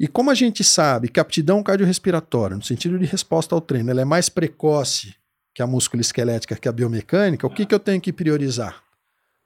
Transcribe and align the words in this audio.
E 0.00 0.08
como 0.08 0.30
a 0.30 0.34
gente 0.34 0.64
sabe 0.64 1.10
que 1.10 1.20
a 1.20 1.22
aptidão 1.22 1.62
cardiorrespiratória, 1.62 2.56
no 2.56 2.62
sentido 2.62 2.98
de 2.98 3.04
resposta 3.04 3.54
ao 3.54 3.60
treino, 3.60 3.90
ela 3.90 4.00
é 4.00 4.04
mais 4.06 4.30
precoce 4.30 5.14
que 5.54 5.60
a 5.60 5.66
musculoesquelética, 5.66 6.56
que 6.56 6.66
a 6.66 6.72
biomecânica, 6.72 7.46
o 7.46 7.50
que, 7.50 7.66
que 7.66 7.74
eu 7.74 7.78
tenho 7.78 8.00
que 8.00 8.10
priorizar? 8.10 8.82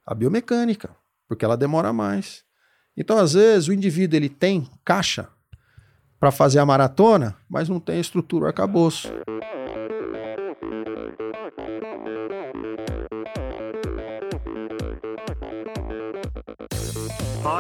A 0.07 0.15
biomecânica, 0.15 0.95
porque 1.27 1.45
ela 1.45 1.57
demora 1.57 1.93
mais. 1.93 2.45
Então, 2.97 3.19
às 3.19 3.33
vezes, 3.33 3.67
o 3.67 3.73
indivíduo 3.73 4.17
ele 4.17 4.29
tem 4.29 4.71
caixa 4.85 5.29
para 6.21 6.31
fazer 6.31 6.61
a 6.61 6.67
maratona, 6.67 7.37
mas 7.51 7.69
não 7.69 7.81
tem 7.81 7.99
estrutura 7.99 8.47
arcabouço. 8.47 9.09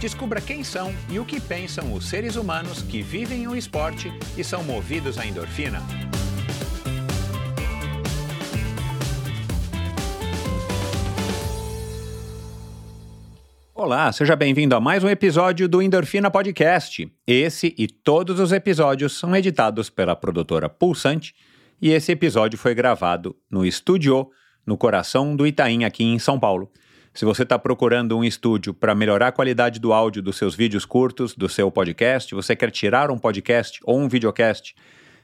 Descubra 0.00 0.40
quem 0.40 0.62
são 0.62 0.92
e 1.08 1.18
o 1.18 1.24
que 1.24 1.40
pensam 1.40 1.92
os 1.92 2.08
seres 2.08 2.36
humanos 2.36 2.82
que 2.82 3.00
vivem 3.00 3.46
o 3.48 3.56
esporte 3.56 4.12
e 4.36 4.44
são 4.44 4.62
movidos 4.62 5.18
à 5.18 5.26
endorfina. 5.26 5.80
Olá, 13.74 14.10
seja 14.12 14.36
bem-vindo 14.36 14.74
a 14.74 14.80
mais 14.80 15.04
um 15.04 15.08
episódio 15.08 15.68
do 15.68 15.82
Endorfina 15.82 16.30
Podcast. 16.30 17.10
Esse 17.26 17.74
e 17.76 17.86
todos 17.86 18.40
os 18.40 18.52
episódios 18.52 19.18
são 19.18 19.34
editados 19.34 19.90
pela 19.90 20.16
produtora 20.16 20.68
Pulsante 20.68 21.34
e 21.80 21.90
esse 21.90 22.12
episódio 22.12 22.58
foi 22.58 22.74
gravado 22.74 23.36
no 23.50 23.64
estúdio 23.64 24.30
no 24.66 24.78
coração 24.78 25.36
do 25.36 25.46
Itaim, 25.46 25.84
aqui 25.84 26.04
em 26.04 26.18
São 26.18 26.38
Paulo. 26.38 26.70
Se 27.14 27.24
você 27.24 27.44
está 27.44 27.56
procurando 27.56 28.18
um 28.18 28.24
estúdio 28.24 28.74
para 28.74 28.92
melhorar 28.92 29.28
a 29.28 29.32
qualidade 29.32 29.78
do 29.78 29.92
áudio 29.92 30.20
dos 30.20 30.36
seus 30.36 30.56
vídeos 30.56 30.84
curtos, 30.84 31.32
do 31.32 31.48
seu 31.48 31.70
podcast, 31.70 32.34
você 32.34 32.56
quer 32.56 32.72
tirar 32.72 33.08
um 33.08 33.16
podcast 33.16 33.78
ou 33.84 34.00
um 34.00 34.08
videocast 34.08 34.74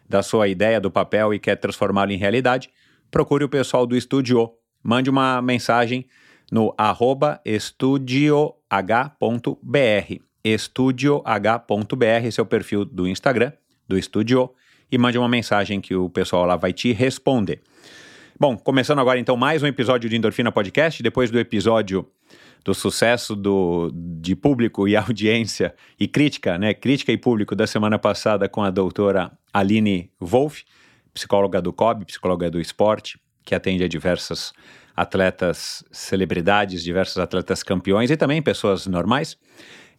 da 0.09 0.23
sua 0.23 0.47
ideia 0.47 0.81
do 0.81 0.89
papel 0.89 1.35
e 1.35 1.41
quer 1.41 1.57
transformá-lo 1.57 2.13
em 2.13 2.17
realidade, 2.17 2.71
procure 3.11 3.43
o 3.43 3.49
pessoal 3.49 3.89
do 3.89 3.97
Estúdio. 3.97 4.53
Mande 4.81 5.11
uma 5.11 5.43
mensagem 5.43 6.07
no 6.53 6.73
arroba 6.79 7.41
estudioh.br. 7.45 8.55
Estudioh.br, 10.45 12.25
esse 12.25 12.41
é 12.41 12.45
perfil 12.45 12.85
do 12.85 13.09
Instagram, 13.09 13.53
do 13.89 13.99
Estúdio, 13.99 14.55
e 14.93 14.97
mande 14.97 15.19
uma 15.19 15.29
mensagem 15.29 15.81
que 15.81 15.97
o 15.97 16.09
pessoal 16.09 16.47
lá 16.47 16.55
vai 16.55 16.73
te 16.73 16.93
responder. 16.93 17.61
Bom, 18.41 18.57
começando 18.57 19.01
agora 19.01 19.19
então 19.19 19.37
mais 19.37 19.63
um 19.63 19.67
episódio 19.67 20.09
de 20.09 20.17
Endorfina 20.17 20.51
Podcast, 20.51 21.03
depois 21.03 21.31
do 21.31 21.39
episódio 21.39 22.09
do 22.65 22.73
sucesso 22.73 23.37
do, 23.37 23.93
de 23.93 24.35
público 24.35 24.89
e 24.89 24.97
audiência 24.97 25.75
e 25.99 26.09
crítica, 26.09 26.57
né? 26.57 26.73
Crítica 26.73 27.13
e 27.13 27.19
público 27.19 27.55
da 27.55 27.67
semana 27.67 27.99
passada 27.99 28.49
com 28.49 28.63
a 28.63 28.71
doutora 28.71 29.31
Aline 29.53 30.11
Wolff, 30.19 30.65
psicóloga 31.13 31.61
do 31.61 31.71
COB, 31.71 32.07
psicóloga 32.07 32.51
do 32.51 32.59
esporte, 32.59 33.21
que 33.45 33.55
atende 33.55 33.85
a 33.85 33.89
diversas 33.89 34.55
atletas 34.97 35.85
celebridades, 35.93 36.83
diversos 36.83 37.19
atletas 37.19 37.63
campeões 37.63 38.11
e 38.11 38.17
também 38.17 38.41
pessoas 38.41 38.87
normais. 38.87 39.37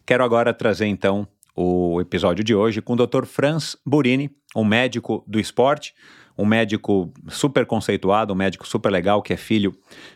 Quero 0.04 0.24
agora 0.24 0.52
trazer 0.52 0.86
então 0.86 1.28
o 1.54 2.00
episódio 2.00 2.42
de 2.42 2.56
hoje 2.56 2.82
com 2.82 2.94
o 2.94 3.06
Dr. 3.06 3.24
Franz 3.24 3.76
Burini, 3.86 4.34
um 4.56 4.64
médico 4.64 5.22
do 5.28 5.38
esporte, 5.38 5.94
um 6.36 6.46
médico 6.46 7.12
super 7.28 7.66
conceituado, 7.66 8.32
um 8.32 8.36
médico 8.36 8.66
super 8.66 8.90
legal, 8.90 9.22
que 9.22 9.32
é 9.32 9.36
filho 9.36 9.74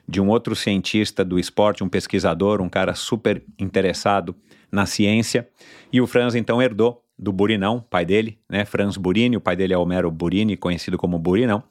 de 0.09 0.21
um 0.21 0.29
outro 0.29 0.57
cientista 0.57 1.25
do 1.25 1.39
esporte, 1.39 1.85
um 1.85 1.89
pesquisador, 1.89 2.61
um 2.61 2.69
cara 2.69 2.95
super 2.95 3.43
interessado 3.59 4.35
na 4.71 4.87
ciência. 4.87 5.49
E 5.93 6.01
o 6.01 6.07
Franz 6.07 6.35
então 6.35 6.61
herdou 6.61 7.03
do 7.19 7.33
Burinão, 7.33 7.85
pai 7.89 8.05
dele, 8.05 8.39
né? 8.49 8.65
Franz 8.65 8.97
Burini, 8.97 9.37
o 9.37 9.41
pai 9.41 9.57
dele 9.57 9.73
é 9.73 9.79
Homero 9.79 10.11
Burini, 10.11 10.57
conhecido 10.57 10.99
como 10.99 11.19
Burinão. 11.19 11.63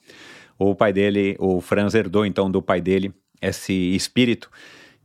O 0.57 0.73
pai 0.73 0.93
dele, 0.93 1.35
o 1.39 1.61
Franz 1.61 1.93
herdou 1.93 2.25
então 2.25 2.49
do 2.49 2.61
pai 2.61 2.81
dele 2.81 3.13
esse 3.41 3.73
espírito 3.95 4.49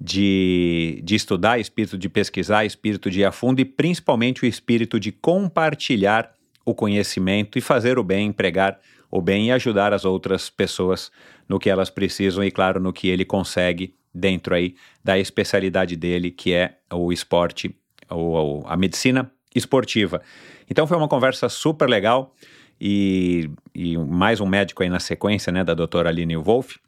de, 0.00 1.00
de 1.04 1.14
estudar, 1.14 1.58
espírito 1.58 1.98
de 1.98 2.08
pesquisar, 2.08 2.64
espírito 2.64 3.10
de 3.10 3.20
ir 3.20 3.24
a 3.24 3.32
fundo 3.32 3.60
e 3.60 3.64
principalmente 3.64 4.44
o 4.44 4.46
espírito 4.46 4.98
de 4.98 5.12
compartilhar 5.12 6.32
o 6.64 6.74
conhecimento 6.74 7.58
e 7.58 7.60
fazer 7.60 7.98
o 7.98 8.04
bem, 8.04 8.28
empregar 8.28 8.78
o 9.10 9.20
bem 9.20 9.48
e 9.48 9.52
ajudar 9.52 9.92
as 9.92 10.04
outras 10.04 10.48
pessoas 10.48 11.10
no 11.48 11.58
que 11.58 11.68
elas 11.68 11.90
precisam 11.90 12.44
e, 12.44 12.50
claro, 12.50 12.80
no 12.80 12.92
que 12.92 13.08
ele 13.08 13.24
consegue 13.24 13.94
dentro 14.14 14.54
aí 14.54 14.74
da 15.02 15.18
especialidade 15.18 15.96
dele, 15.96 16.30
que 16.30 16.52
é 16.52 16.76
o 16.92 17.12
esporte, 17.12 17.74
ou 18.08 18.64
a 18.66 18.76
medicina 18.76 19.30
esportiva. 19.54 20.22
Então 20.68 20.86
foi 20.86 20.96
uma 20.96 21.08
conversa 21.08 21.48
super 21.48 21.88
legal 21.88 22.34
e, 22.80 23.50
e 23.74 23.96
mais 23.96 24.40
um 24.40 24.46
médico 24.46 24.82
aí 24.82 24.88
na 24.88 25.00
sequência, 25.00 25.52
né, 25.52 25.64
da 25.64 25.74
doutora 25.74 26.08
Aline 26.08 26.36
Wolff. 26.36 26.78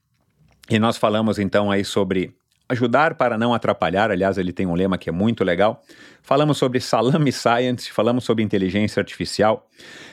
E 0.70 0.78
nós 0.78 0.96
falamos 0.96 1.38
então 1.38 1.70
aí 1.70 1.84
sobre 1.84 2.34
ajudar 2.68 3.14
para 3.14 3.36
não 3.36 3.52
atrapalhar. 3.52 4.10
Aliás, 4.10 4.38
ele 4.38 4.52
tem 4.52 4.66
um 4.66 4.74
lema 4.74 4.96
que 4.96 5.08
é 5.08 5.12
muito 5.12 5.44
legal. 5.44 5.82
Falamos 6.22 6.56
sobre 6.56 6.80
salami 6.80 7.32
science, 7.32 7.90
falamos 7.90 8.24
sobre 8.24 8.42
inteligência 8.42 9.00
artificial. 9.00 9.68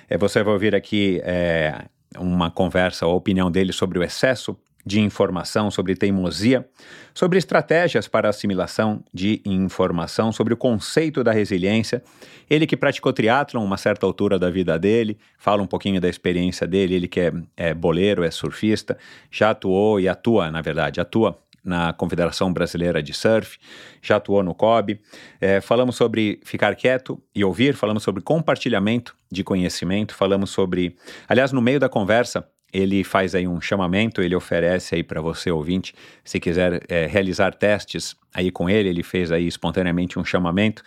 É, 0.10 0.18
você 0.18 0.44
vai 0.44 0.54
ouvir 0.54 0.76
aqui 0.76 1.22
é, 1.24 1.86
uma 2.18 2.50
conversa, 2.50 3.06
a 3.06 3.10
opinião 3.10 3.52
dele 3.52 3.72
sobre 3.72 4.00
o 4.00 4.04
excesso 4.04 4.58
de 4.86 5.00
informação, 5.00 5.70
sobre 5.70 5.96
teimosia, 5.96 6.68
sobre 7.14 7.38
estratégias 7.38 8.08
para 8.08 8.30
assimilação 8.30 9.04
de 9.14 9.42
informação, 9.46 10.32
sobre 10.32 10.54
o 10.54 10.58
conceito 10.58 11.24
da 11.24 11.32
resiliência. 11.32 12.02
Ele 12.50 12.66
que 12.66 12.78
praticou 12.78 13.14
triatlon 13.14 13.64
uma 13.64 13.78
certa 13.78 14.06
altura 14.06 14.40
da 14.40 14.50
vida 14.50 14.80
dele, 14.80 15.18
fala 15.38 15.62
um 15.62 15.68
pouquinho 15.68 16.00
da 16.02 16.10
experiência 16.10 16.66
dele, 16.66 16.96
ele 16.96 17.08
que 17.08 17.20
é, 17.20 17.34
é 17.58 17.74
boleiro, 17.74 18.24
é 18.24 18.32
surfista, 18.32 18.98
já 19.30 19.52
atuou 19.52 20.00
e 20.00 20.08
atua, 20.08 20.50
na 20.50 20.62
verdade, 20.62 21.00
atua 21.00 21.38
na 21.64 21.94
Confederação 21.94 22.52
Brasileira 22.52 23.02
de 23.02 23.14
Surf, 23.14 23.58
já 24.02 24.16
atuou 24.16 24.44
no 24.44 24.54
COB. 24.54 25.00
É, 25.40 25.62
falamos 25.62 25.96
sobre 25.96 26.40
ficar 26.44 26.76
quieto 26.76 27.22
e 27.34 27.44
ouvir, 27.44 27.76
falamos 27.76 28.04
sobre 28.04 28.22
compartilhamento 28.22 29.16
de 29.32 29.44
conhecimento, 29.44 30.16
falamos 30.16 30.50
sobre. 30.50 30.96
Aliás, 31.28 31.52
no 31.52 31.62
meio 31.62 31.80
da 31.80 31.90
conversa, 31.90 32.48
ele 32.72 33.04
faz 33.04 33.34
aí 33.36 33.48
um 33.48 33.60
chamamento, 33.60 34.22
ele 34.22 34.36
oferece 34.36 34.96
aí 34.96 35.04
para 35.04 35.22
você 35.22 35.52
ouvinte, 35.52 35.94
se 36.24 36.40
quiser 36.40 36.84
é, 36.88 37.06
realizar 37.08 37.54
testes 37.54 38.16
aí 38.34 38.52
com 38.52 38.70
ele, 38.70 38.90
ele 38.90 39.04
fez 39.04 39.32
aí 39.32 39.48
espontaneamente 39.48 40.20
um 40.20 40.24
chamamento. 40.24 40.84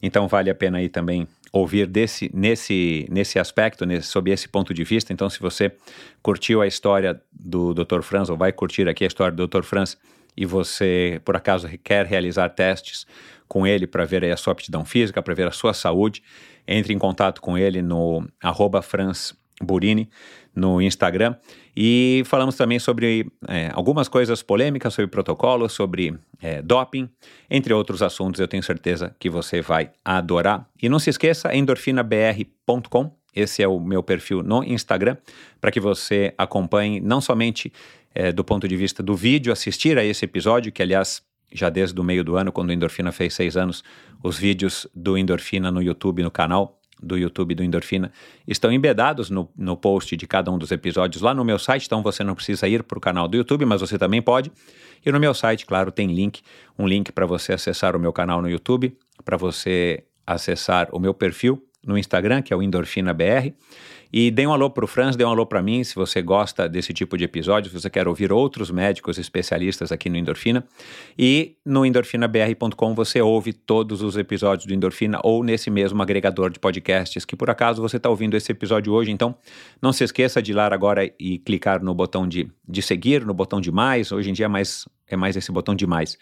Então 0.00 0.28
vale 0.28 0.50
a 0.50 0.54
pena 0.54 0.78
aí 0.78 0.88
também 0.88 1.26
ouvir 1.54 1.86
desse, 1.86 2.28
nesse, 2.34 3.06
nesse 3.08 3.38
aspecto, 3.38 3.86
nesse, 3.86 4.08
sob 4.08 4.28
esse 4.28 4.48
ponto 4.48 4.74
de 4.74 4.82
vista. 4.82 5.12
Então, 5.12 5.30
se 5.30 5.38
você 5.38 5.72
curtiu 6.20 6.60
a 6.60 6.66
história 6.66 7.20
do 7.32 7.72
Dr. 7.72 8.02
Franz, 8.02 8.28
ou 8.28 8.36
vai 8.36 8.52
curtir 8.52 8.88
aqui 8.88 9.04
a 9.04 9.06
história 9.06 9.34
do 9.34 9.46
Dr. 9.46 9.62
Franz, 9.62 9.96
e 10.36 10.44
você, 10.44 11.20
por 11.24 11.36
acaso, 11.36 11.68
quer 11.84 12.06
realizar 12.06 12.48
testes 12.48 13.06
com 13.46 13.64
ele 13.64 13.86
para 13.86 14.04
ver 14.04 14.24
a 14.24 14.36
sua 14.36 14.52
aptidão 14.52 14.84
física, 14.84 15.22
para 15.22 15.32
ver 15.32 15.46
a 15.46 15.52
sua 15.52 15.72
saúde, 15.72 16.24
entre 16.66 16.92
em 16.92 16.98
contato 16.98 17.40
com 17.40 17.56
ele 17.56 17.80
no 17.80 18.26
arroba 18.42 18.82
Franz 18.82 19.32
Burini 19.62 20.10
no 20.54 20.80
Instagram. 20.80 21.34
E 21.76 22.22
falamos 22.26 22.56
também 22.56 22.78
sobre 22.78 23.26
é, 23.48 23.70
algumas 23.72 24.08
coisas 24.08 24.42
polêmicas, 24.42 24.94
sobre 24.94 25.08
protocolos, 25.08 25.72
sobre 25.72 26.16
é, 26.40 26.62
doping, 26.62 27.08
entre 27.50 27.74
outros 27.74 28.02
assuntos. 28.02 28.40
Eu 28.40 28.48
tenho 28.48 28.62
certeza 28.62 29.14
que 29.18 29.28
você 29.28 29.60
vai 29.60 29.90
adorar. 30.04 30.68
E 30.80 30.88
não 30.88 30.98
se 30.98 31.10
esqueça, 31.10 31.54
endorfinabr.com. 31.54 33.10
Esse 33.34 33.62
é 33.62 33.68
o 33.68 33.80
meu 33.80 34.02
perfil 34.02 34.42
no 34.42 34.62
Instagram, 34.62 35.16
para 35.60 35.72
que 35.72 35.80
você 35.80 36.32
acompanhe 36.38 37.00
não 37.00 37.20
somente 37.20 37.72
é, 38.14 38.30
do 38.30 38.44
ponto 38.44 38.68
de 38.68 38.76
vista 38.76 39.02
do 39.02 39.16
vídeo, 39.16 39.52
assistir 39.52 39.98
a 39.98 40.04
esse 40.04 40.24
episódio, 40.24 40.70
que 40.70 40.80
aliás, 40.80 41.20
já 41.52 41.68
desde 41.68 42.00
o 42.00 42.04
meio 42.04 42.22
do 42.22 42.36
ano, 42.36 42.52
quando 42.52 42.68
o 42.68 42.72
Endorfina 42.72 43.10
fez 43.10 43.34
seis 43.34 43.56
anos, 43.56 43.82
os 44.22 44.38
vídeos 44.38 44.86
do 44.94 45.18
Endorfina 45.18 45.72
no 45.72 45.82
YouTube, 45.82 46.22
no 46.22 46.30
canal 46.30 46.78
do 47.04 47.16
YouTube 47.16 47.54
do 47.54 47.62
Endorfina, 47.62 48.10
estão 48.46 48.72
embedados 48.72 49.30
no, 49.30 49.48
no 49.56 49.76
post 49.76 50.16
de 50.16 50.26
cada 50.26 50.50
um 50.50 50.58
dos 50.58 50.70
episódios 50.72 51.22
lá 51.22 51.34
no 51.34 51.44
meu 51.44 51.58
site, 51.58 51.86
então 51.86 52.02
você 52.02 52.24
não 52.24 52.34
precisa 52.34 52.66
ir 52.66 52.82
para 52.82 52.98
o 52.98 53.00
canal 53.00 53.28
do 53.28 53.36
YouTube, 53.36 53.64
mas 53.64 53.80
você 53.80 53.98
também 53.98 54.22
pode. 54.22 54.50
E 55.04 55.12
no 55.12 55.20
meu 55.20 55.34
site, 55.34 55.66
claro, 55.66 55.92
tem 55.92 56.12
link, 56.12 56.42
um 56.78 56.86
link 56.86 57.12
para 57.12 57.26
você 57.26 57.52
acessar 57.52 57.94
o 57.94 57.98
meu 57.98 58.12
canal 58.12 58.40
no 58.40 58.48
YouTube, 58.48 58.96
para 59.24 59.36
você 59.36 60.04
acessar 60.26 60.88
o 60.92 60.98
meu 60.98 61.12
perfil 61.12 61.62
no 61.86 61.98
Instagram, 61.98 62.42
que 62.42 62.52
é 62.52 62.56
o 62.56 62.62
Endorfina 62.62 63.12
BR. 63.12 63.52
E 64.16 64.30
dê 64.30 64.46
um 64.46 64.52
alô 64.52 64.70
pro 64.70 64.86
Franz, 64.86 65.16
dê 65.16 65.24
um 65.24 65.28
alô 65.28 65.44
para 65.44 65.60
mim, 65.60 65.82
se 65.82 65.92
você 65.92 66.22
gosta 66.22 66.68
desse 66.68 66.92
tipo 66.92 67.18
de 67.18 67.24
episódio, 67.24 67.68
se 67.68 67.80
você 67.80 67.90
quer 67.90 68.06
ouvir 68.06 68.32
outros 68.32 68.70
médicos 68.70 69.18
especialistas 69.18 69.90
aqui 69.90 70.08
no 70.08 70.16
Endorfina. 70.16 70.64
E 71.18 71.56
no 71.66 71.84
endorfinabr.com 71.84 72.94
você 72.94 73.20
ouve 73.20 73.52
todos 73.52 74.02
os 74.02 74.16
episódios 74.16 74.66
do 74.66 74.72
Endorfina 74.72 75.18
ou 75.24 75.42
nesse 75.42 75.68
mesmo 75.68 76.00
agregador 76.00 76.50
de 76.50 76.60
podcasts 76.60 77.24
que 77.24 77.34
por 77.34 77.50
acaso 77.50 77.82
você 77.82 77.96
está 77.96 78.08
ouvindo 78.08 78.36
esse 78.36 78.52
episódio 78.52 78.92
hoje. 78.92 79.10
Então, 79.10 79.34
não 79.82 79.92
se 79.92 80.04
esqueça 80.04 80.40
de 80.40 80.52
ir 80.52 80.54
lá 80.54 80.72
agora 80.72 81.12
e 81.18 81.38
clicar 81.38 81.82
no 81.82 81.92
botão 81.92 82.24
de, 82.28 82.48
de 82.68 82.82
seguir, 82.82 83.26
no 83.26 83.34
botão 83.34 83.60
de 83.60 83.72
mais. 83.72 84.12
Hoje 84.12 84.30
em 84.30 84.32
dia 84.32 84.46
é 84.46 84.48
mais, 84.48 84.88
é 85.08 85.16
mais 85.16 85.36
esse 85.36 85.50
botão 85.50 85.74
de 85.74 85.88
mais. 85.88 86.16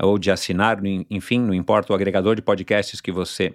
Ou 0.00 0.20
de 0.20 0.30
assinar, 0.30 0.78
enfim, 1.10 1.40
não 1.40 1.52
importa 1.52 1.92
o 1.92 1.96
agregador 1.96 2.36
de 2.36 2.42
podcasts 2.42 3.00
que 3.00 3.10
você 3.10 3.54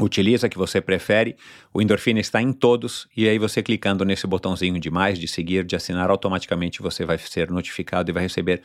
utiliza, 0.00 0.48
que 0.48 0.56
você 0.56 0.80
prefere. 0.80 1.36
O 1.72 1.82
Endorfina 1.82 2.20
está 2.20 2.40
em 2.40 2.52
todos 2.52 3.08
e 3.16 3.28
aí 3.28 3.38
você 3.38 3.62
clicando 3.62 4.04
nesse 4.04 4.26
botãozinho 4.26 4.78
de 4.80 4.90
mais, 4.90 5.18
de 5.18 5.28
seguir, 5.28 5.64
de 5.64 5.76
assinar, 5.76 6.10
automaticamente 6.10 6.80
você 6.80 7.04
vai 7.04 7.18
ser 7.18 7.50
notificado 7.50 8.10
e 8.10 8.12
vai 8.12 8.22
receber 8.22 8.62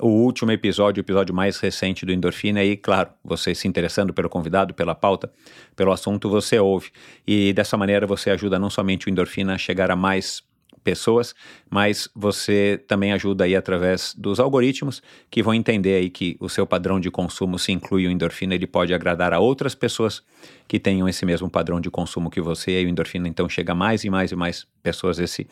o 0.00 0.08
último 0.08 0.50
episódio, 0.50 1.00
o 1.00 1.04
episódio 1.04 1.32
mais 1.32 1.58
recente 1.58 2.04
do 2.04 2.12
Endorfina 2.12 2.64
e, 2.64 2.76
claro, 2.76 3.10
você 3.24 3.54
se 3.54 3.68
interessando 3.68 4.12
pelo 4.12 4.28
convidado, 4.28 4.74
pela 4.74 4.94
pauta, 4.94 5.30
pelo 5.76 5.92
assunto, 5.92 6.28
você 6.28 6.58
ouve. 6.58 6.90
E 7.24 7.52
dessa 7.52 7.76
maneira 7.76 8.06
você 8.06 8.30
ajuda 8.30 8.58
não 8.58 8.68
somente 8.68 9.06
o 9.06 9.10
Endorfina 9.10 9.54
a 9.54 9.58
chegar 9.58 9.92
a 9.92 9.96
mais 9.96 10.42
pessoas, 10.84 11.34
mas 11.68 12.08
você 12.14 12.80
também 12.86 13.12
ajuda 13.12 13.44
aí 13.44 13.56
através 13.56 14.14
dos 14.16 14.38
algoritmos 14.38 15.02
que 15.30 15.42
vão 15.42 15.54
entender 15.54 15.94
aí 15.94 16.10
que 16.10 16.36
o 16.38 16.48
seu 16.48 16.66
padrão 16.66 17.00
de 17.00 17.10
consumo, 17.10 17.58
se 17.58 17.72
inclui 17.72 18.06
o 18.06 18.10
endorfina, 18.10 18.54
ele 18.54 18.66
pode 18.66 18.92
agradar 18.92 19.32
a 19.32 19.40
outras 19.40 19.74
pessoas 19.74 20.22
que 20.68 20.78
tenham 20.78 21.08
esse 21.08 21.24
mesmo 21.24 21.50
padrão 21.50 21.80
de 21.80 21.90
consumo 21.90 22.30
que 22.30 22.40
você, 22.40 22.82
e 22.82 22.84
o 22.84 22.88
endorfina 22.88 23.26
então 23.26 23.48
chega 23.48 23.72
a 23.72 23.74
mais 23.74 24.04
e 24.04 24.10
mais 24.10 24.30
e 24.30 24.36
mais 24.36 24.66
pessoas. 24.82 25.18
Esse 25.18 25.48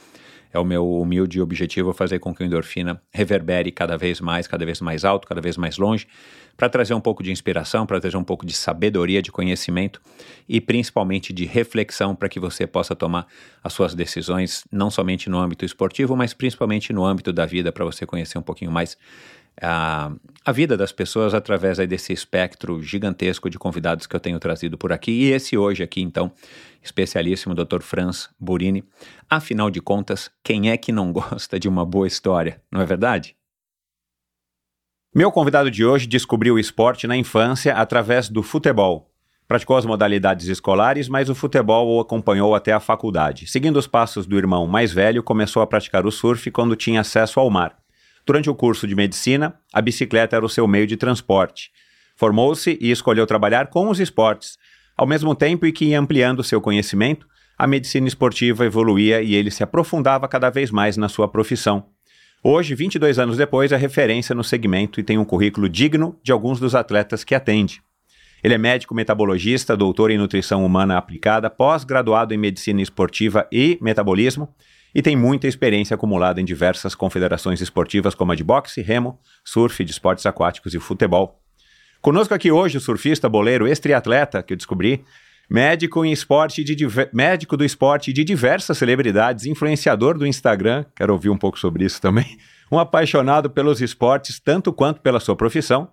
é 0.52 0.58
o 0.58 0.64
meu 0.64 0.86
humilde 0.86 1.40
objetivo, 1.40 1.92
fazer 1.92 2.18
com 2.18 2.34
que 2.34 2.42
o 2.42 2.46
endorfina 2.46 3.00
reverbere 3.10 3.72
cada 3.72 3.96
vez 3.96 4.20
mais, 4.20 4.46
cada 4.46 4.66
vez 4.66 4.80
mais 4.80 5.04
alto, 5.04 5.26
cada 5.26 5.40
vez 5.40 5.56
mais 5.56 5.78
longe, 5.78 6.06
para 6.56 6.68
trazer 6.68 6.94
um 6.94 7.00
pouco 7.00 7.22
de 7.22 7.30
inspiração, 7.30 7.86
para 7.86 8.00
trazer 8.00 8.16
um 8.16 8.24
pouco 8.24 8.46
de 8.46 8.52
sabedoria, 8.52 9.22
de 9.22 9.32
conhecimento 9.32 10.00
e 10.48 10.60
principalmente 10.60 11.32
de 11.32 11.44
reflexão 11.44 12.14
para 12.14 12.28
que 12.28 12.38
você 12.38 12.66
possa 12.66 12.94
tomar 12.94 13.26
as 13.62 13.72
suas 13.72 13.94
decisões, 13.94 14.64
não 14.70 14.90
somente 14.90 15.28
no 15.28 15.38
âmbito 15.38 15.64
esportivo, 15.64 16.16
mas 16.16 16.34
principalmente 16.34 16.92
no 16.92 17.04
âmbito 17.04 17.32
da 17.32 17.46
vida, 17.46 17.72
para 17.72 17.84
você 17.84 18.06
conhecer 18.06 18.38
um 18.38 18.42
pouquinho 18.42 18.70
mais 18.70 18.96
a, 19.60 20.12
a 20.44 20.52
vida 20.52 20.76
das 20.76 20.92
pessoas 20.92 21.34
através 21.34 21.78
aí 21.78 21.86
desse 21.86 22.12
espectro 22.12 22.82
gigantesco 22.82 23.50
de 23.50 23.58
convidados 23.58 24.06
que 24.06 24.16
eu 24.16 24.20
tenho 24.20 24.38
trazido 24.38 24.78
por 24.78 24.92
aqui. 24.92 25.10
E 25.10 25.30
esse 25.30 25.56
hoje 25.56 25.82
aqui, 25.82 26.00
então, 26.00 26.32
especialíssimo 26.82 27.54
Dr. 27.54 27.80
Franz 27.80 28.30
Burini. 28.38 28.84
Afinal 29.28 29.70
de 29.70 29.80
contas, 29.80 30.30
quem 30.42 30.70
é 30.70 30.76
que 30.76 30.92
não 30.92 31.12
gosta 31.12 31.58
de 31.58 31.68
uma 31.68 31.84
boa 31.84 32.06
história, 32.06 32.60
não 32.70 32.80
é 32.80 32.86
verdade? 32.86 33.36
Meu 35.14 35.30
convidado 35.30 35.70
de 35.70 35.84
hoje 35.84 36.06
descobriu 36.06 36.54
o 36.54 36.58
esporte 36.58 37.06
na 37.06 37.14
infância 37.14 37.74
através 37.74 38.30
do 38.30 38.42
futebol. 38.42 39.10
Praticou 39.46 39.76
as 39.76 39.84
modalidades 39.84 40.46
escolares, 40.46 41.06
mas 41.06 41.28
o 41.28 41.34
futebol 41.34 41.86
o 41.86 42.00
acompanhou 42.00 42.54
até 42.54 42.72
a 42.72 42.80
faculdade. 42.80 43.46
Seguindo 43.46 43.76
os 43.76 43.86
passos 43.86 44.26
do 44.26 44.38
irmão 44.38 44.66
mais 44.66 44.90
velho, 44.90 45.22
começou 45.22 45.60
a 45.60 45.66
praticar 45.66 46.06
o 46.06 46.10
surf 46.10 46.50
quando 46.50 46.74
tinha 46.74 47.02
acesso 47.02 47.38
ao 47.38 47.50
mar. 47.50 47.76
Durante 48.24 48.48
o 48.48 48.54
curso 48.54 48.86
de 48.86 48.94
medicina, 48.94 49.54
a 49.70 49.82
bicicleta 49.82 50.34
era 50.34 50.46
o 50.46 50.48
seu 50.48 50.66
meio 50.66 50.86
de 50.86 50.96
transporte. 50.96 51.70
Formou-se 52.16 52.78
e 52.80 52.90
escolheu 52.90 53.26
trabalhar 53.26 53.66
com 53.66 53.90
os 53.90 54.00
esportes. 54.00 54.56
Ao 54.96 55.06
mesmo 55.06 55.34
tempo 55.34 55.66
em 55.66 55.72
que 55.74 55.84
ia 55.84 56.00
ampliando 56.00 56.42
seu 56.42 56.58
conhecimento, 56.58 57.26
a 57.58 57.66
medicina 57.66 58.08
esportiva 58.08 58.64
evoluía 58.64 59.20
e 59.20 59.34
ele 59.34 59.50
se 59.50 59.62
aprofundava 59.62 60.26
cada 60.26 60.48
vez 60.48 60.70
mais 60.70 60.96
na 60.96 61.10
sua 61.10 61.28
profissão. 61.28 61.84
Hoje, 62.44 62.74
22 62.74 63.20
anos 63.20 63.36
depois, 63.36 63.70
é 63.70 63.76
referência 63.76 64.34
no 64.34 64.42
segmento 64.42 64.98
e 64.98 65.04
tem 65.04 65.16
um 65.16 65.24
currículo 65.24 65.68
digno 65.68 66.18
de 66.24 66.32
alguns 66.32 66.58
dos 66.58 66.74
atletas 66.74 67.22
que 67.22 67.36
atende. 67.36 67.80
Ele 68.42 68.52
é 68.52 68.58
médico 68.58 68.96
metabologista, 68.96 69.76
doutor 69.76 70.10
em 70.10 70.18
nutrição 70.18 70.66
humana 70.66 70.98
aplicada, 70.98 71.48
pós-graduado 71.48 72.34
em 72.34 72.36
medicina 72.36 72.82
esportiva 72.82 73.46
e 73.52 73.78
metabolismo 73.80 74.52
e 74.92 75.00
tem 75.00 75.14
muita 75.14 75.46
experiência 75.46 75.94
acumulada 75.94 76.40
em 76.40 76.44
diversas 76.44 76.96
confederações 76.96 77.60
esportivas 77.60 78.12
como 78.12 78.32
a 78.32 78.34
de 78.34 78.42
boxe, 78.42 78.82
remo, 78.82 79.20
surf, 79.44 79.84
de 79.84 79.92
esportes 79.92 80.26
aquáticos 80.26 80.74
e 80.74 80.80
futebol. 80.80 81.40
Conosco 82.00 82.34
aqui 82.34 82.50
hoje 82.50 82.76
o 82.76 82.80
surfista, 82.80 83.28
boleiro, 83.28 83.68
ex-triatleta 83.68 84.42
que 84.42 84.52
eu 84.52 84.56
descobri, 84.56 85.04
médico 85.52 86.02
em 86.02 86.10
esporte 86.10 86.64
de 86.64 86.74
médico 87.12 87.58
do 87.58 87.64
esporte 87.64 88.10
de 88.10 88.24
diversas 88.24 88.78
celebridades, 88.78 89.44
influenciador 89.44 90.16
do 90.16 90.26
Instagram, 90.26 90.82
quero 90.96 91.12
ouvir 91.12 91.28
um 91.28 91.36
pouco 91.36 91.58
sobre 91.58 91.84
isso 91.84 92.00
também, 92.00 92.38
um 92.72 92.78
apaixonado 92.78 93.50
pelos 93.50 93.82
esportes 93.82 94.40
tanto 94.40 94.72
quanto 94.72 95.02
pela 95.02 95.20
sua 95.20 95.36
profissão, 95.36 95.88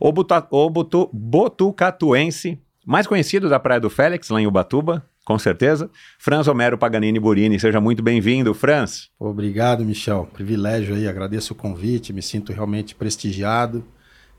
o, 0.00 0.10
Buta, 0.10 0.44
o 0.50 0.68
Butu, 0.68 1.08
botucatuense, 1.12 2.58
mais 2.84 3.06
conhecido 3.06 3.48
da 3.48 3.60
Praia 3.60 3.80
do 3.80 3.88
Félix, 3.88 4.28
lá 4.28 4.40
em 4.40 4.46
Ubatuba, 4.48 5.04
com 5.24 5.38
certeza. 5.38 5.88
Franz 6.18 6.48
Homero 6.48 6.76
Paganini 6.76 7.20
Burini, 7.20 7.60
seja 7.60 7.80
muito 7.80 8.02
bem-vindo, 8.02 8.52
Franz. 8.54 9.08
Obrigado, 9.20 9.84
Michel. 9.84 10.28
Privilégio 10.32 10.96
aí, 10.96 11.06
agradeço 11.06 11.52
o 11.52 11.56
convite, 11.56 12.12
me 12.12 12.22
sinto 12.22 12.52
realmente 12.52 12.94
prestigiado. 12.94 13.84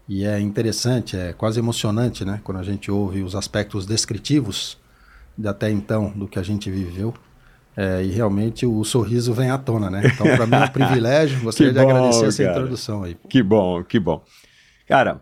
E 0.07 0.25
é 0.25 0.39
interessante, 0.39 1.18
é 1.18 1.33
quase 1.33 1.59
emocionante, 1.59 2.24
né? 2.24 2.39
Quando 2.44 2.59
a 2.59 2.63
gente 2.63 2.89
ouve 2.89 3.21
os 3.24 3.36
aspectos 3.36 3.86
descritivos 3.86 4.77
de 5.38 5.48
até 5.48 5.69
então 5.69 6.12
do 6.15 6.27
que 6.27 6.39
a 6.39 6.44
gente 6.44 6.71
viveu. 6.71 7.13
É, 7.75 8.04
e 8.04 8.07
realmente 8.07 8.65
o 8.65 8.83
sorriso 8.83 9.33
vem 9.33 9.51
à 9.51 9.57
tona, 9.57 9.89
né? 9.89 10.01
Então, 10.06 10.25
para 10.36 10.48
mim 10.48 10.56
é 10.56 10.65
um 10.65 10.68
privilégio. 10.69 11.39
Gostaria 11.42 11.71
de 11.74 11.80
agradecer 11.80 12.25
essa 12.25 12.44
cara. 12.44 12.56
introdução 12.56 13.04
aí. 13.04 13.15
Que 13.30 13.44
bom, 13.44 13.83
que 13.83 14.00
bom. 14.00 14.24
Cara, 14.88 15.21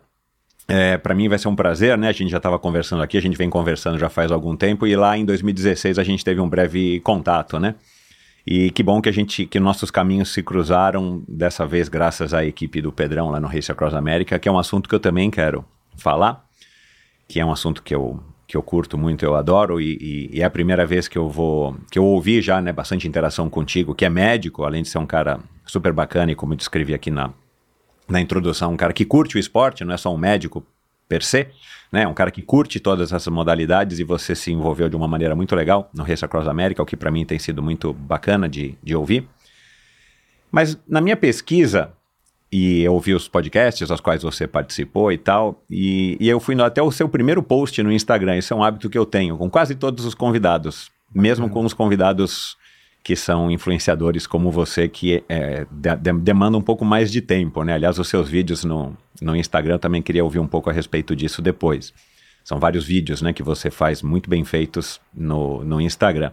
é, 0.68 0.98
para 0.98 1.14
mim 1.14 1.28
vai 1.28 1.38
ser 1.38 1.48
um 1.48 1.56
prazer, 1.56 1.98
né? 1.98 2.08
A 2.08 2.14
gente 2.14 2.30
já 2.30 2.38
estava 2.38 2.58
conversando 2.58 3.04
aqui, 3.04 3.18
a 3.18 3.22
gente 3.22 3.38
vem 3.38 3.50
conversando 3.50 4.00
já 4.00 4.08
faz 4.08 4.32
algum 4.32 4.56
tempo 4.56 4.88
e 4.88 4.96
lá 4.96 5.18
em 5.18 5.26
2016 5.26 6.00
a 6.00 6.04
gente 6.04 6.24
teve 6.24 6.40
um 6.40 6.48
breve 6.48 7.02
contato, 7.02 7.60
né? 7.60 7.76
E 8.46 8.70
que 8.70 8.84
bom 8.84 9.02
que 9.02 9.10
a 9.10 9.12
gente, 9.12 9.48
que 9.48 9.60
nossos 9.60 9.90
caminhos 9.90 10.32
se 10.32 10.44
cruzaram 10.44 11.24
dessa 11.28 11.66
vez 11.66 11.90
graças 11.90 12.34
à 12.34 12.46
equipe 12.46 12.80
do 12.80 12.92
Pedrão 12.92 13.32
lá 13.32 13.40
no 13.40 13.48
Race 13.48 13.72
Across 13.72 13.96
América, 13.96 14.38
que 14.38 14.48
é 14.48 14.52
um 14.52 14.60
assunto 14.60 14.88
que 14.88 14.94
eu 14.94 15.00
também 15.00 15.32
quero 15.32 15.66
falar, 15.98 16.46
que 17.28 17.40
é 17.40 17.46
um 17.46 17.52
assunto 17.52 17.82
que 17.82 17.96
eu 17.96 18.22
que 18.48 18.56
eu 18.56 18.62
curto 18.62 18.96
muito, 18.96 19.26
eu 19.26 19.36
adoro 19.36 19.82
e, 19.82 19.98
e, 20.00 20.38
e, 20.38 20.42
é 20.42 20.46
a 20.46 20.50
primeira 20.52 20.86
vez 20.86 21.08
que 21.08 21.18
eu 21.18 21.28
vou 21.28 21.76
que 21.90 21.98
eu 21.98 22.06
ouvi 22.06 22.44
já, 22.44 22.62
né, 22.62 22.72
bastante 22.72 23.08
interação 23.08 23.50
contigo, 23.50 23.96
que 23.96 24.06
é 24.06 24.10
médico, 24.10 24.64
além 24.64 24.84
de 24.84 24.90
ser 24.90 25.00
um 25.00 25.06
cara 25.06 25.40
super 25.66 25.92
bacana 25.92 26.32
e 26.32 26.36
como 26.36 26.54
eu 26.54 26.58
descrevi 26.58 26.94
aqui 26.94 27.10
na 27.10 27.32
na 28.08 28.22
introdução, 28.22 28.72
um 28.74 28.78
cara 28.78 28.94
que 28.94 29.04
curte 29.04 29.36
o 29.36 29.40
esporte, 29.40 29.84
não 29.84 29.92
é 29.92 29.98
só 29.98 30.14
um 30.14 30.18
médico 30.18 30.64
per 31.08 31.24
se, 31.24 31.48
né? 31.92 32.08
Um 32.08 32.14
cara 32.14 32.32
que 32.32 32.42
curte 32.42 32.80
todas 32.80 33.12
essas 33.12 33.28
modalidades 33.28 34.00
e 34.00 34.04
você 34.04 34.36
se 34.36 34.52
envolveu 34.52 34.90
de 34.90 34.96
uma 34.96 35.08
maneira 35.08 35.36
muito 35.36 35.56
legal 35.56 35.90
no 35.94 36.04
Race 36.04 36.24
Across 36.24 36.48
America, 36.48 36.82
o 36.82 36.86
que 36.86 36.98
para 36.98 37.12
mim 37.12 37.26
tem 37.26 37.40
sido 37.40 37.62
muito 37.62 37.94
bacana 37.94 38.50
de, 38.50 38.76
de 38.84 38.96
ouvir. 38.96 39.28
Mas 40.52 40.78
na 40.88 41.02
minha 41.02 41.18
pesquisa, 41.18 41.92
e 42.52 42.82
eu 42.82 42.94
ouvi 42.94 43.14
os 43.14 43.28
podcasts 43.28 43.90
aos 43.92 44.00
quais 44.00 44.24
você 44.24 44.48
participou 44.48 45.12
e 45.12 45.18
tal, 45.18 45.64
e, 45.70 46.18
e 46.20 46.30
eu 46.30 46.40
fui 46.40 46.56
no, 46.56 46.64
até 46.64 46.82
o 46.82 46.92
seu 46.92 47.10
primeiro 47.10 47.44
post 47.44 47.82
no 47.84 47.92
Instagram, 47.92 48.38
isso 48.38 48.54
é 48.54 48.58
um 48.58 48.64
hábito 48.64 48.90
que 48.90 48.98
eu 48.98 49.06
tenho 49.06 49.38
com 49.38 49.50
quase 49.50 49.76
todos 49.76 50.06
os 50.06 50.16
convidados, 50.16 50.90
mesmo 51.14 51.50
com 51.50 51.64
os 51.64 51.74
convidados 51.74 52.58
que 53.06 53.16
são 53.16 53.52
influenciadores 53.52 54.26
como 54.26 54.50
você 54.50 54.90
que 54.90 55.24
é, 55.30 55.68
de, 55.70 55.96
de, 55.96 56.12
demanda 56.14 56.58
um 56.58 56.62
pouco 56.62 56.84
mais 56.84 57.12
de 57.12 57.22
tempo, 57.22 57.64
né? 57.64 57.76
Aliás, 57.76 58.00
os 58.00 58.08
seus 58.08 58.28
vídeos 58.28 58.64
no, 58.64 58.98
no 59.22 59.36
Instagram 59.36 59.78
também 59.78 60.02
queria 60.02 60.24
ouvir 60.24 60.40
um 60.40 60.48
pouco 60.48 60.72
a 60.72 60.74
respeito 60.74 61.16
disso 61.16 61.40
depois. 61.40 61.94
São 62.44 62.60
vários 62.60 62.84
vídeos, 62.84 63.22
né, 63.22 63.32
que 63.32 63.44
você 63.44 63.70
faz 63.70 64.02
muito 64.02 64.28
bem 64.28 64.44
feitos 64.44 65.00
no, 65.14 65.64
no 65.64 65.80
Instagram. 65.80 66.32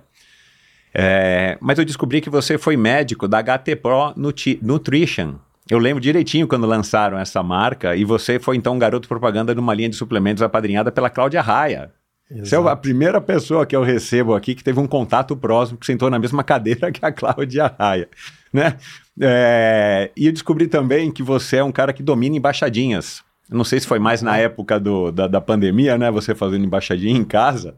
É, 0.94 1.58
mas 1.60 1.78
eu 1.78 1.84
descobri 1.84 2.22
que 2.22 2.30
você 2.30 2.56
foi 2.56 2.74
médico 2.74 3.28
da 3.28 3.42
HT 3.42 3.76
Pro 3.76 4.14
Nutri 4.16 4.58
Nutrition. 4.62 5.34
Eu 5.68 5.78
lembro 5.78 6.00
direitinho 6.00 6.48
quando 6.48 6.66
lançaram 6.66 7.18
essa 7.18 7.42
marca 7.42 7.94
e 7.94 8.02
você 8.02 8.40
foi 8.40 8.56
então 8.56 8.76
um 8.76 8.78
garoto 8.78 9.06
propaganda 9.06 9.54
numa 9.54 9.74
linha 9.74 9.90
de 9.90 9.96
suplementos 9.96 10.42
apadrinhada 10.42 10.90
pela 10.90 11.10
Cláudia 11.10 11.42
Raia. 11.42 11.92
Você 12.40 12.56
é 12.56 12.58
a 12.58 12.76
primeira 12.76 13.20
pessoa 13.20 13.66
que 13.66 13.76
eu 13.76 13.82
recebo 13.82 14.34
aqui 14.34 14.54
que 14.54 14.64
teve 14.64 14.80
um 14.80 14.86
contato 14.86 15.36
próximo, 15.36 15.78
que 15.78 15.86
sentou 15.86 16.10
na 16.10 16.18
mesma 16.18 16.42
cadeira 16.44 16.90
que 16.90 17.04
a 17.04 17.12
Cláudia 17.12 17.74
Raia, 17.78 18.08
né? 18.52 18.76
É, 19.20 20.10
e 20.16 20.26
eu 20.26 20.32
descobri 20.32 20.66
também 20.66 21.10
que 21.10 21.22
você 21.22 21.56
é 21.58 21.64
um 21.64 21.72
cara 21.72 21.92
que 21.92 22.02
domina 22.02 22.36
embaixadinhas. 22.36 23.22
Não 23.50 23.64
sei 23.64 23.80
se 23.80 23.86
foi 23.86 23.98
mais 23.98 24.22
na 24.22 24.38
época 24.38 24.80
do, 24.80 25.12
da, 25.12 25.26
da 25.26 25.40
pandemia, 25.40 25.98
né? 25.98 26.10
Você 26.10 26.34
fazendo 26.34 26.64
embaixadinha 26.64 27.16
em 27.16 27.24
casa. 27.24 27.76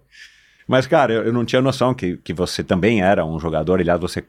Mas, 0.68 0.86
cara, 0.86 1.12
eu, 1.12 1.24
eu 1.24 1.32
não 1.32 1.44
tinha 1.44 1.60
noção 1.60 1.92
que, 1.92 2.16
que 2.18 2.32
você 2.32 2.62
também 2.62 3.02
era 3.02 3.24
um 3.24 3.38
jogador. 3.40 3.80
Aliás, 3.80 4.00
você 4.00 4.24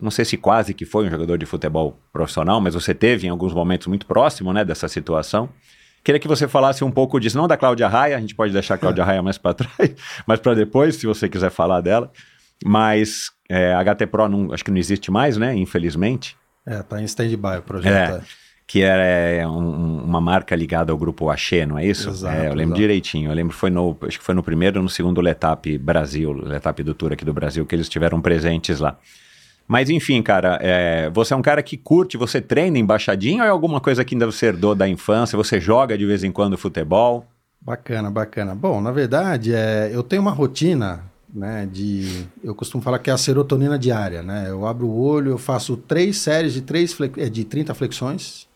não 0.00 0.10
sei 0.10 0.24
se 0.24 0.36
quase 0.36 0.74
que 0.74 0.84
foi 0.84 1.06
um 1.06 1.10
jogador 1.10 1.38
de 1.38 1.46
futebol 1.46 1.96
profissional, 2.12 2.60
mas 2.60 2.74
você 2.74 2.92
teve 2.92 3.26
em 3.26 3.30
alguns 3.30 3.54
momentos 3.54 3.86
muito 3.86 4.04
próximo 4.04 4.52
né, 4.52 4.64
dessa 4.64 4.88
situação. 4.88 5.48
Queria 6.04 6.18
que 6.18 6.26
você 6.28 6.48
falasse 6.48 6.82
um 6.82 6.90
pouco 6.90 7.20
disso, 7.20 7.36
não 7.38 7.46
da 7.46 7.56
Cláudia 7.56 7.86
Raia, 7.88 8.16
a 8.16 8.20
gente 8.20 8.34
pode 8.34 8.52
deixar 8.52 8.74
a 8.74 8.78
Cláudia 8.78 9.04
Raia 9.04 9.22
mais 9.22 9.38
para 9.38 9.54
trás, 9.54 9.94
mas 10.26 10.40
para 10.40 10.54
depois, 10.54 10.96
se 10.96 11.06
você 11.06 11.28
quiser 11.28 11.50
falar 11.50 11.80
dela. 11.80 12.10
Mas 12.64 13.30
é, 13.48 13.72
a 13.74 13.82
HT 13.82 14.06
Pro 14.06 14.28
não, 14.28 14.52
acho 14.52 14.64
que 14.64 14.70
não 14.70 14.78
existe 14.78 15.10
mais, 15.10 15.36
né? 15.36 15.54
Infelizmente. 15.56 16.36
É, 16.66 16.82
tá 16.82 17.00
em 17.00 17.04
stand-by 17.04 17.58
o 17.58 17.62
projeto. 17.62 18.16
É. 18.16 18.20
Que 18.66 18.82
é 18.84 19.46
um- 19.46 20.02
uma 20.04 20.20
marca 20.20 20.54
ligada 20.54 20.92
ao 20.92 20.96
grupo 20.98 21.28
Axê, 21.28 21.66
não 21.66 21.76
é 21.78 21.84
isso? 21.84 22.08
Exato, 22.08 22.34
é, 22.36 22.46
eu 22.46 22.50
lembro 22.54 22.62
exato. 22.74 22.80
direitinho. 22.80 23.30
Eu 23.30 23.34
lembro 23.34 23.54
foi 23.54 23.68
no, 23.68 23.96
acho 24.02 24.18
que 24.18 24.24
foi 24.24 24.34
no 24.34 24.42
primeiro 24.42 24.78
ou 24.78 24.82
no 24.82 24.88
segundo 24.88 25.20
Letap 25.20 25.76
Brasil, 25.78 26.32
Letap 26.32 26.82
do 26.82 26.94
Tour 26.94 27.12
aqui 27.12 27.24
do 27.24 27.34
Brasil, 27.34 27.66
que 27.66 27.74
eles 27.74 27.86
estiveram 27.86 28.20
presentes 28.20 28.78
lá. 28.80 28.96
Mas 29.72 29.88
enfim, 29.88 30.22
cara, 30.22 30.58
é, 30.60 31.08
você 31.08 31.32
é 31.32 31.36
um 31.36 31.40
cara 31.40 31.62
que 31.62 31.78
curte, 31.78 32.18
você 32.18 32.42
treina 32.42 32.76
embaixadinho 32.76 33.38
ou 33.38 33.46
é 33.46 33.48
alguma 33.48 33.80
coisa 33.80 34.04
que 34.04 34.14
ainda 34.14 34.26
você 34.26 34.44
herdou 34.44 34.74
da 34.74 34.86
infância? 34.86 35.34
Você 35.34 35.58
joga 35.58 35.96
de 35.96 36.04
vez 36.04 36.22
em 36.22 36.30
quando 36.30 36.58
futebol? 36.58 37.24
Bacana, 37.58 38.10
bacana. 38.10 38.54
Bom, 38.54 38.82
na 38.82 38.92
verdade, 38.92 39.54
é, 39.54 39.88
eu 39.90 40.02
tenho 40.02 40.20
uma 40.20 40.30
rotina, 40.30 41.04
né, 41.32 41.66
de... 41.72 42.26
Eu 42.44 42.54
costumo 42.54 42.82
falar 42.82 42.98
que 42.98 43.08
é 43.08 43.14
a 43.14 43.16
serotonina 43.16 43.78
diária, 43.78 44.22
né? 44.22 44.44
Eu 44.46 44.66
abro 44.66 44.86
o 44.86 45.02
olho, 45.02 45.30
eu 45.30 45.38
faço 45.38 45.74
três 45.74 46.18
séries 46.18 46.52
de, 46.52 46.60
três 46.60 46.92
flex- 46.92 47.16
eh, 47.16 47.30
de 47.30 47.42
30 47.42 47.72
flexões, 47.72 48.46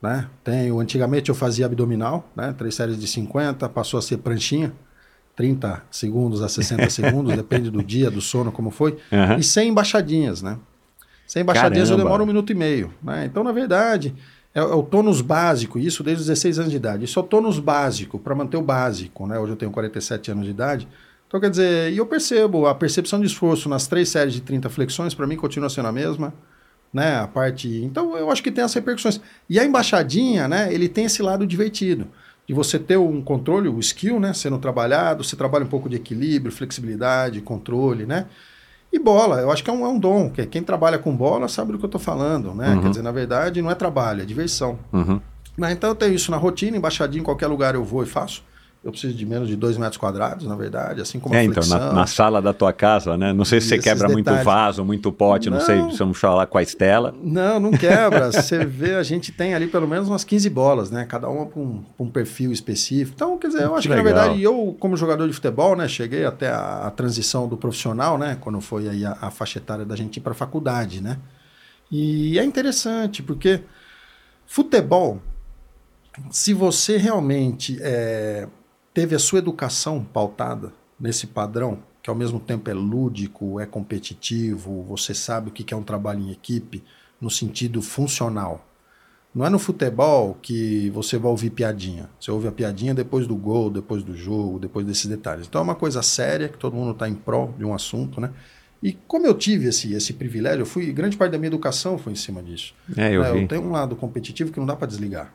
né? 0.00 0.26
Tenho, 0.42 0.80
antigamente 0.80 1.28
eu 1.28 1.34
fazia 1.34 1.66
abdominal, 1.66 2.30
né? 2.34 2.54
Três 2.56 2.74
séries 2.74 2.98
de 2.98 3.06
50, 3.06 3.68
passou 3.68 3.98
a 3.98 4.02
ser 4.02 4.16
pranchinha, 4.16 4.72
30 5.36 5.82
segundos 5.90 6.42
a 6.42 6.48
60 6.48 6.88
segundos, 6.90 7.36
depende 7.36 7.70
do 7.70 7.82
dia, 7.82 8.10
do 8.10 8.20
sono, 8.20 8.50
como 8.50 8.70
foi. 8.70 8.96
Aham. 9.12 9.36
E 9.36 9.42
sem 9.42 9.68
embaixadinhas, 9.68 10.42
né? 10.42 10.58
Sem 11.26 11.42
embaixadinhas 11.42 11.90
eu 11.90 11.96
Caramba. 11.96 12.08
demoro 12.08 12.24
um 12.24 12.26
minuto 12.26 12.50
e 12.50 12.54
meio, 12.54 12.92
né? 13.02 13.26
Então, 13.26 13.44
na 13.44 13.52
verdade, 13.52 14.14
é, 14.54 14.60
é 14.60 14.62
o 14.62 14.82
tônus 14.82 15.20
básico, 15.20 15.78
isso 15.78 16.02
desde 16.02 16.22
os 16.22 16.26
16 16.28 16.58
anos 16.58 16.70
de 16.70 16.76
idade. 16.76 17.04
Isso 17.04 17.18
é 17.18 17.22
o 17.22 17.26
tônus 17.26 17.58
básico, 17.58 18.18
para 18.18 18.34
manter 18.34 18.56
o 18.56 18.62
básico, 18.62 19.26
né? 19.26 19.38
Hoje 19.38 19.52
eu 19.52 19.56
tenho 19.56 19.70
47 19.70 20.30
anos 20.30 20.44
de 20.44 20.50
idade. 20.50 20.88
Então, 21.28 21.38
quer 21.38 21.50
dizer, 21.50 21.92
e 21.92 21.98
eu 21.98 22.06
percebo, 22.06 22.66
a 22.66 22.74
percepção 22.74 23.20
de 23.20 23.26
esforço 23.26 23.68
nas 23.68 23.86
três 23.86 24.08
séries 24.08 24.32
de 24.32 24.40
30 24.40 24.70
flexões, 24.70 25.12
para 25.12 25.26
mim, 25.26 25.36
continua 25.36 25.68
sendo 25.68 25.88
a 25.88 25.92
mesma, 25.92 26.32
né? 26.92 27.18
A 27.18 27.26
parte... 27.26 27.68
Então, 27.84 28.16
eu 28.16 28.30
acho 28.30 28.42
que 28.42 28.50
tem 28.50 28.64
as 28.64 28.72
repercussões. 28.72 29.20
E 29.50 29.58
a 29.58 29.64
embaixadinha, 29.64 30.48
né? 30.48 30.72
Ele 30.72 30.88
tem 30.88 31.04
esse 31.04 31.20
lado 31.20 31.46
divertido, 31.46 32.06
de 32.46 32.54
você 32.54 32.78
ter 32.78 32.96
um 32.96 33.20
controle, 33.20 33.68
o 33.68 33.80
skill, 33.80 34.20
né? 34.20 34.32
Sendo 34.32 34.58
trabalhado, 34.58 35.24
você 35.24 35.34
trabalha 35.34 35.64
um 35.64 35.68
pouco 35.68 35.88
de 35.88 35.96
equilíbrio, 35.96 36.52
flexibilidade, 36.52 37.40
controle, 37.40 38.06
né? 38.06 38.26
E 38.92 38.98
bola, 38.98 39.40
eu 39.40 39.50
acho 39.50 39.64
que 39.64 39.68
é 39.68 39.72
um, 39.72 39.84
é 39.84 39.88
um 39.88 39.98
dom. 39.98 40.30
que 40.30 40.46
Quem 40.46 40.62
trabalha 40.62 40.98
com 40.98 41.14
bola 41.14 41.48
sabe 41.48 41.72
do 41.72 41.78
que 41.78 41.84
eu 41.84 41.88
estou 41.88 42.00
falando, 42.00 42.54
né? 42.54 42.70
Uhum. 42.70 42.82
Quer 42.82 42.88
dizer, 42.90 43.02
na 43.02 43.12
verdade, 43.12 43.60
não 43.60 43.70
é 43.70 43.74
trabalho, 43.74 44.22
é 44.22 44.24
diversão. 44.24 44.78
Uhum. 44.92 45.20
Né? 45.58 45.72
Então 45.72 45.90
eu 45.90 45.94
tenho 45.94 46.14
isso 46.14 46.30
na 46.30 46.36
rotina, 46.36 46.76
embaixadinho, 46.76 47.22
em 47.22 47.24
qualquer 47.24 47.48
lugar 47.48 47.74
eu 47.74 47.84
vou 47.84 48.02
e 48.02 48.06
faço. 48.06 48.42
Eu 48.86 48.92
preciso 48.92 49.14
de 49.14 49.26
menos 49.26 49.48
de 49.48 49.56
dois 49.56 49.76
metros 49.76 49.96
quadrados, 49.96 50.46
na 50.46 50.54
verdade, 50.54 51.00
assim 51.00 51.18
como 51.18 51.34
É, 51.34 51.40
a 51.40 51.44
então, 51.44 51.60
flexão. 51.60 51.78
na, 51.88 51.92
na 51.92 52.06
sala 52.06 52.40
da 52.40 52.52
tua 52.52 52.72
casa, 52.72 53.16
né? 53.16 53.32
Não 53.32 53.44
sei 53.44 53.60
se 53.60 53.66
você 53.68 53.78
quebra 53.78 54.06
muito 54.08 54.26
detalhes. 54.26 54.44
vaso, 54.44 54.84
muito 54.84 55.10
pote, 55.10 55.50
não, 55.50 55.58
Não. 55.58 55.64
sei 55.66 55.90
se 55.90 55.98
vamos 55.98 56.16
falar 56.18 56.46
com 56.46 56.56
a 56.56 56.62
Estela. 56.62 57.12
Não, 57.20 57.58
não 57.58 57.72
quebra. 57.72 58.30
Você 58.30 58.64
vê, 58.64 58.94
a 58.94 59.02
gente 59.02 59.32
tem 59.32 59.54
ali 59.54 59.66
pelo 59.66 59.88
menos 59.88 60.08
umas 60.08 60.22
15 60.22 60.48
bolas, 60.50 60.90
né? 60.90 61.04
Cada 61.04 61.28
uma 61.28 61.46
para 61.46 61.58
um, 61.60 61.82
um 61.98 62.08
perfil 62.08 62.52
específico. 62.52 63.12
Então, 63.16 63.36
quer 63.38 63.48
dizer, 63.48 63.62
eu 63.64 63.72
Que 63.72 63.78
acho 63.78 63.88
que, 63.88 63.94
na 63.96 64.02
legal. 64.02 64.14
verdade, 64.22 64.42
eu, 64.42 64.76
como 64.78 64.96
jogador 64.96 65.26
de 65.26 65.32
futebol, 65.32 65.74
né? 65.74 65.88
Cheguei 65.88 66.24
até 66.24 66.48
a, 66.48 66.86
a 66.86 66.90
transição 66.92 67.48
do 67.48 67.56
profissional, 67.56 68.16
né? 68.16 68.38
Quando 68.40 68.60
foi 68.60 68.88
aí 68.88 69.04
a, 69.04 69.18
a 69.20 69.30
faixa 69.32 69.58
etária 69.58 69.84
da 69.84 69.96
gente 69.96 70.18
ir 70.18 70.20
para 70.20 70.30
a 70.30 70.34
faculdade, 70.36 71.00
né? 71.02 71.18
E 71.90 72.38
é 72.38 72.44
interessante, 72.44 73.20
porque 73.22 73.62
futebol, 74.46 75.20
se 76.30 76.52
você 76.54 76.96
realmente 76.96 77.78
é, 77.80 78.46
teve 78.96 79.14
a 79.14 79.18
sua 79.18 79.40
educação 79.40 80.02
pautada 80.02 80.72
nesse 80.98 81.26
padrão, 81.26 81.80
que 82.02 82.08
ao 82.08 82.16
mesmo 82.16 82.40
tempo 82.40 82.70
é 82.70 82.72
lúdico, 82.72 83.60
é 83.60 83.66
competitivo, 83.66 84.82
você 84.84 85.12
sabe 85.12 85.50
o 85.50 85.52
que 85.52 85.74
é 85.74 85.76
um 85.76 85.82
trabalho 85.82 86.20
em 86.20 86.30
equipe, 86.30 86.82
no 87.20 87.28
sentido 87.28 87.82
funcional. 87.82 88.66
Não 89.34 89.44
é 89.44 89.50
no 89.50 89.58
futebol 89.58 90.38
que 90.40 90.88
você 90.94 91.18
vai 91.18 91.30
ouvir 91.30 91.50
piadinha. 91.50 92.08
Você 92.18 92.30
ouve 92.30 92.48
a 92.48 92.52
piadinha 92.52 92.94
depois 92.94 93.26
do 93.26 93.36
gol, 93.36 93.68
depois 93.68 94.02
do 94.02 94.16
jogo, 94.16 94.58
depois 94.58 94.86
desses 94.86 95.04
detalhes. 95.04 95.46
Então 95.46 95.60
é 95.60 95.64
uma 95.64 95.74
coisa 95.74 96.00
séria, 96.00 96.48
que 96.48 96.56
todo 96.56 96.74
mundo 96.74 96.92
está 96.92 97.06
em 97.06 97.14
prol 97.14 97.54
de 97.58 97.66
um 97.66 97.74
assunto, 97.74 98.18
né? 98.18 98.32
E 98.82 98.94
como 98.94 99.26
eu 99.26 99.34
tive 99.34 99.68
esse, 99.68 99.92
esse 99.92 100.14
privilégio, 100.14 100.62
eu 100.62 100.66
fui, 100.66 100.90
grande 100.90 101.18
parte 101.18 101.32
da 101.32 101.38
minha 101.38 101.48
educação 101.48 101.98
foi 101.98 102.14
em 102.14 102.16
cima 102.16 102.42
disso. 102.42 102.74
É, 102.96 103.14
eu 103.14 103.22
vi. 103.34 103.42
eu 103.42 103.48
tenho 103.48 103.60
um 103.60 103.72
lado 103.72 103.94
competitivo 103.94 104.50
que 104.50 104.58
não 104.58 104.64
dá 104.64 104.74
para 104.74 104.86
desligar. 104.86 105.34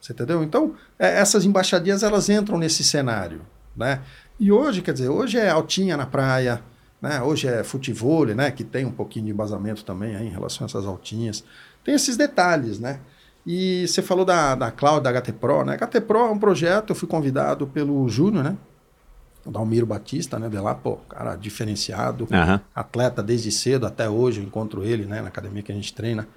Você 0.00 0.12
entendeu? 0.12 0.42
Então, 0.42 0.74
é, 0.98 1.20
essas 1.20 1.44
embaixadinhas, 1.44 2.02
elas 2.02 2.28
entram 2.28 2.58
nesse 2.58 2.82
cenário, 2.82 3.42
né? 3.76 4.00
E 4.38 4.50
hoje, 4.50 4.80
quer 4.80 4.92
dizer, 4.92 5.08
hoje 5.08 5.38
é 5.38 5.50
altinha 5.50 5.96
na 5.96 6.06
praia, 6.06 6.62
né? 7.00 7.20
Hoje 7.22 7.46
é 7.46 7.62
futevôlei, 7.62 8.34
né? 8.34 8.50
Que 8.50 8.64
tem 8.64 8.86
um 8.86 8.90
pouquinho 8.90 9.26
de 9.26 9.30
embasamento 9.32 9.84
também 9.84 10.16
aí 10.16 10.26
em 10.26 10.30
relação 10.30 10.64
a 10.64 10.66
essas 10.66 10.86
altinhas. 10.86 11.44
Tem 11.84 11.94
esses 11.94 12.16
detalhes, 12.16 12.78
né? 12.78 13.00
E 13.46 13.86
você 13.86 14.02
falou 14.02 14.24
da, 14.24 14.54
da 14.54 14.70
Cloud, 14.70 15.02
da 15.02 15.20
HT 15.20 15.32
Pro, 15.32 15.64
né? 15.64 15.76
HT 15.76 16.00
Pro 16.02 16.18
é 16.20 16.30
um 16.30 16.38
projeto, 16.38 16.90
eu 16.90 16.94
fui 16.94 17.08
convidado 17.08 17.66
pelo 17.66 18.08
Júnior, 18.08 18.44
né? 18.44 18.56
O 19.44 19.50
Dalmiro 19.50 19.86
Batista, 19.86 20.38
né? 20.38 20.48
De 20.48 20.58
lá, 20.58 20.74
pô, 20.74 20.96
cara 21.08 21.36
diferenciado, 21.36 22.28
Aham. 22.30 22.60
atleta 22.74 23.22
desde 23.22 23.50
cedo 23.50 23.86
até 23.86 24.08
hoje, 24.08 24.40
eu 24.40 24.44
encontro 24.44 24.84
ele 24.84 25.06
né, 25.06 25.22
na 25.22 25.28
academia 25.28 25.62
que 25.62 25.72
a 25.72 25.74
gente 25.74 25.94
treina. 25.94 26.28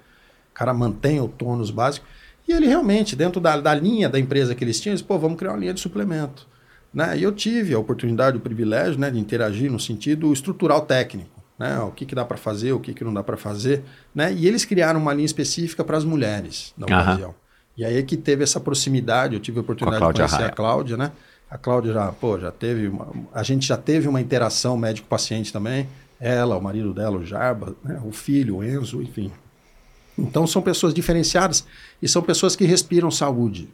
O 0.50 0.54
cara 0.54 0.72
mantém 0.72 1.20
o 1.20 1.28
tônus 1.28 1.70
básico. 1.70 2.06
E 2.46 2.52
ele 2.52 2.66
realmente, 2.66 3.16
dentro 3.16 3.40
da, 3.40 3.58
da 3.60 3.74
linha 3.74 4.08
da 4.08 4.18
empresa 4.18 4.54
que 4.54 4.62
eles 4.62 4.80
tinham, 4.80 4.92
eles, 4.92 5.02
pô, 5.02 5.18
vamos 5.18 5.38
criar 5.38 5.52
uma 5.52 5.58
linha 5.58 5.74
de 5.74 5.80
suplemento. 5.80 6.46
Né? 6.92 7.18
E 7.18 7.22
eu 7.22 7.32
tive 7.32 7.74
a 7.74 7.78
oportunidade, 7.78 8.36
o 8.36 8.40
privilégio 8.40 9.00
né, 9.00 9.10
de 9.10 9.18
interagir 9.18 9.70
no 9.70 9.80
sentido 9.80 10.32
estrutural 10.32 10.82
técnico. 10.82 11.42
Né? 11.58 11.78
O 11.80 11.90
que, 11.90 12.04
que 12.04 12.14
dá 12.14 12.24
para 12.24 12.36
fazer, 12.36 12.72
o 12.72 12.80
que, 12.80 12.92
que 12.92 13.02
não 13.02 13.14
dá 13.14 13.22
para 13.22 13.36
fazer. 13.36 13.82
Né? 14.14 14.32
E 14.32 14.46
eles 14.46 14.64
criaram 14.64 15.00
uma 15.00 15.12
linha 15.12 15.26
específica 15.26 15.82
para 15.82 15.96
as 15.96 16.04
mulheres 16.04 16.74
Aham. 16.80 17.02
ocasião. 17.02 17.34
E 17.76 17.84
aí 17.84 17.96
é 17.96 18.02
que 18.02 18.16
teve 18.16 18.44
essa 18.44 18.60
proximidade, 18.60 19.34
eu 19.34 19.40
tive 19.40 19.58
a 19.58 19.62
oportunidade 19.62 19.96
de 19.96 20.00
Cláudia 20.00 20.20
conhecer 20.20 20.36
Raia. 20.36 20.48
a 20.48 20.52
Cláudia, 20.52 20.96
né? 20.96 21.12
A 21.50 21.58
Cláudia 21.58 21.92
já, 21.92 22.12
pô, 22.12 22.38
já 22.38 22.52
teve, 22.52 22.88
uma, 22.88 23.08
a 23.32 23.42
gente 23.42 23.66
já 23.66 23.76
teve 23.76 24.06
uma 24.06 24.20
interação 24.20 24.76
médico-paciente 24.76 25.52
também. 25.52 25.88
Ela, 26.20 26.56
o 26.56 26.62
marido 26.62 26.94
dela, 26.94 27.18
o 27.18 27.24
Jarba, 27.24 27.74
né? 27.82 28.00
o 28.04 28.12
filho, 28.12 28.56
o 28.56 28.64
Enzo, 28.64 29.02
enfim. 29.02 29.32
Então 30.18 30.46
são 30.46 30.62
pessoas 30.62 30.94
diferenciadas 30.94 31.66
e 32.00 32.08
são 32.08 32.22
pessoas 32.22 32.54
que 32.54 32.64
respiram 32.64 33.10
saúde, 33.10 33.68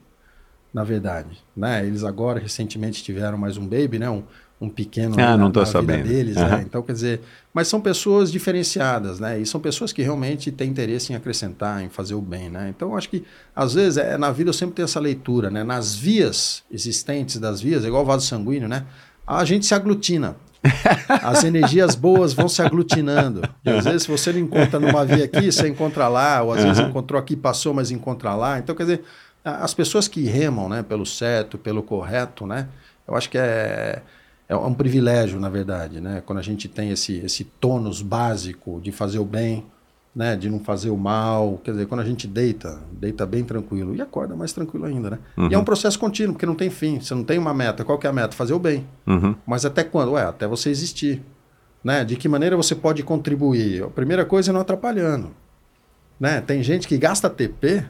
na 0.73 0.85
verdade. 0.85 1.39
Né? 1.57 1.87
Eles 1.87 2.03
agora, 2.05 2.39
recentemente, 2.41 3.03
tiveram 3.03 3.37
mais 3.37 3.57
um 3.57 3.67
baby, 3.67 3.99
né? 3.99 4.09
um, 4.09 4.23
um 4.61 4.69
pequeno 4.69 5.17
Ah, 5.19 5.31
ali 5.33 5.39
não 5.39 5.47
na, 5.49 5.53
tô 5.53 5.61
na 5.61 5.65
vida 5.67 5.73
sabendo. 5.73 6.09
deles. 6.09 6.37
Aham. 6.37 6.49
né? 6.59 6.65
Então, 6.67 6.83
quer 6.83 6.93
dizer, 6.93 7.21
mas 7.53 7.69
são 7.69 7.81
pessoas 7.81 8.31
diferenciadas, 8.31 9.19
né? 9.21 9.39
E 9.39 9.47
são 9.47 9.59
pessoas 9.61 9.93
que 9.93 10.03
realmente 10.03 10.51
têm 10.53 10.69
interesse 10.71 11.13
em 11.13 11.17
acrescentar, 11.17 11.83
em 11.83 11.89
fazer 11.89 12.15
o 12.15 12.21
bem, 12.21 12.49
né? 12.51 12.69
Então, 12.75 12.91
eu 12.91 12.97
acho 12.97 13.09
que, 13.09 13.25
às 13.57 13.75
vezes, 13.75 13.97
é, 13.97 14.17
na 14.19 14.31
vida 14.31 14.51
eu 14.51 14.55
sempre 14.55 14.75
tenho 14.77 14.85
essa 14.85 15.01
leitura, 15.01 15.51
né? 15.51 15.65
Nas 15.65 15.95
vias 15.95 16.63
existentes 16.71 17.39
das 17.39 17.61
vias, 17.61 17.85
é 17.85 17.89
igual 17.89 18.03
o 18.03 18.07
vaso 18.07 18.27
sanguíneo, 18.27 18.69
né? 18.69 18.85
A 19.27 19.45
gente 19.45 19.65
se 19.67 19.75
aglutina. 19.75 20.37
As 21.23 21.45
energias 21.45 21.95
boas 21.95 22.33
vão 22.33 22.49
se 22.49 22.61
aglutinando. 22.61 23.43
E 23.65 23.71
às 23.71 23.85
vezes, 23.85 24.03
se 24.03 24.11
você 24.11 24.33
não 24.33 24.41
encontra 24.41 24.79
numa 24.79 25.05
via 25.05 25.25
aqui, 25.25 25.51
você 25.51 25.69
encontra 25.69 26.09
lá, 26.09 26.43
ou 26.43 26.53
às 26.53 26.63
vezes 26.63 26.79
Aham. 26.79 26.91
encontrou 26.91 27.19
aqui, 27.19 27.37
passou, 27.37 27.73
mas 27.73 27.91
encontra 27.91 28.35
lá. 28.35 28.59
Então, 28.59 28.75
quer 28.75 28.83
dizer, 28.83 29.05
as 29.45 29.73
pessoas 29.73 30.07
que 30.07 30.25
remam 30.25 30.69
né, 30.69 30.83
pelo 30.83 31.07
certo, 31.07 31.57
pelo 31.57 31.83
correto, 31.83 32.47
né? 32.47 32.69
Eu 33.09 33.17
acho 33.17 33.31
que 33.31 33.39
é, 33.39 34.03
é 34.49 34.57
um 34.57 34.75
privilégio, 34.75 35.41
na 35.41 35.49
verdade, 35.49 36.01
né? 36.01 36.23
Quando 36.25 36.39
a 36.39 36.43
gente 36.43 36.69
tem 36.69 36.91
esse, 36.91 37.19
esse 37.19 37.45
tônus 37.45 38.03
básico 38.03 38.81
de 38.83 38.93
fazer 38.93 39.19
o 39.19 39.25
bem, 39.25 39.65
né? 40.15 40.37
De 40.37 40.49
não 40.51 40.61
fazer 40.61 40.91
o 40.91 40.97
mal. 40.97 41.61
Quer 41.63 41.73
dizer, 41.73 41.87
quando 41.87 42.01
a 42.01 42.05
gente 42.05 42.27
deita, 42.27 42.81
deita 42.93 43.25
bem 43.25 43.45
tranquilo 43.45 43.95
e 43.95 44.01
acorda 44.01 44.35
mais 44.35 44.53
tranquilo 44.53 44.85
ainda, 44.85 45.11
né? 45.11 45.19
E 45.51 45.55
é 45.55 45.59
um 45.59 45.65
processo 45.65 45.99
contínuo, 45.99 46.35
porque 46.35 46.47
não 46.47 46.55
tem 46.55 46.71
fim. 46.71 47.01
Você 47.01 47.15
não 47.15 47.25
tem 47.25 47.39
uma 47.39 47.55
meta. 47.55 47.85
Qual 47.85 47.99
que 47.99 48.07
é 48.07 48.11
a 48.11 48.13
meta? 48.13 48.35
Fazer 48.35 48.53
o 48.53 48.59
bem. 48.59 48.87
Uhum. 49.07 49.35
Mas 49.47 49.65
até 49.65 49.85
quando? 49.85 50.13
Ué, 50.13 50.23
até 50.23 50.47
você 50.47 50.71
existir. 50.71 51.23
Né? 51.83 52.05
De 52.05 52.17
que 52.17 52.29
maneira 52.29 52.57
você 52.57 52.75
pode 52.75 53.03
contribuir? 53.03 53.83
A 53.85 53.89
primeira 53.89 54.25
coisa 54.25 54.51
é 54.51 54.53
não 54.53 54.61
atrapalhando. 54.61 55.31
Né? 56.19 56.41
Tem 56.41 56.63
gente 56.63 56.87
que 56.87 56.99
gasta 56.99 57.31
TP 57.31 57.85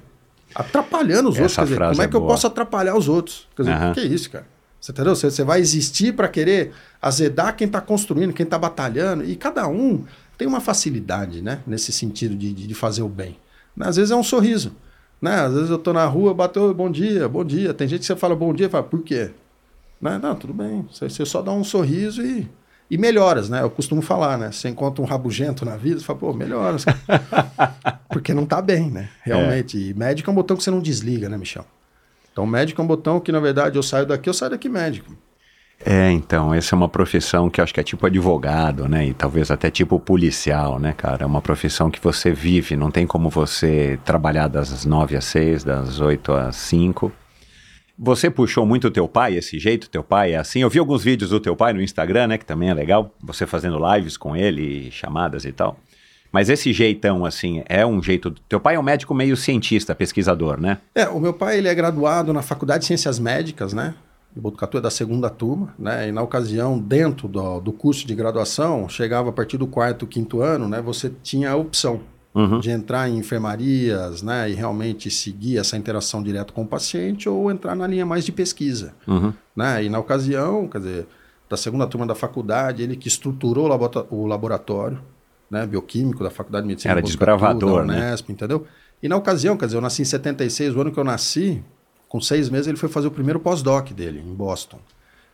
atrapalhando 0.55 1.31
os 1.31 1.39
Essa 1.39 1.63
outros. 1.63 1.69
Dizer, 1.69 1.89
como 1.91 2.03
é 2.03 2.05
é 2.05 2.09
que 2.09 2.17
eu 2.17 2.21
boa. 2.21 2.33
posso 2.33 2.47
atrapalhar 2.47 2.97
os 2.97 3.09
outros? 3.09 3.49
Quer 3.57 3.63
dizer, 3.63 3.91
o 3.91 3.95
que 3.95 4.01
é 4.01 4.05
isso, 4.05 4.31
cara? 4.31 4.47
Você 4.81 4.93
entendeu? 4.93 5.15
Você, 5.15 5.31
você 5.31 5.45
vai 5.45 5.61
existir 5.61 6.15
para 6.15 6.27
querer 6.29 6.73
azedar 7.03 7.55
quem 7.55 7.67
está 7.67 7.81
construindo, 7.81 8.33
quem 8.33 8.45
está 8.45 8.59
batalhando. 8.59 9.25
E 9.25 9.37
cada 9.37 9.69
um 9.69 10.05
tem 10.41 10.49
uma 10.49 10.59
facilidade 10.59 11.43
né? 11.43 11.61
nesse 11.67 11.93
sentido 11.93 12.35
de, 12.35 12.55
de, 12.55 12.75
fazer 12.75 13.03
o 13.03 13.09
bem. 13.11 13.37
Às 13.79 13.97
vezes 13.97 14.11
é 14.11 14.17
um 14.17 14.23
sorriso. 14.23 14.73
Né? 15.21 15.35
Às 15.35 15.53
vezes 15.53 15.69
eu 15.69 15.77
tô 15.77 15.93
na 15.93 16.07
rua, 16.07 16.33
bateu, 16.33 16.73
bom 16.73 16.91
dia, 16.91 17.29
bom 17.29 17.45
dia. 17.45 17.75
Tem 17.75 17.87
gente 17.87 18.01
que 18.01 18.07
você 18.07 18.17
fala 18.17 18.35
bom 18.35 18.55
dia 18.55 18.65
e 18.65 18.71
fala, 18.71 18.83
por 18.83 19.03
quê? 19.03 19.33
Né? 20.01 20.19
Não, 20.19 20.35
tudo 20.35 20.55
bem. 20.55 20.89
Você, 20.91 21.11
você 21.11 21.27
só 21.27 21.43
dá 21.43 21.53
um 21.53 21.63
sorriso 21.63 22.23
e, 22.23 22.49
e 22.91 22.97
melhoras, 22.97 23.51
né? 23.51 23.61
Eu 23.61 23.69
costumo 23.69 24.01
falar, 24.01 24.39
né? 24.39 24.51
Você 24.51 24.71
encontra 24.71 25.03
um 25.03 25.05
rabugento 25.05 25.63
na 25.67 25.77
vida, 25.77 26.01
você 26.01 26.07
fala, 26.07 26.19
pô, 26.19 26.33
melhoras. 26.33 26.87
Porque 28.09 28.33
não 28.33 28.47
tá 28.47 28.63
bem, 28.63 28.91
né? 28.91 29.11
Realmente. 29.23 29.77
E 29.91 29.93
médico 29.93 30.31
é 30.31 30.33
um 30.33 30.37
botão 30.37 30.57
que 30.57 30.65
você 30.65 30.71
não 30.71 30.81
desliga, 30.81 31.29
né, 31.29 31.37
Michel? 31.37 31.67
Então, 32.33 32.47
médico 32.47 32.81
é 32.81 32.85
um 32.85 32.89
botão 32.89 33.21
que, 33.21 33.31
na 33.31 33.41
verdade, 33.41 33.77
eu 33.77 33.83
saio 33.83 34.07
daqui, 34.07 34.27
eu 34.27 34.33
saio 34.33 34.53
daqui 34.53 34.71
médico. 34.71 35.15
É, 35.85 36.11
então, 36.13 36.53
essa 36.53 36.75
é 36.75 36.77
uma 36.77 36.89
profissão 36.89 37.49
que 37.49 37.61
acho 37.61 37.73
que 37.73 37.81
é 37.81 37.83
tipo 37.83 38.05
advogado, 38.05 38.87
né? 38.87 39.07
E 39.07 39.15
talvez 39.15 39.51
até 39.51 39.71
tipo 39.71 39.99
policial, 39.99 40.79
né, 40.79 40.93
cara? 40.93 41.23
É 41.23 41.27
uma 41.27 41.41
profissão 41.41 41.91
que 41.91 41.99
você 42.01 42.33
vive, 42.33 42.77
não 42.77 42.91
tem 42.91 43.07
como 43.07 43.31
você 43.31 43.99
trabalhar 44.05 44.49
das 44.49 44.85
nove 44.85 45.17
às 45.17 45.25
seis, 45.25 45.65
das 45.65 45.99
oito 46.01 46.33
às 46.33 46.57
cinco. 46.57 47.11
Você 47.99 48.31
puxou 48.31 48.67
muito 48.67 48.91
teu 48.91 49.09
pai, 49.09 49.37
esse 49.37 49.59
jeito, 49.59 49.89
teu 49.89 50.03
pai 50.03 50.33
é 50.33 50.37
assim. 50.37 50.61
Eu 50.61 50.71
vi 50.71 50.79
alguns 50.79 51.03
vídeos 51.03 51.31
do 51.31 51.41
teu 51.41 51.57
pai 51.57 51.73
no 51.73 51.83
Instagram, 51.83 52.29
né, 52.29 52.39
que 52.39 52.47
também 52.47 52.71
é 52.71 52.75
legal. 52.75 53.15
Você 53.23 53.47
fazendo 53.47 53.79
lives 53.95 54.17
com 54.17 54.37
ele, 54.37 54.91
chamadas 54.91 55.45
e 55.45 55.53
tal. 55.53 55.79
Mas 56.33 56.49
esse 56.49 56.73
jeitão, 56.73 57.25
assim, 57.25 57.63
é 57.69 57.85
um 57.85 58.03
jeito. 58.03 58.31
Teu 58.49 58.61
pai 58.61 58.77
é 58.77 58.79
um 58.79 58.83
médico 58.83 59.15
meio 59.15 59.37
cientista, 59.37 59.95
pesquisador, 59.95 60.61
né? 60.61 60.79
É, 60.95 61.09
o 61.09 61.19
meu 61.19 61.33
pai 61.33 61.59
ele 61.59 61.69
é 61.69 61.75
graduado 61.75 62.33
na 62.33 62.41
Faculdade 62.41 62.83
de 62.83 62.87
Ciências 62.87 63.19
Médicas, 63.19 63.73
né? 63.73 63.95
De 64.35 64.41
Botucatu 64.41 64.79
é 64.79 64.81
da 64.81 64.91
segunda 64.91 65.29
turma, 65.29 65.75
né? 65.79 66.09
E 66.09 66.13
na 66.13 66.23
ocasião, 66.23 66.79
dentro 66.79 67.27
do, 67.27 67.61
do 67.61 67.73
curso 67.73 68.07
de 68.07 68.15
graduação, 68.15 68.89
chegava 68.89 69.31
a 69.31 69.33
partir 69.33 69.57
do 69.57 69.67
quarto, 69.67 70.07
quinto 70.07 70.41
ano, 70.41 70.69
né? 70.69 70.81
Você 70.81 71.11
tinha 71.23 71.51
a 71.51 71.57
opção 71.57 72.01
Uhum. 72.33 72.61
de 72.61 72.71
entrar 72.71 73.09
em 73.09 73.19
enfermarias, 73.19 74.23
né? 74.23 74.49
E 74.49 74.55
realmente 74.55 75.11
seguir 75.11 75.59
essa 75.59 75.77
interação 75.77 76.23
direto 76.23 76.53
com 76.53 76.63
o 76.63 76.67
paciente 76.67 77.29
ou 77.29 77.51
entrar 77.51 77.75
na 77.75 77.89
linha 77.89 78.07
mais 78.07 78.25
de 78.25 78.31
pesquisa, 78.31 78.95
Uhum. 79.05 79.33
né? 79.57 79.83
E 79.83 79.89
na 79.89 79.99
ocasião, 79.99 80.69
quer 80.69 80.79
dizer, 80.79 81.07
da 81.49 81.57
segunda 81.57 81.89
turma 81.89 82.07
da 82.07 82.15
faculdade, 82.15 82.85
ele 82.85 82.95
que 82.95 83.09
estruturou 83.09 83.69
o 84.11 84.27
laboratório, 84.27 85.01
né? 85.51 85.67
Bioquímico 85.67 86.23
da 86.23 86.31
Faculdade 86.31 86.63
de 86.63 86.69
Medicina 86.69 86.93
Era 86.93 87.03
de 87.03 87.11
Botucatu, 87.11 87.37
desbravador, 87.41 87.85
né? 87.85 87.97
Unesp, 88.11 88.31
entendeu? 88.31 88.65
E 89.03 89.09
na 89.09 89.17
ocasião, 89.17 89.57
quer 89.57 89.65
dizer, 89.67 89.79
eu 89.79 89.83
nasci 89.83 90.03
em 90.03 90.05
76, 90.05 90.77
o 90.77 90.81
ano 90.83 90.93
que 90.93 91.01
eu 91.01 91.05
nasci, 91.05 91.61
com 92.11 92.21
seis 92.21 92.51
meses 92.51 92.67
ele 92.67 92.77
foi 92.77 92.89
fazer 92.89 93.07
o 93.07 93.11
primeiro 93.11 93.39
pós-doc 93.39 93.93
dele, 93.93 94.19
em 94.19 94.35
Boston. 94.35 94.81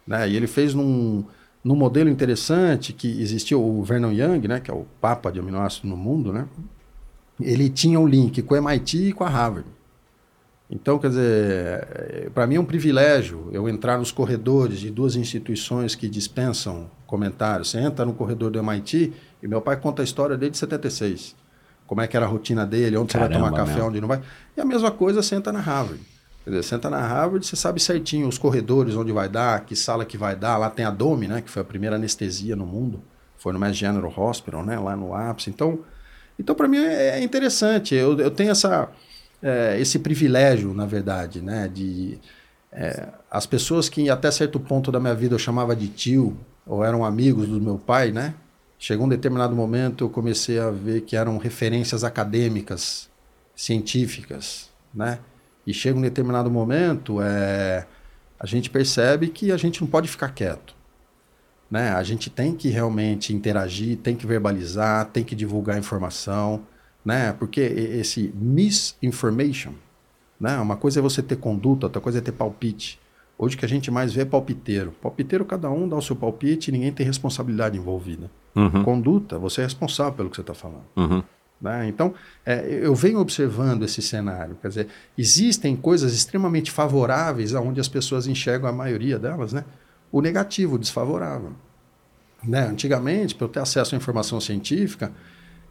Né? 0.07 0.29
E 0.29 0.37
ele 0.37 0.47
fez 0.47 0.75
num, 0.75 1.25
num 1.65 1.75
modelo 1.75 2.11
interessante 2.11 2.93
que 2.93 3.21
existia 3.21 3.57
o 3.57 3.83
Vernon 3.83 4.13
Young, 4.13 4.47
né? 4.47 4.61
Que 4.61 4.71
é 4.71 4.75
o 4.75 4.85
papa 5.01 5.33
de 5.33 5.41
aminoácidos 5.41 5.89
no 5.89 5.97
mundo, 5.97 6.35
né? 6.35 6.47
Ele 7.41 7.71
tinha 7.71 7.99
um 7.99 8.07
link 8.07 8.43
com 8.43 8.55
o 8.55 8.57
MIT 8.59 9.09
e 9.09 9.13
com 9.15 9.25
a 9.25 9.29
Harvard. 9.29 9.67
Então, 10.71 10.99
quer 10.99 11.09
dizer, 11.09 12.31
para 12.35 12.47
mim 12.47 12.57
é 12.57 12.61
um 12.61 12.65
privilégio 12.65 13.49
eu 13.53 13.69
entrar 13.71 13.99
nos 13.99 14.13
corredores 14.13 14.79
de 14.79 14.91
duas 14.91 15.17
instituições 15.17 15.95
que 15.95 16.11
dispensam 16.11 16.91
comentários. 17.07 17.71
Você 17.71 17.79
entra 17.79 18.05
no 18.05 18.13
corredor 18.13 18.51
do 18.51 18.59
MIT 18.59 19.15
e 19.43 19.49
meu 19.49 19.63
pai 19.63 19.77
conta 19.79 20.03
a 20.03 20.05
história 20.05 20.37
desde 20.37 20.59
76. 20.59 21.35
Como 21.87 22.03
é 22.03 22.07
que 22.07 22.17
era 22.19 22.27
a 22.27 22.29
rotina 22.29 22.67
dele, 22.67 22.99
onde 22.99 23.13
você 23.13 23.19
vai 23.19 23.29
Caramba, 23.29 23.47
tomar 23.47 23.65
café, 23.65 23.77
meu. 23.77 23.87
onde 23.87 24.01
não 24.01 24.09
vai. 24.09 24.21
E 24.55 24.61
a 24.61 24.65
mesma 24.65 24.91
coisa 24.91 25.23
senta 25.23 25.51
na 25.51 25.61
Harvard. 25.61 26.16
Quer 26.47 26.51
dizer, 26.51 26.63
senta 26.63 26.89
na 26.89 27.01
Harvard, 27.01 27.45
você 27.45 27.57
sabe 27.57 27.81
certinho 27.81 28.29
os 28.29 28.39
corredores 28.39 28.95
onde 28.95 29.11
vai 29.11 29.29
dar, 29.29 29.65
que 29.65 29.75
sala 29.75 30.05
que 30.05 30.17
vai 30.17 30.37
dar. 30.37 30.57
Lá 30.57 30.71
tem 30.71 30.85
a 30.85 30.93
Dome, 30.93 31.27
né, 31.27 31.41
que 31.41 31.51
foi 31.51 31.61
a 31.61 31.65
primeira 31.65 31.97
anestesia 31.97 32.55
no 32.55 32.65
mundo. 32.65 33.03
Foi 33.37 33.53
no 33.53 33.59
Mass 33.59 33.77
General 33.77 34.13
Hospital, 34.17 34.65
né, 34.65 34.79
lá 34.79 34.95
no 34.95 35.13
ápice. 35.13 35.51
Então, 35.51 35.81
então 36.39 36.55
para 36.55 36.69
mim 36.69 36.79
é 36.79 37.19
é 37.19 37.21
interessante. 37.21 37.97
Eu, 37.97 38.17
eu 38.21 38.31
tenho 38.31 38.53
essa, 38.53 38.89
é, 39.43 39.77
esse 39.81 39.99
privilégio, 39.99 40.73
na 40.73 40.87
verdade, 40.87 41.43
né, 41.43 41.67
de 41.67 42.17
é, 42.71 43.09
as 43.29 43.45
pessoas 43.45 43.89
que 43.89 44.09
até 44.09 44.31
certo 44.31 44.61
ponto 44.61 44.93
da 44.93 45.01
minha 45.01 45.17
vida 45.17 45.35
eu 45.35 45.41
chamava 45.41 45.75
de 45.75 45.89
tio 45.89 46.39
ou 46.65 46.85
eram 46.85 47.05
amigos 47.05 47.49
do 47.49 47.61
meu 47.61 47.77
pai, 47.77 48.13
né? 48.13 48.35
Chegou 48.79 49.07
um 49.07 49.09
determinado 49.09 49.57
momento 49.57 50.05
eu 50.05 50.11
comecei 50.11 50.61
a 50.61 50.71
ver 50.71 51.01
que 51.01 51.17
eram 51.17 51.39
referências 51.39 52.05
acadêmicas, 52.05 53.11
científicas, 53.57 54.71
né? 54.95 55.19
E 55.67 55.75
chega 55.75 55.99
um 55.99 56.03
determinado 56.03 56.51
momento, 56.51 57.21
é, 57.21 57.87
a 58.39 58.47
gente 58.47 58.71
percebe 58.71 59.29
que 59.29 59.51
a 59.51 59.57
gente 59.57 59.81
não 59.81 59.89
pode 59.89 60.09
ficar 60.09 60.29
quieto. 60.29 60.75
Né? 61.71 61.91
A 61.91 62.03
gente 62.03 62.31
tem 62.31 62.55
que 62.55 62.69
realmente 62.69 63.35
interagir, 63.35 63.97
tem 63.97 64.15
que 64.15 64.27
verbalizar, 64.27 65.07
tem 65.07 65.25
que 65.25 65.35
divulgar 65.35 65.77
informação, 65.77 66.63
né? 67.05 67.33
Porque 67.33 67.61
esse 67.61 68.33
misinformation, 68.37 69.73
né? 70.41 70.59
Uma 70.59 70.77
coisa 70.77 71.01
é 71.01 71.03
você 71.03 71.23
ter 71.23 71.37
conduta, 71.37 71.87
outra 71.87 72.01
coisa 72.01 72.19
é 72.19 72.21
ter 72.21 72.33
palpite. 72.33 73.01
Hoje 73.39 73.55
o 73.55 73.59
que 73.59 73.65
a 73.65 73.69
gente 73.69 73.91
mais 73.91 74.13
vê 74.13 74.23
é 74.23 74.25
palpiteiro. 74.25 74.93
Palpiteiro, 75.03 75.45
cada 75.45 75.71
um 75.71 75.89
dá 75.89 75.97
o 75.97 76.03
seu 76.03 76.17
palpite 76.17 76.71
e 76.71 76.73
ninguém 76.73 76.93
tem 76.93 77.05
responsabilidade 77.05 77.77
envolvida. 77.77 78.31
Uhum. 78.55 78.83
Conduta, 78.83 79.39
você 79.39 79.61
é 79.61 79.65
responsável 79.65 80.15
pelo 80.15 80.31
que 80.31 80.37
você 80.37 80.41
está 80.43 80.55
falando. 80.55 80.85
Uhum. 80.97 81.23
Né? 81.61 81.89
Então, 81.89 82.15
é, 82.45 82.67
eu 82.83 82.95
venho 82.95 83.19
observando 83.19 83.83
esse 83.85 84.03
cenário. 84.03 84.57
Quer 84.61 84.69
dizer, 84.69 84.89
existem 85.17 85.75
coisas 85.75 86.13
extremamente 86.13 86.71
favoráveis 86.71 87.55
aonde 87.55 87.81
as 87.81 87.89
pessoas 87.89 88.27
enxergam 88.27 88.69
a 88.69 88.73
maioria 88.73 89.19
delas, 89.19 89.53
né? 89.53 89.65
O 90.13 90.21
negativo, 90.21 90.77
o 90.77 90.79
desfavorável. 90.79 91.53
Né? 92.45 92.61
Antigamente, 92.61 93.35
para 93.35 93.47
eu 93.47 93.49
ter 93.49 93.61
acesso 93.61 93.95
à 93.95 93.99
informação 93.99 94.41
científica, 94.41 95.13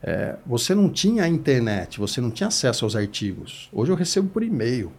é, 0.02 0.36
você 0.46 0.76
não 0.76 0.90
tinha 0.90 1.24
a 1.24 1.28
internet, 1.28 2.00
você 2.00 2.20
não 2.20 2.30
tinha 2.30 2.48
acesso 2.48 2.86
aos 2.86 2.96
artigos. 2.96 3.70
Hoje 3.72 3.92
eu 3.92 3.96
recebo 3.96 4.30
por 4.30 4.44
e-mail. 4.44 4.92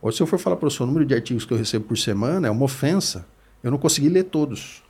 Hoje, 0.00 0.16
se 0.16 0.22
eu 0.22 0.26
for 0.26 0.38
falar 0.38 0.56
para 0.56 0.66
o 0.66 0.70
seu 0.70 0.84
número 0.84 1.06
de 1.06 1.14
artigos 1.14 1.44
que 1.44 1.52
eu 1.52 1.56
recebo 1.56 1.84
por 1.84 1.96
semana, 1.96 2.48
é 2.48 2.50
uma 2.50 2.64
ofensa. 2.64 3.24
Eu 3.62 3.70
não 3.70 3.78
consegui 3.78 4.08
ler 4.08 4.24
todos. 4.24 4.82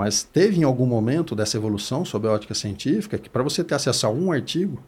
Mas 0.00 0.22
teve 0.22 0.58
em 0.58 0.64
algum 0.64 0.86
momento 0.86 1.36
dessa 1.36 1.58
evolução 1.58 2.06
sob 2.06 2.26
a 2.26 2.32
ótica 2.32 2.54
científica 2.54 3.18
que 3.18 3.28
para 3.28 3.42
você 3.42 3.62
ter 3.62 3.74
acesso 3.74 4.06
a 4.06 4.10
um 4.10 4.32
artigo, 4.32 4.82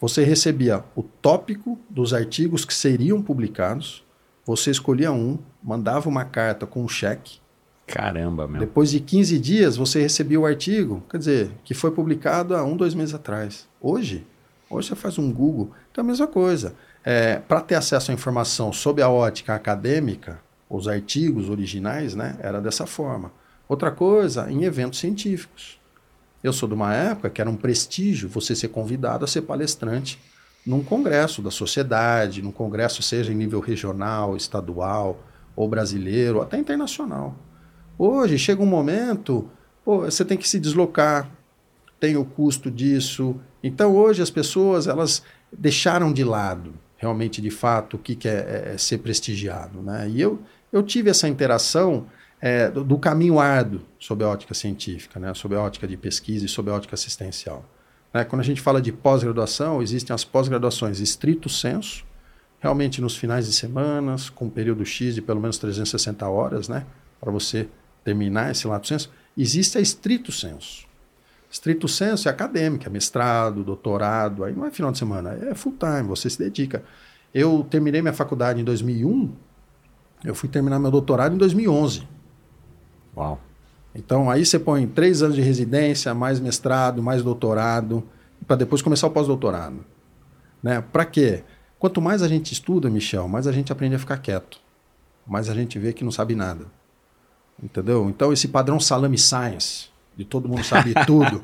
você 0.00 0.24
recebia 0.24 0.82
o 0.96 1.02
tópico 1.02 1.78
dos 1.90 2.14
artigos 2.14 2.64
que 2.64 2.72
seriam 2.72 3.20
publicados, 3.20 4.02
você 4.46 4.70
escolhia 4.70 5.12
um, 5.12 5.38
mandava 5.62 6.08
uma 6.08 6.24
carta 6.24 6.64
com 6.64 6.82
um 6.82 6.88
cheque, 6.88 7.38
Caramba, 7.86 8.48
meu. 8.48 8.60
depois 8.60 8.90
de 8.90 8.98
15 8.98 9.38
dias 9.38 9.76
você 9.76 10.00
recebia 10.00 10.40
o 10.40 10.46
artigo, 10.46 11.02
quer 11.10 11.18
dizer, 11.18 11.50
que 11.62 11.74
foi 11.74 11.90
publicado 11.90 12.56
há 12.56 12.64
um, 12.64 12.78
dois 12.78 12.94
meses 12.94 13.14
atrás. 13.14 13.68
Hoje, 13.78 14.26
hoje 14.70 14.88
você 14.88 14.96
faz 14.96 15.18
um 15.18 15.30
Google, 15.30 15.70
então 15.92 16.00
é 16.00 16.04
a 16.06 16.08
mesma 16.08 16.26
coisa. 16.26 16.74
É, 17.04 17.40
para 17.40 17.60
ter 17.60 17.74
acesso 17.74 18.10
à 18.10 18.14
informação 18.14 18.72
sob 18.72 19.02
a 19.02 19.08
ótica 19.10 19.54
acadêmica, 19.54 20.40
os 20.66 20.88
artigos 20.88 21.50
originais, 21.50 22.14
né, 22.14 22.38
era 22.40 22.58
dessa 22.58 22.86
forma. 22.86 23.30
Outra 23.68 23.90
coisa, 23.90 24.50
em 24.50 24.64
eventos 24.64 24.98
científicos. 24.98 25.80
Eu 26.42 26.52
sou 26.52 26.68
de 26.68 26.74
uma 26.74 26.94
época 26.94 27.30
que 27.30 27.40
era 27.40 27.48
um 27.48 27.56
prestígio 27.56 28.28
você 28.28 28.54
ser 28.54 28.68
convidado 28.68 29.24
a 29.24 29.28
ser 29.28 29.42
palestrante 29.42 30.18
num 30.66 30.82
congresso 30.82 31.40
da 31.40 31.50
sociedade, 31.50 32.42
num 32.42 32.52
congresso 32.52 33.02
seja 33.02 33.32
em 33.32 33.36
nível 33.36 33.60
regional, 33.60 34.36
estadual 34.36 35.18
ou 35.56 35.68
brasileiro, 35.68 36.42
até 36.42 36.58
internacional. 36.58 37.34
Hoje 37.98 38.38
chega 38.38 38.62
um 38.62 38.66
momento, 38.66 39.48
pô, 39.84 40.00
você 40.00 40.24
tem 40.24 40.36
que 40.36 40.48
se 40.48 40.58
deslocar, 40.58 41.30
tem 41.98 42.16
o 42.16 42.24
custo 42.24 42.70
disso. 42.70 43.36
Então 43.62 43.94
hoje 43.94 44.20
as 44.20 44.30
pessoas 44.30 44.86
elas 44.86 45.22
deixaram 45.50 46.12
de 46.12 46.24
lado 46.24 46.74
realmente 46.96 47.40
de 47.40 47.50
fato 47.50 47.96
o 47.96 47.98
que, 47.98 48.14
que 48.14 48.28
é, 48.28 48.72
é 48.74 48.78
ser 48.78 48.98
prestigiado, 48.98 49.80
né? 49.80 50.08
E 50.08 50.20
eu 50.20 50.38
eu 50.72 50.82
tive 50.82 51.08
essa 51.08 51.28
interação 51.28 52.06
é, 52.44 52.70
do, 52.70 52.84
do 52.84 52.98
caminho 52.98 53.40
árduo 53.40 53.80
sob 53.98 54.22
a 54.22 54.28
ótica 54.28 54.52
científica, 54.52 55.18
né? 55.18 55.32
Sob 55.32 55.54
a 55.56 55.62
ótica 55.62 55.88
de 55.88 55.96
pesquisa 55.96 56.44
e 56.44 56.48
sob 56.48 56.70
a 56.70 56.74
ótica 56.74 56.94
assistencial. 56.94 57.64
Né? 58.12 58.22
Quando 58.22 58.40
a 58.40 58.44
gente 58.44 58.60
fala 58.60 58.82
de 58.82 58.92
pós-graduação, 58.92 59.80
existem 59.80 60.12
as 60.12 60.24
pós-graduações 60.24 61.00
estrito 61.00 61.48
senso, 61.48 62.04
realmente 62.60 63.00
nos 63.00 63.16
finais 63.16 63.46
de 63.46 63.52
semanas, 63.54 64.28
com 64.28 64.44
um 64.44 64.50
período 64.50 64.84
X 64.84 65.14
de 65.14 65.22
pelo 65.22 65.40
menos 65.40 65.56
360 65.56 66.28
horas, 66.28 66.68
né? 66.68 66.84
Para 67.18 67.32
você 67.32 67.66
terminar 68.04 68.50
esse 68.50 68.66
lato 68.66 68.88
senso. 68.88 69.10
Existe 69.34 69.78
a 69.78 69.80
estrito 69.80 70.30
senso. 70.30 70.86
Estrito 71.50 71.88
senso 71.88 72.28
é 72.28 72.30
acadêmica, 72.30 72.90
mestrado, 72.90 73.64
doutorado, 73.64 74.44
aí 74.44 74.52
não 74.52 74.66
é 74.66 74.70
final 74.70 74.92
de 74.92 74.98
semana, 74.98 75.32
é 75.50 75.54
full 75.54 75.76
time, 75.78 76.02
você 76.02 76.28
se 76.28 76.38
dedica. 76.38 76.84
Eu 77.32 77.66
terminei 77.70 78.02
minha 78.02 78.12
faculdade 78.12 78.60
em 78.60 78.64
2001, 78.64 79.32
eu 80.22 80.34
fui 80.34 80.50
terminar 80.50 80.78
meu 80.78 80.90
doutorado 80.90 81.34
em 81.34 81.38
2011. 81.38 82.12
Uau. 83.16 83.40
Então 83.94 84.30
aí 84.30 84.44
você 84.44 84.58
põe 84.58 84.86
três 84.86 85.22
anos 85.22 85.36
de 85.36 85.42
residência, 85.42 86.12
mais 86.14 86.40
mestrado, 86.40 87.02
mais 87.02 87.22
doutorado, 87.22 88.02
para 88.46 88.56
depois 88.56 88.82
começar 88.82 89.06
o 89.06 89.10
pós-doutorado. 89.10 89.84
Né? 90.62 90.80
Para 90.80 91.04
quê? 91.04 91.44
Quanto 91.78 92.00
mais 92.00 92.22
a 92.22 92.28
gente 92.28 92.52
estuda, 92.52 92.90
Michel, 92.90 93.28
mais 93.28 93.46
a 93.46 93.52
gente 93.52 93.70
aprende 93.70 93.94
a 93.94 93.98
ficar 93.98 94.16
quieto. 94.18 94.58
Mais 95.26 95.48
a 95.48 95.54
gente 95.54 95.78
vê 95.78 95.92
que 95.92 96.02
não 96.02 96.10
sabe 96.10 96.34
nada. 96.34 96.66
Entendeu? 97.62 98.08
Então 98.08 98.32
esse 98.32 98.48
padrão 98.48 98.80
salame 98.80 99.16
science, 99.16 99.88
de 100.16 100.24
todo 100.24 100.48
mundo 100.48 100.64
sabe 100.64 100.92
tudo, 101.06 101.40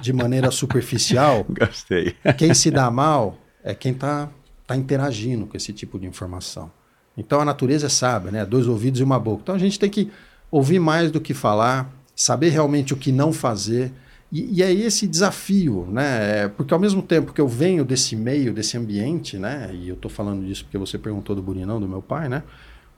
de 0.00 0.12
maneira 0.12 0.50
superficial, 0.50 1.44
Gostei. 1.48 2.16
quem 2.38 2.54
se 2.54 2.70
dá 2.70 2.90
mal 2.90 3.36
é 3.62 3.74
quem 3.74 3.92
está 3.92 4.28
tá 4.66 4.76
interagindo 4.76 5.46
com 5.46 5.56
esse 5.56 5.72
tipo 5.72 5.98
de 5.98 6.06
informação. 6.06 6.70
Então 7.16 7.40
a 7.40 7.44
natureza 7.44 7.86
é 7.86 7.90
sábia, 7.90 8.30
né? 8.30 8.46
Dois 8.46 8.66
ouvidos 8.66 9.00
e 9.00 9.04
uma 9.04 9.20
boca. 9.20 9.42
Então 9.42 9.54
a 9.54 9.58
gente 9.58 9.78
tem 9.78 9.90
que 9.90 10.10
ouvir 10.52 10.78
mais 10.78 11.10
do 11.10 11.20
que 11.20 11.32
falar, 11.32 11.90
saber 12.14 12.50
realmente 12.50 12.92
o 12.92 12.96
que 12.96 13.10
não 13.10 13.32
fazer. 13.32 13.90
E, 14.30 14.58
e 14.58 14.62
é 14.62 14.70
esse 14.70 15.06
desafio, 15.06 15.88
né? 15.90 16.42
É, 16.42 16.48
Porque 16.48 16.72
ao 16.72 16.78
mesmo 16.78 17.02
tempo 17.02 17.32
que 17.32 17.40
eu 17.40 17.48
venho 17.48 17.84
desse 17.84 18.14
meio, 18.14 18.52
desse 18.52 18.76
ambiente, 18.76 19.38
né? 19.38 19.70
E 19.72 19.88
eu 19.88 19.94
estou 19.94 20.10
falando 20.10 20.44
disso 20.44 20.64
porque 20.64 20.76
você 20.76 20.98
perguntou 20.98 21.34
do 21.34 21.42
Burinão, 21.42 21.80
do 21.80 21.88
meu 21.88 22.02
pai, 22.02 22.28
né? 22.28 22.42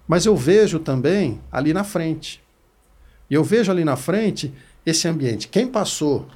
Mas 0.06 0.26
eu 0.26 0.36
vejo 0.36 0.80
também 0.80 1.40
ali 1.50 1.72
na 1.72 1.84
frente. 1.84 2.42
E 3.30 3.34
eu 3.34 3.44
vejo 3.44 3.70
ali 3.70 3.84
na 3.84 3.96
frente 3.96 4.52
esse 4.84 5.08
ambiente. 5.08 5.48
Quem 5.48 5.66
passou 5.66 6.26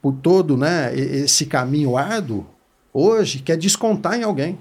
por 0.00 0.14
todo 0.14 0.56
né, 0.56 0.94
esse 0.96 1.44
caminho 1.44 1.96
árduo, 1.96 2.46
hoje 2.92 3.40
quer 3.40 3.56
descontar 3.56 4.18
em 4.18 4.22
alguém. 4.22 4.58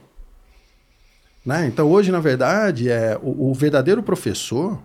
Né? 1.46 1.66
Então, 1.68 1.90
hoje, 1.90 2.12
na 2.12 2.20
verdade, 2.20 2.90
é 2.90 3.18
o, 3.22 3.50
o 3.50 3.54
verdadeiro 3.54 4.04
professor, 4.04 4.80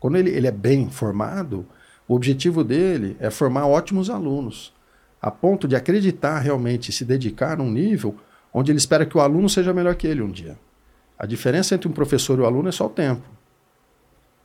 quando 0.00 0.16
ele, 0.16 0.30
ele 0.30 0.46
é 0.46 0.52
bem 0.52 0.90
formado, 0.90 1.66
o 2.06 2.14
objetivo 2.14 2.64
dele 2.64 3.16
é 3.20 3.30
formar 3.30 3.66
ótimos 3.66 4.08
alunos, 4.08 4.72
a 5.20 5.30
ponto 5.30 5.66
de 5.66 5.76
acreditar 5.76 6.38
realmente, 6.38 6.92
se 6.92 7.04
dedicar 7.04 7.58
num 7.58 7.70
nível 7.70 8.16
onde 8.52 8.72
ele 8.72 8.78
espera 8.78 9.04
que 9.04 9.16
o 9.16 9.20
aluno 9.20 9.48
seja 9.48 9.74
melhor 9.74 9.94
que 9.94 10.06
ele 10.06 10.22
um 10.22 10.30
dia. 10.30 10.58
A 11.18 11.26
diferença 11.26 11.74
entre 11.74 11.88
um 11.88 11.92
professor 11.92 12.38
e 12.38 12.42
o 12.42 12.46
aluno 12.46 12.68
é 12.68 12.72
só 12.72 12.86
o 12.86 12.90
tempo. 12.90 13.28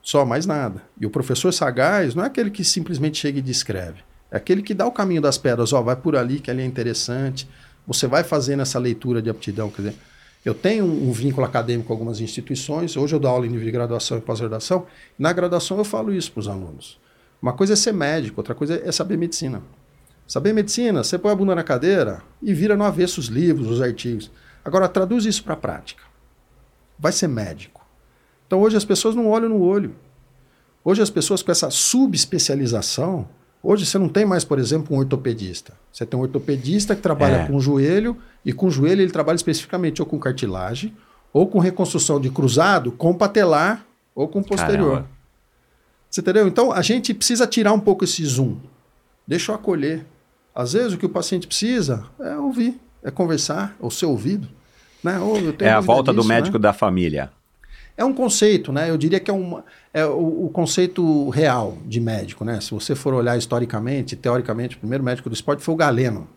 Só 0.02 0.26
mais 0.26 0.46
nada. 0.46 0.82
E 1.00 1.06
o 1.06 1.10
professor 1.10 1.52
sagaz 1.54 2.16
não 2.16 2.24
é 2.24 2.28
aquele 2.28 2.50
que 2.50 2.64
simplesmente 2.64 3.18
chega 3.18 3.40
e 3.40 3.42
descreve. 3.42 4.02
É 4.30 4.38
aquele 4.38 4.64
que 4.64 4.74
dá 4.74 4.86
o 4.86 4.92
caminho 4.92 5.22
das 5.22 5.38
pedras. 5.38 5.72
Ó, 5.72 5.82
vai 5.82 5.96
por 5.96 6.16
ali 6.16 6.40
que 6.40 6.52
ali 6.52 6.62
é 6.62 6.66
interessante. 6.66 7.48
Você 7.88 8.08
vai 8.08 8.24
fazendo 8.24 8.62
essa 8.62 8.80
leitura 8.80 9.22
de 9.22 9.30
aptidão. 9.30 9.70
Quer 9.70 9.84
dizer, 9.84 9.96
eu 10.46 10.54
tenho 10.54 10.86
um, 10.86 11.12
vínculo 11.12 11.46
acadêmico 11.46 11.88
com 11.88 11.94
algumas 11.94 12.20
instituições. 12.20 12.98
Hoje 12.98 13.16
eu 13.16 13.20
dou 13.20 13.32
aula 13.32 13.46
em 13.46 13.50
nível 13.50 13.66
de 13.66 13.72
graduação 13.72 14.18
e 14.18 14.22
pós-graduação. 14.22 14.86
Na 15.18 15.32
graduação 15.32 15.78
eu 15.78 15.86
falo 15.86 16.14
isso 16.14 16.32
para 16.32 16.42
os 16.42 16.48
alunos. 16.48 17.00
Uma 17.42 17.54
coisa 17.54 17.74
é 17.74 17.76
ser 17.76 17.94
médico, 17.94 18.40
outra 18.40 18.54
coisa 18.54 18.82
é 18.84 18.92
saber 18.92 19.18
medicina. 19.18 19.62
Saber 20.28 20.54
medicina, 20.54 21.04
você 21.04 21.18
põe 21.18 21.32
a 21.32 21.36
bunda 21.36 21.56
na 21.56 21.64
cadeira 21.64 22.22
e 22.42 22.54
vira 22.54 22.76
no 22.76 22.84
avesso 22.84 23.20
os 23.20 23.28
livros, 23.28 23.70
os 23.70 23.82
artigos. 23.82 24.32
Agora, 24.64 24.88
traduz 24.88 25.26
isso 25.26 25.44
para 25.44 25.54
a 25.54 25.58
prática. 25.58 26.04
Vai 26.98 27.12
ser 27.12 27.28
médico. 27.28 27.86
Então, 28.48 28.62
hoje 28.62 28.78
as 28.78 28.86
pessoas 28.86 29.16
não 29.16 29.28
olham 29.28 29.50
no 29.50 29.62
olho. 29.62 29.96
Hoje 30.84 31.02
as 31.02 31.10
pessoas 31.10 31.42
com 31.42 31.52
essa 31.52 31.70
subespecialização, 31.70 33.28
hoje 33.64 33.86
você 33.86 33.98
não 33.98 34.10
tem 34.10 34.26
mais, 34.26 34.44
por 34.44 34.60
exemplo, 34.60 34.96
um 34.96 35.00
ortopedista. 35.00 35.74
Você 35.92 36.06
tem 36.06 36.20
um 36.20 36.24
ortopedista 36.24 36.96
que 36.96 37.02
trabalha 37.02 37.38
É. 37.38 37.48
com 37.48 37.56
o 37.56 37.60
joelho, 37.62 38.16
e 38.46 38.52
com 38.54 38.68
o 38.68 38.72
joelho 38.72 39.02
ele 39.02 39.12
trabalha 39.12 39.36
especificamente 39.38 40.02
ou 40.02 40.06
com 40.06 40.20
cartilagem, 40.20 40.94
ou 41.32 41.48
com 41.48 41.58
reconstrução 41.60 42.20
de 42.20 42.30
cruzado, 42.30 42.92
com 42.92 43.14
patelar 43.14 43.86
ou 44.14 44.28
com 44.28 44.44
posterior. 44.44 44.90
Caramba. 44.98 45.10
Você 46.10 46.22
entendeu? 46.22 46.48
Então 46.48 46.72
a 46.72 46.82
gente 46.82 47.14
precisa 47.14 47.48
tirar 47.48 47.74
um 47.74 47.80
pouco 47.80 48.04
esse 48.04 48.24
zoom. 48.26 48.58
Deixa 49.28 49.52
eu 49.52 49.56
acolher. 49.56 50.06
Às 50.54 50.74
vezes 50.74 50.94
o 50.94 50.98
que 50.98 51.06
o 51.06 51.10
paciente 51.10 51.48
precisa 51.48 52.06
é 52.20 52.36
ouvir, 52.36 52.80
é 53.02 53.10
conversar, 53.10 53.76
ou 53.80 53.90
ser 53.90 54.06
ouvido. 54.06 54.48
Né? 55.04 55.18
Ou, 55.20 55.38
É 55.60 55.72
a 55.72 55.80
volta 55.80 56.14
do 56.14 56.18
disso, 56.18 56.30
né? 56.30 56.36
médico 56.36 56.60
da 56.60 56.72
família. 56.72 57.32
É 57.96 58.04
um 58.04 58.14
conceito, 58.14 58.72
né? 58.72 58.90
Eu 58.90 58.98
diria 58.98 59.20
que 59.20 59.30
é, 59.30 59.34
uma, 59.34 59.64
é 59.94 60.06
o, 60.06 60.46
o 60.46 60.50
conceito 60.50 61.30
real 61.30 61.78
de 61.86 62.00
médico, 62.00 62.44
né? 62.44 62.60
Se 62.60 62.72
você 62.72 62.96
for 62.96 63.14
olhar 63.14 63.38
historicamente, 63.38 64.16
teoricamente, 64.16 64.76
o 64.76 64.80
primeiro 64.80 65.04
médico 65.04 65.30
do 65.30 65.34
esporte 65.34 65.64
foi 65.64 65.74
o 65.74 65.78
Galeno. 65.78 66.28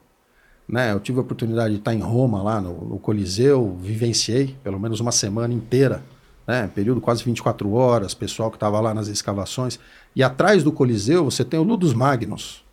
Né? 0.69 0.93
Eu 0.93 1.01
tive 1.01 1.19
a 1.19 1.23
oportunidade 1.23 1.75
de 1.75 1.79
estar 1.79 1.95
em 1.95 2.01
Roma, 2.01 2.43
lá 2.43 2.61
no, 2.61 2.73
no 2.85 2.99
Coliseu, 2.99 3.77
vivenciei 3.81 4.57
pelo 4.65 4.81
menos 4.81 4.99
uma 4.99 5.13
semana 5.13 5.55
inteira, 5.55 6.03
né? 6.47 6.69
período 6.75 7.01
quase 7.01 7.23
24 7.25 7.73
horas, 7.73 8.15
pessoal 8.15 8.51
que 8.51 8.57
estava 8.57 8.81
lá 8.81 8.93
nas 8.93 9.07
escavações. 9.09 9.79
E 10.15 10.23
atrás 10.23 10.65
do 10.65 10.73
Coliseu 10.73 11.25
você 11.25 11.45
tem 11.45 11.59
o 11.59 11.63
Ludus 11.63 11.95
Magnus, 11.95 12.65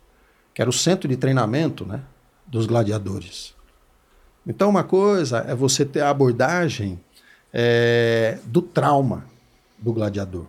que 0.52 0.60
era 0.60 0.68
o 0.68 0.72
centro 0.72 1.08
de 1.08 1.16
treinamento 1.16 1.86
né? 1.86 2.00
dos 2.46 2.66
gladiadores. 2.66 3.54
Então, 4.46 4.68
uma 4.68 4.84
coisa 4.84 5.38
é 5.48 5.54
você 5.54 5.84
ter 5.86 6.00
a 6.00 6.10
abordagem 6.10 7.00
é, 7.56 8.38
do 8.46 8.60
trauma 8.60 9.24
do 9.78 9.92
gladiador. 9.92 10.46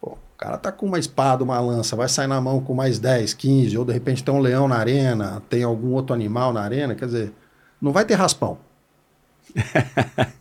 Pô, 0.00 0.12
o 0.12 0.38
cara 0.38 0.56
tá 0.56 0.72
com 0.72 0.86
uma 0.86 0.98
espada, 0.98 1.44
uma 1.44 1.60
lança, 1.60 1.94
vai 1.94 2.08
sair 2.08 2.26
na 2.26 2.40
mão 2.40 2.62
com 2.62 2.72
mais 2.72 2.98
10, 2.98 3.34
15, 3.34 3.76
ou 3.76 3.84
de 3.84 3.92
repente 3.92 4.24
tem 4.24 4.32
um 4.32 4.40
leão 4.40 4.66
na 4.66 4.76
arena, 4.76 5.42
tem 5.50 5.62
algum 5.62 5.92
outro 5.92 6.14
animal 6.14 6.50
na 6.50 6.62
arena, 6.62 6.94
quer 6.94 7.04
dizer, 7.04 7.32
não 7.80 7.92
vai 7.92 8.06
ter 8.06 8.14
raspão. 8.14 8.58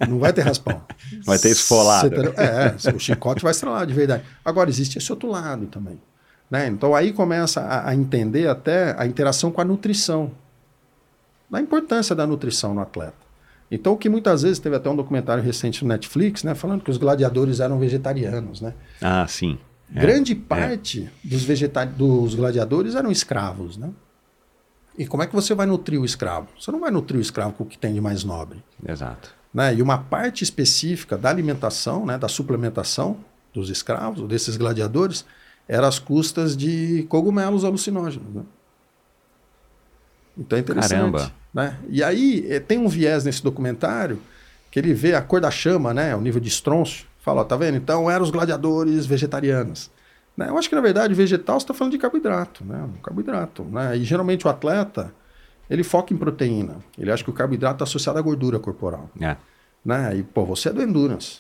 não 0.08 0.20
vai 0.20 0.32
ter 0.32 0.42
raspão. 0.42 0.82
Vai 1.24 1.40
ter 1.40 1.50
esfolado. 1.50 2.08
Entendeu? 2.08 2.34
É, 2.36 2.76
o 2.94 3.00
chicote 3.00 3.42
vai 3.42 3.52
estralar 3.52 3.88
de 3.88 3.94
verdade. 3.94 4.24
Agora, 4.44 4.70
existe 4.70 4.98
esse 4.98 5.10
outro 5.10 5.30
lado 5.30 5.66
também. 5.68 5.98
Né? 6.52 6.68
Então 6.68 6.94
aí 6.94 7.14
começa 7.14 7.62
a, 7.62 7.90
a 7.90 7.96
entender 7.96 8.50
até 8.50 8.94
a 8.98 9.06
interação 9.06 9.50
com 9.50 9.62
a 9.62 9.66
nutrição. 9.66 10.32
Da 11.50 11.62
importância 11.62 12.14
da 12.14 12.28
nutrição 12.28 12.74
no 12.74 12.82
atleta. 12.82 13.27
Então, 13.70 13.94
o 13.94 13.98
que 13.98 14.08
muitas 14.08 14.44
vezes 14.44 14.60
teve 14.60 14.76
até 14.76 14.90
um 14.90 14.96
documentário 14.96 15.44
recente 15.44 15.84
no 15.84 15.90
Netflix, 15.90 16.44
né, 16.44 16.56
falando 16.56 16.84
que 16.84 16.92
os 16.92 16.98
gladiadores 16.98 17.60
eram 17.60 17.78
vegetarianos, 17.78 18.62
né? 18.62 18.74
Ah, 19.02 19.28
sim. 19.28 19.58
É, 19.94 20.00
Grande 20.00 20.36
parte 20.36 21.10
dos, 21.24 21.44
vegeta 21.44 21.86
dos 21.86 22.36
gladiadores 22.36 22.96
eram 22.96 23.12
escravos, 23.12 23.78
né? 23.78 23.90
E 24.98 25.06
como 25.06 25.22
é 25.22 25.28
que 25.28 25.36
você 25.36 25.54
vai 25.54 25.66
nutrir 25.66 26.02
o 26.02 26.06
escravo? 26.06 26.48
Você 26.60 26.72
não 26.72 26.80
vai 26.80 26.90
nutrir 26.90 27.20
o 27.20 27.22
escravo 27.22 27.54
com 27.54 27.64
o 27.64 27.68
que 27.68 27.78
tem 27.78 27.94
de 27.94 28.02
mais 28.02 28.24
nobre. 28.24 28.64
Exato. 28.86 29.32
Né? 29.54 29.76
E 29.76 29.82
uma 29.82 29.98
parte 29.98 30.44
específica 30.44 31.18
da 31.18 31.30
alimentação, 31.30 32.06
né, 32.06 32.18
da 32.18 32.28
suplementação 32.28 33.18
dos 33.54 33.70
escravos, 33.70 34.28
desses 34.28 34.58
gladiadores, 34.58 35.24
era 35.68 35.88
às 35.88 36.00
custas 36.00 36.58
de 36.58 37.06
cogumelos 37.10 37.64
alucinógenos. 37.64 38.34
Né? 38.34 38.44
Então 40.38 40.58
é 40.58 40.62
interessante. 40.62 40.92
Caramba. 40.92 41.32
Né? 41.58 41.76
E 41.90 42.04
aí 42.04 42.46
eh, 42.48 42.60
tem 42.60 42.78
um 42.78 42.88
viés 42.88 43.24
nesse 43.24 43.44
documentário 43.44 44.22
que 44.70 44.78
ele 44.78 44.94
vê 44.94 45.16
a 45.16 45.22
cor 45.24 45.42
da 45.42 45.50
chama, 45.50 45.92
né, 45.92 46.16
o 46.16 46.22
nível 46.22 46.40
de 46.40 46.50
estronço, 46.50 47.08
fala, 47.18 47.42
ó, 47.42 47.44
tá 47.44 47.56
vendo? 47.56 47.78
Então 47.78 48.12
eram 48.12 48.24
os 48.24 48.30
gladiadores 48.30 49.08
vegetarianos. 49.08 49.90
Né? 50.38 50.50
Eu 50.50 50.58
acho 50.60 50.70
que 50.70 50.76
na 50.76 50.82
verdade 50.82 51.16
vegetal 51.16 51.60
você 51.60 51.64
está 51.64 51.74
falando 51.74 51.94
de 51.94 51.98
carboidrato, 51.98 52.64
né? 52.64 52.84
Um 52.84 53.02
carboidrato. 53.02 53.64
Né? 53.64 53.98
E 53.98 54.04
geralmente 54.04 54.46
o 54.46 54.50
atleta 54.52 55.12
ele 55.68 55.84
foca 55.84 56.14
em 56.14 56.18
proteína. 56.18 56.76
Ele 56.96 57.12
acha 57.12 57.24
que 57.24 57.30
o 57.32 57.34
carboidrato 57.34 57.78
está 57.78 57.86
associado 57.86 58.20
à 58.20 58.22
gordura 58.22 58.60
corporal 58.60 59.10
É. 59.20 59.36
né? 59.84 60.16
E, 60.16 60.22
pô, 60.22 60.46
você 60.46 60.70
é 60.70 60.74
do 60.74 60.84
endurance. 60.84 61.40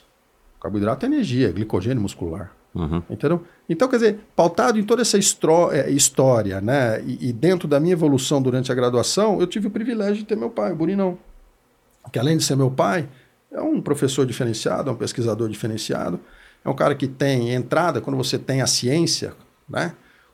Carboidrato 0.59 1.05
é 1.05 1.09
energia, 1.09 1.51
glicogênio 1.51 2.01
muscular. 2.01 2.51
Uhum. 2.73 3.01
Entendeu? 3.09 3.43
Então, 3.67 3.87
quer 3.87 3.95
dizer, 3.97 4.19
pautado 4.35 4.77
em 4.79 4.83
toda 4.83 5.01
essa 5.01 5.17
eh, 5.17 5.91
história, 5.91 6.61
né? 6.61 7.01
E, 7.01 7.29
e 7.29 7.33
dentro 7.33 7.67
da 7.67 7.79
minha 7.79 7.93
evolução 7.93 8.41
durante 8.41 8.71
a 8.71 8.75
graduação, 8.75 9.39
eu 9.39 9.47
tive 9.47 9.67
o 9.67 9.71
privilégio 9.71 10.17
de 10.17 10.25
ter 10.25 10.35
meu 10.35 10.49
pai, 10.49 10.71
o 10.71 10.75
Burinão. 10.75 11.17
Que 12.11 12.19
além 12.19 12.37
de 12.37 12.43
ser 12.43 12.55
meu 12.55 12.69
pai, 12.69 13.09
é 13.51 13.61
um 13.61 13.81
professor 13.81 14.25
diferenciado, 14.25 14.89
é 14.89 14.93
um 14.93 14.95
pesquisador 14.95 15.49
diferenciado. 15.49 16.19
É 16.63 16.69
um 16.69 16.75
cara 16.75 16.95
que 16.95 17.07
tem 17.07 17.53
entrada, 17.53 17.99
quando 17.99 18.17
você 18.17 18.37
tem 18.37 18.61
a 18.61 18.67
ciência, 18.67 19.33
né? 19.67 19.93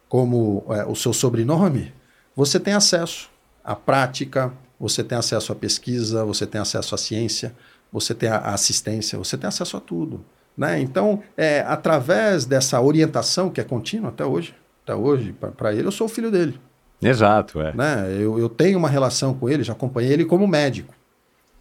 Como 0.10 0.66
eh, 0.70 0.86
o 0.86 0.96
seu 0.96 1.14
sobrenome, 1.14 1.94
você 2.36 2.60
tem 2.60 2.74
acesso 2.74 3.30
à 3.64 3.76
prática, 3.76 4.52
você 4.80 5.04
tem 5.04 5.18
acesso 5.18 5.52
à 5.52 5.56
pesquisa, 5.56 6.26
você 6.26 6.46
tem 6.46 6.60
acesso 6.60 6.94
à 6.94 6.98
ciência, 6.98 7.56
você 7.92 8.14
tem 8.14 8.30
a 8.30 8.38
assistência, 8.38 9.18
você 9.18 9.38
tem 9.38 9.48
acesso 9.48 9.78
a 9.78 9.80
tudo. 9.80 10.26
Né? 10.58 10.80
Então, 10.80 11.22
é, 11.36 11.62
através 11.62 12.46
dessa 12.46 12.80
orientação 12.80 13.50
que 13.50 13.60
é 13.60 13.64
contínua 13.64 14.10
até 14.10 14.26
hoje, 14.26 14.56
até 14.84 14.94
hoje, 14.94 15.36
para 15.58 15.74
ele, 15.74 15.88
eu 15.88 15.92
sou 15.92 16.08
o 16.08 16.10
filho 16.10 16.30
dele. 16.30 16.60
Exato, 17.02 17.60
é. 17.60 17.74
Né? 17.74 18.08
Eu, 18.20 18.40
eu 18.40 18.48
tenho 18.48 18.78
uma 18.78 18.90
relação 18.90 19.34
com 19.34 19.50
ele, 19.50 19.64
já 19.64 19.74
acompanhei 19.74 20.14
ele 20.14 20.26
como 20.26 20.48
médico, 20.48 20.94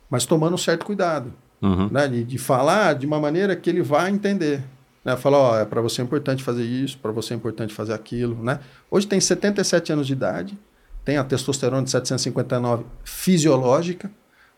mas 0.08 0.26
tomando 0.26 0.54
um 0.54 0.58
certo 0.58 0.84
cuidado. 0.84 1.32
Uhum. 1.60 1.88
Né? 1.90 2.08
De, 2.08 2.24
de 2.24 2.38
falar 2.38 2.94
de 2.94 3.06
uma 3.06 3.18
maneira 3.18 3.56
que 3.56 3.70
ele 3.70 3.82
vai 3.82 4.10
entender. 4.10 4.62
Né? 5.04 5.16
Falar, 5.16 5.38
ó, 5.38 5.58
é 5.58 5.64
para 5.64 5.80
você 5.80 6.00
é 6.00 6.04
importante 6.04 6.42
fazer 6.42 6.64
isso, 6.64 6.98
para 6.98 7.10
você 7.12 7.34
é 7.34 7.36
importante 7.36 7.72
fazer 7.72 7.92
aquilo. 7.92 8.42
Né? 8.42 8.60
Hoje 8.90 9.06
tem 9.06 9.20
77 9.20 9.92
anos 9.92 10.06
de 10.06 10.12
idade, 10.12 10.58
tem 11.04 11.16
a 11.16 11.24
testosterona 11.24 11.82
de 11.82 11.90
759 11.90 12.84
fisiológica. 13.04 14.10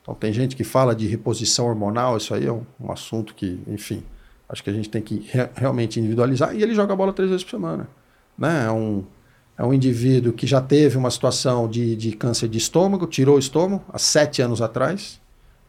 Então 0.03 0.15
tem 0.15 0.33
gente 0.33 0.55
que 0.55 0.65
fala 0.65 0.95
de 0.95 1.07
reposição 1.07 1.67
hormonal, 1.67 2.17
isso 2.19 2.35
aí 2.35 2.47
é 2.47 2.53
um, 2.53 2.63
um 2.79 2.93
assunto 2.93 3.35
que, 3.35 3.59
enfim, 3.67 4.03
acho 4.49 4.63
que 4.63 4.71
a 4.71 4.73
gente 4.73 4.89
tem 4.89 5.03
que 5.03 5.27
re 5.31 5.49
realmente 5.55 5.99
individualizar. 5.99 6.55
E 6.55 6.63
ele 6.63 6.75
joga 6.75 6.95
bola 6.95 7.13
três 7.13 7.31
vezes 7.31 7.45
por 7.45 7.51
semana. 7.51 7.89
Né? 8.39 8.67
É, 8.67 8.71
um, 8.71 9.05
é 9.57 9.65
um 9.65 9.73
indivíduo 9.73 10.33
que 10.33 10.47
já 10.47 10.61
teve 10.61 10.97
uma 10.97 11.11
situação 11.11 11.69
de, 11.69 11.97
de 11.97 12.13
câncer 12.13 12.49
de 12.49 12.59
estômago, 12.59 13.07
tirou 13.07 13.37
o 13.37 13.39
estômago 13.39 13.85
há 13.93 13.99
sete 13.99 14.43
anos 14.43 14.61
atrás. 14.61 15.21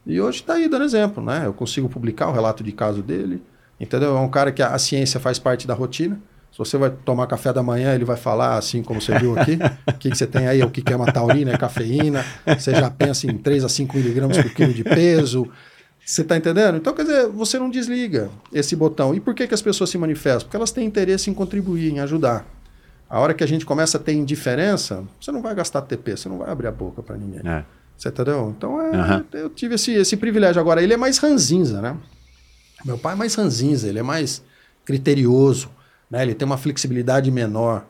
E 0.06 0.20
hoje 0.20 0.40
está 0.40 0.54
aí 0.54 0.68
dando 0.68 0.84
exemplo, 0.84 1.22
né? 1.22 1.42
Eu 1.46 1.52
consigo 1.52 1.88
publicar 1.88 2.28
o 2.28 2.32
relato 2.32 2.62
de 2.62 2.70
caso 2.70 3.02
dele, 3.02 3.42
entendeu? 3.80 4.16
É 4.16 4.20
um 4.20 4.28
cara 4.28 4.52
que 4.52 4.62
a, 4.62 4.68
a 4.68 4.78
ciência 4.78 5.18
faz 5.18 5.38
parte 5.38 5.66
da 5.66 5.74
rotina. 5.74 6.20
Se 6.52 6.58
você 6.58 6.78
vai 6.78 6.90
tomar 6.90 7.26
café 7.26 7.52
da 7.52 7.62
manhã, 7.62 7.94
ele 7.94 8.04
vai 8.04 8.16
falar 8.16 8.56
assim 8.56 8.82
como 8.82 9.00
você 9.00 9.18
viu 9.18 9.38
aqui. 9.38 9.58
O 9.86 9.98
que, 9.98 10.10
que 10.10 10.16
você 10.16 10.26
tem 10.26 10.46
aí? 10.46 10.62
O 10.62 10.70
que, 10.70 10.80
que 10.80 10.92
é 10.92 10.96
uma 10.96 11.10
taurina? 11.12 11.52
É 11.52 11.58
cafeína. 11.58 12.24
Você 12.46 12.74
já 12.74 12.90
pensa 12.90 13.26
em 13.26 13.36
3 13.36 13.64
a 13.64 13.68
5 13.68 13.96
miligramas 13.96 14.38
por 14.38 14.50
quilo 14.54 14.72
de 14.72 14.84
peso. 14.84 15.50
Você 16.06 16.22
está 16.22 16.36
entendendo? 16.36 16.76
Então, 16.76 16.94
quer 16.94 17.02
dizer, 17.02 17.26
você 17.26 17.58
não 17.58 17.68
desliga 17.68 18.30
esse 18.52 18.76
botão. 18.76 19.12
E 19.12 19.18
por 19.18 19.34
que, 19.34 19.44
que 19.44 19.54
as 19.54 19.60
pessoas 19.60 19.90
se 19.90 19.98
manifestam? 19.98 20.42
Porque 20.42 20.56
elas 20.56 20.70
têm 20.70 20.86
interesse 20.86 21.28
em 21.28 21.34
contribuir, 21.34 21.90
em 21.92 21.98
ajudar. 21.98 22.46
A 23.10 23.18
hora 23.18 23.34
que 23.34 23.42
a 23.42 23.46
gente 23.46 23.66
começa 23.66 23.98
a 23.98 24.00
ter 24.00 24.12
indiferença, 24.12 25.02
você 25.20 25.32
não 25.32 25.42
vai 25.42 25.52
gastar 25.52 25.82
TP, 25.82 26.16
você 26.16 26.28
não 26.28 26.38
vai 26.38 26.48
abrir 26.48 26.68
a 26.68 26.70
boca 26.72 27.02
para 27.02 27.16
ninguém. 27.16 27.40
É. 27.44 27.64
Você 27.98 28.08
entendeu? 28.08 28.54
Então 28.56 28.80
é, 28.80 28.94
Aham. 28.94 29.24
eu 29.32 29.50
tive 29.50 29.74
esse, 29.74 29.92
esse 29.94 30.16
privilégio. 30.16 30.60
Agora, 30.60 30.80
ele 30.80 30.94
é 30.94 30.96
mais 30.96 31.18
ranzinza, 31.18 31.80
né? 31.82 31.96
Meu 32.84 32.96
pai 32.96 33.14
é 33.14 33.16
mais 33.16 33.34
ranzinza, 33.34 33.88
ele 33.88 33.98
é 33.98 34.02
mais 34.02 34.44
criterioso, 34.84 35.68
né? 36.08 36.22
Ele 36.22 36.34
tem 36.34 36.46
uma 36.46 36.56
flexibilidade 36.56 37.32
menor, 37.32 37.84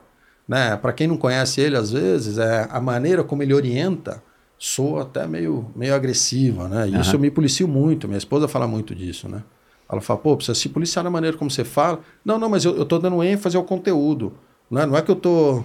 né? 0.47 0.75
Para 0.75 0.91
quem 0.91 1.05
não 1.05 1.17
conhece 1.17 1.61
ele, 1.61 1.77
às 1.77 1.91
vezes, 1.91 2.39
é 2.39 2.67
a 2.71 2.81
maneira 2.81 3.23
como 3.23 3.43
ele 3.43 3.53
orienta 3.53 4.23
soa 4.57 5.03
até 5.03 5.27
meio, 5.27 5.67
meio 5.75 5.93
agressiva, 5.93 6.67
né? 6.67 6.87
E 6.87 6.91
isso 6.99 7.09
Aham. 7.09 7.13
eu 7.13 7.19
me 7.19 7.31
policio 7.31 7.67
muito, 7.67 8.07
minha 8.07 8.17
esposa 8.17 8.47
fala 8.47 8.67
muito 8.67 8.95
disso, 8.95 9.29
né? 9.29 9.43
Ela 9.89 10.01
fala, 10.01 10.19
pô, 10.19 10.35
precisa 10.35 10.55
se 10.55 10.67
policiar 10.67 11.03
na 11.03 11.09
maneira 11.09 11.37
como 11.37 11.49
você 11.49 11.63
fala. 11.63 12.01
Não, 12.25 12.37
não, 12.37 12.49
mas 12.49 12.65
eu, 12.65 12.75
eu 12.75 12.85
tô 12.85 12.99
dando 12.99 13.23
ênfase 13.23 13.55
ao 13.55 13.63
conteúdo. 13.63 14.33
Não 14.69 14.81
é, 14.81 14.85
não 14.85 14.97
é 14.97 15.01
que 15.01 15.09
eu 15.09 15.15
tô... 15.15 15.63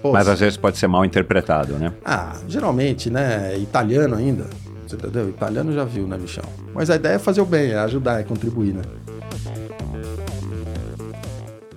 Pô, 0.00 0.12
Mas 0.12 0.28
às 0.28 0.40
vezes 0.40 0.56
pode 0.56 0.76
ser 0.76 0.86
mal 0.86 1.04
interpretado, 1.04 1.74
né? 1.74 1.92
ah, 2.04 2.36
geralmente, 2.46 3.08
né? 3.10 3.56
Italiano 3.58 4.14
ainda. 4.14 4.48
Você 4.86 4.96
entendeu? 4.96 5.30
Italiano 5.30 5.72
já 5.72 5.84
viu, 5.84 6.06
né, 6.06 6.18
bichão? 6.18 6.44
Mas 6.74 6.90
a 6.90 6.96
ideia 6.96 7.14
é 7.14 7.18
fazer 7.18 7.40
o 7.40 7.46
bem, 7.46 7.70
é 7.70 7.78
ajudar, 7.78 8.20
é 8.20 8.22
contribuir, 8.22 8.74
né? 8.74 8.82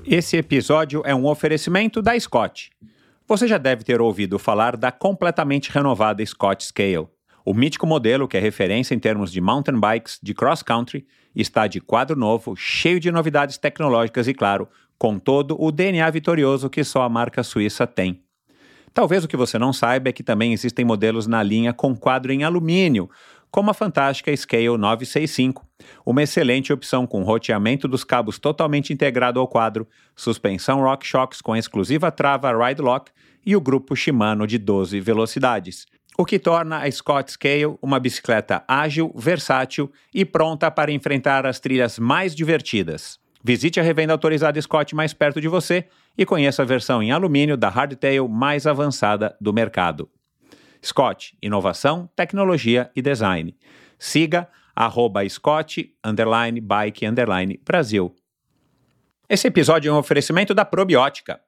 Esse 0.06 0.38
episódio 0.38 1.02
é 1.06 1.14
um 1.14 1.26
oferecimento 1.26 2.02
da 2.02 2.18
Scott. 2.20 2.70
Você 3.30 3.46
já 3.46 3.58
deve 3.58 3.84
ter 3.84 4.00
ouvido 4.00 4.40
falar 4.40 4.78
da 4.78 4.90
completamente 4.90 5.70
renovada 5.70 6.26
Scott 6.26 6.64
Scale. 6.64 7.10
O 7.44 7.54
mítico 7.54 7.86
modelo, 7.86 8.26
que 8.26 8.38
é 8.38 8.40
referência 8.40 8.96
em 8.96 9.00
termos 9.00 9.34
de 9.34 9.42
mountain 9.42 9.78
bikes 9.78 10.18
de 10.24 10.34
cross 10.34 10.64
country, 10.64 11.06
está 11.36 11.68
de 11.68 11.82
quadro 11.82 12.18
novo, 12.18 12.56
cheio 12.56 13.02
de 13.02 13.12
novidades 13.12 13.58
tecnológicas 13.58 14.30
e, 14.30 14.34
claro, 14.34 14.70
com 14.98 15.20
todo 15.20 15.62
o 15.62 15.74
DNA 15.74 16.10
vitorioso 16.10 16.70
que 16.70 16.86
só 16.86 17.02
a 17.02 17.10
marca 17.10 17.44
suíça 17.44 17.86
tem. 17.86 18.24
Talvez 18.94 19.26
o 19.26 19.28
que 19.28 19.36
você 19.36 19.60
não 19.60 19.74
saiba 19.74 20.08
é 20.08 20.14
que 20.14 20.24
também 20.24 20.54
existem 20.54 20.86
modelos 20.86 21.28
na 21.28 21.44
linha 21.44 21.74
com 21.74 21.94
quadro 21.98 22.32
em 22.32 22.46
alumínio, 22.46 23.10
como 23.52 23.70
a 23.70 23.74
fantástica 23.74 24.34
Scale 24.36 24.78
965, 24.78 25.67
uma 26.06 26.24
excelente 26.24 26.72
opção 26.72 27.06
com 27.06 27.24
roteamento 27.24 27.88
dos 27.88 28.04
cabos 28.04 28.40
totalmente 28.40 28.94
integrado 28.94 29.40
ao 29.40 29.48
quadro, 29.48 29.88
suspensão 30.16 30.82
RockShox 30.82 31.42
com 31.42 31.56
exclusiva 31.56 32.12
trava 32.12 32.52
Ride 32.52 32.82
Lock 32.82 33.12
e 33.46 33.56
o 33.56 33.62
grupo 33.62 33.96
Shimano 33.96 34.48
de 34.48 34.58
12 34.58 35.00
velocidades, 35.00 35.86
o 36.18 36.26
que 36.26 36.40
torna 36.40 36.80
a 36.80 36.92
Scott 36.92 37.32
Scale 37.32 37.78
uma 37.82 38.00
bicicleta 38.00 38.64
ágil, 38.68 39.14
versátil 39.16 39.92
e 40.14 40.26
pronta 40.26 40.72
para 40.72 40.92
enfrentar 40.92 41.46
as 41.46 41.60
trilhas 41.60 42.00
mais 42.00 42.36
divertidas. 42.36 43.20
Visite 43.44 43.80
a 43.80 43.84
revenda 43.84 44.14
autorizada 44.14 44.62
Scott 44.62 44.96
mais 44.96 45.14
perto 45.14 45.40
de 45.40 45.48
você 45.48 45.86
e 46.18 46.26
conheça 46.26 46.64
a 46.64 46.66
versão 46.66 47.04
em 47.04 47.12
alumínio 47.12 47.56
da 47.56 47.70
Hardtail 47.70 48.28
mais 48.28 48.66
avançada 48.66 49.38
do 49.40 49.54
mercado. 49.54 50.10
Scott, 50.84 51.38
inovação, 51.42 52.10
tecnologia 52.16 52.90
e 52.96 53.02
design. 53.02 53.56
Siga 54.00 54.48
arroba 54.78 55.28
Scott, 55.28 55.92
underline, 56.06 56.62
bike, 56.62 57.04
underline, 57.04 57.60
Brasil. 57.66 58.14
Esse 59.28 59.48
episódio 59.48 59.90
é 59.90 59.94
um 59.94 59.98
oferecimento 59.98 60.54
da 60.54 60.64
Probiótica. 60.64 61.40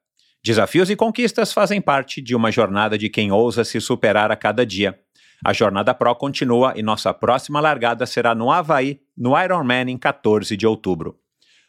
Desafios 0.43 0.89
e 0.89 0.95
conquistas 0.95 1.53
fazem 1.53 1.79
parte 1.79 2.21
de 2.21 2.35
uma 2.35 2.51
jornada 2.51 2.97
de 2.97 3.07
quem 3.07 3.31
ousa 3.31 3.63
se 3.63 3.79
superar 3.79 4.31
a 4.31 4.35
cada 4.35 4.65
dia. 4.65 4.99
A 5.45 5.53
Jornada 5.53 5.93
Pro 5.93 6.15
continua 6.15 6.73
e 6.75 6.81
nossa 6.81 7.13
próxima 7.13 7.61
largada 7.61 8.05
será 8.07 8.33
no 8.33 8.51
Havaí, 8.51 8.99
no 9.15 9.39
Ironman, 9.39 9.91
em 9.91 9.97
14 9.97 10.57
de 10.57 10.65
outubro. 10.65 11.19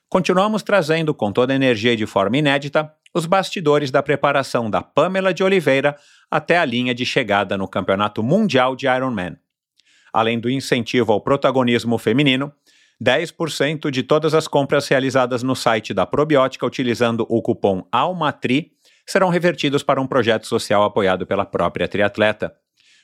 Continuamos 0.08 0.62
trazendo, 0.62 1.14
com 1.14 1.30
toda 1.30 1.52
a 1.52 1.56
energia 1.56 1.92
e 1.92 1.96
de 1.96 2.06
forma 2.06 2.38
inédita, 2.38 2.92
os 3.14 3.26
bastidores 3.26 3.90
da 3.90 4.02
preparação 4.02 4.70
da 4.70 4.82
Pamela 4.82 5.34
de 5.34 5.44
Oliveira 5.44 5.96
até 6.30 6.58
a 6.58 6.64
linha 6.64 6.94
de 6.94 7.04
chegada 7.04 7.58
no 7.58 7.68
Campeonato 7.68 8.22
Mundial 8.22 8.74
de 8.74 8.86
Ironman. 8.86 9.36
Além 10.12 10.38
do 10.38 10.50
incentivo 10.50 11.12
ao 11.12 11.20
protagonismo 11.20 11.98
feminino, 11.98 12.52
10% 13.02 13.90
de 13.90 14.02
todas 14.02 14.34
as 14.34 14.46
compras 14.46 14.86
realizadas 14.86 15.42
no 15.42 15.56
site 15.56 15.94
da 15.94 16.04
Probiótica 16.04 16.66
utilizando 16.66 17.26
o 17.28 17.40
cupom 17.40 17.86
ALMATRI 17.90 18.72
serão 19.06 19.30
revertidos 19.30 19.82
para 19.82 20.00
um 20.00 20.06
projeto 20.06 20.46
social 20.46 20.84
apoiado 20.84 21.26
pela 21.26 21.46
própria 21.46 21.88
triatleta. 21.88 22.54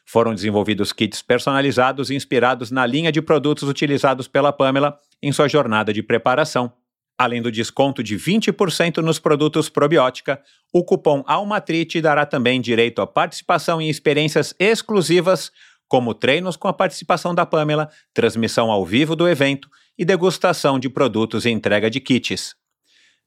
Foram 0.04 0.34
desenvolvidos 0.34 0.92
kits 0.92 1.22
personalizados 1.22 2.10
inspirados 2.10 2.70
na 2.70 2.86
linha 2.86 3.10
de 3.10 3.20
produtos 3.22 3.68
utilizados 3.68 4.28
pela 4.28 4.52
Pamela 4.52 4.98
em 5.22 5.32
sua 5.32 5.48
jornada 5.48 5.92
de 5.92 6.02
preparação. 6.02 6.72
Além 7.18 7.40
do 7.40 7.50
desconto 7.50 8.02
de 8.02 8.16
20% 8.16 8.98
nos 8.98 9.18
produtos 9.18 9.70
probiótica, 9.70 10.40
o 10.72 10.84
cupom 10.84 11.24
ALMATRI 11.26 11.86
te 11.86 12.00
dará 12.00 12.26
também 12.26 12.60
direito 12.60 13.00
à 13.00 13.06
participação 13.06 13.80
em 13.80 13.88
experiências 13.88 14.54
exclusivas, 14.60 15.50
como 15.88 16.14
treinos 16.14 16.56
com 16.56 16.68
a 16.68 16.72
participação 16.72 17.34
da 17.34 17.46
Pamela, 17.46 17.88
transmissão 18.12 18.70
ao 18.70 18.84
vivo 18.84 19.14
do 19.14 19.28
evento 19.28 19.68
e 19.98 20.04
degustação 20.04 20.78
de 20.78 20.88
produtos 20.88 21.44
e 21.44 21.50
entrega 21.50 21.90
de 21.90 22.00
kits. 22.00 22.54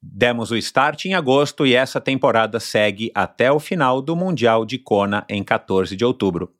Demos 0.01 0.49
o 0.51 0.55
start 0.55 1.05
em 1.05 1.13
agosto 1.13 1.65
e 1.65 1.75
essa 1.75 1.99
temporada 1.99 2.59
segue 2.59 3.11
até 3.13 3.51
o 3.51 3.59
final 3.59 4.01
do 4.01 4.15
Mundial 4.15 4.65
de 4.65 4.77
Kona 4.77 5.25
em 5.27 5.43
14 5.43 5.95
de 5.95 6.05
outubro. 6.05 6.53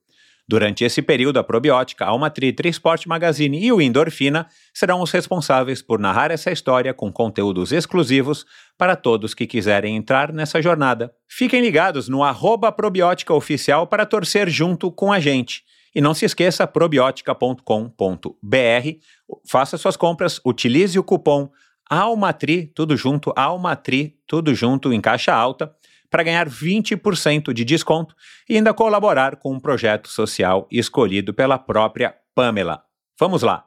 Durante 0.50 0.84
esse 0.84 1.02
período, 1.04 1.38
a 1.38 1.44
Probiótica, 1.44 2.04
a 2.04 2.08
Almatri, 2.08 2.52
Trisport 2.52 3.06
Magazine 3.06 3.64
e 3.64 3.72
o 3.72 3.80
Endorfina 3.80 4.48
serão 4.74 5.00
os 5.00 5.12
responsáveis 5.12 5.80
por 5.80 6.00
narrar 6.00 6.32
essa 6.32 6.52
história 6.52 6.92
com 6.92 7.14
conteúdos 7.14 7.72
exclusivos 7.72 8.48
para 8.76 8.96
todos 8.96 9.36
que 9.36 9.46
quiserem 9.46 9.96
entrar 9.96 10.34
nessa 10.34 10.60
jornada. 10.60 11.14
Fiquem 11.30 11.62
ligados 11.62 12.10
no 12.10 12.24
arroba 12.24 12.72
Probiótica 12.72 13.32
Oficial 13.32 13.86
para 13.86 14.08
torcer 14.08 14.50
junto 14.50 14.92
com 14.92 15.14
a 15.14 15.20
gente. 15.20 15.64
E 15.94 16.02
não 16.02 16.14
se 16.14 16.26
esqueça, 16.26 16.68
probiotica.com.br. 16.68 19.00
Faça 19.48 19.78
suas 19.78 19.98
compras, 19.98 20.40
utilize 20.46 20.98
o 20.98 21.04
cupom 21.04 21.50
ALMATRI, 21.90 22.68
tudo 22.68 22.96
junto, 22.96 23.34
ALMATRI, 23.36 24.18
tudo 24.28 24.54
junto 24.54 24.94
em 24.94 25.02
caixa 25.02 25.34
alta, 25.34 25.74
para 26.10 26.24
ganhar 26.24 26.48
20% 26.48 27.52
de 27.54 27.66
desconto 27.66 28.16
e 28.48 28.56
ainda 28.56 28.74
colaborar 28.74 29.36
com 29.38 29.54
um 29.54 29.60
projeto 29.60 30.08
social 30.08 30.68
escolhido 30.72 31.34
pela 31.34 31.58
própria 31.58 32.16
Pamela. 32.36 32.84
Vamos 33.20 33.42
lá! 33.42 33.66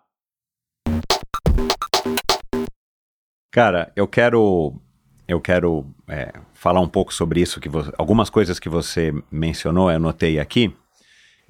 Cara, 3.50 3.92
eu 3.94 4.08
quero 4.08 4.80
eu 5.28 5.40
quero 5.40 5.86
é, 6.08 6.32
falar 6.52 6.80
um 6.80 6.88
pouco 6.88 7.12
sobre 7.12 7.40
isso, 7.40 7.60
que 7.60 7.68
vo- 7.68 7.92
algumas 7.96 8.28
coisas 8.30 8.58
que 8.58 8.68
você 8.68 9.12
mencionou, 9.30 9.90
eu 9.90 9.96
anotei 9.96 10.38
aqui, 10.38 10.74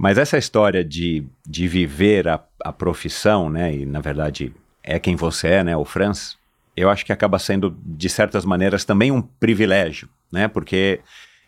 mas 0.02 0.18
essa 0.18 0.36
história 0.36 0.82
de, 0.82 1.24
de 1.46 1.68
viver 1.68 2.26
a, 2.26 2.42
a 2.64 2.72
profissão, 2.72 3.48
né, 3.48 3.72
e 3.72 3.86
na 3.86 4.00
verdade 4.00 4.52
é 4.82 4.98
quem 4.98 5.14
você 5.14 5.46
é, 5.46 5.62
né, 5.62 5.76
o 5.76 5.84
Franz, 5.84 6.36
eu 6.76 6.90
acho 6.90 7.06
que 7.06 7.12
acaba 7.12 7.38
sendo, 7.38 7.78
de 7.86 8.08
certas 8.08 8.44
maneiras, 8.44 8.84
também 8.84 9.12
um 9.12 9.22
privilégio, 9.22 10.08
né, 10.32 10.48
porque 10.48 10.98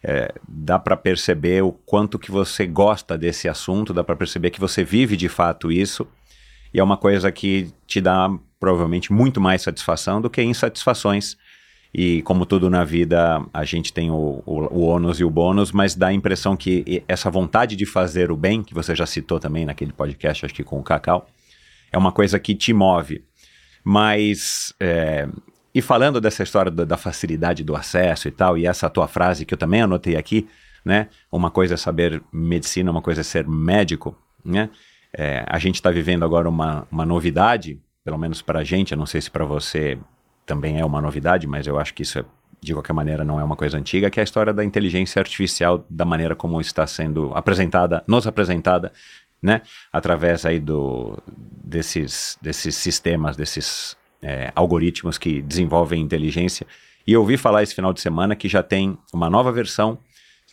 é, 0.04 0.32
dá 0.48 0.78
para 0.78 0.96
perceber 0.96 1.64
o 1.64 1.72
quanto 1.72 2.16
que 2.16 2.30
você 2.30 2.64
gosta 2.64 3.18
desse 3.18 3.48
assunto, 3.48 3.92
dá 3.92 4.04
para 4.04 4.14
perceber 4.14 4.50
que 4.50 4.60
você 4.60 4.84
vive 4.84 5.16
de 5.16 5.28
fato 5.28 5.72
isso, 5.72 6.06
e 6.72 6.78
é 6.78 6.84
uma 6.84 6.96
coisa 6.96 7.32
que 7.32 7.72
te 7.88 8.00
dá 8.00 8.30
provavelmente 8.60 9.12
muito 9.12 9.40
mais 9.40 9.62
satisfação 9.62 10.20
do 10.20 10.30
que 10.30 10.40
insatisfações. 10.40 11.36
E 11.94 12.22
como 12.22 12.44
tudo 12.44 12.68
na 12.68 12.82
vida, 12.82 13.40
a 13.52 13.64
gente 13.64 13.92
tem 13.92 14.10
o, 14.10 14.42
o, 14.44 14.60
o 14.62 14.80
ônus 14.80 15.20
e 15.20 15.24
o 15.24 15.30
bônus, 15.30 15.70
mas 15.70 15.94
dá 15.94 16.08
a 16.08 16.12
impressão 16.12 16.56
que 16.56 17.04
essa 17.06 17.30
vontade 17.30 17.76
de 17.76 17.86
fazer 17.86 18.32
o 18.32 18.36
bem, 18.36 18.64
que 18.64 18.74
você 18.74 18.96
já 18.96 19.06
citou 19.06 19.38
também 19.38 19.64
naquele 19.64 19.92
podcast, 19.92 20.44
acho 20.44 20.54
que 20.54 20.64
com 20.64 20.80
o 20.80 20.82
Cacau, 20.82 21.28
é 21.92 21.96
uma 21.96 22.10
coisa 22.10 22.40
que 22.40 22.52
te 22.52 22.72
move. 22.72 23.22
Mas, 23.84 24.74
é, 24.80 25.28
e 25.72 25.80
falando 25.80 26.20
dessa 26.20 26.42
história 26.42 26.70
da, 26.70 26.84
da 26.84 26.96
facilidade 26.96 27.62
do 27.62 27.76
acesso 27.76 28.26
e 28.26 28.32
tal, 28.32 28.58
e 28.58 28.66
essa 28.66 28.90
tua 28.90 29.06
frase 29.06 29.46
que 29.46 29.54
eu 29.54 29.58
também 29.58 29.80
anotei 29.80 30.16
aqui, 30.16 30.48
né? 30.84 31.08
Uma 31.30 31.50
coisa 31.50 31.74
é 31.74 31.76
saber 31.76 32.20
medicina, 32.32 32.90
uma 32.90 33.02
coisa 33.02 33.20
é 33.20 33.24
ser 33.24 33.46
médico, 33.46 34.18
né? 34.44 34.68
É, 35.16 35.44
a 35.46 35.60
gente 35.60 35.76
está 35.76 35.92
vivendo 35.92 36.24
agora 36.24 36.48
uma, 36.48 36.88
uma 36.90 37.06
novidade, 37.06 37.80
pelo 38.04 38.18
menos 38.18 38.42
para 38.42 38.58
a 38.58 38.64
gente, 38.64 38.90
eu 38.90 38.98
não 38.98 39.06
sei 39.06 39.20
se 39.20 39.30
para 39.30 39.44
você 39.44 39.96
também 40.46 40.80
é 40.80 40.84
uma 40.84 41.00
novidade, 41.00 41.46
mas 41.46 41.66
eu 41.66 41.78
acho 41.78 41.94
que 41.94 42.02
isso, 42.02 42.18
é, 42.18 42.24
de 42.60 42.72
qualquer 42.72 42.92
maneira, 42.92 43.24
não 43.24 43.40
é 43.40 43.44
uma 43.44 43.56
coisa 43.56 43.78
antiga, 43.78 44.10
que 44.10 44.20
é 44.20 44.22
a 44.22 44.24
história 44.24 44.52
da 44.52 44.64
inteligência 44.64 45.20
artificial, 45.20 45.84
da 45.88 46.04
maneira 46.04 46.34
como 46.34 46.60
está 46.60 46.86
sendo 46.86 47.32
apresentada, 47.34 48.02
nos 48.06 48.26
apresentada, 48.26 48.92
né? 49.42 49.62
Através 49.92 50.46
aí 50.46 50.58
do, 50.58 51.18
desses, 51.62 52.38
desses 52.40 52.74
sistemas, 52.76 53.36
desses 53.36 53.96
é, 54.22 54.50
algoritmos 54.54 55.18
que 55.18 55.42
desenvolvem 55.42 56.00
inteligência. 56.00 56.66
E 57.06 57.12
eu 57.12 57.20
ouvi 57.20 57.36
falar 57.36 57.62
esse 57.62 57.74
final 57.74 57.92
de 57.92 58.00
semana 58.00 58.34
que 58.34 58.48
já 58.48 58.62
tem 58.62 58.96
uma 59.12 59.28
nova 59.28 59.52
versão, 59.52 59.98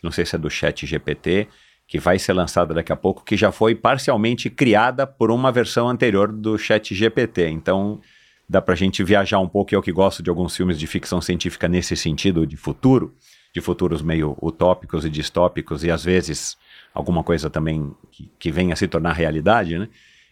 não 0.02 0.10
sei 0.10 0.26
se 0.26 0.36
é 0.36 0.38
do 0.38 0.50
chat 0.50 0.84
GPT, 0.86 1.48
que 1.86 1.98
vai 1.98 2.18
ser 2.18 2.32
lançada 2.32 2.74
daqui 2.74 2.92
a 2.92 2.96
pouco, 2.96 3.24
que 3.24 3.36
já 3.36 3.52
foi 3.52 3.74
parcialmente 3.74 4.50
criada 4.50 5.06
por 5.06 5.30
uma 5.30 5.52
versão 5.52 5.88
anterior 5.88 6.30
do 6.30 6.58
chat 6.58 6.94
GPT. 6.94 7.48
Então, 7.48 8.00
dá 8.48 8.60
pra 8.60 8.74
gente 8.74 9.02
viajar 9.02 9.38
um 9.38 9.48
pouco, 9.48 9.74
eu 9.74 9.82
que 9.82 9.92
gosto 9.92 10.22
de 10.22 10.30
alguns 10.30 10.56
filmes 10.56 10.78
de 10.78 10.86
ficção 10.86 11.20
científica 11.20 11.68
nesse 11.68 11.96
sentido, 11.96 12.46
de 12.46 12.56
futuro, 12.56 13.14
de 13.52 13.60
futuros 13.60 14.02
meio 14.02 14.36
utópicos 14.42 15.04
e 15.04 15.10
distópicos 15.10 15.84
e 15.84 15.90
às 15.90 16.04
vezes 16.04 16.56
alguma 16.94 17.22
coisa 17.22 17.50
também 17.50 17.94
que, 18.10 18.30
que 18.38 18.50
venha 18.50 18.72
a 18.72 18.76
se 18.76 18.88
tornar 18.88 19.12
realidade, 19.12 19.78
né? 19.78 19.88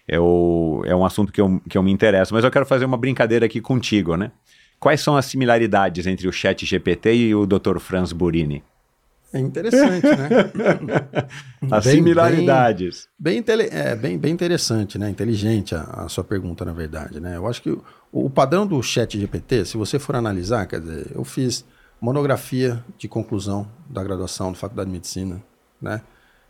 É, 0.08 0.18
o, 0.18 0.82
é 0.86 0.94
um 0.94 1.04
assunto 1.04 1.32
que 1.32 1.40
eu, 1.40 1.60
que 1.68 1.78
eu 1.78 1.82
me 1.82 1.92
interesso. 1.92 2.34
Mas 2.34 2.42
eu 2.42 2.50
quero 2.50 2.66
fazer 2.66 2.84
uma 2.84 2.96
brincadeira 2.96 3.46
aqui 3.46 3.60
contigo, 3.60 4.16
né? 4.16 4.32
Quais 4.80 5.00
são 5.00 5.16
as 5.16 5.26
similaridades 5.26 6.06
entre 6.06 6.26
o 6.26 6.32
Chat 6.32 6.64
GPT 6.66 7.14
e 7.14 7.34
o 7.34 7.46
Dr. 7.46 7.78
Franz 7.78 8.12
Burini? 8.12 8.64
É 9.32 9.38
interessante, 9.38 10.06
né? 10.06 10.28
As 11.70 11.84
Bem- 11.84 11.96
similaridades. 11.96 13.08
Bem, 13.18 13.38
intele- 13.38 13.68
é, 13.70 13.94
bem, 13.94 14.18
bem 14.18 14.32
interessante, 14.32 14.98
né? 14.98 15.08
Inteligente 15.08 15.74
a, 15.74 15.82
a 15.82 16.08
sua 16.08 16.24
pergunta, 16.24 16.64
na 16.64 16.72
verdade, 16.72 17.20
né? 17.20 17.36
Eu 17.36 17.46
acho 17.46 17.62
que 17.62 17.70
o, 17.70 17.82
o 18.12 18.28
padrão 18.28 18.66
do 18.66 18.82
chat 18.82 19.18
GPT, 19.18 19.64
se 19.66 19.76
você 19.76 19.98
for 19.98 20.16
analisar, 20.16 20.66
quer 20.66 20.80
dizer, 20.80 21.06
eu 21.14 21.22
fiz 21.24 21.64
monografia 22.00 22.82
de 22.98 23.06
conclusão 23.06 23.68
da 23.88 24.02
graduação 24.02 24.50
da 24.50 24.58
Faculdade 24.58 24.88
de 24.88 24.94
Medicina, 24.94 25.40
né? 25.80 26.00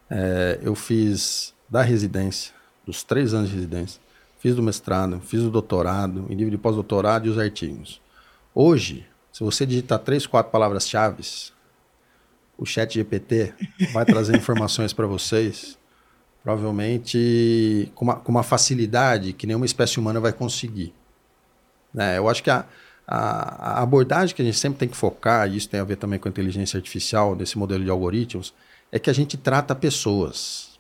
É, 0.09 0.59
eu 0.63 0.75
fiz 0.75 1.55
da 1.69 1.83
residência, 1.83 2.53
dos 2.87 3.03
três 3.03 3.35
anos 3.35 3.51
de 3.51 3.57
residência, 3.57 4.01
fiz 4.39 4.55
do 4.57 4.63
mestrado, 4.63 5.21
fiz 5.21 5.43
do 5.43 5.51
doutorado, 5.51 6.25
em 6.31 6.35
nível 6.35 6.51
de 6.51 6.59
pós-doutorado 6.59 7.27
e 7.27 7.31
os 7.31 7.39
artigos. 7.39 8.01
Hoje, 8.55 9.07
se 9.33 9.45
você 9.45 9.67
digitar 9.67 9.99
três, 9.99 10.27
quatro 10.27 10.51
palavras-chave, 10.51 11.23
o 12.61 12.67
chat 12.67 12.93
GPT 12.93 13.55
vai 13.91 14.05
trazer 14.05 14.37
informações 14.37 14.93
para 14.93 15.07
vocês 15.07 15.79
provavelmente 16.43 17.91
com 17.95 18.05
uma, 18.05 18.17
com 18.17 18.31
uma 18.31 18.43
facilidade 18.43 19.33
que 19.33 19.47
nenhuma 19.47 19.67
espécie 19.67 19.99
humana 19.99 20.21
vai 20.21 20.33
conseguir. 20.33 20.93
Né? 21.93 22.19
Eu 22.19 22.29
acho 22.29 22.43
que 22.43 22.51
a, 22.51 22.65
a, 23.07 23.79
a 23.79 23.83
abordagem 23.83 24.35
que 24.35 24.43
a 24.43 24.45
gente 24.45 24.59
sempre 24.59 24.79
tem 24.79 24.89
que 24.89 24.97
focar, 24.97 25.49
e 25.49 25.57
isso 25.57 25.69
tem 25.69 25.81
a 25.81 25.85
ver 25.85 25.97
também 25.97 26.19
com 26.19 26.29
a 26.29 26.31
inteligência 26.31 26.77
artificial, 26.77 27.35
desse 27.35 27.59
modelo 27.59 27.85
de 27.85 27.91
algoritmos, 27.91 28.55
é 28.93 28.99
que 28.99 29.11
a 29.11 29.13
gente 29.13 29.37
trata 29.37 29.75
pessoas. 29.75 30.79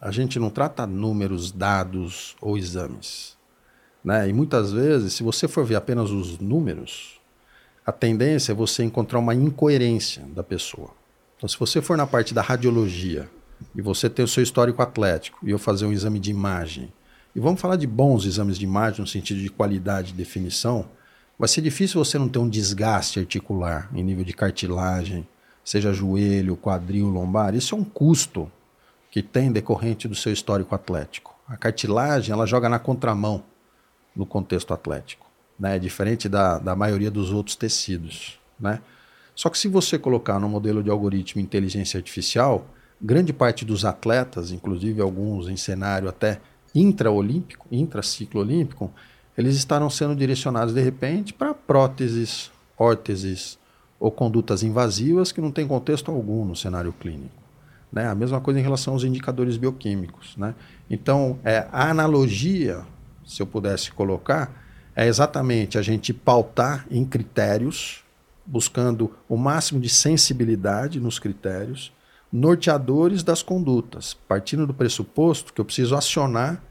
A 0.00 0.10
gente 0.10 0.38
não 0.38 0.50
trata 0.50 0.86
números, 0.86 1.50
dados 1.50 2.36
ou 2.40 2.58
exames. 2.58 3.36
Né? 4.04 4.28
E 4.28 4.32
muitas 4.32 4.72
vezes, 4.72 5.14
se 5.14 5.22
você 5.22 5.48
for 5.48 5.64
ver 5.64 5.76
apenas 5.76 6.10
os 6.10 6.38
números, 6.38 7.20
a 7.86 7.92
tendência 7.92 8.52
é 8.52 8.54
você 8.54 8.82
encontrar 8.82 9.18
uma 9.18 9.34
incoerência 9.34 10.22
da 10.34 10.42
pessoa. 10.42 10.90
Então, 11.44 11.50
se 11.50 11.60
você 11.60 11.82
for 11.82 11.94
na 11.94 12.06
parte 12.06 12.32
da 12.32 12.40
radiologia 12.40 13.28
e 13.76 13.82
você 13.82 14.08
tem 14.08 14.24
o 14.24 14.28
seu 14.28 14.42
histórico 14.42 14.80
atlético 14.80 15.38
e 15.42 15.50
eu 15.50 15.58
fazer 15.58 15.84
um 15.84 15.92
exame 15.92 16.18
de 16.18 16.30
imagem, 16.30 16.90
e 17.36 17.38
vamos 17.38 17.60
falar 17.60 17.76
de 17.76 17.86
bons 17.86 18.24
exames 18.24 18.56
de 18.56 18.64
imagem 18.64 19.02
no 19.02 19.06
sentido 19.06 19.40
de 19.40 19.50
qualidade 19.50 20.12
e 20.12 20.14
definição, 20.14 20.86
vai 21.38 21.46
ser 21.46 21.60
difícil 21.60 22.02
você 22.02 22.16
não 22.16 22.30
ter 22.30 22.38
um 22.38 22.48
desgaste 22.48 23.18
articular 23.18 23.90
em 23.92 24.02
nível 24.02 24.24
de 24.24 24.32
cartilagem, 24.32 25.28
seja 25.62 25.92
joelho, 25.92 26.56
quadril, 26.56 27.08
lombar. 27.08 27.54
Isso 27.54 27.74
é 27.74 27.78
um 27.78 27.84
custo 27.84 28.50
que 29.10 29.22
tem 29.22 29.52
decorrente 29.52 30.08
do 30.08 30.14
seu 30.14 30.32
histórico 30.32 30.74
atlético. 30.74 31.34
A 31.46 31.58
cartilagem 31.58 32.32
ela 32.32 32.46
joga 32.46 32.70
na 32.70 32.78
contramão 32.78 33.44
no 34.16 34.24
contexto 34.24 34.72
atlético, 34.72 35.26
né? 35.60 35.76
É 35.76 35.78
diferente 35.78 36.26
da, 36.26 36.58
da 36.58 36.74
maioria 36.74 37.10
dos 37.10 37.30
outros 37.30 37.54
tecidos, 37.54 38.40
né? 38.58 38.80
Só 39.34 39.48
que 39.48 39.58
se 39.58 39.68
você 39.68 39.98
colocar 39.98 40.38
no 40.38 40.48
modelo 40.48 40.82
de 40.82 40.90
algoritmo 40.90 41.40
inteligência 41.40 41.98
artificial, 41.98 42.66
grande 43.00 43.32
parte 43.32 43.64
dos 43.64 43.84
atletas, 43.84 44.52
inclusive 44.52 45.00
alguns 45.00 45.48
em 45.48 45.56
cenário 45.56 46.08
até 46.08 46.40
intraolímpico, 46.74 47.66
intraciclo 47.70 48.40
olímpico, 48.40 48.90
eles 49.36 49.56
estarão 49.56 49.90
sendo 49.90 50.14
direcionados 50.14 50.72
de 50.72 50.80
repente 50.80 51.32
para 51.32 51.52
próteses, 51.52 52.50
órteses 52.78 53.58
ou 53.98 54.10
condutas 54.10 54.62
invasivas 54.62 55.32
que 55.32 55.40
não 55.40 55.50
tem 55.50 55.66
contexto 55.66 56.10
algum 56.10 56.44
no 56.44 56.54
cenário 56.54 56.92
clínico. 56.92 57.42
Né? 57.92 58.08
A 58.08 58.14
mesma 58.14 58.40
coisa 58.40 58.60
em 58.60 58.62
relação 58.62 58.94
aos 58.94 59.04
indicadores 59.04 59.56
bioquímicos. 59.56 60.36
Né? 60.36 60.54
Então, 60.90 61.38
é, 61.44 61.66
a 61.72 61.90
analogia, 61.90 62.82
se 63.24 63.40
eu 63.40 63.46
pudesse 63.46 63.92
colocar, 63.92 64.52
é 64.94 65.06
exatamente 65.06 65.78
a 65.78 65.82
gente 65.82 66.12
pautar 66.12 66.86
em 66.90 67.04
critérios, 67.04 68.03
buscando 68.46 69.12
o 69.28 69.36
máximo 69.36 69.80
de 69.80 69.88
sensibilidade 69.88 71.00
nos 71.00 71.18
critérios, 71.18 71.92
norteadores 72.32 73.22
das 73.22 73.42
condutas, 73.42 74.14
partindo 74.26 74.66
do 74.66 74.74
pressuposto 74.74 75.52
que 75.52 75.60
eu 75.60 75.64
preciso 75.64 75.94
acionar 75.94 76.62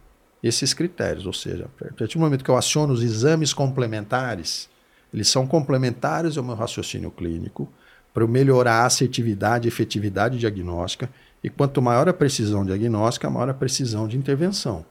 esses 0.44 0.74
critérios, 0.74 1.26
ou 1.26 1.32
seja, 1.32 1.70
a 1.80 1.94
partir 1.94 2.18
do 2.18 2.20
momento 2.20 2.44
que 2.44 2.52
eu 2.52 2.58
aciono 2.58 2.94
os 2.94 3.02
exames 3.02 3.54
complementares, 3.54 4.70
eles 5.14 5.30
são 5.30 5.48
complementares 5.48 6.38
ao 6.38 6.44
meu 6.44 6.56
raciocínio 6.56 7.10
clínico 7.10 7.72
para 8.14 8.24
eu 8.24 8.28
melhorar 8.28 8.82
a 8.82 8.86
assertividade 8.86 9.68
e 9.68 9.70
efetividade 9.70 10.38
diagnóstica, 10.38 11.10
e 11.44 11.50
quanto 11.50 11.82
maior 11.82 12.08
a 12.08 12.14
precisão 12.14 12.66
diagnóstica, 12.66 13.30
maior 13.30 13.50
a 13.50 13.54
precisão 13.54 14.08
de 14.08 14.18
intervenção. 14.18 14.86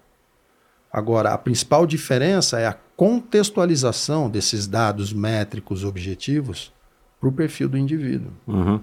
Agora, 0.93 1.33
a 1.33 1.39
principal 1.39 1.87
diferença 1.87 2.61
é 2.61 2.67
a 2.67 2.77
contextualização 2.97 4.29
desses 4.29 4.67
dados 4.67 5.13
métricos 5.13 5.85
objetivos 5.85 6.73
para 7.19 7.29
o 7.29 7.33
perfil 7.33 7.69
do 7.69 7.79
indivíduo. 7.79 8.31
Uhum. 8.47 8.81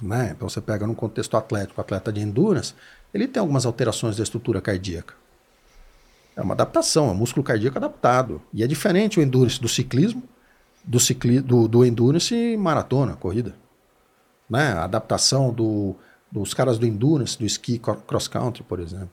Né? 0.00 0.32
Então 0.34 0.48
você 0.48 0.60
pega 0.60 0.86
num 0.86 0.94
contexto 0.94 1.36
atlético, 1.36 1.80
atleta 1.80 2.10
de 2.10 2.20
endurance, 2.20 2.74
ele 3.12 3.28
tem 3.28 3.40
algumas 3.40 3.66
alterações 3.66 4.16
da 4.16 4.22
estrutura 4.22 4.60
cardíaca. 4.60 5.14
É 6.34 6.40
uma 6.40 6.54
adaptação, 6.54 7.08
é 7.08 7.10
um 7.10 7.14
músculo 7.14 7.44
cardíaco 7.44 7.76
adaptado. 7.76 8.40
E 8.54 8.62
é 8.62 8.66
diferente 8.66 9.20
o 9.20 9.22
endurance 9.22 9.60
do 9.60 9.68
ciclismo, 9.68 10.22
do, 10.82 10.98
cicli, 10.98 11.40
do, 11.40 11.68
do 11.68 11.84
endurance 11.84 12.56
maratona, 12.56 13.16
corrida. 13.16 13.54
Né? 14.48 14.72
A 14.72 14.84
adaptação 14.84 15.52
do, 15.52 15.94
dos 16.32 16.54
caras 16.54 16.78
do 16.78 16.86
endurance, 16.86 17.38
do 17.38 17.44
esqui 17.44 17.78
cross 17.78 18.28
country, 18.28 18.62
por 18.62 18.80
exemplo. 18.80 19.10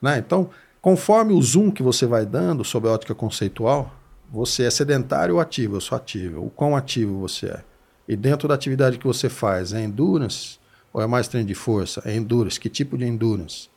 Né? 0.00 0.18
Então, 0.18 0.48
conforme 0.82 1.32
o 1.32 1.40
zoom 1.40 1.70
que 1.70 1.82
você 1.82 2.04
vai 2.04 2.26
dando 2.26 2.64
sob 2.64 2.88
a 2.88 2.92
ótica 2.92 3.14
conceitual, 3.14 3.94
você 4.30 4.64
é 4.64 4.70
sedentário 4.70 5.36
ou 5.36 5.40
ativo? 5.40 5.76
Eu 5.76 5.80
sou 5.80 5.96
ativo. 5.96 6.44
O 6.44 6.50
quão 6.50 6.76
ativo 6.76 7.20
você 7.20 7.46
é? 7.46 7.64
E 8.08 8.16
dentro 8.16 8.48
da 8.48 8.54
atividade 8.54 8.98
que 8.98 9.06
você 9.06 9.28
faz, 9.28 9.72
é 9.72 9.80
endurance 9.82 10.58
ou 10.92 11.00
é 11.00 11.06
mais 11.06 11.28
treino 11.28 11.46
de 11.46 11.54
força? 11.54 12.02
É 12.04 12.14
endurance. 12.14 12.58
Que 12.58 12.68
tipo 12.68 12.98
de 12.98 13.04
endurance? 13.04 13.70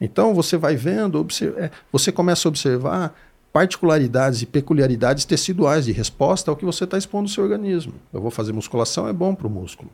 Então 0.00 0.32
você 0.32 0.56
vai 0.56 0.76
vendo, 0.76 1.26
é, 1.56 1.70
você 1.90 2.12
começa 2.12 2.46
a 2.46 2.50
observar 2.50 3.14
particularidades 3.52 4.42
e 4.42 4.46
peculiaridades 4.46 5.24
teciduais 5.24 5.86
de 5.86 5.92
resposta 5.92 6.50
ao 6.50 6.56
que 6.56 6.64
você 6.64 6.84
está 6.84 6.96
expondo 6.96 7.24
no 7.24 7.28
seu 7.28 7.42
organismo. 7.42 7.94
Eu 8.12 8.20
vou 8.20 8.30
fazer 8.30 8.52
musculação, 8.52 9.08
é 9.08 9.12
bom 9.12 9.34
para 9.34 9.48
o 9.48 9.50
músculo. 9.50 9.90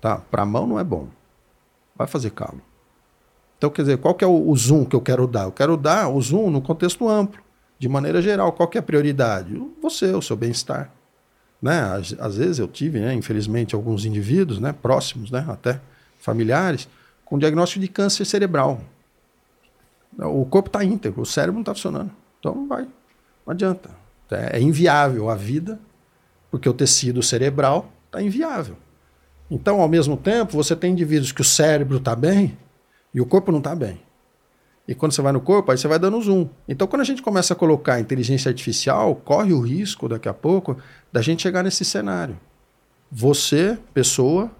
Tá? 0.00 0.16
Para 0.16 0.42
a 0.42 0.46
mão 0.46 0.66
não 0.66 0.78
é 0.78 0.84
bom. 0.84 1.08
Vai 1.96 2.06
fazer 2.06 2.30
calo. 2.30 2.60
Então, 3.58 3.68
quer 3.70 3.82
dizer, 3.82 3.98
qual 3.98 4.14
que 4.14 4.24
é 4.24 4.26
o, 4.26 4.48
o 4.48 4.56
zoom 4.56 4.84
que 4.84 4.94
eu 4.94 5.00
quero 5.00 5.26
dar? 5.26 5.44
Eu 5.44 5.52
quero 5.52 5.76
dar 5.76 6.08
o 6.08 6.20
zoom 6.22 6.48
no 6.48 6.62
contexto 6.62 7.08
amplo, 7.08 7.42
de 7.76 7.88
maneira 7.88 8.22
geral. 8.22 8.52
Qual 8.52 8.68
que 8.68 8.78
é 8.78 8.80
a 8.80 8.82
prioridade? 8.82 9.60
Você, 9.82 10.12
o 10.12 10.22
seu 10.22 10.36
bem-estar. 10.36 10.90
Né? 11.60 11.80
Às, 11.80 12.14
às, 12.20 12.36
vezes 12.36 12.60
eu 12.60 12.68
tive, 12.68 13.00
né, 13.00 13.12
infelizmente, 13.14 13.74
alguns 13.74 14.04
indivíduos 14.04 14.60
né, 14.60 14.72
próximos, 14.72 15.32
né, 15.32 15.44
até 15.48 15.80
familiares, 16.20 16.88
com 17.24 17.36
diagnóstico 17.36 17.80
de 17.80 17.88
câncer 17.88 18.24
cerebral. 18.24 18.80
O 20.16 20.44
corpo 20.46 20.68
está 20.68 20.84
íntegro, 20.84 21.22
o 21.22 21.26
cérebro 21.26 21.54
não 21.54 21.62
está 21.62 21.74
funcionando. 21.74 22.10
Então 22.38 22.54
não 22.54 22.68
vai, 22.68 22.82
não 22.82 23.52
adianta. 23.52 23.90
É 24.30 24.60
inviável 24.60 25.30
a 25.30 25.34
vida, 25.34 25.80
porque 26.50 26.68
o 26.68 26.72
tecido 26.72 27.22
cerebral 27.22 27.90
está 28.06 28.22
inviável. 28.22 28.76
Então, 29.50 29.80
ao 29.80 29.88
mesmo 29.88 30.16
tempo, 30.16 30.52
você 30.52 30.76
tem 30.76 30.92
indivíduos 30.92 31.32
que 31.32 31.40
o 31.40 31.44
cérebro 31.44 31.96
está 31.96 32.14
bem 32.14 32.56
e 33.14 33.20
o 33.20 33.26
corpo 33.26 33.50
não 33.50 33.58
está 33.58 33.74
bem. 33.74 34.00
E 34.88 34.94
quando 34.94 35.12
você 35.12 35.20
vai 35.20 35.32
no 35.32 35.40
corpo, 35.40 35.70
aí 35.70 35.76
você 35.76 35.86
vai 35.86 35.98
dando 35.98 36.20
zoom. 36.20 36.48
Então, 36.66 36.86
quando 36.86 37.02
a 37.02 37.04
gente 37.04 37.20
começa 37.20 37.52
a 37.52 37.56
colocar 37.56 38.00
inteligência 38.00 38.48
artificial, 38.48 39.14
corre 39.14 39.52
o 39.52 39.60
risco, 39.60 40.08
daqui 40.08 40.30
a 40.30 40.32
pouco, 40.34 40.78
da 41.12 41.20
gente 41.20 41.42
chegar 41.42 41.62
nesse 41.62 41.84
cenário. 41.84 42.40
Você, 43.12 43.78
pessoa, 43.92 44.50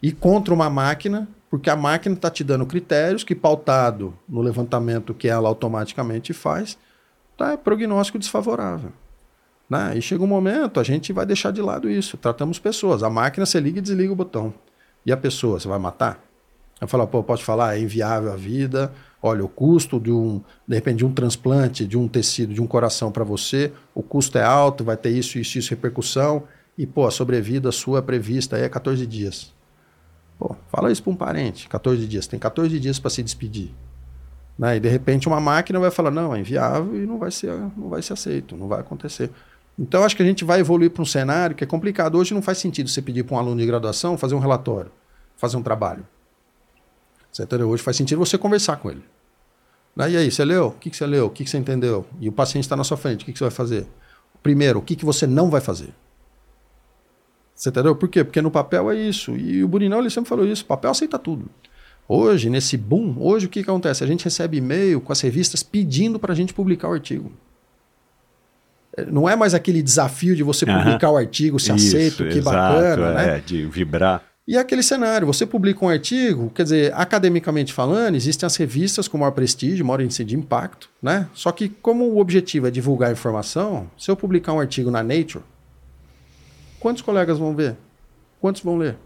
ir 0.00 0.12
contra 0.12 0.54
uma 0.54 0.70
máquina, 0.70 1.28
porque 1.50 1.68
a 1.68 1.74
máquina 1.74 2.14
está 2.14 2.30
te 2.30 2.44
dando 2.44 2.64
critérios 2.64 3.24
que, 3.24 3.34
pautado 3.34 4.16
no 4.28 4.40
levantamento 4.40 5.12
que 5.12 5.26
ela 5.26 5.48
automaticamente 5.48 6.32
faz, 6.32 6.78
tá, 7.36 7.52
é 7.52 7.56
prognóstico 7.56 8.20
desfavorável. 8.20 8.92
Né? 9.68 9.98
E 9.98 10.02
chega 10.02 10.22
um 10.22 10.28
momento, 10.28 10.78
a 10.78 10.84
gente 10.84 11.12
vai 11.12 11.26
deixar 11.26 11.50
de 11.50 11.60
lado 11.60 11.90
isso. 11.90 12.16
Tratamos 12.16 12.60
pessoas. 12.60 13.02
A 13.02 13.10
máquina, 13.10 13.44
você 13.44 13.58
liga 13.58 13.80
e 13.80 13.82
desliga 13.82 14.12
o 14.12 14.16
botão. 14.16 14.54
E 15.04 15.10
a 15.10 15.16
pessoa, 15.16 15.58
você 15.58 15.66
vai 15.66 15.78
matar? 15.78 16.25
Eu 16.80 16.86
falo, 16.86 17.06
pô, 17.06 17.22
pode 17.22 17.42
falar, 17.42 17.76
é 17.76 17.80
inviável 17.80 18.32
a 18.32 18.36
vida. 18.36 18.92
Olha, 19.22 19.44
o 19.44 19.48
custo 19.48 19.98
de 19.98 20.12
um, 20.12 20.42
de 20.68 20.74
repente, 20.74 20.98
de 20.98 21.06
um 21.06 21.12
transplante, 21.12 21.86
de 21.86 21.96
um 21.96 22.06
tecido, 22.06 22.52
de 22.52 22.60
um 22.60 22.66
coração 22.66 23.10
para 23.10 23.24
você, 23.24 23.72
o 23.94 24.02
custo 24.02 24.36
é 24.36 24.42
alto, 24.42 24.84
vai 24.84 24.96
ter 24.96 25.10
isso, 25.10 25.38
isso, 25.38 25.58
isso, 25.58 25.70
repercussão. 25.70 26.44
E, 26.76 26.86
pô, 26.86 27.06
a 27.06 27.10
sobrevida 27.10 27.72
sua 27.72 28.02
prevista 28.02 28.56
aí 28.56 28.62
é 28.62 28.68
14 28.68 29.06
dias. 29.06 29.54
Pô, 30.38 30.54
fala 30.70 30.92
isso 30.92 31.02
para 31.02 31.12
um 31.12 31.16
parente, 31.16 31.66
14 31.68 32.06
dias. 32.06 32.26
Tem 32.26 32.38
14 32.38 32.78
dias 32.78 32.98
para 32.98 33.10
se 33.10 33.22
despedir. 33.22 33.72
Né? 34.58 34.76
E 34.76 34.80
de 34.80 34.88
repente 34.88 35.26
uma 35.26 35.40
máquina 35.40 35.80
vai 35.80 35.90
falar, 35.90 36.10
não, 36.10 36.34
é 36.34 36.40
inviável 36.40 36.94
e 36.94 37.06
não 37.06 37.18
vai 37.18 37.30
ser, 37.30 37.52
não 37.76 37.88
vai 37.88 38.02
ser 38.02 38.12
aceito, 38.12 38.56
não 38.56 38.68
vai 38.68 38.80
acontecer. 38.80 39.30
Então, 39.78 40.04
acho 40.04 40.16
que 40.16 40.22
a 40.22 40.26
gente 40.26 40.44
vai 40.44 40.60
evoluir 40.60 40.90
para 40.90 41.02
um 41.02 41.06
cenário 41.06 41.54
que 41.54 41.62
é 41.62 41.66
complicado. 41.66 42.16
Hoje 42.16 42.32
não 42.32 42.40
faz 42.40 42.58
sentido 42.58 42.88
você 42.88 43.02
pedir 43.02 43.24
para 43.24 43.36
um 43.36 43.38
aluno 43.38 43.60
de 43.60 43.66
graduação 43.66 44.16
fazer 44.16 44.34
um 44.34 44.38
relatório, 44.38 44.90
fazer 45.36 45.56
um 45.56 45.62
trabalho. 45.62 46.06
Você 47.36 47.42
entendeu? 47.42 47.68
Hoje 47.68 47.82
faz 47.82 47.98
sentido 47.98 48.18
você 48.18 48.38
conversar 48.38 48.78
com 48.78 48.90
ele. 48.90 49.02
Né? 49.94 50.10
E 50.12 50.16
aí, 50.16 50.30
você 50.30 50.42
leu? 50.42 50.68
O 50.68 50.72
que, 50.72 50.88
que 50.88 50.96
você 50.96 51.06
leu? 51.06 51.26
O 51.26 51.30
que, 51.30 51.44
que 51.44 51.50
você 51.50 51.58
entendeu? 51.58 52.06
E 52.18 52.30
o 52.30 52.32
paciente 52.32 52.64
está 52.64 52.74
na 52.74 52.82
sua 52.82 52.96
frente, 52.96 53.22
o 53.22 53.26
que, 53.26 53.32
que 53.32 53.38
você 53.38 53.44
vai 53.44 53.50
fazer? 53.50 53.86
Primeiro, 54.42 54.78
o 54.78 54.82
que, 54.82 54.96
que 54.96 55.04
você 55.04 55.26
não 55.26 55.50
vai 55.50 55.60
fazer? 55.60 55.90
Você 57.54 57.68
entendeu? 57.68 57.94
Por 57.94 58.08
quê? 58.08 58.24
Porque 58.24 58.40
no 58.40 58.50
papel 58.50 58.90
é 58.90 58.96
isso. 58.96 59.36
E 59.36 59.62
o 59.62 59.68
Burinão 59.68 60.00
ele 60.00 60.08
sempre 60.08 60.30
falou 60.30 60.46
isso: 60.46 60.64
o 60.64 60.66
papel 60.66 60.90
aceita 60.90 61.18
tudo. 61.18 61.46
Hoje, 62.08 62.48
nesse 62.48 62.74
boom, 62.74 63.16
hoje 63.18 63.44
o 63.44 63.48
que, 63.50 63.62
que 63.62 63.68
acontece? 63.68 64.02
A 64.02 64.06
gente 64.06 64.24
recebe 64.24 64.56
e-mail 64.56 64.98
com 64.98 65.12
as 65.12 65.20
revistas 65.20 65.62
pedindo 65.62 66.18
para 66.18 66.32
a 66.32 66.36
gente 66.36 66.54
publicar 66.54 66.88
o 66.88 66.92
artigo. 66.92 67.30
É, 68.96 69.04
Não 69.04 69.28
é 69.28 69.36
mais 69.36 69.52
aquele 69.52 69.82
desafio 69.82 70.34
de 70.34 70.42
você 70.42 70.64
publicar 70.64 71.10
o 71.10 71.18
artigo, 71.18 71.60
se 71.60 71.70
aceito, 71.70 72.24
que 72.28 72.38
exato, 72.38 72.46
bacana, 72.46 73.12
né? 73.12 73.36
é, 73.36 73.40
de 73.40 73.66
vibrar. 73.66 74.22
E 74.48 74.56
é 74.56 74.60
aquele 74.60 74.82
cenário, 74.82 75.26
você 75.26 75.44
publica 75.44 75.84
um 75.84 75.88
artigo, 75.88 76.50
quer 76.50 76.62
dizer, 76.62 76.94
academicamente 76.94 77.72
falando, 77.72 78.14
existem 78.14 78.46
as 78.46 78.54
revistas 78.54 79.08
com 79.08 79.18
maior 79.18 79.32
prestígio, 79.32 79.84
maior 79.84 80.00
índice 80.00 80.24
de 80.24 80.36
impacto, 80.36 80.88
né? 81.02 81.28
Só 81.34 81.50
que 81.50 81.68
como 81.68 82.04
o 82.04 82.20
objetivo 82.20 82.68
é 82.68 82.70
divulgar 82.70 83.10
informação, 83.10 83.90
se 83.98 84.08
eu 84.08 84.14
publicar 84.14 84.52
um 84.52 84.60
artigo 84.60 84.88
na 84.88 85.02
Nature, 85.02 85.42
quantos 86.78 87.02
colegas 87.02 87.38
vão 87.38 87.56
ver? 87.56 87.76
Quantos 88.40 88.62
vão 88.62 88.76
ler? 88.76 88.96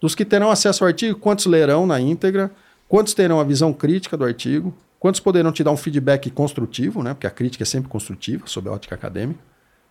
Dos 0.00 0.14
que 0.14 0.24
terão 0.24 0.50
acesso 0.50 0.82
ao 0.82 0.88
artigo, 0.88 1.18
quantos 1.18 1.44
lerão 1.44 1.86
na 1.86 2.00
íntegra? 2.00 2.50
Quantos 2.88 3.12
terão 3.12 3.40
a 3.40 3.44
visão 3.44 3.70
crítica 3.70 4.16
do 4.16 4.24
artigo? 4.24 4.74
Quantos 4.98 5.20
poderão 5.20 5.52
te 5.52 5.62
dar 5.62 5.72
um 5.72 5.76
feedback 5.76 6.30
construtivo, 6.30 7.02
né? 7.02 7.12
Porque 7.12 7.26
a 7.26 7.30
crítica 7.30 7.64
é 7.64 7.66
sempre 7.66 7.90
construtiva, 7.90 8.46
sob 8.46 8.70
a 8.70 8.72
ótica 8.72 8.94
acadêmica. 8.94 9.40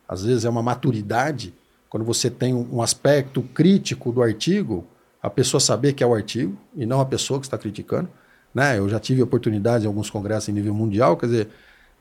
Às 0.08 0.26
vezes 0.26 0.46
é 0.46 0.50
uma 0.50 0.64
maturidade 0.64 1.54
quando 1.94 2.04
você 2.04 2.28
tem 2.28 2.56
um 2.56 2.82
aspecto 2.82 3.44
crítico 3.54 4.12
do 4.12 4.24
artigo, 4.24 4.84
a 5.22 5.30
pessoa 5.30 5.62
saber 5.62 5.94
que 5.94 6.04
é 6.04 6.08
o 6.08 6.16
artigo 6.16 6.58
e 6.76 6.88
não 6.88 7.00
a 7.00 7.06
pessoa 7.06 7.40
que 7.40 7.46
está 7.46 7.56
criticando. 7.56 8.10
Né? 8.52 8.80
Eu 8.80 8.90
já 8.90 9.00
tive 9.00 9.22
oportunidade 9.22 9.84
em 9.84 9.88
alguns 9.88 10.10
congressos 10.10 10.50
em 10.50 10.54
nível 10.54 10.74
mundial, 10.74 11.16
quer 11.16 11.28
dizer, 11.28 11.50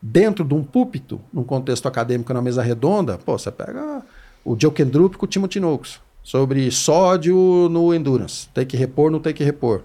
dentro 0.01 0.43
de 0.43 0.55
um 0.55 0.63
púlpito, 0.63 1.21
num 1.31 1.43
contexto 1.43 1.87
acadêmico 1.87 2.33
na 2.33 2.41
mesa 2.41 2.63
redonda, 2.63 3.19
pô, 3.19 3.37
você 3.37 3.51
pega 3.51 4.01
o 4.43 4.59
Joe 4.59 4.71
Kendrup 4.71 5.15
com 5.15 5.27
o 5.27 5.29
Timothy 5.29 5.59
Noakes 5.59 6.01
sobre 6.23 6.71
sódio 6.71 7.69
no 7.69 7.93
endurance, 7.93 8.49
tem 8.51 8.65
que 8.65 8.75
repor, 8.75 9.11
não 9.11 9.19
tem 9.19 9.31
que 9.31 9.43
repor. 9.43 9.83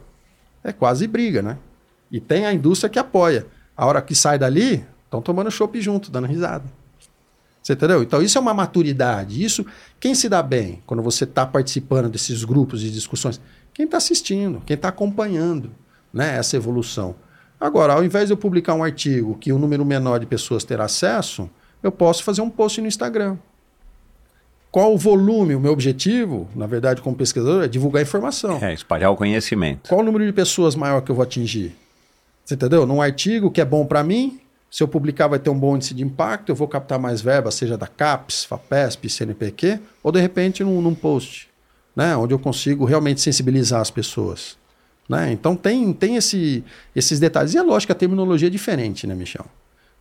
É 0.65 0.73
quase 0.73 1.07
briga, 1.07 1.43
né? 1.43 1.59
E 2.11 2.19
tem 2.19 2.47
a 2.47 2.55
indústria 2.55 2.89
que 2.89 2.99
apoia. 2.99 3.47
A 3.77 3.85
hora 3.85 4.01
que 4.01 4.15
sai 4.15 4.39
dali, 4.39 4.87
estão 5.05 5.21
tomando 5.21 5.51
chopp 5.51 5.79
junto, 5.83 6.11
dando 6.11 6.27
risada. 6.27 6.65
Você 7.69 7.75
entendeu? 7.75 8.03
Então 8.03 8.23
isso 8.23 8.39
é 8.39 8.41
uma 8.41 8.55
maturidade. 8.55 9.45
Isso, 9.45 9.67
quem 10.01 10.15
se 10.15 10.27
dá 10.27 10.43
bem 10.43 10.83
quando 10.87 11.03
você 11.03 11.25
está 11.25 11.45
participando 11.45 12.09
desses 12.09 12.43
grupos 12.43 12.81
de 12.81 12.91
discussões? 12.91 13.39
Quem 13.75 13.85
está 13.85 13.99
assistindo, 13.99 14.63
quem 14.65 14.75
está 14.75 14.89
acompanhando 14.89 15.71
né, 16.11 16.39
essa 16.39 16.57
evolução. 16.57 17.15
Agora, 17.61 17.93
ao 17.93 18.03
invés 18.03 18.29
de 18.29 18.33
eu 18.33 18.39
publicar 18.39 18.73
um 18.73 18.83
artigo 18.83 19.37
que 19.37 19.53
um 19.53 19.59
número 19.59 19.85
menor 19.85 20.19
de 20.19 20.25
pessoas 20.25 20.65
terá 20.65 20.87
acesso, 20.87 21.51
eu 21.83 21.93
posso 21.93 22.25
fazer 22.25 22.41
um 22.41 22.49
post 22.49 22.81
no 22.81 22.87
Instagram. 22.87 23.37
Qual 24.71 24.95
o 24.95 24.97
volume? 24.97 25.55
O 25.55 25.61
meu 25.61 25.73
objetivo, 25.73 26.49
na 26.57 26.67
verdade, 26.67 27.03
como 27.03 27.17
pesquisador, 27.17 27.65
é 27.65 27.69
divulgar 27.69 28.01
informação. 28.01 28.59
É, 28.63 28.73
espalhar 28.73 29.11
o 29.11 29.17
conhecimento. 29.17 29.91
Qual 29.91 30.01
o 30.01 30.05
número 30.05 30.25
de 30.25 30.33
pessoas 30.33 30.75
maior 30.75 31.03
que 31.03 31.11
eu 31.11 31.15
vou 31.15 31.23
atingir? 31.23 31.77
Você 32.47 32.55
entendeu? 32.55 32.87
Num 32.87 33.03
artigo 33.03 33.51
que 33.51 33.61
é 33.61 33.65
bom 33.67 33.85
para 33.85 34.03
mim, 34.03 34.41
se 34.71 34.83
eu 34.83 34.89
publicar 34.89 35.29
vai 35.29 35.39
ter 35.39 35.49
um 35.49 35.59
bom 35.59 35.77
índice 35.77 35.95
de 35.95 36.03
impacto, 36.03 36.51
eu 36.51 36.55
vou 36.55 36.69
captar 36.69 36.99
mais 36.99 37.21
verba, 37.21 37.51
seja 37.51 37.77
da 37.77 37.87
CAPES, 37.87 38.45
FAPESP, 38.45 39.09
CNPq, 39.09 39.81
ou 40.03 40.13
de 40.13 40.21
repente 40.21 40.63
num, 40.63 40.83
num 40.83 40.95
post, 40.95 41.49
né? 41.97 42.15
onde 42.17 42.35
eu 42.35 42.39
consigo 42.39 42.85
realmente 42.85 43.21
sensibilizar 43.21 43.81
as 43.81 43.91
pessoas. 43.91 44.59
Né? 45.09 45.33
Então 45.33 45.57
tem, 45.57 45.91
tem 45.95 46.17
esse, 46.17 46.63
esses 46.95 47.19
detalhes. 47.19 47.55
E 47.55 47.59
é 47.59 47.63
lógico 47.63 47.89
que 47.89 47.93
a 47.93 47.99
terminologia 47.99 48.49
é 48.49 48.51
diferente, 48.51 49.07
né, 49.07 49.15
Michel? 49.15 49.47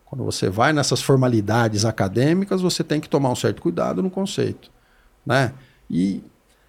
Quando 0.06 0.24
você 0.24 0.50
vai 0.50 0.74
nessas 0.74 1.02
formalidades 1.02 1.86
acadêmicas, 1.86 2.62
você 2.62 2.84
tem 2.84 3.00
que 3.00 3.10
tomar 3.10 3.30
um 3.30 3.36
certo 3.36 3.62
cuidado 3.62 4.04
no 4.04 4.10
conceito. 4.10 4.70
Né? 5.26 5.54
E, 5.90 6.22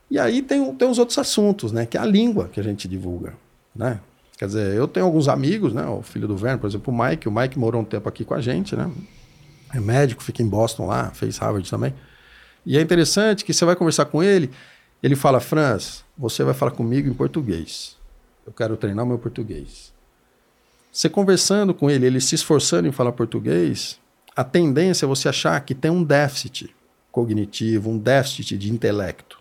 e 0.09 0.19
aí 0.19 0.41
tem, 0.41 0.73
tem 0.75 0.89
os 0.89 0.99
outros 0.99 1.19
assuntos, 1.19 1.73
né? 1.73 1.85
que 1.85 1.97
é 1.97 2.01
a 2.01 2.05
língua 2.05 2.49
que 2.49 2.61
a 2.61 2.63
gente 2.63 2.87
divulga. 2.87 3.35
Né? 3.75 4.01
Quer 4.39 4.47
dizer, 4.47 4.75
eu 4.75 4.87
tenho 4.87 5.05
alguns 5.05 5.27
amigos, 5.27 5.75
né? 5.75 5.85
O 5.87 6.01
filho 6.01 6.29
do 6.29 6.35
Werner, 6.35 6.59
por 6.59 6.69
exemplo, 6.69 6.95
o 6.95 6.97
Mike. 6.97 7.29
O 7.29 7.33
Mike 7.33 7.59
morou 7.59 7.83
um 7.83 7.85
tempo 7.85 8.09
aqui 8.09 8.25
com 8.25 8.35
a 8.35 8.41
gente, 8.41 8.77
né? 8.77 8.89
É 9.75 9.81
médico, 9.81 10.23
fica 10.23 10.43
em 10.43 10.49
Boston 10.49 10.87
lá, 10.87 11.11
fez 11.11 11.39
Harvard 11.39 11.69
também. 11.69 11.93
E 12.65 12.79
é 12.79 12.81
interessante 12.81 13.45
que 13.45 13.53
você 13.53 13.65
vai 13.65 13.75
conversar 13.75 14.05
com 14.05 14.23
ele, 14.23 14.51
ele 15.03 15.17
fala, 15.17 15.41
Franz, 15.41 16.05
você 16.17 16.45
vai 16.45 16.55
falar 16.55 16.71
comigo 16.71 17.09
em 17.09 17.15
português. 17.15 17.97
Eu 18.47 18.53
quero 18.53 18.77
treinar 18.77 19.05
meu 19.05 19.19
português. 19.19 19.93
Você 20.93 21.09
conversando 21.09 21.75
com 21.75 21.91
ele, 21.91 22.07
ele 22.07 22.21
se 22.21 22.37
esforçando 22.37 22.87
em 22.87 22.93
falar 22.93 23.13
português, 23.13 23.99
a 24.37 24.45
tendência 24.45 25.05
é 25.05 25.09
você 25.09 25.29
achar 25.29 25.61
que 25.63 25.75
tem 25.75 25.91
um 25.91 26.05
déficit 26.05 26.75
cognitivo, 27.11 27.91
um 27.91 27.99
déficit 27.99 28.57
de 28.57 28.73
intelecto, 28.73 29.39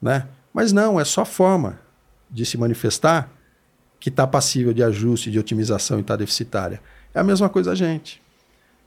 né? 0.00 0.26
Mas 0.54 0.72
não, 0.72 0.98
é 0.98 1.04
só 1.04 1.24
forma 1.24 1.78
de 2.30 2.46
se 2.46 2.56
manifestar 2.56 3.35
que 3.98 4.08
está 4.08 4.26
passível 4.26 4.72
de 4.72 4.82
ajuste, 4.82 5.30
de 5.30 5.38
otimização 5.38 5.98
e 5.98 6.00
está 6.00 6.16
deficitária. 6.16 6.80
É 7.14 7.20
a 7.20 7.24
mesma 7.24 7.48
coisa 7.48 7.72
a 7.72 7.74
gente. 7.74 8.22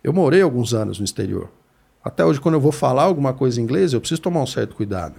Eu 0.04 0.14
morei 0.14 0.42
alguns 0.42 0.74
anos 0.74 1.00
no 1.00 1.06
exterior. 1.06 1.50
Até 2.04 2.24
hoje, 2.24 2.40
quando 2.40 2.56
eu 2.56 2.62
vou 2.62 2.72
falar 2.72 3.04
alguma 3.04 3.34
coisa 3.34 3.60
em 3.60 3.64
inglês, 3.64 3.92
eu 3.92 4.00
preciso 4.00 4.22
tomar 4.22 4.42
um 4.42 4.48
certo 4.48 4.76
cuidado. 4.76 5.16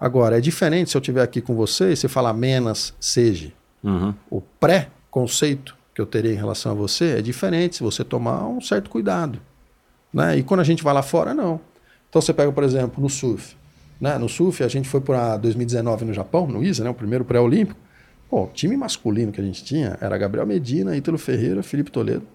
Agora, 0.00 0.38
é 0.38 0.40
diferente 0.40 0.90
se 0.90 0.96
eu 0.96 1.00
estiver 1.00 1.22
aqui 1.22 1.40
com 1.40 1.54
você 1.54 1.92
e 1.92 1.96
você 1.96 2.08
falar 2.08 2.32
menos, 2.32 2.94
seja. 3.00 3.52
Uhum. 3.82 4.14
O 4.30 4.40
pré-conceito 4.40 5.76
que 5.94 6.00
eu 6.00 6.06
terei 6.06 6.32
em 6.32 6.36
relação 6.36 6.72
a 6.72 6.74
você 6.74 7.18
é 7.18 7.22
diferente 7.22 7.76
se 7.76 7.82
você 7.82 8.04
tomar 8.04 8.46
um 8.46 8.60
certo 8.60 8.90
cuidado. 8.90 9.40
Né? 10.12 10.38
E 10.38 10.42
quando 10.42 10.60
a 10.60 10.64
gente 10.64 10.82
vai 10.82 10.94
lá 10.94 11.02
fora, 11.02 11.34
não. 11.34 11.60
Então 12.08 12.22
você 12.22 12.32
pega, 12.32 12.50
por 12.50 12.64
exemplo, 12.64 13.02
no 13.02 13.10
surf. 13.10 13.56
Né? 14.00 14.16
No 14.18 14.28
surf, 14.28 14.62
a 14.62 14.68
gente 14.68 14.88
foi 14.88 15.00
para 15.00 15.36
2019 15.36 16.04
no 16.04 16.14
Japão, 16.14 16.46
no 16.46 16.62
ISA, 16.62 16.84
né? 16.84 16.90
o 16.90 16.94
primeiro 16.94 17.24
pré-olímpico. 17.24 17.78
Pô, 18.28 18.44
o 18.44 18.46
time 18.48 18.76
masculino 18.76 19.32
que 19.32 19.40
a 19.40 19.44
gente 19.44 19.64
tinha 19.64 19.96
era 20.00 20.16
Gabriel 20.18 20.46
Medina, 20.46 20.96
Ítalo 20.96 21.16
Ferreira, 21.18 21.62
Felipe 21.62 21.90
Toledo. 21.90 22.26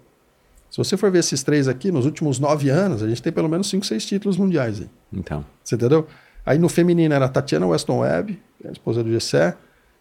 Se 0.70 0.78
você 0.78 0.96
for 0.96 1.10
ver 1.10 1.20
esses 1.20 1.42
três 1.44 1.68
aqui, 1.68 1.92
nos 1.92 2.04
últimos 2.04 2.40
nove 2.40 2.68
anos, 2.68 3.00
a 3.02 3.08
gente 3.08 3.22
tem 3.22 3.32
pelo 3.32 3.48
menos 3.48 3.68
cinco, 3.68 3.86
seis 3.86 4.04
títulos 4.04 4.36
mundiais 4.36 4.80
aí. 4.80 4.90
Então. 5.12 5.44
Você 5.62 5.76
entendeu? 5.76 6.06
Aí 6.44 6.58
no 6.58 6.68
feminino 6.68 7.14
era 7.14 7.26
a 7.26 7.28
Tatiana 7.28 7.66
Weston 7.66 8.00
Webb, 8.00 8.42
a 8.64 8.72
esposa 8.72 9.02
do 9.04 9.10
Gessé, 9.10 9.56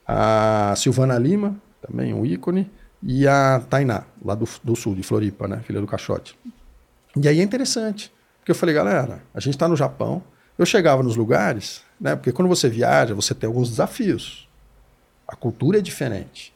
a 0.08 0.74
Silvana 0.76 1.18
Lima, 1.18 1.56
também 1.80 2.12
um 2.12 2.26
ícone, 2.26 2.72
e 3.04 3.28
a 3.28 3.62
Tainá, 3.70 4.04
lá 4.24 4.34
do, 4.34 4.48
do 4.64 4.76
sul, 4.76 4.96
de 4.96 5.04
Floripa, 5.04 5.48
né? 5.48 5.62
Filha 5.64 5.80
do 5.80 5.86
Caixote. 5.86 6.38
E 7.16 7.28
aí 7.28 7.40
é 7.40 7.44
interessante, 7.44 8.12
porque 8.40 8.52
eu 8.52 8.56
falei, 8.56 8.74
galera, 8.74 9.22
a 9.34 9.40
gente 9.40 9.54
está 9.54 9.68
no 9.68 9.76
Japão, 9.76 10.24
eu 10.58 10.66
chegava 10.66 11.04
nos 11.04 11.16
lugares, 11.16 11.84
né? 12.00 12.16
Porque 12.16 12.32
quando 12.32 12.48
você 12.48 12.68
viaja, 12.68 13.14
você 13.14 13.36
tem 13.36 13.48
alguns 13.48 13.70
desafios. 13.70 14.50
A 15.34 15.36
cultura 15.36 15.80
é 15.80 15.82
diferente. 15.82 16.54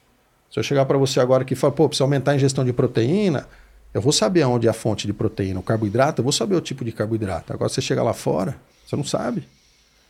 Se 0.52 0.56
eu 0.56 0.62
chegar 0.62 0.84
para 0.86 0.96
você 0.96 1.18
agora 1.18 1.44
que 1.44 1.56
fala, 1.56 1.72
pô, 1.72 1.88
precisa 1.88 2.04
aumentar 2.04 2.30
a 2.30 2.36
ingestão 2.36 2.64
de 2.64 2.72
proteína, 2.72 3.48
eu 3.92 4.00
vou 4.00 4.12
saber 4.12 4.44
onde 4.44 4.68
é 4.68 4.70
a 4.70 4.72
fonte 4.72 5.04
de 5.04 5.12
proteína. 5.12 5.58
O 5.58 5.64
carboidrato, 5.64 6.20
eu 6.20 6.22
vou 6.22 6.32
saber 6.32 6.54
o 6.54 6.60
tipo 6.60 6.84
de 6.84 6.92
carboidrato. 6.92 7.52
Agora 7.52 7.68
você 7.68 7.80
chega 7.80 8.04
lá 8.04 8.14
fora, 8.14 8.56
você 8.86 8.94
não 8.94 9.02
sabe. 9.02 9.48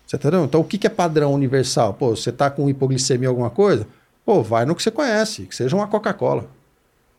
Você 0.06 0.16
entendeu? 0.16 0.44
Então 0.44 0.60
o 0.60 0.64
que 0.64 0.86
é 0.86 0.90
padrão 0.90 1.32
universal? 1.32 1.94
Pô, 1.94 2.14
você 2.14 2.30
tá 2.30 2.50
com 2.50 2.68
hipoglicemia 2.68 3.30
alguma 3.30 3.48
coisa? 3.48 3.86
Pô, 4.22 4.42
vai 4.42 4.66
no 4.66 4.76
que 4.76 4.82
você 4.82 4.90
conhece, 4.90 5.46
que 5.46 5.56
seja 5.56 5.74
uma 5.74 5.88
Coca-Cola. 5.88 6.42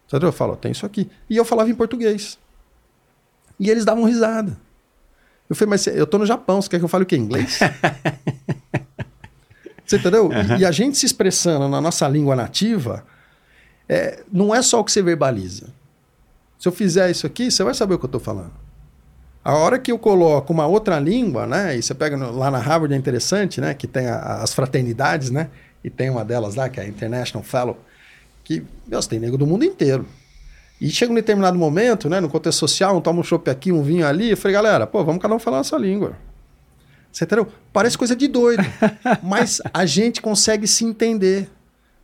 Você 0.08 0.18
entendeu? 0.18 0.30
Eu 0.30 0.34
falo, 0.34 0.56
tem 0.56 0.72
isso 0.72 0.86
aqui. 0.86 1.10
E 1.28 1.36
eu 1.36 1.43
falava 1.43 1.68
em 1.68 1.76
português. 1.76 2.38
E 3.60 3.72
eles 3.72 3.84
davam 3.84 4.04
risada. 4.04 4.56
Eu 5.50 5.56
falei, 5.56 5.72
mas 5.72 5.88
eu 5.88 6.06
tô 6.06 6.20
no 6.20 6.28
Japão, 6.28 6.62
você 6.62 6.70
quer 6.70 6.78
que 6.78 6.86
eu 6.86 6.89
fale 6.89 7.06
o 7.06 7.08
quê? 7.08 7.18
Inglês? 7.18 7.60
Você 9.90 9.96
entendeu? 9.98 10.30
E, 10.58 10.62
e 10.62 10.66
a 10.66 10.72
gente 10.72 10.98
se 11.00 11.06
expressando 11.08 11.68
na 11.68 11.82
nossa 11.82 12.08
língua 12.08 12.36
nativa, 12.36 13.04
é, 13.88 14.22
não 14.32 14.54
é 14.54 14.62
só 14.62 14.80
o 14.80 14.84
que 14.84 14.92
você 14.92 15.02
verbaliza. 15.02 15.68
Se 16.60 16.68
eu 16.68 16.72
fizer 16.72 17.10
isso 17.10 17.26
aqui, 17.26 17.50
você 17.50 17.64
vai 17.64 17.74
saber 17.74 17.96
o 17.96 17.98
que 17.98 18.06
eu 18.06 18.10
estou 18.10 18.22
falando. 18.22 18.52
A 19.44 19.56
hora 19.56 19.80
que 19.80 19.92
eu 19.92 19.98
coloco 19.98 20.54
uma 20.54 20.68
outra 20.68 21.00
língua, 21.00 21.48
né? 21.48 21.76
E 21.76 21.82
você 21.82 21.96
pega 21.96 22.16
no- 22.16 22.32
lá 22.38 22.52
na 22.52 22.60
Harvard, 22.60 22.94
é 22.94 22.98
interessante, 22.98 23.60
né? 23.60 23.74
Que 23.74 23.88
tem 23.88 24.06
a- 24.08 24.44
as 24.44 24.54
fraternidades, 24.54 25.32
né? 25.32 25.50
E 25.84 25.90
tem 25.90 26.10
uma 26.10 26.24
delas 26.24 26.54
lá, 26.56 26.70
que 26.70 26.80
é 26.80 26.84
a 26.84 26.88
International 26.88 27.42
Fellow, 27.44 27.78
que, 28.44 28.62
meu, 28.88 29.00
tem 29.02 29.18
nego 29.20 29.38
do 29.38 29.48
mundo 29.48 29.64
inteiro. 29.66 30.06
E 30.80 30.90
chega 30.92 31.12
um 31.12 31.16
determinado 31.16 31.58
momento, 31.58 32.08
né? 32.10 32.20
No 32.20 32.30
contexto 32.30 32.60
social, 32.60 32.96
um 32.96 33.02
toma 33.02 33.22
um 33.22 33.24
chopp 33.24 33.50
aqui, 33.50 33.72
um 33.72 33.82
vinho 33.82 34.06
ali. 34.06 34.30
Eu 34.30 34.38
falei, 34.38 34.54
galera, 34.54 34.86
pô, 34.86 35.04
vamos 35.04 35.20
cada 35.22 35.34
um 35.34 35.40
falar 35.40 35.58
a 35.58 35.60
nossa 35.62 35.78
língua. 35.78 36.14
Você 37.20 37.26
entendeu? 37.26 37.47
Parece 37.74 37.97
coisa 37.97 38.15
de 38.15 38.30
doido. 38.30 38.63
mas 39.22 39.61
a 39.74 39.86
gente 39.86 40.22
consegue 40.22 40.65
se 40.65 40.86
entender. 40.86 41.49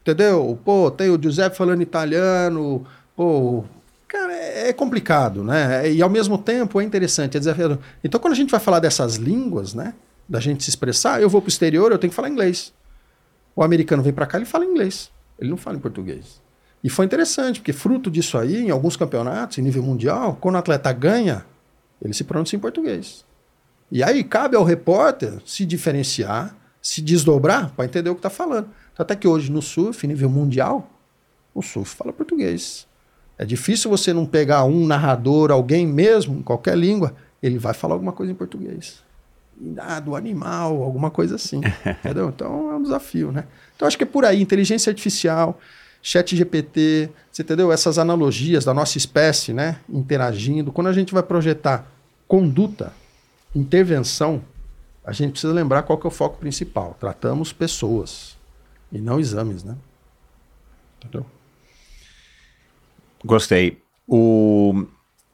Entendeu? 0.02 0.60
Pô, 0.66 0.92
tem 0.92 1.10
o 1.10 1.22
Giuseppe 1.22 1.56
falando 1.56 1.82
italiano, 1.82 2.86
pô, 3.16 3.64
Cara, 4.10 4.34
é 4.34 4.70
é 4.70 4.74
complicado, 4.74 5.44
né? 5.44 5.90
E 5.90 6.02
ao 6.02 6.10
mesmo 6.10 6.38
tempo 6.38 6.82
é 6.82 6.84
interessante, 6.84 7.38
é 7.38 7.40
desafiador. 7.40 7.80
Então, 8.04 8.20
quando 8.20 8.34
a 8.34 8.36
gente 8.36 8.52
vai 8.52 8.60
falar 8.60 8.80
dessas 8.80 9.16
línguas, 9.16 9.74
né? 9.74 9.94
Da 10.28 10.40
gente 10.40 10.64
se 10.64 10.70
expressar, 10.70 11.22
eu 11.22 11.30
vou 11.30 11.42
pro 11.42 11.50
exterior, 11.50 11.92
eu 11.92 11.98
tenho 11.98 12.12
que 12.12 12.16
falar 12.16 12.30
inglês. 12.30 12.74
O 13.56 13.64
americano 13.64 14.04
vem 14.04 14.12
para 14.12 14.26
cá, 14.26 14.38
ele 14.38 14.46
fala 14.46 14.66
inglês. 14.66 15.12
Ele 15.40 15.50
não 15.50 15.58
fala 15.58 15.78
em 15.78 15.80
português. 15.80 16.42
E 16.84 16.90
foi 16.90 17.06
interessante, 17.06 17.62
porque 17.62 17.72
fruto 17.72 18.12
disso 18.12 18.38
aí, 18.38 18.66
em 18.66 18.70
alguns 18.70 18.98
campeonatos, 18.98 19.58
em 19.58 19.62
nível 19.62 19.82
mundial, 19.82 20.38
quando 20.42 20.56
o 20.56 20.58
atleta 20.58 20.92
ganha, 20.92 21.46
ele 22.02 22.14
se 22.14 22.26
pronuncia 22.26 22.58
em 22.58 22.60
português. 22.60 23.26
E 23.92 24.04
aí 24.04 24.24
cabe 24.24 24.56
ao 24.56 24.64
repórter 24.64 25.42
se 25.46 25.66
diferenciar, 25.66 26.56
se 26.82 27.02
desdobrar 27.02 27.72
para 27.72 27.86
entender 27.86 28.10
o 28.10 28.16
que 28.16 28.20
está 28.20 28.30
falando. 28.30 28.70
Até 28.98 29.16
que 29.16 29.28
hoje 29.28 29.52
no 29.52 29.62
surf, 29.62 30.08
nível 30.08 30.30
mundial, 30.30 30.90
o 31.54 31.62
surf 31.62 31.96
fala 31.96 32.14
português. 32.14 32.88
É 33.38 33.46
difícil 33.46 33.90
você 33.90 34.14
não 34.14 34.26
pegar 34.26 34.64
um 34.64 34.88
narrador, 34.88 35.52
alguém 35.52 35.86
mesmo, 35.86 36.40
em 36.40 36.42
qualquer 36.42 36.78
língua, 36.78 37.14
ele 37.44 37.58
vai 37.58 37.74
falar 37.74 37.96
alguma 37.96 38.14
coisa 38.14 38.32
em 38.32 38.36
português. 38.36 39.04
Ah, 39.78 40.00
do 40.00 40.16
animal, 40.16 40.82
alguma 40.82 41.12
coisa 41.12 41.36
assim. 41.36 41.62
entendeu? 42.04 42.30
Então 42.30 42.72
é 42.72 42.76
um 42.76 42.84
desafio, 42.84 43.32
né? 43.32 43.46
Então 43.76 43.88
acho 43.88 43.98
que 43.98 44.04
é 44.04 44.08
por 44.08 44.24
aí, 44.24 44.42
inteligência 44.42 44.90
artificial, 44.90 45.60
chat 46.02 46.36
GPT, 46.36 47.10
você 47.32 47.42
entendeu? 47.42 47.72
Essas 47.72 47.98
analogias 47.98 48.64
da 48.64 48.74
nossa 48.74 48.98
espécie, 48.98 49.54
né? 49.54 49.78
Interagindo. 49.90 50.72
Quando 50.72 50.88
a 50.88 50.94
gente 50.94 51.14
vai 51.14 51.24
projetar 51.24 51.92
conduta, 52.28 52.94
intervenção, 53.56 54.44
a 55.04 55.12
gente 55.12 55.32
precisa 55.32 55.54
lembrar 55.54 55.84
qual 55.84 55.98
que 55.98 56.06
é 56.06 56.10
o 56.10 56.12
foco 56.12 56.38
principal. 56.38 56.96
Tratamos 57.00 57.54
pessoas 57.54 58.38
e 58.92 59.00
não 59.00 59.20
exames, 59.20 59.64
né? 59.64 59.78
Entendeu? 60.98 61.26
Gostei. 63.24 63.82
O... 64.08 64.86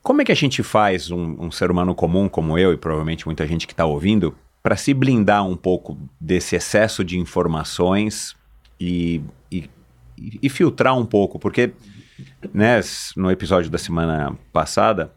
Como 0.04 0.22
é 0.22 0.26
que 0.26 0.32
a 0.32 0.36
gente 0.36 0.64
faz, 0.64 1.12
um, 1.12 1.46
um 1.46 1.52
ser 1.52 1.70
humano 1.70 1.94
comum 1.94 2.28
como 2.28 2.58
eu 2.58 2.74
e 2.74 2.78
provavelmente 2.78 3.26
muita 3.26 3.46
gente 3.48 3.68
que 3.68 3.74
está 3.74 3.86
ouvindo, 3.86 4.36
para 4.64 4.76
se 4.76 4.94
blindar 4.94 5.46
um 5.46 5.56
pouco 5.56 5.98
desse 6.20 6.56
excesso 6.56 7.04
de 7.04 7.18
informações 7.18 8.36
e, 8.80 9.22
e, 9.52 9.70
e 10.18 10.50
filtrar 10.50 10.98
um 10.98 11.06
pouco? 11.06 11.40
Porque 11.40 11.74
né, 12.54 12.80
no 13.16 13.32
episódio 13.32 13.70
da 13.70 13.78
semana 13.78 14.38
passada, 14.52 15.14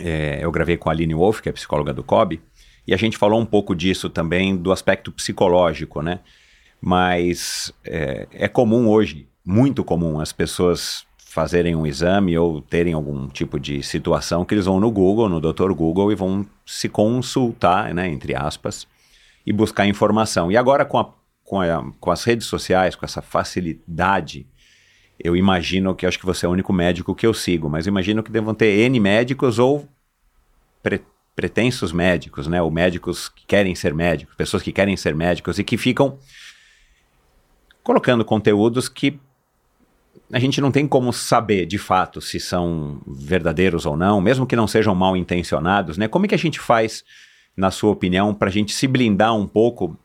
é, 0.00 0.38
eu 0.42 0.50
gravei 0.50 0.76
com 0.76 0.88
a 0.88 0.92
Aline 0.92 1.14
Wolf, 1.14 1.40
que 1.40 1.48
é 1.48 1.52
psicóloga 1.52 1.92
do 1.92 2.02
COB, 2.02 2.40
e 2.86 2.94
a 2.94 2.96
gente 2.96 3.18
falou 3.18 3.40
um 3.40 3.44
pouco 3.44 3.74
disso 3.74 4.08
também, 4.08 4.56
do 4.56 4.72
aspecto 4.72 5.12
psicológico, 5.12 6.00
né? 6.00 6.20
Mas 6.80 7.72
é, 7.84 8.26
é 8.32 8.48
comum 8.48 8.88
hoje, 8.88 9.28
muito 9.44 9.84
comum, 9.84 10.20
as 10.20 10.32
pessoas 10.32 11.06
fazerem 11.18 11.76
um 11.76 11.86
exame 11.86 12.38
ou 12.38 12.62
terem 12.62 12.94
algum 12.94 13.28
tipo 13.28 13.60
de 13.60 13.82
situação 13.82 14.44
que 14.44 14.54
eles 14.54 14.64
vão 14.64 14.80
no 14.80 14.90
Google, 14.90 15.28
no 15.28 15.40
Dr. 15.40 15.72
Google, 15.72 16.10
e 16.10 16.14
vão 16.14 16.46
se 16.64 16.88
consultar, 16.88 17.92
né, 17.92 18.08
entre 18.08 18.34
aspas, 18.34 18.86
e 19.44 19.52
buscar 19.52 19.86
informação. 19.86 20.50
E 20.50 20.56
agora 20.56 20.84
com, 20.84 20.98
a, 20.98 21.12
com, 21.44 21.60
a, 21.60 21.92
com 22.00 22.10
as 22.10 22.24
redes 22.24 22.46
sociais, 22.46 22.96
com 22.96 23.04
essa 23.04 23.20
facilidade, 23.20 24.46
eu 25.18 25.36
imagino 25.36 25.94
que 25.94 26.06
acho 26.06 26.18
que 26.18 26.26
você 26.26 26.46
é 26.46 26.48
o 26.48 26.52
único 26.52 26.72
médico 26.72 27.14
que 27.14 27.26
eu 27.26 27.34
sigo, 27.34 27.68
mas 27.68 27.86
imagino 27.86 28.22
que 28.22 28.30
devam 28.30 28.54
ter 28.54 28.78
N 28.80 29.00
médicos 29.00 29.58
ou 29.58 29.88
pre, 30.82 31.02
pretensos 31.34 31.92
médicos, 31.92 32.46
né, 32.46 32.60
ou 32.62 32.70
médicos 32.70 33.28
que 33.28 33.46
querem 33.46 33.74
ser 33.74 33.94
médicos, 33.94 34.34
pessoas 34.34 34.62
que 34.62 34.72
querem 34.72 34.96
ser 34.96 35.14
médicos 35.14 35.58
e 35.58 35.64
que 35.64 35.76
ficam 35.76 36.18
colocando 37.82 38.24
conteúdos 38.24 38.88
que 38.88 39.18
a 40.32 40.38
gente 40.38 40.60
não 40.60 40.70
tem 40.70 40.86
como 40.86 41.12
saber 41.12 41.64
de 41.64 41.78
fato 41.78 42.20
se 42.20 42.38
são 42.38 43.00
verdadeiros 43.06 43.86
ou 43.86 43.96
não, 43.96 44.20
mesmo 44.20 44.46
que 44.46 44.56
não 44.56 44.66
sejam 44.66 44.94
mal 44.94 45.16
intencionados, 45.16 45.96
né? 45.96 46.06
Como 46.06 46.26
é 46.26 46.28
que 46.28 46.34
a 46.34 46.38
gente 46.38 46.60
faz, 46.60 47.04
na 47.56 47.70
sua 47.70 47.90
opinião, 47.90 48.34
para 48.34 48.48
a 48.48 48.52
gente 48.52 48.74
se 48.74 48.86
blindar 48.86 49.34
um 49.34 49.46
pouco 49.46 49.96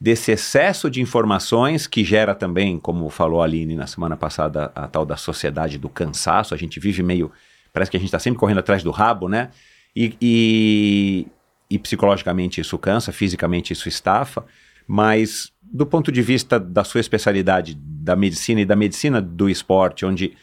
desse 0.00 0.30
excesso 0.30 0.90
de 0.90 1.00
informações 1.00 1.86
que 1.86 2.04
gera 2.04 2.34
também, 2.34 2.78
como 2.78 3.08
falou 3.08 3.40
a 3.40 3.44
Aline 3.44 3.74
na 3.74 3.86
semana 3.86 4.16
passada, 4.16 4.70
a 4.74 4.86
tal 4.86 5.06
da 5.06 5.16
sociedade 5.16 5.78
do 5.78 5.88
cansaço, 5.88 6.54
a 6.54 6.56
gente 6.56 6.78
vive 6.78 7.02
meio, 7.02 7.32
parece 7.72 7.90
que 7.90 7.96
a 7.96 8.00
gente 8.00 8.08
está 8.08 8.18
sempre 8.18 8.38
correndo 8.38 8.58
atrás 8.58 8.82
do 8.82 8.90
rabo, 8.90 9.28
né? 9.28 9.50
E, 9.94 10.14
e, 10.20 11.26
e 11.70 11.78
psicologicamente 11.78 12.60
isso 12.60 12.76
cansa, 12.78 13.10
fisicamente 13.10 13.72
isso 13.72 13.88
estafa, 13.88 14.44
mas 14.86 15.50
do 15.62 15.86
ponto 15.86 16.12
de 16.12 16.22
vista 16.22 16.60
da 16.60 16.84
sua 16.84 17.00
especialidade 17.00 17.74
da 17.74 18.14
medicina 18.14 18.60
e 18.60 18.64
da 18.66 18.76
medicina 18.76 19.20
do 19.20 19.48
esporte, 19.48 20.04
onde 20.04 20.36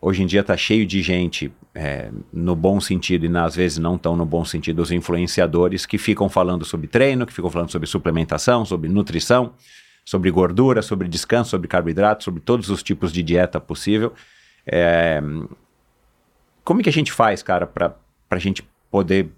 hoje 0.00 0.22
em 0.22 0.26
dia 0.26 0.40
está 0.40 0.56
cheio 0.56 0.86
de 0.86 1.02
gente, 1.02 1.52
é, 1.74 2.10
no 2.32 2.54
bom 2.54 2.80
sentido 2.80 3.26
e 3.26 3.36
às 3.36 3.56
vezes 3.56 3.78
não 3.78 3.98
tão 3.98 4.16
no 4.16 4.24
bom 4.24 4.44
sentido, 4.44 4.80
os 4.80 4.90
influenciadores 4.90 5.86
que 5.86 5.98
ficam 5.98 6.28
falando 6.28 6.64
sobre 6.64 6.86
treino, 6.86 7.26
que 7.26 7.32
ficam 7.32 7.50
falando 7.50 7.70
sobre 7.70 7.88
suplementação, 7.88 8.64
sobre 8.64 8.88
nutrição, 8.88 9.52
sobre 10.04 10.30
gordura, 10.30 10.82
sobre 10.82 11.08
descanso, 11.08 11.50
sobre 11.50 11.68
carboidrato, 11.68 12.24
sobre 12.24 12.40
todos 12.40 12.70
os 12.70 12.82
tipos 12.82 13.12
de 13.12 13.22
dieta 13.22 13.60
possível. 13.60 14.12
É, 14.66 15.20
como 16.64 16.80
é 16.80 16.82
que 16.82 16.88
a 16.88 16.92
gente 16.92 17.12
faz, 17.12 17.42
cara, 17.42 17.66
para 17.66 17.96
a 18.30 18.38
gente 18.38 18.62
poder, 18.90 19.28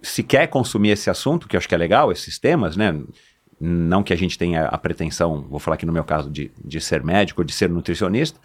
se 0.00 0.22
quer 0.22 0.46
consumir 0.46 0.90
esse 0.90 1.10
assunto, 1.10 1.48
que 1.48 1.56
eu 1.56 1.58
acho 1.58 1.68
que 1.68 1.74
é 1.74 1.78
legal, 1.78 2.12
esses 2.12 2.38
temas, 2.38 2.76
né? 2.76 2.98
Não 3.60 4.02
que 4.02 4.12
a 4.12 4.16
gente 4.16 4.38
tenha 4.38 4.66
a 4.66 4.78
pretensão, 4.78 5.42
vou 5.42 5.58
falar 5.58 5.74
aqui 5.74 5.84
no 5.84 5.92
meu 5.92 6.04
caso, 6.04 6.30
de, 6.30 6.50
de 6.64 6.80
ser 6.80 7.02
médico, 7.02 7.44
de 7.44 7.52
ser 7.52 7.68
nutricionista, 7.68 8.38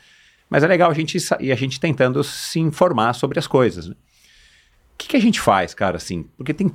mas 0.49 0.63
é 0.63 0.67
legal 0.67 0.91
a 0.91 0.93
gente 0.93 1.17
e 1.39 1.51
a 1.51 1.55
gente 1.55 1.79
tentando 1.79 2.23
se 2.23 2.59
informar 2.59 3.13
sobre 3.13 3.39
as 3.39 3.47
coisas. 3.47 3.87
Né? 3.87 3.95
O 4.93 4.97
que, 4.97 5.07
que, 5.07 5.17
a 5.17 5.21
gente 5.21 5.39
faz, 5.39 5.73
cara, 5.73 5.97
assim? 5.97 6.23
Porque 6.37 6.53
tem 6.53 6.71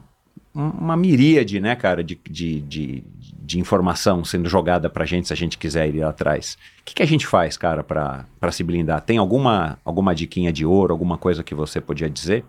uma 0.54 0.96
miríade, 0.96 1.60
né, 1.60 1.76
cara, 1.76 2.02
de, 2.02 2.18
de, 2.28 2.60
de, 2.62 3.04
de 3.40 3.60
informação 3.60 4.24
sendo 4.24 4.48
jogada 4.48 4.90
pra 4.90 5.06
gente 5.06 5.28
se 5.28 5.32
a 5.32 5.36
gente 5.36 5.56
quiser 5.56 5.94
ir 5.94 6.02
atrás. 6.02 6.58
O 6.80 6.84
que, 6.84 6.94
que 6.94 7.02
a 7.02 7.06
gente 7.06 7.26
faz, 7.26 7.56
cara, 7.56 7.84
para 7.84 8.52
se 8.52 8.64
blindar? 8.64 9.00
Tem 9.02 9.18
alguma, 9.18 9.78
alguma 9.84 10.14
diquinha 10.14 10.52
de 10.52 10.66
ouro, 10.66 10.92
alguma 10.92 11.16
coisa 11.16 11.44
que 11.44 11.54
você 11.54 11.80
podia 11.80 12.10
dizer? 12.10 12.44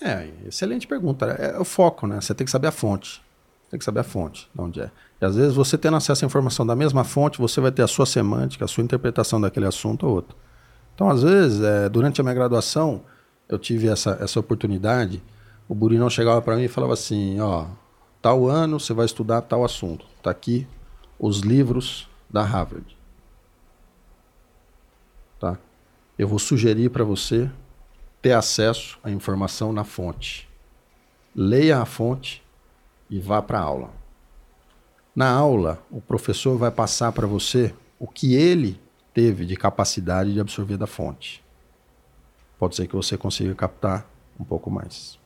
É, 0.00 0.28
excelente 0.46 0.86
pergunta. 0.86 1.36
É, 1.38 1.56
é 1.56 1.58
o 1.58 1.64
foco, 1.64 2.06
né? 2.06 2.20
Você 2.20 2.34
tem 2.34 2.44
que 2.44 2.50
saber 2.50 2.68
a 2.68 2.72
fonte. 2.72 3.20
Tem 3.70 3.78
que 3.78 3.84
saber 3.84 4.00
a 4.00 4.04
fonte, 4.04 4.50
de 4.52 4.60
onde 4.60 4.80
é. 4.80 4.90
E 5.20 5.24
às 5.24 5.36
vezes 5.36 5.54
você 5.54 5.78
tendo 5.78 5.96
acesso 5.96 6.24
à 6.24 6.26
informação 6.26 6.66
da 6.66 6.74
mesma 6.74 7.04
fonte, 7.04 7.38
você 7.38 7.60
vai 7.60 7.70
ter 7.70 7.82
a 7.82 7.86
sua 7.86 8.04
semântica, 8.04 8.64
a 8.64 8.68
sua 8.68 8.82
interpretação 8.82 9.40
daquele 9.40 9.66
assunto 9.66 10.06
ou 10.06 10.14
outro. 10.14 10.36
Então, 10.94 11.08
às 11.08 11.22
vezes, 11.22 11.62
é, 11.62 11.88
durante 11.88 12.20
a 12.20 12.24
minha 12.24 12.34
graduação, 12.34 13.02
eu 13.48 13.58
tive 13.58 13.88
essa, 13.88 14.18
essa 14.20 14.40
oportunidade. 14.40 15.22
O 15.68 15.74
Burinão 15.74 16.10
chegava 16.10 16.42
para 16.42 16.56
mim 16.56 16.64
e 16.64 16.68
falava 16.68 16.94
assim: 16.94 17.38
ó, 17.40 17.66
tal 18.20 18.48
ano 18.48 18.80
você 18.80 18.92
vai 18.92 19.06
estudar 19.06 19.40
tal 19.42 19.64
assunto. 19.64 20.04
Tá 20.20 20.30
aqui 20.30 20.66
os 21.18 21.38
livros 21.40 22.08
da 22.28 22.42
Harvard. 22.42 22.96
Tá? 25.38 25.56
Eu 26.18 26.26
vou 26.26 26.38
sugerir 26.38 26.90
para 26.90 27.04
você 27.04 27.48
ter 28.20 28.32
acesso 28.32 28.98
à 29.02 29.10
informação 29.10 29.72
na 29.72 29.84
fonte. 29.84 30.48
Leia 31.34 31.80
a 31.80 31.84
fonte 31.84 32.42
e 33.10 33.18
vá 33.18 33.42
para 33.42 33.58
a 33.58 33.62
aula. 33.62 33.90
Na 35.14 35.28
aula, 35.28 35.82
o 35.90 36.00
professor 36.00 36.56
vai 36.56 36.70
passar 36.70 37.12
para 37.12 37.26
você 37.26 37.74
o 37.98 38.06
que 38.06 38.34
ele 38.34 38.80
teve 39.12 39.44
de 39.44 39.56
capacidade 39.56 40.32
de 40.32 40.40
absorver 40.40 40.76
da 40.76 40.86
fonte. 40.86 41.42
Pode 42.58 42.76
ser 42.76 42.86
que 42.86 42.94
você 42.94 43.18
consiga 43.18 43.54
captar 43.54 44.06
um 44.38 44.44
pouco 44.44 44.70
mais. 44.70 45.18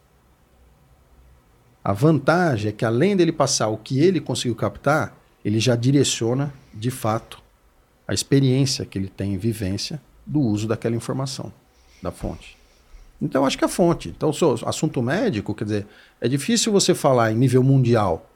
A 1.84 1.92
vantagem 1.92 2.70
é 2.70 2.72
que, 2.72 2.84
além 2.84 3.14
dele 3.14 3.30
passar 3.30 3.68
o 3.68 3.76
que 3.76 4.00
ele 4.00 4.18
conseguiu 4.18 4.56
captar, 4.56 5.14
ele 5.44 5.60
já 5.60 5.76
direciona, 5.76 6.52
de 6.72 6.90
fato, 6.90 7.42
a 8.08 8.14
experiência 8.14 8.86
que 8.86 8.98
ele 8.98 9.08
tem 9.08 9.34
em 9.34 9.38
vivência 9.38 10.00
do 10.24 10.40
uso 10.40 10.66
daquela 10.66 10.96
informação, 10.96 11.52
da 12.02 12.10
fonte. 12.10 12.56
Então, 13.24 13.46
acho 13.46 13.56
que 13.56 13.64
a 13.64 13.68
fonte. 13.68 14.10
Então, 14.10 14.30
assunto 14.66 15.02
médico, 15.02 15.54
quer 15.54 15.64
dizer, 15.64 15.86
é 16.20 16.28
difícil 16.28 16.70
você 16.70 16.94
falar 16.94 17.32
em 17.32 17.34
nível 17.34 17.62
mundial 17.62 18.30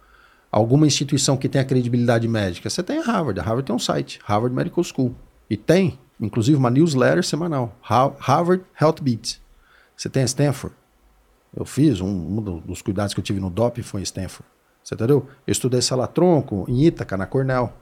alguma 0.50 0.86
instituição 0.86 1.36
que 1.36 1.46
tenha 1.46 1.62
credibilidade 1.62 2.26
médica. 2.26 2.70
Você 2.70 2.82
tem 2.82 2.98
a 2.98 3.02
Harvard. 3.02 3.38
A 3.38 3.42
Harvard 3.42 3.66
tem 3.66 3.76
um 3.76 3.78
site, 3.78 4.18
Harvard 4.24 4.56
Medical 4.56 4.82
School. 4.82 5.14
E 5.50 5.58
tem, 5.58 5.98
inclusive, 6.18 6.56
uma 6.56 6.70
newsletter 6.70 7.22
semanal, 7.22 7.76
Harvard 7.82 8.64
Health 8.80 9.02
Beat. 9.02 9.38
Você 9.94 10.08
tem 10.08 10.22
a 10.22 10.24
Stanford. 10.26 10.74
Eu 11.54 11.66
fiz, 11.66 12.00
um, 12.00 12.08
um 12.08 12.60
dos 12.60 12.80
cuidados 12.80 13.12
que 13.12 13.20
eu 13.20 13.24
tive 13.24 13.40
no 13.40 13.50
DOP 13.50 13.82
foi 13.82 14.00
em 14.00 14.04
Stanford. 14.04 14.48
Você 14.82 14.94
entendeu? 14.94 15.28
Eu 15.46 15.52
estudei 15.52 15.82
sala-tronco 15.82 16.64
em 16.66 16.86
Ítaca, 16.86 17.14
na 17.14 17.26
Cornell. 17.26 17.74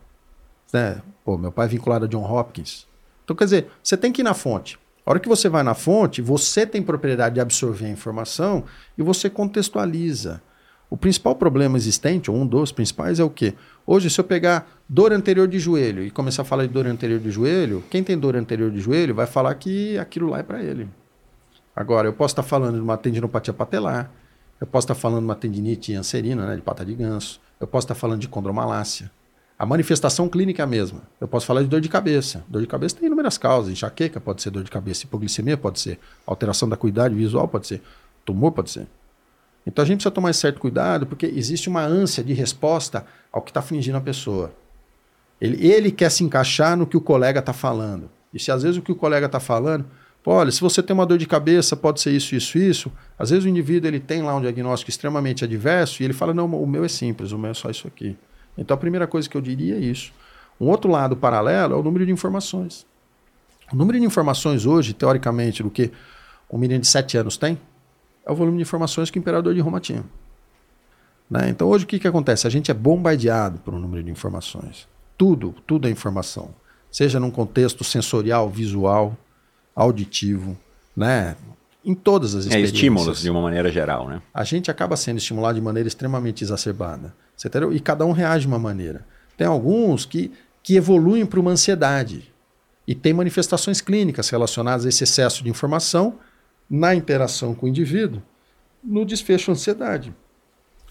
Né? 0.73 1.01
Pô, 1.25 1.39
meu 1.39 1.53
pai 1.53 1.67
é 1.67 1.69
vinculado 1.69 2.07
a 2.07 2.09
John 2.09 2.25
Hopkins. 2.29 2.85
Então, 3.23 3.37
quer 3.37 3.45
dizer, 3.45 3.71
você 3.81 3.97
tem 3.97 4.11
que 4.11 4.23
ir 4.23 4.25
na 4.25 4.35
fonte. 4.35 4.77
A 5.07 5.13
hora 5.13 5.21
que 5.21 5.29
você 5.29 5.49
vai 5.49 5.63
na 5.63 5.73
fonte, 5.73 6.21
você 6.21 6.67
tem 6.67 6.83
propriedade 6.83 7.37
de 7.37 7.41
absorver 7.41 7.87
a 7.87 7.91
informação 7.91 8.65
e 8.99 9.03
você 9.05 9.31
contextualiza. 9.31 10.43
O 10.91 10.97
principal 10.97 11.37
problema 11.37 11.77
existente, 11.77 12.29
ou 12.29 12.37
um 12.37 12.45
dos 12.45 12.73
principais, 12.73 13.21
é 13.21 13.25
o 13.25 13.31
quê? 13.31 13.55
Hoje, 13.87 14.11
se 14.11 14.21
eu 14.21 14.25
pegar 14.25 14.69
dor 14.89 15.13
anterior 15.13 15.47
de 15.47 15.61
joelho 15.61 16.03
e 16.03 16.11
começar 16.11 16.43
a 16.43 16.45
falar 16.45 16.67
de 16.67 16.73
dor 16.73 16.89
anterior 16.89 17.21
de 17.21 17.31
joelho, 17.31 17.85
quem 17.89 18.03
tem 18.03 18.19
dor 18.19 18.35
anterior 18.35 18.69
de 18.69 18.81
joelho 18.81 19.15
vai 19.15 19.27
falar 19.27 19.55
que 19.55 19.97
aquilo 19.97 20.29
lá 20.29 20.41
é 20.41 20.43
para 20.43 20.61
ele. 20.61 20.89
Agora, 21.75 22.09
eu 22.09 22.13
posso 22.13 22.33
estar 22.33 22.43
falando 22.43 22.75
de 22.75 22.81
uma 22.81 22.97
tendinopatia 22.97 23.55
patelar, 23.55 24.11
eu 24.61 24.67
posso 24.67 24.87
estar 24.87 24.97
falando 24.97 25.21
de 25.21 25.27
uma 25.27 25.37
tendinite 25.37 25.95
anserina, 25.95 26.47
né, 26.47 26.57
de 26.57 26.63
pata 26.63 26.85
de 26.85 26.95
ganso, 26.97 27.41
eu 27.61 27.67
posso 27.69 27.85
estar 27.85 27.95
falando 27.95 28.21
de 28.21 28.29
condromalácia. 28.29 29.09
A 29.59 29.65
manifestação 29.65 30.29
clínica 30.29 30.63
é 30.63 30.65
a 30.65 30.67
mesma. 30.67 31.03
Eu 31.19 31.27
posso 31.27 31.47
falar 31.47 31.63
de 31.63 31.69
dor 31.69 31.81
de 31.81 31.89
cabeça. 31.89 32.45
Dor 32.47 32.61
de 32.61 32.67
cabeça 32.67 32.97
tem 32.97 33.07
inúmeras 33.07 33.39
causas. 33.39 33.73
Enxaqueca 33.73 34.21
pode 34.21 34.43
ser 34.43 34.51
dor 34.51 34.63
de 34.63 34.71
cabeça, 34.71 35.05
hipoglicemia 35.05 35.57
pode 35.57 35.81
ser, 35.81 35.99
alteração 36.27 36.69
da 36.69 36.75
acuidade 36.75 37.15
visual 37.15 37.49
pode 37.49 37.67
ser, 37.67 37.83
tumor 38.25 38.53
pode 38.53 38.71
ser. 38.71 38.87
Então 39.67 39.83
a 39.83 39.87
gente 39.87 39.97
precisa 39.97 40.11
tomar 40.11 40.33
certo 40.35 40.61
cuidado 40.61 41.07
porque 41.07 41.27
existe 41.27 41.69
uma 41.71 41.83
ânsia 41.83 42.23
de 42.23 42.35
resposta 42.35 43.07
ao 43.33 43.41
que 43.41 43.51
está 43.51 43.61
afligindo 43.61 43.97
a 43.97 44.01
pessoa. 44.01 44.53
Ele, 45.41 45.67
ele 45.67 45.91
quer 45.91 46.11
se 46.11 46.23
encaixar 46.23 46.77
no 46.77 46.87
que 46.87 46.97
o 46.97 47.01
colega 47.01 47.41
está 47.41 47.53
falando. 47.55 48.11
E 48.33 48.39
se 48.39 48.53
às 48.53 48.63
vezes 48.63 48.77
o 48.77 48.83
que 48.83 48.93
o 48.93 48.97
colega 48.97 49.25
está 49.25 49.41
falando, 49.41 49.87
olha, 50.25 50.51
se 50.51 50.61
você 50.61 50.83
tem 50.83 50.93
uma 50.93 51.07
dor 51.07 51.17
de 51.17 51.27
cabeça, 51.27 51.75
pode 51.75 52.01
ser 52.01 52.13
isso, 52.13 52.35
isso, 52.35 52.59
isso. 52.59 52.93
Às 53.19 53.31
vezes 53.31 53.45
o 53.47 53.49
indivíduo 53.49 53.89
ele 53.89 54.01
tem 54.01 54.23
lá 54.23 54.37
um 54.37 54.41
diagnóstico 54.41 54.91
extremamente 54.91 55.45
adverso 55.45 56.03
e 56.03 56.05
ele 56.05 56.13
fala, 56.13 56.35
não, 56.35 56.45
o 56.45 56.67
meu 56.67 56.85
é 56.85 56.89
simples, 56.89 57.33
o 57.33 57.39
meu 57.39 57.51
é 57.51 57.55
só 57.55 57.71
isso 57.71 57.89
aqui. 57.89 58.17
Então 58.57 58.75
a 58.75 58.79
primeira 58.79 59.07
coisa 59.07 59.29
que 59.29 59.37
eu 59.37 59.41
diria 59.41 59.77
é 59.77 59.79
isso. 59.79 60.13
Um 60.61 60.69
outro 60.69 60.91
lado 60.91 61.17
paralelo 61.17 61.75
é 61.75 61.77
o 61.77 61.83
número 61.83 62.07
de 62.07 62.13
informações. 62.13 62.87
O 63.73 63.77
número 63.77 63.99
de 63.99 64.05
informações 64.05 64.65
hoje, 64.65 64.95
teoricamente, 64.95 65.63
do 65.63 65.71
que 65.71 65.93
um 66.51 66.57
menino 66.57 66.81
de 66.81 66.87
7 66.87 67.19
anos 67.19 67.37
tem, 67.37 67.59
é 68.25 68.31
o 68.31 68.35
volume 68.35 68.59
de 68.59 68.63
informações 68.63 69.11
que 69.11 69.19
o 69.19 69.21
imperador 69.21 69.55
de 69.55 69.61
Roma 69.61 69.81
tinha. 69.81 70.05
Né? 71.31 71.49
Então 71.49 71.69
hoje 71.69 71.85
o 71.85 71.87
que, 71.87 71.99
que 71.99 72.09
acontece? 72.09 72.47
A 72.47 72.51
gente 72.51 72.71
é 72.71 72.75
bombardeado 72.75 73.59
por 73.59 73.75
um 73.75 73.79
número 73.79 74.03
de 74.03 74.11
informações. 74.11 74.89
Tudo, 75.19 75.55
tudo 75.67 75.89
é 75.89 75.91
informação. 75.91 76.51
Seja 76.91 77.19
num 77.19 77.31
contexto 77.31 77.83
sensorial, 77.83 78.49
visual, 78.49 79.17
auditivo, 79.75 80.57
né? 80.97 81.37
Em 81.87 81.95
todas 81.95 82.35
as 82.35 82.47
É, 82.47 82.49
experiências. 82.49 82.75
estímulos 82.75 83.21
de 83.23 83.31
uma 83.31 83.41
maneira 83.41 83.71
geral, 83.71 84.09
né? 84.09 84.21
A 84.35 84.43
gente 84.43 84.71
acaba 84.73 84.97
sendo 84.97 85.19
estimulado 85.19 85.55
de 85.55 85.65
maneira 85.65 85.87
extremamente 85.87 86.43
exacerbada. 86.43 87.15
Você 87.37 87.47
entendeu? 87.47 87.73
E 87.73 87.79
cada 87.79 88.05
um 88.05 88.11
reage 88.11 88.43
de 88.43 88.49
uma 88.49 88.59
maneira. 88.59 89.07
Tem 89.37 89.47
alguns 89.47 90.05
que, 90.05 90.33
que 90.65 90.75
evoluem 90.75 91.25
para 91.25 91.39
uma 91.39 91.53
ansiedade. 91.53 92.33
E 92.89 92.95
tem 92.95 93.13
manifestações 93.13 93.81
clínicas 93.81 94.29
relacionadas 94.31 94.85
a 94.85 94.89
esse 94.89 95.05
excesso 95.05 95.45
de 95.45 95.49
informação 95.51 96.19
na 96.69 96.93
interação 96.95 97.55
com 97.55 97.67
o 97.67 97.69
indivíduo, 97.69 98.21
no 98.83 99.05
desfecho 99.05 99.53
ansiedade. 99.53 100.13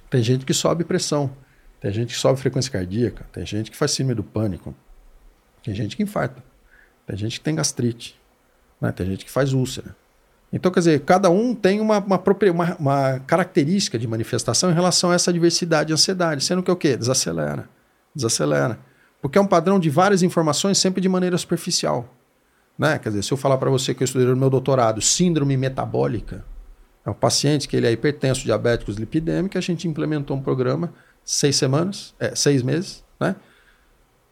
Tem 0.09 0.23
gente 0.23 0.45
que 0.45 0.53
sobe 0.53 0.85
pressão, 0.85 1.35
tem 1.81 1.91
gente 1.91 2.13
que 2.13 2.19
sobe 2.19 2.39
frequência 2.39 2.71
cardíaca, 2.71 3.25
tem 3.33 3.45
gente 3.45 3.69
que 3.69 3.75
faz 3.75 3.91
síndrome 3.91 4.15
do 4.15 4.23
pânico, 4.23 4.73
tem 5.61 5.73
gente 5.75 5.97
que 5.97 6.03
infarta, 6.03 6.41
tem 7.05 7.17
gente 7.17 7.39
que 7.39 7.43
tem 7.43 7.55
gastrite, 7.55 8.17
né? 8.79 8.91
tem 8.93 9.05
gente 9.07 9.25
que 9.25 9.31
faz 9.31 9.51
úlcera. 9.51 9.93
Então, 10.55 10.71
quer 10.71 10.79
dizer, 10.79 11.01
cada 11.01 11.29
um 11.29 11.53
tem 11.53 11.81
uma, 11.81 11.99
uma, 11.99 12.17
uma- 12.53 12.75
uma 12.79 13.19
característica 13.27 13.99
de 13.99 14.07
manifestação 14.07 14.71
em 14.71 14.73
relação 14.73 15.11
a 15.11 15.13
essa 15.13 15.33
diversidade 15.33 15.91
e 15.91 15.93
ansiedade, 15.93 16.41
sendo 16.45 16.63
que 16.63 16.71
o 16.71 16.77
quê? 16.77 16.95
Desacelera. 16.95 17.67
Desacelera. 18.15 18.79
Porque 19.21 19.37
é 19.37 19.41
um 19.41 19.45
padrão 19.47 19.77
de 19.77 19.89
várias 19.89 20.23
informações 20.23 20.77
sempre 20.77 21.01
de 21.01 21.09
maneira 21.09 21.37
superficial. 21.37 22.07
Né? 22.79 22.97
Quer 22.97 23.09
dizer, 23.09 23.23
se 23.23 23.33
eu 23.33 23.37
falar 23.37 23.57
para 23.57 23.69
você 23.69 23.93
que 23.93 24.01
eu 24.01 24.05
estudei 24.05 24.25
no 24.27 24.35
meu 24.37 24.49
doutorado 24.49 25.01
síndrome 25.01 25.57
metabólica, 25.57 26.45
é 27.05 27.09
um 27.09 27.13
paciente 27.13 27.67
que 27.67 27.75
ele 27.75 27.87
é 27.87 27.91
hipertenso, 27.91 28.45
diabético, 28.45 28.91
lipidêmico, 28.91 29.57
a 29.57 29.61
gente 29.61 29.89
implementou 29.89 30.37
um 30.37 30.41
programa 30.41 30.93
seis 31.25 31.57
semanas, 31.57 32.15
é, 32.17 32.33
seis 32.33 32.63
meses, 32.63 33.03
né? 33.19 33.35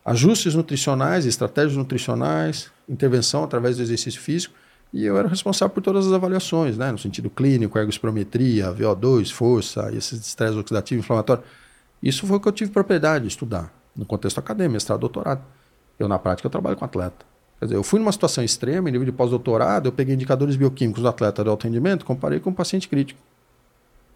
Ajustes 0.05 0.55
nutricionais, 0.55 1.25
estratégias 1.25 1.75
nutricionais, 1.75 2.71
intervenção 2.87 3.43
através 3.43 3.75
do 3.77 3.83
exercício 3.83 4.21
físico, 4.21 4.55
e 4.93 5.03
eu 5.03 5.17
era 5.17 5.27
responsável 5.27 5.73
por 5.73 5.81
todas 5.81 6.05
as 6.05 6.13
avaliações, 6.13 6.77
né? 6.77 6.91
No 6.91 6.99
sentido 6.99 7.27
clínico, 7.27 7.79
ergospirometria, 7.79 8.71
VO2, 8.71 9.31
força, 9.31 9.91
esse 9.91 10.13
estresse 10.15 10.55
oxidativo 10.55 10.99
inflamatório. 10.99 11.43
Isso 12.01 12.27
foi 12.27 12.37
o 12.37 12.39
que 12.39 12.47
eu 12.47 12.51
tive 12.51 12.69
propriedade 12.69 13.23
de 13.23 13.29
estudar, 13.29 13.73
no 13.95 14.05
contexto 14.05 14.37
acadêmico, 14.37 14.73
mestrado, 14.73 14.99
doutorado. 14.99 15.41
Eu, 15.97 16.07
na 16.07 16.19
prática, 16.19 16.45
eu 16.45 16.51
trabalho 16.51 16.77
com 16.77 16.85
atleta. 16.85 17.25
Quer 17.59 17.65
dizer, 17.65 17.75
eu 17.75 17.83
fui 17.83 17.99
numa 17.99 18.11
situação 18.11 18.43
extrema, 18.43 18.87
em 18.87 18.91
nível 18.91 19.05
de 19.05 19.11
pós-doutorado, 19.11 19.87
eu 19.87 19.91
peguei 19.91 20.13
indicadores 20.13 20.55
bioquímicos 20.55 21.01
do 21.01 21.07
atleta 21.07 21.43
de 21.43 21.49
alto 21.49 21.63
rendimento, 21.63 22.05
comparei 22.05 22.39
com 22.39 22.51
um 22.51 22.53
paciente 22.53 22.87
crítico. 22.87 23.19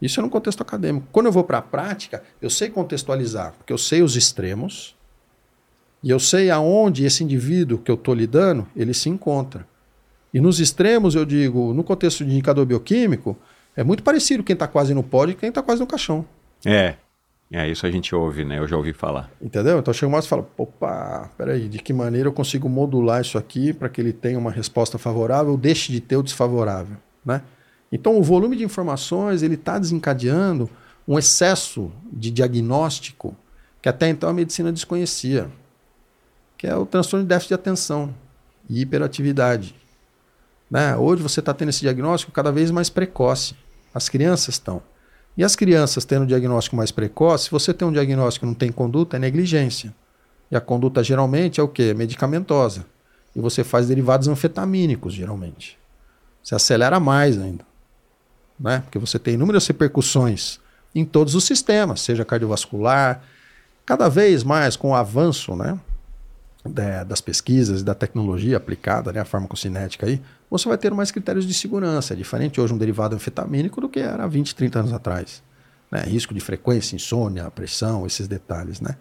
Isso 0.00 0.20
é 0.20 0.22
no 0.22 0.30
contexto 0.30 0.60
acadêmico. 0.60 1.08
Quando 1.10 1.26
eu 1.26 1.32
vou 1.32 1.42
para 1.42 1.58
a 1.58 1.62
prática, 1.62 2.22
eu 2.40 2.50
sei 2.50 2.70
contextualizar, 2.70 3.52
porque 3.58 3.72
eu 3.72 3.78
sei 3.78 4.00
os 4.00 4.14
extremos 4.14 4.94
e 6.04 6.10
eu 6.10 6.20
sei 6.20 6.50
aonde 6.50 7.04
esse 7.04 7.24
indivíduo 7.24 7.78
que 7.78 7.90
eu 7.90 7.96
estou 7.96 8.14
lidando, 8.14 8.64
ele 8.76 8.94
se 8.94 9.08
encontra. 9.08 9.66
E 10.32 10.40
nos 10.40 10.60
extremos, 10.60 11.14
eu 11.14 11.24
digo, 11.24 11.72
no 11.72 11.82
contexto 11.82 12.24
de 12.24 12.32
indicador 12.32 12.66
bioquímico, 12.66 13.36
é 13.76 13.82
muito 13.82 14.02
parecido 14.02 14.42
quem 14.42 14.54
está 14.54 14.66
quase 14.66 14.92
no 14.92 15.02
pódio 15.02 15.32
e 15.32 15.36
quem 15.36 15.48
está 15.48 15.62
quase 15.62 15.80
no 15.80 15.86
caixão. 15.86 16.24
É. 16.64 16.96
É, 17.50 17.66
isso 17.66 17.86
a 17.86 17.90
gente 17.90 18.14
ouve, 18.14 18.44
né? 18.44 18.58
Eu 18.58 18.68
já 18.68 18.76
ouvi 18.76 18.92
falar. 18.92 19.30
Entendeu? 19.40 19.78
Então 19.78 19.94
chega 19.94 20.06
uma 20.06 20.18
hora 20.18 20.26
e 20.26 20.28
fala, 20.28 20.46
opa, 20.58 21.30
peraí, 21.38 21.66
de 21.66 21.78
que 21.78 21.94
maneira 21.94 22.28
eu 22.28 22.32
consigo 22.32 22.68
modular 22.68 23.22
isso 23.22 23.38
aqui 23.38 23.72
para 23.72 23.88
que 23.88 24.00
ele 24.00 24.12
tenha 24.12 24.38
uma 24.38 24.50
resposta 24.50 24.98
favorável 24.98 25.52
ou 25.52 25.56
deixe 25.56 25.90
de 25.90 26.00
ter 26.00 26.16
o 26.16 26.22
desfavorável, 26.22 26.96
né? 27.24 27.40
Então 27.90 28.18
o 28.18 28.22
volume 28.22 28.54
de 28.54 28.64
informações, 28.64 29.42
ele 29.42 29.54
está 29.54 29.78
desencadeando 29.78 30.68
um 31.06 31.18
excesso 31.18 31.90
de 32.12 32.30
diagnóstico 32.30 33.34
que 33.80 33.88
até 33.88 34.08
então 34.10 34.28
a 34.28 34.32
medicina 34.34 34.70
desconhecia, 34.70 35.48
que 36.58 36.66
é 36.66 36.76
o 36.76 36.84
transtorno 36.84 37.24
de 37.24 37.28
déficit 37.28 37.48
de 37.48 37.54
atenção 37.54 38.14
e 38.68 38.82
hiperatividade. 38.82 39.74
Né? 40.70 40.96
Hoje 40.96 41.22
você 41.22 41.40
está 41.40 41.54
tendo 41.54 41.70
esse 41.70 41.80
diagnóstico 41.80 42.32
cada 42.32 42.52
vez 42.52 42.70
mais 42.70 42.90
precoce. 42.90 43.54
As 43.94 44.08
crianças 44.08 44.54
estão. 44.54 44.82
E 45.36 45.44
as 45.44 45.54
crianças 45.56 46.04
tendo 46.04 46.22
um 46.22 46.26
diagnóstico 46.26 46.76
mais 46.76 46.90
precoce, 46.90 47.44
se 47.44 47.50
você 47.50 47.72
tem 47.72 47.86
um 47.86 47.92
diagnóstico 47.92 48.44
que 48.44 48.50
não 48.50 48.54
tem 48.54 48.70
conduta, 48.72 49.16
é 49.16 49.20
negligência. 49.20 49.94
E 50.50 50.56
a 50.56 50.60
conduta 50.60 51.02
geralmente 51.02 51.60
é 51.60 51.62
o 51.62 51.68
quê? 51.68 51.94
Medicamentosa. 51.94 52.84
E 53.36 53.40
você 53.40 53.62
faz 53.62 53.86
derivados 53.86 54.26
anfetamínicos, 54.28 55.14
geralmente. 55.14 55.78
Você 56.42 56.54
acelera 56.54 56.98
mais 56.98 57.40
ainda. 57.40 57.64
Né? 58.58 58.80
Porque 58.80 58.98
você 58.98 59.18
tem 59.18 59.34
inúmeras 59.34 59.66
repercussões 59.66 60.58
em 60.94 61.04
todos 61.04 61.34
os 61.34 61.44
sistemas, 61.44 62.00
seja 62.00 62.24
cardiovascular, 62.24 63.22
cada 63.86 64.08
vez 64.08 64.42
mais 64.42 64.74
com 64.74 64.90
o 64.90 64.94
avanço 64.94 65.54
né, 65.54 65.78
da- 66.64 67.04
das 67.04 67.20
pesquisas 67.20 67.82
e 67.82 67.84
da 67.84 67.94
tecnologia 67.94 68.56
aplicada, 68.56 69.12
né, 69.12 69.20
a 69.20 69.24
farmacocinética 69.24 70.06
aí, 70.06 70.20
você 70.50 70.68
vai 70.68 70.78
ter 70.78 70.92
mais 70.92 71.10
critérios 71.10 71.46
de 71.46 71.54
segurança. 71.54 72.14
É 72.14 72.16
diferente 72.16 72.60
hoje 72.60 72.72
um 72.72 72.78
derivado 72.78 73.14
anfetamínico 73.14 73.80
do 73.80 73.88
que 73.88 74.00
era 74.00 74.24
há 74.24 74.26
20, 74.26 74.54
30 74.54 74.78
anos 74.80 74.92
atrás. 74.92 75.42
Né? 75.90 76.02
Risco 76.02 76.32
de 76.34 76.40
frequência, 76.40 76.96
insônia, 76.96 77.50
pressão, 77.50 78.06
esses 78.06 78.26
detalhes. 78.26 78.80
Né? 78.80 78.96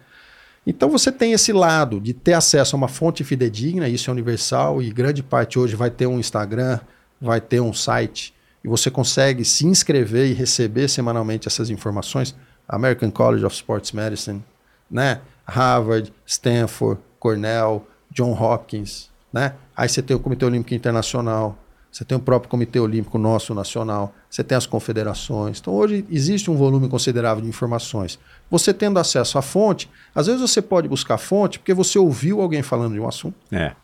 Então 0.65 0.89
você 0.89 1.11
tem 1.11 1.31
esse 1.31 1.53
lado 1.53 1.99
de 2.01 2.13
ter 2.13 2.33
acesso 2.33 2.75
a 2.75 2.77
uma 2.77 2.89
fonte 2.89 3.23
fidedigna, 3.23 3.87
isso 3.87 4.09
é 4.09 4.13
universal, 4.13 4.81
e 4.81 4.89
grande 4.89 5.23
parte 5.23 5.57
hoje 5.57 5.75
vai 5.75 5.89
ter 5.89 6.07
um 6.07 6.19
Instagram, 6.19 6.79
vai 7.21 7.39
ter 7.39 7.61
um 7.61 7.71
site, 7.71 8.33
e 8.63 8.67
você 8.67 8.91
consegue 8.91 9.45
se 9.45 9.65
inscrever 9.65 10.29
e 10.29 10.33
receber 10.33 10.89
semanalmente 10.89 11.47
essas 11.47 11.69
informações. 11.69 12.35
American 12.67 13.09
College 13.09 13.45
of 13.45 13.55
Sports 13.55 13.93
Medicine, 13.93 14.43
né? 14.91 15.21
Harvard, 15.45 16.13
Stanford, 16.25 16.99
Cornell, 17.17 17.87
John 18.11 18.33
Hopkins, 18.33 19.09
né? 19.31 19.53
Aí 19.77 19.87
você 19.87 20.01
tem 20.01 20.17
o 20.17 20.19
Comitê 20.19 20.43
Olímpico 20.43 20.73
Internacional, 20.73 21.55
você 21.91 22.03
tem 22.03 22.17
o 22.17 22.21
próprio 22.21 22.49
Comitê 22.49 22.79
Olímpico 22.79 23.19
nosso 23.19 23.53
nacional, 23.53 24.13
você 24.27 24.43
tem 24.43 24.57
as 24.57 24.65
confederações. 24.65 25.59
Então 25.59 25.73
hoje 25.73 26.03
existe 26.09 26.49
um 26.49 26.55
volume 26.55 26.89
considerável 26.89 27.43
de 27.43 27.47
informações. 27.47 28.19
Você 28.49 28.73
tendo 28.73 28.97
acesso 28.97 29.37
à 29.37 29.41
fonte, 29.41 29.87
às 30.15 30.25
vezes 30.25 30.41
você 30.41 30.61
pode 30.61 30.87
buscar 30.87 31.19
fonte 31.19 31.59
porque 31.59 31.75
você 31.75 31.99
ouviu 31.99 32.41
alguém 32.41 32.63
falando 32.63 32.93
de 32.93 32.99
um 32.99 33.07
assunto. 33.07 33.35
É. 33.51 33.75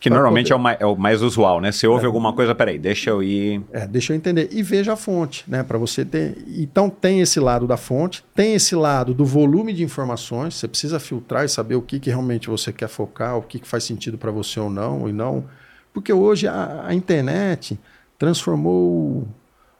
Que 0.00 0.08
normalmente 0.08 0.50
poder. 0.50 0.52
é 0.52 0.56
o, 0.56 0.58
mais, 0.60 0.80
é 0.80 0.86
o 0.86 0.96
mais 0.96 1.22
usual, 1.22 1.60
né? 1.60 1.72
Você 1.72 1.86
ouve 1.86 2.06
alguma 2.06 2.32
coisa, 2.32 2.54
peraí, 2.54 2.78
deixa 2.78 3.10
eu 3.10 3.22
ir. 3.22 3.60
É, 3.72 3.86
deixa 3.86 4.12
eu 4.12 4.16
entender. 4.16 4.48
E 4.52 4.62
veja 4.62 4.92
a 4.92 4.96
fonte, 4.96 5.44
né? 5.48 5.62
Para 5.62 5.76
você 5.76 6.04
ter. 6.04 6.38
Então 6.56 6.88
tem 6.88 7.20
esse 7.20 7.40
lado 7.40 7.66
da 7.66 7.76
fonte, 7.76 8.24
tem 8.34 8.54
esse 8.54 8.76
lado 8.76 9.12
do 9.12 9.24
volume 9.24 9.72
de 9.72 9.82
informações. 9.82 10.54
Você 10.54 10.68
precisa 10.68 11.00
filtrar 11.00 11.44
e 11.44 11.48
saber 11.48 11.74
o 11.74 11.82
que, 11.82 11.98
que 11.98 12.10
realmente 12.10 12.48
você 12.48 12.72
quer 12.72 12.88
focar, 12.88 13.36
o 13.36 13.42
que, 13.42 13.58
que 13.58 13.66
faz 13.66 13.82
sentido 13.82 14.16
para 14.16 14.30
você 14.30 14.60
ou 14.60 14.70
não, 14.70 15.08
e 15.08 15.12
não. 15.12 15.44
Porque 15.92 16.12
hoje 16.12 16.46
a, 16.46 16.84
a 16.86 16.94
internet 16.94 17.78
transformou 18.16 19.26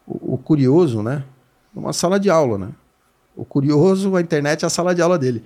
o, 0.06 0.34
o 0.34 0.38
curioso, 0.38 1.00
né? 1.00 1.22
Numa 1.72 1.92
sala 1.92 2.18
de 2.18 2.28
aula, 2.28 2.58
né? 2.58 2.68
O 3.36 3.44
curioso, 3.44 4.16
a 4.16 4.20
internet 4.20 4.64
é 4.64 4.66
a 4.66 4.70
sala 4.70 4.92
de 4.92 5.00
aula 5.00 5.16
dele. 5.16 5.44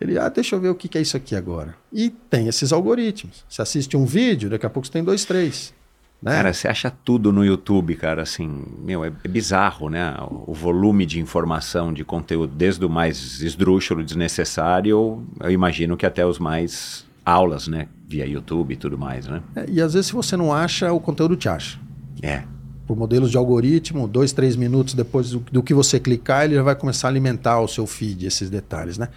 Ele, 0.00 0.18
ah, 0.18 0.28
deixa 0.28 0.56
eu 0.56 0.60
ver 0.60 0.68
o 0.68 0.74
que, 0.74 0.96
é 0.98 1.00
isso 1.00 1.16
aqui 1.16 1.36
agora. 1.36 1.74
E 1.92 2.10
tem 2.10 2.48
esses 2.48 2.72
algoritmos. 2.72 3.44
Você 3.48 3.62
assiste 3.62 3.96
um 3.96 4.04
vídeo, 4.04 4.50
daqui 4.50 4.66
a 4.66 4.70
pouco 4.70 4.86
você 4.86 4.92
tem 4.92 5.04
dois, 5.04 5.24
três. 5.24 5.72
Né? 6.20 6.32
Cara, 6.32 6.52
você 6.52 6.66
acha 6.66 6.90
tudo 6.90 7.32
no 7.32 7.44
YouTube, 7.44 7.94
cara, 7.96 8.22
assim, 8.22 8.64
meu, 8.82 9.04
é, 9.04 9.12
é 9.22 9.28
bizarro, 9.28 9.90
né? 9.90 10.16
O, 10.20 10.52
o 10.52 10.54
volume 10.54 11.04
de 11.04 11.20
informação, 11.20 11.92
de 11.92 12.04
conteúdo, 12.04 12.52
desde 12.54 12.84
o 12.84 12.88
mais 12.88 13.40
esdrúxulo, 13.40 14.02
desnecessário, 14.02 15.22
eu 15.40 15.50
imagino 15.50 15.96
que 15.96 16.06
até 16.06 16.26
os 16.26 16.38
mais 16.38 17.04
aulas, 17.24 17.68
né? 17.68 17.88
Via 18.06 18.26
YouTube 18.26 18.72
e 18.72 18.76
tudo 18.76 18.98
mais, 18.98 19.26
né? 19.26 19.42
É, 19.54 19.66
e 19.68 19.80
às 19.80 19.94
vezes, 19.94 20.08
se 20.08 20.12
você 20.12 20.36
não 20.36 20.52
acha, 20.52 20.92
o 20.92 21.00
conteúdo 21.00 21.36
te 21.36 21.48
acha. 21.48 21.78
É. 22.22 22.42
por 22.86 22.96
modelos 22.96 23.30
de 23.30 23.36
algoritmo, 23.36 24.08
dois, 24.08 24.32
três 24.32 24.56
minutos 24.56 24.94
depois 24.94 25.30
do, 25.30 25.40
do, 25.40 25.62
que 25.62 25.74
você 25.74 26.00
clicar, 26.00 26.44
ele 26.44 26.54
já 26.54 26.62
vai 26.62 26.74
começar 26.74 27.08
a 27.08 27.10
alimentar 27.10 27.60
o 27.60 27.68
seu 27.68 27.86
feed, 27.86 28.24
esses 28.24 28.48
detalhes, 28.48 28.96
né? 28.96 29.08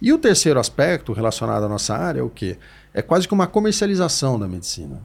E 0.00 0.12
o 0.12 0.18
terceiro 0.18 0.60
aspecto 0.60 1.12
relacionado 1.12 1.64
à 1.64 1.68
nossa 1.68 1.94
área 1.96 2.20
é 2.20 2.22
o 2.22 2.30
quê? 2.30 2.58
É 2.92 3.02
quase 3.02 3.26
que 3.26 3.34
uma 3.34 3.46
comercialização 3.46 4.38
da 4.38 4.46
medicina. 4.46 5.00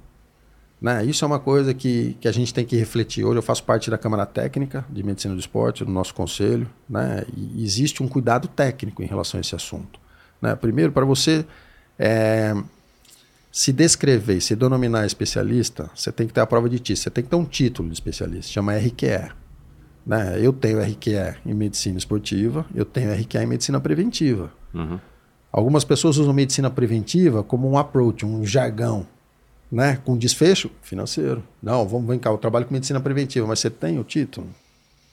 Né? 0.81 1.05
Isso 1.05 1.25
é 1.25 1.27
uma 1.27 1.39
coisa 1.39 1.73
que, 1.73 2.15
que 2.21 2.27
a 2.27 2.31
gente 2.31 2.53
tem 2.53 2.65
que 2.65 2.75
refletir. 2.75 3.25
Hoje 3.25 3.37
eu 3.37 3.43
faço 3.43 3.63
parte 3.63 3.89
da 3.89 3.97
Câmara 3.97 4.25
Técnica 4.25 4.85
de 4.89 5.03
Medicina 5.03 5.33
do 5.33 5.39
Esporte, 5.39 5.83
do 5.83 5.91
nosso 5.91 6.13
conselho, 6.13 6.69
né? 6.89 7.25
e 7.35 7.63
existe 7.63 8.01
um 8.01 8.07
cuidado 8.07 8.47
técnico 8.47 9.03
em 9.03 9.05
relação 9.05 9.37
a 9.37 9.41
esse 9.41 9.55
assunto. 9.55 9.99
Né? 10.41 10.55
Primeiro, 10.55 10.91
para 10.91 11.05
você 11.05 11.45
é, 11.97 12.55
se 13.51 13.73
descrever 13.73 14.39
se 14.41 14.55
denominar 14.55 15.05
especialista, 15.05 15.89
você 15.93 16.11
tem 16.11 16.27
que 16.27 16.33
ter 16.33 16.41
a 16.41 16.45
prova 16.45 16.69
de 16.69 16.79
título, 16.79 17.03
você 17.03 17.09
tem 17.09 17.23
que 17.23 17.29
ter 17.29 17.35
um 17.35 17.45
título 17.45 17.89
de 17.89 17.93
especialista, 17.93 18.51
chama 18.51 18.73
RQE. 18.77 19.31
Né? 20.09 20.43
Eu 20.43 20.51
tenho 20.51 20.81
RQE 20.81 21.35
em 21.45 21.53
medicina 21.53 21.95
esportiva, 21.95 22.65
eu 22.73 22.83
tenho 22.83 23.13
RQE 23.13 23.37
em 23.37 23.45
medicina 23.45 23.79
preventiva. 23.79 24.51
Uhum. 24.73 24.99
Algumas 25.51 25.83
pessoas 25.83 26.17
usam 26.17 26.33
medicina 26.33 26.67
preventiva 26.67 27.43
como 27.43 27.69
um 27.69 27.77
approach, 27.77 28.25
um 28.25 28.43
jargão 28.43 29.05
né, 29.71 29.99
com 30.03 30.17
desfecho 30.17 30.71
financeiro. 30.81 31.43
Não, 31.61 31.87
vamos 31.87 32.07
vem 32.07 32.17
cá, 32.17 32.31
eu 32.31 32.39
trabalho 32.39 32.65
com 32.65 32.73
medicina 32.73 32.99
preventiva, 32.99 33.45
mas 33.45 33.59
você 33.59 33.69
tem 33.69 33.99
o 33.99 34.03
título? 34.03 34.47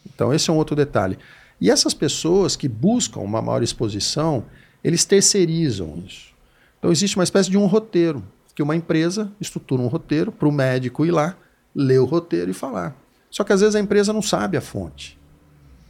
Então, 0.07 0.33
esse 0.33 0.49
é 0.49 0.53
um 0.53 0.57
outro 0.57 0.75
detalhe. 0.75 1.19
E 1.61 1.71
essas 1.71 1.93
pessoas 1.93 2.57
que 2.57 2.67
buscam 2.67 3.21
uma 3.21 3.43
maior 3.43 3.63
exposição, 3.63 4.45
eles 4.83 5.05
terceirizam 5.05 6.03
isso. 6.07 6.33
Então, 6.79 6.91
existe 6.91 7.19
uma 7.19 7.25
espécie 7.25 7.51
de 7.51 7.59
um 7.59 7.67
roteiro, 7.67 8.25
que 8.55 8.63
uma 8.63 8.75
empresa 8.75 9.31
estrutura 9.39 9.83
um 9.83 9.89
roteiro 9.89 10.33
para 10.33 10.49
o 10.49 10.53
médico 10.53 11.05
ir 11.05 11.11
lá, 11.11 11.37
ler 11.75 12.01
o 12.01 12.07
roteiro 12.07 12.51
e 12.51 12.55
falar. 12.55 12.97
Só 13.37 13.45
que 13.45 13.53
às 13.53 13.61
vezes 13.61 13.77
a 13.77 13.81
empresa 13.81 14.15
não 14.15 14.23
sabe 14.23 14.57
a 14.57 14.63
fonte. 14.63 15.19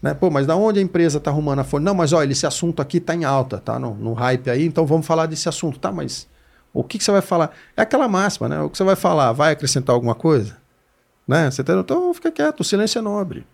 Né? 0.03 0.12
Pô, 0.14 0.30
mas 0.30 0.49
da 0.49 0.57
onde 0.57 0.80
a 0.80 0.82
empresa 0.82 1.18
está 1.18 1.30
arrumando 1.30 1.61
a 1.61 1.64
fonte? 1.64 1.84
Não, 1.84 1.94
mas 1.94 2.12
olha, 2.12 2.32
esse 2.32 2.44
assunto 2.44 2.82
aqui 2.82 2.97
está 2.97 3.14
em 3.14 3.22
alta, 3.22 3.59
tá 3.59 3.78
no, 3.78 3.94
no 3.94 4.14
hype 4.14 4.51
aí, 4.51 4.66
então 4.66 4.84
vamos 4.84 5.07
falar 5.07 5.26
desse 5.26 5.49
assunto. 5.49 5.78
Tá, 5.78 5.92
mas 5.92 6.26
o 6.74 6.82
que, 6.82 6.99
que, 6.99 7.05
você 7.05 7.12
vai 7.12 7.20
falar? 7.20 7.53
É 7.76 7.82
aquela 7.82 8.09
máxima, 8.09 8.49
né? 8.49 8.61
O 8.62 8.68
que 8.68 8.76
você 8.76 8.82
vai 8.82 8.97
falar 8.97 9.30
vai 9.30 9.53
acrescentar 9.53 9.94
alguma 9.94 10.12
coisa? 10.12 10.57
Né? 11.24 11.49
Você 11.49 11.62
tá, 11.62 11.72
então 11.74 12.12
fica 12.12 12.32
quieto, 12.32 12.62
o 12.62 12.64
silêncio 12.64 12.99
é 12.99 13.03
nobre. 13.03 13.47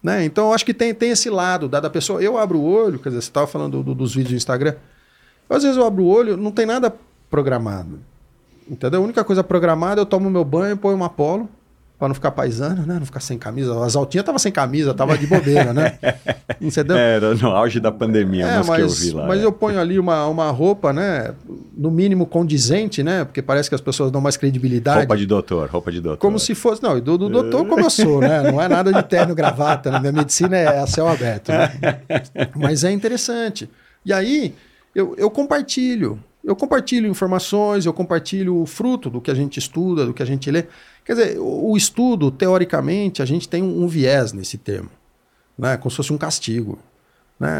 Né? 0.00 0.24
Então 0.24 0.46
eu 0.46 0.54
acho 0.54 0.64
que 0.64 0.72
tem, 0.72 0.94
tem 0.94 1.10
esse 1.10 1.28
lado 1.28 1.68
da, 1.68 1.80
da 1.80 1.90
pessoa. 1.90 2.22
Eu 2.22 2.38
abro 2.38 2.60
o 2.60 2.64
olho, 2.64 3.00
quer 3.00 3.08
dizer, 3.08 3.22
você 3.22 3.30
estava 3.30 3.48
falando 3.48 3.82
do, 3.82 3.96
dos 3.96 4.14
vídeos 4.14 4.34
do 4.34 4.36
Instagram. 4.36 4.76
Às 5.48 5.64
vezes 5.64 5.76
eu 5.76 5.84
abro 5.84 6.04
o 6.04 6.06
olho, 6.06 6.36
não 6.36 6.52
tem 6.52 6.66
nada 6.66 6.94
programado. 7.28 7.98
Entendeu? 8.70 9.00
A 9.00 9.04
única 9.04 9.24
coisa 9.24 9.42
programada, 9.42 10.00
eu 10.00 10.06
tomo 10.06 10.30
meu 10.30 10.44
banho, 10.44 10.76
ponho 10.76 10.94
uma 10.94 11.10
polo, 11.10 11.48
para 12.00 12.08
não 12.08 12.14
ficar 12.14 12.30
paisano, 12.30 12.86
né? 12.86 12.94
Não 12.94 13.04
ficar 13.04 13.20
sem 13.20 13.36
camisa. 13.36 13.84
As 13.84 13.94
altinhas 13.94 14.24
tava 14.24 14.38
sem 14.38 14.50
camisa, 14.50 14.94
tava 14.94 15.18
de 15.18 15.26
bobeira, 15.26 15.74
né? 15.74 15.98
Entendeu? 16.58 16.96
Era 16.96 17.34
no 17.34 17.48
auge 17.48 17.78
da 17.78 17.92
pandemia, 17.92 18.46
é, 18.46 18.62
mas, 18.62 18.70
que 18.70 18.80
eu 18.80 18.88
vi 18.88 19.10
lá. 19.10 19.26
Mas 19.26 19.42
é. 19.42 19.44
eu 19.44 19.52
ponho 19.52 19.78
ali 19.78 19.98
uma, 19.98 20.26
uma 20.26 20.50
roupa, 20.50 20.94
né? 20.94 21.34
No 21.76 21.90
mínimo 21.90 22.24
condizente, 22.24 23.02
né? 23.02 23.26
Porque 23.26 23.42
parece 23.42 23.68
que 23.68 23.74
as 23.74 23.82
pessoas 23.82 24.10
dão 24.10 24.18
mais 24.18 24.38
credibilidade. 24.38 25.00
Roupa 25.00 25.16
de 25.18 25.26
doutor, 25.26 25.68
roupa 25.68 25.92
de 25.92 26.00
doutor. 26.00 26.18
Como 26.18 26.38
se 26.38 26.54
fosse. 26.54 26.82
Não, 26.82 26.98
do, 26.98 27.18
do 27.18 27.28
doutor 27.28 27.66
como 27.66 27.84
eu 27.84 27.90
sou, 27.90 28.22
né? 28.22 28.50
Não 28.50 28.62
é 28.62 28.66
nada 28.66 28.90
de 28.90 29.02
terno 29.02 29.34
gravata, 29.34 29.90
né? 29.90 30.00
Minha 30.00 30.12
medicina 30.12 30.56
é 30.56 30.78
a 30.78 30.86
céu 30.86 31.06
aberto. 31.06 31.52
Né? 31.52 32.00
Mas 32.56 32.82
é 32.82 32.90
interessante. 32.90 33.68
E 34.06 34.10
aí, 34.10 34.54
eu, 34.94 35.14
eu 35.18 35.30
compartilho. 35.30 36.18
Eu 36.42 36.56
compartilho 36.56 37.08
informações, 37.08 37.84
eu 37.84 37.92
compartilho 37.92 38.56
o 38.56 38.66
fruto 38.66 39.10
do 39.10 39.20
que 39.20 39.30
a 39.30 39.34
gente 39.34 39.58
estuda, 39.58 40.06
do 40.06 40.14
que 40.14 40.22
a 40.22 40.26
gente 40.26 40.50
lê. 40.50 40.66
Quer 41.04 41.12
dizer, 41.12 41.38
o, 41.38 41.76
estudo, 41.76 42.30
teoricamente, 42.30 43.20
a 43.20 43.26
gente 43.26 43.48
tem 43.48 43.62
um, 43.62 43.86
viés 43.86 44.32
nesse 44.32 44.56
termo, 44.56 44.90
né? 45.58 45.76
como 45.76 45.90
se 45.90 45.96
fosse 45.96 46.12
um 46.12 46.18
castigo. 46.18 46.78
Né? 47.38 47.50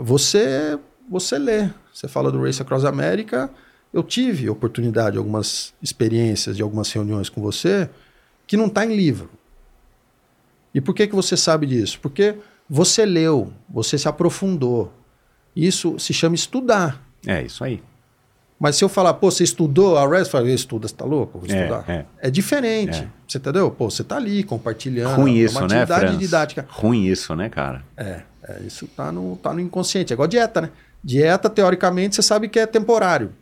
Você, 0.00 0.78
você 1.08 1.38
lê, 1.38 1.70
você 1.92 2.08
fala 2.08 2.30
do 2.32 2.42
Race 2.42 2.60
Across 2.60 2.84
America, 2.84 3.48
eu 3.92 4.02
tive 4.02 4.50
oportunidade, 4.50 5.16
algumas 5.16 5.72
experiências 5.80 6.56
de 6.56 6.62
algumas 6.62 6.90
reuniões 6.90 7.28
com 7.28 7.40
você, 7.40 7.88
que 8.46 8.56
não 8.56 8.66
está 8.66 8.84
em 8.84 8.96
livro. 8.96 9.30
E 10.74 10.80
por 10.80 10.92
que, 10.92 11.06
que 11.06 11.14
você 11.14 11.36
sabe 11.36 11.66
disso? 11.66 12.00
Porque 12.00 12.34
você 12.68 13.06
leu, 13.06 13.52
você 13.68 13.96
se 13.96 14.08
aprofundou. 14.08 14.92
Isso 15.54 15.96
se 16.00 16.12
chama 16.12 16.34
estudar. 16.34 17.00
É 17.24 17.42
isso 17.42 17.62
aí. 17.62 17.80
Mas 18.58 18.76
se 18.76 18.84
eu 18.84 18.88
falar, 18.88 19.14
pô, 19.14 19.30
você 19.30 19.44
estudou 19.44 19.98
a 19.98 20.08
REST, 20.08 20.26
eu 20.26 20.30
falo, 20.30 20.48
estuda, 20.48 20.88
você 20.88 20.94
tá 20.94 21.04
louco? 21.04 21.38
Vou 21.38 21.46
estudar. 21.46 21.84
É, 21.88 21.92
é. 21.92 22.06
é 22.22 22.30
diferente. 22.30 23.02
É. 23.02 23.08
Você 23.26 23.38
entendeu? 23.38 23.70
Pô, 23.70 23.90
você 23.90 24.04
tá 24.04 24.16
ali 24.16 24.44
compartilhando. 24.44 25.16
Ruim 25.16 25.36
isso, 25.36 25.58
uma 25.58 25.66
né, 25.66 25.76
atividade 25.76 26.06
Franz? 26.06 26.18
didática. 26.18 26.66
Ruim 26.68 27.04
isso, 27.04 27.34
né, 27.34 27.48
cara? 27.48 27.84
É, 27.96 28.22
é, 28.42 28.60
isso 28.66 28.86
tá 28.86 29.10
no, 29.10 29.36
tá 29.36 29.52
no 29.52 29.60
inconsciente. 29.60 30.12
É 30.12 30.14
igual 30.14 30.28
dieta, 30.28 30.60
né? 30.60 30.70
Dieta, 31.02 31.50
teoricamente, 31.50 32.14
você 32.16 32.22
sabe 32.22 32.48
que 32.48 32.58
é 32.58 32.66
temporário. 32.66 33.32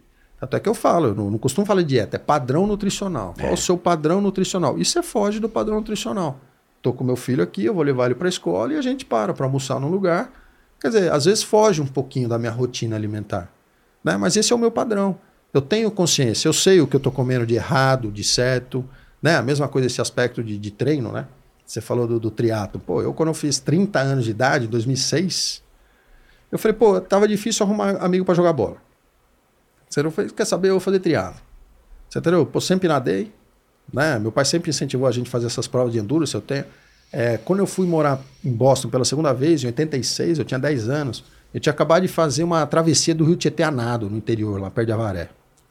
Até 0.41 0.59
que 0.59 0.69
eu 0.69 0.75
falo, 0.75 1.09
eu 1.09 1.15
não, 1.15 1.31
não 1.31 1.39
costumo 1.39 1.65
falar 1.65 1.83
de 1.83 1.89
dieta, 1.89 2.17
é 2.17 2.19
padrão 2.19 2.67
nutricional. 2.67 3.33
Qual 3.39 3.51
é 3.51 3.53
o 3.53 3.57
seu 3.57 3.79
padrão 3.79 4.21
nutricional? 4.21 4.77
E 4.77 4.85
você 4.85 5.01
foge 5.01 5.39
do 5.39 5.49
padrão 5.49 5.77
nutricional. 5.77 6.41
Tô 6.83 6.93
com 6.93 7.05
meu 7.05 7.15
filho 7.15 7.45
aqui, 7.45 7.65
eu 7.65 7.73
vou 7.73 7.85
levar 7.85 8.07
ele 8.07 8.17
para 8.17 8.27
a 8.27 8.29
escola 8.29 8.73
e 8.73 8.77
a 8.77 8.83
gente 8.83 9.05
para 9.05 9.33
para 9.33 9.47
almoçar 9.47 9.79
num 9.79 9.89
lugar. 9.89 10.33
Quer 10.81 10.89
dizer, 10.89 11.13
às 11.13 11.27
vezes 11.27 11.45
foge 11.45 11.81
um 11.81 11.87
pouquinho 11.87 12.29
da 12.29 12.41
minha 12.41 12.51
rotina 12.51 12.97
alimentar. 12.97 13.49
Né? 14.03 14.16
Mas 14.16 14.36
esse 14.36 14.53
é 14.53 14.57
o 14.57 14.59
meu 14.59 14.70
padrão. 14.70 15.18
Eu 15.53 15.61
tenho 15.61 15.90
consciência, 15.90 16.48
eu 16.48 16.53
sei 16.53 16.80
o 16.80 16.86
que 16.86 16.96
eu 16.96 16.98
estou 16.98 17.12
comendo 17.12 17.46
de 17.46 17.55
errado, 17.55 18.11
de 18.11 18.24
certo. 18.24 18.84
Né? 19.20 19.36
A 19.36 19.42
mesma 19.42 19.68
coisa 19.68 19.86
esse 19.86 20.00
aspecto 20.00 20.42
de, 20.42 20.59
de 20.59 20.70
treino, 20.70 21.12
né? 21.12 21.26
Você 21.64 21.80
falou 21.80 22.07
do, 22.07 22.18
do 22.18 22.30
triatlo. 22.30 22.80
Pô, 22.80 23.03
eu 23.03 23.14
quando 23.14 23.28
eu 23.28 23.34
fiz 23.34 23.59
30 23.59 23.98
anos 23.98 24.24
de 24.24 24.30
idade, 24.30 24.66
em 24.66 24.68
2006, 24.68 25.62
eu 26.50 26.59
falei, 26.59 26.76
pô, 26.76 27.00
tava 27.00 27.28
difícil 27.28 27.64
arrumar 27.64 27.96
amigo 27.96 28.24
para 28.24 28.34
jogar 28.34 28.53
bola. 28.53 28.76
Você 29.88 30.03
não 30.03 30.11
fez, 30.11 30.32
quer 30.32 30.44
saber, 30.44 30.68
eu 30.68 30.74
vou 30.74 30.80
fazer 30.80 30.98
triatlo. 31.00 31.40
Você 32.09 32.18
entendeu? 32.18 32.44
Pô, 32.44 32.61
sempre 32.61 32.88
nadei, 32.88 33.32
né? 33.92 34.18
Meu 34.18 34.32
pai 34.32 34.44
sempre 34.44 34.70
incentivou 34.70 35.07
a 35.07 35.12
gente 35.12 35.28
a 35.28 35.30
fazer 35.30 35.46
essas 35.46 35.66
provas 35.66 35.92
de 35.92 35.98
endurance, 35.98 36.34
eu 36.34 36.40
tenho. 36.40 36.64
É, 37.12 37.36
quando 37.38 37.61
eu 37.61 37.66
fui 37.66 37.86
morar 37.86 38.20
em 38.44 38.53
Boston 38.53 38.88
pela 38.88 39.05
segunda 39.05 39.32
vez, 39.32 39.62
em 39.62 39.66
86, 39.66 40.38
eu 40.38 40.44
tinha 40.44 40.59
10 40.59 40.88
anos. 40.88 41.24
Eu 41.53 41.61
tinha 41.61 41.72
acabado 41.72 42.03
de 42.03 42.09
fazer 42.09 42.44
uma 42.44 42.66
travessia 42.66 43.14
do 43.14 43.24
Rio 43.24 43.36
Tietê 43.36 43.62
a 43.62 43.70
nado, 43.70 44.09
no 44.09 44.16
interior, 44.16 44.61
lá 44.61 44.70
perto 44.70 44.86
de 44.86 44.92
Avaré. 44.92 45.28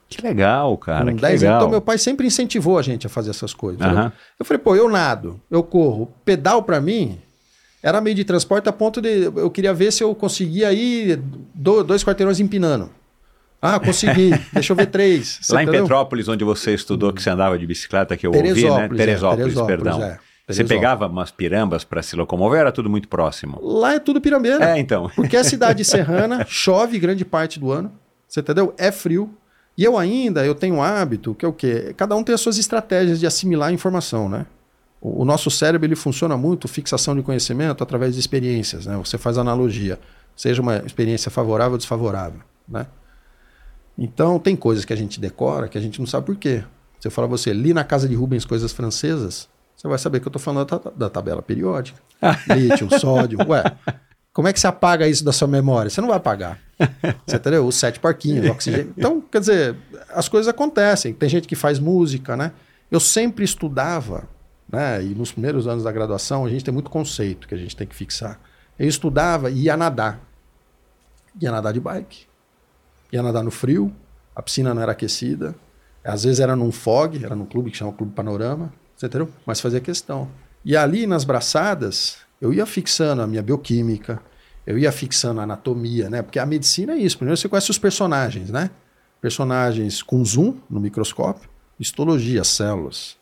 Que 0.08 0.22
legal, 0.22 0.78
cara. 0.78 1.06
Com 1.06 1.16
que 1.16 1.22
10 1.22 1.42
legal. 1.42 1.58
Então, 1.58 1.70
meu 1.70 1.82
pai 1.82 1.98
sempre 1.98 2.28
incentivou 2.28 2.78
a 2.78 2.82
gente 2.82 3.08
a 3.08 3.10
fazer 3.10 3.30
essas 3.30 3.54
coisas. 3.54 3.82
Uhum. 3.82 4.12
Eu 4.38 4.46
falei, 4.46 4.60
pô, 4.60 4.76
eu 4.76 4.90
nado, 4.90 5.40
eu 5.50 5.64
corro. 5.64 6.12
Pedal 6.26 6.64
para 6.64 6.82
mim 6.82 7.18
era 7.82 8.02
meio 8.02 8.16
de 8.16 8.26
transporte 8.26 8.68
a 8.68 8.74
ponto 8.74 9.02
de. 9.02 9.24
Eu 9.24 9.50
queria 9.50 9.74
ver 9.74 9.92
se 9.92 10.04
eu 10.04 10.14
conseguia 10.14 10.72
ir 10.74 11.22
dois 11.56 12.04
quarteirões 12.04 12.40
empinando. 12.42 12.90
Ah, 13.62 13.80
consegui. 13.80 14.32
Deixa 14.52 14.74
eu 14.74 14.76
ver 14.76 14.88
três. 14.88 15.40
Lá 15.50 15.64
entendeu? 15.64 15.82
em 15.82 15.84
Petrópolis, 15.84 16.28
onde 16.28 16.44
você 16.44 16.74
estudou, 16.74 17.14
que 17.14 17.22
você 17.22 17.30
andava 17.30 17.58
de 17.58 17.66
bicicleta, 17.66 18.18
que 18.18 18.28
eu 18.28 18.32
ouvi, 18.32 18.44
né? 18.44 18.54
Teresópolis, 18.54 19.00
é, 19.00 19.06
Teresópolis 19.06 19.62
perdão. 19.62 20.04
É. 20.04 20.20
Você 20.48 20.64
pegava 20.64 21.08
umas 21.08 21.32
pirambas 21.32 21.84
para 21.84 22.02
se 22.02 22.16
locomover 22.16 22.60
era 22.60 22.72
tudo 22.72 22.90
muito 22.90 23.08
próximo? 23.08 23.60
Lá 23.62 23.94
é 23.94 24.00
tudo 24.00 24.20
pirambeira. 24.20 24.72
É, 24.72 24.80
então. 24.80 25.10
Porque 25.16 25.38
é 25.38 25.44
cidade 25.44 25.86
serrana, 25.86 26.46
chove 26.48 27.00
grande 27.00 27.24
parte 27.24 27.60
do 27.60 27.72
ano. 27.72 27.92
Você 28.28 28.40
entendeu? 28.40 28.74
É 28.78 28.92
frio. 28.92 29.34
E 29.78 29.84
eu 29.84 29.98
ainda, 29.98 30.46
eu 30.46 30.54
tenho 30.54 30.76
um 30.76 30.84
hábito, 30.84 31.34
que 31.34 31.46
é 31.46 31.48
o 31.48 31.54
quê? 31.54 31.94
Cada 31.96 32.16
um 32.16 32.24
tem 32.24 32.36
as 32.36 32.42
suas 32.42 32.58
estratégias 32.58 33.20
de 33.20 33.26
assimilar 33.26 33.70
a 33.70 33.74
informação, 33.74 34.28
né? 34.28 34.46
O, 35.00 35.22
o 35.22 35.26
nosso 35.26 35.50
cérebro, 35.50 35.88
ele 35.88 35.96
funciona 35.96 36.38
muito, 36.38 36.68
fixação 36.68 37.16
de 37.16 37.22
conhecimento, 37.22 37.84
através 37.84 38.14
de 38.14 38.20
experiências, 38.20 38.86
né? 38.86 38.98
Você 38.98 39.18
faz 39.18 39.38
analogia, 39.38 40.00
seja 40.36 40.62
uma 40.62 40.78
experiência 40.78 41.32
favorável 41.32 41.74
ou 41.74 41.78
desfavorável, 41.78 42.42
né? 42.68 42.86
Então, 43.98 44.40
tem 44.40 44.56
coisas 44.56 44.86
que 44.86 44.94
a 44.94 44.96
gente 44.96 45.20
decora 45.20 45.68
que 45.68 45.78
a 45.78 45.82
gente 45.82 46.00
não 46.00 46.08
sabe 46.08 46.26
por 46.26 46.36
quê. 46.36 46.64
Se 47.00 47.08
eu 47.08 47.12
falar 47.12 47.28
você, 47.28 47.52
li 47.54 47.74
na 47.74 47.84
casa 47.84 48.08
de 48.08 48.16
Rubens 48.16 48.46
coisas 48.46 48.72
francesas, 48.72 49.50
você 49.82 49.88
vai 49.88 49.98
saber 49.98 50.20
que 50.20 50.28
eu 50.28 50.30
estou 50.30 50.40
falando 50.40 50.68
da, 50.68 50.92
da, 50.92 51.10
tabela 51.10 51.42
periódica. 51.42 52.00
Lítio, 52.56 52.88
sódio. 53.00 53.40
Ué, 53.48 53.64
como 54.32 54.48
é 54.48 54.54
que 54.54 54.60
você 54.60 54.68
apaga 54.68 55.08
isso 55.08 55.26
da 55.26 55.32
sua 55.32 55.48
memória? 55.48 55.90
Você 55.90 56.00
não 56.00 56.08
vai 56.10 56.18
apagar. 56.18 56.60
Você 57.26 57.38
entendeu? 57.38 57.66
Os 57.66 57.78
sete 57.78 58.00
parquinhos, 58.00 58.48
oxigênio. 58.48 58.94
Então, 58.96 59.20
quer 59.20 59.40
dizer, 59.40 59.76
as 60.10 60.30
coisas 60.30 60.48
acontecem. 60.48 61.16
Tem 61.16 61.28
gente 61.28 61.48
que 61.48 61.56
faz 61.56 61.80
música, 61.80 62.38
né? 62.38 62.52
Eu 62.92 63.00
sempre 63.00 63.44
estudava, 63.44 64.30
né? 64.72 65.04
E 65.04 65.16
nos 65.16 65.32
primeiros 65.32 65.66
anos 65.66 65.84
da 65.84 65.92
graduação, 65.92 66.46
a 66.46 66.50
gente 66.50 66.64
tem 66.64 66.72
muito 66.72 66.92
conceito 66.92 67.48
que 67.48 67.56
a 67.56 67.58
gente 67.58 67.76
tem 67.76 67.88
que 67.88 67.96
fixar. 67.96 68.40
Eu 68.78 68.88
estudava 68.88 69.50
e 69.50 69.64
ia 69.64 69.76
nadar. 69.76 70.20
Ia 71.42 71.52
nadar 71.52 71.74
de 71.74 71.80
bike. 71.80 72.28
Ia 73.12 73.24
nadar 73.24 73.44
no 73.44 73.50
frio, 73.50 73.92
a 74.36 74.44
piscina 74.44 74.76
não 74.76 74.82
era 74.84 74.92
aquecida. 74.92 75.56
Às 76.04 76.24
vezes 76.24 76.40
era 76.40 76.56
num 76.56 76.72
fog, 76.72 77.26
era 77.26 77.36
num 77.36 77.46
clube 77.48 77.72
que 77.72 77.78
chama 77.78 77.92
Clube 77.92 78.14
Panorama, 78.14 78.72
você 79.02 79.08
entendeu? 79.08 79.30
Mas 79.46 79.60
fazia 79.60 79.80
questão. 79.80 80.30
E 80.64 80.78
ali 80.78 81.08
nas 81.08 81.24
braçadas, 81.24 82.18
eu 82.40 82.54
ia 82.54 82.68
fixando 82.68 83.24
a 83.24 83.28
minha 83.28 83.42
bioquímica, 83.42 84.22
eu 84.66 84.78
ia 84.78 84.92
fixando 84.92 85.40
a 85.40 85.44
anatomia, 85.44 86.08
né? 86.08 86.22
Porque 86.22 86.38
a 86.38 86.46
medicina 86.46 86.94
é 86.94 86.98
isso. 86.98 87.18
Primeiro 87.18 87.36
você 87.36 87.50
conhece 87.50 87.72
os 87.72 87.80
personagens, 87.80 88.52
né? 88.52 88.70
Personagens 89.20 90.04
com 90.04 90.24
zoom 90.24 90.56
no 90.70 90.80
microscópio, 90.80 91.50
histologia, 91.80 92.44
células. 92.44 93.18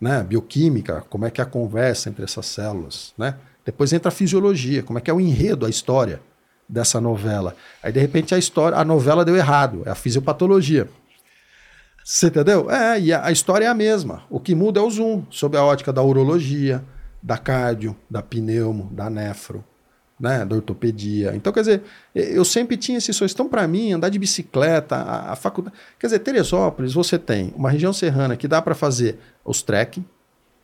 né? 0.00 0.22
Bioquímica, 0.22 1.04
como 1.10 1.26
é 1.26 1.30
que 1.30 1.42
é 1.42 1.44
a 1.44 1.46
conversa 1.46 2.08
entre 2.08 2.24
essas 2.24 2.46
células, 2.46 3.12
né? 3.18 3.36
Depois 3.62 3.92
entra 3.92 4.08
a 4.08 4.12
fisiologia, 4.12 4.82
como 4.82 4.98
é 4.98 5.02
que 5.02 5.10
é 5.10 5.14
o 5.14 5.20
enredo, 5.20 5.66
a 5.66 5.68
história 5.68 6.22
dessa 6.66 6.98
novela. 6.98 7.54
Aí, 7.82 7.92
de 7.92 8.00
repente, 8.00 8.34
a 8.34 8.38
história, 8.38 8.78
a 8.78 8.84
novela 8.86 9.22
deu 9.22 9.36
errado, 9.36 9.82
é 9.84 9.90
a 9.90 9.94
fisiopatologia. 9.94 10.88
Você 12.04 12.26
entendeu? 12.26 12.70
É, 12.70 13.00
e 13.00 13.12
a, 13.12 13.30
história 13.30 13.64
é 13.64 13.68
a 13.68 13.74
mesma. 13.74 14.22
O 14.28 14.40
que 14.40 14.54
muda 14.54 14.80
é 14.80 14.82
o 14.82 14.90
zoom, 14.90 15.24
sob 15.30 15.56
a 15.56 15.64
ótica 15.64 15.92
da 15.92 16.02
urologia, 16.02 16.84
da 17.22 17.36
cardio, 17.36 17.96
da 18.08 18.22
pneumo, 18.22 18.88
da 18.92 19.10
nefro, 19.10 19.64
né, 20.18 20.44
da 20.44 20.56
ortopedia. 20.56 21.34
Então, 21.34 21.52
quer 21.52 21.60
dizer, 21.60 21.82
eu 22.14 22.44
sempre 22.44 22.76
tinha 22.76 22.98
esses 22.98 23.14
sonhos. 23.14 23.32
Então, 23.32 23.48
para 23.48 23.66
mim, 23.68 23.92
andar 23.92 24.08
de 24.08 24.18
bicicleta, 24.18 24.96
a, 24.96 25.32
a 25.32 25.36
faculdade. 25.36 25.76
Quer 25.98 26.08
dizer, 26.08 26.18
Teresópolis, 26.20 26.92
você 26.92 27.18
tem 27.18 27.52
uma 27.56 27.70
região 27.70 27.92
serrana 27.92 28.36
que 28.36 28.48
dá 28.48 28.60
para 28.60 28.74
fazer 28.74 29.18
os 29.44 29.62
trekking, 29.62 30.04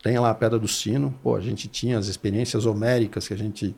tem 0.02 0.18
lá 0.18 0.30
a 0.30 0.34
Pedra 0.34 0.58
do 0.58 0.68
Sino. 0.68 1.14
Pô, 1.22 1.34
a 1.34 1.40
gente 1.40 1.68
tinha 1.68 1.98
as 1.98 2.06
experiências 2.06 2.66
homéricas 2.66 3.26
que 3.26 3.34
a 3.34 3.38
gente 3.38 3.74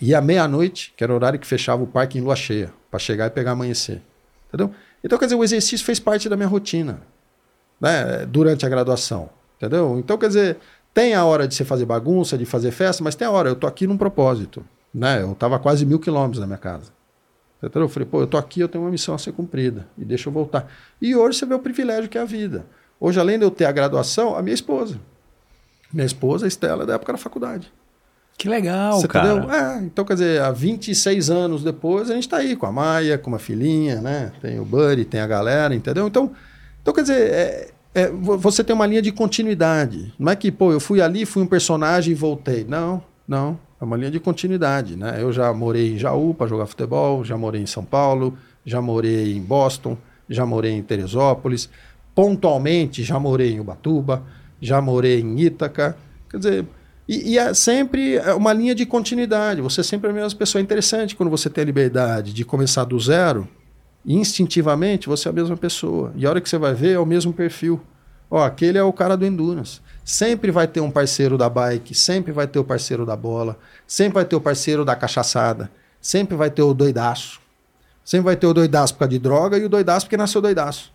ia 0.00 0.18
à 0.18 0.20
meia-noite, 0.20 0.94
que 0.96 1.04
era 1.04 1.12
o 1.12 1.16
horário 1.16 1.38
que 1.38 1.46
fechava 1.46 1.82
o 1.82 1.86
parque 1.86 2.18
em 2.18 2.20
lua 2.20 2.36
cheia, 2.36 2.72
para 2.90 2.98
chegar 2.98 3.26
e 3.26 3.30
pegar 3.30 3.52
amanhecer. 3.52 4.00
Entendeu? 4.48 4.74
Então, 5.02 5.18
quer 5.18 5.26
dizer, 5.26 5.36
o 5.36 5.44
exercício 5.44 5.84
fez 5.84 5.98
parte 5.98 6.28
da 6.28 6.36
minha 6.36 6.48
rotina, 6.48 7.02
né, 7.80 8.26
durante 8.26 8.66
a 8.66 8.68
graduação. 8.68 9.30
Entendeu? 9.56 9.98
Então, 9.98 10.16
quer 10.16 10.28
dizer, 10.28 10.58
tem 10.92 11.14
a 11.14 11.24
hora 11.24 11.46
de 11.46 11.54
você 11.54 11.64
fazer 11.64 11.84
bagunça, 11.84 12.36
de 12.36 12.44
fazer 12.44 12.70
festa, 12.70 13.04
mas 13.04 13.14
tem 13.14 13.26
a 13.26 13.30
hora, 13.30 13.48
eu 13.48 13.56
tô 13.56 13.66
aqui 13.66 13.86
num 13.86 13.96
propósito. 13.96 14.64
Né? 14.92 15.22
Eu 15.22 15.34
tava 15.34 15.56
a 15.56 15.58
quase 15.58 15.86
mil 15.86 15.98
quilômetros 15.98 16.40
da 16.40 16.46
minha 16.46 16.58
casa. 16.58 16.92
Entendeu? 17.62 17.82
Eu 17.82 17.88
falei, 17.88 18.08
pô, 18.08 18.20
eu 18.20 18.26
tô 18.26 18.36
aqui, 18.36 18.60
eu 18.60 18.68
tenho 18.68 18.82
uma 18.84 18.90
missão 18.90 19.14
a 19.14 19.18
ser 19.18 19.32
cumprida. 19.32 19.86
E 19.96 20.04
deixa 20.04 20.28
eu 20.28 20.32
voltar. 20.32 20.70
E 21.00 21.14
hoje 21.14 21.38
você 21.38 21.46
vê 21.46 21.54
o 21.54 21.58
privilégio 21.58 22.08
que 22.08 22.16
é 22.16 22.20
a 22.22 22.24
vida. 22.24 22.64
Hoje, 22.98 23.20
além 23.20 23.38
de 23.38 23.44
eu 23.44 23.50
ter 23.50 23.66
a 23.66 23.72
graduação, 23.72 24.36
a 24.36 24.42
minha 24.42 24.54
esposa. 24.54 24.98
Minha 25.92 26.06
esposa, 26.06 26.46
a 26.46 26.48
Estela, 26.48 26.84
é 26.84 26.86
da 26.86 26.94
época 26.94 27.12
da 27.12 27.18
faculdade. 27.18 27.72
Que 28.40 28.48
legal, 28.48 28.98
Você 29.00 29.06
cara. 29.06 29.32
entendeu? 29.34 29.50
É, 29.54 29.78
então, 29.84 30.02
quer 30.02 30.14
dizer, 30.14 30.40
há 30.40 30.50
26 30.50 31.28
anos 31.28 31.62
depois, 31.62 32.10
a 32.10 32.14
gente 32.14 32.26
tá 32.26 32.38
aí 32.38 32.56
com 32.56 32.64
a 32.64 32.72
Maia, 32.72 33.18
com 33.18 33.28
uma 33.28 33.38
filhinha, 33.38 34.00
né? 34.00 34.32
Tem 34.40 34.58
o 34.58 34.64
Buddy, 34.64 35.04
tem 35.04 35.20
a 35.20 35.26
galera, 35.26 35.74
entendeu? 35.74 36.06
Então, 36.06 36.30
então 36.80 36.94
quer 36.94 37.02
dizer, 37.02 37.20
é, 37.30 37.70
é, 37.94 38.08
vo- 38.08 38.38
você 38.38 38.64
tem 38.64 38.74
uma 38.74 38.86
linha 38.86 39.02
de 39.02 39.12
continuidade. 39.12 40.14
Não 40.18 40.32
é 40.32 40.36
que, 40.36 40.50
pô, 40.50 40.72
eu 40.72 40.80
fui 40.80 41.02
ali, 41.02 41.26
fui 41.26 41.42
um 41.42 41.46
personagem 41.46 42.12
e 42.12 42.14
voltei. 42.14 42.64
Não, 42.66 43.02
não. 43.28 43.58
É 43.78 43.84
uma 43.84 43.96
linha 43.98 44.10
de 44.10 44.18
continuidade, 44.18 44.96
né? 44.96 45.18
Eu 45.20 45.30
já 45.32 45.52
morei 45.52 45.92
em 45.94 45.98
Jaú 45.98 46.32
para 46.32 46.46
jogar 46.46 46.64
futebol, 46.66 47.22
já 47.22 47.36
morei 47.36 47.60
em 47.60 47.66
São 47.66 47.84
Paulo, 47.84 48.38
já 48.64 48.80
morei 48.80 49.36
em 49.36 49.40
Boston, 49.42 49.98
já 50.30 50.46
morei 50.46 50.72
em 50.72 50.82
Teresópolis, 50.82 51.68
pontualmente 52.14 53.02
já 53.02 53.18
morei 53.18 53.52
em 53.52 53.60
Ubatuba, 53.60 54.22
já 54.62 54.80
morei 54.80 55.20
em 55.20 55.38
Ítaca. 55.40 55.94
Quer 56.30 56.36
dizer, 56.38 56.66
e, 57.10 57.32
e 57.32 57.38
é 57.38 57.52
sempre 57.52 58.20
uma 58.36 58.52
linha 58.52 58.72
de 58.72 58.86
continuidade. 58.86 59.60
Você 59.60 59.82
sempre 59.82 60.06
é 60.06 60.12
a 60.12 60.14
mesma 60.14 60.38
pessoa. 60.38 60.60
É 60.60 60.62
interessante 60.62 61.16
quando 61.16 61.28
você 61.28 61.50
tem 61.50 61.62
a 61.62 61.64
liberdade 61.64 62.32
de 62.32 62.44
começar 62.44 62.84
do 62.84 63.00
zero, 63.00 63.48
instintivamente 64.06 65.08
você 65.08 65.26
é 65.26 65.30
a 65.30 65.34
mesma 65.34 65.56
pessoa. 65.56 66.12
E 66.14 66.24
a 66.24 66.30
hora 66.30 66.40
que 66.40 66.48
você 66.48 66.56
vai 66.56 66.72
ver 66.72 66.92
é 66.92 66.98
o 67.00 67.04
mesmo 67.04 67.32
perfil. 67.32 67.80
Ó, 68.30 68.44
aquele 68.44 68.78
é 68.78 68.82
o 68.84 68.92
cara 68.92 69.16
do 69.16 69.26
Endurance. 69.26 69.80
Sempre 70.04 70.52
vai 70.52 70.68
ter 70.68 70.80
um 70.80 70.90
parceiro 70.90 71.36
da 71.36 71.48
bike, 71.48 71.96
sempre 71.96 72.30
vai 72.30 72.46
ter 72.46 72.60
o 72.60 72.64
parceiro 72.64 73.04
da 73.04 73.16
bola, 73.16 73.58
sempre 73.88 74.14
vai 74.14 74.24
ter 74.24 74.36
o 74.36 74.40
parceiro 74.40 74.84
da 74.84 74.94
cachaçada, 74.94 75.68
sempre 76.00 76.36
vai 76.36 76.48
ter 76.48 76.62
o 76.62 76.72
doidaço. 76.72 77.40
Sempre 78.04 78.26
vai 78.26 78.36
ter 78.36 78.46
o 78.46 78.54
doidaço 78.54 78.92
por 78.94 79.00
causa 79.00 79.10
de 79.10 79.18
droga 79.18 79.58
e 79.58 79.64
o 79.64 79.68
doidaço 79.68 80.06
porque 80.06 80.16
nasceu 80.16 80.40
doidaço. 80.40 80.92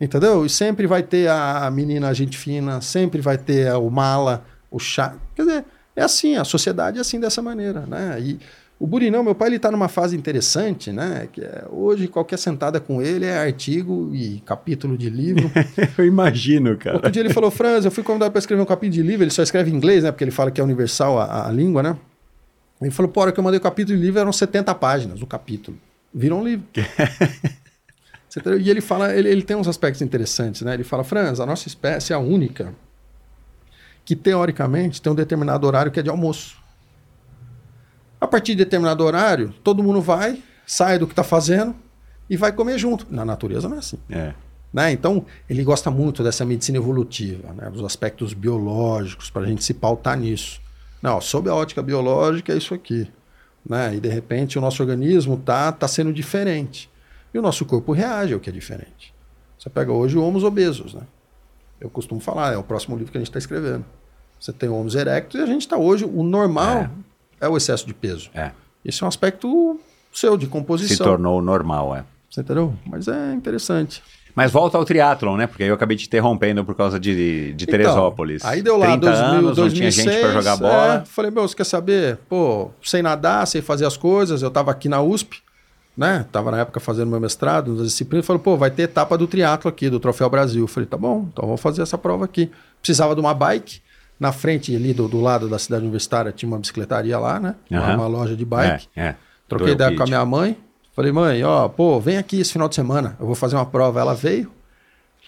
Entendeu? 0.00 0.46
E 0.46 0.48
sempre 0.48 0.86
vai 0.86 1.02
ter 1.02 1.28
a 1.28 1.68
menina 1.72 2.14
gente 2.14 2.38
fina, 2.38 2.80
sempre 2.80 3.20
vai 3.20 3.36
ter 3.36 3.72
o 3.72 3.90
mala, 3.90 4.44
o 4.70 4.78
chá. 4.78 5.14
Quer 5.34 5.42
dizer, 5.42 5.64
é 5.94 6.02
assim, 6.02 6.36
a 6.36 6.44
sociedade 6.44 6.98
é 6.98 7.00
assim 7.00 7.18
dessa 7.18 7.40
maneira, 7.40 7.86
né? 7.86 8.18
E 8.20 8.38
o 8.78 8.86
Burinão, 8.86 9.24
meu 9.24 9.34
pai, 9.34 9.48
ele 9.48 9.58
tá 9.58 9.70
numa 9.70 9.88
fase 9.88 10.14
interessante, 10.14 10.92
né? 10.92 11.28
Que 11.32 11.40
é, 11.40 11.64
hoje 11.70 12.06
qualquer 12.08 12.38
sentada 12.38 12.78
com 12.78 13.00
ele 13.00 13.24
é 13.24 13.38
artigo 13.38 14.10
e 14.14 14.40
capítulo 14.40 14.98
de 14.98 15.08
livro. 15.08 15.50
Eu 15.96 16.04
imagino, 16.04 16.76
cara. 16.76 16.96
Outro 16.96 17.10
dia 17.10 17.22
ele 17.22 17.32
falou, 17.32 17.50
Franz, 17.50 17.86
eu 17.86 17.90
fui 17.90 18.02
convidado 18.02 18.32
para 18.32 18.38
escrever 18.38 18.60
um 18.60 18.66
capítulo 18.66 19.02
de 19.02 19.02
livro, 19.02 19.24
ele 19.24 19.30
só 19.30 19.42
escreve 19.42 19.70
em 19.70 19.74
inglês, 19.74 20.04
né? 20.04 20.12
Porque 20.12 20.24
ele 20.24 20.30
fala 20.30 20.50
que 20.50 20.60
é 20.60 20.64
universal 20.64 21.18
a, 21.18 21.48
a 21.48 21.50
língua, 21.50 21.82
né? 21.82 21.96
Ele 22.82 22.90
falou, 22.90 23.10
pô, 23.10 23.20
a 23.20 23.22
hora 23.24 23.32
que 23.32 23.40
eu 23.40 23.44
mandei 23.44 23.58
o 23.58 23.62
capítulo 23.62 23.96
de 23.96 24.04
livro 24.04 24.20
eram 24.20 24.32
70 24.32 24.74
páginas, 24.74 25.22
o 25.22 25.26
capítulo. 25.26 25.78
Virou 26.12 26.40
um 26.40 26.44
livro. 26.44 26.66
E 28.60 28.68
ele 28.68 28.82
fala, 28.82 29.16
ele, 29.16 29.30
ele 29.30 29.40
tem 29.40 29.56
uns 29.56 29.66
aspectos 29.66 30.02
interessantes, 30.02 30.60
né? 30.60 30.74
Ele 30.74 30.84
fala, 30.84 31.02
Franz, 31.02 31.40
a 31.40 31.46
nossa 31.46 31.68
espécie 31.68 32.12
é 32.12 32.16
a 32.16 32.18
única 32.18 32.74
que 34.06 34.14
teoricamente 34.14 35.02
tem 35.02 35.12
um 35.12 35.16
determinado 35.16 35.66
horário 35.66 35.90
que 35.90 35.98
é 35.98 36.02
de 36.02 36.08
almoço. 36.08 36.56
A 38.20 38.26
partir 38.26 38.52
de 38.52 38.64
determinado 38.64 39.04
horário, 39.04 39.52
todo 39.64 39.82
mundo 39.82 40.00
vai, 40.00 40.40
sai 40.64 40.96
do 40.96 41.06
que 41.06 41.12
está 41.12 41.24
fazendo 41.24 41.74
e 42.30 42.36
vai 42.36 42.52
comer 42.52 42.78
junto. 42.78 43.04
Na 43.10 43.24
natureza 43.24 43.68
não 43.68 43.76
é 43.76 43.80
assim. 43.80 43.98
É. 44.08 44.32
Né? 44.72 44.92
Então, 44.92 45.26
ele 45.50 45.64
gosta 45.64 45.90
muito 45.90 46.22
dessa 46.22 46.44
medicina 46.44 46.78
evolutiva, 46.78 47.52
né? 47.52 47.68
dos 47.68 47.84
aspectos 47.84 48.32
biológicos, 48.32 49.28
para 49.28 49.42
a 49.42 49.46
gente 49.46 49.64
se 49.64 49.74
pautar 49.74 50.16
nisso. 50.16 50.60
Não, 51.02 51.20
sob 51.20 51.50
a 51.50 51.54
ótica 51.54 51.82
biológica 51.82 52.52
é 52.52 52.56
isso 52.56 52.74
aqui. 52.74 53.10
Né? 53.68 53.96
E 53.96 54.00
de 54.00 54.08
repente 54.08 54.56
o 54.56 54.60
nosso 54.60 54.82
organismo 54.82 55.36
tá, 55.36 55.72
tá 55.72 55.88
sendo 55.88 56.12
diferente. 56.12 56.88
E 57.34 57.38
o 57.38 57.42
nosso 57.42 57.64
corpo 57.64 57.92
reage 57.92 58.34
ao 58.34 58.40
que 58.40 58.48
é 58.48 58.52
diferente. 58.52 59.12
Você 59.58 59.68
pega 59.68 59.92
hoje 59.92 60.16
o 60.16 60.24
Homos 60.24 60.44
obesos. 60.44 60.94
Né? 60.94 61.02
Eu 61.80 61.90
costumo 61.90 62.20
falar, 62.20 62.54
é 62.54 62.56
o 62.56 62.62
próximo 62.62 62.96
livro 62.96 63.12
que 63.12 63.18
a 63.18 63.20
gente 63.20 63.28
está 63.28 63.38
escrevendo. 63.38 63.84
Você 64.40 64.52
tem 64.52 64.68
o 64.68 64.74
Homos 64.76 64.94
erectus 64.94 65.40
e 65.40 65.42
a 65.42 65.46
gente 65.46 65.62
está 65.62 65.76
hoje. 65.76 66.04
O 66.04 66.22
normal 66.22 66.90
é. 67.40 67.48
o 67.48 67.56
excesso 67.56 67.86
de 67.86 67.94
peso. 67.94 68.30
É. 68.34 68.52
Esse 68.84 69.02
é 69.02 69.06
um 69.06 69.08
aspecto 69.08 69.78
seu, 70.12 70.36
de 70.36 70.46
Se 70.46 70.50
composição. 70.50 71.06
tornou 71.06 71.42
normal, 71.42 71.94
é. 71.94 72.04
Você 72.30 72.40
entendeu? 72.40 72.74
Mas 72.86 73.08
é 73.08 73.32
interessante. 73.32 74.02
Mas 74.34 74.52
volta 74.52 74.76
ao 74.76 74.84
triatlon, 74.84 75.36
né? 75.36 75.46
Porque 75.46 75.62
aí 75.62 75.70
eu 75.70 75.74
acabei 75.74 75.96
te 75.96 76.06
interrompendo 76.06 76.62
por 76.62 76.74
causa 76.74 77.00
de, 77.00 77.54
de 77.54 77.66
Teresópolis. 77.66 78.42
Então, 78.42 78.50
aí 78.50 78.60
deu 78.60 78.76
lá 78.76 78.88
30 78.88 79.06
2000, 79.06 79.24
anos, 79.24 79.56
2006, 79.56 79.56
não 79.56 79.70
tinha 79.70 79.90
gente 79.90 80.22
pra 80.22 80.32
jogar 80.32 80.56
bola. 80.58 80.94
é, 80.96 81.04
falei, 81.06 81.30
meu, 81.30 81.48
você 81.48 81.56
quer 81.56 81.64
saber? 81.64 82.18
Pô, 82.28 82.70
sem 82.82 83.00
nadar, 83.02 83.46
sem 83.46 83.62
fazer 83.62 83.86
as 83.86 83.96
coisas, 83.96 84.42
eu 84.42 84.50
tava 84.50 84.70
aqui 84.70 84.90
na 84.90 85.00
USP, 85.00 85.42
né? 85.96 86.26
Tava 86.30 86.50
na 86.50 86.60
época 86.60 86.78
fazendo 86.78 87.08
meu 87.08 87.20
mestrado, 87.20 87.74
nas 87.74 87.86
disciplinas, 87.86 88.26
falei, 88.26 88.42
pô, 88.42 88.56
vai 88.56 88.70
ter 88.70 88.82
etapa 88.82 89.16
do 89.16 89.26
triatlo 89.26 89.68
aqui, 89.68 89.88
do 89.88 89.98
Troféu 89.98 90.28
Brasil. 90.28 90.66
Falei, 90.66 90.86
tá 90.86 90.96
bom, 90.96 91.28
então 91.32 91.46
vamos 91.46 91.60
fazer 91.60 91.82
essa 91.82 91.96
prova 91.96 92.24
aqui. 92.24 92.50
Precisava 92.80 93.14
de 93.14 93.20
uma 93.20 93.32
bike, 93.32 93.80
na 94.18 94.32
frente 94.32 94.74
ali 94.74 94.92
do, 94.92 95.08
do 95.08 95.20
lado 95.20 95.48
da 95.48 95.58
cidade 95.58 95.82
universitária 95.82 96.32
tinha 96.32 96.48
uma 96.48 96.58
bicicletaria 96.58 97.18
lá, 97.18 97.38
né? 97.38 97.54
Uma, 97.70 97.80
Aham. 97.80 97.94
uma 97.94 98.06
loja 98.06 98.36
de 98.36 98.44
bike. 98.44 98.88
É, 98.94 99.08
é. 99.08 99.16
Troquei 99.48 99.72
ideia 99.72 99.94
com 99.94 100.02
a 100.02 100.06
minha 100.06 100.24
mãe. 100.24 100.56
Falei, 100.94 101.12
mãe, 101.12 101.44
ó, 101.44 101.68
pô, 101.68 102.00
vem 102.00 102.16
aqui 102.16 102.40
esse 102.40 102.52
final 102.52 102.68
de 102.68 102.74
semana, 102.74 103.16
eu 103.20 103.26
vou 103.26 103.34
fazer 103.34 103.54
uma 103.56 103.66
prova. 103.66 104.00
Ela 104.00 104.14
veio. 104.14 104.50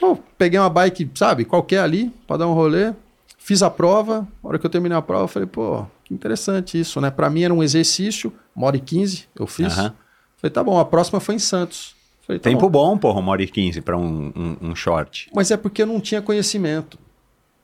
Pô, 0.00 0.18
peguei 0.38 0.58
uma 0.58 0.70
bike, 0.70 1.10
sabe, 1.14 1.44
qualquer 1.44 1.80
ali, 1.80 2.10
pra 2.26 2.36
dar 2.36 2.46
um 2.46 2.54
rolê. 2.54 2.92
Fiz 3.36 3.62
a 3.62 3.70
prova. 3.70 4.26
Na 4.42 4.48
hora 4.48 4.58
que 4.58 4.64
eu 4.64 4.70
terminei 4.70 4.96
a 4.96 5.02
prova, 5.02 5.24
eu 5.24 5.28
falei, 5.28 5.46
pô, 5.46 5.84
que 6.04 6.14
interessante 6.14 6.80
isso, 6.80 7.00
né? 7.00 7.10
Pra 7.10 7.28
mim 7.28 7.42
era 7.42 7.52
um 7.52 7.62
exercício, 7.62 8.32
uma 8.54 8.66
hora 8.66 8.76
e 8.76 8.80
quinze, 8.80 9.26
eu 9.38 9.46
fiz. 9.46 9.76
Aham. 9.76 9.94
Falei, 10.38 10.52
tá 10.52 10.62
bom, 10.62 10.78
a 10.78 10.84
próxima 10.84 11.20
foi 11.20 11.34
em 11.34 11.38
Santos. 11.38 11.94
Falei, 12.26 12.38
tá 12.38 12.48
Tempo 12.48 12.70
bom. 12.70 12.90
bom, 12.90 12.98
porra, 12.98 13.20
uma 13.20 13.32
hora 13.32 13.42
e 13.42 13.46
quinze 13.46 13.80
pra 13.80 13.96
um, 13.96 14.32
um, 14.34 14.68
um 14.70 14.74
short. 14.74 15.28
Mas 15.34 15.50
é 15.50 15.56
porque 15.56 15.82
eu 15.82 15.86
não 15.86 16.00
tinha 16.00 16.22
conhecimento. 16.22 16.98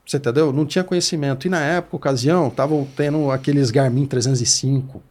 Você 0.05 0.17
entendeu? 0.17 0.53
Não 0.53 0.65
tinha 0.65 0.83
conhecimento. 0.83 1.47
E 1.47 1.49
na 1.49 1.61
época, 1.61 1.95
ocasião, 1.95 2.47
estavam 2.49 2.87
tendo 2.95 3.31
aqueles 3.31 3.71
Garmin 3.71 4.05
305 4.05 5.01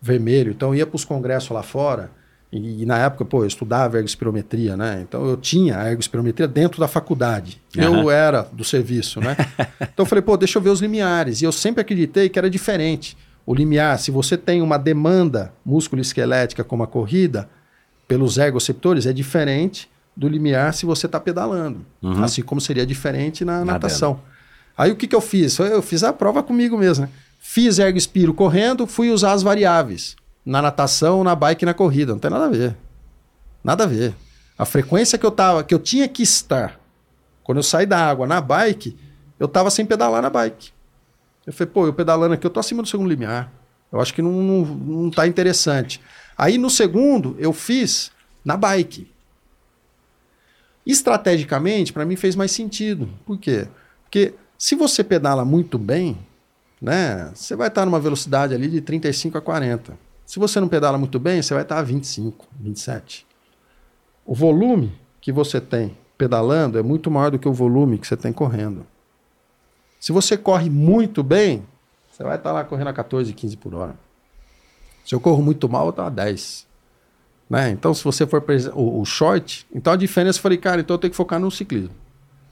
vermelho. 0.00 0.52
Então 0.52 0.68
eu 0.68 0.76
ia 0.76 0.86
para 0.86 0.96
os 0.96 1.04
congressos 1.04 1.50
lá 1.50 1.62
fora. 1.62 2.10
E, 2.52 2.82
e 2.82 2.86
na 2.86 2.98
época, 2.98 3.24
pô, 3.24 3.42
eu 3.42 3.46
estudava 3.46 3.96
ergospirometria, 3.96 4.76
né? 4.76 5.00
Então 5.02 5.26
eu 5.26 5.36
tinha 5.36 5.80
a 5.80 5.90
ergospirometria 5.90 6.46
dentro 6.46 6.78
da 6.78 6.86
faculdade. 6.86 7.60
Eu 7.74 7.94
Aham. 7.94 8.12
era 8.12 8.42
do 8.52 8.62
serviço, 8.62 9.20
né? 9.20 9.36
então 9.80 10.04
eu 10.04 10.06
falei, 10.06 10.22
pô, 10.22 10.36
deixa 10.36 10.58
eu 10.58 10.62
ver 10.62 10.70
os 10.70 10.80
limiares. 10.80 11.42
E 11.42 11.44
eu 11.44 11.52
sempre 11.52 11.80
acreditei 11.80 12.28
que 12.28 12.38
era 12.38 12.48
diferente. 12.48 13.16
O 13.46 13.54
limiar, 13.54 13.98
se 13.98 14.10
você 14.10 14.36
tem 14.36 14.60
uma 14.60 14.76
demanda 14.76 15.52
músculo-esquelética 15.64 16.64
como 16.64 16.82
a 16.82 16.86
corrida, 16.86 17.48
pelos 18.08 18.36
ergoceptores, 18.36 19.06
é 19.06 19.12
diferente 19.12 19.88
do 20.16 20.28
limiar 20.28 20.74
se 20.74 20.84
você 20.84 21.06
está 21.06 21.20
pedalando. 21.20 21.86
Uhum. 22.02 22.24
Assim 22.24 22.42
como 22.42 22.60
seria 22.60 22.84
diferente 22.84 23.44
na 23.44 23.64
natação. 23.64 24.20
Aí 24.76 24.90
o 24.90 24.96
que, 24.96 25.06
que 25.06 25.14
eu 25.14 25.20
fiz? 25.20 25.58
Eu 25.58 25.80
fiz 25.80 26.02
a 26.02 26.12
prova 26.12 26.42
comigo 26.42 26.76
mesmo. 26.76 27.04
Né? 27.04 27.10
Fiz 27.38 27.78
ergo 27.78 27.96
espiro 27.96 28.34
correndo, 28.34 28.86
fui 28.86 29.10
usar 29.10 29.32
as 29.32 29.42
variáveis. 29.42 30.16
Na 30.44 30.60
natação, 30.60 31.22
na 31.22 31.34
bike 31.34 31.64
e 31.64 31.66
na 31.66 31.74
corrida. 31.74 32.12
Não 32.12 32.18
tem 32.18 32.30
nada 32.30 32.46
a 32.46 32.50
ver. 32.50 32.76
Nada 33.62 33.84
a 33.84 33.86
ver. 33.86 34.14
A 34.58 34.64
frequência 34.64 35.18
que 35.18 35.26
eu 35.26 35.30
tava, 35.30 35.62
que 35.62 35.74
eu 35.74 35.78
tinha 35.78 36.08
que 36.08 36.22
estar 36.22 36.80
quando 37.46 37.58
eu 37.58 37.62
saí 37.62 37.86
da 37.86 37.96
água 37.96 38.26
na 38.26 38.40
bike, 38.40 38.96
eu 39.38 39.46
tava 39.46 39.70
sem 39.70 39.86
pedalar 39.86 40.20
na 40.20 40.28
bike. 40.28 40.70
Eu 41.46 41.52
falei, 41.52 41.72
pô, 41.72 41.86
eu 41.86 41.92
pedalando 41.92 42.34
aqui, 42.34 42.46
eu 42.46 42.50
tô 42.50 42.58
acima 42.58 42.82
do 42.82 42.88
segundo 42.88 43.08
limiar. 43.08 43.52
Eu 43.92 44.00
acho 44.00 44.12
que 44.12 44.20
não, 44.20 44.32
não, 44.32 44.64
não 44.64 45.10
tá 45.10 45.26
interessante. 45.26 46.00
Aí 46.36 46.58
no 46.58 46.68
segundo, 46.68 47.36
eu 47.38 47.52
fiz 47.52 48.10
na 48.44 48.56
bike. 48.56 49.10
Estrategicamente, 50.84 51.92
para 51.92 52.04
mim 52.04 52.16
fez 52.16 52.34
mais 52.34 52.50
sentido. 52.50 53.08
Por 53.24 53.38
quê? 53.38 53.68
Porque 54.02 54.34
Se 54.58 54.74
você 54.74 55.04
pedala 55.04 55.44
muito 55.44 55.78
bem, 55.78 56.18
né, 56.80 57.30
você 57.34 57.54
vai 57.54 57.68
estar 57.68 57.84
numa 57.84 58.00
velocidade 58.00 58.54
ali 58.54 58.68
de 58.68 58.80
35 58.80 59.38
a 59.38 59.40
40. 59.40 59.98
Se 60.24 60.38
você 60.38 60.58
não 60.58 60.68
pedala 60.68 60.98
muito 60.98 61.18
bem, 61.18 61.40
você 61.40 61.54
vai 61.54 61.62
estar 61.62 61.78
a 61.78 61.82
25, 61.82 62.46
27. 62.58 63.26
O 64.24 64.34
volume 64.34 64.92
que 65.20 65.30
você 65.30 65.60
tem 65.60 65.96
pedalando 66.18 66.78
é 66.78 66.82
muito 66.82 67.10
maior 67.10 67.30
do 67.30 67.38
que 67.38 67.48
o 67.48 67.52
volume 67.52 67.98
que 67.98 68.06
você 68.06 68.16
tem 68.16 68.32
correndo. 68.32 68.86
Se 69.98 70.12
você 70.12 70.36
corre 70.36 70.70
muito 70.70 71.22
bem, 71.22 71.64
você 72.10 72.22
vai 72.22 72.36
estar 72.36 72.52
lá 72.52 72.64
correndo 72.64 72.88
a 72.88 72.92
14, 72.92 73.32
15 73.32 73.56
por 73.56 73.74
hora. 73.74 73.94
Se 75.04 75.14
eu 75.14 75.20
corro 75.20 75.42
muito 75.42 75.68
mal, 75.68 75.86
eu 75.86 75.90
estou 75.90 76.04
a 76.04 76.08
10. 76.08 76.66
Né? 77.48 77.70
Então, 77.70 77.94
se 77.94 78.02
você 78.02 78.26
for 78.26 78.44
o, 78.74 79.00
o 79.00 79.04
short, 79.04 79.66
então 79.72 79.92
a 79.92 79.96
diferença, 79.96 80.38
eu 80.38 80.42
falei, 80.42 80.58
cara, 80.58 80.80
então 80.80 80.94
eu 80.94 80.98
tenho 80.98 81.10
que 81.10 81.16
focar 81.16 81.38
no 81.38 81.50
ciclismo. 81.50 81.94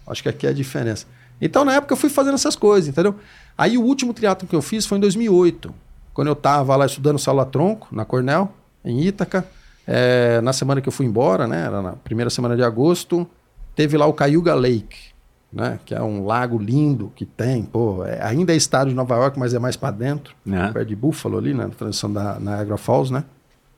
Acho 0.07 0.23
que 0.23 0.29
aqui 0.29 0.47
é 0.47 0.51
a 0.51 0.53
diferença. 0.53 1.07
Então, 1.41 1.65
na 1.65 1.75
época, 1.75 1.93
eu 1.93 1.97
fui 1.97 2.11
fazendo 2.11 2.35
essas 2.35 2.55
coisas, 2.55 2.89
entendeu? 2.89 3.17
Aí, 3.57 3.77
o 3.77 3.83
último 3.83 4.15
triatlo 4.15 4.47
que 4.47 4.55
eu 4.55 4.63
fiz 4.63 4.87
foi 4.87 4.99
em 4.99 5.01
2008, 5.01 5.75
quando 6.13 6.29
eu 6.29 6.35
estava 6.35 6.77
lá 6.77 6.87
estudando 6.87 7.19
sala 7.19 7.45
tronco, 7.45 7.89
na 7.91 8.05
Cornell, 8.05 8.53
em 8.85 9.01
Ítaca. 9.01 9.47
É, 9.87 10.41
na 10.41 10.53
semana 10.53 10.81
que 10.81 10.89
eu 10.89 10.93
fui 10.93 11.05
embora, 11.05 11.47
né? 11.47 11.67
Era 11.67 11.83
na 11.83 11.93
primeira 11.93 12.31
semana 12.31 12.57
de 12.57 12.63
agosto, 12.63 13.29
teve 13.75 13.99
lá 13.99 14.07
o 14.07 14.15
Cayuga 14.15 14.55
Lake, 14.55 15.14
né? 15.55 15.79
Que 15.85 15.95
é 15.95 16.03
um 16.03 16.25
lago 16.27 16.59
lindo 16.59 17.13
que 17.15 17.25
tem, 17.25 17.63
pô, 17.63 18.05
é- 18.05 18.21
ainda 18.23 18.53
é 18.53 18.57
estado 18.57 18.89
de 18.89 18.95
Nova 18.95 19.15
York, 19.17 19.39
mas 19.39 19.55
é 19.55 19.59
mais 19.59 19.77
para 19.77 19.91
dentro, 19.93 20.35
Né? 20.45 20.71
perto 20.73 20.89
de 20.89 20.97
Buffalo 20.97 21.39
ali, 21.39 21.55
né? 21.55 21.65
Na 21.65 21.71
transição 21.75 22.13
da 22.13 22.39
Niagara 22.41 22.77
Falls, 22.77 23.13
né? 23.13 23.25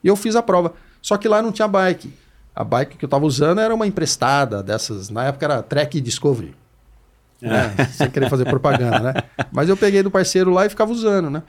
E 0.03 0.09
eu 0.09 0.17
fiz 0.17 0.35
a 0.37 0.43
prova. 0.43 0.73
Só 1.03 1.17
que 1.17 1.29
lá 1.29 1.43
não 1.43 1.53
tinha 1.53 1.69
bike. 1.69 2.13
A 2.55 2.65
bike 2.65 2.97
que 2.97 3.05
eu 3.05 3.09
tava 3.09 3.27
usando 3.27 3.61
era 3.61 3.75
uma 3.75 3.87
emprestada 3.87 4.63
dessas, 4.63 5.11
na 5.11 5.25
época 5.25 5.45
era 5.45 5.63
Trek 5.63 6.01
Discovery. 6.01 6.55
né? 7.43 7.75
Sem 7.93 8.11
querer 8.11 8.31
fazer 8.31 8.47
propaganda, 8.47 8.99
né? 9.01 9.15
Mas 9.53 9.69
eu 9.69 9.77
peguei 9.77 10.03
do 10.03 10.11
parceiro 10.11 10.51
lá 10.51 10.65
e 10.65 10.71
ficava 10.71 10.91
usando, 10.91 11.29
né? 11.29 11.43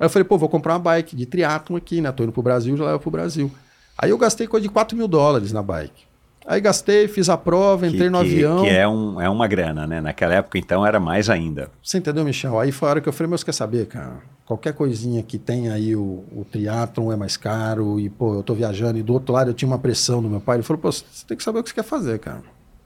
Aí 0.00 0.06
eu 0.06 0.10
falei, 0.10 0.24
pô, 0.24 0.38
vou 0.38 0.48
comprar 0.48 0.72
uma 0.72 0.78
bike 0.80 1.14
de 1.14 1.26
triatlon 1.26 1.76
aqui, 1.76 2.00
né? 2.00 2.10
Tô 2.10 2.22
indo 2.24 2.32
pro 2.32 2.42
Brasil, 2.42 2.76
já 2.76 2.84
levo 2.86 2.98
pro 2.98 3.10
Brasil. 3.10 3.50
Aí 3.98 4.08
eu 4.10 4.18
gastei 4.18 4.46
coisa 4.46 4.62
de 4.66 4.72
4 4.72 4.96
mil 4.96 5.06
dólares 5.06 5.52
na 5.52 5.62
bike. 5.62 6.04
Aí 6.46 6.60
gastei, 6.60 7.08
fiz 7.08 7.28
a 7.30 7.36
prova, 7.38 7.86
entrei 7.86 8.02
que, 8.02 8.10
no 8.10 8.18
que- 8.20 8.24
avião. 8.26 8.62
Que 8.62 8.68
é, 8.68 8.86
um, 8.86 9.20
é 9.20 9.28
uma 9.30 9.46
grana, 9.48 9.86
né? 9.86 10.00
Naquela 10.00 10.34
época, 10.34 10.58
então, 10.58 10.86
era 10.86 11.00
mais 11.00 11.30
ainda. 11.30 11.70
Você 11.82 11.98
entendeu, 11.98 12.22
Michel? 12.24 12.58
Aí 12.60 12.70
foi 12.70 12.88
a 12.88 12.90
hora 12.90 13.00
que 13.00 13.08
eu 13.08 13.12
falei, 13.12 13.30
você 13.30 13.44
quer 13.44 13.52
saber, 13.52 13.86
cara? 13.86 14.18
Qualquer 14.44 14.74
coisinha 14.74 15.22
que 15.22 15.38
tem 15.38 15.70
aí, 15.70 15.96
o, 15.96 16.22
o 16.30 16.44
triatlon 16.50 17.10
é 17.10 17.16
mais 17.16 17.36
caro, 17.38 17.98
e, 17.98 18.10
pô, 18.10 18.34
eu 18.34 18.42
tô 18.42 18.52
viajando, 18.54 18.98
e 18.98 19.02
do 19.02 19.14
outro 19.14 19.32
lado 19.32 19.50
eu 19.50 19.54
tinha 19.54 19.66
uma 19.66 19.78
pressão 19.78 20.22
do 20.22 20.28
meu 20.28 20.40
pai. 20.40 20.56
Ele 20.56 20.62
falou, 20.62 20.82
pô, 20.82 20.92
você 20.92 21.02
tem 21.26 21.34
que 21.34 21.42
saber 21.42 21.60
o 21.60 21.62
que 21.62 21.70
você 21.70 21.74
quer 21.76 21.82
fazer, 21.84 22.18
cara. 22.18 22.42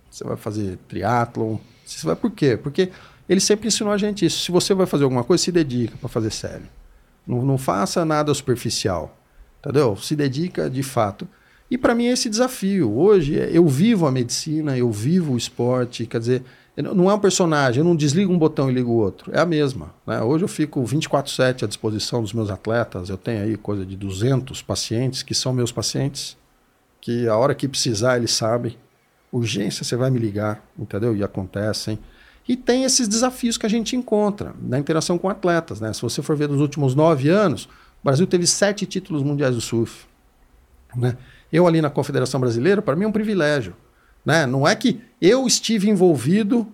Você 0.09 0.23
vai 0.23 0.37
fazer 0.37 0.79
triatlon. 0.89 1.57
Você 1.85 2.07
vai 2.07 2.15
por 2.15 2.31
quê? 2.31 2.57
Porque 2.57 2.91
ele 3.29 3.41
sempre 3.41 3.67
ensinou 3.67 3.93
a 3.93 3.99
gente 3.99 4.25
isso. 4.25 4.39
Se 4.45 4.53
você 4.53 4.73
vai 4.73 4.87
fazer 4.87 5.03
alguma 5.03 5.25
coisa, 5.25 5.43
se 5.43 5.51
dedica 5.51 5.97
para 5.99 6.09
fazer 6.09 6.31
sério. 6.31 6.67
Não, 7.27 7.43
não 7.45 7.59
faça 7.59 8.05
nada 8.05 8.33
superficial, 8.33 9.17
entendeu? 9.59 9.97
Se 9.97 10.15
dedica 10.15 10.71
de 10.71 10.83
fato. 10.85 11.27
E 11.71 11.77
para 11.77 11.95
mim 11.95 12.07
é 12.07 12.13
esse 12.13 12.29
desafio. 12.31 12.97
Hoje 12.97 13.39
é- 13.39 13.51
eu 13.53 13.67
vivo 13.67 14.07
a 14.07 14.13
medicina, 14.13 14.77
eu 14.77 14.91
vivo 14.91 15.35
o 15.35 15.37
esporte, 15.37 16.07
quer 16.07 16.19
dizer, 16.19 16.43
não 16.77 17.11
é 17.11 17.15
um 17.15 17.19
personagem, 17.19 17.81
eu 17.81 17.85
não 17.85 17.97
desligo 17.97 18.33
um 18.33 18.39
botão 18.39 18.71
e 18.71 18.75
ligo 18.75 18.91
o 18.91 18.97
outro, 18.97 19.33
é 19.35 19.41
a 19.41 19.47
mesma. 19.47 19.93
né? 20.07 20.23
Hoje 20.23 20.45
eu 20.45 20.49
fico 20.49 20.85
24/7 20.85 21.65
à 21.65 21.69
disposição 21.69 22.23
dos 22.23 22.33
meus 22.33 22.51
atletas, 22.51 23.09
eu 23.09 23.17
tenho 23.17 23.43
aí 23.43 23.57
coisa 23.57 23.85
de 23.85 23.97
200 23.97 24.63
pacientes 24.63 25.23
que 25.23 25.35
são 25.35 25.53
meus 25.53 25.73
pacientes, 25.73 26.37
que 27.01 27.27
a 27.29 27.37
hora 27.37 27.55
que 27.55 27.67
precisar 27.67 28.17
eles 28.17 28.31
sabem, 28.31 28.77
urgência 29.33 29.85
você 29.85 29.97
vai 29.97 30.11
me 30.11 30.19
ligar, 30.19 30.65
entendeu? 30.79 31.17
E 31.17 31.23
acontecem. 31.23 31.99
E 32.49 32.57
tem 32.57 32.85
esses 32.85 33.07
desafios 33.07 33.59
que 33.59 33.67
a 33.67 33.69
gente 33.69 33.95
encontra 33.95 34.55
na 34.63 34.79
interação 34.79 35.19
com 35.19 35.29
atletas. 35.29 35.81
Né? 35.81 35.93
Se 35.93 36.01
você 36.01 36.23
for 36.23 36.35
ver 36.35 36.49
nos 36.49 36.61
últimos 36.63 36.95
nove 36.95 37.29
anos, 37.29 37.65
o 37.65 38.05
Brasil 38.05 38.27
teve 38.27 38.47
sete 38.47 38.87
títulos 38.87 39.23
mundiais 39.23 39.55
do 39.55 39.61
surf. 39.61 40.07
Né? 40.97 41.15
Eu 41.53 41.67
ali 41.67 41.81
na 41.81 41.91
Confederação 41.91 42.41
Brasileira, 42.41 42.83
para 42.83 42.95
mim 42.97 43.05
é 43.05 43.09
um 43.09 43.13
privilégio. 43.13 43.75
Né? 44.25 44.47
Não 44.47 44.67
é 44.67 44.75
que 44.75 45.01
eu 45.21 45.47
estive 45.47 45.89
envolvido 45.89 46.67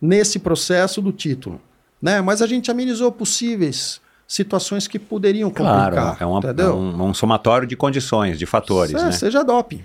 nesse 0.00 0.38
processo 0.38 1.02
do 1.02 1.12
título, 1.12 1.60
né? 2.00 2.20
mas 2.20 2.40
a 2.40 2.46
gente 2.46 2.70
amenizou 2.70 3.10
possíveis 3.12 4.00
situações 4.26 4.86
que 4.86 4.98
poderiam 4.98 5.50
Claro, 5.50 5.96
complicar. 5.96 6.16
é, 6.20 6.24
uma- 6.26 6.40
é 6.62 6.70
um, 6.70 7.08
um 7.08 7.14
somatório 7.14 7.66
de 7.66 7.76
condições, 7.76 8.38
de 8.38 8.46
fatores, 8.46 8.94
É, 8.94 9.04
né? 9.06 9.12
Seja 9.12 9.42
doping. 9.42 9.82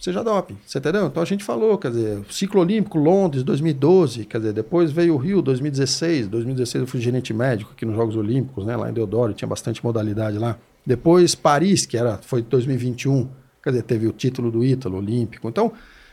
Seja 0.00 0.24
doping. 0.24 0.56
Você 0.66 0.78
entendeu? 0.78 1.06
Então 1.06 1.22
a 1.22 1.26
gente 1.26 1.44
falou, 1.44 1.76
quer 1.78 1.90
dizer, 1.90 2.20
ciclo 2.30 2.60
olímpico, 2.62 2.98
Londres, 2.98 3.44
2012, 3.44 4.24
quer 4.24 4.38
dizer, 4.38 4.52
depois 4.54 4.90
veio 4.90 5.14
o 5.14 5.18
Rio, 5.18 5.40
2016. 5.42 6.26
2016 6.26 6.80
eu 6.82 6.86
fui 6.88 7.00
gerente 7.00 7.32
médico 7.34 7.70
aqui 7.72 7.84
nos 7.84 7.94
Jogos 7.94 8.16
Olímpicos, 8.16 8.64
né? 8.64 8.74
Lá 8.76 8.88
em 8.90 8.92
Deodoro, 8.92 9.32
tinha 9.34 9.46
bastante 9.46 9.84
modalidade 9.84 10.38
lá. 10.38 10.56
Depois 10.84 11.34
Paris, 11.36 11.84
que 11.86 11.96
era, 11.96 12.18
foi 12.22 12.42
2021, 12.42 13.28
quer 13.62 13.70
dizer, 13.70 13.82
teve 13.82 14.06
o 14.06 14.12
título 14.12 14.50
do 14.50 14.64
Ítalo 14.64 14.98
Olímpico. 14.98 15.48
Então, 15.48 15.72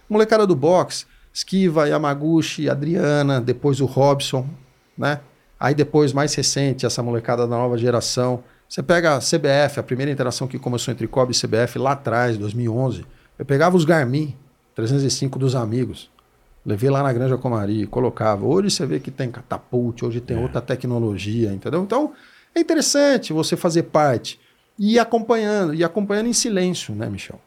molecada 0.10 0.46
do 0.46 0.56
boxe, 0.56 1.06
Esquiva, 1.34 1.88
Yamaguchi, 1.88 2.70
Adriana, 2.70 3.40
depois 3.40 3.82
o 3.82 3.86
Robson, 3.86 4.48
né? 4.98 5.22
Aí 5.60 5.76
depois, 5.76 6.14
mais 6.14 6.34
recente, 6.34 6.86
essa 6.86 7.04
molecada 7.04 7.46
da 7.46 7.56
nova 7.56 7.78
geração. 7.78 8.44
Você 8.68 8.82
pega 8.82 9.16
a 9.16 9.20
CBF, 9.20 9.80
a 9.80 9.84
primeira 9.84 10.12
interação 10.12 10.48
que 10.48 10.58
começou 10.58 10.92
entre 10.92 11.08
COB 11.08 11.34
e 11.34 11.36
CBF 11.36 11.78
lá 11.78 11.92
atrás, 11.92 12.38
2011. 12.38 13.06
Eu 13.38 13.46
pegava 13.46 13.76
os 13.76 13.84
Garmin 13.84 14.36
305 14.76 15.38
dos 15.38 15.56
amigos, 15.56 16.10
levei 16.66 16.90
lá 16.90 17.04
na 17.04 17.12
Granja 17.12 17.38
Comari, 17.38 17.86
colocava. 17.88 18.46
Hoje 18.46 18.72
você 18.72 18.86
vê 18.86 19.00
que 19.00 19.12
tem 19.12 19.30
catapult, 19.30 20.06
hoje 20.06 20.22
tem 20.22 20.38
outra 20.38 20.62
tecnologia, 20.62 21.52
entendeu? 21.52 21.84
Então 21.84 22.14
é 22.56 22.60
interessante 22.60 23.34
você 23.34 23.58
fazer 23.58 23.84
parte 23.84 24.40
e 24.80 24.98
acompanhando, 24.98 25.76
e 25.76 25.84
acompanhando 25.84 26.28
em 26.28 26.34
silêncio, 26.34 26.96
né, 26.96 27.10
Michel? 27.10 27.40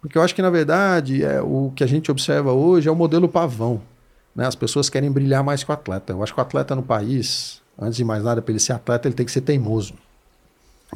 Porque 0.00 0.18
eu 0.18 0.22
acho 0.22 0.34
que, 0.34 0.42
na 0.42 0.50
verdade, 0.50 1.24
é, 1.24 1.40
o 1.40 1.72
que 1.74 1.84
a 1.84 1.86
gente 1.86 2.10
observa 2.10 2.52
hoje 2.52 2.88
é 2.88 2.92
o 2.92 2.96
modelo 2.96 3.28
pavão. 3.28 3.80
Né? 4.34 4.46
As 4.46 4.54
pessoas 4.54 4.90
querem 4.90 5.10
brilhar 5.10 5.42
mais 5.42 5.64
que 5.64 5.70
o 5.70 5.74
atleta. 5.74 6.12
Eu 6.12 6.22
acho 6.22 6.32
que 6.34 6.38
o 6.38 6.42
atleta 6.42 6.74
no 6.74 6.82
país, 6.82 7.60
antes 7.78 7.96
de 7.96 8.04
mais 8.04 8.22
nada, 8.22 8.42
para 8.42 8.52
ele 8.52 8.60
ser 8.60 8.72
atleta, 8.72 9.08
ele 9.08 9.14
tem 9.14 9.26
que 9.26 9.32
ser 9.32 9.40
teimoso. 9.40 9.94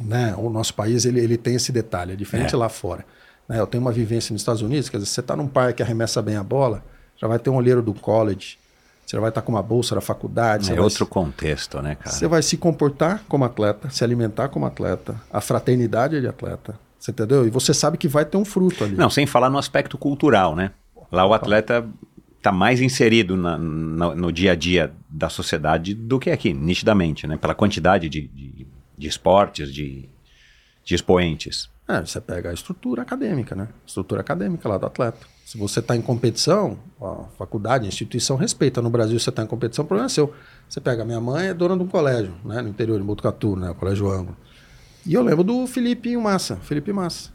Né? 0.01 0.33
O 0.37 0.49
nosso 0.49 0.73
país 0.73 1.05
ele, 1.05 1.19
ele 1.19 1.37
tem 1.37 1.55
esse 1.55 1.71
detalhe, 1.71 2.13
é 2.13 2.15
diferente 2.15 2.53
É. 2.55 2.57
lá 2.57 2.69
fora. 2.69 3.05
Né? 3.47 3.59
Eu 3.59 3.67
tenho 3.67 3.81
uma 3.81 3.91
vivência 3.91 4.31
nos 4.33 4.41
Estados 4.41 4.61
Unidos, 4.61 4.89
quer 4.89 4.97
dizer, 4.97 5.09
você 5.09 5.19
está 5.19 5.35
num 5.35 5.47
parque 5.47 5.75
que 5.77 5.83
arremessa 5.83 6.21
bem 6.21 6.35
a 6.37 6.43
bola, 6.43 6.83
já 7.17 7.27
vai 7.27 7.37
ter 7.39 7.49
um 7.49 7.55
olheiro 7.55 7.81
do 7.81 7.93
college, 7.93 8.57
você 9.13 9.19
vai 9.19 9.29
estar 9.29 9.41
com 9.43 9.51
uma 9.51 9.61
bolsa 9.61 9.93
da 9.93 10.01
faculdade. 10.01 10.73
É 10.73 10.81
outro 10.81 11.05
contexto, 11.05 11.79
né, 11.81 11.93
cara? 11.95 12.09
você 12.15 12.27
vai 12.27 12.41
se 12.41 12.57
comportar 12.57 13.23
como 13.27 13.45
atleta, 13.45 13.89
se 13.91 14.03
alimentar 14.03 14.49
como 14.49 14.65
atleta, 14.65 15.21
a 15.31 15.39
fraternidade 15.39 16.15
é 16.15 16.19
de 16.19 16.27
atleta. 16.27 16.79
Você 16.99 17.11
entendeu? 17.11 17.45
E 17.45 17.49
você 17.49 17.73
sabe 17.73 17.97
que 17.97 18.07
vai 18.07 18.25
ter 18.25 18.37
um 18.37 18.45
fruto 18.45 18.83
ali. 18.83 18.95
Não, 18.95 19.09
sem 19.09 19.25
falar 19.27 19.49
no 19.49 19.57
aspecto 19.57 19.97
cultural, 19.97 20.55
né? 20.55 20.71
Lá 21.11 21.25
o 21.25 21.33
atleta 21.33 21.85
está 22.37 22.51
mais 22.51 22.81
inserido 22.81 23.37
na- 23.37 23.57
no, 23.57 24.15
no 24.15 24.31
dia 24.31 24.53
a 24.53 24.55
dia 24.55 24.91
da 25.09 25.29
sociedade 25.29 25.93
do 25.93 26.17
que 26.17 26.31
aqui, 26.31 26.53
nitidamente, 26.53 27.27
né? 27.27 27.37
Pela 27.37 27.53
quantidade 27.53 28.09
de, 28.09 28.21
de, 28.27 28.67
de 28.97 29.07
esportes, 29.07 29.71
de, 29.71 30.09
de 30.83 30.95
expoentes. 30.95 31.69
É, 31.87 31.99
você 31.99 32.19
pega 32.21 32.49
a 32.49 32.53
estrutura 32.53 33.01
acadêmica, 33.01 33.53
né? 33.55 33.67
Estrutura 33.85 34.21
acadêmica 34.21 34.67
lá 34.67 34.77
do 34.77 34.85
atleta. 34.85 35.19
Se 35.45 35.57
você 35.57 35.79
está 35.79 35.95
em 35.95 36.01
competição, 36.01 36.77
a 37.01 37.25
faculdade, 37.37 37.85
a 37.85 37.87
instituição 37.87 38.37
respeita. 38.37 38.81
No 38.81 38.89
Brasil, 38.89 39.19
você 39.19 39.29
está 39.29 39.43
em 39.43 39.47
competição, 39.47 39.83
o 39.83 39.87
problema 39.87 40.07
é 40.07 40.09
seu. 40.09 40.33
Você 40.67 40.79
pega, 40.81 41.05
minha 41.05 41.19
mãe 41.19 41.47
é 41.47 41.53
dona 41.53 41.75
de 41.77 41.83
um 41.83 41.87
colégio, 41.87 42.33
né? 42.43 42.61
No 42.61 42.69
interior, 42.69 42.99
em 42.99 43.03
Botucatu, 43.03 43.55
né? 43.55 43.69
O 43.69 43.75
Colégio 43.75 44.09
Ângulo. 44.09 44.37
E 45.05 45.13
eu 45.13 45.21
lembro 45.21 45.43
do 45.43 45.67
Felipe 45.67 46.15
Massa, 46.15 46.55
Felipe 46.57 46.93
Massa. 46.93 47.29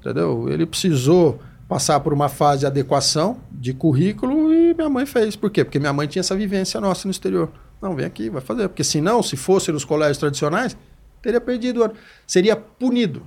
Entendeu? 0.00 0.48
Ele 0.48 0.66
precisou 0.66 1.40
passar 1.68 2.00
por 2.00 2.12
uma 2.12 2.28
fase 2.28 2.60
de 2.60 2.66
adequação 2.66 3.38
de 3.50 3.72
currículo 3.72 4.52
e 4.52 4.74
minha 4.74 4.88
mãe 4.88 5.06
fez. 5.06 5.36
Por 5.36 5.50
quê? 5.50 5.64
Porque 5.64 5.78
minha 5.78 5.92
mãe 5.92 6.08
tinha 6.08 6.20
essa 6.20 6.34
vivência 6.34 6.80
nossa 6.80 7.06
no 7.06 7.12
exterior. 7.12 7.50
Não, 7.80 7.94
vem 7.94 8.04
aqui, 8.04 8.28
vai 8.28 8.40
fazer. 8.40 8.68
Porque 8.68 8.82
senão, 8.82 9.22
se 9.22 9.36
fosse 9.36 9.70
nos 9.70 9.84
colégios 9.84 10.18
tradicionais, 10.18 10.76
teria 11.20 11.40
perdido. 11.40 11.92
Seria 12.26 12.56
punido. 12.56 13.22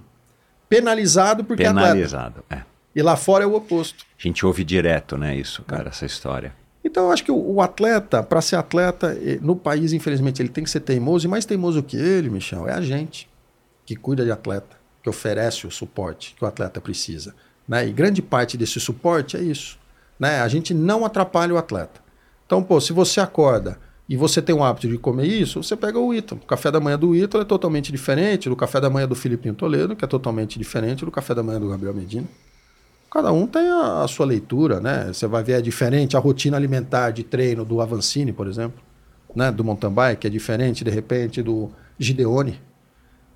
Penalizado 0.68 1.44
porque 1.44 1.64
é 1.64 1.68
atleta. 1.68 1.88
Penalizado. 1.88 2.44
É. 2.50 2.75
E 2.96 3.02
lá 3.02 3.16
fora 3.18 3.44
é 3.44 3.48
o 3.48 3.54
oposto. 3.54 4.06
A 4.18 4.22
gente 4.22 4.46
ouve 4.46 4.64
direto, 4.64 5.18
né, 5.18 5.36
isso, 5.36 5.62
cara, 5.64 5.90
essa 5.90 6.06
história. 6.06 6.54
Então, 6.84 7.06
eu 7.08 7.12
acho 7.12 7.24
que 7.24 7.32
o, 7.32 7.36
o 7.36 7.62
atleta, 7.62 8.24
para 8.24 8.40
ser 8.42 8.56
atleta, 8.56 9.18
no 9.42 9.56
país, 9.56 9.92
infelizmente, 9.92 10.42
ele 10.42 10.50
tem 10.50 10.64
que 10.64 10.70
ser 10.70 10.80
teimoso. 10.80 11.26
E 11.26 11.30
mais 11.30 11.44
teimoso 11.44 11.84
que 11.84 11.98
ele, 11.98 12.30
Michel, 12.30 12.68
é 12.68 12.74
a 12.74 12.82
gente 12.82 13.28
que 13.86 13.96
cuida 13.96 14.24
de 14.24 14.32
atleta, 14.32 14.78
que 15.04 15.10
oferece 15.10 15.68
o 15.68 15.72
suporte 15.72 16.36
que 16.38 16.44
o 16.46 16.48
atleta 16.48 16.80
precisa. 16.80 17.36
Né? 17.68 17.88
E 17.88 17.92
grande 17.92 18.22
parte 18.22 18.56
desse 18.56 18.80
suporte 18.80 19.36
é 19.36 19.42
isso. 19.42 19.78
Né? 20.20 20.42
A 20.42 20.48
gente 20.48 20.74
não 20.74 21.04
atrapalha 21.04 21.54
o 21.54 21.58
atleta. 21.58 22.00
Então, 22.46 22.64
pô, 22.64 22.80
se 22.80 22.94
você 22.94 23.20
acorda 23.20 23.80
e 24.08 24.16
você 24.16 24.42
tem 24.42 24.56
o 24.56 24.64
hábito 24.64 24.88
de 24.88 24.98
comer 24.98 25.26
isso, 25.26 25.62
você 25.62 25.76
pega 25.76 26.00
o 26.00 26.14
Ítalo. 26.14 26.40
O 26.44 26.46
café 26.46 26.72
da 26.72 26.80
manhã 26.80 26.98
do 26.98 27.16
Ítalo 27.16 27.42
é 27.42 27.46
totalmente 27.46 27.92
diferente 27.92 28.48
do 28.48 28.56
café 28.56 28.80
da 28.80 28.90
manhã 28.90 29.08
do 29.08 29.16
Filipinho 29.16 29.56
Toledo, 29.56 29.96
que 29.96 30.06
é 30.06 30.08
totalmente 30.08 30.60
diferente 30.60 31.04
do 31.04 31.12
café 31.12 31.34
da 31.34 31.42
manhã 31.42 31.60
do 31.60 31.70
Gabriel 31.70 31.94
Medina. 31.94 32.28
Cada 33.12 33.32
um 33.32 33.48
tem 33.48 33.68
a, 33.70 34.04
a 34.04 34.08
sua 34.08 34.26
leitura, 34.26 34.80
né? 34.80 35.08
Você 35.08 35.26
vai 35.28 35.44
ver 35.44 35.54
é 35.54 35.62
diferente 35.62 36.18
a 36.18 36.20
rotina 36.20 36.58
alimentar 36.58 37.12
de 37.12 37.24
treino 37.24 37.64
do 37.64 37.80
Avancini, 37.82 38.34
por 38.34 38.48
exemplo. 38.48 38.84
né, 39.36 39.52
do 39.52 39.64
mountain 39.64 39.92
bike 39.92 40.28
é 40.28 40.30
diferente, 40.30 40.84
de 40.84 40.90
repente, 40.90 41.44
do 41.44 41.70
Gideone. 42.00 42.62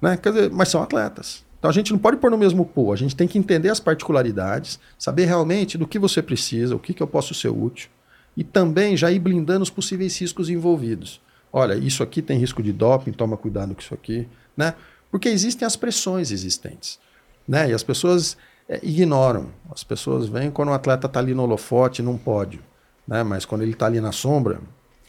Né? 0.01 0.17
Quer 0.17 0.31
dizer, 0.31 0.51
mas 0.51 0.69
são 0.69 0.81
atletas. 0.81 1.43
Então 1.59 1.69
a 1.69 1.73
gente 1.73 1.91
não 1.91 1.99
pode 1.99 2.17
pôr 2.17 2.31
no 2.31 2.37
mesmo 2.37 2.65
pool, 2.65 2.93
a 2.93 2.95
gente 2.95 3.15
tem 3.15 3.27
que 3.27 3.37
entender 3.37 3.69
as 3.69 3.81
particularidades, 3.81 4.79
saber 4.97 5.25
realmente 5.25 5.77
do 5.77 5.85
que 5.85 5.99
você 5.99 6.21
precisa, 6.21 6.73
o 6.73 6.79
que, 6.79 6.93
que 6.93 7.03
eu 7.03 7.07
posso 7.07 7.33
ser 7.33 7.49
útil, 7.49 7.89
e 8.35 8.45
também 8.45 8.95
já 8.95 9.11
ir 9.11 9.19
blindando 9.19 9.63
os 9.63 9.69
possíveis 9.69 10.17
riscos 10.17 10.49
envolvidos. 10.49 11.21
Olha, 11.51 11.73
isso 11.73 12.01
aqui 12.01 12.21
tem 12.21 12.39
risco 12.39 12.63
de 12.63 12.71
doping, 12.71 13.11
toma 13.11 13.35
cuidado 13.35 13.75
com 13.75 13.81
isso 13.81 13.93
aqui, 13.93 14.25
né? 14.55 14.73
Porque 15.11 15.27
existem 15.27 15.65
as 15.65 15.75
pressões 15.75 16.31
existentes, 16.31 16.97
né? 17.45 17.69
E 17.69 17.73
as 17.73 17.83
pessoas 17.83 18.37
é, 18.69 18.79
ignoram. 18.83 19.47
As 19.71 19.83
pessoas 19.83 20.29
veem 20.29 20.51
quando 20.51 20.69
o 20.69 20.73
atleta 20.73 21.07
está 21.07 21.19
ali 21.19 21.33
no 21.33 21.43
holofote, 21.43 22.03
num 22.03 22.17
pódio, 22.17 22.61
né? 23.07 23.23
Mas 23.23 23.43
quando 23.43 23.63
ele 23.63 23.71
está 23.71 23.87
ali 23.87 23.99
na 23.99 24.11
sombra, 24.11 24.59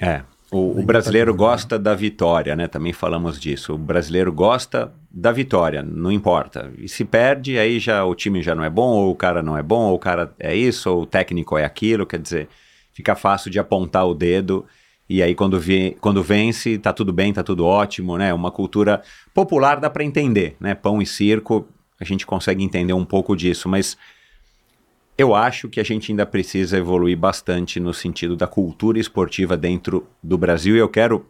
É. 0.01 0.23
O, 0.53 0.81
o 0.81 0.83
brasileiro 0.83 1.33
gosta 1.33 1.79
da 1.79 1.95
vitória, 1.95 2.57
né? 2.57 2.67
Também 2.67 2.93
falamos 2.93 3.39
disso. 3.39 3.75
O 3.75 3.79
brasileiro 3.79 4.33
gosta 4.33 4.93
da 5.09 5.31
vitória, 5.31 5.81
não 5.81 6.11
importa. 6.11 6.73
E 6.77 6.89
se 6.89 7.05
perde, 7.05 7.57
aí 7.57 7.79
já 7.79 8.05
o 8.05 8.17
time 8.17 8.43
já 8.43 8.53
não 8.53 8.65
é 8.65 8.71
bom, 8.71 8.89
ou 8.89 9.13
o 9.13 9.15
cara 9.15 9.43
não 9.43 9.57
é 9.57 9.63
bom, 9.63 9.91
ou 9.91 9.95
o 9.95 9.99
cara 9.99 10.35
é 10.41 10.53
isso, 10.53 10.91
ou 10.91 11.03
o 11.03 11.07
técnico 11.07 11.57
é 11.57 11.65
aquilo. 11.65 12.05
Quer 12.05 12.19
dizer, 12.19 12.49
fica 12.93 13.15
fácil 13.15 13.49
de 13.49 13.61
apontar 13.61 14.09
o 14.09 14.15
dedo. 14.15 14.65
E 15.09 15.23
aí, 15.23 15.37
quando, 15.37 15.59
vi, 15.61 15.97
quando 16.01 16.21
vence, 16.21 16.79
tá 16.79 16.93
tudo 16.93 17.13
bem, 17.13 17.33
tá 17.33 17.45
tudo 17.45 17.65
ótimo, 17.65 18.19
né? 18.19 18.35
Uma 18.35 18.51
cultura 18.51 19.03
popular 19.33 19.79
dá 19.79 19.89
para 19.89 20.03
entender, 20.03 20.57
né? 20.59 20.75
Pão 20.75 21.01
e 21.01 21.07
circo, 21.07 21.69
a 22.01 22.05
gente 22.05 22.26
consegue 22.26 22.64
entender 22.64 22.92
um 22.94 23.05
pouco 23.05 23.36
disso, 23.36 23.68
mas 23.68 23.96
eu 25.18 25.34
acho 25.34 25.68
que 25.68 25.78
a 25.78 25.84
gente 25.84 26.11
ainda 26.11 26.24
precisa 26.24 26.78
evoluir 26.78 27.16
bastante 27.16 27.78
no 27.78 27.92
sentido 27.92 28.34
da 28.34 28.46
cultura 28.46 28.98
esportiva 28.98 29.55
dentro 29.57 30.07
do 30.22 30.38
Brasil. 30.38 30.74
E 30.74 30.78
eu 30.78 30.88
quero, 30.88 31.26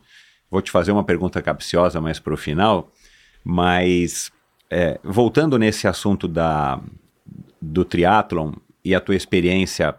vou 0.51 0.63
te 0.63 0.71
fazer 0.71 0.93
uma 0.93 1.03
pergunta 1.03 1.43
capciosa 1.43 2.01
mais 2.01 2.21
para 2.21 2.33
o 2.33 2.37
final, 2.37 2.89
mas 3.45 4.31
é, 4.71 5.01
voltando 5.03 5.59
nesse 5.59 5.89
assunto 5.89 6.29
da, 6.29 6.81
do 7.61 7.85
triatlon 7.85 8.53
e 8.85 8.95
a 8.95 9.01
tua 9.01 9.17
experiência 9.17 9.95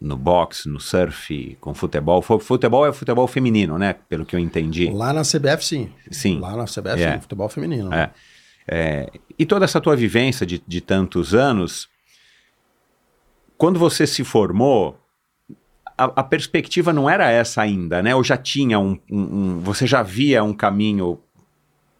no 0.00 0.16
boxe, 0.16 0.68
no 0.68 0.80
surf, 0.80 1.56
com 1.60 1.72
futebol. 1.72 2.20
Fu- 2.20 2.40
Futebol 2.40 2.84
é 2.84 2.92
futebol 2.92 3.26
feminino, 3.28 3.78
né? 3.78 3.94
Pelo 4.08 4.26
que 4.26 4.34
eu 4.34 4.40
entendi. 4.40 4.90
lá 4.90 5.12
na 5.12 5.22
CBF 5.22 5.64
sim. 5.64 5.92
Sim. 6.10 6.40
Lá 6.40 6.56
na 6.56 6.64
CBF 6.64 7.00
É. 7.00 7.14
sim, 7.14 7.20
futebol 7.20 7.48
feminino. 7.48 7.94
É. 7.94 8.10
É, 8.68 9.10
e 9.38 9.46
toda 9.46 9.64
essa 9.64 9.80
tua 9.80 9.94
vivência 9.96 10.44
de, 10.46 10.62
de 10.66 10.80
tantos 10.80 11.34
anos, 11.34 11.88
quando 13.56 13.78
você 13.78 14.06
se 14.06 14.24
formou, 14.24 14.98
a, 15.96 16.04
a 16.04 16.22
perspectiva 16.22 16.92
não 16.92 17.08
era 17.08 17.30
essa 17.30 17.62
ainda, 17.62 18.02
né? 18.02 18.14
Ou 18.14 18.22
já 18.22 18.36
tinha 18.36 18.78
um, 18.78 18.98
um- 19.10 19.20
um- 19.56 19.60
Você 19.60 19.86
já 19.86 20.02
via 20.02 20.42
um 20.44 20.52
caminho 20.52 21.18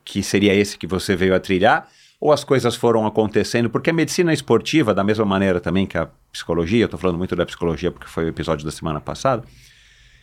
que 0.04 0.22
seria 0.22 0.54
esse 0.54 0.76
que 0.78 0.86
você 0.86 1.16
veio 1.16 1.34
a 1.34 1.40
trilhar? 1.40 1.88
Ou 2.20 2.32
as 2.32 2.44
coisas 2.44 2.74
foram 2.76 3.06
acontecendo? 3.06 3.68
Porque 3.70 3.90
a 3.90 3.92
medicina 3.92 4.32
esportiva, 4.32 4.94
da 4.94 5.04
mesma 5.04 5.24
maneira 5.24 5.60
também 5.60 5.86
que 5.86 5.98
a 5.98 6.08
psicologia, 6.32 6.88
eu 6.90 6.98
falando 6.98 7.18
muito 7.18 7.34
da 7.36 7.44
psicologia 7.46 7.90
porque 7.90 8.06
foi 8.08 8.24
o 8.24 8.28
episódio 8.28 8.64
da 8.64 8.70
semana 8.70 9.00
passada, 9.00 9.44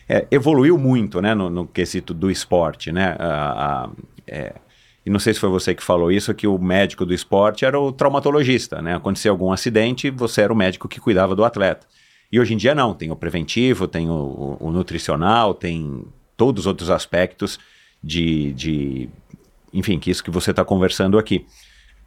é, 0.10 0.28
evoluiu 0.32 0.78
muito, 0.78 1.22
né, 1.22 1.34
no, 1.34 1.50
no 1.50 1.68
quesito 1.68 2.14
do 2.14 2.30
esporte, 2.30 2.92
né? 2.92 3.16
A- 3.20 3.86
a- 3.86 3.90
é, 4.28 4.54
e 5.06 5.10
não 5.10 5.20
sei 5.20 5.34
se 5.34 5.40
foi 5.40 5.50
você 5.50 5.76
que 5.76 5.84
falou 5.84 6.12
isso, 6.12 6.34
que 6.34 6.48
o 6.48 6.58
médico 6.58 7.06
do 7.06 7.14
esporte 7.14 7.66
era 7.66 7.80
o 7.80 7.92
traumatologista, 7.92 8.82
né? 8.82 8.96
Acontecia 8.96 9.30
algum 9.32 9.52
acidente, 9.52 10.10
você 10.10 10.42
era 10.42 10.54
o 10.54 10.56
médico 10.56 10.88
que 10.88 11.00
cuidava 11.00 11.36
do 11.36 11.44
atleta. 11.44 11.86
E 12.32 12.40
hoje 12.40 12.54
em 12.54 12.58
dia 12.58 12.74
não, 12.74 12.94
tem 12.94 13.12
o 13.12 13.16
preventivo, 13.16 13.88
tem 13.88 14.10
o, 14.10 14.58
o- 14.60 14.72
nutricional, 14.72 15.54
tem 15.54 16.04
todos 16.38 16.62
os 16.62 16.68
outros 16.68 16.90
aspectos 16.90 17.60
de, 18.04 18.54
de 18.54 19.10
enfim, 19.74 20.00
que 20.00 20.10
isso 20.10 20.24
que 20.24 20.32
você 20.32 20.52
está 20.52 20.64
conversando 20.64 21.18
aqui. 21.20 21.46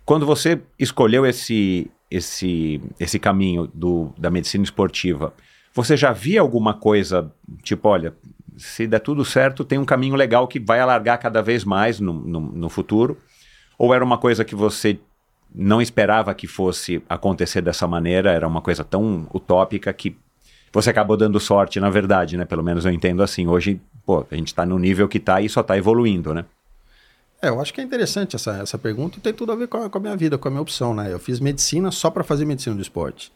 Quando 0.05 0.25
você 0.25 0.61
escolheu 0.79 1.27
esse, 1.27 1.91
esse, 2.11 2.81
esse 2.99 3.19
caminho 3.19 3.71
do, 3.73 4.13
da 4.17 4.31
medicina 4.31 4.65
esportiva, 4.65 5.35
você 5.75 5.97
já 5.97 6.13
via 6.13 6.41
alguma 6.41 6.73
coisa, 6.75 7.31
tipo, 7.63 7.89
olha, 7.89 8.15
se 8.57 8.87
der 8.87 9.01
tudo 9.01 9.25
certo, 9.25 9.65
tem 9.65 9.79
um 9.79 9.85
caminho 9.85 10.15
legal 10.15 10.49
que 10.49 10.59
vai 10.59 10.81
alargar 10.81 11.19
cada 11.19 11.43
vez 11.43 11.65
mais 11.65 12.01
no, 12.01 12.13
no, 12.13 12.41
no 12.41 12.69
futuro? 12.69 13.19
Ou 13.79 13.95
era 13.95 14.05
uma 14.05 14.19
coisa 14.19 14.45
que 14.45 14.55
você 14.55 14.99
não 15.55 15.81
esperava 15.81 16.35
que 16.35 16.47
fosse 16.47 17.03
acontecer 17.09 17.61
dessa 17.61 17.87
maneira, 17.87 18.31
era 18.31 18.47
uma 18.47 18.61
coisa 18.61 18.85
tão 18.85 19.27
utópica 19.33 19.93
que 19.93 20.17
você 20.73 20.91
acabou 20.91 21.17
dando 21.17 21.41
sorte, 21.41 21.81
na 21.81 21.89
verdade, 21.89 22.37
né? 22.37 22.45
Pelo 22.45 22.63
menos 22.63 22.85
eu 22.85 22.93
entendo 22.93 23.23
assim. 23.23 23.47
Hoje, 23.47 23.81
pô, 24.05 24.27
a 24.31 24.35
gente 24.35 24.49
está 24.49 24.67
no 24.67 24.79
nível 24.79 25.09
que 25.09 25.19
está 25.19 25.41
e 25.41 25.49
só 25.49 25.61
está 25.61 25.77
evoluindo, 25.77 26.35
né? 26.35 26.45
É, 27.41 27.49
eu 27.49 27.61
acho 27.61 27.73
que 27.73 27.81
é 27.81 27.85
interessante 27.85 28.35
essa, 28.37 28.59
essa 28.59 28.79
pergunta 28.79 29.19
e 29.19 29.21
tem 29.21 29.33
tudo 29.33 29.53
a 29.53 29.55
ver 29.55 29.69
com 29.69 29.79
a, 29.79 29.91
com 29.91 29.99
a 29.99 30.01
minha 30.01 30.17
vida, 30.17 30.37
com 30.39 30.49
a 30.49 30.51
minha 30.51 30.61
opção, 30.61 30.95
né? 30.95 31.13
Eu 31.13 31.19
fiz 31.19 31.41
medicina 31.41 31.91
só 31.91 32.11
para 32.11 32.25
fazer 32.25 32.45
medicina 32.45 32.75
do 32.75 32.83
esporte. 32.83 33.33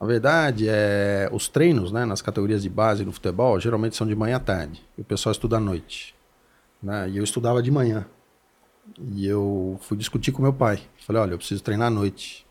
Na 0.00 0.06
verdade, 0.06 0.66
é, 0.68 1.28
os 1.32 1.48
treinos 1.48 1.90
né, 1.90 2.04
nas 2.04 2.22
categorias 2.22 2.62
de 2.62 2.68
base 2.68 3.04
no 3.04 3.10
futebol 3.12 3.58
geralmente 3.58 3.96
são 3.96 4.06
de 4.06 4.14
manhã 4.14 4.36
à 4.36 4.40
tarde. 4.40 4.80
E 4.96 5.00
o 5.00 5.04
pessoal 5.04 5.32
estuda 5.32 5.56
à 5.56 5.60
noite. 5.60 6.14
Né? 6.82 7.10
E 7.10 7.16
eu 7.18 7.24
estudava 7.24 7.60
de 7.62 7.70
manhã. 7.70 8.06
E 9.12 9.26
eu 9.26 9.76
fui 9.82 9.96
discutir 9.96 10.30
com 10.30 10.40
meu 10.40 10.52
pai. 10.52 10.80
Falei, 11.04 11.20
olha, 11.22 11.32
eu 11.32 11.38
preciso 11.38 11.62
treinar 11.62 11.88
à 11.88 11.90
noite. 11.90 12.46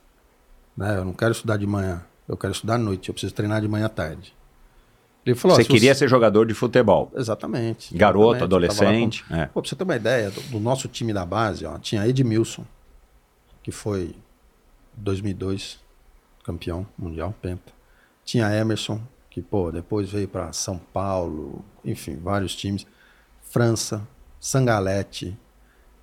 Né? 0.75 0.97
Eu 0.97 1.05
não 1.05 1.13
quero 1.13 1.31
estudar 1.31 1.55
de 1.57 1.65
manhã. 1.65 2.03
Eu 2.27 2.35
quero 2.35 2.51
estudar 2.51 2.75
à 2.75 2.77
noite. 2.77 3.07
Eu 3.09 3.13
preciso 3.13 3.33
treinar 3.33 3.61
de 3.61 3.67
manhã 3.67 3.85
à 3.85 3.89
tarde. 3.89 4.35
Ele 5.25 5.35
falou, 5.35 5.55
você 5.55 5.63
se 5.63 5.69
queria 5.69 5.95
ser 5.95 6.07
jogador 6.09 6.45
de 6.45 6.53
futebol. 6.53 7.11
Exatamente. 7.15 7.95
Garoto, 7.97 8.35
exatamente. 8.35 8.39
Lá 8.39 8.39
com- 8.39 8.43
adolescente. 8.45 9.25
é. 9.29 9.45
Pô, 9.47 9.61
pra 9.61 9.69
você 9.69 9.75
ter 9.75 9.83
uma 9.83 9.95
ideia, 9.95 10.31
do, 10.31 10.41
do 10.41 10.59
nosso 10.59 10.87
time 10.89 11.13
da 11.13 11.25
base, 11.25 11.65
ó, 11.65 11.77
tinha 11.77 12.05
Edmilson, 12.07 12.65
que 13.63 13.71
foi 13.71 14.15
2002 14.95 15.79
campeão 16.47 16.87
mundial, 16.97 17.35
penta. 17.41 17.71
Tinha 18.23 18.49
Emerson, 18.55 18.99
que 19.29 19.41
pô, 19.41 19.71
depois 19.71 20.09
veio 20.09 20.27
para 20.27 20.51
São 20.53 20.79
Paulo, 20.93 21.63
enfim, 21.85 22.15
vários 22.23 22.55
times. 22.55 22.87
França, 23.41 24.01
Sangalete. 24.39 25.37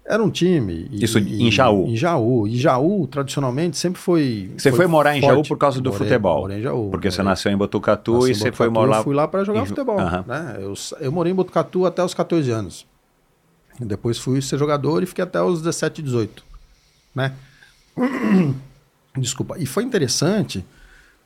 Era 0.07 0.22
um 0.22 0.28
time. 0.30 0.86
e- 0.90 1.03
Isso 1.03 1.18
em 1.18 1.51
Jaú. 1.51 1.86
Em 1.88 1.97
Jaú. 1.97 2.47
E 2.47 2.59
Jaú, 2.59 3.07
tradicionalmente, 3.07 3.76
sempre 3.78 3.99
foi. 3.99 4.53
Você 4.57 4.70
foi 4.70 4.86
morar 4.86 5.16
em 5.16 5.20
forte. 5.22 5.32
Jaú 5.34 5.42
por 5.49 5.57
causa 5.57 5.80
do 5.80 5.90
Morei- 5.90 6.07
futebol? 6.07 6.40
Morei 6.42 6.59
em 6.59 6.62
Jaú. 6.62 6.90
Porque 6.90 7.11
você 7.11 7.18
morei- 7.22 7.30
nasceu 7.30 7.51
em 7.53 7.57
Botucatu 7.57 8.12
Nasci 8.12 8.28
e 8.28 8.30
em 8.30 8.34
você 8.34 8.53
foi 8.53 8.68
Botucatu, 8.68 8.86
morar. 8.86 8.99
Eu 8.99 9.05
fui 9.05 9.14
lá 9.14 9.26
para 9.26 9.45
jogar 9.45 9.62
em- 9.62 9.66
futebol. 9.66 9.99
Aham. 9.99 10.24
Né? 10.28 10.57
Eu, 10.61 10.74
eu 11.01 11.11
morei 11.11 11.32
em 11.32 11.34
Botucatu 11.34 11.86
até 11.86 12.05
os 12.05 12.12
14 12.12 12.51
anos. 12.51 12.86
Depois 13.80 14.18
fui 14.18 14.40
ser 14.42 14.59
jogador 14.59 15.03
e 15.03 15.07
fiquei 15.07 15.24
até 15.24 15.42
os 15.42 15.61
17, 15.62 16.03
18. 16.03 16.45
Né? 17.14 17.32
Desculpa. 19.17 19.59
E 19.59 19.67
foi 19.67 19.85
interessante 19.85 20.65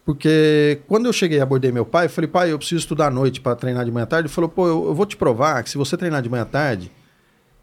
porque 0.05 0.81
quando 0.89 1.07
eu 1.07 1.13
cheguei 1.13 1.39
e 1.39 1.41
abordei 1.41 1.71
meu 1.71 1.85
pai, 1.85 2.07
eu 2.07 2.11
falei, 2.11 2.29
pai, 2.29 2.51
eu 2.51 2.59
preciso 2.59 2.81
estudar 2.81 3.09
à 3.09 3.11
noite 3.11 3.41
para 3.43 3.55
treinar 3.55 3.85
de 3.85 3.91
manhã 3.91 4.05
à 4.05 4.07
tarde. 4.07 4.27
Ele 4.29 4.35
falou, 4.35 4.49
pô, 4.49 4.67
eu, 4.67 4.87
eu 4.87 4.95
vou 4.95 5.05
te 5.05 5.17
provar 5.17 5.63
que 5.63 5.69
se 5.69 5.77
você 5.77 5.97
treinar 5.97 6.23
de 6.23 6.29
manhã 6.31 6.45
à 6.45 6.47
tarde, 6.47 6.91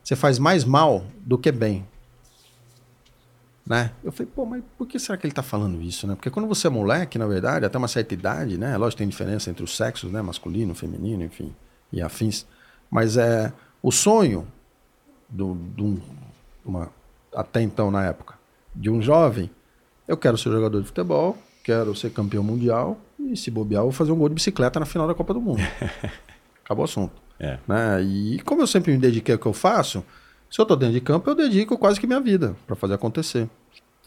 você 0.03 0.15
faz 0.15 0.37
mais 0.37 0.63
mal 0.63 1.05
do 1.21 1.37
que 1.39 1.51
bem. 1.51 1.87
Né? 3.65 3.91
Eu 4.03 4.11
falei, 4.11 4.31
pô, 4.35 4.45
mas 4.45 4.63
por 4.77 4.85
que 4.87 4.99
será 4.99 5.17
que 5.17 5.25
ele 5.25 5.33
tá 5.33 5.41
falando 5.41 5.81
isso, 5.81 6.05
né? 6.05 6.13
Porque 6.13 6.29
quando 6.29 6.47
você 6.47 6.67
é 6.67 6.69
moleque, 6.69 7.17
na 7.17 7.25
verdade, 7.25 7.65
até 7.65 7.75
uma 7.79 7.87
certa 7.87 8.13
idade, 8.13 8.59
né? 8.59 8.77
Lógico 8.77 8.97
que 8.97 8.97
tem 8.99 9.07
diferença 9.09 9.49
entre 9.49 9.63
os 9.63 9.75
sexos, 9.75 10.11
né? 10.11 10.21
Masculino, 10.21 10.75
feminino, 10.75 11.23
enfim, 11.23 11.51
e 11.91 11.99
afins. 11.99 12.45
Mas 12.91 13.17
é 13.17 13.51
o 13.81 13.91
sonho 13.91 14.47
de 15.27 15.41
um- 15.41 15.99
uma, 16.63 16.91
até 17.33 17.59
então 17.63 17.89
na 17.89 18.05
época, 18.05 18.35
de 18.75 18.87
um 18.91 19.01
jovem, 19.01 19.49
eu 20.07 20.17
quero 20.17 20.37
ser 20.37 20.51
jogador 20.51 20.81
de 20.81 20.87
futebol, 20.87 21.37
quero 21.63 21.95
ser 21.95 22.11
campeão 22.11 22.43
mundial 22.43 22.97
e 23.19 23.35
se 23.35 23.49
bobear, 23.49 23.81
eu 23.81 23.85
vou 23.85 23.91
fazer 23.91 24.11
um 24.11 24.17
gol 24.17 24.29
de 24.29 24.35
bicicleta 24.35 24.79
na 24.79 24.85
final 24.85 25.07
da 25.07 25.13
Copa 25.13 25.33
do 25.33 25.41
Mundo. 25.41 25.61
Acabou 26.63 26.83
o 26.83 26.85
assunto. 26.85 27.13
É. 27.39 27.59
Né? 27.67 28.01
E 28.03 28.39
como 28.41 28.61
eu 28.61 28.67
sempre 28.67 28.91
me 28.91 28.97
dediquei 28.97 29.33
ao 29.33 29.39
que 29.39 29.45
eu 29.45 29.53
faço, 29.53 30.03
se 30.49 30.59
eu 30.59 30.65
tô 30.65 30.75
dentro 30.75 30.93
de 30.93 31.01
campo, 31.01 31.29
eu 31.29 31.35
dedico 31.35 31.77
quase 31.77 31.99
que 31.99 32.07
minha 32.07 32.19
vida 32.19 32.55
para 32.65 32.75
fazer 32.75 32.93
acontecer. 32.93 33.49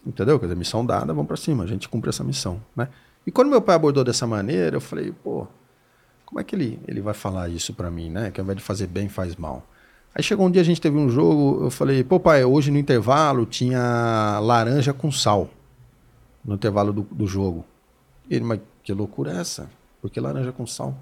Entendeu? 0.06 0.38
Quer 0.38 0.46
dizer, 0.46 0.56
missão 0.56 0.86
dada, 0.86 1.12
vamos 1.12 1.26
para 1.26 1.36
cima, 1.36 1.64
a 1.64 1.66
gente 1.66 1.88
cumpre 1.88 2.08
essa 2.08 2.22
missão, 2.22 2.60
né? 2.74 2.88
E 3.26 3.30
quando 3.30 3.48
meu 3.48 3.60
pai 3.60 3.74
abordou 3.74 4.04
dessa 4.04 4.26
maneira, 4.26 4.76
eu 4.76 4.80
falei, 4.80 5.12
pô, 5.12 5.46
como 6.24 6.40
é 6.40 6.44
que 6.44 6.54
ele, 6.54 6.78
ele 6.86 7.00
vai 7.00 7.12
falar 7.12 7.48
isso 7.48 7.74
para 7.74 7.90
mim, 7.90 8.08
né? 8.08 8.30
Que 8.30 8.40
ao 8.40 8.44
invés 8.44 8.58
de 8.58 8.64
fazer 8.64 8.86
bem, 8.86 9.08
faz 9.08 9.36
mal. 9.36 9.66
Aí 10.14 10.22
chegou 10.22 10.46
um 10.46 10.50
dia, 10.50 10.62
a 10.62 10.64
gente 10.64 10.80
teve 10.80 10.96
um 10.96 11.10
jogo, 11.10 11.64
eu 11.64 11.70
falei, 11.70 12.02
pô, 12.02 12.18
pai, 12.18 12.44
hoje 12.44 12.70
no 12.70 12.78
intervalo 12.78 13.44
tinha 13.44 14.38
laranja 14.40 14.92
com 14.92 15.12
sal. 15.12 15.50
No 16.44 16.54
intervalo 16.54 16.92
do, 16.92 17.02
do 17.02 17.26
jogo. 17.26 17.64
Ele, 18.30 18.44
mas 18.44 18.60
que 18.82 18.92
loucura 18.92 19.32
é 19.32 19.40
essa? 19.40 19.68
Por 20.00 20.10
que 20.10 20.20
laranja 20.20 20.52
com 20.52 20.66
sal? 20.66 20.96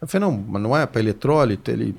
Eu 0.00 0.08
falei, 0.08 0.28
não, 0.28 0.36
mas 0.36 0.62
não 0.62 0.76
é 0.76 0.84
para 0.86 1.00
eletrólito? 1.00 1.70
Ele. 1.70 1.94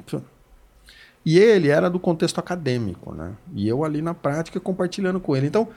E 1.25 1.37
ele 1.37 1.69
era 1.69 1.89
do 1.89 1.99
contexto 1.99 2.39
acadêmico, 2.39 3.13
né? 3.13 3.33
E 3.53 3.67
eu 3.67 3.83
ali 3.83 4.01
na 4.01 4.13
prática 4.13 4.59
compartilhando 4.59 5.19
com 5.19 5.35
ele. 5.35 5.47
Então, 5.47 5.67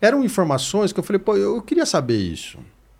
eram 0.00 0.24
informações 0.24 0.92
que 0.92 1.00
eu 1.00 1.04
falei, 1.04 1.18
pô, 1.18 1.36
eu 1.36 1.60
queria 1.62 1.86
saber 1.86 2.16
isso. 2.16 2.58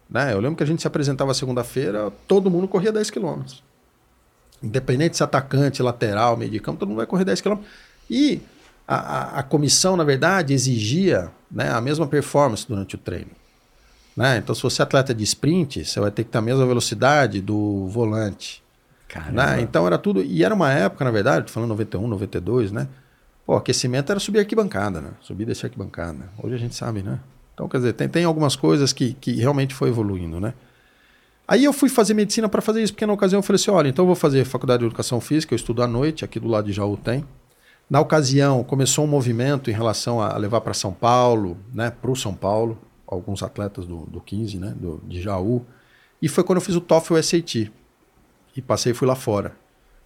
Né? 0.08 0.32
Eu 0.32 0.40
lembro 0.40 0.56
que 0.56 0.62
a 0.62 0.66
gente 0.66 0.80
se 0.82 0.86
apresentava 0.86 1.32
segunda-feira, 1.34 2.12
todo 2.26 2.50
mundo 2.50 2.68
corria 2.68 2.92
10 2.92 3.10
quilômetros. 3.10 3.62
Independente 4.62 5.16
se 5.16 5.22
atacante, 5.22 5.82
lateral, 5.82 6.36
meio 6.36 6.50
de 6.50 6.60
campo, 6.60 6.78
todo 6.78 6.88
mundo 6.88 6.98
vai 6.98 7.06
correr 7.06 7.24
10 7.24 7.40
km. 7.40 7.58
E 8.08 8.40
a, 8.86 8.96
a, 8.96 9.38
a 9.40 9.42
comissão, 9.42 9.96
na 9.96 10.04
verdade, 10.04 10.52
exigia 10.52 11.30
né, 11.50 11.70
a 11.70 11.80
mesma 11.80 12.06
performance 12.06 12.66
durante 12.66 12.94
o 12.94 12.98
treino. 12.98 13.30
Né? 14.16 14.38
Então, 14.38 14.54
se 14.54 14.62
você 14.62 14.82
é 14.82 14.84
atleta 14.84 15.14
de 15.14 15.24
sprint, 15.24 15.84
você 15.84 15.98
vai 15.98 16.10
ter 16.10 16.24
que 16.24 16.30
ter 16.30 16.38
a 16.38 16.42
mesma 16.42 16.66
velocidade 16.66 17.40
do 17.40 17.86
volante. 17.88 18.62
Né? 19.32 19.60
Então 19.60 19.86
era 19.86 19.98
tudo. 19.98 20.22
E 20.22 20.44
era 20.44 20.54
uma 20.54 20.72
época, 20.72 21.04
na 21.04 21.10
verdade, 21.10 21.46
tô 21.46 21.52
falando 21.52 21.70
91, 21.70 22.06
92, 22.06 22.72
né? 22.72 22.88
Pô, 23.46 23.54
aquecimento 23.54 24.10
era 24.10 24.18
subir 24.18 24.40
arquibancada, 24.40 25.00
né? 25.00 25.10
Subir 25.20 25.44
e 25.44 25.46
descer 25.46 25.66
arquibancada. 25.66 26.30
Hoje 26.42 26.54
a 26.54 26.58
gente 26.58 26.74
sabe, 26.74 27.02
né? 27.02 27.20
Então, 27.52 27.68
quer 27.68 27.76
dizer, 27.76 27.92
tem, 27.92 28.08
tem 28.08 28.24
algumas 28.24 28.56
coisas 28.56 28.92
que, 28.92 29.12
que 29.14 29.32
realmente 29.34 29.74
foi 29.74 29.88
evoluindo, 29.88 30.40
né? 30.40 30.54
Aí 31.46 31.62
eu 31.62 31.72
fui 31.72 31.88
fazer 31.88 32.14
medicina 32.14 32.48
para 32.48 32.62
fazer 32.62 32.82
isso, 32.82 32.92
porque 32.92 33.06
na 33.06 33.12
ocasião 33.12 33.38
eu 33.38 33.42
falei 33.42 33.56
assim: 33.56 33.70
olha, 33.70 33.88
então 33.88 34.02
eu 34.04 34.06
vou 34.06 34.16
fazer 34.16 34.44
faculdade 34.44 34.80
de 34.80 34.86
educação 34.86 35.20
física, 35.20 35.52
eu 35.52 35.56
estudo 35.56 35.82
à 35.82 35.86
noite, 35.86 36.24
aqui 36.24 36.40
do 36.40 36.48
lado 36.48 36.66
de 36.66 36.72
Jaú 36.72 36.96
tem. 36.96 37.24
Na 37.88 38.00
ocasião, 38.00 38.64
começou 38.64 39.04
um 39.04 39.08
movimento 39.08 39.70
em 39.70 39.74
relação 39.74 40.20
a 40.20 40.36
levar 40.36 40.60
para 40.60 40.74
São 40.74 40.92
Paulo, 40.92 41.56
né, 41.72 41.90
para 41.90 42.10
o 42.10 42.16
São 42.16 42.34
Paulo, 42.34 42.78
alguns 43.06 43.42
atletas 43.42 43.86
do, 43.86 44.06
do 44.06 44.20
15, 44.20 44.58
né, 44.58 44.74
do, 44.76 45.00
de 45.06 45.20
Jaú. 45.20 45.64
E 46.20 46.28
foi 46.28 46.42
quando 46.42 46.56
eu 46.56 46.62
fiz 46.62 46.74
o 46.74 46.80
TOEFL 46.80 47.22
SAT. 47.22 47.70
E 48.56 48.62
passei 48.62 48.92
e 48.92 48.94
fui 48.94 49.06
lá 49.06 49.14
fora. 49.14 49.54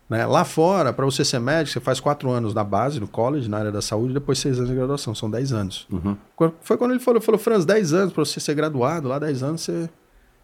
Né? 0.08 0.24
Lá 0.26 0.44
fora, 0.44 0.92
para 0.92 1.04
você 1.04 1.24
ser 1.24 1.38
médico, 1.38 1.74
você 1.74 1.80
faz 1.80 2.00
quatro 2.00 2.30
anos 2.30 2.54
na 2.54 2.64
base, 2.64 2.98
no 2.98 3.06
college, 3.06 3.48
na 3.48 3.58
área 3.58 3.70
da 3.70 3.82
saúde, 3.82 4.10
e 4.10 4.14
depois 4.14 4.38
seis 4.38 4.56
anos 4.56 4.70
de 4.70 4.74
graduação. 4.74 5.14
São 5.14 5.30
dez 5.30 5.52
anos. 5.52 5.86
Uhum. 5.92 6.16
Foi 6.62 6.78
quando 6.78 6.92
ele 6.92 7.00
falou, 7.00 7.20
falou, 7.20 7.38
Franz, 7.38 7.64
dez 7.64 7.92
anos 7.92 8.12
para 8.12 8.24
você 8.24 8.40
ser 8.40 8.54
graduado, 8.54 9.06
lá 9.06 9.18
dez 9.18 9.42
anos 9.42 9.60
você, 9.60 9.88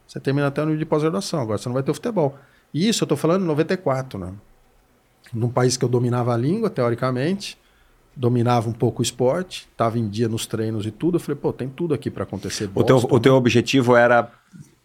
você 0.06 0.20
termina 0.20 0.48
até 0.48 0.62
o 0.62 0.66
nível 0.66 0.78
de 0.78 0.85
pós-graduação. 0.85 1.40
Agora 1.40 1.56
você 1.56 1.69
não 1.69 1.74
vai 1.74 1.82
ter 1.82 1.90
o 1.90 1.94
futebol. 1.94 2.39
E 2.74 2.89
isso 2.89 3.05
eu 3.05 3.06
estou 3.06 3.16
falando 3.16 3.43
em 3.43 3.47
94, 3.47 4.19
né? 4.19 4.32
Num 5.32 5.48
país 5.48 5.76
que 5.76 5.84
eu 5.84 5.88
dominava 5.88 6.32
a 6.32 6.36
língua, 6.36 6.68
teoricamente, 6.70 7.59
dominava 8.16 8.68
um 8.68 8.72
pouco 8.72 9.01
o 9.01 9.02
esporte, 9.02 9.66
estava 9.72 9.98
em 9.98 10.09
dia 10.09 10.28
nos 10.28 10.46
treinos 10.46 10.86
e 10.86 10.90
tudo. 10.90 11.16
Eu 11.16 11.20
falei, 11.20 11.40
pô, 11.40 11.52
tem 11.52 11.68
tudo 11.68 11.94
aqui 11.94 12.10
para 12.10 12.22
acontecer. 12.24 12.70
O 12.74 12.84
teu, 12.84 12.96
o 12.96 13.18
teu 13.18 13.34
objetivo 13.34 13.96
era 13.96 14.30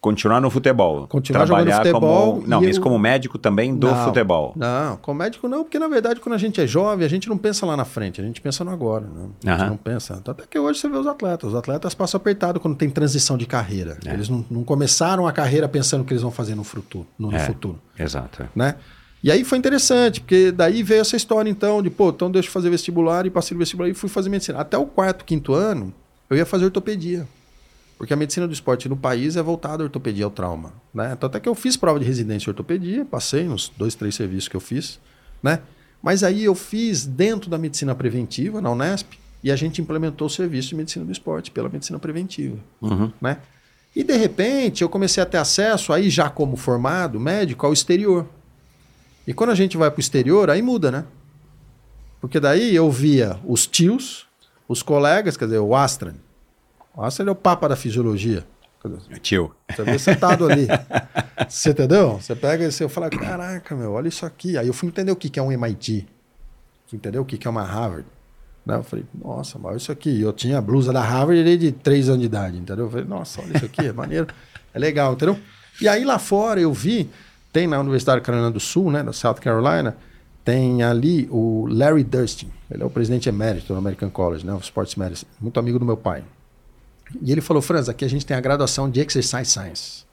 continuar 0.00 0.40
no 0.40 0.48
futebol. 0.50 1.06
Continuar 1.06 1.44
trabalhar 1.46 1.76
jogando 1.76 1.86
futebol 1.92 2.34
como. 2.36 2.46
Não, 2.48 2.60
mas 2.62 2.76
eu- 2.78 2.82
como 2.82 2.98
médico 2.98 3.38
também 3.38 3.76
do 3.76 3.86
Não, 3.86 4.04
futebol. 4.06 4.52
Não, 4.56 4.96
com 4.96 5.12
médico 5.12 5.46
não, 5.46 5.62
porque 5.62 5.78
na 5.78 5.86
verdade 5.88 6.18
quando 6.20 6.34
a 6.34 6.38
gente 6.38 6.58
é 6.60 6.66
jovem, 6.66 7.04
a 7.04 7.08
gente 7.08 7.28
não 7.28 7.36
pensa 7.36 7.64
lá 7.66 7.76
na 7.76 7.84
frente, 7.84 8.18
a 8.20 8.24
gente 8.24 8.40
pensa 8.40 8.64
no 8.64 8.70
agora. 8.70 9.06
Né? 9.06 9.28
A 9.52 9.58
gente 9.58 9.68
não 9.68 9.76
pensa. 9.76 10.14
Até 10.26 10.44
que 10.48 10.58
hoje 10.58 10.80
você 10.80 10.88
vê 10.88 10.96
os 10.96 11.06
atletas. 11.06 11.50
Os 11.50 11.54
atletas 11.54 11.94
passam 11.94 12.18
apertado 12.18 12.58
quando 12.58 12.76
tem 12.76 12.88
transição 12.88 13.36
de 13.36 13.44
carreira. 13.46 13.98
É. 14.06 14.12
Eles 14.14 14.28
não, 14.30 14.44
não 14.50 14.64
começaram 14.64 15.26
a 15.26 15.32
carreira 15.32 15.68
pensando 15.68 16.00
o 16.00 16.04
que 16.04 16.14
eles 16.14 16.22
vão 16.22 16.30
fazer 16.32 16.54
no 16.54 16.64
futuro. 16.64 17.06
No, 17.18 17.30
no 17.30 17.36
É. 17.36 17.40
futuro 17.40 17.78
Exato. 17.98 18.48
né? 18.56 18.76
E 19.22 19.30
aí 19.30 19.44
foi 19.44 19.58
interessante, 19.58 20.20
porque 20.20 20.50
daí 20.50 20.82
veio 20.82 21.02
essa 21.02 21.16
história 21.16 21.50
então 21.50 21.82
de, 21.82 21.90
pô, 21.90 22.08
então 22.08 22.30
deixa 22.30 22.48
eu 22.48 22.52
fazer 22.52 22.70
vestibular 22.70 23.26
e 23.26 23.30
passei 23.30 23.54
no 23.54 23.58
vestibular 23.58 23.88
e 23.88 23.94
fui 23.94 24.08
fazer 24.08 24.30
medicina. 24.30 24.58
Até 24.58 24.78
o 24.78 24.86
quarto, 24.86 25.24
quinto 25.24 25.52
ano, 25.52 25.92
eu 26.30 26.36
ia 26.36 26.46
fazer 26.46 26.64
ortopedia. 26.64 27.28
Porque 27.98 28.14
a 28.14 28.16
medicina 28.16 28.46
do 28.46 28.52
esporte 28.54 28.88
no 28.88 28.96
país 28.96 29.36
é 29.36 29.42
voltada 29.42 29.82
à 29.82 29.84
ortopedia 29.84 30.24
ao 30.24 30.30
trauma, 30.30 30.72
né? 30.94 31.14
Tanto 31.20 31.36
é 31.36 31.40
que 31.40 31.46
eu 31.46 31.54
fiz 31.54 31.76
prova 31.76 31.98
de 31.98 32.06
residência 32.06 32.48
em 32.48 32.50
ortopedia, 32.52 33.04
passei 33.04 33.44
nos 33.44 33.70
dois, 33.76 33.94
três 33.94 34.14
serviços 34.14 34.48
que 34.48 34.56
eu 34.56 34.60
fiz, 34.60 34.98
né? 35.42 35.60
Mas 36.02 36.24
aí 36.24 36.44
eu 36.44 36.54
fiz 36.54 37.04
dentro 37.04 37.50
da 37.50 37.58
medicina 37.58 37.94
preventiva, 37.94 38.58
na 38.58 38.70
Unesp, 38.70 39.12
e 39.44 39.50
a 39.50 39.56
gente 39.56 39.82
implementou 39.82 40.28
o 40.28 40.30
serviço 40.30 40.70
de 40.70 40.76
medicina 40.76 41.04
do 41.04 41.12
esporte 41.12 41.50
pela 41.50 41.68
medicina 41.68 41.98
preventiva 41.98 42.56
Uhum. 42.80 43.12
né? 43.20 43.36
E 43.94 44.02
de 44.02 44.16
repente 44.16 44.82
eu 44.82 44.88
comecei 44.88 45.22
a 45.22 45.26
ter 45.26 45.36
acesso, 45.36 45.92
aí 45.92 46.08
já 46.08 46.30
como 46.30 46.56
formado 46.56 47.20
médico, 47.20 47.66
ao 47.66 47.72
exterior. 47.72 48.24
E 49.30 49.32
quando 49.32 49.50
a 49.50 49.54
gente 49.54 49.76
vai 49.76 49.88
para 49.88 49.98
o 49.98 50.00
exterior, 50.00 50.50
aí 50.50 50.60
muda, 50.60 50.90
né? 50.90 51.04
Porque 52.20 52.40
daí 52.40 52.74
eu 52.74 52.90
via 52.90 53.38
os 53.44 53.64
tios, 53.64 54.26
os 54.66 54.82
colegas, 54.82 55.36
quer 55.36 55.44
dizer, 55.44 55.60
o 55.60 55.72
Astran. 55.72 56.14
O 56.96 57.00
Astran 57.00 57.28
é 57.28 57.30
o 57.30 57.36
papa 57.36 57.68
da 57.68 57.76
fisiologia. 57.76 58.44
Dizer, 58.84 59.20
Tio. 59.20 59.54
Você 59.70 59.84
vê 59.84 59.98
sentado 60.00 60.48
ali. 60.48 60.66
Você 61.48 61.70
entendeu? 61.70 62.14
Você 62.14 62.34
pega 62.34 62.64
e 62.64 62.72
você 62.72 62.88
fala, 62.88 63.08
caraca, 63.08 63.76
meu, 63.76 63.92
olha 63.92 64.08
isso 64.08 64.26
aqui. 64.26 64.58
Aí 64.58 64.66
eu 64.66 64.74
fui 64.74 64.88
entender 64.88 65.12
o 65.12 65.16
que 65.16 65.38
é 65.38 65.42
um 65.42 65.52
MIT. 65.52 66.08
Fui 66.88 66.96
entender 66.96 67.20
o 67.20 67.24
que 67.24 67.46
é 67.46 67.48
uma 67.48 67.62
Harvard. 67.62 68.08
Né? 68.66 68.74
Eu 68.74 68.82
falei, 68.82 69.04
nossa, 69.14 69.60
mas 69.60 69.82
isso 69.82 69.92
aqui. 69.92 70.20
Eu 70.20 70.32
tinha 70.32 70.58
a 70.58 70.60
blusa 70.60 70.92
da 70.92 71.02
Harvard 71.02 71.44
desde 71.44 71.70
3 71.70 72.08
anos 72.08 72.20
de 72.22 72.26
idade, 72.26 72.58
entendeu? 72.58 72.86
Eu 72.86 72.90
falei, 72.90 73.06
nossa, 73.06 73.40
olha 73.42 73.56
isso 73.56 73.66
aqui, 73.66 73.86
é 73.86 73.92
maneiro. 73.92 74.26
É 74.74 74.78
legal, 74.80 75.12
entendeu? 75.12 75.38
E 75.80 75.86
aí 75.86 76.04
lá 76.04 76.18
fora 76.18 76.60
eu 76.60 76.72
vi, 76.72 77.08
tem 77.52 77.66
na 77.66 77.78
Universidade 77.80 78.20
da 78.20 78.24
Carolina 78.24 78.50
do 78.50 78.60
Sul, 78.60 78.90
né, 78.90 79.02
da 79.02 79.12
South 79.12 79.34
Carolina, 79.34 79.96
tem 80.44 80.82
ali 80.82 81.28
o 81.30 81.66
Larry 81.68 82.04
Durstin. 82.04 82.50
Ele 82.70 82.82
é 82.82 82.86
o 82.86 82.90
presidente 82.90 83.28
emérito 83.28 83.72
do 83.72 83.78
American 83.78 84.10
College, 84.10 84.46
né, 84.46 84.52
o 84.52 84.58
Sports 84.58 84.96
Medicine, 84.96 85.30
muito 85.40 85.58
amigo 85.58 85.78
do 85.78 85.84
meu 85.84 85.96
pai. 85.96 86.24
E 87.20 87.32
ele 87.32 87.40
falou, 87.40 87.60
Franz, 87.60 87.88
aqui 87.88 88.04
a 88.04 88.08
gente 88.08 88.24
tem 88.24 88.36
a 88.36 88.40
graduação 88.40 88.88
de 88.88 89.00
Exercise 89.00 89.46
Science. 89.46 90.04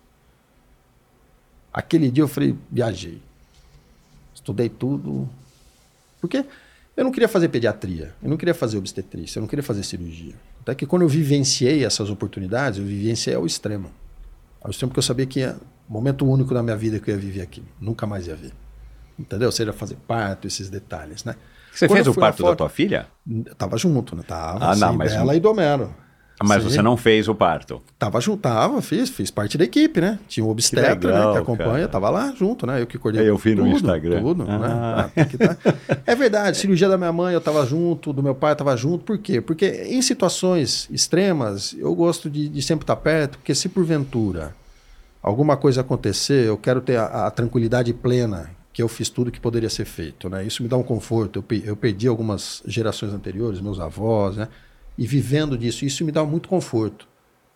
Aquele 1.71 2.09
dia 2.09 2.23
eu 2.23 2.27
falei, 2.27 2.55
viajei. 2.71 3.21
Estudei 4.33 4.67
tudo. 4.67 5.29
Porque 6.19 6.43
eu 6.95 7.03
não 7.03 7.11
queria 7.11 7.27
fazer 7.27 7.49
pediatria, 7.49 8.15
eu 8.23 8.29
não 8.29 8.37
queria 8.37 8.55
fazer 8.55 8.79
obstetrícia, 8.79 9.37
eu 9.37 9.41
não 9.41 9.47
queria 9.47 9.61
fazer 9.61 9.83
cirurgia. 9.83 10.33
Até 10.61 10.73
que 10.73 10.87
quando 10.87 11.03
eu 11.03 11.07
vivenciei 11.07 11.85
essas 11.85 12.09
oportunidades, 12.09 12.79
eu 12.79 12.85
vivenciei 12.85 13.35
ao 13.35 13.45
extremo. 13.45 13.91
Ao 14.59 14.71
extremo 14.71 14.91
que 14.91 14.97
eu 14.97 15.03
sabia 15.03 15.27
que 15.27 15.53
momento 15.87 16.25
único 16.25 16.53
da 16.53 16.61
minha 16.63 16.75
vida 16.75 16.99
que 16.99 17.09
eu 17.11 17.15
ia 17.15 17.21
viver 17.21 17.41
aqui. 17.41 17.63
Nunca 17.79 18.05
mais 18.05 18.27
ia 18.27 18.35
ver. 18.35 18.51
Entendeu? 19.19 19.51
Seja, 19.51 19.73
fazer 19.73 19.95
parto, 20.07 20.45
esses 20.47 20.69
detalles, 20.69 21.23
né? 21.23 21.35
Você 21.73 21.87
Quando 21.87 21.95
fez 21.97 22.07
o 22.07 22.13
parto 22.19 22.37
da 22.37 22.43
fora- 22.43 22.55
tua 22.55 22.69
filha? 22.69 23.07
Tava 23.57 23.77
junto, 23.77 24.15
né? 24.15 24.23
Tava, 24.27 24.63
Ah, 24.71 24.75
não, 24.75 24.91
sim, 24.91 24.97
mas- 24.97 25.11
dela 25.11 25.35
e 25.35 25.39
do 25.39 25.49
Homero. 25.49 25.93
Ah, 26.39 26.43
Mas 26.45 26.61
Sim. 26.61 26.69
você 26.69 26.81
não 26.83 26.95
fez 26.95 27.27
o 27.27 27.33
parto. 27.33 27.81
Tava 27.97 28.21
junto, 28.21 28.41
tava, 28.41 28.79
fiz, 28.79 29.09
fiz 29.09 29.31
parte 29.31 29.57
da 29.57 29.63
equipe, 29.63 29.99
né? 29.99 30.19
Tinha 30.27 30.45
um 30.45 30.49
obstetra, 30.49 30.95
Que 30.95 31.07
legal, 31.07 31.29
né, 31.29 31.33
que 31.33 31.37
acompanha, 31.39 31.71
cara. 31.71 31.87
tava 31.87 32.09
lá 32.11 32.31
junto, 32.37 32.67
né? 32.67 32.79
Eu 32.79 32.85
que 32.85 32.95
coordenei 32.99 33.27
Eu 33.27 33.37
vi 33.37 33.55
no 33.55 33.63
tudo, 33.63 33.75
Instagram. 33.75 34.21
Tudo, 34.21 34.45
Ah. 34.47 34.57
né? 34.59 35.11
Ah, 35.17 35.55
tá. 35.55 35.73
É 36.05 36.13
verdade, 36.13 36.57
cirurgia 36.57 36.87
da 36.87 36.95
minha 36.95 37.11
mãe 37.11 37.33
eu 37.33 37.41
tava 37.41 37.65
junto, 37.65 38.13
do 38.13 38.21
meu 38.21 38.35
pai 38.35 38.51
eu 38.51 38.55
tava 38.55 38.77
junto. 38.77 39.03
Por 39.03 39.17
quê? 39.17 39.41
Porque 39.41 39.65
em 39.87 39.99
situações 40.03 40.87
extremas, 40.91 41.73
eu 41.79 41.95
gosto 41.95 42.29
de, 42.29 42.47
de 42.49 42.61
sempre 42.61 42.83
estar 42.83 42.97
perto, 42.97 43.39
porque 43.39 43.55
se 43.55 43.67
porventura 43.67 44.53
alguma 45.21 45.57
coisa 45.57 45.81
acontecer, 45.81 46.45
eu 46.45 46.57
quero 46.57 46.81
ter 46.81 46.97
a, 46.97 47.27
a 47.27 47.31
tranquilidade 47.31 47.93
plena 47.93 48.51
que 48.71 48.81
eu 48.81 48.87
fiz 48.87 49.09
tudo 49.09 49.31
que 49.31 49.39
poderia 49.39 49.69
ser 49.69 49.85
feito, 49.85 50.29
né? 50.29 50.45
Isso 50.45 50.61
me 50.61 50.69
dá 50.69 50.77
um 50.77 50.83
conforto. 50.83 51.43
Eu, 51.49 51.57
eu 51.63 51.75
perdi 51.75 52.07
algumas 52.07 52.61
gerações 52.65 53.11
anteriores, 53.11 53.59
meus 53.59 53.79
avós, 53.79 54.37
né? 54.37 54.47
E 54.97 55.07
vivendo 55.07 55.57
disso, 55.57 55.83
isso 55.83 56.05
me 56.05 56.11
dá 56.11 56.23
muito 56.23 56.47
conforto. 56.47 57.07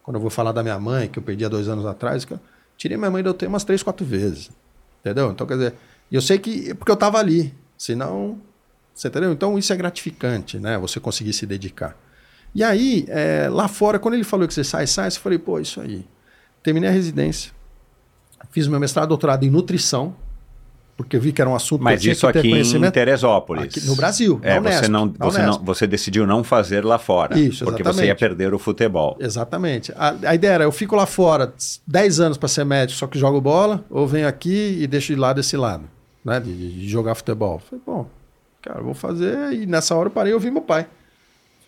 Quando 0.01 0.15
eu 0.15 0.21
vou 0.21 0.31
falar 0.31 0.51
da 0.51 0.63
minha 0.63 0.79
mãe, 0.79 1.07
que 1.07 1.19
eu 1.19 1.23
perdi 1.23 1.45
há 1.45 1.49
dois 1.49 1.67
anos 1.67 1.85
atrás, 1.85 2.25
eu 2.29 2.39
tirei 2.75 2.97
minha 2.97 3.11
mãe 3.11 3.21
do 3.21 3.29
UTI 3.29 3.45
umas 3.45 3.63
três, 3.63 3.83
quatro 3.83 4.05
vezes. 4.05 4.49
Entendeu? 4.99 5.31
Então, 5.31 5.45
quer 5.45 5.53
dizer, 5.53 5.75
eu 6.11 6.21
sei 6.21 6.39
que 6.39 6.73
porque 6.73 6.91
eu 6.91 6.95
estava 6.95 7.19
ali. 7.19 7.53
Senão, 7.77 8.39
você 8.93 9.07
entendeu? 9.07 9.31
Então, 9.31 9.57
isso 9.57 9.71
é 9.71 9.75
gratificante, 9.75 10.59
né? 10.59 10.77
Você 10.77 10.99
conseguir 10.99 11.33
se 11.33 11.45
dedicar. 11.45 11.97
E 12.53 12.63
aí, 12.63 13.05
é, 13.07 13.47
lá 13.49 13.67
fora, 13.67 13.97
quando 13.97 14.15
ele 14.15 14.23
falou 14.23 14.47
que 14.47 14.53
você 14.53 14.63
sai, 14.63 14.85
sai, 14.85 15.07
eu 15.07 15.11
falei, 15.13 15.39
pô, 15.39 15.59
isso 15.59 15.79
aí. 15.79 16.05
Terminei 16.63 16.89
a 16.89 16.93
residência. 16.93 17.51
Fiz 18.51 18.67
meu 18.67 18.79
mestrado, 18.79 19.07
doutorado 19.09 19.43
em 19.43 19.49
nutrição, 19.49 20.13
porque 20.97 21.15
eu 21.15 21.21
vi 21.21 21.31
que 21.31 21.41
era 21.41 21.49
um 21.49 21.55
assunto 21.55 21.83
Mas 21.83 22.01
que 22.01 22.09
eu 22.09 22.11
isso 22.11 22.21
tinha 22.21 22.33
que 22.33 22.39
aqui 22.39 22.51
em. 22.77 22.91
Teresópolis. 22.91 23.63
Aqui 23.65 23.81
no 23.85 23.95
Brasil, 23.95 24.39
É, 24.43 24.59
você 24.59 24.87
não, 24.87 25.13
você 25.17 25.41
não, 25.41 25.59
você 25.63 25.87
decidiu 25.87 26.27
não 26.27 26.43
fazer 26.43 26.83
lá 26.83 26.97
fora. 26.99 27.39
Isso, 27.39 27.63
porque 27.63 27.81
você 27.83 27.89
exatamente. 28.03 28.07
ia 28.09 28.15
perder 28.15 28.53
o 28.53 28.59
futebol. 28.59 29.17
Exatamente. 29.19 29.91
A, 29.95 30.15
a 30.25 30.35
ideia 30.35 30.51
era, 30.53 30.63
eu 30.65 30.71
fico 30.71 30.95
lá 30.95 31.05
fora 31.05 31.53
10 31.87 32.19
anos 32.19 32.37
para 32.37 32.47
ser 32.49 32.63
médico, 32.65 32.99
só 32.99 33.07
que 33.07 33.17
jogo 33.17 33.39
bola, 33.41 33.83
ou 33.89 34.05
venho 34.05 34.27
aqui 34.27 34.77
e 34.81 34.85
deixo 34.87 35.13
de 35.13 35.19
lado 35.19 35.39
esse 35.39 35.55
lado, 35.55 35.85
né? 36.25 36.39
De, 36.39 36.53
de- 36.53 36.89
jogar 36.89 37.15
futebol. 37.15 37.59
Falei, 37.59 37.81
bom, 37.85 38.07
cara, 38.61 38.81
vou 38.81 38.93
fazer. 38.93 39.53
E 39.53 39.65
nessa 39.65 39.95
hora 39.95 40.07
eu 40.07 40.11
parei 40.11 40.31
e 40.31 40.35
ouvi 40.35 40.51
meu 40.51 40.61
pai. 40.61 40.85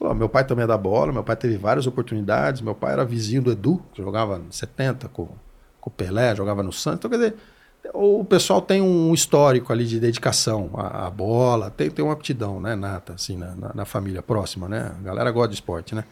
Falou, 0.03 0.17
meu 0.17 0.27
pai 0.27 0.43
também 0.43 0.65
é 0.65 0.67
da 0.67 0.77
bola, 0.77 1.13
meu 1.13 1.23
pai 1.23 1.34
teve 1.38 1.55
várias 1.55 1.88
oportunidades, 1.88 2.59
meu 2.59 2.75
pai 2.75 2.91
era 2.91 3.05
vizinho 3.05 3.41
do 3.41 3.53
Edu, 3.53 3.81
que 3.93 4.01
jogava 4.01 4.38
em 4.38 4.51
70 4.51 5.07
com, 5.07 5.30
com 5.80 5.89
o 5.89 5.93
Pelé, 5.93 6.35
jogava 6.35 6.61
no 6.61 6.73
Santos. 6.73 6.99
Então, 6.99 7.09
quer 7.09 7.15
dizer, 7.15 7.35
o 7.93 8.21
pessoal 8.25 8.61
tem 8.61 8.81
um 8.81 9.13
histórico 9.13 9.71
ali 9.71 9.85
de 9.85 10.01
dedicação 10.01 10.71
à, 10.73 11.07
à 11.07 11.09
bola, 11.09 11.69
tem, 11.69 11.89
tem 11.89 12.03
uma 12.03 12.11
aptidão, 12.11 12.59
né, 12.59 12.75
nata, 12.75 13.13
assim, 13.13 13.38
na, 13.38 13.55
na, 13.55 13.71
na 13.73 13.85
família 13.85 14.21
próxima, 14.21 14.67
né? 14.67 14.91
A 14.99 15.03
galera 15.03 15.31
gosta 15.31 15.47
de 15.47 15.55
esporte, 15.55 15.95
né? 15.95 16.03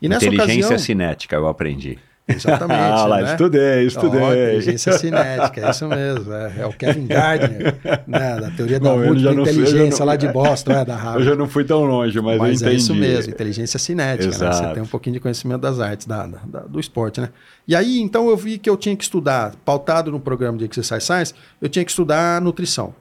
E 0.00 0.08
nessa 0.08 0.24
Inteligência 0.24 0.68
ocasião, 0.68 0.78
cinética, 0.78 1.36
eu 1.36 1.46
aprendi. 1.46 1.98
Exatamente. 2.28 2.80
Ah, 2.80 3.06
lá, 3.06 3.22
né? 3.22 3.30
estudei, 3.30 3.86
estudei. 3.86 4.20
Ó, 4.20 4.32
inteligência 4.32 4.92
cinética, 4.98 5.60
é 5.64 5.70
isso 5.70 5.86
mesmo. 5.86 6.32
É, 6.32 6.52
é 6.58 6.66
o 6.66 6.72
Kevin 6.72 7.06
Gardner, 7.06 7.76
né, 8.06 8.40
da 8.40 8.50
teoria 8.50 8.80
da 8.80 8.90
Bom, 8.90 9.04
inteligência 9.14 10.04
lá 10.04 10.16
de 10.16 10.26
Boston, 10.28 10.72
é, 10.72 10.84
da 10.84 10.96
Harvard. 10.96 11.20
Eu 11.20 11.24
já 11.32 11.36
não 11.36 11.48
fui 11.48 11.62
tão 11.64 11.84
longe, 11.84 12.20
mas, 12.20 12.38
Mas 12.38 12.60
eu 12.62 12.66
é 12.66 12.70
entendi. 12.72 12.82
isso 12.82 12.94
mesmo, 12.96 13.32
inteligência 13.32 13.78
cinética. 13.78 14.36
Né? 14.38 14.52
Você 14.52 14.74
tem 14.74 14.82
um 14.82 14.86
pouquinho 14.86 15.14
de 15.14 15.20
conhecimento 15.20 15.60
das 15.60 15.78
artes, 15.78 16.04
da- 16.06 16.26
da- 16.26 16.62
do 16.62 16.80
esporte, 16.80 17.20
né? 17.20 17.28
E 17.68 17.76
aí, 17.76 18.00
então, 18.00 18.28
eu 18.28 18.36
vi 18.36 18.58
que 18.58 18.68
eu 18.68 18.76
tinha 18.76 18.96
que 18.96 19.04
estudar, 19.04 19.54
pautado 19.64 20.10
no 20.10 20.18
programa 20.18 20.58
de 20.58 20.64
Exercise 20.64 21.00
Science, 21.06 21.32
eu 21.62 21.68
tinha 21.68 21.84
que 21.84 21.90
estudar 21.92 22.40
nutrição. 22.40 22.92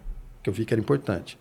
que 0.44 0.50
eu 0.50 0.54
vi 0.54 0.64
que 0.66 0.72
era 0.76 0.80
importante. 0.82 1.36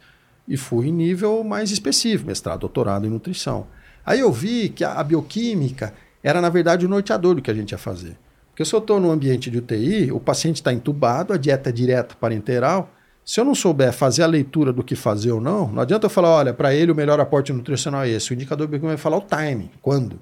E 0.49 0.57
fui 0.57 0.89
em 0.89 0.93
nível 0.93 1.45
mais 1.45 1.71
específico, 1.71 2.27
mestrado, 2.27 2.61
doutorado 2.61 3.07
em 3.07 3.11
nutrição. 3.11 3.67
Aí 4.07 4.21
eu 4.21 4.33
vi 4.33 4.71
que 4.71 4.83
a, 4.83 4.95
a 4.95 5.05
bioquímica 5.05 5.93
era, 6.25 6.41
na 6.41 6.49
verdade, 6.49 6.87
o 6.87 6.89
norteador 6.89 7.35
do 7.35 7.43
que 7.43 7.51
a 7.51 7.55
gente 7.55 7.73
ia 7.73 7.79
fazer. 7.79 8.17
Porque 8.51 8.65
se 8.65 8.75
eu 8.75 8.79
estou 8.79 8.99
num 8.99 9.11
ambiente 9.11 9.51
de 9.51 9.59
UTI, 9.59 10.11
o 10.11 10.19
paciente 10.19 10.57
está 10.57 10.73
entubado, 10.73 11.35
a 11.35 11.37
dieta 11.37 11.69
é 11.69 11.73
direta 11.73 12.15
parenteral. 12.19 12.91
Se 13.25 13.41
eu 13.41 13.45
não 13.45 13.55
souber 13.55 13.93
fazer 13.93 14.23
a 14.23 14.27
leitura 14.27 14.73
do 14.73 14.83
que 14.83 14.97
fazer 14.97 15.33
ou 15.33 15.41
não, 15.41 15.69
não 15.69 15.83
adianta 15.83 16.07
eu 16.07 16.11
falar, 16.11 16.31
olha, 16.31 16.55
para 16.55 16.75
ele 16.75 16.91
o 16.91 16.95
melhor 16.95 17.21
aporte 17.21 17.53
nutricional 17.53 18.05
é 18.05 18.11
esse. 18.11 18.31
O 18.31 18.35
indicador 18.35 18.67
bioquímico 18.67 18.89
vai 18.89 18.97
falar 18.97 19.19
o 19.19 19.21
timing, 19.21 19.71
quando. 19.83 20.19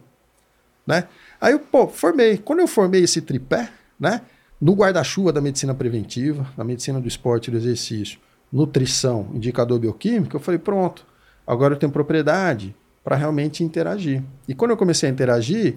Né? 0.84 1.06
Aí 1.40 1.52
eu, 1.52 1.60
pô, 1.60 1.86
formei. 1.86 2.38
Quando 2.38 2.60
eu 2.60 2.68
formei 2.68 3.04
esse 3.04 3.20
tripé, 3.20 3.70
né? 3.98 4.22
No 4.60 4.74
guarda-chuva 4.74 5.32
da 5.32 5.40
medicina 5.40 5.74
preventiva, 5.74 6.46
na 6.56 6.64
medicina 6.64 7.00
do 7.00 7.06
esporte 7.06 7.48
e 7.48 7.50
do 7.50 7.56
exercício, 7.56 8.18
nutrição, 8.52 9.28
indicador 9.34 9.78
bioquímico, 9.78 10.36
eu 10.36 10.40
falei, 10.40 10.58
pronto, 10.58 11.04
agora 11.46 11.74
eu 11.74 11.78
tenho 11.78 11.90
propriedade 11.90 12.74
para 13.04 13.16
realmente 13.16 13.64
interagir. 13.64 14.22
E 14.46 14.54
quando 14.54 14.70
eu 14.70 14.76
comecei 14.76 15.08
a 15.08 15.12
interagir, 15.12 15.76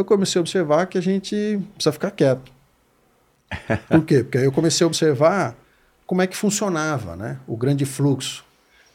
eu 0.00 0.04
comecei 0.04 0.38
a 0.38 0.42
observar 0.42 0.86
que 0.86 0.96
a 0.96 1.00
gente 1.00 1.60
precisa 1.74 1.92
ficar 1.92 2.10
quieto. 2.10 2.52
Por 3.88 4.04
quê? 4.04 4.22
Porque 4.22 4.38
aí 4.38 4.44
eu 4.44 4.52
comecei 4.52 4.84
a 4.84 4.86
observar 4.86 5.56
como 6.06 6.22
é 6.22 6.26
que 6.26 6.36
funcionava 6.36 7.16
né? 7.16 7.38
o 7.46 7.56
grande 7.56 7.84
fluxo. 7.84 8.44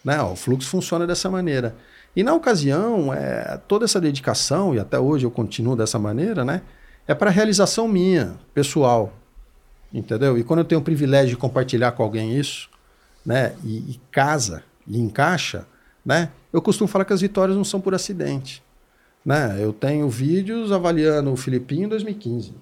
Né? 0.04 0.22
O 0.22 0.36
fluxo 0.36 0.70
funciona 0.70 1.06
dessa 1.06 1.30
maneira. 1.30 1.76
E 2.16 2.24
na 2.24 2.34
ocasião, 2.34 3.14
é, 3.14 3.60
toda 3.68 3.86
essa 3.86 4.00
dedicação, 4.00 4.74
e 4.74 4.80
até 4.80 5.00
hoje 5.00 5.26
eu 5.26 5.32
continuo 5.32 5.76
dessa 5.76 6.00
maneira, 6.00 6.46
né? 6.46 6.62
é 7.08 7.14
para 7.14 7.30
realização 7.30 7.88
minha, 7.88 8.36
pessoal. 8.54 9.14
Entendeu? 9.94 10.38
E 10.38 10.44
quando 10.44 10.60
eu 10.60 10.66
tenho 10.66 10.82
o 10.82 10.84
privilégio 10.84 11.32
de 11.32 11.38
compartilhar 11.38 11.92
com 11.92 12.04
alguém 12.04 12.38
isso, 12.38 12.70
né? 13.26 13.56
e, 13.64 13.92
e 13.92 14.02
casa, 14.12 14.64
e 14.88 15.00
encaixa, 15.00 15.66
né? 16.06 16.30
eu 16.52 16.62
costumo 16.62 16.88
falar 16.88 17.06
que 17.06 17.14
as 17.14 17.22
vitórias 17.22 17.58
não 17.58 17.64
são 17.64 17.82
por 17.82 17.94
acidente. 17.94 18.64
Né? 19.26 19.58
Eu 19.64 19.72
tenho 19.72 20.10
vídeos 20.10 20.72
avaliando 20.72 21.32
o 21.32 21.38
Filipinho 21.38 21.86
em 21.86 21.90
2015, 21.90 22.54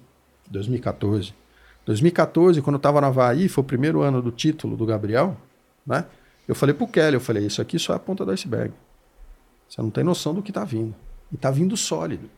2014. 0.50 1.34
2014, 1.84 2.62
quando 2.62 2.74
eu 2.74 2.78
estava 2.78 3.00
na 3.00 3.08
Havaí, 3.08 3.48
foi 3.48 3.62
o 3.62 3.66
primeiro 3.66 4.02
ano 4.02 4.22
do 4.22 4.30
título 4.30 4.76
do 4.76 4.86
Gabriel, 4.86 5.36
né? 5.86 6.04
Eu 6.46 6.54
falei 6.54 6.74
pro 6.74 6.86
Kelly, 6.86 7.14
eu 7.14 7.20
falei, 7.20 7.46
isso 7.46 7.60
aqui 7.60 7.78
só 7.78 7.92
é 7.92 7.96
a 7.96 7.98
ponta 7.98 8.24
do 8.24 8.30
iceberg. 8.30 8.72
Você 9.68 9.80
não 9.80 9.90
tem 9.90 10.04
noção 10.04 10.34
do 10.34 10.42
que 10.42 10.50
está 10.50 10.64
vindo. 10.64 10.94
E 11.30 11.34
está 11.34 11.50
vindo 11.50 11.76
sólido. 11.76 12.28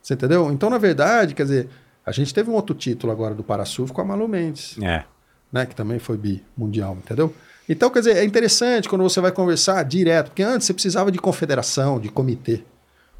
Você 0.00 0.14
entendeu? 0.14 0.50
Então, 0.52 0.68
na 0.68 0.78
verdade, 0.78 1.34
quer 1.34 1.44
dizer, 1.44 1.68
a 2.04 2.12
gente 2.12 2.34
teve 2.34 2.50
um 2.50 2.54
outro 2.54 2.74
título 2.74 3.12
agora 3.12 3.34
do 3.34 3.42
Parasurf 3.42 3.92
com 3.92 4.00
a 4.00 4.04
Malu 4.04 4.28
Mendes. 4.28 4.76
É. 4.82 5.04
Né, 5.52 5.66
que 5.66 5.74
também 5.74 5.98
foi 5.98 6.16
bi 6.16 6.42
mundial, 6.56 6.96
entendeu? 6.96 7.32
Então, 7.68 7.90
quer 7.90 8.00
dizer, 8.00 8.16
é 8.16 8.24
interessante 8.24 8.88
quando 8.88 9.02
você 9.02 9.20
vai 9.20 9.30
conversar 9.30 9.82
direto, 9.84 10.28
porque 10.28 10.42
antes 10.42 10.66
você 10.66 10.74
precisava 10.74 11.12
de 11.12 11.18
confederação, 11.18 12.00
de 12.00 12.08
comitê. 12.08 12.64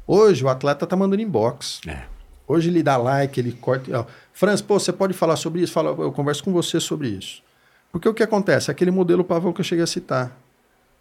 Hoje 0.05 0.43
o 0.43 0.49
atleta 0.49 0.85
tá 0.85 0.95
mandando 0.95 1.21
inbox. 1.21 1.81
É. 1.87 2.03
Hoje 2.47 2.69
ele 2.69 2.83
dá 2.83 2.97
like, 2.97 3.39
ele 3.39 3.53
corta. 3.53 3.99
Ó, 3.99 4.05
Franz, 4.33 4.61
pô, 4.61 4.79
você 4.79 4.91
pode 4.91 5.13
falar 5.13 5.35
sobre 5.35 5.61
isso? 5.61 5.73
Fala, 5.73 5.89
eu 5.91 6.11
converso 6.11 6.43
com 6.43 6.51
você 6.51 6.79
sobre 6.79 7.09
isso. 7.09 7.41
Porque 7.91 8.09
o 8.09 8.13
que 8.13 8.23
acontece? 8.23 8.69
Aquele 8.69 8.91
modelo 8.91 9.23
pavão 9.23 9.53
que 9.53 9.61
eu 9.61 9.65
cheguei 9.65 9.83
a 9.83 9.87
citar. 9.87 10.37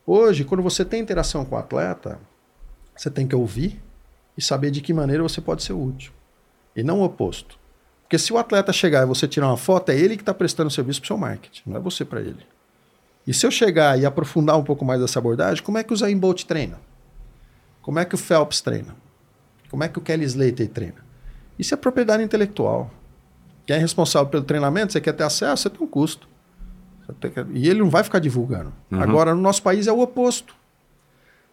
Hoje, 0.06 0.44
quando 0.44 0.62
você 0.62 0.84
tem 0.84 1.00
interação 1.00 1.44
com 1.44 1.56
o 1.56 1.58
atleta, 1.58 2.18
você 2.96 3.10
tem 3.10 3.26
que 3.26 3.34
ouvir 3.34 3.80
e 4.36 4.42
saber 4.42 4.70
de 4.70 4.80
que 4.80 4.92
maneira 4.92 5.22
você 5.22 5.40
pode 5.40 5.62
ser 5.62 5.72
útil. 5.72 6.12
E 6.76 6.82
não 6.82 7.00
o 7.00 7.04
oposto. 7.04 7.58
Porque 8.02 8.18
se 8.18 8.32
o 8.32 8.38
atleta 8.38 8.72
chegar 8.72 9.02
e 9.02 9.06
você 9.06 9.26
tirar 9.26 9.48
uma 9.48 9.56
foto, 9.56 9.90
é 9.90 9.96
ele 9.96 10.16
que 10.16 10.22
está 10.22 10.34
prestando 10.34 10.70
serviço 10.70 11.00
para 11.00 11.06
o 11.06 11.08
seu 11.08 11.16
marketing, 11.16 11.62
não 11.66 11.76
é 11.76 11.80
você 11.80 12.04
para 12.04 12.20
ele. 12.20 12.46
E 13.26 13.32
se 13.32 13.46
eu 13.46 13.50
chegar 13.50 13.98
e 13.98 14.04
aprofundar 14.04 14.58
um 14.58 14.64
pouco 14.64 14.84
mais 14.84 15.00
essa 15.00 15.18
abordagem, 15.18 15.62
como 15.62 15.78
é 15.78 15.84
que 15.84 15.92
o 15.92 15.96
Zayn 15.96 16.18
Bolt 16.18 16.44
treina? 16.44 16.78
Como 17.82 17.98
é 17.98 18.04
que 18.04 18.14
o 18.14 18.18
Phelps 18.18 18.60
treina? 18.60 18.94
Como 19.70 19.82
é 19.84 19.88
que 19.88 19.98
o 19.98 20.02
Kelly 20.02 20.24
Slater 20.24 20.68
treina? 20.68 21.04
Isso 21.58 21.74
é 21.74 21.76
propriedade 21.76 22.22
intelectual. 22.22 22.90
Quem 23.66 23.76
é 23.76 23.78
responsável 23.78 24.28
pelo 24.28 24.42
treinamento, 24.44 24.92
você 24.92 25.00
quer 25.00 25.12
ter 25.12 25.24
acesso, 25.24 25.62
você 25.64 25.70
tem 25.70 25.82
um 25.86 25.88
custo. 25.90 26.28
Você 27.06 27.12
tem 27.20 27.30
que- 27.30 27.46
E 27.54 27.68
ele 27.68 27.80
não 27.80 27.90
vai 27.90 28.02
ficar 28.04 28.18
divulgando. 28.18 28.72
Agora, 29.02 29.34
no 29.34 29.40
nosso 29.40 29.62
país 29.62 29.86
é 29.86 29.92
o 29.92 30.00
oposto. 30.00 30.54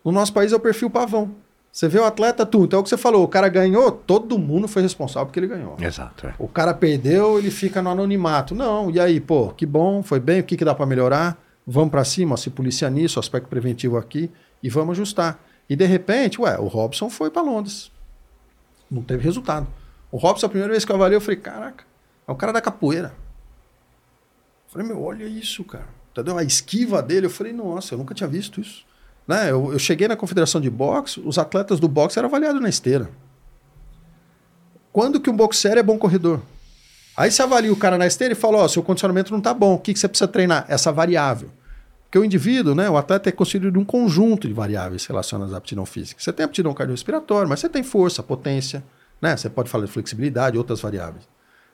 No 0.04 0.12
nosso 0.12 0.34
país 0.34 0.52
é 0.52 0.56
o 0.56 0.60
perfil 0.60 0.90
pavão. 0.90 1.32
Você 1.72 1.88
vê 1.88 2.00
o 2.00 2.06
atleta, 2.06 2.46
tu. 2.46 2.64
Então 2.66 2.78
é 2.78 2.82
o 2.82 2.84
que 2.84 2.90
você 2.90 2.98
falou, 2.98 3.24
o 3.24 3.28
cara 3.28 3.48
ganhou, 3.48 3.92
todo 3.92 4.40
mundo 4.40 4.68
foi 4.68 4.82
responsável 4.82 5.28
porque 5.28 5.40
ele 5.40 5.48
ganhou. 5.48 5.78
Exato. 5.80 6.28
é. 6.28 6.34
O 6.40 6.48
cara 6.48 6.74
perdeu, 6.74 7.38
ele 7.38 7.52
fica 7.52 7.82
no 7.82 7.90
anonimato. 7.92 8.56
Não, 8.56 8.90
e 8.90 9.00
aí, 9.00 9.20
pô, 9.20 9.50
que 9.50 9.66
bom, 9.68 10.02
foi 10.02 10.20
bem, 10.20 10.40
o 10.40 10.44
que, 10.44 10.58
que 10.58 10.66
dá 10.66 10.74
para 10.74 10.86
melhorar? 10.86 11.38
Vamos 11.66 11.92
para 11.92 12.04
cima, 12.04 12.34
ó, 12.34 12.38
se 12.38 12.50
policia 12.50 12.90
nisso, 12.90 13.20
aspecto 13.20 13.48
preventivo 13.48 13.98
aqui, 13.98 14.32
e 14.64 14.70
vamos 14.70 14.94
ajustar. 14.94 15.40
E 15.70 15.76
de 15.76 15.86
repente, 15.86 16.42
ué, 16.42 16.58
o 16.58 16.68
Robson 16.68 17.10
foi 17.10 17.30
para 17.30 17.44
Londres. 17.44 17.92
Não 18.90 19.04
teve 19.04 19.24
resultado. 19.24 19.68
O 20.12 20.18
Robson, 20.18 20.48
a 20.48 20.50
primeira 20.50 20.72
vez 20.72 20.84
que 20.84 20.92
eu 20.92 20.96
avaliei, 20.96 21.18
eu 21.18 21.22
falei, 21.22 21.40
caraca, 21.40 21.84
é 22.28 22.32
o 22.32 22.36
cara 22.36 22.52
da 22.52 22.60
capoeira. 22.60 23.14
Eu 24.66 24.74
falei, 24.74 24.88
meu, 24.88 25.04
olha 25.04 25.26
isso, 25.26 25.64
cara. 25.64 25.88
Entendeu? 26.12 26.38
A 26.38 26.44
esquiva 26.44 27.02
dele, 27.04 27.28
eu 27.28 27.30
falei, 27.30 27.54
nossa, 27.54 27.94
eu 27.94 27.98
nunca 28.00 28.16
tinha 28.16 28.28
visto 28.28 28.60
isso. 28.60 28.84
Né? 29.28 29.52
Eu, 29.52 29.72
eu 29.72 29.78
cheguei 29.78 30.08
na 30.08 30.16
confederação 30.16 30.60
de 30.60 30.70
boxe, 30.70 31.20
os 31.20 31.38
atletas 31.38 31.80
do 31.80 31.88
boxe 31.88 32.18
eram 32.18 32.28
avaliados 32.28 32.60
na 32.60 32.68
esteira. 32.68 33.10
Quando 34.92 35.20
que 35.20 35.30
um 35.30 35.36
boxer 35.36 35.78
é 35.78 35.84
bom 35.84 36.00
corredor? 36.00 36.42
Aí 37.16 37.30
você 37.30 37.44
avalia 37.44 37.72
o 37.72 37.76
cara 37.76 37.98
na 37.98 38.08
esteira 38.08 38.32
e 38.32 38.36
fala, 38.36 38.58
ó, 38.58 38.68
seu 38.68 38.82
condicionamento 38.82 39.32
não 39.32 39.40
tá 39.40 39.54
bom, 39.54 39.76
o 39.76 39.80
que, 39.80 39.94
que 39.94 40.00
você 40.00 40.08
precisa 40.08 40.28
treinar? 40.28 40.66
Essa 40.68 40.92
variável. 40.92 41.52
Porque 42.10 42.18
o 42.18 42.26
indivíduo, 42.26 42.74
né, 42.74 42.90
o 42.90 42.98
atleta 42.98 43.30
é 43.30 43.32
constituído 43.32 43.72
de 43.72 43.78
um 43.78 43.86
conjunto 43.86 44.48
de 44.48 44.54
variáveis 44.54 45.06
relacionadas 45.06 45.54
à 45.54 45.58
aptidão 45.58 45.86
física. 45.86 46.20
Você 46.20 46.34
tem 46.34 46.44
aptidão 46.44 46.74
cardiorrespiratória, 46.74 47.48
mas 47.48 47.60
você 47.60 47.70
tem 47.70 47.84
força, 47.84 48.24
potência, 48.24 48.84
né? 49.22 49.38
Você 49.38 49.48
pode 49.48 49.70
falar 49.70 49.86
de 49.86 49.92
flexibilidade, 49.92 50.58
outras 50.58 50.82
variáveis. 50.82 51.28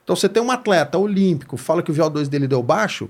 Então 0.03 0.13
você 0.13 0.27
tem 0.27 0.43
um 0.43 0.51
atleta 0.51 0.97
olímpico, 0.97 1.55
fala 1.55 1.81
que 1.81 1.89
o 1.89 1.95
VO2 1.95 2.27
dele 2.27 2.49
deu 2.49 2.61
baixo, 2.61 3.09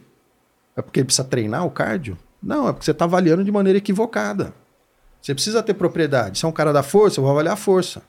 é 0.75 0.83
porque 0.83 0.99
ele 0.99 1.05
precisa 1.05 1.27
treinar 1.27 1.65
o 1.65 1.71
cardio? 1.71 2.15
Não, 2.43 2.69
é 2.69 2.71
porque 2.71 2.85
você 2.85 2.91
está 2.91 3.05
avaliando 3.05 3.43
de 3.43 3.51
maneira 3.51 3.79
equivocada. 3.79 4.53
Você 5.19 5.33
precisa 5.33 5.63
ter 5.63 5.73
propriedade. 5.73 6.37
Se 6.37 6.45
é 6.45 6.47
um 6.47 6.51
cara 6.51 6.71
da 6.71 6.83
força, 6.83 7.19
eu 7.19 7.23
vou 7.23 7.31
avaliar 7.31 7.55
a 7.55 7.57
força. 7.57 8.03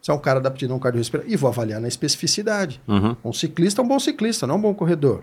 Se 0.00 0.10
é 0.10 0.14
um 0.14 0.18
cara 0.18 0.40
da 0.40 0.48
aptidão 0.48 0.78
cardiorrespiratória, 0.78 1.34
e 1.34 1.36
vou 1.36 1.48
avaliar 1.48 1.78
na 1.78 1.88
especificidade. 1.88 2.80
Uhum. 2.88 3.14
Um 3.22 3.34
ciclista 3.34 3.82
é 3.82 3.84
um 3.84 3.88
bom 3.88 4.00
ciclista, 4.00 4.46
não 4.46 4.54
é 4.54 4.58
um 4.58 4.62
bom 4.62 4.72
corredor. 4.72 5.22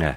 É. 0.00 0.16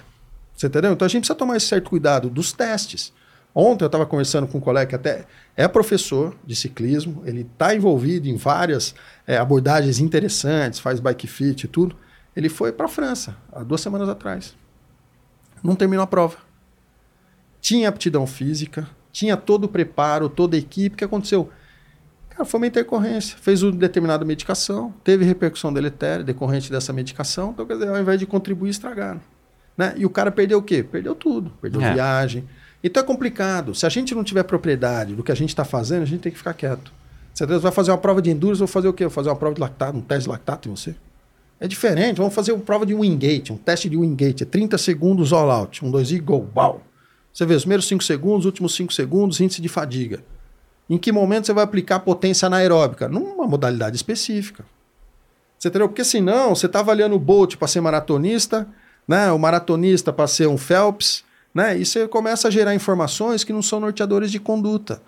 Você 0.55 0.67
entendeu? 0.67 0.93
Então 0.93 1.05
a 1.05 1.09
gente 1.09 1.21
precisa 1.21 1.35
tomar 1.38 1.57
esse 1.57 1.67
certo 1.67 1.89
cuidado 1.89 2.30
dos 2.30 2.51
testes. 2.51 3.11
Ontem 3.55 3.84
eu 3.84 3.88
estava 3.88 4.05
conversando 4.05 4.47
com 4.47 4.57
um 4.57 4.61
colega 4.61 4.89
que 4.89 4.95
até 4.95 5.25
é 5.55 5.67
professor 5.67 6.35
de 6.43 6.55
ciclismo, 6.55 7.21
ele 7.25 7.41
está 7.41 7.75
envolvido 7.75 8.27
em 8.27 8.35
várias 8.35 8.95
é, 9.27 9.38
abordagens 9.38 9.99
interessantes, 9.99 10.80
faz 10.80 10.99
bike 10.99 11.27
fit 11.27 11.63
e 11.63 11.67
tudo. 11.67 11.95
Ele 12.35 12.49
foi 12.49 12.71
para 12.71 12.88
a 12.88 12.89
França 12.89 13.38
há 13.51 13.63
duas 13.63 13.81
semanas 13.81 14.09
atrás. 14.09 14.55
Não 15.63 15.75
terminou 15.75 16.03
a 16.03 16.07
prova. 16.07 16.38
Tinha 17.61 17.88
aptidão 17.88 18.25
física, 18.25 18.89
tinha 19.11 19.38
todo 19.38 19.65
o 19.65 19.69
preparo, 19.69 20.27
toda 20.27 20.55
a 20.55 20.59
equipe. 20.59 20.95
O 20.95 20.97
que 20.97 21.03
aconteceu? 21.03 21.49
Cara, 22.30 22.43
foi 22.43 22.59
uma 22.59 22.67
intercorrência. 22.67 23.38
Fez 23.38 23.61
uma 23.61 23.71
determinada 23.71 24.25
medicação, 24.25 24.93
teve 25.03 25.23
repercussão 25.23 25.71
deletéria 25.71 26.23
decorrente 26.25 26.71
dessa 26.71 26.91
medicação. 26.91 27.51
Então, 27.51 27.65
quer 27.65 27.75
dizer, 27.75 27.89
ao 27.89 27.99
invés 27.99 28.19
de 28.19 28.25
contribuir, 28.25 28.71
estragaram. 28.71 29.21
Né? 29.77 29.93
E 29.97 30.05
o 30.05 30.09
cara 30.09 30.31
perdeu 30.31 30.59
o 30.59 30.61
quê? 30.61 30.83
Perdeu 30.83 31.15
tudo. 31.15 31.51
Perdeu 31.61 31.81
É. 31.81 31.93
viagem. 31.93 32.47
Então 32.83 33.01
é 33.01 33.05
complicado. 33.05 33.73
Se 33.73 33.85
a 33.85 33.89
gente 33.89 34.13
não 34.13 34.23
tiver 34.23 34.43
propriedade 34.43 35.15
do 35.15 35.23
que 35.23 35.31
a 35.31 35.35
gente 35.35 35.49
está 35.49 35.63
fazendo, 35.63 36.03
a 36.03 36.05
gente 36.05 36.19
tem 36.21 36.31
que 36.31 36.37
ficar 36.37 36.53
quieto. 36.53 36.91
Você 37.33 37.45
vai 37.45 37.71
fazer 37.71 37.91
uma 37.91 37.97
prova 37.97 38.21
de 38.21 38.29
endurance, 38.29 38.59
vou 38.59 38.67
fazer 38.67 38.87
o 38.87 38.93
quê? 38.93 39.05
Vou 39.05 39.11
fazer 39.11 39.29
uma 39.29 39.35
prova 39.35 39.55
de 39.55 39.61
lactato, 39.61 39.97
um 39.97 40.01
teste 40.01 40.25
de 40.25 40.29
lactato 40.29 40.69
em 40.69 40.75
você? 40.75 40.95
É 41.59 41.67
diferente. 41.67 42.17
Vamos 42.17 42.33
fazer 42.33 42.51
uma 42.51 42.61
prova 42.61 42.85
de 42.85 42.93
wingate, 42.93 43.51
um 43.51 43.57
teste 43.57 43.89
de 43.89 43.97
wingate. 43.97 44.43
É 44.43 44.45
30 44.45 44.77
segundos 44.77 45.31
all 45.33 45.49
out. 45.49 45.83
Um, 45.83 45.89
dois 45.89 46.11
e 46.11 46.19
go. 46.19 46.41
Bau. 46.41 46.81
Você 47.33 47.45
vê 47.45 47.55
os 47.55 47.63
primeiros 47.63 47.87
5 47.87 48.03
segundos, 48.03 48.39
os 48.41 48.45
últimos 48.45 48.75
5 48.75 48.93
segundos, 48.93 49.39
índice 49.39 49.61
de 49.61 49.69
fadiga. 49.69 50.19
Em 50.89 50.97
que 50.97 51.11
momento 51.11 51.45
você 51.47 51.53
vai 51.53 51.63
aplicar 51.63 51.99
potência 52.01 52.45
anaeróbica? 52.45 53.07
Numa 53.07 53.47
modalidade 53.47 53.95
específica. 53.95 54.65
Você 55.57 55.69
entendeu? 55.69 55.87
Porque 55.87 56.03
senão 56.03 56.53
você 56.53 56.65
está 56.65 56.81
avaliando 56.81 57.15
o 57.15 57.19
Bolt 57.19 57.55
para 57.55 57.67
ser 57.67 57.79
maratonista, 57.81 58.67
né? 59.07 59.31
o 59.31 59.39
maratonista 59.39 60.11
para 60.13 60.27
ser 60.27 60.47
um 60.47 60.57
Phelps, 60.57 61.23
né? 61.53 61.77
e 61.77 61.85
você 61.85 62.07
começa 62.07 62.47
a 62.47 62.51
gerar 62.51 62.73
informações 62.75 63.43
que 63.43 63.53
não 63.53 63.61
são 63.61 63.80
norteadores 63.80 64.31
de 64.31 64.39
conduta. 64.39 65.01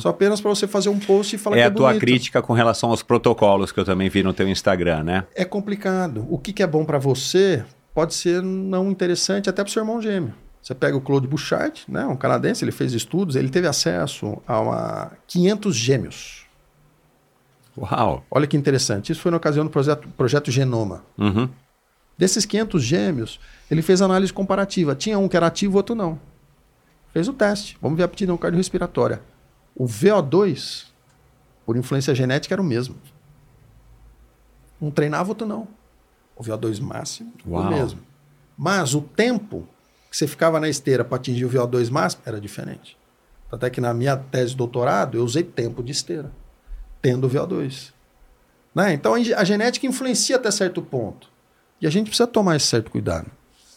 Só 0.00 0.08
apenas 0.08 0.40
para 0.40 0.50
você 0.50 0.66
fazer 0.66 0.88
um 0.88 0.98
post 0.98 1.36
e 1.36 1.38
falar 1.38 1.56
É 1.56 1.58
que 1.60 1.64
é 1.64 1.66
a 1.66 1.70
tua 1.70 1.88
bonito. 1.88 2.00
crítica 2.00 2.42
com 2.42 2.52
relação 2.52 2.90
aos 2.90 3.02
protocolos 3.02 3.70
que 3.70 3.78
eu 3.78 3.84
também 3.84 4.08
vi 4.08 4.22
no 4.22 4.32
teu 4.32 4.48
Instagram, 4.48 5.04
né? 5.04 5.24
É 5.34 5.44
complicado. 5.44 6.26
O 6.28 6.38
que, 6.38 6.52
que 6.52 6.62
é 6.62 6.66
bom 6.66 6.84
para 6.84 6.98
você 6.98 7.64
pode 7.94 8.14
ser 8.14 8.42
não 8.42 8.90
interessante 8.90 9.48
até 9.48 9.62
para 9.62 9.72
seu 9.72 9.82
irmão 9.82 10.00
gêmeo. 10.00 10.32
Você 10.62 10.74
pega 10.74 10.96
o 10.96 11.00
Claude 11.00 11.26
Bouchard, 11.26 11.84
né, 11.88 12.04
um 12.06 12.16
canadense, 12.16 12.64
ele 12.64 12.70
fez 12.72 12.92
estudos, 12.92 13.34
ele 13.34 13.48
teve 13.48 13.66
acesso 13.66 14.42
a 14.46 14.60
uma 14.60 15.12
500 15.26 15.74
gêmeos. 15.74 16.46
Uau. 17.78 18.24
Olha 18.30 18.46
que 18.46 18.56
interessante. 18.56 19.12
Isso 19.12 19.20
foi 19.20 19.30
na 19.30 19.36
ocasião 19.36 19.64
do 19.64 19.70
projeto, 19.70 20.08
projeto 20.16 20.50
Genoma. 20.50 21.02
Uhum. 21.16 21.48
Desses 22.20 22.44
500 22.44 22.82
gêmeos, 22.82 23.40
ele 23.70 23.80
fez 23.80 24.02
análise 24.02 24.30
comparativa. 24.30 24.94
Tinha 24.94 25.18
um 25.18 25.26
que 25.26 25.38
era 25.38 25.46
ativo, 25.46 25.78
outro 25.78 25.94
não. 25.94 26.20
Fez 27.14 27.26
o 27.28 27.32
teste. 27.32 27.78
Vamos 27.80 27.96
ver 27.96 28.02
a 28.02 28.04
aptidão 28.04 28.36
cardiorrespiratória. 28.36 29.22
O 29.74 29.86
VO2, 29.86 30.84
por 31.64 31.78
influência 31.78 32.14
genética, 32.14 32.54
era 32.54 32.60
o 32.60 32.64
mesmo. 32.64 32.94
Um 34.82 34.90
treinava, 34.90 35.30
outro 35.30 35.46
não. 35.46 35.66
O 36.36 36.42
VO2 36.44 36.78
máximo, 36.82 37.32
Uau. 37.48 37.62
o 37.62 37.70
mesmo. 37.70 38.00
Mas 38.54 38.94
o 38.94 39.00
tempo 39.00 39.66
que 40.10 40.16
você 40.18 40.26
ficava 40.26 40.60
na 40.60 40.68
esteira 40.68 41.02
para 41.02 41.16
atingir 41.16 41.46
o 41.46 41.50
VO2 41.50 41.90
máximo 41.90 42.22
era 42.26 42.38
diferente. 42.38 42.98
Até 43.50 43.70
que 43.70 43.80
na 43.80 43.94
minha 43.94 44.18
tese 44.18 44.50
de 44.50 44.58
doutorado, 44.58 45.16
eu 45.16 45.24
usei 45.24 45.42
tempo 45.42 45.82
de 45.82 45.92
esteira, 45.92 46.30
tendo 47.00 47.26
o 47.26 47.30
VO2. 47.30 47.94
Né? 48.74 48.92
Então 48.92 49.14
a 49.14 49.16
a 49.16 49.44
genética 49.44 49.86
influencia 49.86 50.36
até 50.36 50.50
certo 50.50 50.82
ponto. 50.82 51.30
E 51.80 51.86
a 51.86 51.90
gente 51.90 52.08
precisa 52.08 52.26
tomar 52.26 52.56
esse 52.56 52.66
certo 52.66 52.90
cuidado. 52.90 53.30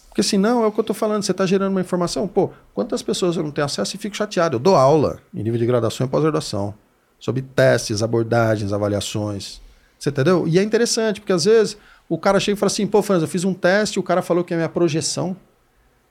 Porque 0.10 0.22
senão 0.22 0.64
é 0.64 0.68
o 0.68 0.72
que 0.72 0.80
eu 0.80 0.84
estou 0.84 0.96
falando, 0.96 1.24
você 1.24 1.32
está 1.32 1.46
gerando 1.46 1.72
uma 1.72 1.82
informação, 1.82 2.28
pô, 2.28 2.52
quantas 2.74 3.02
pessoas 3.02 3.36
eu 3.36 3.42
não 3.42 3.50
tenho 3.50 3.66
acesso 3.66 3.96
e 3.96 4.00
fico 4.00 4.16
chateado. 4.16 4.58
Eu 4.58 4.60
dou 4.60 4.76
aula 4.76 5.20
em 5.34 5.42
nível 5.42 5.60
de 5.60 5.66
graduação 5.66 6.06
e 6.06 6.10
pós-graduação 6.10 6.76
sobre 7.20 7.42
testes, 7.42 8.04
abordagens, 8.04 8.74
avaliações. 8.74 9.60
Você 9.98 10.10
entendeu? 10.10 10.48
E 10.48 10.60
é 10.60 10.62
interessante, 10.62 11.20
porque 11.20 11.34
às 11.34 11.46
vezes 11.46 11.78
o 12.08 12.18
cara 12.18 12.40
chega 12.40 12.56
e 12.56 12.60
fala 12.60 12.68
assim, 12.68 12.86
pô, 12.86 13.02
Franz, 13.02 13.22
eu 13.22 13.28
fiz 13.28 13.44
um 13.44 13.54
teste, 13.54 13.98
o 13.98 14.04
cara 14.04 14.22
falou 14.22 14.44
que 14.44 14.54
a 14.54 14.58
minha 14.58 14.70
projeção 14.70 15.36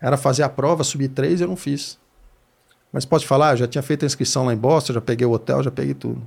era 0.01 0.17
fazer 0.17 0.43
a 0.43 0.49
prova, 0.49 0.83
subir 0.83 1.09
três, 1.09 1.41
eu 1.41 1.47
não 1.47 1.55
fiz. 1.55 1.97
Mas 2.93 3.05
pode 3.05 3.27
falar, 3.27 3.53
eu 3.53 3.59
já 3.59 3.69
tinha 3.69 3.83
feito 3.83 4.05
a 4.05 4.07
inscrição 4.07 4.45
lá 4.45 4.53
em 4.53 4.57
Boston, 4.57 4.95
já 4.95 5.01
peguei 5.01 5.27
o 5.27 5.31
hotel, 5.31 5.63
já 5.63 5.71
peguei 5.71 5.95
tudo. 5.95 6.27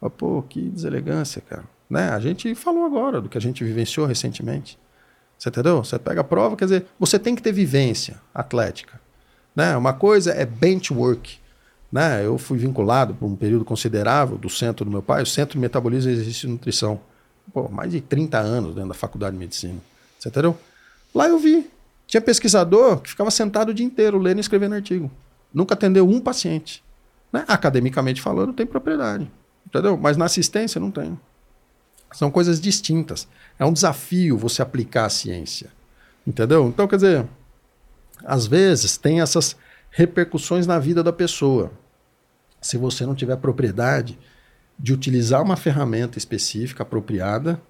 Fala, 0.00 0.10
Pô, 0.10 0.42
que 0.48 0.70
deselegância, 0.70 1.42
cara. 1.42 1.64
Né? 1.92 2.08
A 2.08 2.18
gente 2.18 2.54
falou 2.54 2.86
agora 2.86 3.20
do 3.20 3.28
que 3.28 3.36
a 3.36 3.40
gente 3.40 3.62
vivenciou 3.62 4.06
recentemente. 4.06 4.78
Você 5.36 5.50
entendeu? 5.50 5.84
Você 5.84 5.98
pega 5.98 6.22
a 6.22 6.24
prova, 6.24 6.56
quer 6.56 6.64
dizer, 6.64 6.86
você 6.98 7.18
tem 7.18 7.34
que 7.34 7.42
ter 7.42 7.52
vivência 7.52 8.18
atlética. 8.34 8.98
Né? 9.54 9.76
Uma 9.76 9.92
coisa 9.92 10.32
é 10.32 10.46
benchwork. 10.46 11.36
Né? 11.92 12.24
Eu 12.24 12.38
fui 12.38 12.56
vinculado 12.56 13.12
por 13.12 13.26
um 13.26 13.36
período 13.36 13.62
considerável 13.62 14.38
do 14.38 14.48
centro 14.48 14.86
do 14.86 14.90
meu 14.90 15.02
pai, 15.02 15.22
o 15.22 15.26
Centro 15.26 15.52
de 15.52 15.58
Metabolismo 15.58 16.10
Exercício 16.10 16.48
e 16.48 16.52
Nutrição. 16.52 16.98
Pô, 17.52 17.68
mais 17.68 17.92
de 17.92 18.00
30 18.00 18.38
anos 18.38 18.74
dentro 18.74 18.88
da 18.88 18.94
faculdade 18.94 19.34
de 19.34 19.40
medicina. 19.40 19.78
Você 20.18 20.30
entendeu? 20.30 20.56
Lá 21.14 21.28
eu 21.28 21.38
vi. 21.38 21.70
Tinha 22.06 22.22
pesquisador 22.22 23.00
que 23.00 23.10
ficava 23.10 23.30
sentado 23.30 23.68
o 23.68 23.74
dia 23.74 23.84
inteiro 23.84 24.16
lendo 24.16 24.38
e 24.38 24.40
escrevendo 24.40 24.76
artigo. 24.76 25.10
Nunca 25.52 25.74
atendeu 25.74 26.08
um 26.08 26.20
paciente. 26.20 26.82
Né? 27.30 27.44
Academicamente 27.46 28.22
falando, 28.22 28.54
tem 28.54 28.64
propriedade. 28.64 29.30
Entendeu? 29.66 29.98
Mas 29.98 30.16
na 30.16 30.24
assistência 30.24 30.80
não 30.80 30.90
tem. 30.90 31.18
São 32.12 32.30
coisas 32.30 32.60
distintas. 32.60 33.26
É 33.58 33.64
um 33.64 33.72
desafio 33.72 34.36
você 34.36 34.62
aplicar 34.62 35.06
a 35.06 35.10
ciência. 35.10 35.70
Entendeu? 36.26 36.68
Então, 36.68 36.86
quer 36.86 36.96
dizer, 36.96 37.26
às 38.24 38.46
vezes 38.46 38.96
tem 38.96 39.20
essas 39.20 39.56
repercussões 39.90 40.66
na 40.66 40.78
vida 40.78 41.02
da 41.02 41.12
pessoa. 41.12 41.70
Se 42.60 42.76
você 42.76 43.04
não 43.04 43.14
tiver 43.14 43.36
propriedade 43.36 44.18
de 44.78 44.92
utilizar 44.92 45.42
uma 45.42 45.56
ferramenta 45.56 46.18
específica, 46.18 46.82
apropriada, 46.82 47.60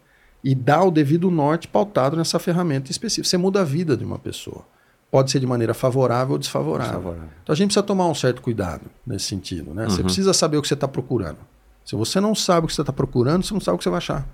e 0.45 0.55
dar 0.55 0.83
o 0.85 0.91
devido 0.91 1.31
norte 1.31 1.69
pautado 1.69 2.17
nessa 2.17 2.39
ferramenta 2.39 2.91
específica. 2.91 3.29
Você 3.29 3.37
muda 3.37 3.61
a 3.61 3.65
vida 3.65 3.97
de 3.97 4.05
uma 4.05 4.19
pessoa. 4.19 4.65
Pode 5.11 5.31
ser 5.31 5.39
de 5.39 5.47
maneira 5.47 5.75
favorável 5.75 6.33
ou 6.33 6.39
desfavorável. 6.39 6.95
Desfavorável. 6.95 7.29
Então 7.43 7.53
a 7.53 7.57
gente 7.57 7.69
precisa 7.69 7.83
tomar 7.83 8.09
um 8.09 8.15
certo 8.15 8.41
cuidado 8.41 8.87
nesse 9.07 9.27
sentido. 9.27 9.75
Né? 9.75 9.85
Você 9.85 10.03
precisa 10.03 10.33
saber 10.33 10.57
o 10.57 10.63
que 10.63 10.69
você 10.69 10.75
está 10.75 10.89
procurando. 10.89 11.39
Se 11.85 11.95
você 11.97 12.21
não 12.21 12.35
sabe 12.35 12.65
o 12.65 12.69
que 12.69 12.75
você 12.75 12.83
está 12.83 12.93
procurando, 12.93 13.45
você 13.45 13.53
não 13.55 13.61
sabe 13.61 13.75
o 13.75 13.79
que 13.79 13.85
você 13.85 13.91
vai 13.91 13.99
achar. 13.99 14.27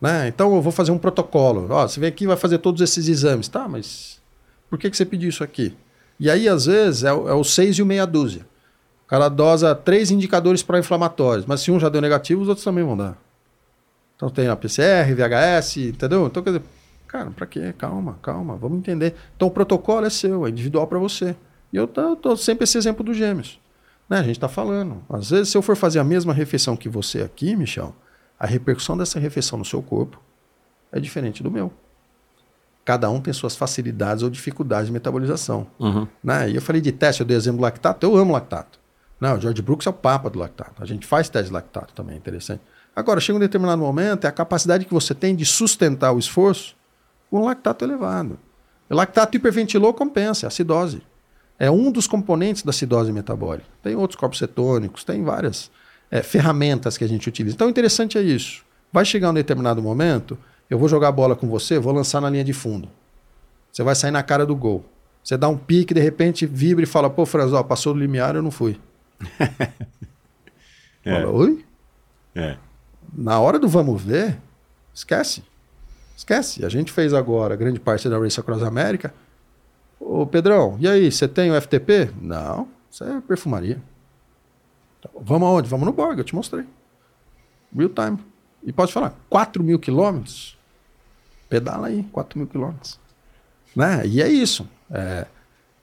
Né? 0.00 0.28
Então 0.28 0.54
eu 0.54 0.62
vou 0.62 0.72
fazer 0.72 0.90
um 0.90 0.98
protocolo. 0.98 1.66
Ó, 1.70 1.86
você 1.86 2.00
vem 2.00 2.08
aqui 2.08 2.24
e 2.24 2.26
vai 2.26 2.36
fazer 2.36 2.58
todos 2.58 2.80
esses 2.80 3.08
exames. 3.08 3.48
Tá, 3.48 3.68
mas 3.68 4.20
por 4.68 4.78
que, 4.78 4.90
que 4.90 4.96
você 4.96 5.04
pediu 5.04 5.28
isso 5.28 5.44
aqui? 5.44 5.76
E 6.18 6.30
aí, 6.30 6.48
às 6.48 6.66
vezes, 6.66 7.04
é, 7.04 7.12
o- 7.12 7.28
é 7.28 7.34
o 7.34 7.44
seis 7.44 7.76
e 7.76 7.82
o 7.82 7.86
meia 7.86 8.06
dúzia. 8.06 8.42
O 9.06 9.08
cara 9.08 9.28
dosa 9.28 9.74
três 9.74 10.10
indicadores 10.10 10.62
pró-inflamatórios, 10.62 11.46
mas 11.46 11.60
se 11.60 11.70
um 11.70 11.80
já 11.80 11.88
deu 11.88 12.00
negativo, 12.00 12.42
os 12.42 12.48
outros 12.48 12.64
também 12.64 12.84
vão 12.84 12.96
dar. 12.96 13.16
Então 14.16 14.28
tem 14.30 14.48
a 14.48 14.56
PCR, 14.56 15.14
VHS, 15.14 15.76
entendeu? 15.88 16.26
Então, 16.26 16.42
quer 16.42 16.50
dizer, 16.50 16.62
cara, 17.08 17.30
pra 17.30 17.46
quê? 17.46 17.74
Calma, 17.76 18.18
calma, 18.22 18.56
vamos 18.56 18.78
entender. 18.78 19.14
Então 19.34 19.48
o 19.48 19.50
protocolo 19.50 20.06
é 20.06 20.10
seu, 20.10 20.46
é 20.46 20.50
individual 20.50 20.86
para 20.86 20.98
você. 20.98 21.34
E 21.72 21.76
eu 21.76 21.86
tô, 21.88 22.14
tô 22.16 22.36
sempre 22.36 22.64
esse 22.64 22.76
exemplo 22.76 23.02
dos 23.02 23.16
gêmeos. 23.16 23.58
Né? 24.10 24.18
A 24.18 24.22
gente 24.24 24.32
está 24.32 24.48
falando. 24.48 25.04
Às 25.08 25.30
vezes, 25.30 25.50
se 25.50 25.56
eu 25.56 25.62
for 25.62 25.76
fazer 25.76 26.00
a 26.00 26.04
mesma 26.04 26.34
refeição 26.34 26.76
que 26.76 26.88
você 26.88 27.22
aqui, 27.22 27.54
Michel, 27.54 27.94
a 28.36 28.44
repercussão 28.44 28.98
dessa 28.98 29.20
refeição 29.20 29.56
no 29.56 29.64
seu 29.64 29.80
corpo 29.80 30.20
é 30.90 30.98
diferente 30.98 31.44
do 31.44 31.50
meu. 31.50 31.72
Cada 32.84 33.08
um 33.08 33.20
tem 33.20 33.32
suas 33.32 33.54
facilidades 33.54 34.24
ou 34.24 34.30
dificuldades 34.30 34.86
de 34.86 34.92
metabolização. 34.92 35.68
Uhum. 35.78 36.08
Né? 36.24 36.50
E 36.50 36.56
eu 36.56 36.62
falei 36.62 36.80
de 36.82 36.90
teste, 36.90 37.20
eu 37.20 37.26
dei 37.26 37.36
exemplo 37.36 37.58
do 37.58 37.62
lactato, 37.62 38.04
eu 38.04 38.16
amo 38.16 38.32
lactato. 38.32 38.80
Não, 39.20 39.36
o 39.36 39.40
George 39.40 39.62
Brooks 39.62 39.86
é 39.86 39.90
o 39.90 39.92
papa 39.92 40.28
do 40.28 40.38
lactato. 40.38 40.82
A 40.82 40.86
gente 40.86 41.06
faz 41.06 41.28
teste 41.28 41.48
de 41.48 41.52
lactato 41.52 41.94
também, 41.94 42.14
é 42.14 42.18
interessante. 42.18 42.62
Agora, 42.96 43.20
chega 43.20 43.36
um 43.36 43.40
determinado 43.40 43.80
momento, 43.80 44.24
é 44.24 44.28
a 44.28 44.32
capacidade 44.32 44.86
que 44.86 44.92
você 44.92 45.14
tem 45.14 45.36
de 45.36 45.44
sustentar 45.44 46.10
o 46.10 46.18
esforço 46.18 46.74
com 47.30 47.42
um 47.42 47.44
lactato 47.44 47.84
elevado. 47.84 48.38
O 48.88 48.94
lactato 48.94 49.36
hiperventilou 49.36 49.94
compensa, 49.94 50.46
é 50.46 50.48
acidose. 50.48 51.02
É 51.60 51.70
um 51.70 51.92
dos 51.92 52.06
componentes 52.06 52.62
da 52.62 52.70
acidose 52.70 53.12
metabólica. 53.12 53.68
Tem 53.82 53.94
outros 53.94 54.18
corpos 54.18 54.38
cetônicos, 54.38 55.04
tem 55.04 55.22
várias 55.22 55.70
é, 56.10 56.22
ferramentas 56.22 56.96
que 56.96 57.04
a 57.04 57.06
gente 57.06 57.28
utiliza. 57.28 57.54
Então, 57.54 57.66
o 57.66 57.70
interessante 57.70 58.16
é 58.16 58.22
isso. 58.22 58.64
Vai 58.90 59.04
chegar 59.04 59.28
um 59.28 59.34
determinado 59.34 59.82
momento, 59.82 60.38
eu 60.70 60.78
vou 60.78 60.88
jogar 60.88 61.08
a 61.08 61.12
bola 61.12 61.36
com 61.36 61.46
você, 61.46 61.78
vou 61.78 61.92
lançar 61.92 62.18
na 62.22 62.30
linha 62.30 62.42
de 62.42 62.54
fundo. 62.54 62.88
Você 63.70 63.82
vai 63.82 63.94
sair 63.94 64.10
na 64.10 64.22
cara 64.22 64.46
do 64.46 64.56
gol. 64.56 64.86
Você 65.22 65.36
dá 65.36 65.50
um 65.50 65.56
pique, 65.56 65.92
de 65.92 66.00
repente 66.00 66.46
vibra 66.46 66.82
e 66.82 66.86
fala, 66.86 67.10
pô, 67.10 67.26
Franz, 67.26 67.52
ó, 67.52 67.62
passou 67.62 67.92
do 67.92 68.00
limiar, 68.00 68.34
eu 68.34 68.42
não 68.42 68.50
fui. 68.50 68.80
É. 71.02 71.14
Fala, 71.14 71.30
Oi? 71.30 71.64
É. 72.34 72.58
Na 73.10 73.40
hora 73.40 73.58
do 73.58 73.66
vamos 73.66 74.02
ver, 74.02 74.36
esquece. 74.92 75.42
Esquece. 76.14 76.62
A 76.62 76.68
gente 76.68 76.92
fez 76.92 77.14
agora 77.14 77.56
grande 77.56 77.80
parte 77.80 78.06
da 78.06 78.18
Race 78.18 78.38
Across 78.38 78.62
America. 78.62 79.14
Ô, 80.00 80.26
Pedrão, 80.26 80.78
e 80.80 80.88
aí, 80.88 81.12
você 81.12 81.28
tem 81.28 81.52
o 81.52 81.60
FTP? 81.60 82.10
Não, 82.20 82.66
isso 82.90 83.04
é 83.04 83.20
perfumaria. 83.20 83.80
Bom. 85.12 85.20
Vamos 85.22 85.48
aonde? 85.48 85.68
Vamos 85.68 85.84
no 85.86 85.92
Borg, 85.92 86.18
eu 86.18 86.24
te 86.24 86.34
mostrei. 86.34 86.64
Real 87.76 87.90
time. 87.90 88.18
E 88.62 88.72
pode 88.72 88.92
falar, 88.92 89.14
4 89.28 89.62
mil 89.62 89.78
quilômetros? 89.78 90.58
Pedala 91.48 91.88
aí, 91.88 92.02
4 92.12 92.38
mil 92.38 92.48
quilômetros. 92.48 92.98
Né? 93.76 94.06
E 94.06 94.22
é 94.22 94.28
isso. 94.28 94.66
É, 94.90 95.26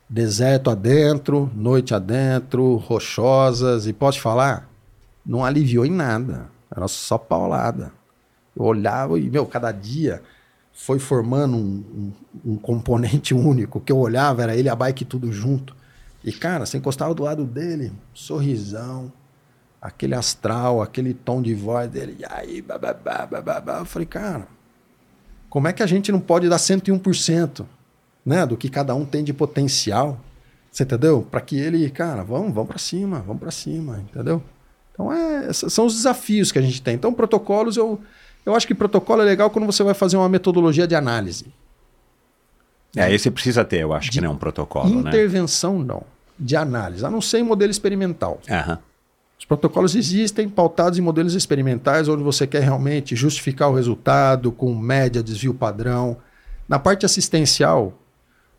deserto 0.10 0.70
adentro, 0.70 1.52
noite 1.54 1.94
adentro, 1.94 2.76
rochosas, 2.76 3.86
e 3.86 3.94
pode 3.94 4.20
falar, 4.20 4.68
não 5.26 5.46
aliviou 5.46 5.86
em 5.86 5.92
nada. 5.92 6.50
Era 6.76 6.88
só 6.88 7.18
paulada. 7.18 7.92
Eu 8.56 8.64
olhava 8.64 9.20
e, 9.20 9.30
meu, 9.30 9.46
cada 9.46 9.72
dia 9.72 10.24
foi 10.80 11.00
formando 11.00 11.58
um, 11.58 11.84
um- 12.46 12.52
um 12.54 12.56
componente 12.56 13.34
único. 13.36 13.80
Que 13.82 13.92
eu 13.92 13.98
olhava 13.98 14.44
era 14.44 14.56
ele 14.56 14.70
a 14.70 14.76
bike 14.76 15.04
tudo 15.04 15.32
junto. 15.32 15.76
E, 16.24 16.32
cara, 16.32 16.66
você 16.66 16.78
encostava 16.78 17.14
do 17.16 17.24
lado 17.24 17.46
dele, 17.46 17.92
sorrisão, 18.14 19.12
aquele 19.82 20.14
astral, 20.14 20.82
aquele 20.82 21.14
tom 21.14 21.42
de 21.42 21.54
voz 21.56 21.90
dele. 21.90 22.18
E 22.20 22.26
aí, 22.30 22.62
bababá, 22.62 23.26
bababá. 23.26 23.80
Eu 23.80 23.86
falei, 23.86 24.06
cara, 24.06 24.48
como 25.50 25.68
é 25.68 25.74
que 25.74 25.82
a 25.82 25.88
gente 25.88 26.12
não 26.12 26.20
pode 26.20 26.48
dar 26.48 26.58
101% 26.58 27.66
né, 28.26 28.46
do 28.46 28.56
que 28.56 28.70
cada 28.70 28.94
um 28.94 29.04
tem 29.06 29.24
de 29.24 29.34
potencial? 29.34 30.20
Você 30.72 30.84
entendeu? 30.84 31.24
Para 31.30 31.42
que 31.42 31.58
ele, 31.58 31.90
cara, 31.90 32.24
vamos, 32.24 32.54
vamos 32.54 32.68
para 32.70 32.78
cima, 32.78 33.20
vamos 33.22 33.40
para 33.40 33.52
cima, 33.52 34.00
entendeu? 34.00 34.44
Então, 34.92 35.12
é, 35.12 35.52
são 35.54 35.86
os 35.86 35.96
desafios 35.96 36.52
que 36.52 36.60
a 36.60 36.62
gente 36.62 36.82
tem. 36.82 36.96
Então, 36.96 37.14
protocolos, 37.14 37.78
eu, 37.78 38.00
eu 38.48 38.56
acho 38.56 38.66
que 38.66 38.74
protocolo 38.74 39.22
é 39.22 39.26
legal 39.26 39.50
quando 39.50 39.66
você 39.66 39.84
vai 39.84 39.94
fazer 39.94 40.16
uma 40.16 40.30
metodologia 40.30 40.88
de 40.88 40.96
análise. 40.96 41.48
É, 42.96 43.04
aí 43.04 43.20
você 43.20 43.30
precisa 43.30 43.66
ter, 43.66 43.82
eu 43.82 43.92
acho 43.92 44.10
que 44.10 44.22
não 44.22 44.30
é 44.30 44.34
um 44.34 44.38
protocolo, 44.38 44.90
né? 45.02 45.10
Intervenção, 45.10 45.80
não. 45.80 46.04
De 46.40 46.56
análise, 46.56 47.06
a 47.06 47.12
não 47.12 47.20
ser 47.20 47.40
em 47.40 47.44
modelo 47.44 47.70
experimental. 47.70 48.40
Aham. 48.50 48.80
Os 49.38 49.44
protocolos 49.44 49.96
existem 49.96 50.48
pautados 50.48 50.98
em 50.98 51.02
modelos 51.02 51.34
experimentais, 51.34 52.08
onde 52.08 52.24
você 52.24 52.48
quer 52.48 52.64
realmente 52.64 53.18
justificar 53.18 53.70
o 53.70 53.76
resultado 53.76 54.50
com 54.50 54.74
média, 54.74 55.22
desvio 55.22 55.54
padrão. 55.54 56.18
Na 56.70 56.80
parte 56.80 57.06
assistencial, 57.06 57.94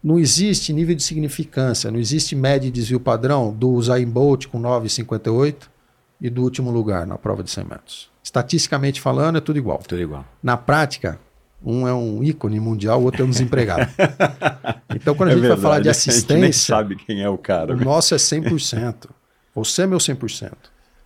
não 0.04 0.18
existe 0.18 0.70
nível 0.70 0.94
de 0.94 1.02
significância, 1.02 1.90
não 1.90 1.98
existe 1.98 2.36
média 2.36 2.68
e 2.68 2.70
desvio 2.70 3.00
padrão 3.00 3.54
do 3.54 3.70
Usain 3.70 4.06
Bolt 4.06 4.48
com 4.48 4.60
9,58 4.60 5.56
e 6.20 6.28
do 6.28 6.42
último 6.42 6.70
lugar 6.70 7.06
na 7.06 7.16
prova 7.16 7.42
de 7.42 7.50
100 7.50 7.64
metros. 7.64 8.17
Estatisticamente 8.28 9.00
falando, 9.00 9.38
é 9.38 9.40
tudo 9.40 9.58
igual. 9.58 9.78
Tudo 9.78 10.02
igual. 10.02 10.22
Na 10.42 10.54
prática, 10.54 11.18
um 11.64 11.88
é 11.88 11.94
um 11.94 12.22
ícone 12.22 12.60
mundial, 12.60 13.00
o 13.00 13.04
outro 13.04 13.22
é 13.22 13.24
um 13.24 13.30
desempregado. 13.30 13.90
então, 14.94 15.14
quando 15.14 15.30
a 15.30 15.32
É 15.32 15.36
gente 15.36 15.48
vai 15.48 15.56
falar 15.56 15.80
de 15.80 15.88
A 15.88 15.92
gente 15.94 16.06
nem 16.06 16.12
assistência, 16.12 16.76
sabe 16.76 16.96
quem 16.96 17.22
é 17.22 17.28
o 17.30 17.38
cara. 17.38 17.72
o 17.74 17.80
nosso 17.80 18.14
é 18.14 18.18
100%. 18.18 19.06
Você 19.54 19.80
é 19.82 19.86
meu 19.86 19.96
100%. 19.96 20.52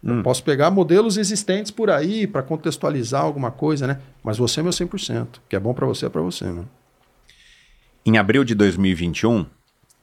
Eu 0.04 0.20
posso 0.24 0.42
pegar 0.42 0.68
modelos 0.72 1.16
existentes 1.16 1.70
por 1.70 1.88
aí 1.88 2.26
para 2.26 2.42
contextualizar 2.42 3.22
alguma 3.22 3.52
coisa, 3.52 3.86
né? 3.86 4.00
Mas 4.24 4.36
você 4.36 4.58
é 4.58 4.62
meu 4.64 4.72
100%. 4.72 5.36
O 5.36 5.40
que 5.48 5.54
é 5.54 5.60
bom 5.60 5.72
para 5.72 5.86
você 5.86 6.06
é 6.06 6.08
para 6.08 6.20
você, 6.22 6.44
né? 6.46 6.64
Em 8.04 8.18
abril 8.18 8.42
de 8.42 8.52
2021, 8.56 9.46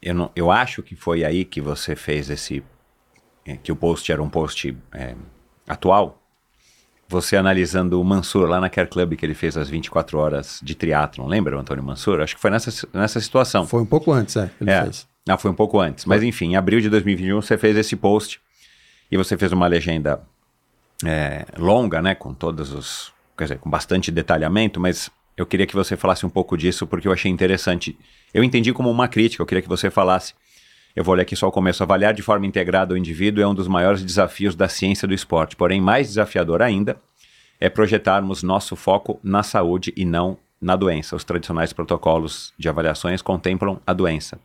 eu, 0.02 0.16
não, 0.16 0.32
eu 0.38 0.50
acho 0.50 0.82
que 0.82 0.96
foi 0.96 1.26
aí 1.26 1.44
que 1.44 1.60
você 1.60 1.98
fez 1.98 2.30
esse. 2.30 2.64
é, 3.46 3.58
que 3.58 3.74
o 3.74 3.76
post 3.76 4.10
era 4.10 4.24
um 4.24 4.30
post 4.30 4.74
é, 4.94 5.16
atual. 5.68 6.19
Você 7.10 7.36
analisando 7.36 8.00
o 8.00 8.04
Mansur 8.04 8.48
lá 8.48 8.60
na 8.62 8.70
Care 8.70 8.88
Club 8.88 9.16
que 9.16 9.26
ele 9.26 9.34
fez 9.34 9.58
as 9.58 9.68
24 9.68 10.18
horas 10.20 10.60
de 10.62 10.76
triatlon. 10.76 11.26
Lembra 11.28 11.58
o 11.58 11.60
Antônio 11.60 11.84
Mansur? 11.84 12.22
Acho 12.22 12.36
que 12.36 12.42
foi 12.42 12.52
nessa, 12.52 12.88
nessa 12.94 13.20
situação. 13.20 13.66
Foi 13.66 13.82
um 13.82 13.86
pouco 13.86 14.12
antes, 14.12 14.36
é, 14.38 14.52
ele 14.62 14.70
É. 14.70 14.84
fez. 14.84 15.08
Ah, 15.28 15.38
foi 15.38 15.50
um 15.50 15.56
pouco 15.56 15.80
antes. 15.80 16.06
Mas 16.06 16.22
enfim, 16.24 16.52
em 16.52 16.56
abril 16.56 16.80
de 16.80 16.88
2021 16.90 17.42
você 17.42 17.58
fez 17.58 17.76
esse 17.76 17.96
post 17.96 18.40
e 19.12 19.18
você 19.18 19.36
fez 19.38 19.52
uma 19.52 19.66
legenda 19.68 20.22
é, 21.04 21.46
longa, 21.58 22.02
né? 22.02 22.14
Com 22.14 22.34
todos 22.34 22.72
os. 22.74 23.12
Quer 23.38 23.46
dizer, 23.46 23.58
com 23.60 23.70
bastante 23.70 24.12
detalhamento, 24.12 24.80
mas 24.80 25.10
eu 25.36 25.46
queria 25.46 25.66
que 25.66 25.74
você 25.76 25.96
falasse 25.98 26.26
um 26.26 26.30
pouco 26.30 26.56
disso 26.58 26.86
porque 26.86 27.08
eu 27.08 27.12
achei 27.12 27.32
interessante. 27.32 27.98
Eu 28.34 28.44
entendi 28.44 28.72
como 28.72 28.90
uma 28.92 29.08
crítica, 29.08 29.42
eu 29.42 29.48
queria 29.48 29.62
que 29.62 29.70
você 29.70 29.90
falasse. 29.90 30.34
Eu 30.96 31.04
vou 31.04 31.16
ler 31.16 31.22
aqui 31.22 31.36
só 31.36 31.48
o 31.48 31.52
começo. 31.52 31.84
Avaliar 31.84 32.14
de 32.14 32.22
forma 32.22 32.46
integrada 32.46 32.94
o 32.94 32.98
indivíduo 32.98 33.44
é 33.44 33.48
um 33.48 33.54
dos 33.54 33.68
maiores 33.68 34.04
desafios 34.04 34.56
da 34.56 34.68
ciência 34.68 35.08
do 35.08 35.14
esporte. 35.14 35.56
Porém, 35.56 35.80
mais 35.80 36.08
desafiador 36.08 36.62
ainda 36.62 36.98
é 37.60 37.70
projetarmos 37.70 38.42
nosso 38.42 38.76
foco 38.76 39.20
na 39.24 39.44
saúde 39.44 39.94
e 39.96 40.06
não 40.06 40.38
na 40.62 40.76
doença. 40.76 41.16
Os 41.16 41.24
tradicionais 41.24 41.74
protocolos 41.74 42.54
de 42.58 42.68
avaliações 42.68 43.22
contemplam 43.22 43.80
a 43.86 43.94
doença, 43.94 44.40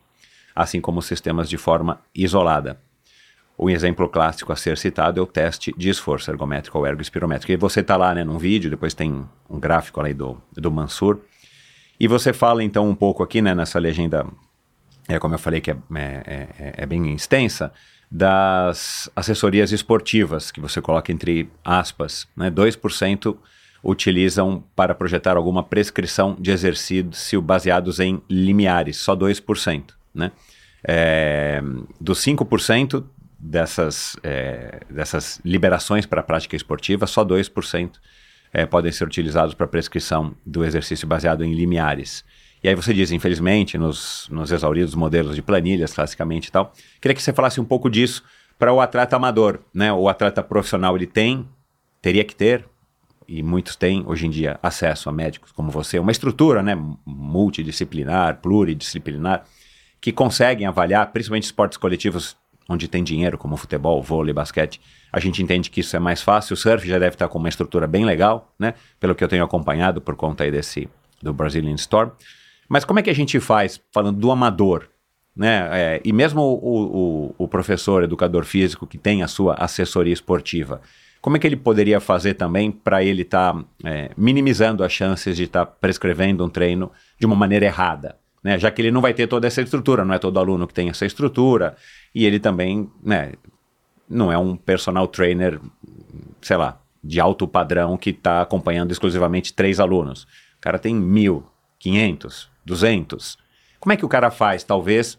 assim 0.55 0.79
como 0.79 0.99
os 0.99 1.05
sistemas 1.05 1.49
de 1.49 1.57
forma 1.57 1.99
isolada. 2.13 2.79
O 3.57 3.69
exemplo 3.69 4.09
clássico 4.09 4.51
a 4.51 4.55
ser 4.55 4.77
citado 4.77 5.19
é 5.19 5.23
o 5.23 5.25
teste 5.25 5.73
de 5.77 5.89
esforço 5.89 6.29
ergométrico 6.29 6.77
ou 6.77 6.85
ergoespirométrico. 6.85 7.53
E 7.53 7.55
você 7.55 7.79
está 7.79 7.95
lá 7.95 8.13
né, 8.13 8.23
num 8.23 8.37
vídeo, 8.37 8.69
depois 8.69 8.93
tem 8.93 9.25
um 9.49 9.59
gráfico 9.59 9.99
ali 10.01 10.13
do, 10.13 10.37
do 10.51 10.69
Mansur. 10.69 11.21
E 11.97 12.05
você 12.05 12.33
fala 12.33 12.63
então 12.63 12.89
um 12.89 12.95
pouco 12.95 13.23
aqui 13.23 13.41
né, 13.41 13.55
nessa 13.55 13.79
legenda, 13.79 14.27
é, 15.07 15.19
como 15.19 15.35
eu 15.35 15.39
falei 15.39 15.61
que 15.61 15.71
é, 15.71 15.77
é, 15.95 16.47
é- 16.59 16.73
é 16.77 16.85
bem 16.85 17.13
extensa, 17.13 17.71
das 18.09 19.09
assessorias 19.15 19.71
esportivas, 19.71 20.51
que 20.51 20.59
você 20.59 20.81
coloca 20.81 21.11
entre 21.11 21.49
aspas. 21.63 22.27
Né, 22.35 22.49
2% 22.49 23.37
utilizam 23.83 24.63
para 24.75 24.95
projetar 24.95 25.37
alguma 25.37 25.63
prescrição 25.63 26.35
de 26.39 26.51
exercício 26.51 27.41
baseados 27.41 27.99
em 27.99 28.21
limiares, 28.29 28.97
só 28.97 29.15
2%. 29.15 29.93
Né? 30.13 30.31
É, 30.83 31.61
dos 31.99 32.19
5% 32.19 33.03
dessas, 33.37 34.15
é, 34.23 34.81
dessas 34.89 35.39
liberações 35.45 36.05
para 36.05 36.21
a 36.21 36.23
prática 36.23 36.55
esportiva, 36.55 37.05
só 37.05 37.23
2% 37.23 37.99
é, 38.51 38.65
podem 38.65 38.91
ser 38.91 39.03
utilizados 39.03 39.53
para 39.53 39.67
prescrição 39.67 40.35
do 40.45 40.63
exercício 40.63 41.07
baseado 41.07 41.43
em 41.43 41.53
limiares. 41.53 42.23
E 42.65 42.67
aí 42.67 42.73
você 42.73 42.95
diz, 42.95 43.11
infelizmente, 43.11 43.77
nos, 43.77 44.27
nos 44.31 44.51
exauridos 44.51 44.95
modelos 44.95 45.35
de 45.35 45.41
planilhas, 45.43 45.93
classicamente 45.93 46.47
e 46.47 46.51
tal, 46.51 46.73
queria 46.99 47.13
que 47.13 47.21
você 47.21 47.31
falasse 47.31 47.61
um 47.61 47.63
pouco 47.63 47.91
disso 47.91 48.23
para 48.57 48.73
o 48.73 48.81
atleta 48.81 49.15
amador, 49.15 49.59
né? 49.71 49.93
O 49.93 50.09
atleta 50.09 50.41
profissional, 50.41 50.95
ele 50.95 51.05
tem, 51.05 51.47
teria 52.01 52.23
que 52.23 52.35
ter, 52.35 52.65
e 53.27 53.43
muitos 53.43 53.75
têm 53.75 54.03
hoje 54.07 54.25
em 54.25 54.31
dia 54.31 54.59
acesso 54.63 55.07
a 55.09 55.11
médicos 55.11 55.51
como 55.51 55.69
você, 55.69 55.99
uma 55.99 56.11
estrutura, 56.11 56.63
né, 56.63 56.75
multidisciplinar, 57.05 58.41
pluridisciplinar, 58.41 59.43
que 60.01 60.11
conseguem 60.11 60.65
avaliar, 60.65 61.11
principalmente 61.11 61.43
esportes 61.43 61.77
coletivos 61.77 62.35
onde 62.67 62.87
tem 62.87 63.03
dinheiro, 63.03 63.37
como 63.37 63.55
futebol, 63.57 64.01
vôlei, 64.01 64.33
basquete. 64.33 64.81
A 65.13 65.19
gente 65.19 65.39
entende 65.39 65.69
que 65.69 65.81
isso 65.81 65.95
é 65.95 65.99
mais 65.99 66.23
fácil. 66.23 66.55
O 66.55 66.57
surf 66.57 66.87
já 66.87 66.97
deve 66.97 67.13
estar 67.13 67.27
com 67.27 67.37
uma 67.37 67.47
estrutura 67.47 67.85
bem 67.85 68.05
legal, 68.05 68.51
né? 68.57 68.73
Pelo 68.99 69.13
que 69.13 69.23
eu 69.23 69.27
tenho 69.27 69.43
acompanhado 69.43 70.01
por 70.01 70.15
conta 70.15 70.43
aí 70.43 70.49
desse 70.49 70.89
do 71.21 71.31
Brazilian 71.31 71.75
Storm. 71.75 72.09
Mas 72.67 72.83
como 72.85 72.99
é 72.99 73.03
que 73.03 73.09
a 73.09 73.15
gente 73.15 73.39
faz, 73.39 73.79
falando 73.91 74.19
do 74.19 74.31
amador, 74.31 74.87
né? 75.35 75.69
É, 75.71 76.01
e 76.03 76.13
mesmo 76.13 76.41
o, 76.41 77.33
o, 77.35 77.35
o 77.37 77.47
professor, 77.47 78.03
educador 78.03 78.45
físico 78.45 78.87
que 78.87 78.97
tem 78.97 79.21
a 79.21 79.27
sua 79.27 79.55
assessoria 79.55 80.13
esportiva, 80.13 80.81
como 81.21 81.35
é 81.35 81.39
que 81.39 81.47
ele 81.47 81.55
poderia 81.55 81.99
fazer 81.99 82.35
também 82.35 82.71
para 82.71 83.03
ele 83.03 83.23
estar 83.23 83.55
minimizando 84.15 84.83
as 84.83 84.91
chances 84.91 85.35
de 85.35 85.45
estar 85.45 85.65
prescrevendo 85.65 86.45
um 86.45 86.49
treino 86.49 86.91
de 87.19 87.25
uma 87.25 87.35
maneira 87.35 87.65
errada? 87.65 88.15
Né? 88.43 88.59
Já 88.59 88.69
que 88.69 88.79
ele 88.79 88.91
não 88.91 89.01
vai 89.01 89.11
ter 89.11 89.25
toda 89.25 89.47
essa 89.47 89.59
estrutura, 89.59 90.05
não 90.05 90.13
é 90.13 90.19
todo 90.19 90.39
aluno 90.39 90.67
que 90.67 90.73
tem 90.73 90.87
essa 90.87 91.03
estrutura, 91.03 91.75
e 92.13 92.27
ele 92.27 92.39
também 92.39 92.87
né, 93.03 93.33
não 94.07 94.31
é 94.31 94.37
um 94.37 94.55
personal 94.55 95.07
trainer, 95.07 95.59
sei 96.41 96.57
lá, 96.57 96.79
de 97.03 97.19
alto 97.19 97.47
padrão 97.47 97.97
que 97.97 98.11
está 98.11 98.41
acompanhando 98.41 98.91
exclusivamente 98.91 99.51
três 99.51 99.79
alunos. 99.79 100.23
O 100.57 100.61
cara 100.61 100.77
tem 100.77 100.93
mil, 100.93 101.43
quinhentos, 101.79 102.51
duzentos. 102.65 103.37
Como 103.79 103.93
é 103.93 103.97
que 103.97 104.05
o 104.05 104.09
cara 104.09 104.31
faz, 104.31 104.63
talvez, 104.63 105.17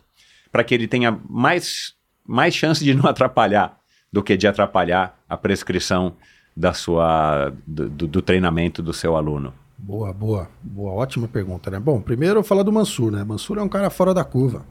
para 0.51 0.65
que 0.65 0.75
ele 0.75 0.89
tenha 0.89 1.19
mais, 1.29 1.95
mais 2.27 2.55
chance 2.55 2.83
de 2.85 2.93
não 2.95 3.07
atrapalhar 3.09 3.79
do 4.13 4.23
que 4.23 4.37
de 4.37 4.47
atrapalhar 4.47 5.19
a 5.29 5.37
prescrição 5.37 6.17
da 6.57 6.73
sua, 6.73 7.53
do, 7.67 7.89
do- 7.89 8.09
do 8.09 8.23
treinamento 8.23 8.83
do 8.83 8.93
seu 8.93 9.15
aluno? 9.17 9.53
Boa, 9.79 10.13
boa, 10.13 10.49
boa, 10.63 10.93
ótima 10.93 11.29
pergunta, 11.29 11.71
né? 11.71 11.79
Bom, 11.79 12.01
primeiro 12.01 12.39
eu 12.41 12.43
falar 12.45 12.63
do 12.63 12.73
Mansur, 12.73 13.13
né? 13.13 13.23
Mansur 13.25 13.59
é 13.59 13.63
um 13.63 13.69
cara 13.69 13.91
fora 13.91 14.15
da 14.15 14.25
curva. 14.25 14.65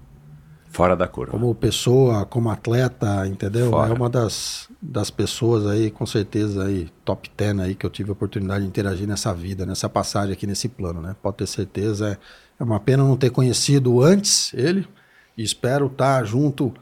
Fora 0.71 0.95
da 0.95 1.07
curva. 1.07 1.31
Como 1.31 1.53
pessoa, 1.55 2.25
como 2.25 2.49
atleta, 2.49 3.25
entendeu? 3.27 3.69
Fora. 3.69 3.91
É 3.91 3.93
uma 3.93 4.09
das, 4.09 4.67
das 4.81 5.09
pessoas 5.09 5.65
aí, 5.67 5.89
com 5.91 6.05
certeza 6.05 6.65
aí, 6.65 6.89
top 7.05 7.29
10 7.37 7.59
aí, 7.59 7.75
que 7.75 7.85
eu 7.85 7.89
tive 7.89 8.09
a 8.09 8.13
oportunidade 8.13 8.63
de 8.63 8.67
interagir 8.67 9.07
nessa 9.07 9.33
vida, 9.33 9.65
nessa 9.65 9.87
passagem 9.87 10.33
aqui 10.33 10.45
nesse 10.45 10.67
plano, 10.67 11.01
né? 11.01 11.15
Pode 11.21 11.37
ter 11.37 11.47
certeza. 11.47 12.11
É, 12.13 12.17
é 12.59 12.63
uma 12.63 12.79
pena 12.79 13.03
não 13.03 13.17
ter 13.17 13.29
conhecido 13.29 14.01
antes 14.01 14.53
ele 14.53 14.87
e 15.37 15.43
espero 15.43 15.87
estar 15.87 16.23
junto 16.23 16.73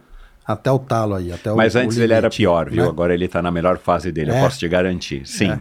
até 0.45 0.69
o 0.71 0.77
talo 0.77 1.15
aí, 1.15 1.31
até 1.31 1.51
o 1.51 1.55
Mas 1.55 1.75
o 1.75 1.79
antes 1.79 1.97
ele 1.97 2.11
era 2.13 2.21
limite, 2.27 2.37
pior, 2.37 2.69
viu? 2.69 2.83
né? 2.83 2.89
Agora 2.89 3.13
ele 3.13 3.27
tá 3.27 3.41
na 3.41 3.49
melhor 3.51 3.77
fase 3.77 4.11
dele, 4.11 4.31
eu 4.31 4.35
É. 4.35 4.41
posso 4.41 4.59
te 4.59 4.67
garantir. 4.67 5.25
Sim. 5.25 5.51
É. 5.51 5.59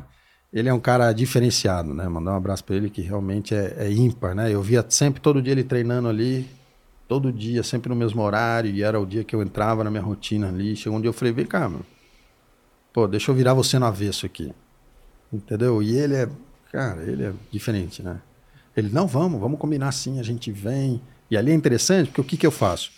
Ele 0.53 0.69
é 0.69 0.75
um 0.75 0.81
cara 0.81 1.11
diferenciado, 1.13 1.95
né? 1.95 2.07
Mandar 2.09 2.33
um 2.33 2.37
abraço 2.37 2.63
pra 2.65 2.77
ele 2.77 2.91
que 2.91 3.01
realmente 3.01 3.55
é, 3.55 3.75
é 3.79 3.91
ímpar, 3.93 4.35
né? 4.35 4.53
Eu 4.53 4.61
via 4.61 4.85
sempre 4.89 5.21
todo 5.21 5.41
dia 5.41 5.53
ele 5.53 5.65
treinando 5.65 6.09
ali, 6.09 6.47
todo 7.09 7.33
dia, 7.33 7.63
sempre 7.63 7.89
no 7.89 7.97
mesmo 7.97 8.21
horário, 8.23 8.71
e 8.71 8.83
era 8.83 9.01
o 9.01 9.07
dia 9.07 9.25
que 9.25 9.35
eu 9.35 9.41
entrava 9.43 9.83
na 9.83 9.91
minha 9.91 10.03
rotina 10.03 10.49
ali. 10.49 10.77
Chegou 10.77 10.99
um 10.99 11.01
dia 11.01 11.09
eu 11.09 11.13
falei, 11.15 11.33
vem 11.33 11.47
cá, 11.47 11.69
meu. 11.69 11.81
Pô, 12.93 13.07
deixa 13.09 13.31
eu 13.31 13.35
virar 13.35 13.55
você 13.55 13.79
no 13.79 13.87
avesso 13.87 14.27
aqui. 14.27 14.53
Entendeu? 15.33 15.83
E 15.83 15.97
ele 15.97 16.15
é, 16.17 16.29
cara, 16.71 17.03
ele 17.05 17.25
é 17.25 17.33
diferente, 17.51 18.03
né? 18.03 18.19
Ele, 18.77 18.91
não, 18.91 19.07
vamos, 19.07 19.41
vamos 19.41 19.59
combinar 19.59 19.89
assim, 19.89 20.19
a 20.19 20.23
gente 20.23 20.51
vem. 20.51 21.01
E 21.31 21.37
ali 21.37 21.51
é 21.51 21.55
interessante, 21.55 22.09
porque 22.09 22.21
o 22.21 22.25
que, 22.25 22.37
que 22.37 22.47
eu 22.47 22.51
faço? 22.51 22.91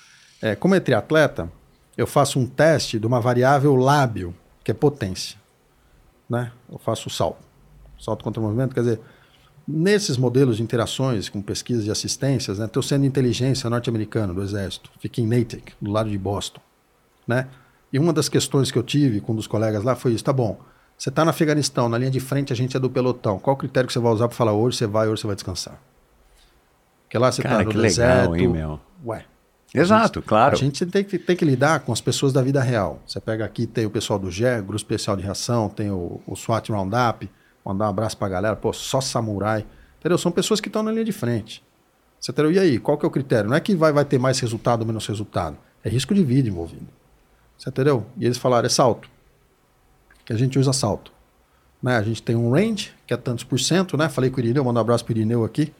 É, 0.43 0.55
como 0.55 0.75
é 0.75 0.81
triatleta, 0.81 1.51
eu 1.97 2.07
faço 2.07 2.39
um 2.39 2.47
teste 2.47 2.99
de 2.99 3.07
uma 3.07 3.21
variável 3.21 3.75
lábio, 3.77 4.35
que 4.63 4.71
é 4.71 4.75
potência 4.75 5.39
né? 6.29 6.51
Eu 6.71 6.79
faço 6.79 7.09
o 7.09 7.11
salto. 7.11 7.43
Salto 7.99 8.25
contra 8.25 8.41
o 8.41 8.45
movimento, 8.45 8.75
quer 8.75 8.81
dizer, 8.81 9.01
nesses 9.67 10.17
modelos 10.17 10.57
de 10.59 10.63
interações 10.63 11.29
com 11.29 11.41
pesquisas 11.41 11.85
de 11.85 11.91
assistências, 11.91 12.59
né? 12.59 12.67
Estou 12.67 12.83
sendo 12.83 13.05
inteligência 13.05 13.71
norte-americana 13.71 14.35
do 14.35 14.43
exército, 14.43 14.91
fiquei 14.99 15.25
em 15.25 15.27
Natick, 15.27 15.73
do 15.81 15.91
lado 15.91 16.11
de 16.11 16.19
Boston, 16.19 16.61
né? 17.27 17.49
E 17.93 17.99
uma 17.99 18.13
das 18.13 18.29
questões 18.29 18.71
que 18.71 18.79
eu 18.79 18.83
tive 18.83 19.21
com 19.21 19.33
um 19.33 19.37
dos 19.37 19.47
colegas 19.47 19.85
lá 19.85 19.95
foi 19.95 20.13
isso, 20.13 20.25
tá 20.25 20.33
bom, 20.33 20.59
você 20.97 21.09
está 21.09 21.25
no 21.25 21.31
Afeganistão, 21.31 21.89
na 21.89 21.99
linha 21.99 22.11
de 22.11 22.21
frente 22.21 22.53
a 22.53 22.57
gente 22.57 22.77
é 22.77 22.81
do 22.81 22.89
pelotão, 22.89 23.39
qual 23.39 23.55
o 23.55 23.59
critério 23.59 23.87
que 23.87 23.93
você 23.93 23.99
vai 23.99 24.13
usar 24.13 24.29
para 24.29 24.37
falar 24.37 24.53
hoje 24.53 24.79
você 24.79 24.87
vai, 24.87 25.09
hoje 25.09 25.21
você 25.21 25.27
vai 25.27 25.37
descansar? 25.37 25.81
Porque 27.03 27.19
lá 27.19 27.31
você 27.31 27.43
está 27.43 27.63
no 27.63 27.71
que 27.71 27.77
legal, 27.77 27.83
deserto, 27.83 28.37
hein, 28.37 28.49
meu? 28.49 28.81
ué, 29.05 29.25
Exato, 29.75 30.23
claro. 30.23 30.55
a 30.55 30.59
gente 30.59 30.87
tem 30.87 31.03
que, 31.03 31.19
tem 31.19 31.35
que 31.35 31.45
lidar 31.45 31.81
com 31.81 31.93
as 31.93 32.01
pessoas 32.01 32.33
da 32.33 32.41
vida 32.41 32.63
real. 32.63 33.01
Você 33.05 33.21
pega 33.21 33.45
aqui, 33.45 33.67
tem 33.67 33.85
o 33.85 33.91
pessoal 33.91 34.21
do 34.21 34.31
GE, 34.31 34.45
Grupo 34.59 34.77
Especial 34.77 35.17
de 35.17 35.25
Reação, 35.25 35.69
tem 35.69 35.91
o, 35.91 36.21
o 36.27 36.37
SWAT 36.37 36.71
Roundup, 36.71 37.29
mandar 37.65 37.87
um 37.87 37.89
abraço 37.89 38.17
pra 38.17 38.29
galera, 38.29 38.55
pô, 38.55 38.73
só 38.73 39.01
samurai. 39.01 39.67
Entendeu? 39.99 40.17
São 40.17 40.31
pessoas 40.31 40.61
que 40.61 40.69
estão 40.69 40.83
na 40.83 40.93
linha 40.93 41.05
de 41.05 41.11
frente. 41.11 41.65
Você 42.21 42.31
entendeu? 42.31 42.53
E 42.53 42.59
aí, 42.59 42.79
qual 42.79 42.97
que 42.97 43.05
é 43.05 43.09
o 43.09 43.11
critério? 43.11 43.51
Não 43.51 43.57
é 43.57 43.61
que 43.61 43.75
vai, 43.75 43.93
vai 43.93 44.05
ter 44.05 44.19
mais 44.19 44.39
resultado 44.39 44.83
ou 44.83 44.87
menos 44.87 45.07
resultado. 45.07 45.57
É 45.83 45.89
risco 45.89 46.15
de 46.15 46.23
vida 46.23 46.49
envolvido. 46.49 46.87
Você 47.59 47.69
entendeu? 47.69 48.07
E 48.17 48.25
eles 48.25 48.39
falaram, 48.39 48.67
é 48.67 48.69
salto. 48.69 49.11
Que 50.25 50.33
a 50.33 50.37
gente 50.37 50.59
usa 50.59 50.73
salto. 50.73 51.13
Né? 51.83 51.97
A 51.97 52.03
gente 52.03 52.23
tem 52.23 52.35
um 52.35 52.51
range, 52.51 52.93
que 53.07 53.13
é 53.13 53.17
tantos 53.17 53.45
por 53.45 53.61
cento, 53.61 53.97
né? 53.97 54.09
Falei 54.09 54.31
com 54.31 54.39
o 54.39 54.41
Irineu, 54.41 54.65
mando 54.65 54.79
um 54.79 54.81
abraço 54.81 55.05
pro 55.05 55.13
Irineu 55.13 55.45
aqui. 55.45 55.73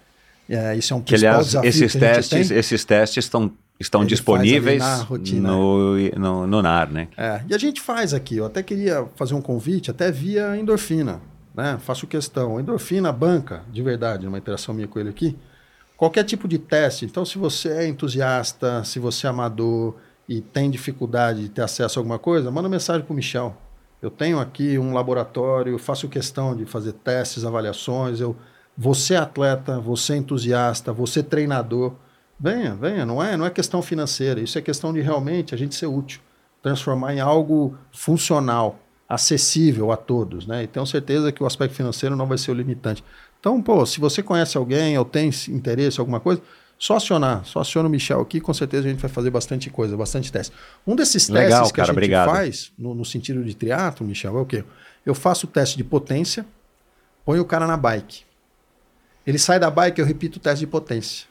É, 0.49 0.77
isso 0.77 0.93
é 0.93 0.97
um 0.97 1.01
Que, 1.01 1.15
aliás, 1.15 1.47
desafio 1.47 1.69
esses 1.69 1.93
que 1.93 1.99
testes, 1.99 2.51
esses 2.51 2.85
testes 2.85 3.25
estão, 3.25 3.51
estão 3.81 4.03
Ele 4.03 4.11
disponíveis 4.11 4.83
rotina, 5.05 5.49
no, 5.49 5.97
no, 5.97 6.47
no 6.47 6.63
NAR, 6.63 6.91
né? 6.91 7.09
É, 7.17 7.41
e 7.49 7.55
a 7.55 7.59
gente 7.59 7.81
faz 7.81 8.13
aqui, 8.13 8.37
eu 8.37 8.45
até 8.45 8.63
queria 8.63 9.07
fazer 9.17 9.33
um 9.33 9.41
convite, 9.41 9.91
até 9.91 10.13
via 10.13 10.55
endorfina, 10.59 11.23
né? 11.55 11.79
Faço 11.81 12.07
questão. 12.07 12.61
Endorfina 12.61 13.11
banca, 13.11 13.63
de 13.73 13.81
verdade, 13.81 14.27
numa 14.27 14.37
interação 14.37 14.75
minha 14.75 14.87
com 14.87 14.99
ele 14.99 15.09
aqui, 15.09 15.35
qualquer 15.97 16.25
tipo 16.25 16.47
de 16.47 16.59
teste. 16.59 17.07
Então, 17.07 17.25
se 17.25 17.39
você 17.39 17.71
é 17.71 17.89
entusiasta, 17.89 18.85
se 18.85 18.99
você 18.99 19.27
é 19.27 19.31
amador 19.31 19.95
e 20.29 20.43
tem 20.43 20.71
dificuldade 20.71 21.45
de 21.45 21.49
ter 21.49 21.63
acesso 21.63 21.99
a 21.99 22.01
alguma 22.01 22.19
coisa, 22.19 22.51
manda 22.51 22.69
mensagem 22.69 23.03
para 23.03 23.13
o 23.13 23.17
Michel. 23.17 23.57
Eu 24.05 24.11
tenho 24.11 24.39
aqui 24.39 24.79
um 24.79 24.93
laboratório, 24.93 25.79
faço 25.79 26.09
questão 26.09 26.55
de 26.55 26.67
fazer 26.67 26.93
testes, 26.93 27.45
avaliações. 27.45 28.21
Eu, 28.21 28.37
você 28.77 29.15
é 29.15 29.17
atleta, 29.19 29.81
você 29.81 30.13
é 30.13 30.17
entusiasta, 30.17 30.93
você 30.93 31.21
é 31.21 31.23
treinador, 31.23 31.95
Venha, 32.39 32.75
venha. 32.75 33.07
Não 33.07 33.23
é, 33.23 33.37
não 33.37 33.47
é 33.47 33.51
questão 33.51 33.81
financeira. 33.81 34.41
Isso 34.41 34.59
é 34.59 34.63
questão 34.63 34.93
de 34.93 35.01
realmente 35.01 35.55
a 35.55 35.59
gente 35.59 35.75
ser 35.75 35.87
útil. 35.87 36.21
Transformar 36.63 37.15
em 37.15 37.21
algo 37.21 37.77
funcional, 37.93 38.79
acessível 39.09 39.93
a 39.93 39.97
todos. 39.97 40.47
Né? 40.47 40.65
E 40.65 40.67
tenho 40.67 40.87
certeza 40.87 41.31
que 41.31 41.43
o 41.43 41.47
aspecto 41.47 41.75
financeiro 41.75 42.17
não 42.17 42.27
vai 42.27 42.39
ser 42.39 42.51
o 42.51 42.55
limitante. 42.55 43.05
Então, 43.39 43.61
pô, 43.63 43.85
se 43.85 44.01
você 44.01 44.23
conhece 44.23 44.57
alguém 44.57 44.99
ou 44.99 45.05
tem 45.05 45.31
interesse 45.49 45.99
em 45.99 46.01
alguma 46.01 46.21
coisa, 46.21 46.43
só 46.79 46.97
acionar. 46.97 47.45
Só 47.45 47.61
aciona 47.61 47.89
o 47.89 47.91
Michel 47.91 48.21
aqui, 48.21 48.41
com 48.41 48.53
certeza 48.53 48.87
a 48.87 48.91
gente 48.91 49.01
vai 49.01 49.11
fazer 49.11 49.31
bastante 49.31 49.71
coisa, 49.71 49.97
bastante 49.97 50.31
teste. 50.31 50.55
Um 50.87 50.95
desses 50.95 51.27
testes 51.27 51.31
Legal, 51.31 51.67
que 51.67 51.73
cara, 51.73 51.83
a 51.83 51.87
gente 51.87 51.93
obrigado. 51.93 52.31
faz, 52.31 52.73
no, 52.79 52.95
no 52.95 53.05
sentido 53.05 53.43
de 53.45 53.55
triatlo, 53.55 54.07
Michel, 54.07 54.37
é 54.37 54.41
o 54.41 54.47
quê? 54.47 54.65
Eu 55.05 55.15
faço 55.15 55.47
o 55.47 55.51
teste 55.51 55.77
de 55.77 55.85
potência, 55.85 56.47
ponho 57.25 57.43
o 57.43 57.45
cara 57.45 57.67
na 57.67 57.77
bike. 57.77 58.25
Ele 59.27 59.39
sai 59.39 59.59
da 59.59 59.71
bike, 59.71 60.01
eu 60.01 60.07
repito 60.07 60.39
o 60.39 60.41
teste 60.41 60.61
de 60.61 60.67
potência. 60.67 61.27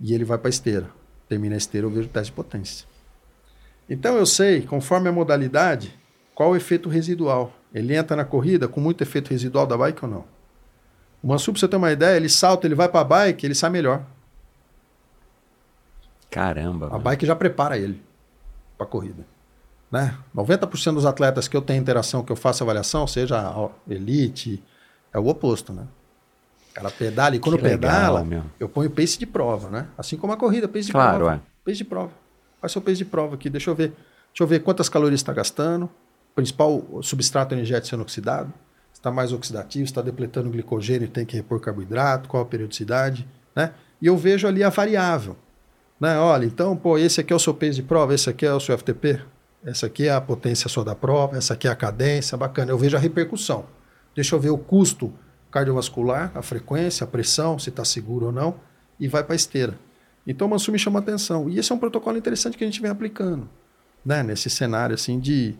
E 0.00 0.14
ele 0.14 0.24
vai 0.24 0.38
para 0.38 0.48
a 0.48 0.50
esteira. 0.50 0.90
Termina 1.28 1.54
a 1.54 1.58
esteira, 1.58 1.86
eu 1.86 1.90
vejo 1.90 2.08
o 2.08 2.10
teste 2.10 2.30
de 2.30 2.36
potência. 2.36 2.86
Então 3.88 4.16
eu 4.16 4.26
sei, 4.26 4.62
conforme 4.62 5.08
a 5.08 5.12
modalidade, 5.12 5.94
qual 6.34 6.50
o 6.50 6.56
efeito 6.56 6.88
residual. 6.88 7.52
Ele 7.72 7.94
entra 7.94 8.16
na 8.16 8.24
corrida 8.24 8.66
com 8.66 8.80
muito 8.80 9.02
efeito 9.02 9.30
residual 9.30 9.66
da 9.66 9.76
bike 9.76 10.04
ou 10.04 10.10
não. 10.10 10.37
O 11.22 11.26
Mansur, 11.28 11.52
pra 11.52 11.60
você 11.60 11.68
ter 11.68 11.76
uma 11.76 11.90
ideia, 11.90 12.16
ele 12.16 12.28
salta, 12.28 12.66
ele 12.66 12.74
vai 12.74 12.88
para 12.88 13.00
a 13.00 13.04
bike, 13.04 13.44
ele 13.44 13.54
sai 13.54 13.70
melhor. 13.70 14.02
Caramba. 16.30 16.86
A 16.86 16.90
mano. 16.90 17.02
bike 17.02 17.26
já 17.26 17.34
prepara 17.34 17.76
ele 17.78 18.02
para 18.76 18.86
a 18.86 18.88
corrida. 18.88 19.26
Né? 19.90 20.14
90% 20.36 20.94
dos 20.94 21.06
atletas 21.06 21.48
que 21.48 21.56
eu 21.56 21.62
tenho 21.62 21.80
interação, 21.80 22.22
que 22.22 22.30
eu 22.30 22.36
faço 22.36 22.62
avaliação, 22.62 23.06
seja 23.06 23.42
elite, 23.88 24.62
é 25.12 25.18
o 25.18 25.26
oposto, 25.28 25.72
né? 25.72 25.86
O 26.70 26.74
cara 26.74 26.90
pedala 26.90 27.34
e 27.36 27.38
quando 27.38 27.56
Que 27.56 27.62
legal, 27.64 27.80
pedala, 27.80 28.24
meu. 28.24 28.44
eu 28.60 28.68
ponho 28.68 28.90
pace 28.90 29.18
de 29.18 29.26
prova, 29.26 29.70
né? 29.70 29.88
Assim 29.96 30.16
como 30.18 30.32
a 30.32 30.36
corrida, 30.36 30.68
pace 30.68 30.86
de 30.86 30.92
Claro, 30.92 31.24
prova. 31.24 31.34
é. 31.36 31.40
Pace 31.64 31.78
de 31.78 31.84
prova. 31.84 32.12
Faz 32.60 32.72
seu 32.72 32.82
pace 32.82 32.98
de 32.98 33.04
prova 33.06 33.34
aqui, 33.34 33.48
deixa 33.48 33.70
eu 33.70 33.74
ver. 33.74 33.88
Deixa 34.30 34.42
eu 34.42 34.46
ver 34.46 34.60
quantas 34.60 34.88
calorias 34.90 35.20
está 35.20 35.32
gastando, 35.32 35.88
principal 36.34 36.84
substrato 37.02 37.54
energético 37.54 37.88
sendo 37.88 38.02
oxidado, 38.02 38.52
está 38.98 39.12
mais 39.12 39.32
oxidativo, 39.32 39.84
está 39.84 40.02
depletando 40.02 40.50
glicogênio, 40.50 41.08
tem 41.08 41.24
que 41.24 41.36
repor 41.36 41.60
carboidrato, 41.60 42.28
qual 42.28 42.42
a 42.42 42.46
periodicidade, 42.46 43.26
né? 43.54 43.72
E 44.02 44.06
eu 44.06 44.16
vejo 44.16 44.46
ali 44.46 44.64
a 44.64 44.68
variável. 44.68 45.36
Né? 46.00 46.18
Olha, 46.18 46.44
então, 46.44 46.76
pô, 46.76 46.98
esse 46.98 47.20
aqui 47.20 47.32
é 47.32 47.36
o 47.36 47.38
seu 47.38 47.54
pace 47.54 47.76
de 47.76 47.82
prova, 47.82 48.14
esse 48.14 48.28
aqui 48.28 48.44
é 48.44 48.52
o 48.52 48.60
seu 48.60 48.76
FTP, 48.76 49.20
essa 49.64 49.86
aqui 49.86 50.06
é 50.06 50.12
a 50.12 50.20
potência 50.20 50.68
sua 50.68 50.84
da 50.84 50.94
prova, 50.94 51.36
essa 51.36 51.54
aqui 51.54 51.66
é 51.66 51.70
a 51.70 51.76
cadência, 51.76 52.36
bacana. 52.36 52.70
Eu 52.70 52.78
vejo 52.78 52.96
a 52.96 53.00
repercussão. 53.00 53.66
Deixa 54.14 54.34
eu 54.34 54.40
ver 54.40 54.50
o 54.50 54.58
custo 54.58 55.12
cardiovascular, 55.50 56.30
a 56.34 56.42
frequência, 56.42 57.04
a 57.04 57.06
pressão, 57.06 57.58
se 57.58 57.70
está 57.70 57.84
seguro 57.84 58.26
ou 58.26 58.32
não, 58.32 58.56
e 58.98 59.08
vai 59.08 59.22
para 59.22 59.34
a 59.34 59.36
esteira. 59.36 59.78
Então, 60.26 60.46
o 60.46 60.50
Mansur 60.50 60.72
me 60.72 60.78
chama 60.78 60.98
atenção. 60.98 61.48
E 61.48 61.58
esse 61.58 61.72
é 61.72 61.74
um 61.74 61.78
protocolo 61.78 62.16
interessante 62.16 62.56
que 62.56 62.64
a 62.64 62.66
gente 62.66 62.82
vem 62.82 62.90
aplicando, 62.90 63.48
né? 64.04 64.22
Nesse 64.22 64.50
cenário, 64.50 64.94
assim, 64.94 65.18
de, 65.18 65.56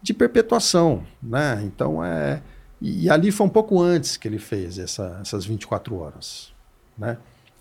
de 0.00 0.14
perpetuação, 0.14 1.04
né? 1.22 1.60
Então, 1.64 2.04
é... 2.04 2.40
E, 2.80 3.04
e 3.04 3.10
ali 3.10 3.30
foi 3.30 3.46
um 3.46 3.50
pouco 3.50 3.80
antes 3.80 4.16
que 4.16 4.28
ele 4.28 4.38
fez 4.38 4.78
essa, 4.78 5.18
essas 5.20 5.44
24 5.44 5.96
horas, 5.96 6.52
né? 6.96 7.18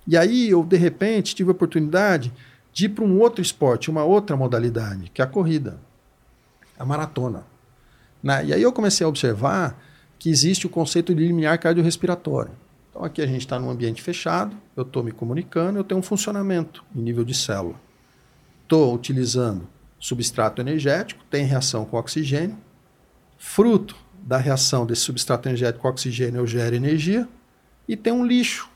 E 0.08 0.16
aí 0.16 0.50
eu, 0.50 0.64
de 0.64 0.78
repente, 0.78 1.36
tive 1.36 1.50
a 1.50 1.52
oportunidade 1.52 2.32
de 2.72 2.86
ir 2.86 2.90
para 2.90 3.04
um 3.04 3.20
outro 3.20 3.42
esporte, 3.42 3.90
uma 3.90 4.06
outra 4.06 4.38
modalidade, 4.38 5.12
que 5.14 5.22
é 5.22 5.26
a 5.26 5.28
corrida, 5.28 5.80
a 6.80 6.86
maratona. 6.86 7.44
Né? 8.24 8.46
E 8.46 8.54
aí 8.54 8.62
eu 8.62 8.72
comecei 8.72 9.04
a 9.04 9.10
observar 9.10 9.78
que 10.18 10.30
existe 10.30 10.66
o 10.66 10.70
conceito 10.70 11.14
de 11.14 11.28
limiar 11.28 11.58
cardiorrespiratório. 11.58 12.52
Então 12.90 13.04
aqui 13.04 13.22
a 13.22 13.28
gente 13.28 13.42
está 13.42 13.60
num 13.60 13.70
ambiente 13.70 14.02
fechado, 14.02 14.56
eu 14.76 14.84
estou 14.84 15.04
me 15.04 15.12
comunicando, 15.12 15.78
eu 15.78 15.84
tenho 15.84 16.00
um 16.00 16.04
funcionamento 16.04 16.86
em 16.96 17.02
nível 17.02 17.26
de 17.26 17.34
célula. 17.34 17.76
Estou 18.64 18.94
utilizando 18.94 19.68
substrato 20.00 20.62
energético, 20.62 21.24
tem 21.30 21.46
reação 21.46 21.84
com 21.84 21.98
oxigênio. 21.98 22.58
Fruto 23.38 23.96
da 24.28 24.38
reação 24.38 24.86
desse 24.86 25.04
substrato 25.04 25.48
energético 25.48 25.84
com 25.84 25.88
oxigênio, 25.88 26.42
eu 26.42 26.46
gero 26.46 26.76
energia. 26.76 27.26
E 27.88 27.96
tem 27.96 28.12
um 28.12 28.26
lixo 28.26 28.70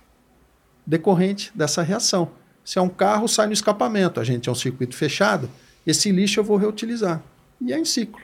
decorrente 0.87 1.51
dessa 1.53 1.81
reação. 1.81 2.31
Se 2.63 2.79
é 2.79 2.81
um 2.81 2.87
carro, 2.87 3.27
sai 3.27 3.47
no 3.47 3.53
escapamento. 3.53 4.21
A 4.21 4.23
gente 4.23 4.47
é 4.47 4.51
um 4.51 4.55
circuito 4.55 4.95
fechado, 4.95 5.49
esse 5.85 6.09
lixo 6.09 6.39
eu 6.39 6.43
vou 6.45 6.55
reutilizar. 6.55 7.21
E 7.59 7.73
é 7.73 7.77
em 7.77 7.83
ciclo. 7.83 8.21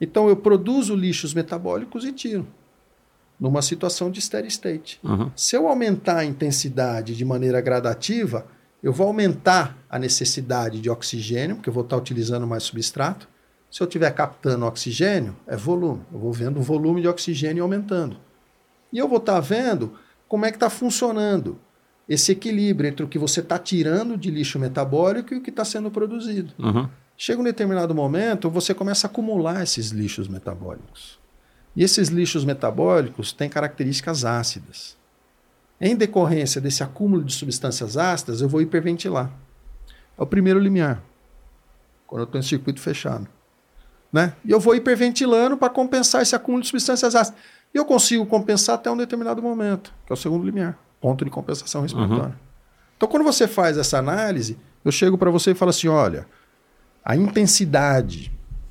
Então 0.00 0.26
eu 0.26 0.36
produzo 0.36 0.96
lixos 0.96 1.34
metabólicos 1.34 2.02
e 2.06 2.12
tiro. 2.12 2.46
Numa 3.38 3.60
situação 3.60 4.10
de 4.10 4.22
steady 4.22 4.48
state. 4.48 4.98
Uhum. 5.04 5.30
Se 5.36 5.54
eu 5.54 5.68
aumentar 5.68 6.18
a 6.18 6.24
intensidade 6.24 7.14
de 7.14 7.24
maneira 7.26 7.60
gradativa, 7.60 8.46
eu 8.82 8.92
vou 8.92 9.06
aumentar 9.06 9.76
a 9.90 9.98
necessidade 9.98 10.80
de 10.80 10.88
oxigênio, 10.88 11.56
porque 11.56 11.68
eu 11.68 11.74
vou 11.74 11.84
estar 11.84 11.98
utilizando 11.98 12.46
mais 12.46 12.62
substrato. 12.62 13.28
Se 13.74 13.82
eu 13.82 13.86
estiver 13.86 14.08
captando 14.12 14.66
oxigênio, 14.66 15.34
é 15.48 15.56
volume. 15.56 16.00
Eu 16.12 16.20
vou 16.20 16.32
vendo 16.32 16.60
o 16.60 16.62
volume 16.62 17.00
de 17.00 17.08
oxigênio 17.08 17.64
aumentando. 17.64 18.16
E 18.92 18.98
eu 18.98 19.08
vou 19.08 19.18
estar 19.18 19.40
vendo 19.40 19.94
como 20.28 20.46
é 20.46 20.52
que 20.52 20.56
está 20.56 20.70
funcionando 20.70 21.58
esse 22.08 22.30
equilíbrio 22.30 22.88
entre 22.88 23.04
o 23.04 23.08
que 23.08 23.18
você 23.18 23.40
está 23.40 23.58
tirando 23.58 24.16
de 24.16 24.30
lixo 24.30 24.60
metabólico 24.60 25.34
e 25.34 25.38
o 25.38 25.40
que 25.40 25.50
está 25.50 25.64
sendo 25.64 25.90
produzido. 25.90 26.52
Uhum. 26.56 26.88
Chega 27.16 27.40
um 27.40 27.44
determinado 27.44 27.92
momento, 27.92 28.48
você 28.48 28.72
começa 28.72 29.08
a 29.08 29.10
acumular 29.10 29.60
esses 29.64 29.90
lixos 29.90 30.28
metabólicos. 30.28 31.18
E 31.74 31.82
esses 31.82 32.10
lixos 32.10 32.44
metabólicos 32.44 33.32
têm 33.32 33.48
características 33.48 34.24
ácidas. 34.24 34.96
Em 35.80 35.96
decorrência 35.96 36.60
desse 36.60 36.84
acúmulo 36.84 37.24
de 37.24 37.32
substâncias 37.32 37.96
ácidas, 37.96 38.40
eu 38.40 38.48
vou 38.48 38.62
hiperventilar. 38.62 39.32
É 40.16 40.22
o 40.22 40.26
primeiro 40.26 40.60
limiar, 40.60 41.02
quando 42.06 42.20
eu 42.20 42.26
estou 42.26 42.38
em 42.38 42.44
circuito 42.44 42.80
fechado. 42.80 43.26
Né? 44.14 44.32
E 44.44 44.52
eu 44.52 44.60
vou 44.60 44.76
hiperventilando 44.76 45.56
para 45.56 45.68
compensar 45.68 46.22
esse 46.22 46.36
acúmulo 46.36 46.62
de 46.62 46.68
substâncias 46.68 47.16
ácidas. 47.16 47.36
E 47.74 47.76
eu 47.76 47.84
consigo 47.84 48.24
compensar 48.24 48.76
até 48.76 48.88
um 48.88 48.96
determinado 48.96 49.42
momento, 49.42 49.92
que 50.06 50.12
é 50.12 50.14
o 50.14 50.16
segundo 50.16 50.46
limiar, 50.46 50.78
ponto 51.00 51.24
de 51.24 51.32
compensação 51.32 51.82
respiratória. 51.82 52.38
Então, 52.96 53.08
quando 53.08 53.24
você 53.24 53.48
faz 53.48 53.76
essa 53.76 53.98
análise, 53.98 54.56
eu 54.84 54.92
chego 54.92 55.18
para 55.18 55.32
você 55.32 55.50
e 55.50 55.54
falo 55.56 55.70
assim: 55.70 55.88
olha, 55.88 56.28
a 57.04 57.16
intensidade 57.16 58.30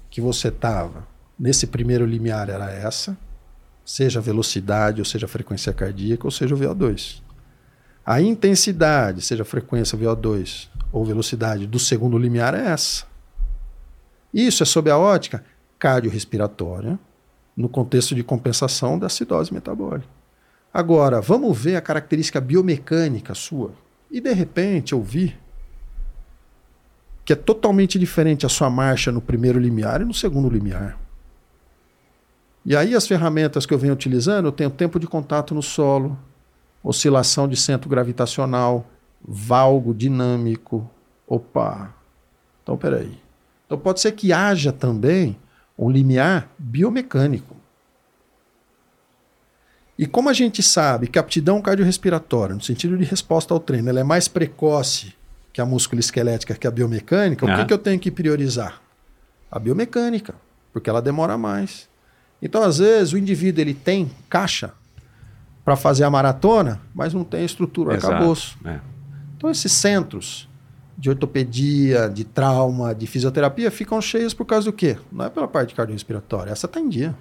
que 0.10 0.22
você 0.22 0.48
estava 0.48 1.06
nesse 1.38 1.68
primeiro 1.68 2.06
limiar 2.06 2.50
era 2.50 2.72
essa, 2.72 3.18
seja 3.84 4.20
a 4.20 4.24
velocidade, 4.24 5.02
ou 5.02 5.06
seja 5.06 5.26
a 5.26 5.30
frequência 5.30 5.74
cardíaca, 5.74 6.26
ou 6.26 6.32
seja 6.32 6.56
o 6.56 6.58
VO2. 6.58 7.22
A 8.06 8.22
intensidade, 8.22 9.22
seja 9.22 9.44
a 9.44 9.46
frequência 9.46 9.98
VO2 9.98 10.70
ou 10.90 11.04
velocidade 11.04 11.68
do 11.68 11.80
segundo 11.80 12.18
limiar 12.18 12.54
é 12.54 12.68
essa. 12.68 13.12
Isso 14.34 14.64
é 14.64 14.66
sob 14.66 14.90
a 14.90 14.98
ótica 14.98 15.44
cardiorrespiratória, 15.78 16.98
no 17.56 17.70
contexto 17.70 18.16
de 18.16 18.24
compensação 18.24 18.98
da 18.98 19.08
acidose 19.08 19.54
metabólica. 19.54 20.08
Agora, 20.74 21.22
vamos 21.22 21.56
ver 21.58 21.76
a 21.76 21.82
característica 21.82 22.42
biomecânica 22.42 23.36
sua. 23.36 23.72
E 24.10 24.20
de 24.20 24.34
repente 24.34 24.94
eu 24.94 25.02
vi 25.02 25.36
que 27.24 27.34
é 27.34 27.36
totalmente 27.36 28.00
diferente 28.00 28.46
a 28.46 28.50
sua 28.50 28.70
marcha 28.70 29.12
no 29.12 29.22
primeiro 29.22 29.60
limiar 29.60 30.02
e 30.02 30.06
no 30.06 30.14
segundo 30.14 30.50
limiar. 30.50 30.98
E 32.66 32.76
aí 32.76 32.96
as 32.96 33.08
ferramentas 33.08 33.66
que 33.66 33.74
eu 33.74 33.78
venho 33.78 33.94
utilizando, 33.94 34.46
eu 34.46 34.52
tenho 34.52 34.70
tempo 34.70 35.00
de 35.00 35.08
contato 35.08 35.54
no 35.54 35.62
solo, 35.62 36.18
oscilação 36.82 37.48
de 37.48 37.56
centro 37.56 37.90
gravitacional, 37.90 38.86
valgo 39.22 39.94
dinâmico. 39.94 40.90
Opa! 41.28 41.94
Então, 42.62 42.78
peraí. 42.78 43.23
Então 43.74 43.82
pode 43.82 44.02
ser 44.02 44.12
que 44.12 44.32
haja 44.32 44.72
também 44.72 45.36
um 45.76 45.90
limiar 45.90 46.48
biomecânico. 46.60 47.56
E 49.98 50.06
como 50.06 50.30
a 50.30 50.34
gente 50.34 50.62
sabe 50.62 51.08
que 51.08 51.18
a 51.18 51.22
aptidão 51.22 51.60
cardiorrespiratória, 51.60 52.54
no 52.54 52.62
sentido 52.62 52.96
de 52.96 53.04
resposta 53.04 53.52
ao 53.52 53.60
treino, 53.60 53.90
ela 53.90 54.00
é 54.00 54.04
mais 54.04 54.28
precoce 54.28 55.16
que 55.52 55.60
a 55.60 55.66
musculoesquelética, 55.66 56.54
que 56.54 56.68
a 56.68 56.72
biomecânica, 56.72 57.48
o 57.48 57.56
que, 57.56 57.66
que 57.66 57.74
eu 57.74 57.80
tenho 57.80 58.00
que 58.00 58.12
priorizar? 58.12 58.80
A 59.52 59.58
biomecânica, 59.58 60.36
porque 60.72 60.88
ela 60.88 61.02
demora 61.02 61.36
mais. 61.36 61.90
Então, 62.44 62.62
às 62.62 62.78
vezes, 62.78 63.12
o 63.12 63.18
indivíduo 63.18 63.62
ele 63.62 63.74
tem 63.74 64.12
caixa 64.30 64.72
para 65.66 65.76
fazer 65.76 66.04
a 66.04 66.12
maratona, 66.12 66.80
mas 66.94 67.12
não 67.12 67.24
tem 67.24 67.44
estrutura, 67.44 67.96
Exato. 67.96 68.14
acabou-se. 68.14 68.54
É. 68.66 68.80
Então, 69.36 69.50
esses 69.50 69.72
centros 69.72 70.48
de 70.98 71.10
ortopedia, 71.10 72.08
de 72.08 72.24
trauma, 72.24 72.94
de 72.94 73.08
fisioterapia 73.08 73.72
ficam 73.72 74.00
cheios 74.02 74.34
por 74.34 74.46
causa 74.46 74.66
do 74.66 74.74
quê? 74.74 74.98
Não 75.12 75.26
é 75.26 75.30
pela 75.30 75.48
parte 75.48 75.74
cardiorrespiratória, 75.74 76.52
essa 76.52 76.66
está 76.66 76.80
em 76.80 76.90
dia. 76.90 77.16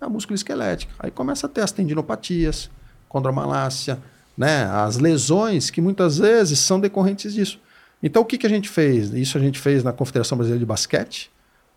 É 0.00 0.04
a 0.04 0.08
músculo 0.08 0.34
esquelética. 0.34 0.92
Aí 0.98 1.10
começa 1.10 1.46
a 1.46 1.50
ter 1.50 1.60
as 1.60 1.72
tendinopatias, 1.72 2.70
condromalácia, 3.08 3.98
né? 4.36 4.64
as 4.66 4.98
lesões 4.98 5.70
que 5.70 5.80
muitas 5.80 6.18
vezes 6.18 6.60
são 6.60 6.78
decorrentes 6.78 7.34
disso. 7.34 7.60
Então, 8.00 8.22
o 8.22 8.24
que, 8.24 8.38
que 8.38 8.46
a 8.46 8.50
gente 8.50 8.68
fez? 8.68 9.12
Isso 9.12 9.36
a 9.36 9.40
gente 9.40 9.58
fez 9.58 9.82
na 9.82 9.92
Confederação 9.92 10.38
Brasileira 10.38 10.60
de 10.60 10.66
Basquete, 10.66 11.30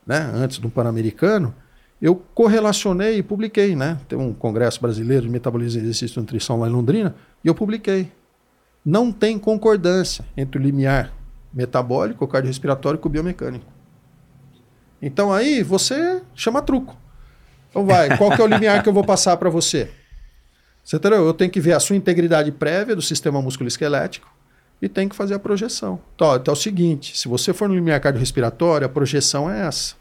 né? 0.05 0.31
antes 0.35 0.59
do 0.59 0.69
Pan-Americano. 0.69 1.55
Eu 1.99 2.15
correlacionei 2.15 3.17
e 3.17 3.23
publiquei, 3.23 3.75
né? 3.75 3.99
Tem 4.07 4.17
um 4.17 4.33
congresso 4.33 4.81
brasileiro 4.81 5.23
de 5.23 5.29
metabolismo, 5.29 5.81
exercício 5.81 6.17
e 6.17 6.19
nutrição 6.19 6.59
lá 6.59 6.67
em 6.67 6.71
Londrina, 6.71 7.15
e 7.43 7.47
eu 7.47 7.53
publiquei. 7.53 8.11
não 8.83 9.11
tem 9.11 9.37
concordância 9.37 10.25
entre 10.35 10.59
o 10.59 10.61
limiar 10.61 11.13
metabólico, 11.53 12.27
cardiorrespiratório 12.27 12.99
o 13.01 13.09
biomecânico. 13.09 13.65
Então 15.01 15.31
aí 15.31 15.63
você 15.63 16.21
chama 16.35 16.61
truco. 16.61 16.95
Então 17.69 17.85
vai, 17.85 18.17
qual 18.17 18.31
que 18.31 18.41
é 18.41 18.43
o 18.43 18.47
limiar 18.47 18.83
que 18.83 18.89
eu 18.89 18.93
vou 18.93 19.03
passar 19.03 19.37
para 19.37 19.49
você? 19.49 19.89
Você 20.83 20.97
entendeu? 20.97 21.25
Eu 21.25 21.33
tenho 21.33 21.51
que 21.51 21.59
ver 21.59 21.73
a 21.73 21.79
sua 21.79 21.95
integridade 21.95 22.51
prévia 22.51 22.95
do 22.95 23.01
sistema 23.01 23.41
musculoesquelético 23.41 24.27
e 24.81 24.89
tenho 24.89 25.09
que 25.09 25.15
fazer 25.15 25.35
a 25.35 25.39
projeção. 25.39 25.99
Então, 26.15 26.35
então 26.35 26.51
é 26.51 26.57
o 26.57 26.59
seguinte, 26.59 27.17
se 27.17 27.27
você 27.27 27.53
for 27.53 27.69
no 27.69 27.75
limiar 27.75 27.99
cardiorrespiratório, 28.01 28.85
a 28.85 28.89
projeção 28.89 29.49
é 29.49 29.67
essa. 29.67 29.95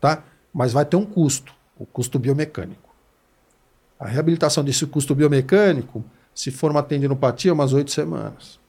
Tá? 0.00 0.22
Mas 0.52 0.72
vai 0.72 0.84
ter 0.84 0.96
um 0.96 1.04
custo, 1.04 1.52
o 1.78 1.86
custo 1.86 2.18
biomecânico. 2.18 2.94
A 3.98 4.06
reabilitação 4.06 4.62
desse 4.62 4.86
custo 4.86 5.14
biomecânico, 5.14 6.04
se 6.34 6.50
for 6.50 6.70
uma 6.70 6.82
tendinopatia, 6.82 7.52
umas 7.52 7.72
oito 7.72 7.90
semanas. 7.90 8.60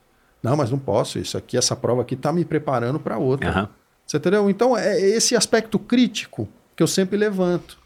Não, 0.42 0.56
mas 0.56 0.70
não 0.70 0.78
posso. 0.78 1.18
Isso 1.18 1.36
aqui, 1.36 1.56
essa 1.56 1.74
prova 1.74 2.02
aqui 2.02 2.14
está 2.14 2.32
me 2.32 2.44
preparando 2.44 3.00
para 3.00 3.18
outra. 3.18 3.50
Aham. 3.50 3.68
Você 4.06 4.16
entendeu? 4.16 4.48
Então, 4.48 4.76
é 4.76 4.98
esse 4.98 5.36
aspecto 5.36 5.78
crítico 5.78 6.48
que 6.74 6.82
eu 6.82 6.86
sempre 6.86 7.16
levanto. 7.16 7.76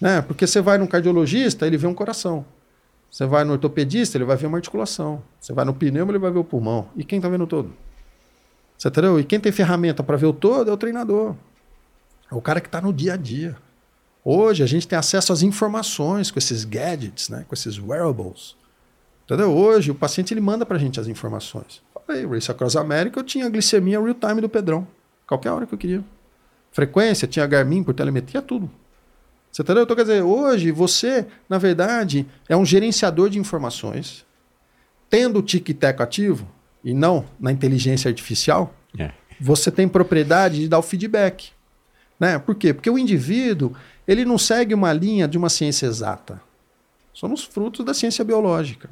Né? 0.00 0.22
Porque 0.22 0.46
você 0.46 0.60
vai 0.60 0.78
num 0.78 0.86
cardiologista, 0.86 1.66
ele 1.66 1.76
vê 1.76 1.86
um 1.86 1.94
coração. 1.94 2.44
Você 3.10 3.26
vai 3.26 3.44
no 3.44 3.52
ortopedista, 3.52 4.16
ele 4.16 4.24
vai 4.24 4.36
ver 4.36 4.46
uma 4.46 4.58
articulação. 4.58 5.22
Você 5.40 5.52
vai 5.52 5.64
no 5.64 5.74
pneu, 5.74 6.08
ele 6.08 6.18
vai 6.18 6.30
ver 6.30 6.38
o 6.38 6.44
pulmão. 6.44 6.88
E 6.96 7.04
quem 7.04 7.18
está 7.18 7.28
vendo 7.28 7.44
o 7.44 7.46
todo? 7.46 7.72
Você 8.76 8.88
entendeu? 8.88 9.18
E 9.18 9.24
quem 9.24 9.40
tem 9.40 9.52
ferramenta 9.52 10.02
para 10.02 10.16
ver 10.16 10.26
o 10.26 10.32
todo 10.32 10.70
é 10.70 10.72
o 10.72 10.76
treinador. 10.76 11.34
É 12.30 12.34
o 12.34 12.40
cara 12.40 12.60
que 12.60 12.68
está 12.68 12.80
no 12.80 12.92
dia 12.92 13.14
a 13.14 13.16
dia. 13.16 13.56
Hoje 14.24 14.62
a 14.62 14.66
gente 14.66 14.88
tem 14.88 14.98
acesso 14.98 15.32
às 15.32 15.42
informações 15.42 16.30
com 16.30 16.38
esses 16.38 16.64
gadgets, 16.64 17.28
né? 17.28 17.44
com 17.46 17.54
esses 17.54 17.78
wearables. 17.78 18.56
Entendeu? 19.24 19.52
Hoje 19.52 19.90
o 19.90 19.94
paciente 19.94 20.34
ele 20.34 20.40
manda 20.40 20.66
para 20.66 20.76
a 20.76 20.80
gente 20.80 21.00
as 21.00 21.06
informações. 21.06 21.82
Falei, 22.06 22.24
Race 22.26 22.50
Across 22.50 22.76
America, 22.76 23.18
eu 23.18 23.24
tinha 23.24 23.48
glicemia 23.48 24.00
real 24.00 24.14
time 24.14 24.40
do 24.40 24.48
Pedrão. 24.48 24.86
Qualquer 25.26 25.50
hora 25.50 25.66
que 25.66 25.74
eu 25.74 25.78
queria. 25.78 26.04
Frequência, 26.70 27.26
tinha 27.26 27.46
Garmin 27.46 27.82
por 27.82 27.94
telemetria, 27.94 28.40
tudo. 28.40 28.70
Você 29.50 29.62
entendeu? 29.62 29.84
Então, 29.84 29.96
quer 29.96 30.02
dizer, 30.02 30.22
hoje 30.22 30.70
você, 30.70 31.26
na 31.48 31.58
verdade, 31.58 32.26
é 32.48 32.56
um 32.56 32.64
gerenciador 32.64 33.30
de 33.30 33.38
informações, 33.38 34.24
tendo 35.08 35.38
o 35.38 35.42
tic-tac 35.42 36.00
ativo, 36.02 36.46
e 36.84 36.92
não 36.94 37.24
na 37.40 37.50
inteligência 37.50 38.08
artificial, 38.08 38.72
É. 38.98 39.10
você 39.40 39.70
tem 39.70 39.88
propriedade 39.88 40.60
de 40.60 40.68
dar 40.68 40.78
o 40.78 40.82
feedback. 40.82 41.50
Né? 42.20 42.38
Por 42.38 42.54
quê? 42.54 42.72
Porque 42.72 42.88
o 42.90 42.98
indivíduo 42.98 43.74
ele 44.06 44.24
não 44.24 44.38
segue 44.38 44.72
uma 44.74 44.92
linha 44.92 45.26
de 45.26 45.36
uma 45.36 45.48
ciência 45.48 45.86
exata. 45.86 46.40
Somos 47.12 47.42
frutos 47.42 47.84
da 47.84 47.92
ciência 47.94 48.24
biológica. 48.24 48.88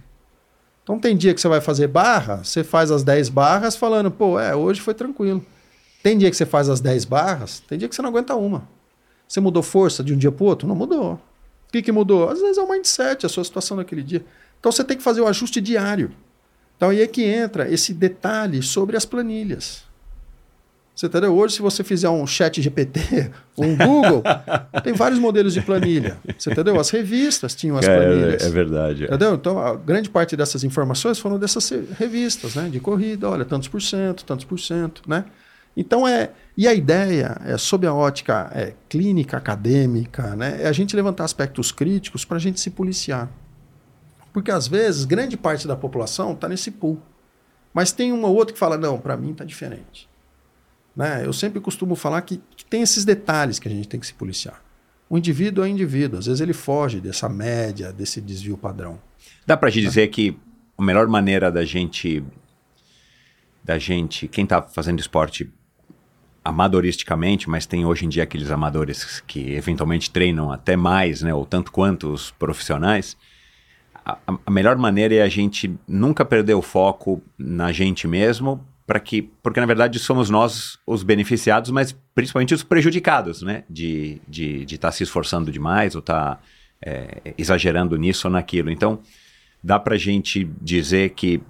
Então 0.84 0.98
tem 0.98 1.16
dia 1.16 1.34
que 1.34 1.40
você 1.40 1.48
vai 1.48 1.62
fazer 1.62 1.88
barra, 1.88 2.44
você 2.44 2.62
faz 2.62 2.90
as 2.90 3.02
10 3.02 3.30
barras 3.30 3.74
falando, 3.74 4.10
pô, 4.10 4.38
é, 4.38 4.54
hoje 4.54 4.82
foi 4.82 4.92
tranquilo. 4.92 5.44
Tem 6.02 6.16
dia 6.16 6.30
que 6.30 6.36
você 6.36 6.44
faz 6.44 6.68
as 6.68 6.78
10 6.80 7.06
barras, 7.06 7.60
tem 7.66 7.78
dia 7.78 7.88
que 7.88 7.94
você 7.94 8.02
não 8.02 8.10
aguenta 8.10 8.34
uma. 8.36 8.68
Você 9.26 9.40
mudou 9.40 9.62
força 9.62 10.04
de 10.04 10.12
um 10.12 10.18
dia 10.18 10.30
para 10.30 10.44
outro? 10.44 10.68
Não 10.68 10.76
mudou. 10.76 11.14
O 11.14 11.72
que, 11.72 11.80
que 11.80 11.90
mudou? 11.90 12.28
Às 12.28 12.40
vezes 12.40 12.58
é 12.58 12.62
o 12.62 12.70
mindset, 12.70 13.24
a 13.24 13.28
sua 13.30 13.42
situação 13.42 13.78
naquele 13.78 14.02
dia. 14.02 14.24
Então 14.60 14.70
você 14.70 14.84
tem 14.84 14.96
que 14.96 15.02
fazer 15.02 15.22
o 15.22 15.26
ajuste 15.26 15.58
diário. 15.58 16.12
Então 16.76 16.90
aí 16.90 17.00
é 17.00 17.06
que 17.06 17.24
entra 17.24 17.68
esse 17.72 17.94
detalhe 17.94 18.62
sobre 18.62 18.94
as 18.94 19.06
planilhas. 19.06 19.84
Você 20.94 21.06
entendeu? 21.06 21.34
Hoje, 21.34 21.56
se 21.56 21.62
você 21.62 21.82
fizer 21.82 22.08
um 22.08 22.24
chat 22.24 22.62
GPT, 22.62 23.30
um 23.58 23.76
Google, 23.76 24.22
tem 24.84 24.92
vários 24.92 25.18
modelos 25.18 25.52
de 25.52 25.60
planilha. 25.60 26.16
Você 26.38 26.52
entendeu? 26.52 26.78
As 26.78 26.88
revistas 26.90 27.52
tinham 27.54 27.76
as 27.76 27.84
planilhas. 27.84 28.44
É, 28.44 28.46
é 28.46 28.50
verdade. 28.50 29.04
Entendeu? 29.04 29.34
Então, 29.34 29.58
a 29.58 29.74
grande 29.74 30.08
parte 30.08 30.36
dessas 30.36 30.62
informações 30.62 31.18
foram 31.18 31.36
dessas 31.36 31.68
revistas, 31.98 32.54
né? 32.54 32.68
De 32.68 32.78
corrida, 32.78 33.28
olha, 33.28 33.44
tantos 33.44 33.66
por 33.66 33.82
cento, 33.82 34.24
tantos 34.24 34.44
por 34.44 34.58
cento, 34.60 35.02
né? 35.08 35.24
Então, 35.76 36.06
é... 36.06 36.30
E 36.56 36.68
a 36.68 36.72
ideia, 36.72 37.36
é, 37.44 37.58
sob 37.58 37.84
a 37.84 37.92
ótica 37.92 38.48
é, 38.54 38.74
clínica, 38.88 39.36
acadêmica, 39.36 40.36
né? 40.36 40.62
É 40.62 40.68
a 40.68 40.72
gente 40.72 40.94
levantar 40.94 41.24
aspectos 41.24 41.72
críticos 41.72 42.24
para 42.24 42.36
a 42.36 42.40
gente 42.40 42.60
se 42.60 42.70
policiar. 42.70 43.28
Porque, 44.32 44.52
às 44.52 44.68
vezes, 44.68 45.04
grande 45.04 45.36
parte 45.36 45.66
da 45.66 45.74
população 45.74 46.34
está 46.34 46.48
nesse 46.48 46.70
pool. 46.70 47.02
Mas 47.72 47.90
tem 47.90 48.12
uma 48.12 48.28
ou 48.28 48.36
outra 48.36 48.52
que 48.52 48.58
fala, 48.58 48.78
não, 48.78 48.96
para 48.96 49.16
mim 49.16 49.32
está 49.32 49.44
diferente. 49.44 50.08
Né? 50.96 51.26
Eu 51.26 51.32
sempre 51.32 51.60
costumo 51.60 51.94
falar 51.96 52.22
que, 52.22 52.40
que 52.56 52.64
tem 52.64 52.82
esses 52.82 53.04
detalhes 53.04 53.58
que 53.58 53.66
a 53.68 53.70
gente 53.70 53.88
tem 53.88 53.98
que 53.98 54.06
se 54.06 54.14
policiar. 54.14 54.62
O 55.08 55.18
indivíduo 55.18 55.64
é 55.64 55.68
indivíduo. 55.68 56.18
Às 56.18 56.26
vezes 56.26 56.40
ele 56.40 56.52
foge 56.52 57.00
dessa 57.00 57.28
média, 57.28 57.92
desse 57.92 58.20
desvio 58.20 58.56
padrão. 58.56 58.98
Dá 59.46 59.56
pra 59.56 59.70
te 59.70 59.80
dizer 59.80 60.08
que 60.08 60.36
a 60.78 60.82
melhor 60.82 61.06
maneira 61.08 61.50
da 61.52 61.64
gente, 61.64 62.22
da 63.62 63.78
gente, 63.78 64.26
quem 64.28 64.46
tá 64.46 64.62
fazendo 64.62 64.98
esporte 65.00 65.50
amadoristicamente, 66.44 67.48
mas 67.48 67.64
tem 67.64 67.84
hoje 67.86 68.04
em 68.04 68.08
dia 68.08 68.22
aqueles 68.22 68.50
amadores 68.50 69.20
que 69.26 69.52
eventualmente 69.54 70.10
treinam 70.10 70.52
até 70.52 70.76
mais, 70.76 71.22
né, 71.22 71.32
ou 71.32 71.46
tanto 71.46 71.72
quanto 71.72 72.12
os 72.12 72.30
profissionais, 72.32 73.16
a- 74.04 74.18
a 74.46 74.50
melhor 74.50 74.76
maneira 74.76 75.14
é 75.14 75.22
a 75.22 75.28
gente 75.28 75.74
nunca 75.88 76.22
perder 76.24 76.52
o 76.54 76.60
foco 76.60 77.22
na 77.38 77.72
gente 77.72 78.06
mesmo, 78.06 78.62
para 78.86 79.00
que, 79.00 79.22
porque 79.42 79.60
na 79.60 79.66
verdade 79.66 79.98
somos 79.98 80.28
nós 80.28 80.78
os 80.86 81.02
beneficiados, 81.02 81.70
mas 81.70 81.92
principalmente 82.14 82.54
os 82.54 82.62
prejudicados, 82.62 83.42
né, 83.42 83.64
de 83.68 84.14
estar 84.14 84.30
de, 84.30 84.64
de 84.64 84.78
tá 84.78 84.92
se 84.92 85.02
esforçando 85.02 85.50
demais 85.50 85.94
ou 85.94 86.00
estar 86.00 86.40
exagerando 87.38 87.96
nisso 87.96 88.28
ou 88.28 88.32
naquilo. 88.32 88.70
Então, 88.70 89.00
dá 89.62 89.78
pra 89.78 89.96
gente 89.96 90.44
dizer 90.60 91.10
que 91.10 91.40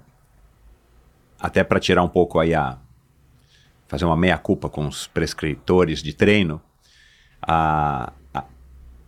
até 1.37 1.63
para 1.63 1.79
tirar 1.79 2.03
um 2.03 2.07
pouco 2.07 2.39
aí 2.39 2.53
a 2.53 2.77
fazer 3.87 4.05
uma 4.05 4.15
meia 4.15 4.37
culpa 4.37 4.69
com 4.69 4.87
os 4.87 5.07
prescritores 5.07 6.01
de 6.01 6.13
treino, 6.13 6.61
a, 7.41 8.13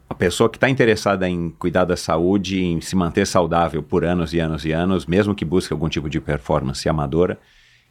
a 0.10 0.14
pessoa 0.14 0.50
que 0.50 0.58
está 0.58 0.70
interessada 0.70 1.28
em 1.28 1.50
cuidar 1.50 1.86
da 1.86 1.98
saúde, 1.98 2.64
em 2.64 2.80
se 2.82 2.96
manter 2.96 3.26
saudável 3.26 3.82
por 3.82 4.06
anos 4.06 4.34
e 4.34 4.40
anos 4.40 4.66
e 4.66 4.72
anos, 4.72 5.06
mesmo 5.06 5.34
que 5.36 5.46
busque 5.46 5.74
algum 5.74 5.90
tipo 5.90 6.10
de 6.10 6.20
performance 6.20 6.88
amadora, 6.88 7.40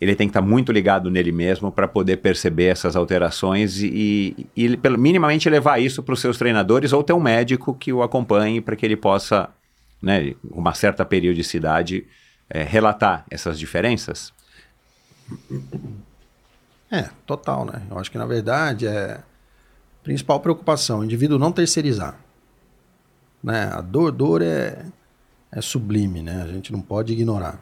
ele 0.00 0.14
tem 0.14 0.26
que 0.28 0.30
estar 0.30 0.42
muito 0.42 0.72
ligado 0.72 1.10
nele 1.10 1.32
mesmo 1.32 1.72
para 1.72 1.88
poder 1.88 2.18
perceber 2.18 2.66
essas 2.66 2.96
alterações 2.96 3.80
e, 3.82 4.46
e, 4.54 4.76
pelo- 4.76 4.98
minimamente 4.98 5.48
levar 5.48 5.80
isso 5.80 6.02
para 6.02 6.12
os 6.12 6.20
seus 6.20 6.36
treinadores 6.36 6.92
ou 6.92 7.02
ter 7.02 7.12
um 7.12 7.20
médico 7.20 7.74
que 7.74 7.92
o 7.92 8.02
acompanhe 8.02 8.60
para 8.60 8.76
que 8.76 8.84
ele 8.84 8.96
possa, 8.96 9.48
né, 10.02 10.34
uma 10.50 10.74
certa 10.74 11.04
periodicidade, 11.04 12.06
eh, 12.50 12.62
relatar 12.62 13.24
essas 13.30 13.58
diferenças. 13.58 14.32
É, 16.90 17.08
total, 17.26 17.64
né? 17.64 17.82
Eu 17.90 17.98
acho 17.98 18.10
que 18.10 18.18
na 18.18 18.26
verdade 18.26 18.86
é 18.86 19.20
principal 20.04 20.38
preocupação, 20.38 21.00
o 21.00 21.04
indivíduo 21.04 21.38
não 21.38 21.50
terceirizar. 21.50 22.16
Né? 23.42 23.70
A 23.72 23.80
dor, 23.80 24.12
dor 24.12 24.42
é, 24.42 24.84
é 25.50 25.60
sublime, 25.60 26.22
né? 26.22 26.42
A 26.42 26.46
gente 26.46 26.70
não 26.70 26.80
pode 26.80 27.12
ignorar. 27.12 27.58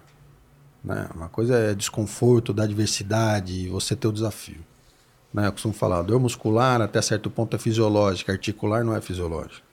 Né? 0.85 1.09
Uma 1.15 1.28
coisa 1.28 1.56
é 1.56 1.74
desconforto 1.74 2.52
da 2.52 2.65
adversidade 2.65 3.69
você 3.69 3.97
ter 3.97 4.06
o 4.06 4.12
desafio. 4.12 4.61
Né? 5.32 5.47
Eu 5.47 5.52
costumo 5.52 5.73
falar, 5.73 6.02
dor 6.02 6.20
muscular 6.20 6.81
até 6.82 7.01
certo 7.01 7.31
ponto 7.31 7.56
é 7.56 7.59
fisiológica, 7.59 8.32
articular 8.32 8.85
não 8.85 8.94
é 8.94 9.01
fisiológica. 9.01 9.65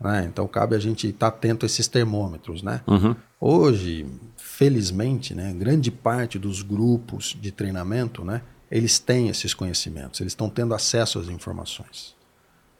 Né? 0.00 0.24
Então 0.26 0.48
cabe 0.48 0.74
a 0.74 0.78
gente 0.78 1.06
estar 1.06 1.28
atento 1.28 1.64
a 1.64 1.66
esses 1.66 1.86
termômetros, 1.86 2.62
né? 2.62 2.80
Uhum. 2.88 3.14
Hoje, 3.40 4.06
felizmente, 4.36 5.34
né, 5.34 5.52
grande 5.52 5.90
parte 5.90 6.38
dos 6.38 6.62
grupos 6.62 7.36
de 7.40 7.52
treinamento, 7.52 8.24
né, 8.24 8.42
eles 8.70 8.98
têm 8.98 9.28
esses 9.28 9.54
conhecimentos, 9.54 10.20
eles 10.20 10.32
estão 10.32 10.48
tendo 10.48 10.74
acesso 10.74 11.18
às 11.18 11.28
informações. 11.28 12.16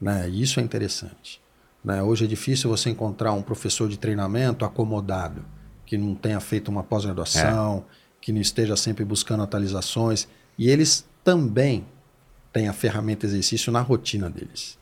Né, 0.01 0.29
e 0.29 0.43
isso 0.43 0.59
é 0.59 0.63
interessante. 0.63 1.41
Né? 1.85 2.03
Hoje 2.03 2.25
é 2.25 2.29
difícil 2.29 2.71
você 2.71 2.91
encontrar 2.91 3.33
um 3.33 3.43
professor 3.43 3.89
de 3.89 3.97
treinamento 3.97 4.65
acomodado, 4.65 5.45
que 5.93 5.99
não 5.99 6.15
tenha 6.15 6.41
feito 6.41 6.71
uma 6.71 6.83
pós-graduação, 6.83 7.85
que 8.19 8.33
não 8.33 8.41
esteja 8.41 8.75
sempre 8.77 9.05
buscando 9.05 9.43
atualizações. 9.43 10.27
E 10.57 10.71
eles 10.71 11.05
também 11.23 11.85
têm 12.51 12.67
a 12.67 12.73
ferramenta 12.73 13.27
exercício 13.27 13.71
na 13.71 13.83
rotina 13.83 14.31
deles. 14.31 14.79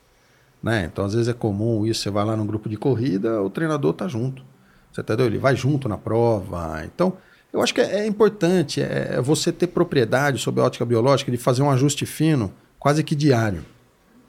Né? 0.62 0.85
Então, 0.85 1.05
às 1.05 1.12
vezes 1.12 1.27
é 1.27 1.32
comum 1.32 1.85
isso, 1.85 2.03
você 2.03 2.11
vai 2.11 2.24
lá 2.24 2.37
num 2.37 2.47
grupo 2.47 2.69
de 2.69 2.77
corrida, 2.77 3.43
o 3.43 3.51
treinador 3.51 3.93
tá 3.93 4.07
junto. 4.07 4.45
Você 4.93 5.01
entendeu? 5.01 5.27
Ele 5.27 5.39
vai 5.39 5.57
junto 5.57 5.89
na 5.89 5.99
prova. 5.99 6.85
Então, 6.85 7.15
eu 7.53 7.61
acho 7.61 7.74
que 7.74 7.81
é, 7.81 8.03
é 8.03 8.07
importante 8.07 8.81
é, 8.81 9.15
é 9.15 9.20
você 9.20 9.51
ter 9.51 9.66
propriedade 9.66 10.39
sobre 10.39 10.61
a 10.61 10.65
ótica 10.65 10.85
biológica 10.85 11.32
de 11.32 11.39
fazer 11.39 11.62
um 11.62 11.73
ajuste 11.73 12.07
fino, 12.07 12.53
quase 12.78 13.03
que 13.03 13.16
diário. 13.16 13.65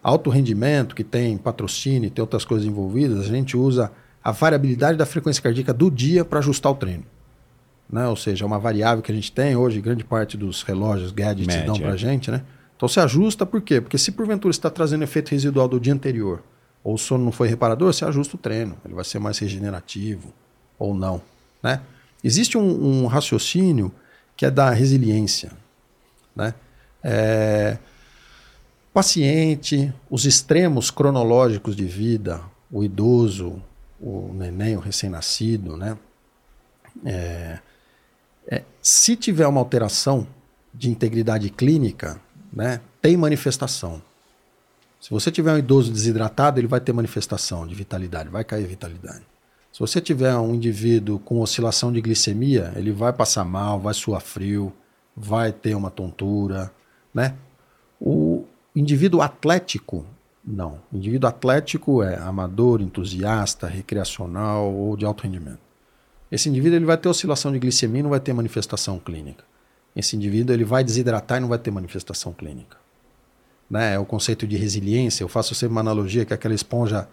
Alto 0.01 0.31
rendimento, 0.31 0.95
que 0.95 1.03
tem 1.03 1.37
patrocínio, 1.37 2.09
tem 2.09 2.23
outras 2.23 2.43
coisas 2.43 2.65
envolvidas, 2.65 3.19
a 3.19 3.29
gente 3.29 3.55
usa 3.55 3.91
a 4.23 4.31
variabilidade 4.31 4.97
da 4.97 5.05
frequência 5.05 5.41
cardíaca 5.41 5.73
do 5.73 5.89
dia 5.89 6.23
para 6.23 6.39
ajustar 6.39 6.71
o 6.71 6.75
treino. 6.75 7.05
Né? 7.89 8.07
Ou 8.07 8.15
seja, 8.15 8.45
é 8.45 8.47
uma 8.47 8.59
variável 8.59 9.03
que 9.03 9.11
a 9.11 9.15
gente 9.15 9.31
tem 9.31 9.55
hoje, 9.55 9.81
grande 9.81 10.03
parte 10.03 10.37
dos 10.37 10.63
relógios, 10.63 11.11
gadgets 11.11 11.53
Mede, 11.53 11.67
dão 11.67 11.77
para 11.77 11.91
a 11.91 11.97
gente, 11.97 12.31
né? 12.31 12.41
Então 12.75 12.87
você 12.87 12.99
ajusta 12.99 13.45
por 13.45 13.61
quê? 13.61 13.81
Porque 13.81 13.97
se 13.97 14.11
porventura 14.11 14.51
está 14.51 14.69
trazendo 14.69 15.03
efeito 15.03 15.29
residual 15.29 15.67
do 15.67 15.79
dia 15.79 15.93
anterior, 15.93 16.41
ou 16.83 16.95
o 16.95 16.97
sono 16.97 17.23
não 17.23 17.31
foi 17.31 17.47
reparador, 17.47 17.93
você 17.93 18.05
ajusta 18.05 18.35
o 18.35 18.39
treino. 18.39 18.75
Ele 18.83 18.95
vai 18.95 19.03
ser 19.03 19.19
mais 19.19 19.37
regenerativo 19.37 20.33
ou 20.79 20.95
não, 20.95 21.21
né? 21.61 21.81
Existe 22.23 22.57
um, 22.57 23.03
um 23.03 23.07
raciocínio 23.07 23.91
que 24.35 24.45
é 24.45 24.51
da 24.51 24.69
resiliência. 24.69 25.51
Né? 26.35 26.53
É, 27.03 27.77
paciente, 28.93 29.93
os 30.09 30.25
extremos 30.25 30.91
cronológicos 30.91 31.75
de 31.75 31.85
vida, 31.85 32.41
o 32.71 32.83
idoso, 32.83 33.61
o 34.01 34.33
neném, 34.33 34.75
o 34.75 34.79
recém-nascido, 34.79 35.77
né? 35.77 35.97
É, 37.05 37.59
é, 38.47 38.63
se 38.81 39.15
tiver 39.15 39.47
uma 39.47 39.61
alteração 39.61 40.27
de 40.73 40.89
integridade 40.89 41.49
clínica, 41.49 42.19
né, 42.51 42.81
tem 43.01 43.15
manifestação. 43.15 44.01
Se 44.99 45.09
você 45.09 45.31
tiver 45.31 45.53
um 45.53 45.57
idoso 45.57 45.91
desidratado, 45.91 46.59
ele 46.59 46.67
vai 46.67 46.79
ter 46.79 46.93
manifestação 46.93 47.65
de 47.65 47.73
vitalidade, 47.73 48.29
vai 48.29 48.43
cair 48.43 48.65
vitalidade. 48.67 49.23
Se 49.71 49.79
você 49.79 50.01
tiver 50.01 50.35
um 50.35 50.53
indivíduo 50.53 51.17
com 51.17 51.39
oscilação 51.39 51.91
de 51.91 52.01
glicemia, 52.01 52.73
ele 52.75 52.91
vai 52.91 53.13
passar 53.13 53.45
mal, 53.45 53.79
vai 53.79 53.93
suar 53.93 54.21
frio, 54.21 54.73
vai 55.15 55.51
ter 55.51 55.75
uma 55.75 55.89
tontura, 55.89 56.71
né? 57.13 57.35
O 57.99 58.45
indivíduo 58.75 59.21
atlético, 59.21 60.05
não. 60.45 60.79
Indivíduo 60.91 61.29
atlético 61.29 62.01
é 62.03 62.17
amador, 62.17 62.81
entusiasta, 62.81 63.67
recreacional 63.67 64.73
ou 64.73 64.97
de 64.97 65.05
alto 65.05 65.23
rendimento. 65.23 65.59
Esse 66.31 66.49
indivíduo 66.49 66.77
ele 66.77 66.85
vai 66.85 66.97
ter 66.97 67.09
oscilação 67.09 67.51
de 67.51 67.59
glicemia 67.59 67.99
e 67.99 68.03
não 68.03 68.09
vai 68.09 68.19
ter 68.19 68.33
manifestação 68.33 68.97
clínica. 68.99 69.43
Esse 69.95 70.15
indivíduo 70.15 70.55
ele 70.55 70.63
vai 70.63 70.83
desidratar 70.83 71.37
e 71.37 71.41
não 71.41 71.49
vai 71.49 71.57
ter 71.57 71.69
manifestação 71.71 72.31
clínica. 72.31 72.77
Né? 73.69 73.95
É 73.95 73.99
o 73.99 74.05
conceito 74.05 74.47
de 74.47 74.55
resiliência. 74.55 75.23
Eu 75.23 75.27
faço 75.27 75.53
sempre 75.53 75.73
uma 75.73 75.81
analogia 75.81 76.25
que 76.25 76.33
é 76.33 76.35
aquela 76.35 76.53
esponja, 76.53 77.07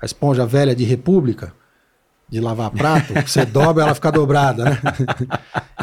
a 0.00 0.04
esponja 0.04 0.46
velha 0.46 0.74
de 0.74 0.84
república, 0.84 1.52
de 2.28 2.40
lavar 2.40 2.70
prato, 2.70 3.12
você 3.26 3.44
dobra 3.44 3.82
ela 3.82 3.94
fica 3.94 4.12
dobrada, 4.12 4.64
né? 4.64 4.80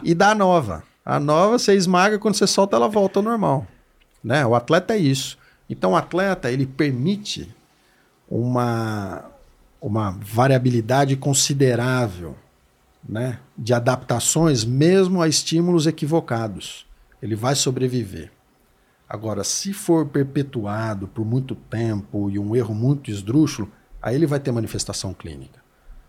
e 0.03 0.14
dá 0.14 0.31
a 0.31 0.35
nova. 0.35 0.84
A 1.03 1.19
nova 1.19 1.59
você 1.59 1.73
esmaga, 1.73 2.18
quando 2.18 2.35
você 2.35 2.47
solta 2.47 2.76
ela 2.76 2.88
volta 2.88 3.19
ao 3.19 3.23
normal. 3.23 3.68
Né? 4.23 4.45
O 4.45 4.55
atleta 4.55 4.93
é 4.93 4.97
isso. 4.97 5.38
Então 5.69 5.91
o 5.91 5.95
atleta 5.95 6.52
ele 6.52 6.65
permite 6.65 7.53
uma, 8.30 9.26
uma 9.81 10.11
variabilidade 10.11 11.15
considerável 11.15 12.35
né, 13.07 13.39
de 13.57 13.73
adaptações, 13.73 14.65
mesmo 14.65 15.22
a 15.22 15.27
estímulos 15.27 15.88
equivocados. 15.88 16.85
Ele 17.22 17.35
vai 17.35 17.56
sobreviver. 17.56 18.31
Agora, 19.07 19.44
se 19.44 19.72
for 19.72 20.06
perpetuado 20.07 21.07
por 21.07 21.26
muito 21.26 21.56
tempo 21.56 22.30
e 22.30 22.38
um 22.38 22.56
erro 22.56 22.76
muito 22.76 23.10
esdrúxulo, 23.10 23.72
aí 24.02 24.15
ele 24.15 24.27
vai 24.27 24.39
ter 24.39 24.52
manifestação 24.52 25.14
clínica. 25.14 25.61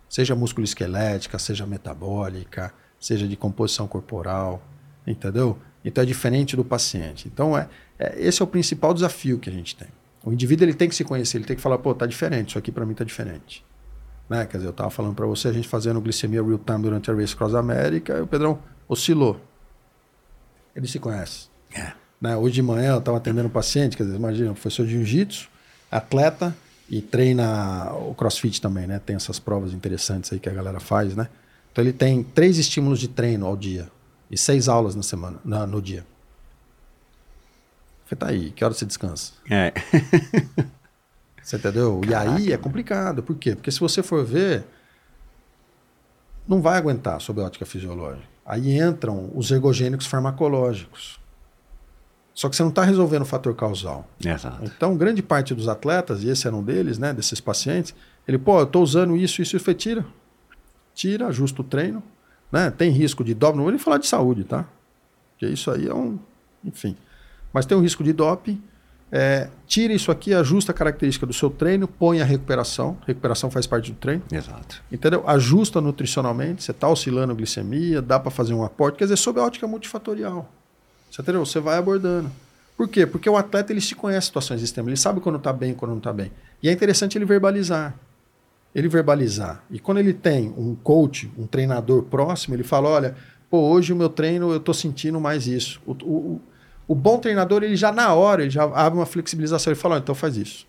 Seja 0.09 0.35
musculoesquelética, 0.35 1.39
seja 1.39 1.65
metabólica, 1.65 2.73
seja 2.99 3.29
de 3.29 3.37
composição 3.37 3.87
corporal, 3.87 4.63
entendeu? 5.07 5.59
Então 5.89 6.03
é 6.03 6.07
diferente 6.07 6.55
do 6.55 6.65
paciente. 6.65 7.27
Então 7.33 7.57
é, 7.57 7.67
é, 7.99 8.15
esse 8.19 8.43
é 8.43 8.45
o 8.45 8.47
principal 8.47 8.93
desafio 8.93 9.39
que 9.39 9.49
a 9.49 9.53
gente 9.53 9.75
tem. 9.75 9.89
O 10.23 10.31
indivíduo 10.31 10.67
ele 10.67 10.75
tem 10.75 10.89
que 10.89 10.95
se 10.95 11.03
conhecer, 11.03 11.39
ele 11.39 11.47
tem 11.47 11.57
que 11.57 11.63
falar, 11.63 11.79
pô, 11.79 11.95
tá 11.95 12.05
diferente, 12.05 12.51
isso 12.51 12.59
aqui 12.59 12.71
para 12.71 12.85
mim 12.85 12.93
tá 12.93 13.05
diferente. 13.05 13.65
Né? 14.29 14.45
Quer 14.45 14.59
dizer, 14.59 14.69
eu 14.69 14.73
estava 14.73 14.91
falando 14.91 15.15
para 15.15 15.25
você, 15.25 15.49
a 15.49 15.53
gente 15.53 15.67
fazendo 15.67 15.99
glicemia 16.01 16.43
real 16.43 16.59
time 16.59 16.83
durante 16.83 17.11
a 17.11 17.15
Race 17.15 17.35
Cross 17.35 17.55
América, 17.55 18.19
e 18.19 18.21
o 18.21 18.27
Pedrão 18.27 18.59
oscilou. 18.87 19.41
Ele 20.77 20.87
se 20.87 20.99
conhece. 20.99 21.49
É. 21.75 21.93
Né? 22.21 22.37
Hoje 22.37 22.57
de 22.57 22.63
manhã 22.63 22.93
eu 22.93 22.99
estava 22.99 23.17
atendendo 23.17 23.49
um 23.49 23.51
paciente, 23.51 23.97
quer 23.97 24.03
dizer, 24.03 24.17
imagina, 24.17 24.53
professor 24.53 24.85
de 24.85 24.93
jiu-jitsu, 24.93 25.49
atleta 25.91 26.55
e 26.91 27.01
treina 27.01 27.95
o 27.95 28.15
crossfit 28.15 28.61
também, 28.61 28.87
né? 28.87 28.99
Tem 28.99 29.17
essas 29.17 29.39
provas 29.39 29.73
interessantes 29.73 30.33
aí 30.33 30.39
que 30.39 30.49
a 30.49 30.53
galera 30.53 30.81
faz, 30.81 31.15
né? 31.15 31.29
Então 31.73 31.83
ele 31.83 31.93
tem 31.93 32.23
três 32.23 32.59
estímulos 32.59 32.99
de 32.99 33.09
treino 33.09 33.47
ao 33.47 33.57
dia 33.57 33.89
e 34.31 34.37
seis 34.37 34.69
aulas 34.69 34.95
na 34.95 35.03
semana, 35.03 35.39
na, 35.45 35.67
no 35.67 35.81
dia. 35.81 36.05
Você 38.07 38.17
tá 38.17 38.29
aí, 38.29 38.51
que 38.51 38.65
hora 38.65 38.73
você 38.73 38.87
descansa? 38.87 39.33
É. 39.51 39.73
Você 41.49 41.57
entendeu? 41.57 42.03
Caraca, 42.07 42.41
e 42.41 42.45
aí 42.45 42.53
é 42.53 42.59
complicado. 42.59 43.23
Por 43.23 43.35
quê? 43.35 43.55
Porque 43.55 43.71
se 43.71 43.81
você 43.81 44.03
for 44.03 44.23
ver, 44.23 44.67
não 46.47 46.61
vai 46.61 46.77
aguentar 46.77 47.19
sob 47.23 47.41
a 47.41 47.45
ótica 47.45 47.65
fisiológica. 47.65 48.29
Aí 48.45 48.79
entram 48.79 49.31
os 49.35 49.51
ergogênicos 49.51 50.07
farmacológicos. 50.07 51.19
Só 52.35 52.51
que 52.51 52.55
você 52.55 52.63
não 52.63 52.69
está 52.69 52.85
resolvendo 52.85 53.23
o 53.23 53.25
fator 53.25 53.55
causal. 53.55 54.07
Exato. 54.23 54.63
Então, 54.63 54.95
grande 54.95 55.23
parte 55.23 55.55
dos 55.55 55.69
atletas, 55.69 56.23
e 56.23 56.29
esse 56.29 56.47
era 56.47 56.55
um 56.55 56.63
deles, 56.63 56.99
né, 56.99 57.15
desses 57.15 57.41
pacientes, 57.41 57.95
ele, 58.27 58.37
pô, 58.37 58.59
eu 58.59 58.65
estou 58.65 58.83
usando 58.83 59.17
isso, 59.17 59.41
isso, 59.41 59.43
isso, 59.43 59.57
eu 59.57 59.61
falei, 59.61 59.75
tira. 59.75 60.07
Tira, 60.95 61.27
ajusta 61.29 61.63
o 61.63 61.65
treino. 61.65 62.03
Né? 62.51 62.71
Tem 62.71 62.91
risco 62.91 63.23
de 63.23 63.35
doping, 63.35 63.57
não 63.57 63.65
vou 63.65 63.73
nem 63.73 63.79
falar 63.79 63.99
de 63.99 64.07
saúde, 64.07 64.45
tá? 64.45 64.65
Porque 65.33 65.47
isso 65.47 65.71
aí 65.71 65.87
é 65.87 65.95
um. 65.95 66.19
Enfim. 66.65 66.97
Mas 67.53 67.67
tem 67.67 67.77
um 67.77 67.81
risco 67.81 68.03
de 68.03 68.13
doping. 68.13 68.61
É, 69.11 69.49
tira 69.67 69.93
isso 69.95 70.11
aqui, 70.11 70.35
ajusta 70.35 70.73
a 70.73 70.75
característica 70.75 71.25
do 71.25 71.33
seu 71.33 71.49
treino, 71.49 71.89
põe 71.89 72.21
a 72.21 72.25
recuperação. 72.25 72.99
Recuperação 73.07 73.51
faz 73.51 73.67
parte 73.67 73.91
do 73.91 73.97
treino. 73.97 74.23
Exato. 74.31 74.83
Entendeu? 74.93 75.27
Ajusta 75.27 75.81
nutricionalmente, 75.81 76.63
você 76.63 76.73
está 76.73 76.89
oscilando 76.89 77.33
a 77.33 77.35
glicemia, 77.35 78.03
dá 78.03 78.21
para 78.21 78.31
fazer 78.31 78.53
um 78.53 78.63
aporte, 78.63 78.99
quer 78.99 79.05
dizer, 79.05 79.17
sob 79.17 79.41
a 79.41 79.45
ótica 79.45 79.67
multifatorial. 79.67 80.51
Você 81.11 81.23
entendeu? 81.23 81.45
Você 81.45 81.59
vai 81.59 81.79
abordando. 81.79 82.31
Por 82.77 82.87
quê? 82.87 83.07
Porque 83.07 83.29
o 83.29 83.37
atleta 83.37 83.73
ele 83.73 83.81
se 83.81 83.95
conhece 83.95 84.27
situações 84.27 84.63
extremas, 84.63 84.91
ele 84.91 84.97
sabe 84.97 85.21
quando 85.21 85.37
está 85.37 85.53
bem 85.53 85.73
e 85.73 85.75
quando 85.75 85.93
não 85.93 85.99
está 85.99 86.13
bem. 86.13 86.31
E 86.63 86.69
é 86.69 86.73
interessante 86.73 87.17
ele 87.17 87.25
verbalizar. 87.25 87.95
Ele 88.75 88.89
verbalizar. 88.89 89.65
E 89.71 89.79
quando 89.79 89.99
ele 89.99 90.13
tem 90.13 90.55
um 90.57 90.75
coach, 90.75 91.31
um 91.37 91.47
treinador 91.47 92.03
próximo, 92.05 92.55
ele 92.55 92.63
fala: 92.63 92.89
olha, 92.89 93.15
pô, 93.51 93.61
hoje 93.61 93.93
o 93.93 93.97
meu 93.97 94.09
treino 94.09 94.51
eu 94.51 94.59
estou 94.59 94.75
sentindo 94.75 95.21
mais 95.21 95.47
isso. 95.47 95.81
O, 95.87 95.93
o, 95.93 96.41
o 96.87 96.95
bom 96.95 97.19
treinador, 97.19 97.63
ele 97.63 97.77
já 97.77 97.91
na 97.91 98.13
hora, 98.15 98.43
ele 98.43 98.51
já 98.51 98.65
abre 98.65 98.99
uma 98.99 99.07
flexibilização, 99.07 99.73
ele 99.73 99.81
fala: 99.81 99.97
oh, 99.97 99.99
então 99.99 100.15
faz 100.15 100.37
isso. 100.37 100.67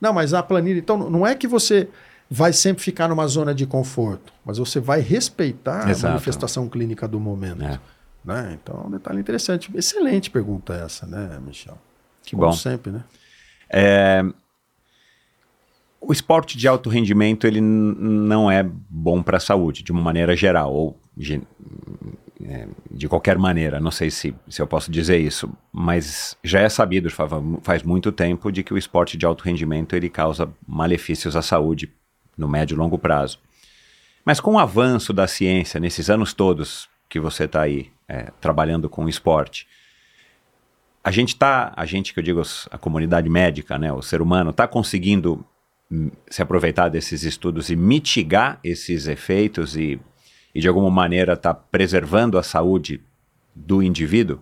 Não, 0.00 0.12
mas 0.12 0.34
a 0.34 0.42
planilha. 0.42 0.78
Então, 0.78 1.10
não 1.10 1.26
é 1.26 1.34
que 1.34 1.48
você 1.48 1.88
vai 2.30 2.52
sempre 2.52 2.82
ficar 2.82 3.08
numa 3.08 3.26
zona 3.26 3.54
de 3.54 3.66
conforto, 3.66 4.32
mas 4.44 4.58
você 4.58 4.80
vai 4.80 5.00
respeitar 5.00 5.88
Exato. 5.88 6.06
a 6.06 6.10
manifestação 6.10 6.68
clínica 6.68 7.06
do 7.06 7.20
momento. 7.20 7.64
É. 7.64 7.80
Né? 8.24 8.58
Então, 8.60 8.82
é 8.82 8.86
um 8.88 8.90
detalhe 8.90 9.20
interessante. 9.20 9.70
Excelente 9.74 10.30
pergunta 10.30 10.74
essa, 10.74 11.06
né, 11.06 11.38
Michel? 11.44 11.78
Que 12.24 12.34
Como 12.34 12.48
bom. 12.48 12.52
sempre, 12.52 12.90
né? 12.90 13.04
É, 13.70 14.24
o 16.08 16.12
esporte 16.12 16.56
de 16.56 16.68
alto 16.68 16.88
rendimento 16.88 17.46
ele 17.46 17.60
não 17.60 18.50
é 18.50 18.62
bom 18.62 19.22
para 19.22 19.38
a 19.38 19.40
saúde, 19.40 19.82
de 19.82 19.90
uma 19.90 20.00
maneira 20.00 20.36
geral, 20.36 20.72
ou 20.72 21.00
ge- 21.18 21.42
é, 22.44 22.68
de 22.90 23.08
qualquer 23.08 23.36
maneira. 23.36 23.80
Não 23.80 23.90
sei 23.90 24.10
se, 24.10 24.34
se 24.48 24.62
eu 24.62 24.66
posso 24.66 24.90
dizer 24.90 25.18
isso, 25.18 25.52
mas 25.72 26.36
já 26.44 26.60
é 26.60 26.68
sabido 26.68 27.10
fa- 27.10 27.28
faz 27.62 27.82
muito 27.82 28.12
tempo 28.12 28.52
de 28.52 28.62
que 28.62 28.72
o 28.72 28.78
esporte 28.78 29.16
de 29.16 29.26
alto 29.26 29.42
rendimento 29.42 29.96
ele 29.96 30.08
causa 30.08 30.48
malefícios 30.66 31.34
à 31.34 31.42
saúde 31.42 31.92
no 32.38 32.46
médio 32.46 32.74
e 32.76 32.78
longo 32.78 32.98
prazo. 32.98 33.40
Mas 34.24 34.38
com 34.38 34.52
o 34.54 34.58
avanço 34.58 35.12
da 35.12 35.26
ciência 35.26 35.80
nesses 35.80 36.08
anos 36.08 36.32
todos 36.32 36.88
que 37.08 37.18
você 37.18 37.44
está 37.44 37.62
aí 37.62 37.90
é, 38.08 38.30
trabalhando 38.40 38.88
com 38.88 39.08
esporte, 39.08 39.66
a 41.02 41.10
gente 41.10 41.36
tá, 41.36 41.72
a 41.76 41.84
gente 41.84 42.12
que 42.12 42.20
eu 42.20 42.24
digo 42.24 42.42
a 42.70 42.78
comunidade 42.78 43.28
médica, 43.28 43.78
né, 43.78 43.92
o 43.92 44.02
ser 44.02 44.20
humano 44.20 44.50
está 44.50 44.66
conseguindo 44.68 45.44
se 46.28 46.42
aproveitar 46.42 46.88
desses 46.88 47.22
estudos 47.22 47.70
e 47.70 47.76
mitigar 47.76 48.58
esses 48.64 49.06
efeitos 49.06 49.76
e, 49.76 50.00
e 50.54 50.60
de 50.60 50.68
alguma 50.68 50.90
maneira 50.90 51.34
está 51.34 51.54
preservando 51.54 52.38
a 52.38 52.42
saúde 52.42 53.00
do 53.54 53.82
indivíduo? 53.82 54.40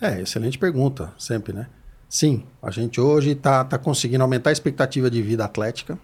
É, 0.00 0.20
excelente 0.20 0.58
pergunta, 0.58 1.12
sempre, 1.18 1.52
né? 1.52 1.66
Sim, 2.08 2.44
a 2.62 2.70
gente 2.70 3.00
hoje 3.00 3.30
está 3.30 3.64
tá 3.64 3.78
conseguindo 3.78 4.22
aumentar 4.22 4.50
a 4.50 4.52
expectativa 4.52 5.10
de 5.10 5.22
vida 5.22 5.44
atlética, 5.44 5.98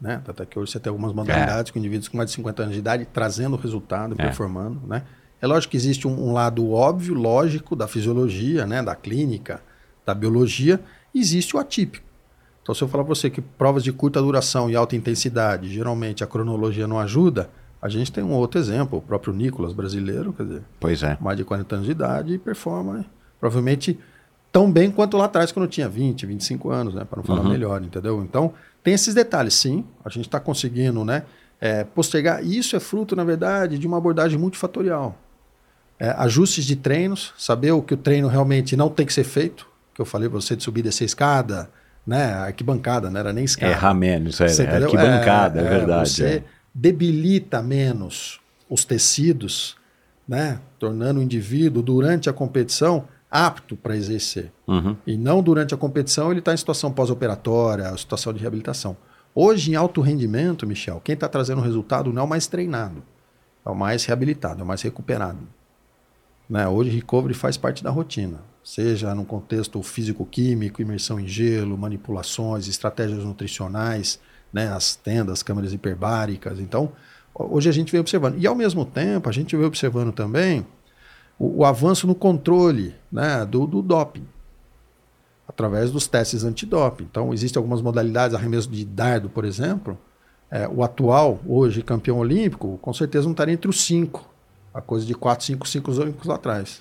né? 0.00 0.20
Até 0.26 0.44
que 0.44 0.58
hoje 0.58 0.72
você 0.72 0.80
tem 0.80 0.90
algumas 0.90 1.12
modalidades 1.12 1.70
com 1.70 1.78
indivíduos 1.78 2.08
com 2.08 2.16
mais 2.16 2.30
de 2.30 2.36
50 2.36 2.62
anos 2.62 2.74
de 2.74 2.80
idade 2.80 3.06
trazendo 3.06 3.56
resultado, 3.56 4.14
É. 4.18 4.24
performando, 4.24 4.86
né? 4.86 5.04
É 5.40 5.46
lógico 5.46 5.70
que 5.70 5.76
existe 5.76 6.06
um, 6.06 6.28
um 6.28 6.32
lado 6.32 6.70
óbvio, 6.70 7.14
lógico, 7.14 7.74
da 7.74 7.86
fisiologia, 7.86 8.66
né? 8.66 8.82
Da 8.82 8.94
clínica, 8.94 9.62
da 10.04 10.12
biologia, 10.12 10.80
existe 11.14 11.56
o 11.56 11.58
atípico. 11.58 12.09
Então, 12.62 12.74
se 12.74 12.82
eu 12.82 12.88
falar 12.88 13.04
para 13.04 13.14
você 13.14 13.30
que 13.30 13.40
provas 13.40 13.82
de 13.82 13.92
curta 13.92 14.20
duração 14.20 14.68
e 14.70 14.76
alta 14.76 14.94
intensidade, 14.94 15.68
geralmente 15.72 16.22
a 16.22 16.26
cronologia 16.26 16.86
não 16.86 16.98
ajuda, 16.98 17.50
a 17.80 17.88
gente 17.88 18.12
tem 18.12 18.22
um 18.22 18.32
outro 18.32 18.60
exemplo, 18.60 18.98
o 18.98 19.02
próprio 19.02 19.32
Nicolas 19.32 19.72
brasileiro, 19.72 20.32
quer 20.32 20.42
dizer, 20.44 20.62
Pois 20.78 21.02
é. 21.02 21.16
mais 21.20 21.36
de 21.38 21.44
40 21.44 21.74
anos 21.76 21.86
de 21.86 21.92
idade 21.92 22.34
e 22.34 22.38
performa 22.38 22.92
né? 22.92 23.04
provavelmente 23.40 23.98
tão 24.52 24.70
bem 24.70 24.90
quanto 24.90 25.16
lá 25.16 25.24
atrás 25.24 25.50
quando 25.52 25.66
tinha 25.68 25.88
20, 25.88 26.26
25 26.26 26.70
anos, 26.70 26.94
né? 26.94 27.04
Para 27.04 27.18
não 27.18 27.24
falar 27.24 27.42
Uhum. 27.42 27.48
melhor, 27.48 27.82
entendeu? 27.82 28.22
Então, 28.22 28.52
tem 28.82 28.92
esses 28.92 29.14
detalhes, 29.14 29.54
sim. 29.54 29.84
A 30.04 30.08
gente 30.10 30.26
está 30.26 30.38
conseguindo, 30.40 31.04
né? 31.04 31.22
é, 31.60 31.84
postergar. 31.84 32.42
E 32.44 32.56
isso 32.56 32.74
é 32.74 32.80
fruto, 32.80 33.14
na 33.14 33.22
verdade, 33.22 33.78
de 33.78 33.86
uma 33.86 33.98
abordagem 33.98 34.38
multifatorial. 34.38 35.16
É, 35.98 36.08
ajustes 36.12 36.64
de 36.64 36.74
treinos, 36.74 37.34
saber 37.36 37.72
o 37.72 37.82
que 37.82 37.92
o 37.92 37.96
treino 37.98 38.28
realmente 38.28 38.74
não 38.76 38.88
tem 38.88 39.04
que 39.04 39.12
ser 39.12 39.24
feito, 39.24 39.68
que 39.94 40.00
eu 40.00 40.06
falei 40.06 40.26
para 40.28 40.40
você 40.40 40.56
de 40.56 40.62
subir 40.62 40.80
e 40.80 40.84
descer 40.84 41.04
escada, 41.04 41.70
né? 42.10 42.32
Arquibancada, 42.32 43.08
não 43.08 43.20
era 43.20 43.32
nem 43.32 43.44
escada. 43.44 43.70
Errar 43.70 43.94
menos, 43.94 44.40
é, 44.40 44.48
Você 44.48 44.62
é 44.62 44.64
entendeu? 44.66 44.86
arquibancada, 44.86 45.60
é, 45.60 45.64
É, 45.64 45.68
verdade. 45.68 46.10
Você 46.10 46.26
é. 46.26 46.44
debilita 46.74 47.62
menos 47.62 48.40
os 48.68 48.84
tecidos, 48.84 49.76
né? 50.26 50.58
Tornando 50.76 51.20
o 51.20 51.22
indivíduo, 51.22 51.80
durante 51.80 52.28
a 52.28 52.32
competição, 52.32 53.04
apto 53.30 53.76
para 53.76 53.96
exercer. 53.96 54.50
Uhum. 54.66 54.96
E 55.06 55.16
não 55.16 55.40
durante 55.40 55.72
a 55.72 55.76
competição 55.76 56.32
ele 56.32 56.40
está 56.40 56.52
em 56.52 56.56
situação 56.56 56.90
pós-operatória, 56.90 57.96
situação 57.96 58.32
de 58.32 58.40
reabilitação. 58.40 58.96
Hoje, 59.32 59.70
em 59.70 59.76
alto 59.76 60.00
rendimento, 60.00 60.66
Michel, 60.66 61.00
quem 61.04 61.12
está 61.12 61.28
trazendo 61.28 61.60
resultado 61.60 62.12
não 62.12 62.22
é 62.22 62.24
o 62.24 62.28
mais 62.28 62.48
treinado, 62.48 63.04
é 63.64 63.70
o 63.70 63.74
mais 63.76 64.04
reabilitado, 64.04 64.62
é 64.62 64.64
o 64.64 64.66
mais 64.66 64.82
recuperado. 64.82 65.38
Né? 66.48 66.66
Hoje, 66.66 66.90
recovery 66.90 67.34
faz 67.34 67.56
parte 67.56 67.84
da 67.84 67.90
rotina, 67.90 68.38
seja 68.62 69.14
no 69.14 69.24
contexto 69.24 69.82
físico-químico, 69.82 70.82
imersão 70.82 71.18
em 71.18 71.26
gelo, 71.26 71.76
manipulações, 71.76 72.68
estratégias 72.68 73.24
nutricionais, 73.24 74.20
né? 74.52 74.72
as 74.72 74.94
tendas, 74.96 75.42
câmeras 75.42 75.72
hiperbáricas. 75.72 76.60
Então, 76.60 76.92
hoje 77.34 77.68
a 77.68 77.72
gente 77.72 77.90
vem 77.90 78.00
observando. 78.00 78.38
E, 78.38 78.46
ao 78.46 78.54
mesmo 78.54 78.84
tempo, 78.84 79.28
a 79.28 79.32
gente 79.32 79.56
vem 79.56 79.66
observando 79.66 80.12
também 80.12 80.66
o, 81.38 81.60
o 81.60 81.64
avanço 81.64 82.06
no 82.06 82.14
controle 82.14 82.94
né? 83.10 83.44
do, 83.46 83.66
do 83.66 83.82
doping 83.82 84.26
através 85.50 85.90
dos 85.90 86.06
testes 86.06 86.44
antidoping. 86.44 87.04
Então, 87.10 87.34
existem 87.34 87.58
algumas 87.58 87.82
modalidades, 87.82 88.36
arremesso 88.36 88.70
de 88.70 88.84
dardo, 88.84 89.28
por 89.28 89.44
exemplo. 89.44 89.98
É, 90.48 90.68
o 90.68 90.82
atual, 90.82 91.40
hoje, 91.46 91.82
campeão 91.82 92.18
olímpico, 92.18 92.78
com 92.80 92.92
certeza 92.92 93.24
não 93.24 93.32
estaria 93.32 93.54
entre 93.54 93.68
os 93.68 93.82
cinco. 93.82 94.28
A 94.72 94.80
coisa 94.80 95.04
de 95.04 95.14
quatro, 95.14 95.44
cinco, 95.44 95.66
cinco 95.66 95.90
olímpicos 95.90 96.26
lá 96.26 96.36
atrás. 96.36 96.80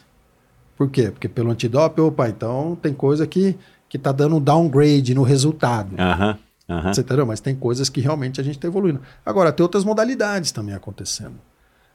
Por 0.80 0.90
quê? 0.90 1.12
Porque 1.12 1.28
pelo 1.28 1.52
antidoping, 1.52 2.00
opa, 2.00 2.30
então 2.30 2.74
tem 2.82 2.94
coisa 2.94 3.28
que 3.28 3.58
que 3.90 3.98
está 3.98 4.12
dando 4.12 4.38
um 4.38 4.42
downgrade 4.42 5.14
no 5.14 5.24
resultado. 5.24 5.96
Aham. 6.00 6.38
aham. 6.70 6.94
Você 6.94 7.02
entendeu? 7.02 7.26
Mas 7.26 7.42
tem 7.42 7.56
coisas 7.56 7.90
que 7.90 8.00
realmente 8.00 8.40
a 8.40 8.44
gente 8.44 8.56
está 8.56 8.68
evoluindo. 8.68 9.02
Agora, 9.26 9.52
tem 9.52 9.64
outras 9.64 9.84
modalidades 9.84 10.52
também 10.52 10.76
acontecendo. 10.76 11.34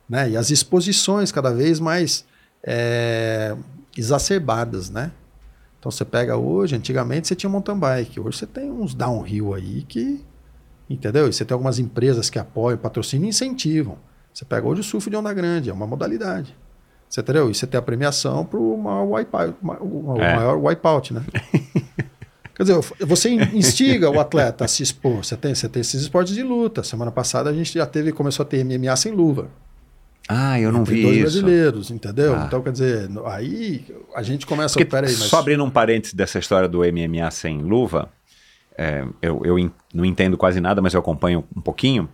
Né? 0.08 0.30
E 0.30 0.36
as 0.36 0.50
exposições 0.50 1.30
cada 1.30 1.52
vez 1.52 1.78
mais 1.78 2.26
é, 2.62 3.56
exacerbadas, 3.96 4.90
né? 4.90 5.12
Então 5.78 5.90
você 5.90 6.04
pega 6.04 6.36
hoje, 6.36 6.74
antigamente 6.74 7.28
você 7.28 7.36
tinha 7.36 7.48
mountain 7.48 7.78
bike, 7.78 8.18
hoje 8.18 8.38
você 8.38 8.46
tem 8.46 8.70
uns 8.70 8.92
downhill 8.92 9.54
aí 9.54 9.82
que, 9.82 10.20
entendeu? 10.90 11.28
E 11.28 11.32
você 11.32 11.44
tem 11.44 11.54
algumas 11.54 11.78
empresas 11.78 12.28
que 12.28 12.38
apoiam, 12.38 12.76
patrocinam 12.76 13.26
e 13.26 13.28
incentivam. 13.28 13.96
Você 14.32 14.44
pega 14.44 14.66
hoje 14.66 14.80
o 14.80 14.84
surf 14.84 15.08
de 15.08 15.16
onda 15.16 15.32
grande, 15.32 15.70
é 15.70 15.72
uma 15.72 15.86
modalidade. 15.86 16.56
Você 17.14 17.20
entendeu? 17.20 17.48
E 17.48 17.54
você 17.54 17.64
tem 17.64 17.78
a 17.78 17.82
premiação 17.82 18.44
para 18.44 18.58
o 18.58 18.76
maior 18.76 19.04
wipeout, 19.04 19.54
o 19.62 20.20
É. 20.20 20.34
maior 20.34 20.56
wipeout, 20.58 21.14
né? 21.14 21.22
Quer 22.56 22.62
dizer, 22.64 22.80
você 23.06 23.30
instiga 23.30 24.10
o 24.10 24.18
atleta 24.18 24.64
a 24.64 24.68
se 24.68 24.82
expor. 24.82 25.24
Você 25.24 25.36
tem, 25.36 25.54
você 25.54 25.68
tem 25.68 25.80
esses 25.80 26.02
esportes 26.02 26.34
de 26.34 26.42
luta. 26.42 26.82
Semana 26.82 27.12
passada 27.12 27.50
a 27.50 27.52
gente 27.52 27.72
já 27.74 27.86
teve, 27.86 28.10
começou 28.12 28.42
a 28.42 28.46
ter 28.46 28.64
MMA 28.64 28.96
sem 28.96 29.12
luva. 29.12 29.48
Ah, 30.28 30.58
eu 30.58 30.72
não 30.72 30.82
vi 30.84 31.02
dois 31.02 31.14
isso. 31.14 31.22
brasileiros, 31.22 31.90
entendeu? 31.92 32.34
Ah. 32.34 32.44
Então, 32.46 32.62
quer 32.62 32.72
dizer, 32.72 33.08
aí 33.26 33.84
a 34.14 34.22
gente 34.22 34.44
começa 34.46 34.74
Porque. 34.74 34.84
Peraí, 34.84 35.12
mas. 35.12 35.24
Só 35.28 35.38
abrindo 35.38 35.62
um 35.62 35.70
parênteses 35.70 36.14
dessa 36.14 36.38
história 36.40 36.68
do 36.68 36.78
MMA 36.80 37.30
sem 37.30 37.58
luva, 37.60 38.08
é, 38.76 39.04
eu, 39.22 39.40
eu 39.44 39.56
en- 39.58 39.70
não 39.92 40.04
entendo 40.04 40.36
quase 40.36 40.60
nada, 40.60 40.80
mas 40.82 40.94
eu 40.94 41.00
acompanho 41.00 41.44
um 41.56 41.60
pouquinho. 41.60 42.08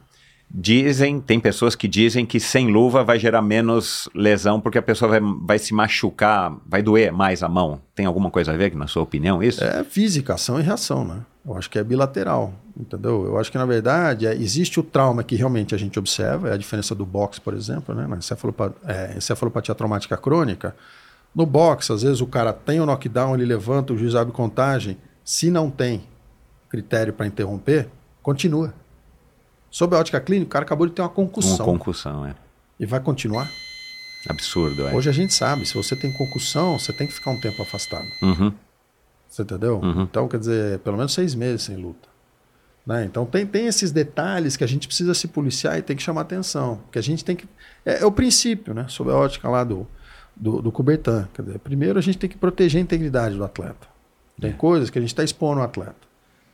Dizem, 0.53 1.21
tem 1.21 1.39
pessoas 1.39 1.77
que 1.77 1.87
dizem 1.87 2.27
que 2.27 2.41
sem 2.41 2.73
luva 2.73 3.05
vai 3.05 3.21
gerar 3.21 3.41
menos 3.41 4.09
lesão 4.13 4.61
porque 4.61 4.79
a 4.79 4.83
pessoa 4.83 5.09
vai, 5.09 5.21
vai 5.47 5.59
se 5.61 5.73
machucar, 5.73 6.57
vai 6.67 6.83
doer 6.83 7.13
mais 7.13 7.43
a 7.45 7.49
mão. 7.49 7.81
Tem 7.95 8.05
alguma 8.05 8.31
coisa 8.33 8.53
a 8.53 8.57
ver, 8.57 8.75
na 8.75 8.89
sua 8.89 9.03
opinião, 9.03 9.41
isso? 9.41 9.63
É 9.63 9.85
física, 9.85 10.35
ação 10.35 10.59
e 10.59 10.63
reação, 10.63 11.05
né? 11.05 11.21
Eu 11.47 11.57
acho 11.57 11.71
que 11.71 11.79
é 11.79 11.85
bilateral, 11.85 12.53
entendeu? 12.77 13.25
Eu 13.27 13.39
acho 13.39 13.51
que, 13.51 13.57
na 13.57 13.65
verdade, 13.65 14.27
é- 14.27 14.35
existe 14.35 14.81
o 14.81 14.83
trauma 14.83 15.23
que 15.23 15.37
realmente 15.37 15.73
a 15.73 15.79
gente 15.79 15.99
observa, 16.01 16.49
é 16.51 16.55
a 16.55 16.57
diferença 16.57 16.97
do 16.97 17.07
boxe, 17.07 17.41
por 17.41 17.55
exemplo, 17.55 17.95
né? 17.95 18.07
Na 18.09 18.17
encefalopa- 18.17 18.75
é, 18.85 19.15
encefalopatia 19.17 19.75
traumática 19.75 20.17
crônica. 20.17 20.75
No 21.33 21.47
boxe, 21.47 21.93
às 21.93 22.03
vezes 22.03 22.21
o 22.21 22.27
cara 22.27 22.53
tem 22.53 22.81
o 22.81 22.85
knockdown, 22.87 23.35
ele 23.37 23.45
levanta, 23.45 23.93
o 23.93 23.97
juiz 23.97 24.17
abre 24.17 24.33
contagem. 24.35 24.99
Se 25.25 25.49
não 25.49 25.71
tem 25.71 26.03
critério 26.69 27.13
para 27.13 27.27
interromper, 27.27 27.89
continua. 28.21 28.75
Sob 29.71 29.95
a 29.95 29.99
ótica 30.01 30.21
clínica, 30.21 30.49
o 30.49 30.51
cara 30.51 30.65
acabou 30.65 30.87
de 30.87 30.93
ter 30.93 31.03
uma 31.03 31.09
Uma 31.09 31.15
concussão. 31.15 31.65
concussão, 31.65 32.27
é. 32.27 32.35
E 32.79 32.87
vai 32.87 33.01
continuar? 33.01 33.51
Absurdo, 34.29 34.87
é. 34.89 34.95
Hoje 34.95 35.09
a 35.09 35.13
gente 35.13 35.33
sabe, 35.33 35.65
se 35.65 35.75
você 35.75 35.97
tem 35.97 36.13
concussão, 36.13 36.79
você 36.79 36.93
tem 36.93 37.07
que 37.07 37.13
ficar 37.13 37.31
um 37.31 37.41
tempo 37.41 37.63
afastado. 37.63 38.07
Uhum. 38.21 38.53
Você 39.29 39.43
entendeu? 39.43 39.79
Uhum. 39.79 40.03
Então, 40.03 40.27
quer 40.29 40.39
dizer, 40.39 40.79
pelo 40.81 40.97
menos 40.97 41.15
seis 41.15 41.35
meses 41.35 41.63
sem 41.63 41.77
luta. 41.77 42.09
Né? 42.85 43.05
Então, 43.05 43.25
tem, 43.25 43.47
tem 43.47 43.67
esses 43.67 43.93
detalhes 43.93 44.57
que 44.57 44.65
a 44.65 44.67
gente 44.67 44.89
precisa 44.89 45.15
se 45.15 45.29
policiar 45.29 45.79
e 45.79 45.83
tem 45.83 45.97
que 45.97 46.03
chamar 46.03 46.23
atenção. 46.23 46.81
Que 46.91 46.99
a 46.99 47.03
gente 47.03 47.25
tem 47.25 47.37
que. 47.37 47.49
É, 47.87 48.03
é 48.03 48.07
o 48.07 48.11
princípio, 48.11 48.75
né? 48.75 48.87
Sob 48.89 49.11
a 49.11 49.15
ótica 49.15 49.49
lá 49.49 49.63
do, 49.63 49.87
do, 50.35 50.61
do 50.61 50.73
Coubertin. 50.73 51.27
Quer 51.33 51.43
dizer, 51.43 51.59
primeiro 51.61 51.99
a 51.99 52.03
gente 52.03 52.19
tem 52.19 52.29
que 52.29 52.37
proteger 52.37 52.81
a 52.81 52.83
integridade 52.83 53.37
do 53.37 53.45
atleta. 53.45 53.89
Tem 54.41 54.53
coisas 54.53 54.89
que 54.91 54.99
a 54.99 55.03
gente 55.03 55.11
está 55.11 55.23
expondo 55.23 55.61
o 55.61 55.63
atleta. 55.63 56.10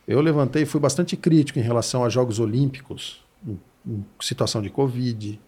Eu 0.07 0.21
levantei 0.21 0.63
e 0.63 0.65
fui 0.65 0.79
bastante 0.79 1.17
crítico 1.17 1.59
em 1.59 1.61
relação 1.61 2.03
a 2.05 2.09
Jogos 2.09 2.39
Olímpicos, 2.39 3.23
em, 3.45 3.59
em 3.85 4.05
situação 4.21 4.61
de 4.61 4.69
Covid. 4.69 5.39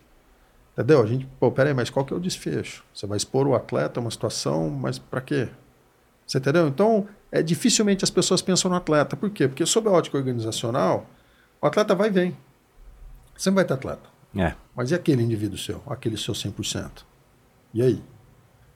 Entendeu? 0.73 1.01
A 1.01 1.05
gente, 1.05 1.25
pô, 1.39 1.51
peraí, 1.51 1.73
mas 1.73 1.89
qual 1.89 2.05
que 2.05 2.13
é 2.13 2.17
o 2.17 2.19
desfecho? 2.19 2.83
Você 2.93 3.07
vai 3.07 3.17
expor 3.17 3.47
o 3.47 3.55
atleta 3.55 3.99
a 3.99 4.01
uma 4.01 4.11
situação, 4.11 4.69
mas 4.69 4.99
para 4.99 5.21
quê? 5.21 5.49
Você 6.27 6.37
entendeu? 6.37 6.67
Então, 6.67 7.07
é, 7.31 7.41
dificilmente 7.41 8.03
as 8.03 8.09
pessoas 8.09 8.41
pensam 8.41 8.69
no 8.69 8.77
atleta. 8.77 9.15
Por 9.15 9.29
quê? 9.29 9.47
Porque 9.47 9.65
sob 9.65 9.87
a 9.87 9.91
ótica 9.91 10.17
organizacional, 10.17 11.09
o 11.61 11.65
atleta 11.65 11.95
vai 11.95 12.09
e 12.09 12.11
vem. 12.11 12.37
Sempre 13.35 13.55
vai 13.55 13.65
ter 13.65 13.73
atleta. 13.73 14.09
É. 14.35 14.53
Mas 14.75 14.91
e 14.91 14.95
aquele 14.95 15.23
indivíduo 15.23 15.57
seu? 15.57 15.81
Aquele 15.87 16.17
seu 16.17 16.33
100%? 16.33 17.03
E 17.73 17.81
aí? 17.81 18.03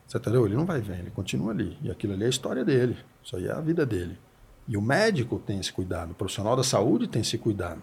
Você 0.07 0.17
entendeu? 0.17 0.45
Ele 0.45 0.55
não 0.55 0.65
vai 0.65 0.81
ver, 0.81 0.99
ele 0.99 1.11
continua 1.11 1.51
ali. 1.51 1.77
E 1.81 1.91
aquilo 1.91 2.13
ali 2.13 2.23
é 2.23 2.27
a 2.27 2.29
história 2.29 2.65
dele. 2.65 2.97
Isso 3.23 3.35
aí 3.35 3.47
é 3.47 3.51
a 3.51 3.59
vida 3.59 3.85
dele. 3.85 4.17
E 4.67 4.77
o 4.77 4.81
médico 4.81 5.39
tem 5.39 5.59
esse 5.59 5.71
cuidado, 5.71 6.11
o 6.11 6.15
profissional 6.15 6.55
da 6.55 6.63
saúde 6.63 7.07
tem 7.07 7.21
esse 7.21 7.37
cuidado. 7.37 7.81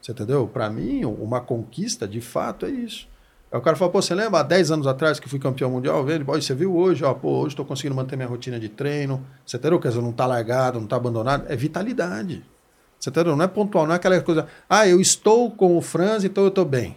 Você 0.00 0.12
entendeu? 0.12 0.46
Para 0.46 0.70
mim, 0.70 1.04
uma 1.04 1.40
conquista 1.40 2.06
de 2.06 2.20
fato 2.20 2.66
é 2.66 2.70
isso. 2.70 3.08
Aí 3.50 3.58
o 3.58 3.62
cara 3.62 3.76
fala, 3.76 3.90
pô, 3.90 4.02
você 4.02 4.14
lembra 4.14 4.40
há 4.40 4.42
10 4.42 4.70
anos 4.70 4.86
atrás 4.86 5.18
que 5.18 5.28
fui 5.28 5.38
campeão 5.38 5.70
mundial? 5.70 6.04
Vendo? 6.04 6.24
Você 6.24 6.54
viu 6.54 6.76
hoje, 6.76 7.02
ó, 7.02 7.14
pô, 7.14 7.38
hoje 7.38 7.48
estou 7.48 7.64
conseguindo 7.64 7.94
manter 7.94 8.14
minha 8.14 8.28
rotina 8.28 8.60
de 8.60 8.68
treino. 8.68 9.24
Você 9.44 9.56
entendeu? 9.56 9.80
Quer 9.80 9.88
dizer, 9.88 10.02
não 10.02 10.10
está 10.10 10.26
largado, 10.26 10.78
não 10.78 10.84
está 10.84 10.96
abandonado. 10.96 11.46
É 11.48 11.56
vitalidade. 11.56 12.44
Você 13.00 13.08
entendeu? 13.08 13.34
Não 13.34 13.44
é 13.44 13.48
pontual, 13.48 13.86
não 13.86 13.94
é 13.94 13.96
aquela 13.96 14.20
coisa, 14.20 14.46
ah, 14.68 14.86
eu 14.86 15.00
estou 15.00 15.50
com 15.50 15.76
o 15.76 15.80
Franz, 15.80 16.24
então 16.24 16.44
eu 16.44 16.48
estou 16.48 16.64
bem. 16.64 16.96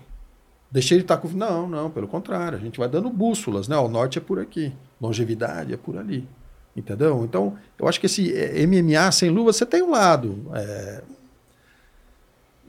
Deixei 0.69 0.97
ele 0.97 1.03
estar 1.03 1.17
com. 1.17 1.27
Não, 1.29 1.67
não, 1.67 1.89
pelo 1.89 2.07
contrário. 2.07 2.57
A 2.57 2.61
gente 2.61 2.79
vai 2.79 2.87
dando 2.87 3.09
bússolas, 3.09 3.67
né? 3.67 3.77
O 3.77 3.87
norte 3.87 4.17
é 4.17 4.21
por 4.21 4.39
aqui, 4.39 4.73
longevidade 5.01 5.73
é 5.73 5.77
por 5.77 5.97
ali. 5.97 6.27
Entendeu? 6.75 7.23
Então, 7.25 7.57
eu 7.77 7.87
acho 7.87 7.99
que 7.99 8.05
esse 8.05 8.33
eh, 8.33 8.65
MMA 8.65 9.11
sem 9.11 9.29
luva, 9.29 9.51
você 9.51 9.65
tem 9.65 9.81
um 9.83 9.89
lado. 9.91 10.49
é, 10.53 11.01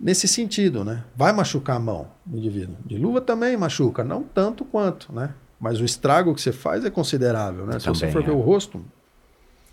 nesse 0.00 0.26
sentido, 0.26 0.84
né? 0.84 1.04
Vai 1.16 1.32
machucar 1.32 1.76
a 1.76 1.78
mão 1.78 2.08
do 2.26 2.36
indivíduo. 2.36 2.76
De 2.84 2.98
luva 2.98 3.20
também 3.20 3.56
machuca, 3.56 4.02
não 4.02 4.22
tanto 4.24 4.64
quanto, 4.64 5.12
né? 5.12 5.30
Mas 5.60 5.80
o 5.80 5.84
estrago 5.84 6.34
que 6.34 6.40
você 6.42 6.50
faz 6.50 6.84
é 6.84 6.90
considerável, 6.90 7.64
né? 7.64 7.78
Se 7.78 7.86
você 7.86 8.00
Também, 8.06 8.12
for 8.12 8.24
ver 8.24 8.32
é. 8.32 8.34
o 8.34 8.40
rosto 8.40 8.84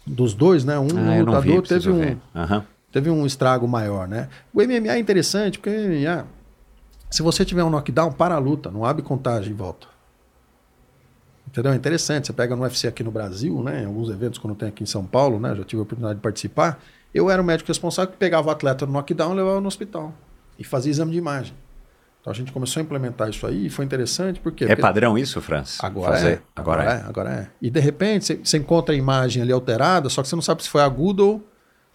dos 0.06 0.36
dois, 0.36 0.64
né? 0.64 0.78
Um 0.78 0.88
Ah, 0.96 1.18
eu 1.18 1.26
vi, 1.26 1.26
lutador 1.26 1.62
preciso 1.62 1.90
teve 1.92 1.96
um, 1.96 2.00
ver. 2.00 2.18
Aham. 2.36 2.66
teve 2.92 3.10
um 3.10 3.26
estrago 3.26 3.68
maior, 3.68 4.08
né? 4.08 4.30
O 4.54 4.62
MMA 4.62 4.94
é 4.94 5.00
interessante 5.00 5.58
porque 5.58 5.72
o 5.76 5.90
MMA, 5.90 6.28
se 7.10 7.24
você 7.24 7.44
tiver 7.44 7.64
um 7.64 7.72
knockdown, 7.72 8.12
para 8.12 8.36
a 8.36 8.38
luta, 8.40 8.70
não 8.70 8.86
abre 8.86 9.02
contagem 9.02 9.50
e 9.52 9.56
volta. 9.56 9.88
Entendeu? 11.50 11.72
É 11.72 11.76
interessante. 11.76 12.28
Você 12.28 12.34
pega 12.34 12.56
no 12.56 12.62
UFC 12.62 12.88
aqui 12.88 13.04
no 13.04 13.10
Brasil, 13.12 13.62
né? 13.64 13.82
Em 13.82 13.86
alguns 13.86 14.10
eventos, 14.10 14.38
quando 14.38 14.56
tem 14.56 14.70
aqui 14.70 14.84
em 14.84 14.86
São 14.86 15.04
Paulo, 15.04 15.40
né? 15.40 15.56
Já 15.56 15.64
tive 15.64 15.80
a 15.80 15.84
oportunidade 15.84 16.20
de 16.20 16.22
participar. 16.22 16.80
Eu 17.14 17.30
era 17.30 17.42
o 17.42 17.46
médico 17.46 17.68
responsável 17.68 18.12
que 18.12 18.18
pegava 18.18 18.48
o 18.48 18.52
atleta 18.52 18.86
no 18.86 18.94
knockdown 18.94 19.34
e 19.34 19.36
levava 19.36 19.60
no 19.60 19.68
hospital. 19.68 20.14
E 20.60 20.64
fazia 20.64 20.92
exame 20.92 21.12
de 21.12 21.18
imagem. 21.18 21.54
Então 22.22 22.32
a 22.32 22.36
gente 22.36 22.52
começou 22.52 22.82
a 22.82 22.84
implementar 22.84 23.30
isso 23.30 23.48
aí 23.48 23.66
e 23.66 23.70
foi 23.70 23.84
interessante 23.86 24.40
porque. 24.40 24.66
É 24.66 24.68
porque- 24.68 24.82
padrão 24.82 25.18
isso, 25.18 25.42
Franz? 25.42 25.78
Agora 25.82 26.12
Fazer? 26.12 26.34
é. 26.34 26.42
Agora, 26.56 26.84
é. 26.84 27.04
Agora 27.08 27.30
é. 27.32 27.48
E 27.62 27.72
de 27.72 27.80
repente 27.80 28.26
você, 28.26 28.36
você 28.36 28.58
encontra 28.58 28.94
a 28.94 28.98
imagem 28.98 29.42
ali 29.42 29.52
alterada, 29.52 30.08
só 30.10 30.22
que 30.22 30.28
você 30.28 30.36
não 30.36 30.42
sabe 30.42 30.62
se 30.62 30.70
foi 30.70 30.82
agudo 30.82 31.26
ou, 31.28 31.50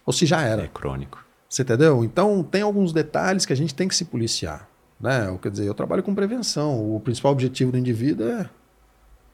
ou 0.07 0.13
se 0.13 0.27
já 0.27 0.43
era. 0.43 0.63
É 0.63 0.69
crônico. 0.69 1.23
Você 1.49 1.63
entendeu? 1.63 2.03
Então 2.03 2.43
tem 2.43 2.63
alguns 2.63 2.93
detalhes 2.93 3.47
que 3.47 3.53
a 3.53 3.57
gente 3.57 3.75
tem 3.75 3.87
que 3.87 3.95
se 3.95 4.07
policiar. 4.07 4.69
Né? 4.99 5.39
Quer 5.41 5.51
dizer, 5.51 5.67
eu 5.67 5.75
trabalho 5.75 6.03
com 6.03 6.15
prevenção. 6.15 6.97
O 6.97 6.99
principal 6.99 7.31
objetivo 7.31 7.71
do 7.71 7.79
indivíduo 7.79 8.27
é, 8.27 8.49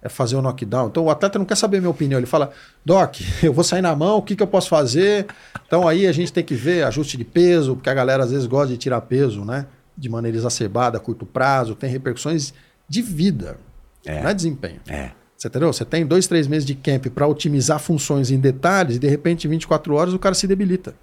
é 0.03 0.09
fazer 0.09 0.37
o 0.37 0.43
knockdown. 0.43 0.89
Então 0.89 1.05
o 1.05 1.11
atleta 1.11 1.39
não 1.39 1.47
quer 1.47 1.57
saber 1.57 1.79
a 1.79 1.81
minha 1.81 1.91
opinião. 1.91 2.19
Ele 2.19 2.27
fala, 2.27 2.51
Doc, 2.85 3.17
eu 3.43 3.53
vou 3.53 3.65
sair 3.65 3.83
na 3.83 3.95
mão, 3.95 4.19
o 4.19 4.23
que, 4.23 4.35
que 4.35 4.43
eu 4.43 4.47
posso 4.47 4.69
fazer? 4.69 5.27
Então 5.67 5.87
aí 5.87 6.07
a 6.07 6.13
gente 6.13 6.33
tem 6.33 6.43
que 6.45 6.55
ver 6.55 6.85
ajuste 6.85 7.17
de 7.17 7.25
peso, 7.25 7.75
porque 7.77 7.91
a 7.91 7.95
galera 7.95 8.25
às 8.25 8.31
vezes 8.31 8.47
gosta 8.47 8.69
de 8.69 8.79
tirar 8.79 9.01
peso, 9.03 9.45
né? 9.45 9.67
De 9.97 10.09
maneira 10.09 10.37
exacerbada, 10.37 10.97
a 10.97 11.01
curto 11.01 11.27
prazo, 11.27 11.75
tem 11.75 11.91
repercussões 11.91 12.55
de 12.89 13.03
vida, 13.03 13.59
É. 14.05 14.23
não 14.23 14.31
é 14.31 14.35
desempenho. 14.35 14.81
É. 14.89 15.11
Você 15.37 15.49
entendeu? 15.49 15.73
Você 15.73 15.85
tem 15.85 16.05
dois, 16.05 16.27
três 16.27 16.47
meses 16.47 16.67
de 16.67 16.75
camp 16.75 17.07
para 17.07 17.27
otimizar 17.27 17.79
funções 17.79 18.31
em 18.31 18.39
detalhes 18.39 18.97
e 18.97 18.99
de 18.99 19.09
repente, 19.09 19.47
em 19.47 19.51
24 19.51 19.95
horas, 19.95 20.13
o 20.13 20.19
cara 20.19 20.35
se 20.35 20.47
debilita. 20.47 20.95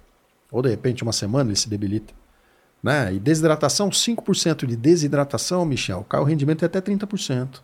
Ou 0.50 0.62
de 0.62 0.68
repente, 0.68 1.02
uma 1.02 1.12
semana 1.12 1.50
ele 1.50 1.56
se 1.56 1.68
debilita. 1.68 2.14
Né? 2.82 3.14
E 3.14 3.18
desidratação, 3.18 3.90
5% 3.90 4.64
de 4.64 4.76
desidratação, 4.76 5.64
Michel, 5.64 6.06
cai 6.08 6.20
o 6.20 6.24
rendimento 6.24 6.62
é 6.62 6.66
até 6.66 6.80
30%. 6.80 7.60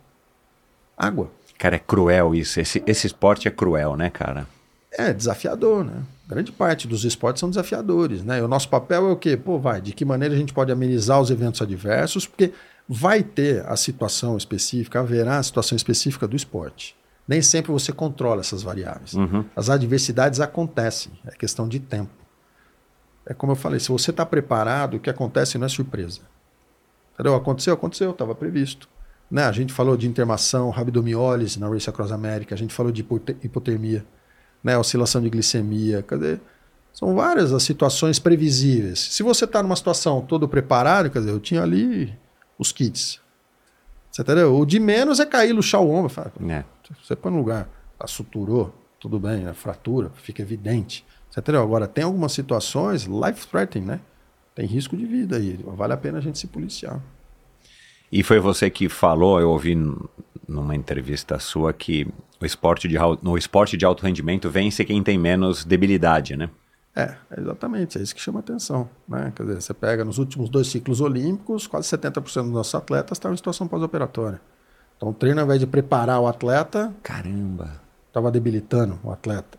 Água. 0.96 1.30
Cara, 1.58 1.76
é 1.76 1.78
cruel 1.78 2.34
isso. 2.34 2.60
Esse, 2.60 2.82
esse 2.86 3.06
esporte 3.06 3.48
é 3.48 3.50
cruel, 3.50 3.96
né, 3.96 4.10
cara? 4.10 4.46
É 4.92 5.12
desafiador, 5.12 5.84
né? 5.84 6.02
Grande 6.26 6.52
parte 6.52 6.88
dos 6.88 7.04
esportes 7.04 7.40
são 7.40 7.50
desafiadores, 7.50 8.22
né? 8.22 8.38
E 8.38 8.42
o 8.42 8.48
nosso 8.48 8.68
papel 8.68 9.08
é 9.08 9.12
o 9.12 9.16
quê? 9.16 9.36
Pô, 9.36 9.58
vai, 9.58 9.80
de 9.80 9.92
que 9.92 10.04
maneira 10.04 10.34
a 10.34 10.38
gente 10.38 10.54
pode 10.54 10.72
amenizar 10.72 11.20
os 11.20 11.30
eventos 11.30 11.60
adversos, 11.60 12.26
porque 12.26 12.52
vai 12.88 13.22
ter 13.22 13.64
a 13.66 13.76
situação 13.76 14.36
específica, 14.36 15.00
haverá 15.00 15.38
a 15.38 15.42
situação 15.42 15.76
específica 15.76 16.26
do 16.26 16.36
esporte. 16.36 16.96
Nem 17.26 17.40
sempre 17.40 17.72
você 17.72 17.92
controla 17.92 18.40
essas 18.40 18.62
variáveis. 18.62 19.14
Uhum. 19.14 19.44
As 19.56 19.70
adversidades 19.70 20.40
acontecem, 20.40 21.12
é 21.26 21.30
questão 21.30 21.66
de 21.68 21.80
tempo. 21.80 22.12
É 23.26 23.32
como 23.32 23.52
eu 23.52 23.56
falei, 23.56 23.80
se 23.80 23.88
você 23.88 24.10
está 24.10 24.24
preparado, 24.26 24.94
o 24.94 25.00
que 25.00 25.08
acontece 25.08 25.56
não 25.56 25.66
é 25.66 25.68
surpresa. 25.70 26.20
Entendeu? 27.14 27.34
Aconteceu, 27.34 27.72
aconteceu, 27.72 28.10
estava 28.10 28.34
previsto. 28.34 28.88
Né? 29.34 29.42
A 29.42 29.50
gente 29.50 29.72
falou 29.72 29.96
de 29.96 30.06
intermação, 30.06 30.70
rabdomiólise 30.70 31.58
na 31.58 31.68
Race 31.68 31.90
Across 31.90 32.12
America, 32.12 32.54
a 32.54 32.58
gente 32.58 32.72
falou 32.72 32.92
de 32.92 33.00
hipote- 33.00 33.36
hipotermia, 33.42 34.06
né? 34.62 34.78
oscilação 34.78 35.20
de 35.20 35.28
glicemia, 35.28 36.04
cadê? 36.04 36.38
São 36.92 37.16
várias 37.16 37.52
as 37.52 37.64
situações 37.64 38.20
previsíveis. 38.20 39.00
Se 39.00 39.24
você 39.24 39.44
está 39.44 39.60
numa 39.60 39.74
situação 39.74 40.20
todo 40.20 40.48
preparado, 40.48 41.10
quer 41.10 41.18
dizer, 41.18 41.32
eu 41.32 41.40
tinha 41.40 41.62
ali 41.64 42.16
os 42.56 42.70
kits. 42.70 43.20
Você 44.08 44.22
entendeu? 44.22 44.56
O 44.56 44.64
de 44.64 44.78
menos 44.78 45.18
é 45.18 45.26
cair, 45.26 45.52
luxar 45.52 45.80
o 45.80 45.90
ombro. 45.90 46.08
Fala, 46.10 46.30
É. 46.48 46.62
você 47.02 47.16
põe 47.16 47.32
no 47.32 47.38
lugar, 47.38 47.68
a 47.98 48.06
suturou, 48.06 48.72
tudo 49.00 49.18
bem, 49.18 49.48
a 49.48 49.52
fratura, 49.52 50.12
fica 50.22 50.42
evidente. 50.42 51.04
Você 51.28 51.40
entendeu? 51.40 51.60
Agora, 51.60 51.88
tem 51.88 52.04
algumas 52.04 52.30
situações 52.30 53.02
life-threatening, 53.02 53.84
né? 53.84 54.00
Tem 54.54 54.64
risco 54.64 54.96
de 54.96 55.04
vida 55.04 55.34
aí. 55.38 55.58
Vale 55.66 55.92
a 55.92 55.96
pena 55.96 56.18
a 56.18 56.20
gente 56.20 56.38
se 56.38 56.46
policiar. 56.46 57.02
E 58.14 58.22
foi 58.22 58.38
você 58.38 58.70
que 58.70 58.88
falou, 58.88 59.40
eu 59.40 59.50
ouvi 59.50 59.74
numa 60.46 60.76
entrevista 60.76 61.36
sua, 61.40 61.72
que 61.72 62.06
o 62.40 62.46
esporte 62.46 62.86
de, 62.86 62.94
no 63.20 63.36
esporte 63.36 63.76
de 63.76 63.84
alto 63.84 64.04
rendimento 64.04 64.48
vence 64.48 64.84
quem 64.84 65.02
tem 65.02 65.18
menos 65.18 65.64
debilidade, 65.64 66.36
né? 66.36 66.48
É, 66.94 67.16
exatamente, 67.36 67.98
é 67.98 68.00
isso 68.00 68.14
que 68.14 68.20
chama 68.20 68.38
atenção. 68.38 68.88
Né? 69.08 69.32
Quer 69.34 69.42
dizer, 69.42 69.60
você 69.60 69.74
pega 69.74 70.04
nos 70.04 70.18
últimos 70.18 70.48
dois 70.48 70.68
ciclos 70.68 71.00
olímpicos, 71.00 71.66
quase 71.66 71.88
70% 71.88 72.42
dos 72.42 72.52
nossos 72.52 72.76
atletas 72.76 73.18
estavam 73.18 73.34
em 73.34 73.36
situação 73.36 73.66
pós-operatória. 73.66 74.40
Então, 74.96 75.08
o 75.08 75.12
treino, 75.12 75.40
ao 75.40 75.46
invés 75.46 75.58
de 75.58 75.66
preparar 75.66 76.20
o 76.20 76.28
atleta, 76.28 76.94
Caramba. 77.02 77.80
estava 78.06 78.30
debilitando 78.30 78.96
o 79.02 79.10
atleta. 79.10 79.58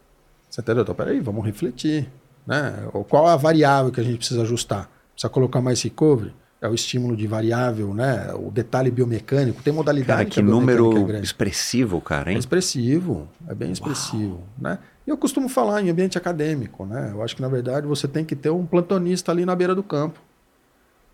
Você 0.49 0.61
entendeu? 0.61 0.84
Então, 0.84 0.95
peraí, 0.95 1.19
vamos 1.19 1.45
refletir. 1.45 2.10
Né? 2.48 2.88
Qual 3.10 3.27
a 3.27 3.36
variável 3.36 3.91
que 3.91 3.99
a 3.99 4.03
gente 4.03 4.19
precisa 4.19 4.44
ajustar? 4.44 4.90
Precisa 5.11 5.30
colocar 5.30 5.60
mais 5.60 5.82
recovery? 5.82 6.34
É 6.66 6.70
o 6.70 6.74
estímulo 6.74 7.16
de 7.16 7.28
variável, 7.28 7.94
né? 7.94 8.34
o 8.34 8.50
detalhe 8.50 8.90
biomecânico. 8.90 9.62
Tem 9.62 9.72
modalidade 9.74 10.18
Cara, 10.18 10.30
que 10.30 10.42
número 10.42 11.12
é 11.12 11.20
expressivo, 11.20 12.02
cara, 12.02 12.32
É 12.32 12.34
hein? 12.34 12.40
expressivo, 12.40 13.28
é 13.48 13.54
bem 13.54 13.72
expressivo, 13.72 14.42
né? 14.58 14.80
E 15.06 15.10
eu 15.10 15.18
costumo 15.18 15.48
falar 15.48 15.82
em 15.82 15.90
ambiente 15.90 16.18
acadêmico, 16.18 16.86
né? 16.86 17.12
Eu 17.14 17.22
acho 17.22 17.36
que 17.36 17.42
na 17.42 17.48
verdade 17.48 17.86
você 17.86 18.08
tem 18.08 18.26
que 18.26 18.36
ter 18.36 18.50
um 18.50 18.66
plantonista 18.66 19.32
ali 19.32 19.46
na 19.46 19.56
beira 19.56 19.76
do 19.76 19.84
campo. 19.84 20.20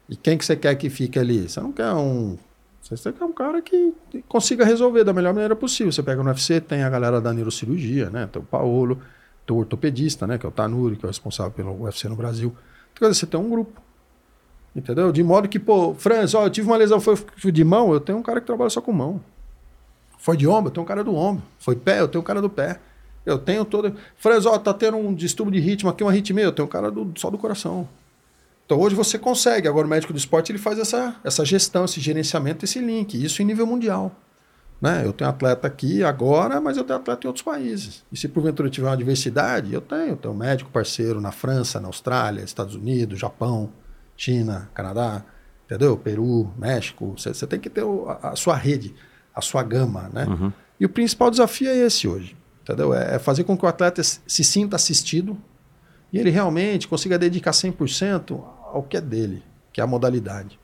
E 0.08 0.16
quem 0.16 0.38
que 0.38 0.46
você 0.46 0.56
quer 0.56 0.76
que 0.76 0.90
fique 0.90 1.20
ali? 1.20 1.50
Você 1.50 1.60
não 1.60 1.72
quer 1.72 1.92
um, 1.94 2.38
você 2.82 3.12
quer 3.12 3.24
um 3.24 3.32
cara 3.32 3.62
que 3.62 3.94
consiga 4.28 4.66
resolver 4.66 5.04
da 5.04 5.14
melhor 5.14 5.34
maneira 5.34 5.56
possível. 5.56 5.92
Você 5.92 6.02
pega 6.02 6.22
no 6.24 6.30
UFC, 6.30 6.60
tem 6.60 6.84
a 6.84 6.90
galera 6.90 7.22
da 7.22 7.32
neurocirurgia, 7.34 8.10
né? 8.10 8.28
Tem 8.32 8.42
o 8.42 8.46
Paolo, 8.46 9.00
tem 9.46 9.56
o 9.56 9.60
ortopedista, 9.60 10.28
né, 10.28 10.38
que 10.38 10.46
é 10.46 10.50
o 10.50 10.52
Tanuri, 10.52 10.96
que 10.96 11.06
é 11.06 11.08
o 11.08 11.10
responsável 11.10 11.52
pelo 11.52 11.84
UFC 11.84 12.08
no 12.10 12.16
Brasil. 12.16 12.56
Então, 12.94 13.12
você 13.12 13.26
tem 13.26 13.40
um 13.40 13.50
grupo. 13.50 13.81
Entendeu? 14.76 15.12
De 15.12 15.24
modo 15.24 15.50
que, 15.50 15.60
pô, 15.60 15.94
Franz, 15.94 16.34
ó, 16.34 16.46
eu 16.46 16.50
tive 16.50 16.68
uma 16.68 16.78
lesão 16.78 17.00
foi 17.00 17.16
de 17.52 17.64
mão, 17.64 17.94
eu 17.94 18.00
tenho 18.00 18.18
um 18.18 18.24
cara 18.24 18.40
que 18.40 18.48
trabalha 18.48 18.70
só 18.70 18.82
com 18.82 18.92
mão. 18.92 19.22
Foi 20.18 20.38
de 20.38 20.48
ombro, 20.48 20.68
eu 20.68 20.72
tenho 20.72 20.84
um 20.84 20.88
cara 20.88 21.04
do 21.04 21.16
ombro. 21.16 21.44
Foi 21.60 21.76
pé, 21.76 22.00
eu 22.00 22.08
tenho 22.08 22.22
um 22.22 22.26
cara 22.26 22.42
do 22.42 22.50
pé. 22.50 22.80
Eu 23.26 23.38
tenho 23.38 23.66
todo. 23.66 23.96
Franz, 24.16 24.46
ó, 24.46 24.58
tá 24.58 24.74
tendo 24.74 24.98
um 24.98 25.14
distúrbio 25.14 25.60
de 25.60 25.60
ritmo 25.60 25.90
aqui, 25.90 26.04
uma 26.04 26.12
arritmia, 26.12 26.46
eu 26.46 26.52
tenho 26.52 26.68
um 26.68 26.72
cara 26.72 26.90
do, 26.90 27.12
só 27.18 27.30
do 27.30 27.38
coração. 27.38 27.88
Então 28.66 28.80
hoje 28.80 28.96
você 28.96 29.20
consegue. 29.20 29.68
Agora 29.68 29.86
o 29.86 29.90
médico 29.90 30.14
do 30.14 30.18
esporte 30.18 30.52
ele 30.52 30.60
faz 30.60 30.80
essa, 30.80 31.16
essa 31.24 31.44
gestão, 31.44 31.86
esse 31.86 32.00
gerenciamento, 32.00 32.64
esse 32.64 32.80
link. 32.80 33.22
Isso 33.22 33.42
em 33.42 33.46
nível 33.46 33.68
mundial. 33.68 34.16
Né? 34.80 35.06
Eu 35.06 35.14
tenho 35.14 35.30
atleta 35.30 35.68
aqui 35.68 36.04
agora, 36.04 36.60
mas 36.62 36.78
eu 36.78 36.84
tenho 36.84 36.98
atleta 36.98 37.26
em 37.26 37.28
outros 37.28 37.44
países. 37.44 38.04
E 38.12 38.18
se 38.18 38.28
porventura 38.28 38.70
tiver 38.70 38.88
uma 38.88 38.98
diversidade, 38.98 39.74
eu 39.74 39.82
tenho. 39.82 40.12
Eu 40.12 40.18
tenho 40.18 40.34
médico 40.34 40.72
parceiro 40.72 41.20
na 41.22 41.32
França, 41.32 41.80
na 41.80 41.88
Austrália, 41.88 42.44
Estados 42.44 42.74
Unidos, 42.74 43.20
Japão, 43.20 43.70
China, 44.22 44.70
Canadá, 44.76 45.26
entendeu? 45.66 45.98
Peru, 45.98 46.54
México. 46.56 47.16
Você, 47.18 47.48
tem 47.48 47.60
que 47.60 47.72
ter 47.72 47.84
a, 47.84 48.30
a 48.30 48.36
sua 48.36 48.56
rede, 48.56 48.94
a 49.34 49.42
sua 49.42 49.64
gama, 49.64 50.12
né? 50.14 50.28
E 50.80 50.86
o 50.86 50.90
principal 50.90 51.32
desafio 51.32 51.70
é 51.70 51.76
esse 51.76 52.08
hoje, 52.08 52.38
entendeu? 52.62 52.94
É, 52.94 53.16
é 53.16 53.20
fazer 53.20 53.44
com 53.46 53.58
que 53.58 53.66
o 53.66 53.68
atleta 53.68 54.04
se 54.04 54.20
se 54.28 54.44
sinta 54.44 54.76
assistido 54.76 55.36
e 56.14 56.20
ele 56.20 56.30
realmente 56.30 56.88
consiga 56.88 57.18
dedicar 57.18 57.50
100% 57.50 58.40
ao 58.72 58.84
que 58.84 58.96
é 58.96 59.02
dele, 59.02 59.44
que 59.74 59.82
é 59.82 59.84
a 59.84 59.88
modalidade. 59.88 60.60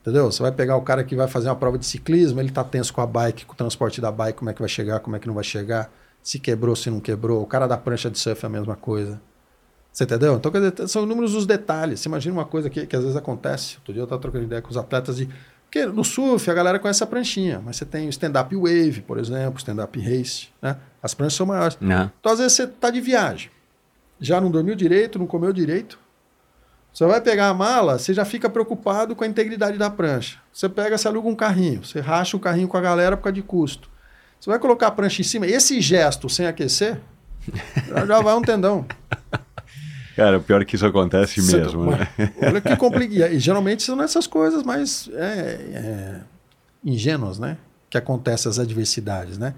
Entendeu? 0.00 0.30
Você 0.30 0.40
vai 0.40 0.52
pegar 0.52 0.76
o 0.76 0.82
cara 0.82 1.02
que 1.02 1.16
vai 1.16 1.26
fazer 1.26 1.48
uma 1.48 1.56
prova 1.56 1.76
de 1.76 1.86
ciclismo, 1.86 2.38
ele 2.38 2.52
tá 2.52 2.62
tenso 2.62 2.92
com 2.92 3.00
a 3.00 3.06
bike, 3.06 3.46
com 3.46 3.54
o 3.54 3.56
transporte 3.56 4.00
da 4.00 4.12
bike, 4.12 4.38
como 4.38 4.50
é 4.50 4.54
que 4.54 4.60
vai 4.60 4.68
chegar, 4.68 5.00
como 5.00 5.16
é 5.16 5.18
que 5.18 5.26
não 5.26 5.34
vai 5.34 5.44
chegar, 5.44 5.90
se 6.22 6.38
quebrou, 6.38 6.76
se 6.76 6.88
não 6.88 7.00
quebrou. 7.00 7.42
O 7.42 7.46
cara 7.46 7.66
da 7.66 7.76
prancha 7.76 8.08
de 8.08 8.18
surf 8.18 8.44
é 8.44 8.46
a 8.46 8.50
mesma 8.50 8.76
coisa. 8.76 9.20
Você 9.92 10.04
entendeu? 10.04 10.36
Então, 10.36 10.50
quer 10.50 10.70
dizer, 10.70 10.88
são 10.88 11.02
inúmeros 11.02 11.34
os 11.34 11.44
detalhes. 11.44 12.00
Você 12.00 12.08
imagina 12.08 12.34
uma 12.34 12.46
coisa 12.46 12.70
que, 12.70 12.86
que 12.86 12.96
às 12.96 13.02
vezes 13.02 13.16
acontece. 13.16 13.76
Outro 13.76 13.92
dia 13.92 14.00
eu 14.00 14.04
estava 14.04 14.20
trocando 14.20 14.44
ideia 14.44 14.62
com 14.62 14.70
os 14.70 14.76
atletas 14.76 15.16
de. 15.16 15.28
Porque 15.64 15.84
no 15.86 16.04
surf 16.04 16.50
a 16.50 16.54
galera 16.54 16.78
conhece 16.78 17.02
a 17.02 17.06
pranchinha, 17.06 17.60
mas 17.64 17.76
você 17.76 17.84
tem 17.84 18.06
o 18.06 18.10
stand-up 18.10 18.54
wave, 18.54 19.02
por 19.02 19.18
exemplo, 19.18 19.58
stand-up 19.58 19.98
race, 20.00 20.48
né? 20.60 20.76
As 21.02 21.14
pranchas 21.14 21.34
são 21.34 21.46
maiores. 21.46 21.76
Não. 21.80 22.10
Então, 22.20 22.32
às 22.32 22.38
vezes, 22.38 22.54
você 22.54 22.64
está 22.64 22.90
de 22.90 23.00
viagem. 23.00 23.50
Já 24.20 24.40
não 24.40 24.50
dormiu 24.50 24.74
direito, 24.74 25.18
não 25.18 25.26
comeu 25.26 25.52
direito. 25.52 25.98
Você 26.92 27.06
vai 27.06 27.20
pegar 27.20 27.48
a 27.48 27.54
mala, 27.54 27.98
você 27.98 28.12
já 28.12 28.24
fica 28.24 28.50
preocupado 28.50 29.16
com 29.16 29.24
a 29.24 29.26
integridade 29.26 29.78
da 29.78 29.88
prancha. 29.88 30.38
Você 30.52 30.68
pega, 30.68 30.98
você 30.98 31.08
aluga 31.08 31.26
um 31.26 31.34
carrinho, 31.34 31.84
você 31.84 32.00
racha 32.00 32.36
o 32.36 32.40
carrinho 32.40 32.68
com 32.68 32.76
a 32.76 32.82
galera 32.82 33.16
por 33.16 33.24
causa 33.24 33.34
de 33.34 33.42
custo. 33.42 33.90
Você 34.38 34.50
vai 34.50 34.58
colocar 34.58 34.88
a 34.88 34.90
prancha 34.90 35.22
em 35.22 35.24
cima, 35.24 35.46
esse 35.46 35.80
gesto 35.80 36.28
sem 36.28 36.46
aquecer, 36.46 37.00
já 38.06 38.20
vai 38.20 38.34
um 38.34 38.42
tendão. 38.42 38.84
Cara, 40.16 40.40
pior 40.40 40.60
é 40.60 40.64
que 40.64 40.76
isso 40.76 40.84
acontece 40.86 41.40
Você- 41.40 41.56
mesmo, 41.56 41.90
né? 41.90 42.08
Olha 42.42 42.60
que 42.60 42.74
complica. 42.76 43.28
E 43.28 43.38
geralmente 43.38 43.82
são 43.82 44.00
essas 44.02 44.26
coisas 44.26 44.62
mais 44.62 45.08
é, 45.14 45.20
é, 45.74 46.20
ingênuas, 46.84 47.38
né? 47.38 47.56
Que 47.88 47.96
acontecem 47.96 48.50
as 48.50 48.58
adversidades, 48.58 49.38
né? 49.38 49.54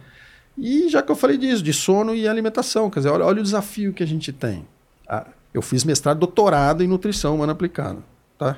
E 0.56 0.88
já 0.88 1.02
que 1.02 1.10
eu 1.10 1.16
falei 1.16 1.36
disso, 1.36 1.62
de 1.62 1.72
sono 1.72 2.14
e 2.14 2.28
alimentação, 2.28 2.88
quer 2.88 3.00
dizer, 3.00 3.10
olha, 3.10 3.24
olha 3.24 3.40
o 3.40 3.42
desafio 3.42 3.92
que 3.92 4.02
a 4.02 4.06
gente 4.06 4.32
tem. 4.32 4.64
Ah, 5.08 5.26
eu 5.52 5.60
fiz 5.60 5.82
mestrado 5.84 6.18
e 6.18 6.20
doutorado 6.20 6.82
em 6.84 6.86
nutrição 6.86 7.34
humana 7.34 7.52
aplicada, 7.52 7.98
tá? 8.38 8.56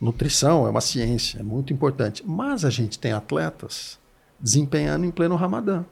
Nutrição 0.00 0.66
é 0.66 0.70
uma 0.70 0.80
ciência, 0.80 1.40
é 1.40 1.42
muito 1.42 1.72
importante. 1.72 2.22
Mas 2.26 2.64
a 2.64 2.70
gente 2.70 2.98
tem 2.98 3.12
atletas 3.12 3.98
desempenhando 4.40 5.04
em 5.04 5.10
pleno 5.10 5.36
Ramadã. 5.36 5.84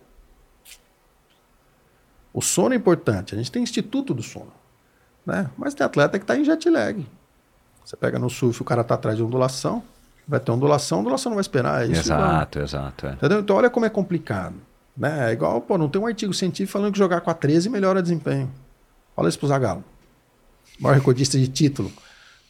O 2.33 2.41
sono 2.41 2.75
é 2.75 2.77
importante. 2.77 3.35
A 3.35 3.39
gente 3.39 3.53
tem 3.53 3.63
instituto 3.63 4.15
do 4.15 4.23
sono 4.23 4.62
né? 5.27 5.49
Mas 5.57 5.75
tem 5.75 5.85
atleta 5.85 6.19
que 6.19 6.25
está 6.25 6.37
em 6.37 6.45
jet 6.45 6.69
lag. 6.69 7.07
Você 7.85 7.97
pega 7.97 8.19
no 8.19 8.31
surf, 8.31 8.61
o 8.63 8.65
cara 8.65 8.83
está 8.83 8.95
atrás 8.95 9.17
de 9.17 9.23
ondulação, 9.23 9.83
vai 10.27 10.39
ter 10.41 10.53
ondulação, 10.53 10.99
a 10.99 11.01
ondulação 11.01 11.31
não 11.31 11.37
vai 11.37 11.43
esperar. 11.43 11.83
É 11.83 11.87
isso 11.93 12.01
Exato, 12.01 12.59
exato. 12.61 13.07
é. 13.07 13.13
Entendeu? 13.13 13.41
Então 13.41 13.57
olha 13.57 13.71
como 13.71 13.87
é 13.87 13.91
complicado. 13.91 14.55
Né? 14.97 15.31
É 15.31 15.33
igual, 15.33 15.61
pô, 15.61 15.77
não 15.79 15.89
tem 15.89 16.01
um 16.01 16.07
artigo 16.07 16.33
científico 16.35 16.73
falando 16.73 16.93
que 16.93 16.99
jogar 16.99 17.21
com 17.21 17.31
a 17.31 17.35
13 17.35 17.69
melhora 17.71 18.03
desempenho. 18.03 18.51
Fala 19.17 19.29
isso 19.29 19.39
pro 19.39 19.49
Zagallo. 19.49 19.85
Maior 20.79 20.95
recordista 20.95 21.39
de 21.39 21.49
título 21.49 21.93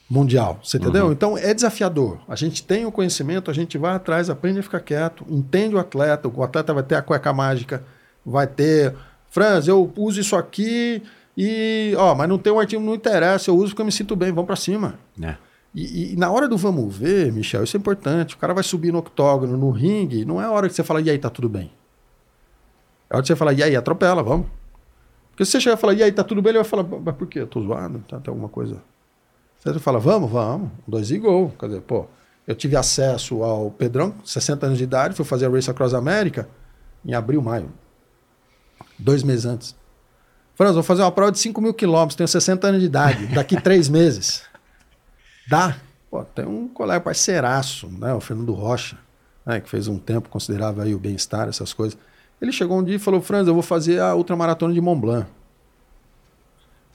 mundial. 0.09 0.61
Você 0.62 0.77
entendeu? 0.77 1.11
Então 1.11 1.39
é 1.39 1.55
desafiador. 1.55 2.19
A 2.28 2.36
gente 2.36 2.62
tem 2.62 2.85
o 2.85 2.93
conhecimento, 2.93 3.51
a 3.51 3.55
gente 3.55 3.78
vai 3.78 3.94
atrás, 3.94 4.28
aprende 4.28 4.59
a 4.59 4.62
ficar 4.62 4.81
quieto, 4.81 5.24
entende 5.28 5.74
o 5.74 5.78
atleta, 5.78 6.28
o 6.28 6.43
atleta 6.43 6.74
vai 6.74 6.82
ter 6.82 6.97
a 6.97 7.03
cueca 7.03 7.32
mágica, 7.32 7.82
vai 8.24 8.47
ter. 8.47 8.94
Franz, 9.31 9.66
eu 9.66 9.90
uso 9.97 10.20
isso 10.20 10.36
aqui 10.36 11.03
e. 11.36 11.94
Ó, 11.96 12.14
mas 12.14 12.28
não 12.28 12.38
tem 12.38 12.52
um 12.52 12.59
artigo, 12.59 12.82
não 12.82 12.94
interessa, 12.94 13.50
eu 13.50 13.56
uso 13.56 13.68
porque 13.68 13.82
eu 13.82 13.86
me 13.86 13.92
sinto 13.92 14.14
bem, 14.14 14.30
vamos 14.30 14.46
para 14.46 14.56
cima. 14.56 14.98
É. 15.20 15.36
E, 15.74 16.12
e 16.12 16.16
na 16.16 16.30
hora 16.30 16.46
do 16.46 16.56
vamos 16.56 16.94
ver, 16.94 17.32
Michel, 17.32 17.64
isso 17.64 17.76
é 17.76 17.80
importante. 17.80 18.34
O 18.34 18.38
cara 18.38 18.52
vai 18.52 18.62
subir 18.62 18.92
no 18.92 18.98
octógono, 18.98 19.56
no 19.56 19.70
ringue, 19.70 20.24
não 20.24 20.40
é 20.40 20.44
a 20.44 20.50
hora 20.50 20.68
que 20.68 20.74
você 20.74 20.84
fala, 20.84 21.00
e 21.00 21.09
aí, 21.09 21.18
tá 21.18 21.30
tudo 21.30 21.48
bem. 21.48 21.72
É 23.09 23.14
a 23.14 23.16
hora 23.16 23.22
que 23.22 23.28
você 23.28 23.36
fala, 23.36 23.52
e 23.52 23.62
aí, 23.62 23.74
atropela, 23.74 24.22
vamos. 24.22 24.46
Porque 25.30 25.44
se 25.46 25.52
você 25.52 25.60
chegar 25.62 25.76
e 25.76 25.80
falar, 25.80 25.94
e 25.94 26.02
aí, 26.02 26.12
tá 26.12 26.22
tudo 26.22 26.42
bem, 26.42 26.50
ele 26.50 26.59
vai 26.59 26.68
falar, 26.68 26.82
mas 26.82 27.14
por 27.16 27.26
quê? 27.26 27.40
Eu 27.40 27.46
tô 27.46 27.62
zoado? 27.62 28.04
Tá, 28.06 28.20
tem 28.20 28.30
alguma 28.30 28.50
coisa. 28.50 28.82
Você 29.59 29.78
fala, 29.78 29.98
vamos, 29.98 30.30
vamos, 30.30 30.70
dois 30.86 31.10
e 31.10 31.18
gol. 31.18 31.54
Quer 31.59 31.66
dizer, 31.66 31.80
pô, 31.82 32.06
eu 32.46 32.54
tive 32.54 32.76
acesso 32.76 33.42
ao 33.42 33.70
Pedrão, 33.70 34.14
60 34.24 34.66
anos 34.66 34.78
de 34.78 34.84
idade, 34.84 35.14
fui 35.14 35.24
fazer 35.24 35.46
a 35.46 35.48
Race 35.48 35.70
Across 35.70 35.94
America 35.94 36.48
em 37.04 37.14
abril, 37.14 37.40
maio. 37.40 37.72
Dois 38.98 39.22
meses 39.22 39.46
antes. 39.46 39.81
Franz, 40.54 40.74
vou 40.74 40.82
fazer 40.82 41.02
uma 41.02 41.12
prova 41.12 41.32
de 41.32 41.38
5 41.38 41.60
mil 41.60 41.74
quilômetros, 41.74 42.14
tenho 42.14 42.28
60 42.28 42.66
anos 42.66 42.80
de 42.80 42.86
idade, 42.86 43.26
daqui 43.26 43.58
três 43.60 43.88
meses. 43.88 44.42
Dá. 45.48 45.76
Pô, 46.10 46.22
tem 46.24 46.44
um 46.44 46.68
colega 46.68 47.00
parceiraço, 47.00 47.88
né, 47.88 48.12
o 48.12 48.20
Fernando 48.20 48.52
Rocha, 48.52 48.98
né, 49.46 49.60
que 49.60 49.68
fez 49.68 49.88
um 49.88 49.98
tempo, 49.98 50.28
considerava 50.28 50.82
aí 50.82 50.94
o 50.94 50.98
bem-estar, 50.98 51.48
essas 51.48 51.72
coisas. 51.72 51.98
Ele 52.40 52.52
chegou 52.52 52.78
um 52.78 52.84
dia 52.84 52.96
e 52.96 52.98
falou, 52.98 53.20
Franz, 53.22 53.48
eu 53.48 53.54
vou 53.54 53.62
fazer 53.62 54.00
a 54.00 54.14
ultramaratona 54.14 54.74
de 54.74 54.80
Mont 54.80 55.00
Blanc. 55.00 55.26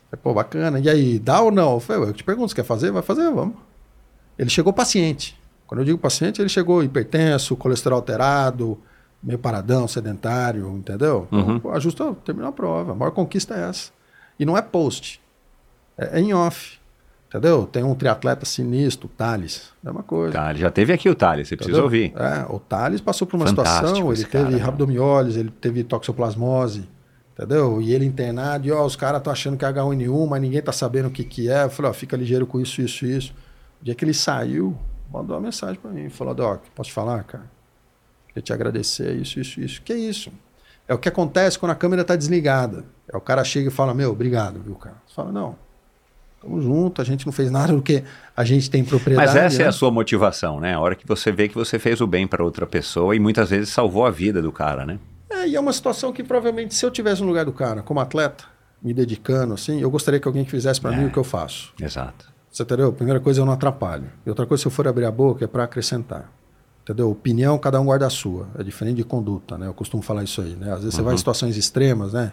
Falei, 0.10 0.22
Pô, 0.22 0.34
bacana. 0.34 0.80
E 0.80 0.90
aí, 0.90 1.20
dá 1.20 1.42
ou 1.42 1.52
não? 1.52 1.74
Eu 1.74 1.80
falei, 1.80 2.10
eu 2.10 2.14
te 2.14 2.24
pergunto, 2.24 2.50
você 2.50 2.56
quer 2.56 2.64
fazer? 2.64 2.92
Vai 2.92 3.02
fazer, 3.02 3.30
vamos. 3.32 3.56
Ele 4.38 4.50
chegou 4.50 4.72
paciente. 4.72 5.40
Quando 5.66 5.82
eu 5.82 5.86
digo 5.86 5.98
paciente, 5.98 6.42
ele 6.42 6.50
chegou 6.50 6.84
hipertenso, 6.84 7.56
colesterol 7.56 7.98
alterado, 7.98 8.78
meio 9.28 9.38
paradão, 9.38 9.88
sedentário, 9.90 10.70
entendeu? 10.70 11.28
Então, 11.32 11.40
Uhum. 11.48 11.60
pô, 11.60 11.72
ajustou, 11.72 12.16
terminou 12.16 12.48
a 12.50 12.54
prova. 12.54 12.94
A 12.94 12.96
maior 12.96 13.12
conquista 13.12 13.54
é 13.56 13.70
essa. 13.70 13.92
E 14.40 14.46
não 14.46 14.58
é 14.58 14.62
post. 14.62 15.20
É, 15.98 16.18
é 16.18 16.22
em 16.22 16.34
off. 16.34 16.78
Entendeu? 17.28 17.66
Tem 17.68 17.84
um 17.84 17.94
triatleta 17.94 18.46
sinistro, 18.46 19.08
o 19.08 19.10
Thales. 19.10 19.74
Mesma 19.84 20.02
coisa. 20.02 20.32
Tá, 20.32 20.50
ele 20.50 20.60
já 20.60 20.72
teve 20.72 20.94
aqui 20.94 21.10
o 21.10 21.14
Thales, 21.16 21.50
você 21.50 21.58
precisa 21.58 21.80
Entendeu? 21.80 21.84
ouvir. 21.84 22.14
É, 22.16 22.46
o 22.50 22.58
Thales 22.58 23.02
passou 23.02 23.28
por 23.28 23.36
uma 23.36 23.46
Fantástico 23.48 23.88
situação, 23.88 24.14
ele 24.14 24.24
teve 24.24 24.44
cara, 24.46 24.50
né? 24.50 24.58
rabdomiólise, 24.64 25.40
ele 25.42 25.50
teve 25.52 25.84
toxoplasmose, 25.84 26.88
entendeu? 27.34 27.82
E 27.82 27.94
ele 27.94 28.06
internado, 28.06 28.66
e 28.66 28.72
ó, 28.72 28.86
os 28.86 28.96
caras 28.96 29.20
estão 29.20 29.34
achando 29.34 29.58
que 29.58 29.66
é 29.66 29.68
H1N1, 29.68 30.26
mas 30.30 30.42
ninguém 30.42 30.62
tá 30.62 30.72
sabendo 30.72 31.10
o 31.10 31.12
que 31.12 31.26
que 31.26 31.50
é. 31.50 31.66
Eu 31.66 31.70
falei, 31.70 31.92
ó, 31.92 31.94
fica 31.94 32.16
ligeiro 32.16 32.48
com 32.48 32.62
isso, 32.62 32.82
isso, 32.82 33.06
isso. 33.06 33.34
O 33.82 33.84
dia 33.86 33.94
que 33.94 34.06
ele 34.06 34.14
saiu, 34.14 34.74
mandou 35.12 35.36
uma 35.36 35.42
mensagem 35.44 35.76
para 35.82 35.92
mim, 35.92 36.08
falou, 36.10 36.34
Doc, 36.34 36.62
posso 36.74 36.90
te 36.92 36.94
falar, 36.94 37.24
cara? 37.26 37.44
Queria 38.38 38.42
te 38.42 38.54
agradecer, 38.54 39.16
isso, 39.16 39.40
isso, 39.40 39.60
isso. 39.60 39.82
Que 39.82 39.96
isso? 39.96 40.32
É 40.88 40.94
o 40.94 40.98
que 40.98 41.10
acontece 41.10 41.58
quando 41.58 41.72
a 41.72 41.76
câmera 41.76 42.04
tá 42.04 42.16
desligada. 42.16 42.86
É 43.12 43.18
o 43.18 43.22
cara 43.22 43.44
chega 43.44 43.70
e 43.70 43.72
fala, 43.72 43.94
meu, 43.94 44.12
obrigado, 44.12 44.60
viu, 44.60 44.76
cara? 44.76 44.96
Você 45.08 45.16
fala, 45.16 45.32
não, 45.32 45.56
tamo 46.42 46.62
junto, 46.62 47.02
a 47.02 47.06
gente 47.06 47.26
não 47.26 47.34
fez 47.34 47.50
nada 47.50 47.74
do 47.74 47.82
que 47.82 48.04
a 48.36 48.44
gente 48.44 48.70
tem 48.70 48.84
propriedade. 48.84 49.28
Mas 49.28 49.36
essa 49.36 49.62
é 49.62 49.66
né? 49.66 49.70
a 49.70 49.72
sua 49.72 49.90
motivação, 49.90 50.60
né? 50.60 50.76
A 50.76 50.80
hora 50.80 50.96
que 50.96 51.08
você 51.08 51.32
vê 51.32 51.48
que 51.48 51.56
você 51.56 51.80
fez 51.80 52.00
o 52.00 52.06
bem 52.06 52.28
para 52.28 52.44
outra 52.44 52.68
pessoa 52.68 53.16
e 53.16 53.20
muitas 53.20 53.50
vezes 53.50 53.70
salvou 53.70 54.06
a 54.06 54.12
vida 54.12 54.40
do 54.40 54.52
cara, 54.52 54.86
né? 54.86 55.00
É, 55.30 55.48
e 55.48 55.56
é 55.56 55.60
uma 55.60 55.74
situação 55.74 56.14
que 56.14 56.24
provavelmente, 56.24 56.76
se 56.76 56.86
eu 56.86 56.92
tivesse 56.92 57.22
no 57.22 57.28
lugar 57.28 57.44
do 57.44 57.52
cara, 57.52 57.82
como 57.82 58.00
atleta, 58.00 58.46
me 58.82 58.94
dedicando, 58.94 59.56
assim, 59.56 59.82
eu 59.82 59.90
gostaria 59.90 60.20
que 60.20 60.28
alguém 60.28 60.46
fizesse 60.46 60.80
para 60.80 60.94
É. 60.94 60.98
mim 60.98 61.06
o 61.08 61.12
que 61.12 61.18
eu 61.18 61.24
faço. 61.24 61.74
Exato. 61.82 62.32
Você 62.52 62.62
entendeu? 62.62 62.94
Primeira 62.94 63.20
coisa, 63.20 63.42
eu 63.42 63.46
não 63.46 63.54
atrapalho. 63.54 64.06
E 64.26 64.30
outra 64.30 64.46
coisa, 64.46 64.62
se 64.62 64.68
eu 64.68 64.72
for 64.72 64.88
abrir 64.88 65.06
a 65.06 65.12
boca, 65.12 65.44
é 65.44 65.48
para 65.48 65.64
acrescentar. 65.64 66.32
Entendeu? 66.88 67.12
Opinião, 67.12 67.58
cada 67.58 67.82
um 67.82 67.86
guarda 67.86 68.08
a 68.08 68.10
sua. 68.10 68.48
É 68.58 68.64
diferente 68.64 68.96
de 68.96 69.04
conduta, 69.04 69.58
né? 69.58 69.68
Eu 69.68 69.74
costumo 69.74 70.02
falar 70.02 70.24
isso 70.24 70.40
aí, 70.42 70.56
né? 70.56 70.72
Às 70.72 70.80
vezes 70.80 70.96
você 70.96 71.02
vai 71.02 71.16
em 71.16 71.18
situações 71.18 71.58
extremas, 71.58 72.14
né? 72.14 72.32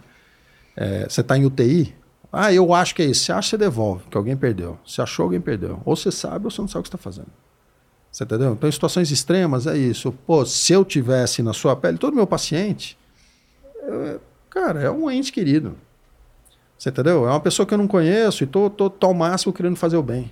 É, 0.76 1.08
você 1.08 1.22
está 1.22 1.36
em 1.36 1.44
UTI, 1.44 1.92
ah, 2.32 2.52
eu 2.52 2.72
acho 2.72 2.94
que 2.94 3.02
é 3.02 3.04
isso. 3.04 3.24
Você 3.24 3.32
acha, 3.32 3.50
você 3.50 3.58
devolve, 3.58 4.04
que 4.08 4.16
alguém 4.16 4.36
perdeu. 4.36 4.78
Se 4.86 5.00
achou, 5.02 5.24
alguém 5.24 5.40
perdeu. 5.40 5.80
Ou 5.84 5.96
você 5.96 6.12
sabe 6.12 6.44
ou 6.44 6.52
você 6.52 6.60
não 6.60 6.68
sabe 6.68 6.80
o 6.80 6.82
que 6.82 6.88
está 6.88 6.98
fazendo. 6.98 7.28
Você 8.12 8.22
entendeu? 8.22 8.52
Então, 8.52 8.68
em 8.68 8.72
situações 8.72 9.10
extremas, 9.10 9.66
é 9.66 9.76
isso. 9.76 10.12
Pô, 10.24 10.46
se 10.46 10.72
eu 10.72 10.84
tivesse 10.84 11.42
na 11.42 11.52
sua 11.52 11.74
pele, 11.74 11.98
todo 11.98 12.14
meu 12.14 12.26
paciente, 12.26 12.96
é, 13.82 14.18
cara, 14.50 14.80
é 14.80 14.90
um 14.90 15.10
ente 15.10 15.32
querido. 15.32 15.76
Você 16.78 16.90
entendeu? 16.90 17.26
É 17.26 17.30
uma 17.30 17.40
pessoa 17.40 17.66
que 17.66 17.74
eu 17.74 17.78
não 17.78 17.88
conheço 17.88 18.44
e 18.44 18.46
tô, 18.46 18.70
tô, 18.70 18.88
tô 18.88 19.06
ao 19.08 19.14
máximo 19.14 19.52
querendo 19.52 19.74
fazer 19.76 19.96
o 19.96 20.02
bem. 20.02 20.30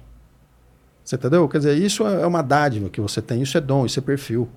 Você 1.05 1.17
entendeu? 1.17 1.49
Quer 1.49 1.59
dizer, 1.59 1.77
isso 1.77 2.07
é 2.07 2.27
uma 2.27 2.43
dádiva 2.43 2.89
que 2.89 3.01
você 3.01 3.21
tem, 3.21 3.43
isso 3.43 3.57
é 3.59 3.61
dom, 3.61 3.85
isso 3.87 3.99
é 3.99 4.03
perfil. 4.03 4.49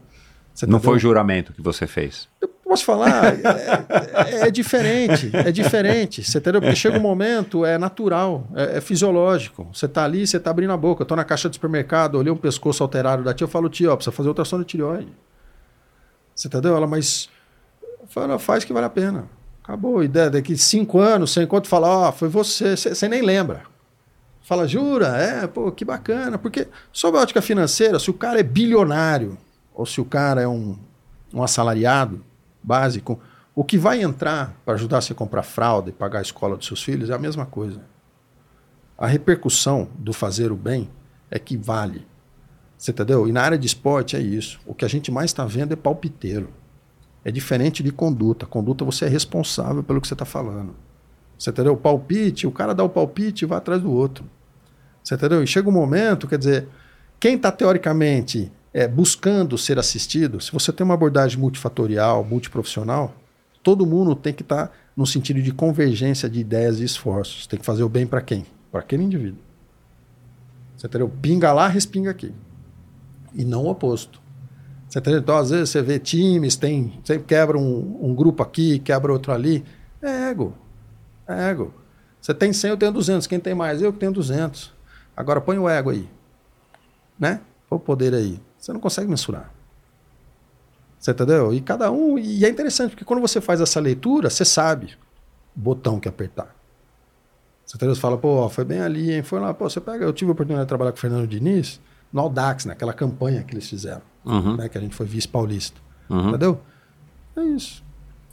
Você 0.53 0.65
Não 0.65 0.77
entendeu? 0.77 0.89
foi 0.91 0.95
o 0.97 0.99
juramento 0.99 1.51
que 1.53 1.61
você 1.61 1.85
fez. 1.87 2.27
Eu 2.41 2.47
posso 2.63 2.85
falar, 2.85 3.25
é, 3.25 4.41
é- 4.43 4.47
é 4.47 4.51
diferente, 4.51 5.29
é 5.33 5.51
diferente, 5.51 6.23
você 6.23 6.37
entendeu? 6.37 6.61
Porque 6.61 6.75
chega 6.75 6.97
um 6.97 7.01
momento, 7.01 7.65
é 7.65 7.77
natural, 7.77 8.47
é, 8.55 8.77
é 8.77 8.81
fisiológico. 8.81 9.67
Você 9.73 9.87
tá 9.87 10.03
ali, 10.05 10.25
você 10.25 10.39
tá 10.39 10.51
abrindo 10.51 10.71
a 10.71 10.77
boca. 10.77 11.01
Eu 11.03 11.05
tô 11.05 11.15
na 11.15 11.23
caixa 11.25 11.49
do 11.49 11.53
supermercado, 11.55 12.15
olhei 12.15 12.31
um 12.31 12.37
pescoço 12.37 12.81
alterado 12.83 13.23
da 13.23 13.33
tia, 13.33 13.43
eu 13.45 13.49
falo, 13.49 13.67
tia, 13.69 13.91
ó, 13.91 13.95
precisa 13.95 14.15
fazer 14.15 14.29
ultrassom 14.29 14.59
de 14.59 14.65
tireoide. 14.65 15.11
Você 16.33 16.47
entendeu? 16.47 16.75
Ela, 16.75 16.87
mas 16.87 17.29
"Não, 18.15 18.39
faz 18.39 18.63
que 18.63 18.71
vale 18.73 18.85
a 18.85 18.89
pena. 18.89 19.25
Acabou. 19.63 20.03
E 20.03 20.07
da- 20.07 20.29
daqui 20.29 20.55
cinco 20.57 20.99
anos, 20.99 21.31
você 21.31 21.43
encontra 21.43 21.67
e 21.67 21.69
fala, 21.69 21.87
ó, 21.87 22.11
foi 22.11 22.29
você, 22.29 22.77
você, 22.77 22.93
você 22.95 23.07
nem 23.09 23.21
lembra. 23.21 23.63
Fala, 24.45 24.67
jura? 24.67 25.07
É, 25.17 25.47
pô, 25.47 25.71
que 25.71 25.83
bacana. 25.83 26.37
Porque, 26.37 26.67
sob 26.91 27.17
a 27.17 27.21
ótica 27.21 27.41
financeira, 27.41 27.97
se 27.97 28.11
o 28.11 28.13
cara 28.13 28.39
é 28.39 28.43
bilionário, 28.43 29.39
ou 29.73 29.87
se 29.87 29.99
o 29.99 30.05
cara 30.05 30.39
é 30.39 30.47
um, 30.47 30.77
um 31.33 31.41
assalariado 31.41 32.23
básico, 32.61 33.19
o 33.55 33.63
que 33.63 33.75
vai 33.75 34.03
entrar 34.03 34.55
para 34.63 34.75
ajudar 34.75 35.01
você 35.01 35.13
a 35.13 35.15
comprar 35.15 35.41
fralda 35.41 35.89
e 35.89 35.93
pagar 35.93 36.19
a 36.19 36.21
escola 36.21 36.55
dos 36.55 36.67
seus 36.67 36.83
filhos 36.83 37.09
é 37.09 37.15
a 37.15 37.17
mesma 37.17 37.47
coisa. 37.47 37.81
A 38.95 39.07
repercussão 39.07 39.89
do 39.97 40.13
fazer 40.13 40.51
o 40.51 40.55
bem 40.55 40.91
é 41.31 41.39
que 41.39 41.57
vale. 41.57 42.05
Você 42.77 42.91
entendeu? 42.91 43.27
E 43.27 43.31
na 43.31 43.41
área 43.41 43.57
de 43.57 43.65
esporte 43.65 44.15
é 44.15 44.19
isso. 44.19 44.59
O 44.63 44.75
que 44.75 44.85
a 44.85 44.87
gente 44.87 45.11
mais 45.11 45.31
está 45.31 45.43
vendo 45.43 45.71
é 45.71 45.75
palpiteiro. 45.75 46.49
É 47.23 47.31
diferente 47.31 47.81
de 47.81 47.91
conduta. 47.91 48.45
Conduta 48.45 48.85
você 48.85 49.05
é 49.05 49.09
responsável 49.09 49.81
pelo 49.81 49.99
que 49.99 50.07
você 50.07 50.13
está 50.13 50.23
falando. 50.23 50.75
Você 51.35 51.49
entendeu? 51.49 51.73
O 51.73 51.77
palpite, 51.77 52.45
o 52.45 52.51
cara 52.51 52.75
dá 52.75 52.83
o 52.83 52.89
palpite 52.89 53.43
e 53.43 53.47
vai 53.47 53.57
atrás 53.57 53.81
do 53.81 53.91
outro. 53.91 54.34
Você 55.05 55.13
entendeu? 55.13 55.43
E 55.43 55.47
chega 55.47 55.69
um 55.69 55.71
momento, 55.71 56.27
quer 56.27 56.39
dizer, 56.39 56.67
quem 57.19 57.35
está 57.35 57.51
teoricamente 57.51 58.51
é, 58.73 58.87
buscando 58.87 59.55
ser 59.55 59.77
assistido, 59.77 60.41
se 60.41 60.51
você 60.51 60.73
tem 60.73 60.83
uma 60.83 60.95
abordagem 60.95 61.37
multifatorial, 61.37 62.23
multiprofissional, 62.23 63.13
todo 63.61 63.85
mundo 63.85 64.15
tem 64.15 64.33
que 64.33 64.41
estar 64.41 64.75
no 64.97 65.05
sentido 65.05 65.43
de 65.43 65.51
convergência 65.51 66.27
de 66.27 66.39
ideias 66.39 66.79
e 66.79 66.83
esforços. 66.83 67.45
Tem 67.45 67.59
que 67.59 67.65
fazer 67.65 67.83
o 67.83 67.89
bem 67.89 68.07
para 68.07 68.19
quem? 68.19 68.47
Para 68.71 68.79
aquele 68.79 69.03
indivíduo. 69.03 69.37
Você 70.75 70.87
entendeu? 70.87 71.11
Pinga 71.21 71.53
lá, 71.53 71.67
respinga 71.67 72.09
aqui. 72.09 72.33
E 73.31 73.45
não 73.45 73.65
o 73.65 73.69
oposto. 73.69 74.19
Você 74.89 74.97
entendeu? 74.97 75.19
Então, 75.19 75.37
às 75.37 75.51
vezes, 75.51 75.69
você 75.69 75.83
vê 75.83 75.99
times, 75.99 76.55
tem, 76.55 76.99
sempre 77.03 77.25
quebra 77.25 77.59
um, 77.59 77.99
um 78.01 78.15
grupo 78.15 78.41
aqui, 78.41 78.79
quebra 78.79 79.13
outro 79.13 79.31
ali. 79.31 79.63
É 80.01 80.29
ego. 80.31 80.55
É 81.27 81.51
ego. 81.51 81.71
Você 82.19 82.33
tem 82.33 82.51
100, 82.51 82.71
eu 82.71 82.77
tenho 82.77 82.91
200. 82.91 83.27
Quem 83.27 83.39
tem 83.39 83.53
mais? 83.53 83.83
Eu 83.83 83.93
que 83.93 83.99
tenho 83.99 84.11
200. 84.11 84.74
Agora 85.15 85.39
põe 85.41 85.57
o 85.57 85.67
ego 85.69 85.89
aí. 85.89 86.09
Né? 87.19 87.41
Põe 87.69 87.77
o 87.77 87.79
poder 87.79 88.13
aí. 88.13 88.39
Você 88.57 88.73
não 88.73 88.79
consegue 88.79 89.09
mensurar. 89.09 89.51
Você 90.99 91.11
entendeu? 91.11 91.53
E 91.53 91.61
cada 91.61 91.91
um. 91.91 92.17
E 92.17 92.43
é 92.45 92.49
interessante, 92.49 92.91
porque 92.91 93.05
quando 93.05 93.21
você 93.21 93.39
faz 93.39 93.61
essa 93.61 93.79
leitura, 93.79 94.29
você 94.29 94.43
sabe 94.43 94.97
o 95.55 95.59
botão 95.59 95.99
que 95.99 96.07
apertar. 96.09 96.53
Você 97.65 97.77
entendeu? 97.77 97.95
Você 97.95 98.01
fala, 98.01 98.17
pô, 98.17 98.35
ó, 98.37 98.49
foi 98.49 98.63
bem 98.65 98.79
ali, 98.79 99.11
hein? 99.11 99.23
Foi 99.23 99.39
lá, 99.39 99.53
pô, 99.53 99.69
você 99.69 99.79
pega. 99.79 100.03
Eu 100.05 100.13
tive 100.13 100.29
a 100.29 100.33
oportunidade 100.33 100.65
de 100.65 100.69
trabalhar 100.69 100.91
com 100.91 100.97
o 100.97 101.01
Fernando 101.01 101.27
Diniz 101.27 101.79
no 102.11 102.21
Audax, 102.21 102.65
naquela 102.65 102.93
campanha 102.93 103.43
que 103.43 103.53
eles 103.53 103.67
fizeram, 103.69 104.01
Uhum. 104.23 104.57
né? 104.57 104.69
Que 104.69 104.77
a 104.77 104.81
gente 104.81 104.95
foi 104.95 105.05
vice-paulista. 105.05 105.79
Uhum. 106.09 106.29
Entendeu? 106.29 106.61
É 107.35 107.43
isso. 107.43 107.83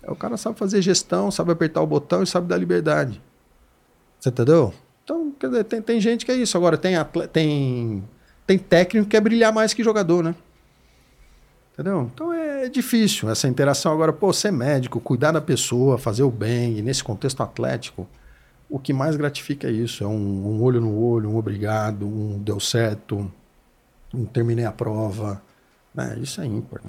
É, 0.02 0.10
o 0.10 0.16
cara 0.16 0.36
sabe 0.36 0.59
fazer 0.59 0.82
gestão, 0.82 1.30
sabe 1.30 1.52
apertar 1.52 1.80
o 1.80 1.86
botão 1.86 2.22
e 2.22 2.26
sabe 2.26 2.46
dar 2.46 2.56
liberdade. 2.56 3.20
Você 4.20 4.28
entendeu? 4.28 4.72
Quer 5.43 5.48
dizer, 5.48 5.64
tem, 5.64 5.82
tem 5.82 6.01
gente 6.01 6.24
que 6.24 6.31
é 6.31 6.36
isso. 6.36 6.56
Agora, 6.56 6.78
tem, 6.78 6.94
tem, 7.32 8.05
tem 8.47 8.56
técnico 8.56 9.06
que 9.06 9.10
quer 9.10 9.20
brilhar 9.20 9.52
mais 9.52 9.74
que 9.74 9.82
jogador, 9.82 10.23
né? 10.23 10.36
Entendeu? 11.73 12.09
Então 12.14 12.32
é 12.32 12.69
difícil 12.69 13.28
essa 13.28 13.48
interação. 13.48 13.93
Agora, 13.93 14.12
pô, 14.12 14.32
ser 14.32 14.52
médico, 14.52 15.01
cuidar 15.01 15.32
da 15.32 15.40
pessoa, 15.40 15.98
fazer 15.98 16.23
o 16.23 16.31
bem, 16.31 16.78
e 16.78 16.82
nesse 16.82 17.02
contexto 17.02 17.43
atlético, 17.43 18.09
o 18.70 18.78
que 18.78 18.93
mais 18.93 19.16
gratifica 19.16 19.66
é 19.66 19.73
isso: 19.73 20.05
é 20.05 20.06
um, 20.06 20.12
um 20.12 20.62
olho 20.62 20.81
no 20.81 20.97
olho, 20.97 21.28
um 21.28 21.36
obrigado, 21.36 22.06
um 22.06 22.39
deu 22.39 22.60
certo, 22.60 23.28
um 24.14 24.24
terminei 24.24 24.64
a 24.64 24.70
prova. 24.70 25.43
Né? 25.93 26.20
Isso 26.23 26.40
é 26.40 26.47
ímpar. 26.47 26.82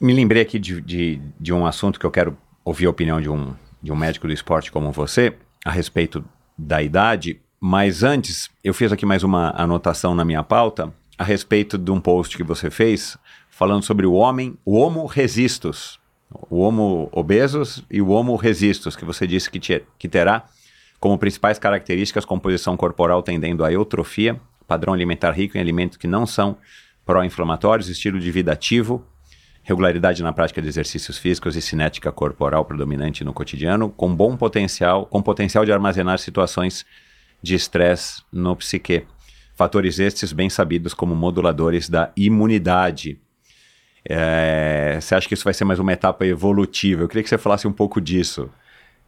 Me 0.00 0.12
lembrei 0.12 0.42
aqui 0.42 0.58
de, 0.58 0.80
de, 0.80 1.20
de 1.38 1.52
um 1.52 1.64
assunto 1.64 2.00
que 2.00 2.04
eu 2.04 2.10
quero 2.10 2.36
ouvir 2.64 2.86
a 2.86 2.90
opinião 2.90 3.20
de 3.20 3.30
um, 3.30 3.54
de 3.84 3.92
um 3.92 3.96
médico 3.96 4.26
do 4.26 4.32
esporte 4.32 4.72
como 4.72 4.90
você, 4.90 5.36
a 5.62 5.70
respeito 5.70 6.24
da 6.56 6.82
idade, 6.82 7.38
mas 7.60 8.02
antes, 8.02 8.48
eu 8.64 8.72
fiz 8.72 8.90
aqui 8.90 9.04
mais 9.04 9.22
uma 9.22 9.50
anotação 9.54 10.14
na 10.14 10.24
minha 10.24 10.42
pauta 10.42 10.92
a 11.18 11.22
respeito 11.22 11.76
de 11.76 11.90
um 11.90 12.00
post 12.00 12.34
que 12.36 12.42
você 12.42 12.70
fez 12.70 13.18
falando 13.50 13.84
sobre 13.84 14.06
o 14.06 14.14
homem, 14.14 14.56
o 14.64 14.78
homo 14.78 15.04
resistus, 15.04 16.00
o 16.50 16.60
homo 16.60 17.10
obesos 17.12 17.84
e 17.90 18.00
o 18.00 18.08
homo 18.08 18.34
resistus, 18.36 18.96
que 18.96 19.04
você 19.04 19.26
disse 19.26 19.50
que, 19.50 19.60
te- 19.60 19.84
que 19.98 20.08
terá 20.08 20.44
como 20.98 21.18
principais 21.18 21.58
características 21.58 22.24
composição 22.24 22.78
corporal 22.78 23.22
tendendo 23.22 23.64
à 23.64 23.70
eutrofia, 23.70 24.40
padrão 24.66 24.94
alimentar 24.94 25.32
rico 25.32 25.58
em 25.58 25.60
alimentos 25.60 25.98
que 25.98 26.06
não 26.06 26.24
são 26.26 26.56
pró-inflamatórios, 27.04 27.90
estilo 27.90 28.18
de 28.18 28.30
vida 28.30 28.50
ativo, 28.52 29.04
regularidade 29.64 30.22
na 30.22 30.32
prática 30.32 30.60
de 30.60 30.68
exercícios 30.68 31.16
físicos 31.18 31.56
e 31.56 31.62
cinética 31.62 32.12
corporal 32.12 32.64
predominante 32.66 33.24
no 33.24 33.32
cotidiano, 33.32 33.88
com 33.88 34.14
bom 34.14 34.36
potencial, 34.36 35.06
com 35.06 35.22
potencial 35.22 35.64
de 35.64 35.72
armazenar 35.72 36.18
situações 36.18 36.84
de 37.42 37.54
estresse 37.54 38.22
no 38.30 38.54
psique. 38.54 39.06
Fatores 39.56 39.98
estes 39.98 40.32
bem 40.32 40.50
sabidos 40.50 40.92
como 40.92 41.14
moduladores 41.14 41.88
da 41.88 42.12
imunidade. 42.14 43.18
É, 44.06 44.98
você 45.00 45.14
acha 45.14 45.26
que 45.26 45.34
isso 45.34 45.44
vai 45.44 45.54
ser 45.54 45.64
mais 45.64 45.78
uma 45.78 45.92
etapa 45.92 46.26
evolutiva? 46.26 47.02
Eu 47.02 47.08
queria 47.08 47.22
que 47.22 47.28
você 47.28 47.38
falasse 47.38 47.66
um 47.66 47.72
pouco 47.72 48.00
disso. 48.00 48.50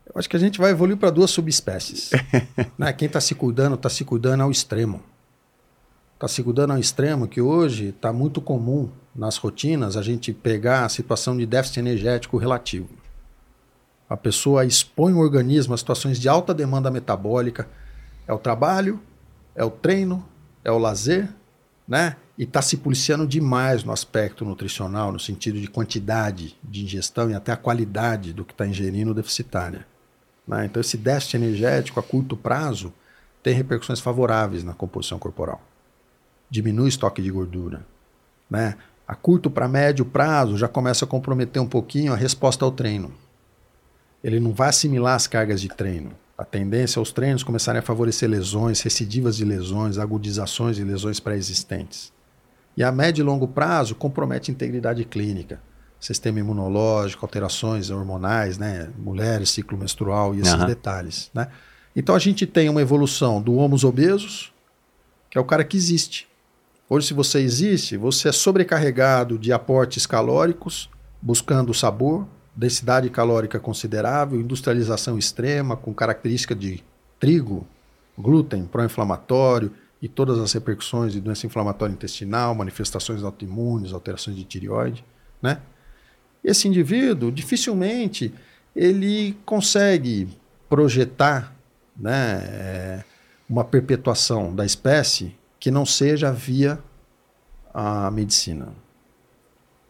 Eu 0.07 0.12
acho 0.19 0.31
que 0.31 0.37
a 0.37 0.41
gente 0.41 0.59
vai 0.59 0.70
evoluir 0.70 0.97
para 0.97 1.11
duas 1.11 1.31
subespécies. 1.31 2.12
né? 2.78 2.93
Quem 2.95 3.07
está 3.07 3.20
se 3.20 3.35
cuidando, 3.35 3.74
está 3.74 3.91
se 3.91 4.05
cuidando 4.05 4.43
ao 4.43 4.51
extremo. 4.51 5.03
Está 6.15 6.28
se 6.28 6.43
cuidando 6.43 6.73
ao 6.73 6.78
extremo 6.78 7.28
que 7.28 7.43
hoje 7.43 7.89
está 7.89 8.11
muito 8.11 8.41
comum 8.41 8.91
nas 9.16 9.36
rotinas 9.38 9.97
a 9.97 10.02
gente 10.02 10.32
pegar 10.32 10.84
a 10.84 10.88
situação 10.88 11.36
de 11.36 11.47
déficit 11.47 11.78
energético 11.78 12.36
relativo. 12.36 12.88
A 14.09 14.16
pessoa 14.16 14.64
expõe 14.64 15.12
o 15.14 15.18
organismo 15.18 15.74
a 15.74 15.78
situações 15.78 16.20
de 16.20 16.28
alta 16.28 16.55
demanda 16.55 16.90
metabólica. 16.90 17.68
É 18.28 18.32
o 18.32 18.38
trabalho, 18.38 19.01
é 19.55 19.64
o 19.64 19.70
treino, 19.70 20.24
é 20.62 20.70
o 20.70 20.78
lazer, 20.78 21.28
né? 21.88 22.16
E 22.38 22.44
está 22.44 22.60
se 22.60 22.76
policiando 22.76 23.26
demais 23.26 23.82
no 23.82 23.93
aspecto 23.93 24.44
nutricional, 24.44 25.10
no 25.10 25.18
sentido 25.18 25.59
de 25.59 25.66
quantidade 25.66 26.55
de 26.62 26.84
ingestão 26.84 27.30
e 27.30 27.34
até 27.34 27.51
a 27.51 27.56
qualidade 27.56 28.32
do 28.32 28.44
que 28.44 28.52
está 28.52 28.66
ingerindo 28.66 29.14
deficitária. 29.14 29.86
Né? 30.47 30.66
Então, 30.66 30.80
esse 30.80 30.98
déficit 30.98 31.36
energético 31.36 31.98
a 31.98 32.02
curto 32.02 32.36
prazo 32.36 32.93
tem 33.43 33.55
repercussões 33.55 34.01
favoráveis 34.01 34.62
na 34.62 34.74
composição 34.74 35.18
corporal. 35.18 35.62
Diminui 36.51 36.84
o 36.84 36.88
estoque 36.88 37.22
de 37.22 37.30
gordura. 37.30 37.86
Né? 38.51 38.76
A 39.07 39.15
curto 39.15 39.51
para 39.51 39.69
médio 39.69 40.05
prazo 40.05 40.57
já 40.57 40.66
começa 40.66 41.05
a 41.05 41.09
comprometer 41.09 41.62
um 41.62 41.69
pouquinho 41.69 42.12
a 42.12 42.16
resposta 42.16 42.65
ao 42.65 42.73
treino. 42.73 43.12
Ele 44.23 44.41
não 44.41 44.53
vai 44.53 44.70
assimilar 44.70 45.15
as 45.15 45.27
cargas 45.27 45.61
de 45.61 45.69
treino. 45.69 46.11
A 46.37 46.45
tendência 46.45 46.99
aos 46.99 47.12
treinos 47.12 47.45
começarem 47.45 47.78
a 47.78 47.83
favorecer 47.83 48.28
lesões, 48.28 48.81
recidivas 48.81 49.37
de 49.37 49.45
lesões, 49.45 49.97
agudizações 49.97 50.77
de 50.77 50.85
lesões 50.85 51.20
pré-existentes. 51.20 52.12
E 52.77 52.83
a 52.83 52.91
médio 52.91 53.23
e 53.23 53.24
longo 53.24 53.47
prazo 53.49 53.95
compromete 53.95 54.51
a 54.51 54.55
integridade 54.55 55.05
clínica, 55.05 55.61
sistema 56.01 56.41
imunológico, 56.41 57.24
alterações 57.24 57.91
hormonais, 57.91 58.59
né, 58.59 58.91
mulheres, 58.99 59.51
ciclo 59.51 59.78
menstrual 59.78 60.35
e 60.35 60.41
esses 60.41 60.53
Aham. 60.53 60.66
detalhes. 60.66 61.31
Né? 61.33 61.49
Então 61.95 62.15
a 62.15 62.19
gente 62.19 62.45
tem 62.45 62.69
uma 62.69 62.83
evolução 62.83 63.41
do 63.41 63.55
homos 63.55 63.83
obesos, 63.85 64.53
que 65.31 65.39
é 65.39 65.41
o 65.41 65.45
cara 65.45 65.65
que 65.65 65.77
existe. 65.77 66.28
Hoje, 66.89 67.09
se 67.09 67.15
você 67.15 67.41
existe, 67.41 67.97
você 67.97 68.29
é 68.29 68.33
sobrecarregado 68.33 69.37
de 69.37 69.53
aportes 69.53 70.07
calóricos, 70.07 70.89
buscando 71.21 71.75
sabor, 71.75 72.29
densidade 72.55 73.11
calórica 73.11 73.59
considerável, 73.59 74.41
industrialização 74.41 75.19
extrema, 75.19 75.77
com 75.77 75.93
característica 75.93 76.55
de 76.55 76.85
trigo, 77.19 77.67
glúten, 78.17 78.65
pró-inflamatório 78.67 79.73
e 80.01 80.09
todas 80.09 80.39
as 80.39 80.53
repercussões 80.53 81.13
de 81.13 81.21
doença 81.21 81.45
inflamatória 81.45 81.93
intestinal, 81.93 82.55
manifestações 82.55 83.25
autoimunes, 83.25 83.93
alterações 83.93 84.37
de 84.37 84.45
tireoide, 84.45 85.05
né? 85.43 85.61
Esse 86.45 86.69
indivíduo, 86.69 87.33
dificilmente, 87.33 88.33
ele 88.77 89.37
consegue 89.45 90.29
projetar 90.69 91.53
né, 91.97 92.45
é, 92.45 93.05
uma 93.49 93.65
perpetuação 93.65 94.55
da 94.55 94.65
espécie 94.65 95.36
que 95.66 95.70
não 95.72 95.84
seja 95.84 96.30
via 96.30 96.78
a 97.74 98.09
medicina 98.12 98.68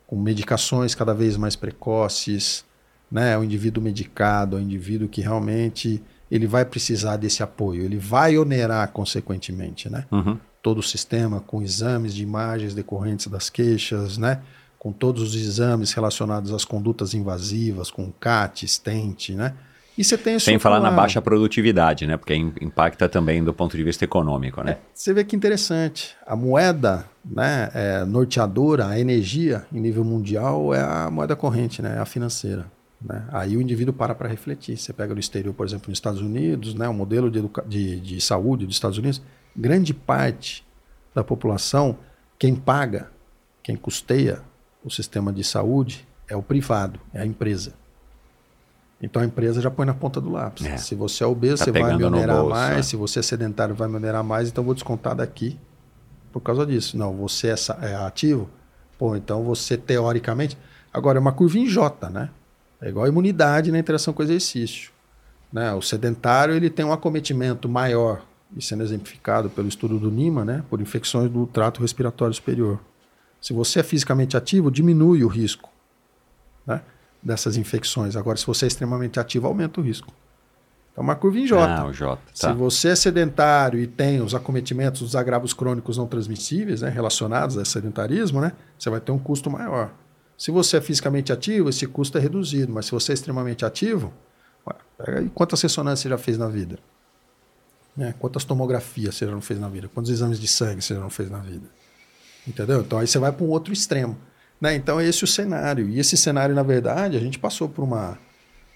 com 0.06 0.16
medicações 0.16 0.94
cada 0.94 1.12
vez 1.12 1.36
mais 1.36 1.54
precoces, 1.54 2.64
né? 3.12 3.36
O 3.36 3.44
indivíduo 3.44 3.82
medicado, 3.82 4.56
o 4.56 4.58
indivíduo 4.58 5.06
que 5.06 5.20
realmente 5.20 6.02
ele 6.30 6.46
vai 6.46 6.64
precisar 6.64 7.18
desse 7.18 7.42
apoio, 7.42 7.82
ele 7.82 7.98
vai 7.98 8.38
onerar 8.38 8.90
consequentemente, 8.90 9.90
né? 9.90 10.06
Uhum. 10.10 10.38
Todo 10.62 10.78
o 10.78 10.82
sistema 10.82 11.40
com 11.40 11.60
exames 11.60 12.14
de 12.14 12.22
imagens 12.22 12.72
decorrentes 12.72 13.26
das 13.26 13.50
queixas, 13.50 14.16
né? 14.16 14.40
Com 14.78 14.92
todos 14.92 15.22
os 15.22 15.34
exames 15.34 15.92
relacionados 15.92 16.54
às 16.54 16.64
condutas 16.64 17.12
invasivas, 17.12 17.90
com 17.90 18.10
CAT, 18.12 18.66
stent, 18.66 19.34
né? 19.34 19.54
E 19.96 20.04
você 20.04 20.18
tem 20.18 20.38
Sem 20.38 20.58
falar 20.58 20.80
na 20.80 20.90
baixa 20.90 21.22
produtividade, 21.22 22.06
né? 22.06 22.16
Porque 22.16 22.34
im- 22.34 22.52
impacta 22.60 23.08
também 23.08 23.42
do 23.42 23.54
ponto 23.54 23.76
de 23.76 23.82
vista 23.82 24.04
econômico, 24.04 24.62
né? 24.62 24.76
Você 24.92 25.14
vê 25.14 25.24
que 25.24 25.34
interessante. 25.34 26.14
A 26.26 26.36
moeda 26.36 27.06
né, 27.24 27.70
é, 27.74 28.04
norteadora, 28.04 28.88
a 28.88 29.00
energia 29.00 29.64
em 29.72 29.80
nível 29.80 30.04
mundial 30.04 30.74
é 30.74 30.80
a 30.80 31.10
moeda 31.10 31.34
corrente, 31.34 31.80
né, 31.80 31.96
é 31.96 31.98
a 31.98 32.04
financeira. 32.04 32.66
Né? 33.00 33.24
Aí 33.32 33.56
o 33.56 33.60
indivíduo 33.60 33.94
para 33.94 34.14
para 34.14 34.28
refletir. 34.28 34.76
Você 34.76 34.92
pega 34.92 35.14
no 35.14 35.20
exterior, 35.20 35.52
por 35.54 35.66
exemplo, 35.66 35.88
nos 35.88 35.98
Estados 35.98 36.20
Unidos, 36.20 36.74
né, 36.74 36.88
o 36.88 36.94
modelo 36.94 37.30
de, 37.30 37.42
de, 37.66 38.00
de 38.00 38.20
saúde 38.20 38.66
dos 38.66 38.74
Estados 38.76 38.98
Unidos, 38.98 39.22
grande 39.56 39.94
parte 39.94 40.64
da 41.14 41.24
população, 41.24 41.98
quem 42.38 42.54
paga, 42.54 43.10
quem 43.62 43.76
custeia 43.76 44.40
o 44.84 44.90
sistema 44.90 45.32
de 45.32 45.42
saúde 45.42 46.06
é 46.28 46.36
o 46.36 46.42
privado, 46.42 47.00
é 47.14 47.20
a 47.20 47.26
empresa. 47.26 47.72
Então 49.00 49.20
a 49.20 49.24
empresa 49.24 49.60
já 49.60 49.70
põe 49.70 49.84
na 49.84 49.94
ponta 49.94 50.20
do 50.20 50.30
lápis. 50.30 50.66
É. 50.66 50.76
Se 50.78 50.94
você 50.94 51.22
é 51.22 51.26
obeso, 51.26 51.58
Tá 51.58 51.64
você 51.64 51.72
vai 51.72 51.96
me 51.96 52.04
onerar 52.04 52.36
bolso, 52.36 52.50
mais. 52.50 52.78
é. 52.78 52.82
Se 52.82 52.96
você 52.96 53.18
é 53.18 53.22
sedentário, 53.22 53.74
vai 53.74 53.88
me 53.88 53.96
onerar 53.96 54.24
mais. 54.24 54.48
Então 54.48 54.64
vou 54.64 54.74
descontar 54.74 55.14
daqui 55.14 55.58
por 56.32 56.40
causa 56.40 56.64
disso. 56.64 56.96
Não, 56.96 57.14
você 57.14 57.48
é, 57.48 57.54
é 57.82 57.94
ativo, 57.94 58.48
pô, 58.98 59.14
então 59.14 59.44
você 59.44 59.76
teoricamente. 59.76 60.56
Agora 60.92 61.18
é 61.18 61.20
uma 61.20 61.32
curva 61.32 61.58
em 61.58 61.66
J, 61.66 62.08
né? 62.08 62.30
É 62.80 62.88
igual 62.88 63.04
a 63.04 63.08
imunidade 63.08 63.70
na 63.70 63.78
interação 63.78 64.14
com 64.14 64.22
o 64.22 64.24
exercício. 64.24 64.90
Né? 65.52 65.72
O 65.74 65.82
sedentário 65.82 66.54
ele 66.54 66.70
tem 66.70 66.84
um 66.84 66.92
acometimento 66.92 67.68
maior, 67.68 68.22
e 68.56 68.62
sendo 68.62 68.82
exemplificado 68.82 69.50
pelo 69.50 69.68
estudo 69.68 69.98
do 69.98 70.10
NIMA, 70.10 70.44
né? 70.44 70.64
por 70.70 70.80
infecções 70.80 71.30
do 71.30 71.46
trato 71.46 71.82
respiratório 71.82 72.34
superior. 72.34 72.80
Se 73.40 73.52
você 73.52 73.80
é 73.80 73.82
fisicamente 73.82 74.36
ativo, 74.36 74.70
diminui 74.70 75.22
o 75.22 75.28
risco 75.28 75.68
né? 75.68 75.75
Dessas 77.26 77.56
infecções. 77.56 78.14
Agora, 78.16 78.36
se 78.38 78.46
você 78.46 78.66
é 78.66 78.68
extremamente 78.68 79.18
ativo, 79.18 79.46
aumenta 79.46 79.80
o 79.80 79.84
risco. 79.84 80.12
Então, 80.92 81.02
uma 81.04 81.14
curva 81.16 81.38
em 81.38 81.46
J. 81.46 81.62
Ah, 81.80 81.84
o 81.86 81.92
J. 81.92 82.18
Se 82.32 82.42
Tá. 82.42 82.52
você 82.54 82.88
é 82.88 82.96
sedentário 82.96 83.78
e 83.78 83.86
tem 83.86 84.22
os 84.22 84.34
acometimentos 84.34 85.00
dos 85.02 85.16
agravos 85.16 85.52
crônicos 85.52 85.98
não 85.98 86.06
transmissíveis, 86.06 86.80
né, 86.82 86.88
relacionados 86.88 87.58
a 87.58 87.64
sedentarismo, 87.64 88.40
né, 88.40 88.52
você 88.78 88.88
vai 88.88 89.00
ter 89.00 89.12
um 89.12 89.18
custo 89.18 89.50
maior. 89.50 89.90
Se 90.38 90.50
você 90.50 90.76
é 90.78 90.80
fisicamente 90.80 91.32
ativo, 91.32 91.68
esse 91.68 91.86
custo 91.86 92.16
é 92.16 92.20
reduzido, 92.20 92.72
mas 92.72 92.86
se 92.86 92.92
você 92.92 93.12
é 93.12 93.14
extremamente 93.14 93.64
ativo, 93.64 94.12
ué, 94.66 94.74
pega 94.96 95.18
aí 95.18 95.28
quantas 95.30 95.60
ressonâncias 95.60 96.00
você 96.00 96.08
já 96.08 96.18
fez 96.18 96.38
na 96.38 96.48
vida? 96.48 96.78
Né, 97.96 98.14
Quantas 98.18 98.44
tomografias 98.44 99.14
você 99.14 99.24
já 99.26 99.32
não 99.32 99.40
fez 99.40 99.58
na 99.58 99.68
vida? 99.70 99.88
Quantos 99.92 100.10
exames 100.10 100.38
de 100.38 100.46
sangue 100.46 100.82
você 100.82 100.94
já 100.94 101.00
não 101.00 101.08
fez 101.10 101.30
na 101.30 101.38
vida? 101.38 101.66
Entendeu? 102.46 102.80
Então 102.82 102.98
aí 102.98 103.06
você 103.06 103.18
vai 103.18 103.32
para 103.32 103.44
um 103.44 103.48
outro 103.48 103.72
extremo. 103.72 104.16
Né? 104.60 104.74
Então 104.74 104.98
é 104.98 105.06
esse 105.06 105.22
o 105.24 105.26
cenário. 105.26 105.88
E 105.88 105.98
esse 105.98 106.16
cenário, 106.16 106.54
na 106.54 106.62
verdade, 106.62 107.16
a 107.16 107.20
gente 107.20 107.38
passou 107.38 107.68
por 107.68 107.82
uma, 107.84 108.18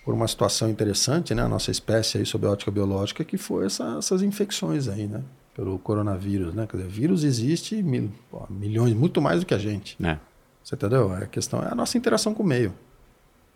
por 0.04 0.12
uma 0.14 0.28
situação 0.28 0.68
interessante, 0.68 1.34
né? 1.34 1.42
A 1.42 1.48
nossa 1.48 1.70
espécie 1.70 2.18
aí 2.18 2.26
sob 2.26 2.46
a 2.46 2.50
ótica 2.50 2.70
biológica, 2.70 3.24
que 3.24 3.38
foi 3.38 3.66
essa- 3.66 3.96
essas 3.98 4.22
infecções 4.22 4.88
aí, 4.88 5.06
né? 5.06 5.22
Pelo 5.54 5.78
coronavírus, 5.78 6.54
né? 6.54 6.66
Quer 6.66 6.76
dizer, 6.78 6.88
vírus 6.90 7.24
existe 7.24 7.82
mil- 7.82 8.12
pô, 8.30 8.46
milhões, 8.50 8.92
muito 8.94 9.20
mais 9.20 9.40
do 9.40 9.46
que 9.46 9.54
a 9.54 9.58
gente. 9.58 9.96
É. 10.04 10.18
Você 10.62 10.74
entendeu? 10.74 11.12
A 11.12 11.26
questão 11.26 11.62
é 11.62 11.68
a 11.70 11.74
nossa 11.74 11.96
interação 11.96 12.34
com 12.34 12.42
o 12.42 12.46
meio. 12.46 12.74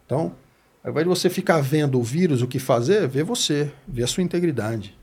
Então, 0.07 0.33
ao 0.83 0.91
invés 0.91 1.05
de 1.05 1.09
você 1.09 1.29
ficar 1.31 1.61
vendo 1.61 1.99
o 1.99 2.03
vírus, 2.03 2.43
o 2.43 2.47
que 2.47 2.59
fazer, 2.59 3.07
vê 3.07 3.23
você, 3.23 3.71
vê 3.87 4.03
a 4.03 4.07
sua 4.07 4.23
integridade. 4.23 4.97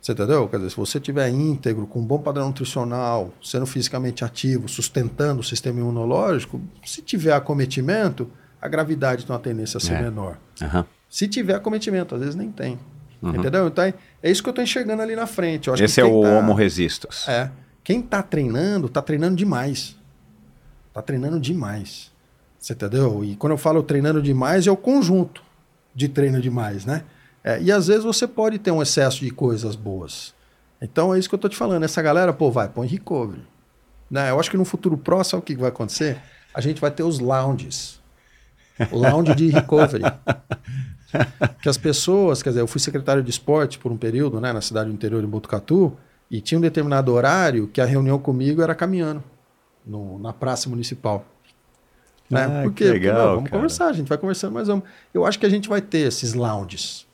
Você 0.00 0.12
entendeu? 0.12 0.48
Quer 0.48 0.56
dizer, 0.56 0.70
se 0.70 0.76
você 0.76 0.98
tiver 0.98 1.28
íntegro, 1.28 1.86
com 1.86 2.00
um 2.00 2.04
bom 2.04 2.18
padrão 2.18 2.46
nutricional, 2.46 3.34
sendo 3.42 3.66
fisicamente 3.66 4.24
ativo, 4.24 4.66
sustentando 4.68 5.40
o 5.40 5.44
sistema 5.44 5.78
imunológico, 5.80 6.60
se 6.84 7.02
tiver 7.02 7.32
acometimento, 7.34 8.30
a 8.62 8.66
gravidade 8.68 9.26
tem 9.26 9.34
uma 9.34 9.40
tendência 9.42 9.76
a 9.76 9.80
ser 9.80 9.94
É. 9.94 10.02
menor. 10.02 10.38
Aham. 10.62 10.86
Se 11.08 11.28
tiver 11.28 11.54
acometimento, 11.54 12.14
às 12.14 12.20
vezes 12.20 12.34
nem 12.34 12.50
tem. 12.50 12.78
Entendeu? 13.22 13.66
Então 13.68 13.84
é, 13.84 13.92
é 14.22 14.30
isso 14.30 14.42
que 14.42 14.48
eu 14.48 14.52
estou 14.52 14.64
enxergando 14.64 15.02
ali 15.02 15.14
na 15.14 15.26
frente. 15.26 15.68
Eu 15.68 15.74
acho 15.74 15.82
Uhum. 15.82 15.84
Esse 15.84 15.94
que 15.96 16.00
é 16.00 16.04
o 16.04 16.22
tá- 16.22 16.28
Homo 16.38 16.54
resistus. 16.54 17.28
é. 17.28 17.50
Quem 17.84 18.00
tá 18.00 18.22
treinando, 18.22 18.88
tá 18.88 19.02
treinando 19.02 19.36
demais. 19.36 19.96
Tá 20.94 21.02
treinando 21.02 21.38
demais. 21.38 22.10
Você 22.58 22.72
entendeu? 22.72 23.22
E 23.24 23.36
quando 23.36 23.52
eu 23.52 23.58
falo 23.58 23.82
treinando 23.82 24.22
demais, 24.22 24.66
é 24.66 24.70
o 24.70 24.76
conjunto 24.76 25.42
de 25.94 26.08
treino 26.08 26.40
demais, 26.40 26.84
né? 26.86 27.04
É, 27.42 27.60
e 27.62 27.72
às 27.72 27.86
vezes 27.86 28.04
você 28.04 28.26
pode 28.26 28.58
ter 28.58 28.70
um 28.70 28.82
excesso 28.82 29.20
de 29.20 29.30
coisas 29.30 29.74
boas. 29.74 30.34
Então 30.80 31.14
é 31.14 31.18
isso 31.18 31.28
que 31.28 31.34
eu 31.34 31.38
tô 31.38 31.48
te 31.48 31.56
falando. 31.56 31.84
Essa 31.84 32.02
galera, 32.02 32.32
pô, 32.32 32.50
vai, 32.50 32.68
põe 32.68 32.86
recovery. 32.86 33.42
Né? 34.10 34.30
Eu 34.30 34.38
acho 34.40 34.50
que 34.50 34.56
no 34.56 34.64
futuro 34.64 34.96
próximo, 34.98 35.30
sabe 35.32 35.42
o 35.42 35.46
que 35.46 35.56
vai 35.56 35.68
acontecer? 35.68 36.18
A 36.52 36.60
gente 36.60 36.80
vai 36.80 36.90
ter 36.90 37.02
os 37.02 37.18
lounges. 37.18 38.00
Lounge 38.92 39.34
de 39.34 39.48
recovery. 39.48 40.02
que 41.62 41.68
as 41.68 41.76
pessoas, 41.76 42.42
quer 42.42 42.50
dizer, 42.50 42.60
eu 42.60 42.66
fui 42.66 42.80
secretário 42.80 43.22
de 43.22 43.30
esporte 43.30 43.78
por 43.78 43.90
um 43.92 43.96
período, 43.96 44.40
né, 44.40 44.52
na 44.52 44.60
cidade 44.60 44.88
do 44.88 44.94
interior 44.94 45.20
de 45.20 45.26
Botucatu, 45.26 45.96
e 46.30 46.40
tinha 46.40 46.58
um 46.58 46.60
determinado 46.62 47.12
horário 47.12 47.66
que 47.68 47.80
a 47.80 47.84
reunião 47.84 48.18
comigo 48.18 48.62
era 48.62 48.74
caminhando 48.74 49.22
no- 49.84 50.18
na 50.18 50.32
praça 50.32 50.68
municipal. 50.68 51.24
Né? 52.28 52.44
Ah, 52.44 52.62
Por 52.62 52.72
que 52.72 52.84
quê? 52.84 52.90
legal, 52.90 53.14
Porque, 53.14 53.18
não, 53.26 53.34
vamos 53.34 53.50
cara. 53.50 53.56
conversar, 53.60 53.86
a 53.88 53.92
gente 53.92 54.08
vai 54.08 54.16
conversando, 54.18 54.52
mas 54.54 54.68
vamos. 54.68 54.84
Eu 55.12 55.26
acho 55.26 55.38
que 55.38 55.46
a 55.46 55.48
gente 55.50 55.68
vai 55.68 55.80
ter 55.82 56.06
esses 56.06 56.32
lounges. 56.32 57.06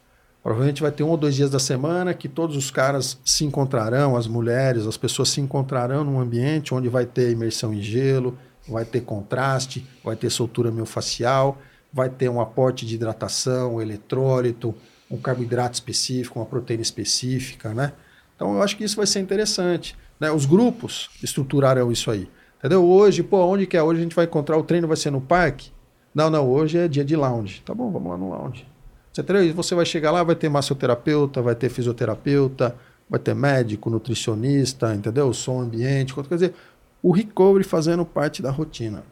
Provavelmente 0.46 0.80
vai 0.80 0.92
ter 0.92 1.02
um 1.02 1.08
ou 1.08 1.16
dois 1.16 1.34
dias 1.34 1.50
da 1.50 1.58
semana 1.58 2.14
que 2.14 2.28
todos 2.28 2.56
os 2.56 2.70
caras 2.70 3.18
se 3.24 3.44
encontrarão, 3.44 4.14
as 4.14 4.28
mulheres, 4.28 4.86
as 4.86 4.96
pessoas 4.96 5.28
se 5.30 5.40
encontrarão 5.40 6.04
num 6.04 6.20
ambiente 6.20 6.72
onde 6.72 6.88
vai 6.88 7.04
ter 7.04 7.32
imersão 7.32 7.74
em 7.74 7.82
gelo, 7.82 8.38
vai 8.68 8.84
ter 8.84 9.00
contraste, 9.00 9.84
vai 10.04 10.14
ter 10.14 10.30
soltura 10.30 10.70
miofascial, 10.70 11.58
vai 11.92 12.08
ter 12.08 12.28
um 12.28 12.40
aporte 12.40 12.86
de 12.86 12.94
hidratação, 12.94 13.82
eletrólito, 13.82 14.72
um 15.10 15.16
carboidrato 15.16 15.74
específico, 15.74 16.38
uma 16.38 16.46
proteína 16.46 16.82
específica, 16.84 17.74
né? 17.74 17.92
Então 18.36 18.54
eu 18.54 18.62
acho 18.62 18.76
que 18.76 18.84
isso 18.84 18.94
vai 18.94 19.06
ser 19.08 19.18
interessante. 19.18 19.98
Né? 20.20 20.30
Os 20.30 20.46
grupos 20.46 21.10
estruturaram 21.24 21.90
isso 21.90 22.08
aí. 22.08 22.30
Entendeu? 22.60 22.84
Hoje, 22.84 23.24
pô, 23.24 23.44
onde 23.46 23.66
que 23.66 23.76
é? 23.76 23.82
Hoje 23.82 23.98
a 23.98 24.02
gente 24.04 24.14
vai 24.14 24.26
encontrar 24.26 24.56
o 24.56 24.62
treino, 24.62 24.86
vai 24.86 24.96
ser 24.96 25.10
no 25.10 25.20
parque? 25.20 25.72
Não, 26.14 26.30
não, 26.30 26.48
hoje 26.48 26.78
é 26.78 26.86
dia 26.86 27.04
de 27.04 27.16
lounge. 27.16 27.62
Tá 27.62 27.74
bom, 27.74 27.90
vamos 27.90 28.12
lá 28.12 28.16
no 28.16 28.30
lounge. 28.30 28.75
Entendeu? 29.22 29.44
E 29.44 29.52
você 29.52 29.74
vai 29.74 29.86
chegar 29.86 30.10
lá, 30.10 30.22
vai 30.22 30.34
ter 30.34 30.48
massoterapeuta, 30.48 31.40
vai 31.40 31.54
ter 31.54 31.68
fisioterapeuta, 31.68 32.76
vai 33.08 33.18
ter 33.20 33.34
médico, 33.34 33.88
nutricionista, 33.88 34.94
entendeu? 34.94 35.32
Som 35.32 35.60
ambiente, 35.60 36.14
quer 36.14 36.34
dizer, 36.34 36.54
o 37.02 37.12
recovery 37.12 37.64
fazendo 37.64 38.04
parte 38.04 38.42
da 38.42 38.50
rotina. 38.50 39.02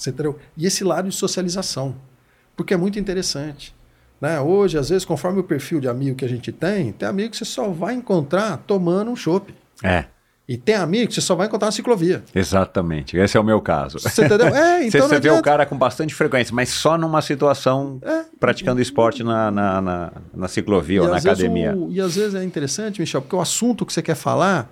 Entendeu? 0.00 0.38
E 0.56 0.66
esse 0.66 0.82
lado 0.82 1.08
de 1.08 1.14
socialização, 1.14 1.94
porque 2.56 2.74
é 2.74 2.76
muito 2.76 2.98
interessante. 2.98 3.74
Né? 4.20 4.40
Hoje, 4.40 4.78
às 4.78 4.88
vezes, 4.88 5.04
conforme 5.04 5.40
o 5.40 5.44
perfil 5.44 5.80
de 5.80 5.88
amigo 5.88 6.16
que 6.16 6.24
a 6.24 6.28
gente 6.28 6.50
tem, 6.52 6.92
tem 6.92 7.08
amigo 7.08 7.30
que 7.30 7.36
você 7.36 7.44
só 7.44 7.68
vai 7.68 7.94
encontrar 7.94 8.56
tomando 8.66 9.10
um 9.10 9.16
chopp. 9.16 9.54
É. 9.82 10.06
E 10.48 10.56
tem 10.56 10.74
amigo 10.74 11.08
que 11.08 11.14
você 11.14 11.20
só 11.20 11.34
vai 11.36 11.46
encontrar 11.46 11.66
na 11.68 11.72
ciclovia. 11.72 12.22
Exatamente. 12.34 13.16
Esse 13.16 13.36
é 13.36 13.40
o 13.40 13.44
meu 13.44 13.60
caso. 13.60 13.98
Você 14.00 14.24
entendeu? 14.24 14.48
É, 14.54 14.84
então 14.86 15.08
você 15.08 15.20
vê 15.20 15.30
o 15.30 15.40
cara 15.40 15.64
com 15.64 15.76
bastante 15.78 16.14
frequência, 16.14 16.54
mas 16.54 16.68
só 16.68 16.98
numa 16.98 17.22
situação 17.22 17.98
É. 18.02 18.24
praticando 18.40 18.80
esporte 18.80 19.22
na, 19.22 19.50
na, 19.50 19.80
na, 19.80 20.12
na 20.34 20.48
ciclovia 20.48 21.02
ou 21.02 21.08
na 21.08 21.16
academia. 21.18 21.74
o- 21.76 21.90
e 21.92 22.00
às 22.00 22.16
vezes 22.16 22.34
é 22.34 22.42
interessante, 22.44 23.00
Michel, 23.00 23.22
porque 23.22 23.36
o 23.36 23.40
assunto 23.40 23.86
que 23.86 23.92
você 23.92 24.02
quer 24.02 24.16
falar, 24.16 24.68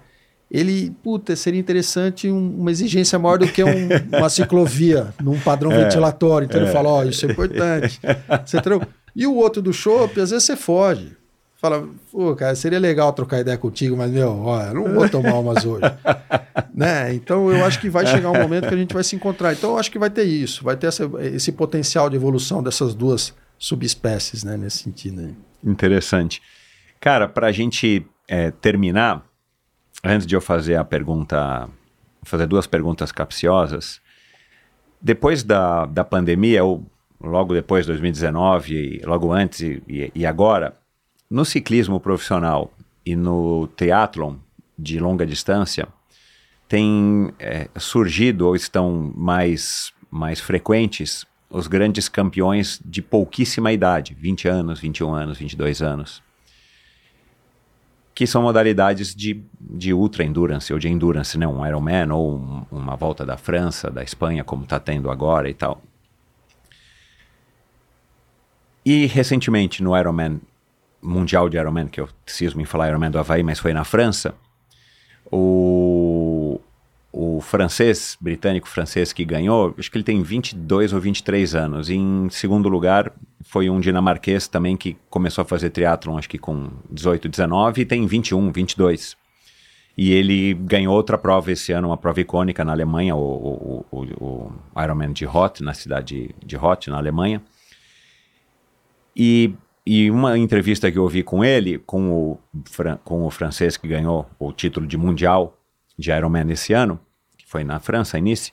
ele, 0.50 0.90
puta, 1.04 1.36
seria 1.36 1.60
interessante 1.60 2.28
um- 2.28 2.56
uma 2.58 2.70
exigência 2.72 3.16
maior 3.18 3.38
do 3.38 3.46
que 3.46 3.62
um- 3.62 3.68
uma 4.18 4.28
ciclovia 4.28 5.14
num 5.22 5.38
padrão 5.38 5.70
ventilatório. 5.70 6.46
Então 6.46 6.60
ele 6.60 6.72
fala, 6.72 6.88
ó, 6.88 7.04
isso 7.04 7.24
é 7.26 7.30
importante. 7.30 8.00
Você 8.44 8.58
entendeu? 8.58 8.82
E 9.14 9.26
o 9.26 9.34
outro 9.36 9.62
do 9.62 9.72
chopp, 9.72 10.20
às 10.20 10.30
vezes 10.30 10.44
você 10.44 10.56
foge. 10.56 11.16
Fala, 11.60 11.86
pô, 12.10 12.34
cara, 12.34 12.54
seria 12.54 12.78
legal 12.78 13.12
trocar 13.12 13.40
ideia 13.40 13.58
contigo, 13.58 13.94
mas, 13.96 14.10
meu, 14.10 14.28
eu 14.68 14.74
não 14.74 14.94
vou 14.94 15.06
tomar 15.08 15.38
umas 15.38 15.64
hoje. 15.64 15.84
né? 16.74 17.12
Então 17.12 17.50
eu 17.50 17.62
acho 17.64 17.78
que 17.78 17.90
vai 17.90 18.06
chegar 18.06 18.30
um 18.30 18.40
momento 18.40 18.66
que 18.68 18.74
a 18.74 18.76
gente 18.78 18.94
vai 18.94 19.04
se 19.04 19.14
encontrar. 19.14 19.52
Então 19.52 19.72
eu 19.72 19.78
acho 19.78 19.90
que 19.90 19.98
vai 19.98 20.08
ter 20.08 20.24
isso, 20.24 20.64
vai 20.64 20.74
ter 20.76 20.86
essa- 20.86 21.10
esse 21.20 21.52
potencial 21.52 22.08
de 22.08 22.16
evolução 22.16 22.62
dessas 22.62 22.94
duas 22.94 23.34
subespécies, 23.58 24.42
né, 24.42 24.56
nesse 24.56 24.78
sentido 24.78 25.20
aí. 25.20 25.34
Interessante. 25.62 26.40
Cara, 26.98 27.28
para 27.28 27.48
a 27.48 27.52
gente 27.52 28.06
é, 28.26 28.50
terminar, 28.50 29.22
antes 30.02 30.26
de 30.26 30.34
eu 30.34 30.40
fazer 30.40 30.76
a 30.76 30.84
pergunta, 30.84 31.68
fazer 32.22 32.46
duas 32.46 32.66
perguntas 32.66 33.12
capciosas, 33.12 34.00
depois 35.02 35.42
da, 35.42 35.84
da 35.84 36.04
pandemia, 36.04 36.64
ou 36.64 36.86
logo 37.20 37.52
depois 37.52 37.84
de 37.84 37.92
2019, 37.92 38.74
e 38.74 39.04
logo 39.04 39.30
antes 39.32 39.60
e- 39.60 40.10
e 40.14 40.24
agora, 40.24 40.74
no 41.30 41.44
ciclismo 41.44 42.00
profissional 42.00 42.72
e 43.06 43.14
no 43.14 43.68
triatlon 43.68 44.36
de 44.76 44.98
longa 44.98 45.24
distância, 45.24 45.86
tem 46.68 47.32
é, 47.38 47.68
surgido 47.78 48.46
ou 48.46 48.56
estão 48.56 49.12
mais, 49.16 49.92
mais 50.10 50.40
frequentes 50.40 51.24
os 51.48 51.66
grandes 51.66 52.08
campeões 52.08 52.80
de 52.84 53.02
pouquíssima 53.02 53.72
idade, 53.72 54.14
20 54.14 54.46
anos, 54.48 54.78
21 54.80 55.12
anos, 55.14 55.38
22 55.38 55.82
anos, 55.82 56.22
que 58.14 58.24
são 58.26 58.42
modalidades 58.42 59.14
de, 59.14 59.42
de 59.58 59.92
ultra 59.92 60.22
endurance 60.24 60.72
ou 60.72 60.78
de 60.78 60.88
endurance, 60.88 61.36
né? 61.38 61.46
um 61.48 61.66
Ironman 61.66 62.12
ou 62.12 62.36
um- 62.36 62.66
uma 62.70 62.94
volta 62.94 63.24
da 63.26 63.36
França, 63.36 63.90
da 63.90 64.02
Espanha, 64.02 64.44
como 64.44 64.62
está 64.62 64.78
tendo 64.78 65.10
agora 65.10 65.48
e 65.50 65.54
tal. 65.54 65.82
E 68.84 69.06
recentemente 69.06 69.82
no 69.82 69.96
Ironman 69.98 70.40
mundial 71.02 71.48
de 71.48 71.56
Ironman, 71.56 71.88
que 71.88 72.00
eu 72.00 72.08
cismo 72.26 72.60
em 72.60 72.64
falar 72.64 72.88
Ironman 72.88 73.10
do 73.10 73.18
Havaí, 73.18 73.42
mas 73.42 73.58
foi 73.58 73.72
na 73.72 73.84
França, 73.84 74.34
o, 75.30 76.60
o 77.12 77.40
francês, 77.40 78.16
britânico 78.20 78.68
francês 78.68 79.12
que 79.12 79.24
ganhou, 79.24 79.74
acho 79.78 79.90
que 79.90 79.96
ele 79.96 80.04
tem 80.04 80.22
22 80.22 80.92
ou 80.92 81.00
23 81.00 81.54
anos. 81.54 81.88
E 81.88 81.94
em 81.94 82.28
segundo 82.30 82.68
lugar 82.68 83.12
foi 83.42 83.70
um 83.70 83.80
dinamarquês 83.80 84.46
também 84.48 84.76
que 84.76 84.96
começou 85.08 85.42
a 85.42 85.44
fazer 85.44 85.70
triatlon, 85.70 86.18
acho 86.18 86.28
que 86.28 86.38
com 86.38 86.68
18, 86.90 87.28
19 87.28 87.82
e 87.82 87.84
tem 87.84 88.06
21, 88.06 88.52
22. 88.52 89.16
E 89.96 90.12
ele 90.12 90.54
ganhou 90.54 90.94
outra 90.94 91.18
prova 91.18 91.52
esse 91.52 91.72
ano, 91.72 91.88
uma 91.88 91.96
prova 91.96 92.20
icônica 92.20 92.64
na 92.64 92.72
Alemanha, 92.72 93.14
o, 93.14 93.84
o, 93.90 93.98
o, 93.98 94.52
o 94.74 94.82
Ironman 94.82 95.12
de 95.12 95.26
Hot, 95.26 95.62
na 95.62 95.74
cidade 95.74 96.34
de 96.44 96.56
Hot, 96.56 96.88
na 96.88 96.96
Alemanha. 96.96 97.42
E, 99.14 99.52
e 99.92 100.08
uma 100.08 100.38
entrevista 100.38 100.88
que 100.88 100.96
eu 100.96 101.02
ouvi 101.02 101.24
com 101.24 101.44
ele, 101.44 101.76
com 101.78 102.12
o, 102.12 102.38
com 103.02 103.26
o 103.26 103.30
francês 103.30 103.76
que 103.76 103.88
ganhou 103.88 104.24
o 104.38 104.52
título 104.52 104.86
de 104.86 104.96
mundial 104.96 105.58
de 105.98 106.12
Ironman 106.12 106.48
esse 106.52 106.72
ano, 106.72 107.00
que 107.36 107.44
foi 107.44 107.64
na 107.64 107.80
França, 107.80 108.16
Nice, 108.20 108.52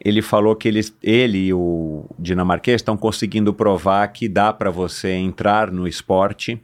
ele 0.00 0.20
falou 0.20 0.56
que 0.56 0.66
eles, 0.66 0.92
ele 1.00 1.38
e 1.46 1.54
o 1.54 2.06
dinamarquês 2.18 2.80
estão 2.80 2.96
conseguindo 2.96 3.54
provar 3.54 4.08
que 4.08 4.28
dá 4.28 4.52
para 4.52 4.68
você 4.68 5.12
entrar 5.12 5.70
no 5.70 5.86
esporte 5.86 6.60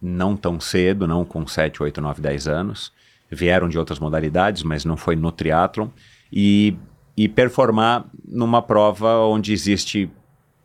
não 0.00 0.34
tão 0.34 0.58
cedo, 0.58 1.06
não 1.06 1.22
com 1.22 1.46
7, 1.46 1.82
8, 1.82 2.00
9, 2.00 2.22
10 2.22 2.48
anos. 2.48 2.94
Vieram 3.30 3.68
de 3.68 3.78
outras 3.78 3.98
modalidades, 3.98 4.62
mas 4.62 4.86
não 4.86 4.96
foi 4.96 5.16
no 5.16 5.30
triatlon. 5.30 5.88
E, 6.32 6.74
e 7.14 7.28
performar 7.28 8.06
numa 8.26 8.62
prova 8.62 9.18
onde 9.26 9.52
existe 9.52 10.10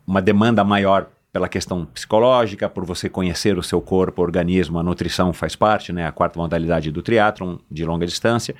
uma 0.06 0.22
demanda 0.22 0.64
maior 0.64 1.10
pela 1.34 1.48
questão 1.48 1.84
psicológica, 1.84 2.68
por 2.68 2.84
você 2.84 3.08
conhecer 3.08 3.58
o 3.58 3.62
seu 3.62 3.80
corpo, 3.80 4.22
o 4.22 4.24
organismo, 4.24 4.78
a 4.78 4.84
nutrição 4.84 5.32
faz 5.32 5.56
parte, 5.56 5.92
né? 5.92 6.06
A 6.06 6.12
quarta 6.12 6.38
modalidade 6.38 6.92
do 6.92 7.02
triatlon, 7.02 7.56
de 7.68 7.84
longa 7.84 8.06
distância, 8.06 8.54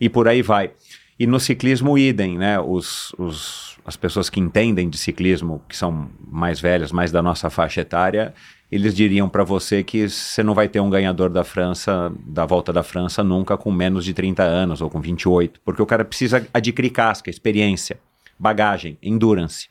e 0.00 0.08
por 0.08 0.26
aí 0.26 0.42
vai. 0.42 0.72
E 1.20 1.24
no 1.24 1.38
ciclismo, 1.38 1.96
idem, 1.96 2.36
né? 2.36 2.58
Os, 2.58 3.14
os, 3.16 3.78
as 3.84 3.96
pessoas 3.96 4.28
que 4.28 4.40
entendem 4.40 4.90
de 4.90 4.98
ciclismo, 4.98 5.62
que 5.68 5.76
são 5.76 6.10
mais 6.26 6.58
velhas, 6.58 6.90
mais 6.90 7.12
da 7.12 7.22
nossa 7.22 7.48
faixa 7.48 7.82
etária, 7.82 8.34
eles 8.72 8.92
diriam 8.92 9.28
para 9.28 9.44
você 9.44 9.84
que 9.84 10.08
você 10.08 10.42
não 10.42 10.52
vai 10.52 10.68
ter 10.68 10.80
um 10.80 10.90
ganhador 10.90 11.30
da 11.30 11.44
França, 11.44 12.12
da 12.26 12.44
volta 12.44 12.72
da 12.72 12.82
França, 12.82 13.22
nunca 13.22 13.56
com 13.56 13.70
menos 13.70 14.04
de 14.04 14.12
30 14.12 14.42
anos 14.42 14.80
ou 14.80 14.90
com 14.90 15.00
28, 15.00 15.60
porque 15.64 15.80
o 15.80 15.86
cara 15.86 16.04
precisa 16.04 16.44
adquirir 16.52 16.90
casca, 16.90 17.30
experiência, 17.30 18.00
bagagem, 18.36 18.98
endurance. 19.00 19.68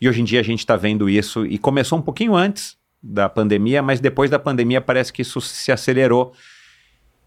E 0.00 0.08
hoje 0.08 0.20
em 0.20 0.24
dia 0.24 0.40
a 0.40 0.44
gente 0.44 0.60
está 0.60 0.76
vendo 0.76 1.08
isso, 1.08 1.44
e 1.44 1.58
começou 1.58 1.98
um 1.98 2.02
pouquinho 2.02 2.34
antes 2.34 2.76
da 3.02 3.28
pandemia, 3.28 3.82
mas 3.82 4.00
depois 4.00 4.30
da 4.30 4.38
pandemia 4.38 4.80
parece 4.80 5.12
que 5.12 5.22
isso 5.22 5.40
se 5.40 5.72
acelerou. 5.72 6.32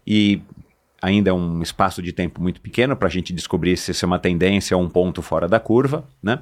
E 0.06 0.40
ainda 1.00 1.30
é 1.30 1.32
um 1.32 1.62
espaço 1.62 2.02
de 2.02 2.12
tempo 2.12 2.40
muito 2.40 2.60
pequeno 2.60 2.96
para 2.96 3.08
a 3.08 3.10
gente 3.10 3.32
descobrir 3.32 3.76
se 3.76 3.90
isso 3.90 4.04
é 4.04 4.06
uma 4.06 4.18
tendência 4.18 4.76
ou 4.76 4.82
um 4.82 4.88
ponto 4.88 5.20
fora 5.20 5.48
da 5.48 5.58
curva, 5.58 6.06
né? 6.22 6.40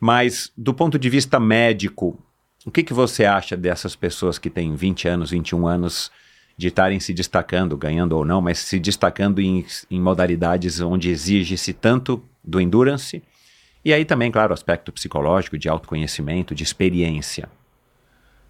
Mas 0.00 0.50
do 0.56 0.72
ponto 0.72 0.98
de 0.98 1.10
vista 1.10 1.38
médico, 1.38 2.18
o 2.64 2.70
que, 2.70 2.82
que 2.82 2.94
você 2.94 3.24
acha 3.24 3.56
dessas 3.56 3.94
pessoas 3.94 4.38
que 4.38 4.48
têm 4.48 4.74
20 4.74 5.08
anos, 5.08 5.30
21 5.30 5.66
anos, 5.66 6.10
de 6.56 6.68
estarem 6.68 7.00
se 7.00 7.14
destacando, 7.14 7.76
ganhando 7.76 8.12
ou 8.12 8.24
não, 8.24 8.40
mas 8.40 8.58
se 8.58 8.78
destacando 8.78 9.40
em, 9.40 9.64
em 9.90 10.00
modalidades 10.00 10.80
onde 10.80 11.10
exige-se 11.10 11.72
tanto 11.72 12.22
do 12.44 12.60
endurance 12.60 13.22
e 13.84 13.92
aí 13.92 14.04
também, 14.04 14.30
claro, 14.30 14.52
aspecto 14.52 14.92
psicológico, 14.92 15.56
de 15.58 15.68
autoconhecimento, 15.68 16.54
de 16.54 16.62
experiência. 16.62 17.48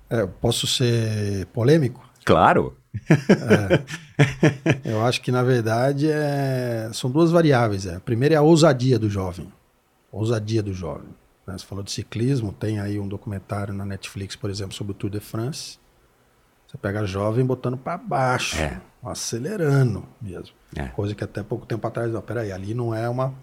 É, 0.08 0.26
posso 0.26 0.66
ser 0.66 1.46
polêmico? 1.46 2.08
Claro. 2.24 2.76
Eu 4.84 5.04
acho 5.04 5.20
que, 5.20 5.30
na 5.30 5.42
verdade, 5.42 6.08
é... 6.10 6.90
são 6.92 7.10
duas 7.10 7.30
variáveis. 7.30 7.86
É. 7.86 7.96
A 7.96 8.00
primeira 8.00 8.34
é 8.34 8.38
a 8.38 8.42
ousadia 8.42 8.98
do 8.98 9.08
jovem. 9.08 9.52
A 10.12 10.16
ousadia 10.16 10.62
do 10.62 10.72
jovem. 10.72 11.08
né? 11.46 11.56
Você 11.56 11.64
falou 11.64 11.84
de 11.84 11.90
ciclismo, 11.92 12.52
tem 12.52 12.80
aí 12.80 12.98
um 12.98 13.06
documentário 13.08 13.72
na 13.72 13.84
Netflix, 13.84 14.34
por 14.36 14.50
exemplo, 14.50 14.74
sobre 14.74 14.92
o 14.92 14.94
Tour 14.94 15.10
de 15.10 15.20
France. 15.20 15.78
Você 16.66 16.76
pega 16.78 17.04
jovem 17.04 17.44
botando 17.44 17.76
para 17.76 17.96
baixo, 17.98 18.56
É. 18.56 18.80
acelerando 19.02 20.04
mesmo. 20.20 20.54
É. 20.76 20.84
Coisa 20.88 21.14
que 21.14 21.24
até 21.24 21.42
pouco 21.42 21.66
tempo 21.66 21.84
atrás, 21.86 22.12
não, 22.12 22.20
peraí, 22.20 22.52
ali 22.52 22.74
não 22.74 22.94
é 22.94 23.08
uma, 23.08 23.34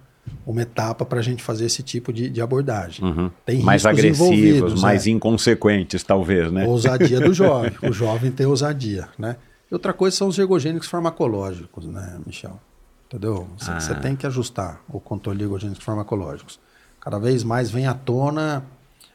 uma 0.45 0.61
etapa 0.61 1.05
para 1.05 1.19
a 1.19 1.21
gente 1.21 1.43
fazer 1.43 1.65
esse 1.65 1.83
tipo 1.83 2.13
de, 2.13 2.29
de 2.29 2.41
abordagem. 2.41 3.03
Uhum. 3.05 3.31
Tem 3.45 3.61
mais 3.61 3.85
agressivos, 3.85 4.19
envolvidos, 4.21 4.81
mais 4.81 5.05
é. 5.05 5.09
inconsequentes, 5.09 6.03
talvez, 6.03 6.51
né? 6.51 6.65
Ousadia 6.65 7.19
do 7.19 7.33
jovem. 7.35 7.71
O 7.83 7.91
jovem 7.91 8.31
tem 8.31 8.45
ousadia, 8.45 9.09
né? 9.17 9.35
E 9.69 9.73
outra 9.73 9.91
coisa 9.93 10.15
são 10.15 10.27
os 10.27 10.37
ergogênicos 10.39 10.87
farmacológicos, 10.87 11.85
né, 11.85 12.17
Michel? 12.25 12.59
Entendeu? 13.07 13.47
Você, 13.57 13.91
Ah. 13.91 13.95
tem 13.95 14.15
que 14.15 14.25
ajustar 14.25 14.81
o 14.89 14.99
controle 14.99 15.37
de 15.37 15.43
ergogênicos 15.43 15.83
farmacológicos. 15.83 16.59
Cada 16.99 17.19
vez 17.19 17.43
mais 17.43 17.69
vem 17.69 17.87
à 17.87 17.93
tona 17.93 18.63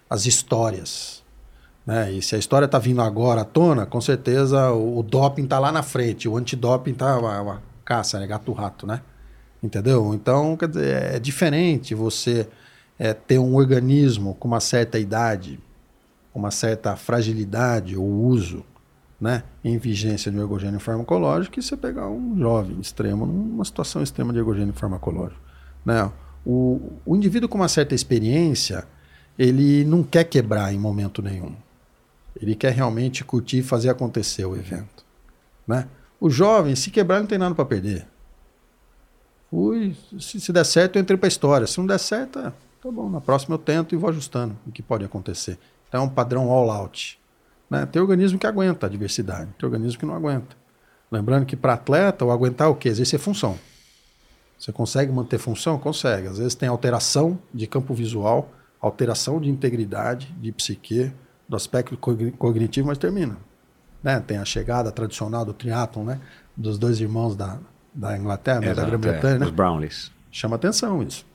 as 0.08 0.26
histórias. 0.26 1.22
Né? 1.86 2.12
E 2.12 2.22
se 2.22 2.34
a 2.34 2.38
história 2.38 2.66
está 2.66 2.78
vindo 2.78 3.00
agora 3.02 3.40
à 3.40 3.44
tona, 3.44 3.86
com 3.86 4.00
certeza 4.00 4.70
o, 4.72 4.98
o 4.98 5.02
doping 5.02 5.44
está 5.44 5.58
lá 5.58 5.72
na 5.72 5.82
frente, 5.82 6.28
o 6.28 6.36
antidoping 6.36 6.92
está 6.92 7.18
uma 7.18 7.62
caça, 7.84 8.22
é 8.22 8.26
gato-rato, 8.26 8.86
né? 8.86 9.00
Entendeu? 9.62 10.12
Então, 10.12 10.56
quer 10.56 10.68
dizer, 10.68 11.14
é 11.14 11.18
diferente 11.20 11.94
você 11.94 12.48
é, 12.98 13.14
ter 13.14 13.38
um 13.38 13.54
organismo 13.54 14.34
com 14.34 14.48
uma 14.48 14.60
certa 14.60 14.98
idade, 14.98 15.60
uma 16.34 16.50
certa 16.50 16.96
fragilidade 16.96 17.96
ou 17.96 18.06
uso, 18.06 18.64
né, 19.20 19.44
em 19.62 19.78
vigência 19.78 20.32
de 20.32 20.38
ergogênio 20.38 20.80
farmacológico, 20.80 21.58
e 21.58 21.62
você 21.62 21.76
pegar 21.76 22.08
um 22.08 22.36
jovem 22.36 22.80
extremo 22.80 23.24
numa 23.24 23.64
situação 23.64 24.02
extrema 24.02 24.32
de 24.32 24.40
ergogênio 24.40 24.74
farmacológico. 24.74 25.40
Né? 25.84 26.10
O, 26.44 26.92
o 27.06 27.14
indivíduo 27.14 27.48
com 27.48 27.56
uma 27.56 27.68
certa 27.68 27.94
experiência, 27.94 28.84
ele 29.38 29.84
não 29.84 30.02
quer 30.02 30.24
quebrar 30.24 30.74
em 30.74 30.78
momento 30.78 31.22
nenhum. 31.22 31.54
Ele 32.34 32.56
quer 32.56 32.72
realmente 32.72 33.22
curtir 33.22 33.58
e 33.58 33.62
fazer 33.62 33.90
acontecer 33.90 34.44
o 34.44 34.56
evento. 34.56 35.04
Né? 35.68 35.86
O 36.20 36.28
jovem, 36.28 36.74
se 36.74 36.90
quebrar, 36.90 37.20
não 37.20 37.26
tem 37.26 37.38
nada 37.38 37.54
para 37.54 37.64
perder. 37.64 38.06
Fui, 39.52 39.94
se, 40.18 40.40
se, 40.40 40.50
der 40.50 40.64
certo, 40.64 40.96
eu 40.96 41.02
entrei 41.02 41.18
para 41.18 41.26
a 41.26 41.28
história. 41.28 41.66
Se 41.66 41.76
não 41.76 41.86
der 41.86 41.98
certo, 41.98 42.38
é, 42.38 42.50
tá 42.82 42.90
bom, 42.90 43.10
na 43.10 43.20
próxima 43.20 43.54
eu 43.54 43.58
tento 43.58 43.94
e 43.94 43.98
vou 43.98 44.08
ajustando 44.08 44.56
o 44.66 44.72
que 44.72 44.80
pode 44.82 45.04
acontecer. 45.04 45.58
Então 45.86 46.00
é 46.00 46.04
um 46.04 46.08
padrão 46.08 46.50
all 46.50 46.70
out. 46.70 47.20
Né? 47.68 47.84
Tem 47.84 48.00
organismo 48.00 48.38
que 48.38 48.46
aguenta 48.46 48.86
a 48.86 48.88
diversidade, 48.88 49.50
tem 49.58 49.66
organismo 49.66 50.00
que 50.00 50.06
não 50.06 50.14
aguenta. 50.14 50.56
Lembrando 51.10 51.44
que 51.44 51.54
para 51.54 51.74
atleta, 51.74 52.24
o 52.24 52.30
aguentar 52.30 52.70
o 52.70 52.74
quê? 52.74 52.88
Exercer 52.88 53.20
função. 53.20 53.58
Você 54.58 54.72
consegue 54.72 55.12
manter 55.12 55.36
função? 55.36 55.78
Consegue. 55.78 56.28
Às 56.28 56.38
vezes 56.38 56.54
tem 56.54 56.66
alteração 56.66 57.38
de 57.52 57.66
campo 57.66 57.92
visual, 57.92 58.50
alteração 58.80 59.38
de 59.38 59.50
integridade, 59.50 60.34
de 60.40 60.50
psique, 60.50 61.12
do 61.46 61.56
aspecto 61.56 61.94
cognitivo, 61.98 62.88
mas 62.88 62.96
termina. 62.96 63.36
Né? 64.02 64.18
Tem 64.18 64.38
a 64.38 64.46
chegada 64.46 64.90
tradicional 64.90 65.44
do 65.44 65.52
triatlon, 65.52 66.04
né? 66.04 66.20
dos 66.56 66.78
dois 66.78 67.00
irmãos 67.02 67.36
da, 67.36 67.58
da 67.94 68.16
Inglaterra, 68.16 68.64
Exato, 68.64 68.80
da 68.80 68.86
Grã-Bretanha. 68.86 69.34
É, 69.36 69.38
né? 69.38 69.46
Os 69.46 69.52
Brownlees. 69.52 70.10
Chama 70.30 70.56
atenção 70.56 71.02
isso. 71.02 71.26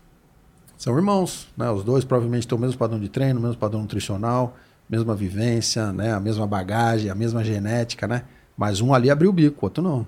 São 0.78 0.96
irmãos, 0.96 1.48
né? 1.58 1.70
Os 1.72 1.84
dois 1.84 2.04
provavelmente 2.04 2.48
têm 2.48 2.58
o 2.58 2.62
mesmo 2.62 2.78
padrão 2.78 3.00
de 3.00 3.10
treino, 3.10 3.40
o 3.40 3.44
mesmo 3.44 3.58
padrão 3.58 3.82
nutricional, 3.82 4.56
mesma 4.90 5.16
vivência, 5.16 5.92
né? 5.92 6.14
A 6.14 6.20
mesma 6.20 6.46
bagagem, 6.46 7.10
a 7.10 7.16
mesma 7.16 7.44
genética, 7.44 8.08
né? 8.08 8.24
Mas 8.56 8.82
um 8.82 8.94
ali 8.94 9.10
abriu 9.10 9.30
o 9.30 9.34
bico, 9.34 9.58
o 9.62 9.66
outro 9.66 9.84
não. 9.84 10.06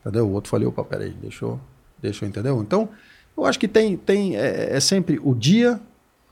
Entendeu? 0.00 0.26
O 0.26 0.32
outro 0.32 0.50
falou, 0.50 0.68
opa, 0.68 0.84
peraí, 0.84 1.10
deixou, 1.10 1.60
deixou, 2.00 2.26
entendeu? 2.26 2.60
Então, 2.62 2.88
eu 3.36 3.44
acho 3.44 3.58
que 3.58 3.68
tem, 3.68 3.96
tem 3.96 4.36
é, 4.36 4.76
é 4.76 4.80
sempre 4.80 5.20
o 5.22 5.34
dia, 5.34 5.80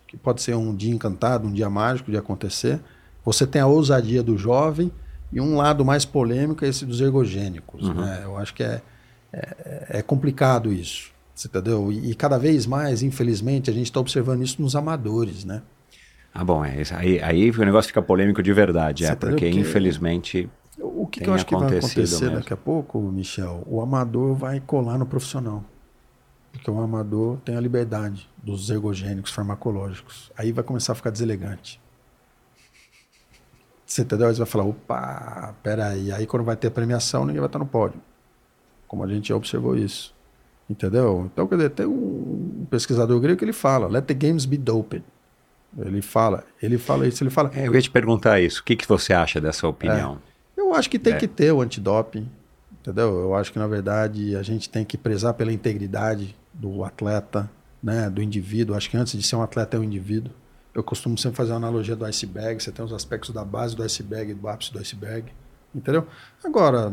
que 0.06 0.16
pode 0.16 0.42
ser 0.42 0.54
um 0.56 0.74
dia 0.74 0.92
encantado, 0.92 1.46
um 1.46 1.52
dia 1.52 1.68
mágico 1.68 2.10
de 2.10 2.16
acontecer. 2.16 2.80
Você 3.24 3.46
tem 3.46 3.60
a 3.60 3.66
ousadia 3.66 4.22
do 4.22 4.38
jovem 4.38 4.90
e 5.32 5.40
um 5.40 5.56
lado 5.56 5.84
mais 5.84 6.04
polêmico 6.04 6.64
é 6.64 6.68
esse 6.68 6.86
dos 6.86 7.00
ergogênicos. 7.00 7.86
Uhum. 7.86 7.94
Né? 7.94 8.20
Eu 8.24 8.36
acho 8.38 8.54
que 8.54 8.62
é, 8.62 8.80
é, 9.32 9.98
é 9.98 10.02
complicado 10.02 10.72
isso. 10.72 11.12
Você 11.34 11.46
entendeu? 11.46 11.92
E, 11.92 12.10
e, 12.10 12.14
cada 12.14 12.36
vez 12.36 12.66
mais, 12.66 13.02
infelizmente, 13.02 13.70
a 13.70 13.72
gente 13.72 13.86
está 13.86 14.00
observando 14.00 14.42
isso 14.42 14.60
nos 14.60 14.74
amadores, 14.74 15.44
né? 15.44 15.62
Ah, 16.34 16.44
bom, 16.44 16.64
é, 16.64 16.82
aí, 16.92 17.22
aí 17.22 17.50
o 17.50 17.64
negócio 17.64 17.88
fica 17.88 18.02
polêmico 18.02 18.42
de 18.42 18.52
verdade, 18.52 19.04
é, 19.04 19.14
porque 19.14 19.48
infelizmente. 19.48 20.48
O 20.80 21.06
que, 21.06 21.20
que 21.20 21.28
eu 21.28 21.34
acho 21.34 21.46
que 21.46 21.54
vai 21.56 21.78
acontecer 21.78 22.00
mesmo. 22.00 22.36
daqui 22.36 22.52
a 22.52 22.56
pouco, 22.56 23.00
Michel? 23.00 23.64
O 23.66 23.80
amador 23.80 24.34
vai 24.34 24.60
colar 24.60 24.98
no 24.98 25.06
profissional. 25.06 25.64
Porque 26.52 26.70
o 26.70 26.80
amador 26.80 27.38
tem 27.44 27.56
a 27.56 27.60
liberdade 27.60 28.28
dos 28.42 28.70
ergogênicos 28.70 29.32
farmacológicos. 29.32 30.30
Aí 30.36 30.52
vai 30.52 30.64
começar 30.64 30.92
a 30.92 30.94
ficar 30.96 31.10
deselegante. 31.10 31.80
Você 33.86 34.02
entendeu? 34.02 34.28
Aí 34.28 34.34
você 34.34 34.38
vai 34.38 34.46
falar, 34.46 34.64
opa, 34.64 35.54
peraí. 35.62 36.12
Aí 36.12 36.26
quando 36.26 36.44
vai 36.44 36.56
ter 36.56 36.70
premiação, 36.70 37.24
ninguém 37.24 37.40
vai 37.40 37.48
estar 37.48 37.58
no 37.58 37.66
pódio. 37.66 38.00
Como 38.88 39.04
a 39.04 39.06
gente 39.06 39.28
já 39.28 39.36
observou 39.36 39.76
isso. 39.76 40.14
Entendeu? 40.68 41.30
Então, 41.32 41.46
quer 41.46 41.56
dizer, 41.56 41.70
tem 41.70 41.86
um 41.86 42.66
pesquisador 42.70 43.20
grego 43.20 43.38
que 43.38 43.44
ele 43.44 43.52
fala, 43.52 43.86
let 43.86 44.04
the 44.04 44.14
games 44.14 44.44
be 44.44 44.56
doped. 44.56 45.04
Ele 45.78 46.02
fala, 46.02 46.44
ele 46.62 46.78
fala 46.78 47.06
isso, 47.06 47.22
ele 47.22 47.30
fala. 47.30 47.50
É, 47.54 47.68
eu 47.68 47.74
ia 47.74 47.80
te 47.80 47.90
perguntar 47.90 48.40
isso. 48.40 48.60
O 48.60 48.64
que, 48.64 48.74
que 48.74 48.88
você 48.88 49.12
acha 49.12 49.40
dessa 49.40 49.68
opinião? 49.68 50.18
É, 50.56 50.60
eu 50.60 50.74
acho 50.74 50.88
que 50.88 50.98
tem 50.98 51.14
é. 51.14 51.16
que 51.16 51.28
ter 51.28 51.52
o 51.52 51.60
antidoping, 51.60 52.28
entendeu? 52.80 53.18
Eu 53.18 53.34
acho 53.34 53.52
que 53.52 53.58
na 53.58 53.66
verdade 53.66 54.34
a 54.34 54.42
gente 54.42 54.68
tem 54.68 54.84
que 54.84 54.96
prezar 54.96 55.34
pela 55.34 55.52
integridade 55.52 56.34
do 56.52 56.84
atleta, 56.84 57.50
né, 57.82 58.08
do 58.08 58.22
indivíduo. 58.22 58.76
Acho 58.76 58.90
que 58.90 58.96
antes 58.96 59.12
de 59.12 59.22
ser 59.22 59.36
um 59.36 59.42
atleta 59.42 59.76
é 59.76 59.80
um 59.80 59.84
indivíduo. 59.84 60.32
Eu 60.74 60.82
costumo 60.82 61.16
sempre 61.18 61.36
fazer 61.36 61.52
a 61.52 61.56
analogia 61.56 61.94
do 61.94 62.04
iceberg. 62.04 62.62
Você 62.62 62.72
tem 62.72 62.84
os 62.84 62.92
aspectos 62.92 63.30
da 63.30 63.44
base 63.44 63.76
do 63.76 63.82
iceberg 63.82 64.32
e 64.32 64.34
do 64.34 64.48
ápice 64.48 64.72
do 64.72 64.78
iceberg, 64.78 65.30
entendeu? 65.74 66.06
Agora, 66.42 66.92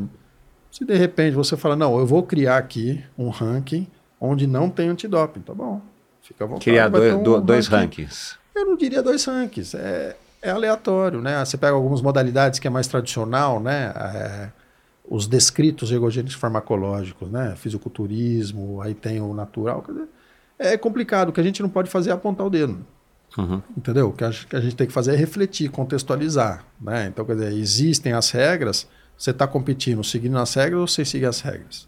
se 0.76 0.84
de 0.84 0.94
repente 0.94 1.36
você 1.36 1.56
fala, 1.56 1.74
não, 1.74 1.98
eu 1.98 2.06
vou 2.06 2.22
criar 2.22 2.58
aqui 2.58 3.02
um 3.18 3.30
ranking 3.30 3.88
onde 4.20 4.46
não 4.46 4.70
tem 4.70 4.90
antidoping, 4.90 5.40
tá 5.40 5.54
bom. 5.54 5.82
Fica 6.22 6.44
à 6.44 6.48
vontade. 6.48 6.66
Criar 6.66 6.90
dois, 6.90 7.14
um 7.14 7.24
dois 7.42 7.68
ranking. 7.68 8.02
rankings. 8.02 8.36
Eu 8.54 8.66
não 8.66 8.76
diria 8.76 9.02
dois 9.02 9.24
rankings. 9.24 9.74
É, 9.74 10.18
é 10.42 10.50
aleatório, 10.50 11.22
né? 11.22 11.46
Você 11.46 11.56
pega 11.56 11.72
algumas 11.72 12.02
modalidades 12.02 12.60
que 12.60 12.68
é 12.68 12.70
mais 12.70 12.88
tradicional, 12.88 13.62
né? 13.62 13.94
É, 13.96 14.50
os 15.08 15.28
descritos 15.28 15.94
ergogênicos 15.94 16.36
farmacológicos, 16.36 17.32
né? 17.32 17.56
Fisiculturismo, 17.56 18.82
aí 18.82 18.94
tem 18.94 19.22
o 19.22 19.34
natural. 19.34 19.82
Dizer, 19.88 20.10
é 20.60 20.78
complicado. 20.78 21.30
O 21.30 21.32
que 21.32 21.40
a 21.40 21.44
gente 21.44 21.62
não 21.62 21.70
pode 21.70 21.90
fazer 21.90 22.10
é 22.10 22.14
apontar 22.14 22.46
o 22.46 22.50
dedo. 22.50 22.86
Uhum. 23.38 23.62
Entendeu? 23.78 24.10
O 24.10 24.12
que 24.12 24.26
a, 24.26 24.30
que 24.30 24.56
a 24.58 24.60
gente 24.60 24.76
tem 24.76 24.88
que 24.88 24.94
fazer 24.94 25.14
é 25.14 25.16
refletir, 25.16 25.70
contextualizar. 25.70 26.66
Né? 26.82 27.08
Então, 27.08 27.24
quer 27.24 27.36
dizer, 27.36 27.54
existem 27.54 28.12
as 28.12 28.30
regras, 28.30 28.86
você 29.18 29.32
está 29.32 29.48
competindo 29.48 30.04
seguindo 30.04 30.38
as 30.38 30.54
regras 30.54 30.82
ou 30.82 30.88
você 30.88 31.06
sigue 31.06 31.26
as 31.26 31.42
regras? 31.42 31.88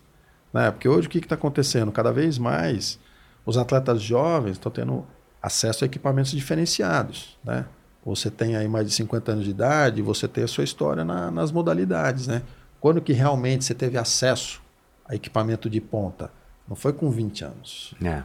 Né? 0.54 0.72
Porque 0.72 0.88
hoje 0.88 1.08
o 1.08 1.10
que 1.10 1.20
está 1.20 1.36
acontecendo? 1.36 1.92
Cada 1.92 2.12
vez 2.12 2.38
mais 2.38 3.00
os 3.46 3.58
atletas 3.58 4.02
jovens 4.02 4.54
estão 4.54 4.72
tendo 4.72 5.06
acesso 5.42 5.84
a 5.84 5.88
equipamentos 5.88 6.32
diferenciados. 6.32 7.38
Né? 7.44 7.66
Você 8.06 8.30
tem 8.32 8.56
aí 8.56 8.68
mais 8.68 8.88
de 8.88 8.94
50 8.94 9.32
anos 9.32 9.46
de 9.46 9.52
idade, 9.52 10.02
você 10.02 10.28
tem 10.28 10.44
a 10.44 10.48
sua 10.48 10.64
história 10.64 11.04
na, 11.04 11.30
nas 11.32 11.52
modalidades. 11.52 12.28
Né? 12.28 12.42
Quando 12.80 13.02
que 13.02 13.14
realmente 13.14 13.66
você 13.66 13.74
teve 13.74 13.98
acesso 13.98 14.62
a 15.06 15.16
equipamento 15.16 15.70
de 15.70 15.82
ponta? 15.82 16.32
Não 16.68 16.76
foi 16.76 16.94
com 16.94 17.10
20 17.10 17.44
anos. 17.46 17.94
É. 18.04 18.24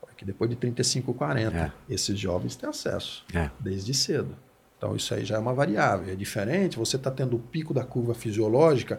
Foi 0.00 0.14
que 0.16 0.24
depois 0.24 0.48
de 0.50 0.56
35, 0.56 1.12
40, 1.14 1.56
é. 1.56 1.72
esses 1.88 2.18
jovens 2.18 2.56
têm 2.56 2.68
acesso 2.68 3.24
é. 3.34 3.50
desde 3.58 3.92
cedo. 3.92 4.36
Então 4.82 4.96
isso 4.96 5.14
aí 5.14 5.24
já 5.24 5.36
é 5.36 5.38
uma 5.38 5.54
variável. 5.54 6.12
É 6.12 6.16
diferente, 6.16 6.76
você 6.76 6.96
está 6.96 7.08
tendo 7.08 7.36
o 7.36 7.38
pico 7.38 7.72
da 7.72 7.84
curva 7.84 8.14
fisiológica 8.14 8.98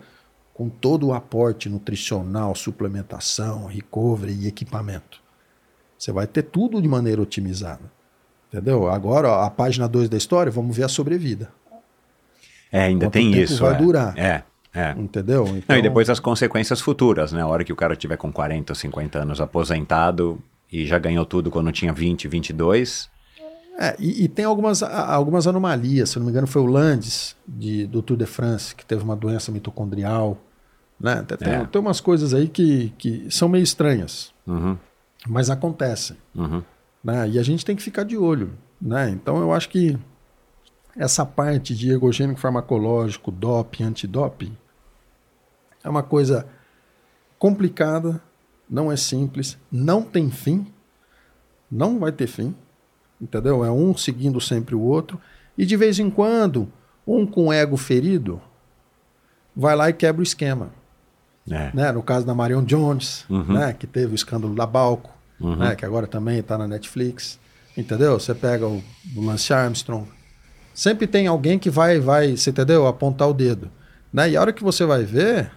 com 0.53 0.69
todo 0.69 1.07
o 1.07 1.14
aporte 1.14 1.68
nutricional, 1.68 2.55
suplementação, 2.55 3.65
recovery 3.65 4.31
e 4.34 4.47
equipamento. 4.47 5.22
Você 5.97 6.14
vai 6.14 6.26
ter 6.26 6.43
tudo 6.43 6.81
de 6.81 6.88
maneira 6.88 7.22
otimizada. 7.22 7.91
Entendeu? 8.47 8.88
Agora, 8.88 9.30
ó, 9.30 9.43
a 9.43 9.49
página 9.49 9.85
2 9.85 10.07
da 10.07 10.15
história, 10.15 10.49
vamos 10.49 10.73
ver 10.73 10.85
a 10.85 10.88
sobrevida. 10.88 11.51
É, 12.72 12.84
ainda 12.84 13.07
Quanto 13.07 13.14
tem 13.14 13.38
isso. 13.38 13.61
vai 13.61 13.73
é. 13.73 13.77
durar. 13.77 14.18
É. 14.18 14.43
É. 14.73 14.91
Entendeu? 14.91 15.45
Então... 15.47 15.64
Não, 15.68 15.77
e 15.77 15.81
depois 15.81 16.10
as 16.10 16.19
consequências 16.19 16.80
futuras, 16.80 17.34
né? 17.34 17.41
A 17.41 17.47
hora 17.47 17.65
que 17.65 17.73
o 17.73 17.76
cara 17.76 17.93
tiver 17.93 18.15
com 18.15 18.31
40 18.31 18.72
ou 18.72 18.76
50 18.76 19.19
anos 19.19 19.41
aposentado 19.41 20.41
e 20.72 20.85
já 20.85 20.97
ganhou 20.97 21.26
tudo 21.26 21.51
quando 21.51 21.73
tinha 21.73 21.91
20, 21.91 22.30
22, 22.30 23.11
é, 23.78 23.95
e, 24.00 24.26
e, 24.26 24.28
tem 24.28 24.45
algumas, 24.45 24.84
algumas 24.84 25.48
anomalias, 25.48 26.12
se 26.12 26.20
não 26.20 26.26
me 26.26 26.32
engano 26.32 26.45
foi 26.45 26.62
o 26.62 26.66
Landes, 26.66 27.36
de, 27.48 27.88
do 27.88 28.02
Tour 28.04 28.18
de 28.18 28.26
France, 28.26 28.76
que 28.76 28.86
teve 28.86 29.04
uma 29.04 29.16
doença 29.16 29.52
mitocondrial. 29.52 30.38
Né? 31.00 31.24
Tem, 31.24 31.54
é. 31.54 31.66
tem 31.66 31.82
umas 31.82 32.00
coisas 32.00 32.34
aí 32.34 32.48
que, 32.48 32.94
que 32.98 33.28
são 33.32 33.50
meio 33.50 33.64
estranhas, 33.64 34.32
uhum. 34.45 34.78
mas 35.28 35.50
acontecem. 35.50 36.18
Uhum. 36.36 36.62
Né? 37.04 37.30
E 37.30 37.40
a 37.40 37.44
gente 37.44 37.66
tem 37.66 37.76
que 37.76 37.82
ficar 37.82 38.04
de 38.04 38.16
olho. 38.16 38.52
Né? 38.80 39.10
Então 39.10 39.38
eu 39.38 39.52
acho 39.52 39.70
que 39.70 39.98
essa 40.95 41.26
parte 41.26 41.74
de 41.76 41.90
ergogênico 41.90 42.40
farmacológico, 42.40 43.32
doping, 43.32 43.84
antidoping, 43.84 44.56
é 45.84 45.90
uma 45.90 46.04
coisa 46.04 46.48
complicada, 47.40 48.22
não 48.70 48.91
é 48.91 48.95
simples, 48.95 49.58
não 49.72 50.04
tem 50.04 50.30
fim, 50.30 50.68
não 51.70 52.00
vai 52.00 52.12
ter 52.12 52.28
fim 52.28 52.56
entendeu? 53.24 53.64
É 53.64 53.72
um 53.72 53.95
seguindo 53.95 54.40
sempre 54.41 54.76
o 54.76 54.82
outro. 54.82 55.20
E 55.58 55.66
de 55.66 55.78
vez 55.78 55.98
em 55.98 56.10
quando, 56.10 56.68
um 57.08 57.26
com 57.26 57.52
ego 57.52 57.78
ferido 57.78 58.41
vai 59.56 59.76
lá 59.76 59.90
e 59.90 59.94
quebra 59.94 60.20
o 60.20 60.24
esquema. 60.24 60.70
É. 61.50 61.72
Né? 61.74 61.91
No 61.91 62.04
caso 62.04 62.26
da 62.26 62.34
Marion 62.34 62.64
Jones, 62.64 63.26
uhum. 63.30 63.54
né? 63.54 63.74
que 63.74 63.88
teve 63.88 64.14
o 64.14 64.16
escândalo 64.16 64.54
da 64.54 64.66
Balco, 64.66 65.12
uhum. 65.40 65.56
né? 65.56 65.76
que 65.76 65.86
agora 65.86 66.08
também 66.08 66.40
está 66.40 66.58
na 66.58 66.68
Netflix. 66.68 67.40
Entendeu? 67.76 68.20
Você 68.20 68.36
pega 68.36 68.68
o, 68.68 68.84
o 69.16 69.26
Lance 69.26 69.52
Armstrong. 69.52 70.08
Sempre 70.74 71.08
tem 71.08 71.28
alguém 71.28 71.58
que 71.58 71.70
vai, 71.70 72.00
vai, 72.00 72.36
você 72.36 72.50
entendeu? 72.50 72.88
Apontar 72.88 73.28
o 73.30 73.34
dedo. 73.34 73.70
Né? 74.12 74.32
E 74.32 74.38
a 74.38 74.41
hora 74.41 74.54
que 74.54 74.64
você 74.64 74.86
vai 74.86 75.04
ver, 75.04 75.52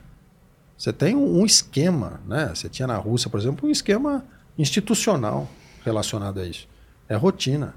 você 0.77 0.93
tem 0.93 1.15
um, 1.15 1.41
um 1.41 1.47
esquema. 1.47 2.21
Né? 2.27 2.51
Você 2.55 2.69
tinha 2.69 2.87
na 2.87 2.97
Rússia, 2.97 3.31
por 3.31 3.39
exemplo, 3.39 3.69
um 3.69 3.73
esquema 3.73 4.25
institucional 4.59 5.49
relacionado 5.85 6.41
a 6.41 6.47
isso 6.47 6.67
é 7.09 7.15
rotina. 7.15 7.75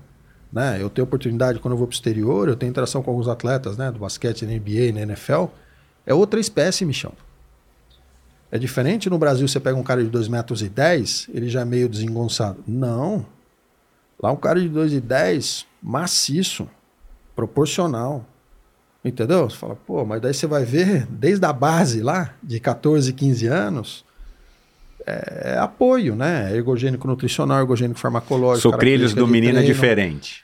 Né? 0.51 0.81
Eu 0.81 0.89
tenho 0.89 1.05
oportunidade 1.05 1.59
quando 1.59 1.73
eu 1.73 1.77
vou 1.77 1.87
para 1.87 1.93
o 1.93 1.95
exterior, 1.95 2.47
eu 2.47 2.55
tenho 2.55 2.69
interação 2.69 3.03
com 3.03 3.11
alguns 3.11 3.27
atletas 3.27 3.77
né, 3.77 3.91
do 3.91 3.99
basquete 3.99 4.45
na 4.45 4.53
NBA, 4.53 4.93
na 4.93 5.01
NFL. 5.01 5.45
É 6.05 6.13
outra 6.13 6.39
espécie, 6.39 6.85
Michão. 6.85 7.13
É 8.51 8.57
diferente 8.57 9.09
no 9.09 9.19
Brasil, 9.19 9.47
você 9.47 9.59
pega 9.59 9.77
um 9.77 9.83
cara 9.83 10.03
de 10.03 10.09
2 10.09 10.27
metros 10.27 10.63
e 10.63 10.69
10, 10.69 11.29
ele 11.33 11.49
já 11.49 11.61
é 11.61 11.65
meio 11.65 11.87
desengonçado. 11.87 12.63
Não. 12.67 13.25
Lá 14.21 14.31
um 14.31 14.35
cara 14.35 14.59
de 14.59 14.69
2,10, 14.69 15.65
maciço, 15.81 16.67
proporcional. 17.35 18.25
Entendeu? 19.05 19.49
Você 19.49 19.55
fala, 19.55 19.75
pô, 19.75 20.03
mas 20.03 20.19
daí 20.19 20.33
você 20.33 20.47
vai 20.47 20.65
ver, 20.65 21.05
desde 21.07 21.45
a 21.45 21.53
base 21.53 22.01
lá, 22.01 22.33
de 22.43 22.59
14, 22.59 23.13
15 23.13 23.47
anos, 23.47 24.05
é, 25.09 25.53
é 25.55 25.57
apoio, 25.57 26.15
né? 26.15 26.55
Ergogênico 26.55 27.07
nutricional, 27.07 27.59
ergogênico 27.59 27.99
farmacológico. 27.99 28.69
Sucrilhos 28.69 29.13
do 29.13 29.27
menino 29.27 29.59
é 29.59 29.63
diferente. 29.63 30.43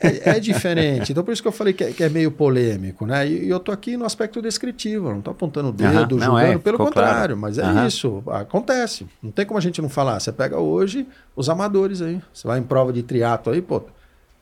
É, 0.00 0.30
é, 0.30 0.40
diferente. 0.40 1.12
Então, 1.12 1.22
por 1.22 1.32
isso 1.32 1.42
que 1.42 1.48
eu 1.48 1.52
falei 1.52 1.72
que 1.72 1.84
é, 1.84 1.92
que 1.92 2.02
é 2.02 2.08
meio 2.08 2.30
polêmico, 2.30 3.06
né? 3.06 3.26
E, 3.28 3.44
e, 3.44 3.48
eu 3.48 3.60
tô 3.60 3.70
aqui 3.70 3.96
no 3.96 4.04
aspecto 4.04 4.42
descritivo, 4.42 5.10
não 5.10 5.20
tô 5.20 5.30
apontando 5.30 5.68
o 5.68 5.72
dedo, 5.72 6.14
Uhum, 6.14 6.18
não, 6.18 6.26
julgando, 6.26 6.52
é, 6.52 6.58
pelo 6.58 6.78
contrário, 6.78 7.36
claro. 7.36 7.36
mas 7.36 7.58
é 7.58 7.62
Aham. 7.62 7.86
isso, 7.86 8.22
acontece. 8.26 9.06
Não 9.22 9.30
tem 9.30 9.46
como 9.46 9.58
a 9.58 9.60
gente 9.60 9.80
não 9.80 9.88
falar. 9.88 10.18
Você 10.18 10.32
pega 10.32 10.58
hoje 10.58 11.06
os 11.36 11.48
amadores 11.48 12.02
aí, 12.02 12.20
você 12.32 12.46
vai 12.46 12.58
em 12.58 12.62
prova 12.62 12.92
de 12.92 13.02
triatlo 13.02 13.52
aí, 13.52 13.62
pô, 13.62 13.82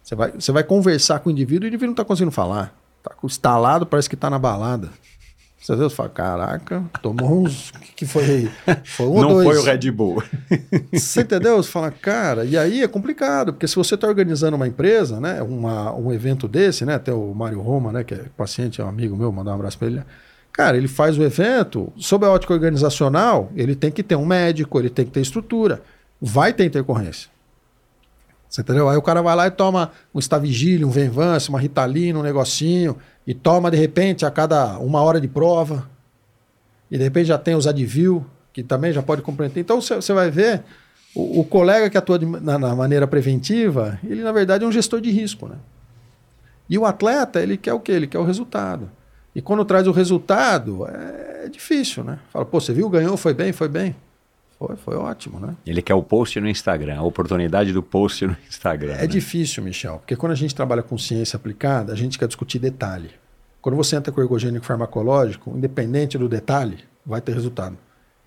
você 0.02 0.14
vai, 0.14 0.32
você 0.32 0.52
vai 0.52 0.62
conversar 0.62 1.18
com 1.20 1.28
o 1.28 1.32
indivíduo 1.32 1.66
e 1.66 1.68
o 1.68 1.68
indivíduo 1.68 1.88
não 1.88 1.96
tá 1.96 2.04
conseguindo 2.04 2.32
falar. 2.32 2.74
Tá 3.02 3.10
com 3.10 3.26
o 3.26 3.30
estalado, 3.30 3.84
parece 3.84 4.08
que 4.08 4.16
tá 4.16 4.30
na 4.30 4.38
balada. 4.38 4.90
Você 5.66 5.74
vê, 5.74 5.82
você 5.82 5.96
fala, 5.96 6.08
caraca, 6.08 6.84
tomou 7.02 7.42
uns. 7.42 7.70
O 7.70 7.80
que, 7.80 7.92
que 7.92 8.06
foi 8.06 8.22
aí? 8.22 8.50
Foi 8.84 9.06
um 9.06 9.20
Não 9.20 9.28
dois. 9.30 9.48
foi 9.48 9.58
o 9.58 9.62
Red 9.64 9.90
Bull. 9.90 10.22
Você 10.94 11.22
entendeu? 11.22 11.56
Você 11.56 11.68
fala, 11.68 11.90
cara, 11.90 12.44
e 12.44 12.56
aí 12.56 12.84
é 12.84 12.86
complicado, 12.86 13.52
porque 13.52 13.66
se 13.66 13.74
você 13.74 13.96
está 13.96 14.06
organizando 14.06 14.54
uma 14.54 14.68
empresa, 14.68 15.18
né, 15.18 15.42
uma, 15.42 15.92
um 15.92 16.12
evento 16.12 16.46
desse, 16.46 16.84
né, 16.84 16.94
até 16.94 17.12
o 17.12 17.34
Mário 17.34 17.60
Roma, 17.60 17.90
né, 17.90 18.04
que 18.04 18.14
é 18.14 18.26
paciente, 18.36 18.80
é 18.80 18.84
um 18.84 18.88
amigo 18.88 19.16
meu, 19.16 19.32
mandar 19.32 19.50
um 19.50 19.54
abraço 19.54 19.76
para 19.76 19.88
ele. 19.88 20.02
Cara, 20.52 20.76
ele 20.76 20.86
faz 20.86 21.18
o 21.18 21.24
evento, 21.24 21.92
sob 21.96 22.24
a 22.24 22.30
ótica 22.30 22.54
organizacional, 22.54 23.50
ele 23.56 23.74
tem 23.74 23.90
que 23.90 24.04
ter 24.04 24.14
um 24.14 24.24
médico, 24.24 24.78
ele 24.78 24.88
tem 24.88 25.04
que 25.04 25.10
ter 25.10 25.20
estrutura. 25.20 25.82
Vai 26.20 26.52
ter 26.52 26.64
intercorrência. 26.64 27.28
Você 28.48 28.60
entendeu? 28.60 28.88
Aí 28.88 28.96
o 28.96 29.02
cara 29.02 29.20
vai 29.22 29.34
lá 29.34 29.46
e 29.46 29.50
toma 29.50 29.90
um 30.14 30.18
Stavigílio, 30.18 30.86
um 30.86 30.90
Venvance, 30.90 31.48
uma 31.48 31.58
Ritalina, 31.60 32.18
um 32.18 32.22
negocinho, 32.22 32.96
e 33.26 33.34
toma 33.34 33.70
de 33.70 33.76
repente 33.76 34.24
a 34.24 34.30
cada 34.30 34.78
uma 34.78 35.02
hora 35.02 35.20
de 35.20 35.28
prova. 35.28 35.88
E 36.90 36.96
de 36.96 37.02
repente 37.04 37.26
já 37.26 37.38
tem 37.38 37.54
os 37.54 37.66
Advil, 37.66 38.24
que 38.52 38.62
também 38.62 38.92
já 38.92 39.02
pode 39.02 39.22
comprometer. 39.22 39.60
Então 39.60 39.80
você 39.80 40.12
vai 40.12 40.30
ver, 40.30 40.62
o, 41.14 41.40
o 41.40 41.44
colega 41.44 41.90
que 41.90 41.98
atua 41.98 42.18
de- 42.18 42.26
na, 42.26 42.58
na 42.58 42.74
maneira 42.74 43.06
preventiva, 43.06 43.98
ele 44.04 44.22
na 44.22 44.32
verdade 44.32 44.64
é 44.64 44.66
um 44.66 44.72
gestor 44.72 45.00
de 45.00 45.10
risco. 45.10 45.48
Né? 45.48 45.56
E 46.70 46.78
o 46.78 46.86
atleta, 46.86 47.40
ele 47.40 47.56
quer 47.56 47.72
o 47.74 47.80
quê? 47.80 47.92
Ele 47.92 48.06
quer 48.06 48.18
o 48.18 48.24
resultado. 48.24 48.88
E 49.34 49.42
quando 49.42 49.64
traz 49.64 49.86
o 49.86 49.92
resultado, 49.92 50.86
é 50.88 51.48
difícil, 51.50 52.02
né? 52.02 52.18
Fala, 52.32 52.46
pô, 52.46 52.58
você 52.60 52.72
viu, 52.72 52.88
ganhou, 52.88 53.16
foi 53.18 53.34
bem, 53.34 53.52
foi 53.52 53.68
bem. 53.68 53.94
Foi, 54.58 54.76
foi 54.76 54.96
ótimo, 54.96 55.38
né? 55.38 55.54
Ele 55.66 55.82
quer 55.82 55.94
o 55.94 56.02
post 56.02 56.40
no 56.40 56.48
Instagram, 56.48 56.98
a 56.98 57.02
oportunidade 57.02 57.72
do 57.72 57.82
post 57.82 58.26
no 58.26 58.36
Instagram. 58.48 58.94
É 58.94 59.02
né? 59.02 59.06
difícil, 59.06 59.62
Michel, 59.62 59.98
porque 59.98 60.16
quando 60.16 60.32
a 60.32 60.36
gente 60.36 60.54
trabalha 60.54 60.82
com 60.82 60.96
ciência 60.96 61.36
aplicada, 61.36 61.92
a 61.92 61.96
gente 61.96 62.18
quer 62.18 62.26
discutir 62.26 62.58
detalhe. 62.58 63.10
Quando 63.60 63.76
você 63.76 63.96
entra 63.96 64.12
com 64.12 64.20
o 64.20 64.24
ergogênico 64.24 64.64
farmacológico, 64.64 65.50
independente 65.50 66.16
do 66.16 66.28
detalhe, 66.28 66.78
vai 67.04 67.20
ter 67.20 67.34
resultado. 67.34 67.76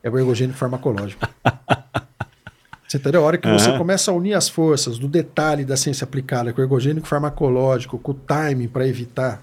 É 0.04 0.10
o 0.10 0.18
ergogênico 0.20 0.58
farmacológico. 0.58 1.28
você 2.88 2.98
entendeu? 2.98 3.22
A 3.22 3.26
hora 3.26 3.38
que 3.38 3.50
você 3.50 3.70
Aham. 3.70 3.78
começa 3.78 4.12
a 4.12 4.14
unir 4.14 4.34
as 4.34 4.48
forças 4.50 5.00
do 5.00 5.08
detalhe 5.08 5.66
da 5.66 5.76
ciência 5.78 6.04
aplicada 6.04 6.54
com 6.54 6.62
o 6.62 6.64
ergogênico 6.64 7.08
farmacológico, 7.08 7.98
com 7.98 8.12
o 8.12 8.16
timing 8.16 8.68
para 8.68 8.88
evitar 8.88 9.42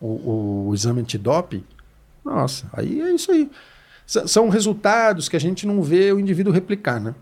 o, 0.00 0.68
o 0.68 0.74
exame 0.74 1.00
antidoping, 1.00 1.64
nossa, 2.24 2.66
aí 2.72 3.00
é 3.00 3.12
isso 3.12 3.30
aí. 3.30 3.48
São 4.06 4.48
resultados 4.48 5.28
que 5.28 5.36
a 5.36 5.40
gente 5.40 5.66
não 5.66 5.82
vê 5.82 6.12
o 6.12 6.20
indivíduo 6.20 6.52
replicar, 6.52 7.00
né? 7.00 7.14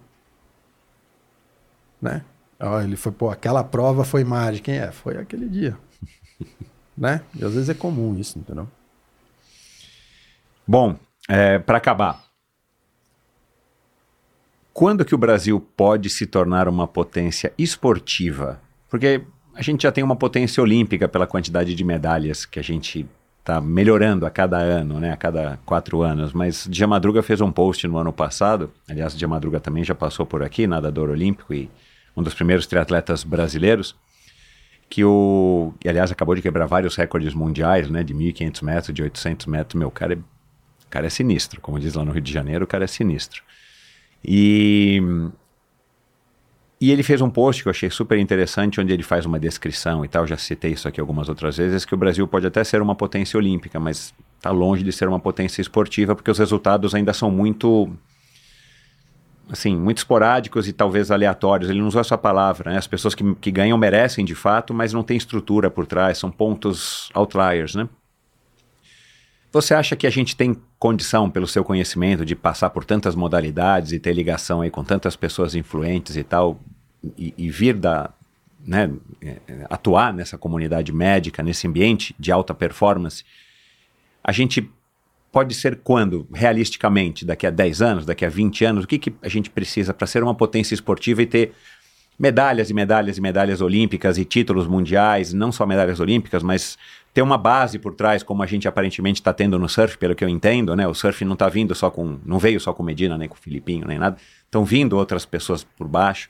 né? 2.00 2.22
Ó, 2.60 2.80
ele 2.80 2.94
foi, 2.94 3.10
pô, 3.10 3.30
aquela 3.30 3.64
prova 3.64 4.04
foi 4.04 4.22
mágica, 4.22 4.66
quem 4.66 4.78
é? 4.78 4.92
Foi 4.92 5.16
aquele 5.16 5.48
dia. 5.48 5.76
né? 6.96 7.22
E 7.34 7.44
às 7.44 7.54
vezes 7.54 7.70
é 7.70 7.74
comum 7.74 8.14
isso, 8.16 8.38
entendeu? 8.38 8.68
Bom, 10.66 10.98
para 11.64 11.78
acabar, 11.78 12.22
quando 14.72 15.04
que 15.04 15.14
o 15.14 15.18
Brasil 15.18 15.60
pode 15.76 16.10
se 16.10 16.26
tornar 16.26 16.68
uma 16.68 16.86
potência 16.86 17.52
esportiva? 17.56 18.60
Porque 18.88 19.22
a 19.54 19.62
gente 19.62 19.84
já 19.84 19.92
tem 19.92 20.02
uma 20.02 20.16
potência 20.16 20.62
olímpica 20.62 21.08
pela 21.08 21.26
quantidade 21.26 21.74
de 21.74 21.84
medalhas 21.84 22.44
que 22.44 22.58
a 22.58 22.62
gente 22.62 23.06
está 23.44 23.60
melhorando 23.60 24.24
a 24.24 24.30
cada 24.30 24.56
ano, 24.56 24.98
né? 24.98 25.12
A 25.12 25.16
cada 25.18 25.58
quatro 25.66 26.00
anos. 26.00 26.32
Mas 26.32 26.66
Madruga 26.88 27.22
fez 27.22 27.42
um 27.42 27.52
post 27.52 27.86
no 27.86 27.98
ano 27.98 28.12
passado. 28.12 28.72
Aliás, 28.88 29.20
Madruga 29.22 29.60
também 29.60 29.84
já 29.84 29.94
passou 29.94 30.24
por 30.24 30.42
aqui, 30.42 30.66
nadador 30.66 31.10
olímpico 31.10 31.52
e 31.52 31.70
um 32.16 32.22
dos 32.22 32.32
primeiros 32.32 32.66
triatletas 32.66 33.22
brasileiros. 33.22 33.94
Que 34.88 35.04
o. 35.04 35.74
E, 35.84 35.88
aliás, 35.88 36.10
acabou 36.10 36.34
de 36.34 36.40
quebrar 36.40 36.66
vários 36.66 36.96
recordes 36.96 37.34
mundiais, 37.34 37.90
né? 37.90 38.02
De 38.02 38.14
1.500 38.14 38.64
metros, 38.64 38.94
de 38.94 39.02
800 39.02 39.46
metros. 39.46 39.78
Meu, 39.78 39.88
o 39.88 39.90
cara 39.90 40.14
é 40.14 40.16
o 40.16 40.88
cara 40.88 41.06
é 41.06 41.10
sinistro, 41.10 41.60
como 41.60 41.78
diz 41.78 41.94
lá 41.94 42.04
no 42.04 42.12
Rio 42.12 42.22
de 42.22 42.32
Janeiro, 42.32 42.64
o 42.64 42.68
cara 42.68 42.84
é 42.84 42.86
sinistro. 42.86 43.42
E, 44.24 45.02
e 46.84 46.90
ele 46.90 47.02
fez 47.02 47.20
um 47.20 47.30
post 47.30 47.62
que 47.62 47.68
eu 47.68 47.70
achei 47.70 47.88
super 47.88 48.18
interessante, 48.18 48.80
onde 48.80 48.92
ele 48.92 49.02
faz 49.02 49.24
uma 49.24 49.38
descrição 49.38 50.04
e 50.04 50.08
tal, 50.08 50.26
já 50.26 50.36
citei 50.36 50.72
isso 50.72 50.86
aqui 50.86 51.00
algumas 51.00 51.28
outras 51.30 51.56
vezes, 51.56 51.84
que 51.84 51.94
o 51.94 51.96
Brasil 51.96 52.28
pode 52.28 52.46
até 52.46 52.62
ser 52.62 52.82
uma 52.82 52.94
potência 52.94 53.38
olímpica, 53.38 53.80
mas 53.80 54.12
está 54.36 54.50
longe 54.50 54.82
de 54.82 54.92
ser 54.92 55.08
uma 55.08 55.18
potência 55.18 55.62
esportiva, 55.62 56.14
porque 56.14 56.30
os 56.30 56.38
resultados 56.38 56.94
ainda 56.94 57.14
são 57.14 57.30
muito 57.30 57.90
assim, 59.48 59.74
muito 59.74 59.98
esporádicos 59.98 60.68
e 60.68 60.74
talvez 60.74 61.10
aleatórios. 61.10 61.70
Ele 61.70 61.80
não 61.80 61.88
usou 61.88 62.02
essa 62.02 62.18
palavra, 62.18 62.72
né? 62.72 62.78
As 62.78 62.86
pessoas 62.86 63.14
que, 63.14 63.34
que 63.36 63.50
ganham 63.50 63.78
merecem 63.78 64.24
de 64.24 64.34
fato, 64.34 64.74
mas 64.74 64.92
não 64.92 65.02
tem 65.02 65.16
estrutura 65.16 65.70
por 65.70 65.86
trás, 65.86 66.18
são 66.18 66.30
pontos 66.30 67.08
outliers, 67.14 67.74
né? 67.74 67.88
Você 69.52 69.72
acha 69.72 69.94
que 69.94 70.06
a 70.06 70.10
gente 70.10 70.36
tem 70.36 70.56
condição, 70.78 71.30
pelo 71.30 71.46
seu 71.46 71.64
conhecimento, 71.64 72.24
de 72.26 72.34
passar 72.34 72.70
por 72.70 72.84
tantas 72.84 73.14
modalidades 73.14 73.92
e 73.92 73.98
ter 74.00 74.12
ligação 74.12 74.60
aí 74.60 74.70
com 74.70 74.82
tantas 74.82 75.14
pessoas 75.14 75.54
influentes 75.54 76.16
e 76.16 76.24
tal, 76.24 76.60
e, 77.16 77.34
e 77.36 77.50
vir 77.50 77.74
da, 77.74 78.10
né, 78.66 78.90
eh, 79.22 79.38
atuar 79.68 80.12
nessa 80.12 80.38
comunidade 80.38 80.92
médica, 80.92 81.42
nesse 81.42 81.66
ambiente 81.66 82.14
de 82.18 82.32
alta 82.32 82.54
performance? 82.54 83.24
A 84.22 84.32
gente 84.32 84.70
pode 85.30 85.54
ser 85.54 85.80
quando, 85.82 86.26
realisticamente, 86.32 87.24
daqui 87.24 87.46
a 87.46 87.50
10 87.50 87.82
anos, 87.82 88.06
daqui 88.06 88.24
a 88.24 88.28
20 88.28 88.64
anos, 88.64 88.84
o 88.84 88.86
que, 88.86 88.98
que 88.98 89.12
a 89.20 89.28
gente 89.28 89.50
precisa 89.50 89.92
para 89.92 90.06
ser 90.06 90.22
uma 90.22 90.34
potência 90.34 90.74
esportiva 90.74 91.22
e 91.22 91.26
ter 91.26 91.52
medalhas 92.18 92.70
e 92.70 92.74
medalhas 92.74 93.18
e 93.18 93.20
medalhas 93.20 93.60
olímpicas 93.60 94.18
e 94.18 94.24
títulos 94.24 94.66
mundiais, 94.66 95.32
não 95.32 95.50
só 95.50 95.66
medalhas 95.66 95.98
olímpicas, 95.98 96.42
mas 96.42 96.78
ter 97.12 97.22
uma 97.22 97.36
base 97.36 97.78
por 97.78 97.94
trás, 97.94 98.22
como 98.22 98.42
a 98.42 98.46
gente 98.46 98.66
aparentemente 98.66 99.20
está 99.20 99.32
tendo 99.32 99.58
no 99.58 99.68
surf, 99.68 99.98
pelo 99.98 100.14
que 100.14 100.24
eu 100.24 100.28
entendo, 100.28 100.74
né? 100.74 100.86
O 100.86 100.94
surf 100.94 101.24
não 101.24 101.34
está 101.34 101.48
vindo 101.48 101.74
só 101.74 101.90
com, 101.90 102.18
não 102.24 102.38
veio 102.38 102.60
só 102.60 102.72
com 102.72 102.82
Medina, 102.82 103.18
nem 103.18 103.28
com 103.28 103.34
Filipinho, 103.34 103.86
nem 103.86 103.98
nada. 103.98 104.16
Estão 104.44 104.64
vindo 104.64 104.96
outras 104.96 105.24
pessoas 105.24 105.64
por 105.64 105.88
baixo, 105.88 106.28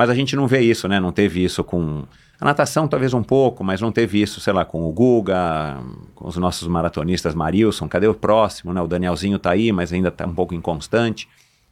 mas 0.00 0.08
a 0.08 0.14
gente 0.14 0.34
não 0.34 0.46
vê 0.46 0.60
isso, 0.60 0.88
né? 0.88 0.98
Não 0.98 1.12
teve 1.12 1.44
isso 1.44 1.62
com 1.62 2.04
a 2.40 2.44
natação, 2.46 2.88
talvez 2.88 3.12
um 3.12 3.22
pouco, 3.22 3.62
mas 3.62 3.82
não 3.82 3.92
teve 3.92 4.22
isso, 4.22 4.40
sei 4.40 4.50
lá, 4.50 4.64
com 4.64 4.88
o 4.88 4.90
Guga, 4.90 5.78
com 6.14 6.26
os 6.26 6.38
nossos 6.38 6.66
maratonistas 6.66 7.34
Marilson. 7.34 7.86
Cadê 7.86 8.06
o 8.06 8.14
próximo, 8.14 8.72
né? 8.72 8.80
O 8.80 8.86
Danielzinho 8.86 9.38
tá 9.38 9.50
aí, 9.50 9.70
mas 9.70 9.92
ainda 9.92 10.08
está 10.08 10.26
um 10.26 10.34
pouco 10.34 10.54
inconstante. 10.54 11.28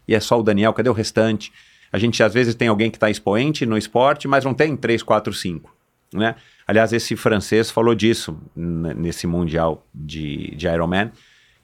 E 0.07 0.15
é 0.15 0.21
só 0.21 0.39
o 0.39 0.43
Daniel, 0.43 0.75
cadê 0.75 0.91
o 0.91 0.93
restante? 0.93 1.51
A 1.91 1.97
gente 1.97 2.23
às 2.23 2.35
vezes 2.35 2.55
tem 2.55 2.69
alguém 2.69 2.91
que 2.91 2.99
está 2.99 3.09
expoente 3.09 3.65
no 3.65 3.79
esporte, 3.79 4.29
mas 4.29 4.45
não 4.45 4.53
tem 4.53 4.77
3, 4.77 5.03
4, 5.03 5.33
5. 5.33 5.75
Né? 6.13 6.35
Aliás, 6.67 6.93
esse 6.93 7.17
francês 7.17 7.71
falou 7.71 7.95
disso 7.95 8.39
nesse 8.55 9.27
Mundial 9.27 9.87
de, 9.95 10.55
de 10.55 10.67
Ironman. 10.69 11.11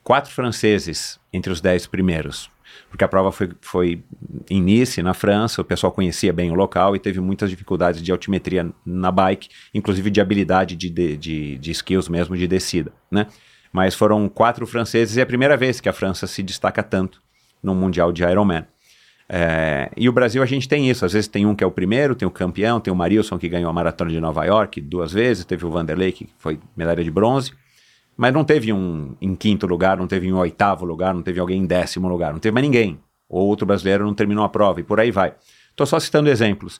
Quatro 0.03 0.31
franceses 0.31 1.19
entre 1.31 1.53
os 1.53 1.61
dez 1.61 1.85
primeiros. 1.85 2.49
Porque 2.95 3.03
a 3.03 3.09
prova 3.09 3.29
foi, 3.29 3.49
foi 3.59 4.01
em 4.49 4.61
Nice, 4.61 5.03
na 5.03 5.13
França, 5.13 5.61
o 5.61 5.65
pessoal 5.65 5.91
conhecia 5.91 6.31
bem 6.31 6.49
o 6.49 6.53
local 6.53 6.95
e 6.95 6.99
teve 6.99 7.19
muitas 7.19 7.49
dificuldades 7.49 8.01
de 8.01 8.09
altimetria 8.09 8.71
na 8.85 9.11
bike, 9.11 9.49
inclusive 9.73 10.09
de 10.09 10.21
habilidade 10.21 10.77
de, 10.77 10.89
de, 10.89 11.17
de, 11.17 11.57
de 11.57 11.71
skills 11.71 12.07
mesmo 12.07 12.37
de 12.37 12.47
descida. 12.47 12.93
Né? 13.11 13.27
Mas 13.69 13.95
foram 13.95 14.29
quatro 14.29 14.65
franceses 14.65 15.17
e 15.17 15.19
é 15.19 15.23
a 15.23 15.25
primeira 15.25 15.57
vez 15.57 15.81
que 15.81 15.89
a 15.89 15.93
França 15.93 16.25
se 16.25 16.41
destaca 16.41 16.81
tanto 16.81 17.21
no 17.61 17.75
Mundial 17.75 18.13
de 18.13 18.23
Ironman. 18.23 18.65
É, 19.27 19.91
e 19.97 20.07
o 20.07 20.13
Brasil 20.13 20.41
a 20.41 20.45
gente 20.45 20.65
tem 20.65 20.89
isso, 20.89 21.03
às 21.03 21.11
vezes 21.11 21.27
tem 21.27 21.45
um 21.45 21.53
que 21.53 21.65
é 21.65 21.67
o 21.67 21.71
primeiro, 21.71 22.15
tem 22.15 22.25
o 22.25 22.31
campeão, 22.31 22.79
tem 22.79 22.93
o 22.93 22.95
Marilson 22.95 23.37
que 23.37 23.49
ganhou 23.49 23.69
a 23.69 23.73
maratona 23.73 24.09
de 24.09 24.21
Nova 24.21 24.45
York 24.45 24.79
duas 24.79 25.11
vezes, 25.11 25.43
teve 25.43 25.65
o 25.65 25.69
Vanderlei 25.69 26.13
que 26.13 26.29
foi 26.37 26.61
medalha 26.77 27.03
de 27.03 27.11
bronze, 27.11 27.51
mas 28.17 28.33
não 28.33 28.43
teve 28.43 28.71
um 28.71 29.15
em 29.21 29.35
quinto 29.35 29.67
lugar, 29.67 29.97
não 29.97 30.07
teve 30.07 30.31
um 30.31 30.37
em 30.37 30.39
oitavo 30.39 30.85
lugar, 30.85 31.13
não 31.13 31.21
teve 31.21 31.39
alguém 31.39 31.61
em 31.61 31.65
décimo 31.65 32.07
lugar, 32.07 32.31
não 32.31 32.39
teve 32.39 32.53
mais 32.53 32.65
ninguém. 32.65 32.99
Ou 33.27 33.47
outro 33.47 33.65
brasileiro 33.65 34.05
não 34.05 34.13
terminou 34.13 34.43
a 34.43 34.49
prova 34.49 34.79
e 34.79 34.83
por 34.83 34.99
aí 34.99 35.11
vai. 35.11 35.33
Estou 35.71 35.85
só 35.85 35.99
citando 35.99 36.29
exemplos. 36.29 36.79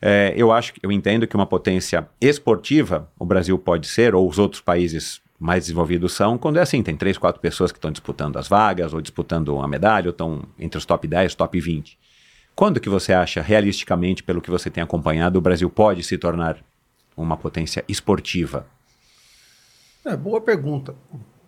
É, 0.00 0.34
eu 0.36 0.50
acho, 0.50 0.72
eu 0.82 0.90
entendo 0.90 1.28
que 1.28 1.36
uma 1.36 1.46
potência 1.46 2.08
esportiva 2.20 3.08
o 3.16 3.24
Brasil 3.24 3.56
pode 3.56 3.86
ser, 3.86 4.14
ou 4.14 4.28
os 4.28 4.38
outros 4.38 4.60
países 4.60 5.20
mais 5.38 5.64
desenvolvidos 5.64 6.12
são, 6.12 6.36
quando 6.36 6.56
é 6.56 6.62
assim, 6.62 6.82
tem 6.82 6.96
três, 6.96 7.16
quatro 7.16 7.40
pessoas 7.40 7.70
que 7.70 7.78
estão 7.78 7.90
disputando 7.90 8.36
as 8.36 8.48
vagas, 8.48 8.92
ou 8.92 9.00
disputando 9.00 9.60
a 9.60 9.68
medalha, 9.68 10.06
ou 10.06 10.10
estão 10.10 10.42
entre 10.58 10.78
os 10.78 10.84
top 10.84 11.06
10, 11.06 11.34
top 11.36 11.60
20. 11.60 11.98
Quando 12.54 12.80
que 12.80 12.88
você 12.88 13.12
acha, 13.12 13.40
realisticamente, 13.40 14.22
pelo 14.22 14.40
que 14.40 14.50
você 14.50 14.68
tem 14.70 14.82
acompanhado, 14.82 15.38
o 15.38 15.42
Brasil 15.42 15.70
pode 15.70 16.02
se 16.02 16.18
tornar 16.18 16.58
uma 17.16 17.36
potência 17.36 17.84
esportiva? 17.88 18.66
É, 20.04 20.16
boa 20.16 20.40
pergunta. 20.40 20.94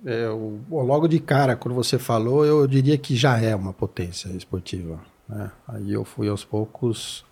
É, 0.04 0.28
o- 0.28 0.60
logo 0.70 1.08
de 1.08 1.18
cara, 1.18 1.56
quando 1.56 1.74
você 1.74 1.98
falou, 1.98 2.44
eu 2.44 2.66
diria 2.66 2.96
que 2.98 3.16
já 3.16 3.38
é 3.40 3.54
uma 3.54 3.72
potência 3.72 4.28
esportiva. 4.30 5.00
né? 5.28 5.50
Aí 5.66 5.90
eu 5.92 6.04
fui 6.04 6.28
aos 6.28 6.44
poucos 6.44 7.24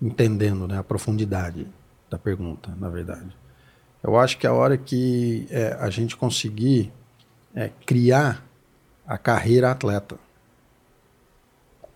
entendendo 0.00 0.66
né, 0.66 0.78
a 0.78 0.82
profundidade 0.82 1.66
da 2.08 2.18
pergunta, 2.18 2.74
na 2.80 2.88
verdade. 2.88 3.36
Eu 4.02 4.18
acho 4.18 4.38
que 4.38 4.46
a 4.46 4.52
hora 4.52 4.78
que 4.78 5.46
é, 5.50 5.76
a 5.78 5.90
gente 5.90 6.16
conseguir 6.16 6.90
é, 7.54 7.68
criar 7.84 8.42
a 9.06 9.18
carreira 9.18 9.70
atleta. 9.70 10.16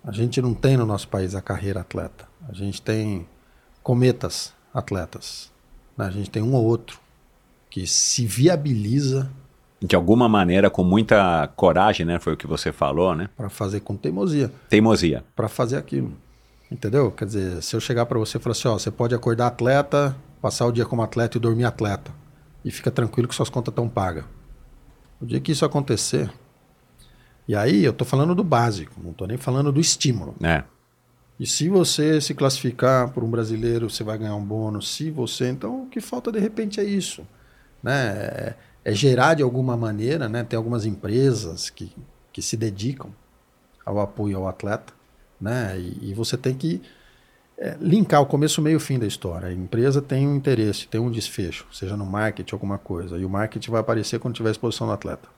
A 0.05 0.13
gente 0.13 0.43
não 0.43 0.53
tem 0.53 0.77
no 0.77 0.85
nosso 0.85 1.09
país 1.09 1.35
a 1.35 1.41
carreira 1.41 1.81
atleta. 1.81 2.29
A 2.49 2.53
gente 2.53 2.83
tem 2.83 3.27
cometas 3.83 4.53
atletas. 4.75 5.51
né? 5.97 6.05
A 6.07 6.11
gente 6.11 6.29
tem 6.29 6.43
um 6.43 6.55
ou 6.55 6.65
outro 6.65 7.01
que 7.73 7.87
se 7.87 8.27
viabiliza 8.27 9.31
De 9.81 9.97
alguma 9.97 10.29
maneira, 10.29 10.69
com 10.69 10.85
muita 10.85 11.49
coragem, 11.57 12.05
né? 12.05 12.21
Foi 12.21 12.35
o 12.35 12.37
que 12.37 12.47
você 12.47 12.71
falou, 12.71 13.17
né? 13.17 13.31
para 13.35 13.49
fazer 13.49 13.81
com 13.81 13.97
teimosia, 13.97 14.53
Teimosia. 14.69 15.25
para 15.35 15.49
fazer 15.49 15.79
aquilo. 15.79 16.13
Entendeu? 16.71 17.11
Quer 17.11 17.25
dizer, 17.25 17.63
se 17.63 17.75
eu 17.75 17.81
chegar 17.81 18.05
para 18.05 18.19
você 18.19 18.37
e 18.37 18.41
falar 18.41 18.53
assim, 18.53 18.69
ó, 18.69 18.75
você 18.75 18.91
pode 18.91 19.15
acordar 19.15 19.47
atleta, 19.47 20.15
passar 20.41 20.67
o 20.67 20.73
dia 20.73 20.85
como 20.85 21.03
atleta 21.03 21.39
e 21.39 21.41
dormir 21.41 21.65
atleta. 21.65 22.13
E 22.63 22.71
fica 22.71 22.91
tranquilo 22.91 23.27
que 23.27 23.35
suas 23.35 23.49
contas 23.49 23.73
estão 23.73 23.89
pagas. 23.89 24.25
O 25.19 25.25
dia 25.25 25.41
que 25.41 25.53
isso 25.53 25.65
acontecer, 25.65 26.31
e 27.49 27.57
aí 27.57 27.85
eu 27.85 27.93
tô 27.95 28.05
falando 28.05 28.35
do 28.35 28.45
básico, 28.45 29.01
não 29.03 29.15
tô 29.15 29.27
nem 29.27 29.39
falando 29.39 29.73
do 29.73 29.81
estímulo. 29.81 30.35
É. 30.43 30.63
E 31.41 31.47
se 31.47 31.71
você 31.71 32.21
se 32.21 32.35
classificar 32.35 33.11
por 33.13 33.25
um 33.25 33.31
brasileiro, 33.31 33.89
você 33.89 34.05
vai 34.05 34.19
ganhar 34.19 34.35
um 34.35 34.45
bônus. 34.45 34.95
Se 34.95 35.11
você, 35.11 35.49
então 35.49 35.85
o 35.85 35.87
que 35.87 36.01
falta 36.03 36.31
de 36.31 36.39
repente 36.39 36.79
é 36.79 36.85
isso, 36.85 37.27
né? 37.83 38.13
É, 38.13 38.55
é 38.85 38.93
gerar 38.95 39.35
de 39.35 39.43
alguma 39.43 39.77
maneira, 39.77 40.29
né? 40.29 40.45
Tem 40.45 40.57
algumas 40.57 40.85
empresas 40.85 41.71
que, 41.71 41.93
que 42.33 42.43
se 42.43 42.57
dedicam 42.57 43.11
ao 43.85 44.01
apoio 44.01 44.39
ao 44.39 44.49
atleta, 44.49 44.93
né? 45.41 45.79
E, 45.79 46.11
e 46.11 46.15
você 46.15 46.37
tem 46.37 46.55
que 46.55 46.83
é, 47.59 47.77
linkar 47.81 48.21
o 48.21 48.27
começo, 48.27 48.61
meio 48.61 48.79
e 48.79 48.81
fim 48.81 48.99
da 48.99 49.07
história. 49.07 49.49
A 49.49 49.53
empresa 49.53 50.03
tem 50.03 50.27
um 50.27 50.35
interesse, 50.35 50.89
tem 50.89 51.01
um 51.01 51.11
desfecho, 51.11 51.67
seja 51.73 51.97
no 51.97 52.05
marketing 52.05 52.55
alguma 52.55 52.79
coisa. 52.79 53.17
E 53.19 53.25
o 53.25 53.31
marketing 53.31 53.71
vai 53.71 53.81
aparecer 53.81 54.19
quando 54.19 54.35
tiver 54.35 54.51
exposição 54.51 54.87
do 54.87 54.93
atleta. 54.93 55.29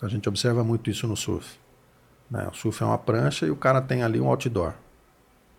A 0.00 0.08
gente 0.08 0.28
observa 0.28 0.64
muito 0.64 0.88
isso 0.88 1.06
no 1.06 1.16
surf. 1.16 1.58
Né? 2.30 2.48
O 2.50 2.54
surf 2.54 2.82
é 2.82 2.86
uma 2.86 2.96
prancha 2.96 3.44
e 3.44 3.50
o 3.50 3.56
cara 3.56 3.82
tem 3.82 4.02
ali 4.02 4.18
um 4.18 4.28
outdoor. 4.28 4.72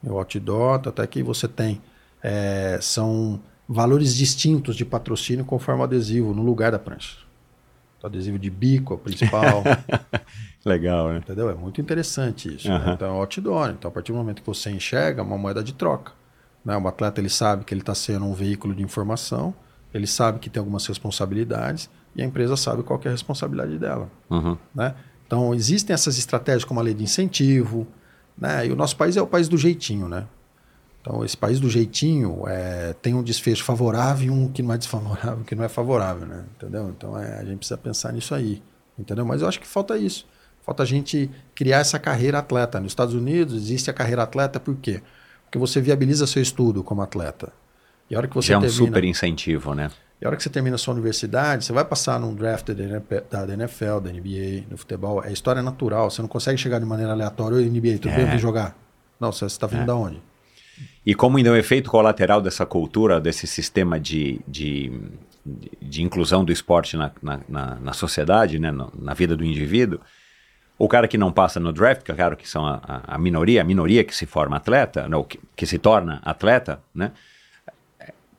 E 0.04 0.10
o 0.10 0.18
outdoor, 0.18 0.82
até 0.88 1.06
que 1.06 1.22
você 1.22 1.48
tem, 1.48 1.80
é, 2.24 2.80
são 2.82 3.40
valores 3.72 4.16
distintos 4.16 4.76
de 4.76 4.84
patrocínio 4.84 5.46
conforme 5.46 5.82
o 5.82 5.84
adesivo 5.84 6.34
no 6.34 6.44
lugar 6.44 6.72
da 6.72 6.80
prancha. 6.80 7.18
O 8.04 8.08
adesivo 8.08 8.38
de 8.40 8.50
bico 8.50 8.94
é 8.94 8.96
o 8.96 9.00
principal, 9.00 9.64
Legal, 10.66 11.10
né? 11.10 11.18
entendeu? 11.20 11.50
É 11.50 11.54
muito 11.54 11.80
interessante 11.80 12.56
isso. 12.56 12.68
né? 12.68 12.76
Aham. 12.76 12.94
Então 12.94 13.08
é 13.08 13.20
outdoor. 13.20 13.70
Então 13.70 13.90
a 13.90 13.92
partir 13.92 14.12
do 14.12 14.18
momento 14.18 14.42
que 14.42 14.48
você 14.48 14.70
enxerga, 14.72 15.22
é 15.22 15.24
uma 15.24 15.38
moeda 15.38 15.64
de 15.64 15.74
troca. 15.74 16.12
Né? 16.66 16.76
O 16.78 16.88
atleta 16.88 17.22
ele 17.22 17.30
sabe 17.30 17.64
que 17.64 17.74
ele 17.74 17.82
está 17.82 17.96
sendo 17.96 18.26
um 18.26 18.34
veículo 18.34 18.74
de 18.76 18.84
informação, 18.84 19.54
ele 19.94 20.08
sabe 20.08 20.40
que 20.40 20.50
tem 20.50 20.60
algumas 20.60 20.86
responsabilidades 20.86 21.90
e 22.16 22.22
a 22.22 22.26
empresa 22.26 22.56
sabe 22.58 22.84
qual 22.84 23.00
é 23.06 23.08
a 23.08 23.12
responsabilidade 23.12 23.78
dela. 23.78 24.10
Uhum. 24.30 24.58
né? 24.76 24.96
Então 25.26 25.54
existem 25.54 25.94
essas 25.94 26.18
estratégias 26.18 26.66
como 26.66 26.80
a 26.80 26.84
lei 26.84 26.94
de 26.94 27.04
incentivo, 27.04 27.88
né? 28.38 28.68
E 28.68 28.72
o 28.72 28.76
nosso 28.76 28.98
país 28.98 29.16
é 29.16 29.22
o 29.22 29.28
país 29.28 29.48
do 29.48 29.58
jeitinho, 29.58 30.10
né? 30.10 30.26
Então 31.02 31.26
esse 31.26 31.36
país 31.36 31.60
do 31.60 31.70
jeitinho 31.70 32.44
é, 32.48 32.94
tem 33.02 33.14
um 33.14 33.24
desfecho 33.24 33.64
favorável 33.64 34.28
e 34.28 34.30
um 34.30 34.48
que 34.48 34.62
não 34.62 34.74
é 34.74 34.78
desfavorável, 34.78 35.44
que 35.44 35.56
não 35.56 35.64
é 35.64 35.68
favorável, 35.68 36.28
né? 36.28 36.46
Entendeu? 36.56 36.94
Então 36.96 37.18
é, 37.18 37.40
a 37.40 37.44
gente 37.44 37.58
precisa 37.58 37.78
pensar 37.78 38.14
nisso 38.14 38.36
aí, 38.36 38.62
entendeu? 38.98 39.26
Mas 39.26 39.42
eu 39.42 39.48
acho 39.48 39.60
que 39.60 39.68
falta 39.68 39.98
isso, 39.98 40.28
falta 40.64 40.84
a 40.84 40.86
gente 40.86 41.30
criar 41.56 41.80
essa 41.80 41.98
carreira 41.98 42.38
atleta. 42.38 42.80
Nos 42.80 42.92
Estados 42.92 43.16
Unidos 43.16 43.56
existe 43.56 43.90
a 43.90 43.94
carreira 43.94 44.24
atleta 44.24 44.60
por 44.60 44.76
quê? 44.76 45.02
Porque 45.46 45.58
você 45.58 45.82
viabiliza 45.82 46.28
seu 46.28 46.42
estudo 46.42 46.84
como 46.84 47.02
atleta. 47.02 47.52
E 48.10 48.16
a 48.16 48.20
hora 48.20 48.28
que 48.28 48.36
você 48.36 48.50
Já 48.50 48.56
é 48.56 48.58
um 48.58 48.62
termina, 48.62 48.86
super 48.86 49.04
incentivo, 49.04 49.74
né? 49.74 49.90
e 50.22 50.26
a 50.26 50.28
hora 50.28 50.38
que 50.38 50.44
você 50.44 50.50
termina 50.50 50.76
a 50.76 50.78
sua 50.78 50.94
universidade, 50.94 51.66
você 51.66 51.74
vai 51.74 51.84
passar 51.84 52.20
num 52.20 52.36
draft 52.36 52.68
da 52.68 52.84
NF 52.84 53.24
da 53.30 53.46
da 53.46 53.54
NFL, 53.54 54.00
da 54.02 54.12
NBA, 54.12 54.66
no 54.70 54.78
futebol. 54.78 55.24
É 55.24 55.32
história 55.32 55.64
natural. 55.64 56.12
Você 56.12 56.22
não 56.22 56.30
consegue 56.30 56.60
chegar 56.60 56.78
de 56.78 56.86
maneira 56.86 57.12
aleatória. 57.12 57.58
Oi, 57.58 57.66
NBA, 57.66 57.98
tudo 58.00 58.14
bem? 58.14 58.26
É. 58.26 58.32
Vim 58.32 58.38
jogar. 58.38 58.78
Não, 59.20 59.32
você 59.32 59.46
está 59.46 59.66
vindo 59.66 59.86
da 59.86 59.96
onde? 59.96 60.22
E 61.06 61.16
como 61.16 61.38
ainda 61.38 61.50
é 61.50 61.54
um 61.54 61.56
efeito 61.56 61.90
colateral 61.90 62.42
dessa 62.42 62.66
cultura, 62.66 63.20
desse 63.20 63.48
sistema 63.48 64.00
de, 64.00 64.40
de, 64.48 64.92
de- 65.82 66.04
inclusão 66.04 66.46
do 66.46 66.52
esporte 66.52 66.96
na, 66.96 67.12
na, 67.22 67.40
na, 67.48 67.94
sociedade, 67.94 68.60
né, 68.60 68.72
na 69.00 69.14
vida 69.14 69.36
do 69.36 69.44
indivíduo, 69.44 70.00
o 70.78 70.88
cara 70.88 71.08
que 71.08 71.18
não 71.18 71.32
passa 71.32 71.60
no 71.60 71.72
draft, 71.72 72.04
que 72.04 72.12
é 72.12 72.16
claro 72.16 72.38
que 72.38 72.48
são 72.48 72.66
a, 72.66 73.02
a- 73.08 73.18
minoria, 73.18 73.62
a 73.62 73.64
minoria 73.64 74.04
que 74.04 74.16
se 74.16 74.26
forma 74.26 74.58
atleta, 74.58 75.08
não, 75.08 75.24
que, 75.24 75.40
que 75.56 75.66
se 75.66 75.78
torna 75.78 76.20
atleta, 76.24 76.82
né? 76.94 77.12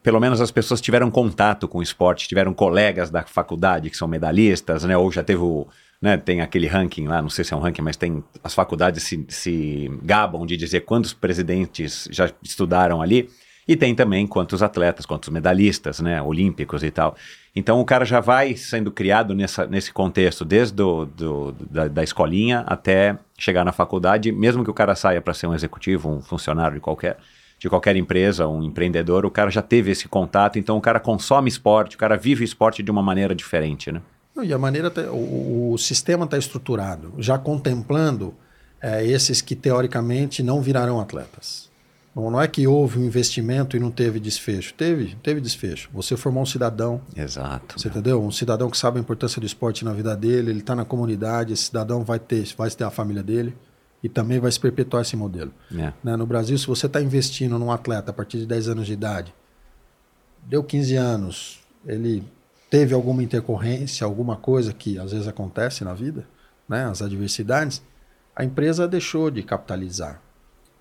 Pelo 0.03 0.19
menos 0.19 0.41
as 0.41 0.51
pessoas 0.51 0.81
tiveram 0.81 1.11
contato 1.13 1.69
com 1.69 1.79
o 1.79 1.83
esporte, 1.83 2.27
tiveram 2.27 2.53
colegas 2.53 3.09
da 3.09 3.23
faculdade 3.23 3.89
que 3.89 3.97
são 3.97 4.09
medalhistas, 4.09 4.83
né? 4.83 4.97
Ou 4.97 5.13
já 5.13 5.23
teve 5.23 5.41
o, 5.41 5.69
né, 6.03 6.17
tem 6.17 6.41
aquele 6.41 6.67
ranking 6.67 7.07
lá, 7.07 7.23
não 7.23 7.31
sei 7.31 7.45
se 7.45 7.55
é 7.55 7.57
um 7.57 7.61
ranking, 7.61 7.81
mas 7.83 7.97
tem 7.97 8.25
as 8.43 8.53
faculdades 8.53 9.05
se, 9.05 9.25
se 9.29 9.89
gabam 10.03 10.45
de 10.45 10.57
dizer 10.57 10.81
quantos 10.81 11.13
presidentes 11.15 12.09
já 12.11 12.29
estudaram 12.43 13.01
ali 13.01 13.31
e 13.69 13.77
tem 13.77 13.95
também 13.95 14.27
quantos 14.27 14.61
atletas, 14.61 15.07
quantos 15.07 15.29
medalhistas, 15.29 16.01
né, 16.01 16.21
olímpicos 16.21 16.83
e 16.83 16.91
tal. 16.91 17.15
Então 17.55 17.81
o 17.81 17.85
cara 17.85 18.05
já 18.05 18.19
vai 18.19 18.57
sendo 18.57 18.91
criado 18.91 19.33
nessa, 19.33 19.65
nesse 19.67 19.93
contexto, 19.93 20.45
desde 20.45 20.75
do, 20.75 21.07
do- 21.07 21.53
da, 21.71 21.87
da 21.87 22.03
escolinha 22.03 22.65
até 22.67 23.17
chegar 23.39 23.65
na 23.65 23.71
faculdade, 23.71 24.33
mesmo 24.33 24.65
que 24.65 24.71
o 24.71 24.75
cara 24.75 24.97
saia 24.97 25.21
para 25.21 25.33
ser 25.33 25.47
um 25.47 25.55
executivo, 25.55 26.11
um 26.11 26.21
funcionário 26.21 26.75
de 26.75 26.81
qualquer 26.81 27.17
de 27.61 27.69
qualquer 27.69 27.95
empresa, 27.95 28.49
um 28.49 28.61
empreendedor, 28.65 29.25
o 29.25 29.31
cara 29.31 29.49
já 29.49 29.63
teve 29.63 29.93
esse 29.93 30.09
contato, 30.09 30.59
então 30.59 30.77
o 30.77 30.81
cara 30.81 30.99
consome 30.99 31.49
esporte, 31.49 31.95
o 31.95 31.99
cara 31.99 32.17
vive 32.17 32.43
esporte 32.43 32.83
de 32.83 32.91
uma 32.91 33.01
maneira 33.05 33.37
diferente, 33.37 33.93
né? 33.93 34.03
Não, 34.35 34.43
e 34.43 34.53
a 34.53 34.59
maneira, 34.59 34.91
tá- 34.91 35.11
o, 35.11 35.73
o 35.73 35.79
sistema 35.79 36.25
está 36.25 36.39
estruturado, 36.39 37.13
já 37.19 37.39
contemplando 37.39 38.35
é, 38.81 39.05
esses 39.07 39.41
que 39.41 39.55
teoricamente 39.55 40.43
não 40.43 40.61
virarão 40.61 41.01
atletas. 41.01 41.71
Não, 42.15 42.31
não 42.31 42.41
é 42.41 42.47
que 42.47 42.67
houve 42.67 42.99
um 42.99 43.05
investimento 43.05 43.77
e 43.77 43.81
não 43.81 43.91
teve 43.91 44.21
desfecho. 44.21 44.75
Teve, 44.75 45.17
teve 45.23 45.41
desfecho. 45.41 45.89
Você 45.95 46.17
formou 46.17 46.43
um 46.43 46.47
cidadão, 46.47 47.01
Exato. 47.17 47.79
Você 47.81 47.89
entendeu? 47.89 48.23
Um 48.23 48.31
cidadão 48.31 48.71
que 48.71 48.77
sabe 48.77 48.99
a 48.99 49.01
importância 49.01 49.41
do 49.41 49.47
esporte 49.47 49.85
na 49.85 49.93
vida 49.93 50.15
dele, 50.15 50.51
ele 50.51 50.61
está 50.61 50.75
na 50.75 50.85
comunidade, 50.85 51.53
esse 51.55 51.65
cidadão 51.65 52.05
vai 52.05 52.19
ter, 52.19 52.47
vai 52.57 52.71
ter 52.71 52.85
a 52.85 52.91
família 52.91 53.23
dele 53.23 53.57
e 54.03 54.09
também 54.09 54.39
vai 54.41 54.51
se 54.51 54.61
perpetuar 54.61 55.03
esse 55.03 55.17
modelo. 55.17 55.53
É. 55.75 55.93
Né? 56.05 56.17
No 56.17 56.27
Brasil, 56.27 56.59
se 56.59 56.67
você 56.67 56.87
está 56.87 57.01
investindo 57.01 57.59
num 57.59 57.71
atleta 57.71 58.11
a 58.11 58.15
partir 58.15 58.39
de 58.39 58.47
10 58.47 58.69
anos 58.69 58.87
de 58.87 58.93
idade, 58.93 59.33
deu 60.45 60.63
15 60.63 60.97
anos, 60.97 61.61
ele 61.87 62.25
teve 62.73 62.95
alguma 62.95 63.23
intercorrência, 63.23 64.03
alguma 64.03 64.35
coisa 64.35 64.73
que 64.73 64.99
às 64.99 65.13
vezes 65.13 65.29
acontece 65.29 65.85
na 65.85 65.93
vida, 65.93 66.27
né? 66.67 66.87
as 66.87 67.03
adversidades, 67.03 67.83
a 68.35 68.43
empresa 68.43 68.89
deixou 68.89 69.31
de 69.31 69.43
capitalizar. 69.43 70.23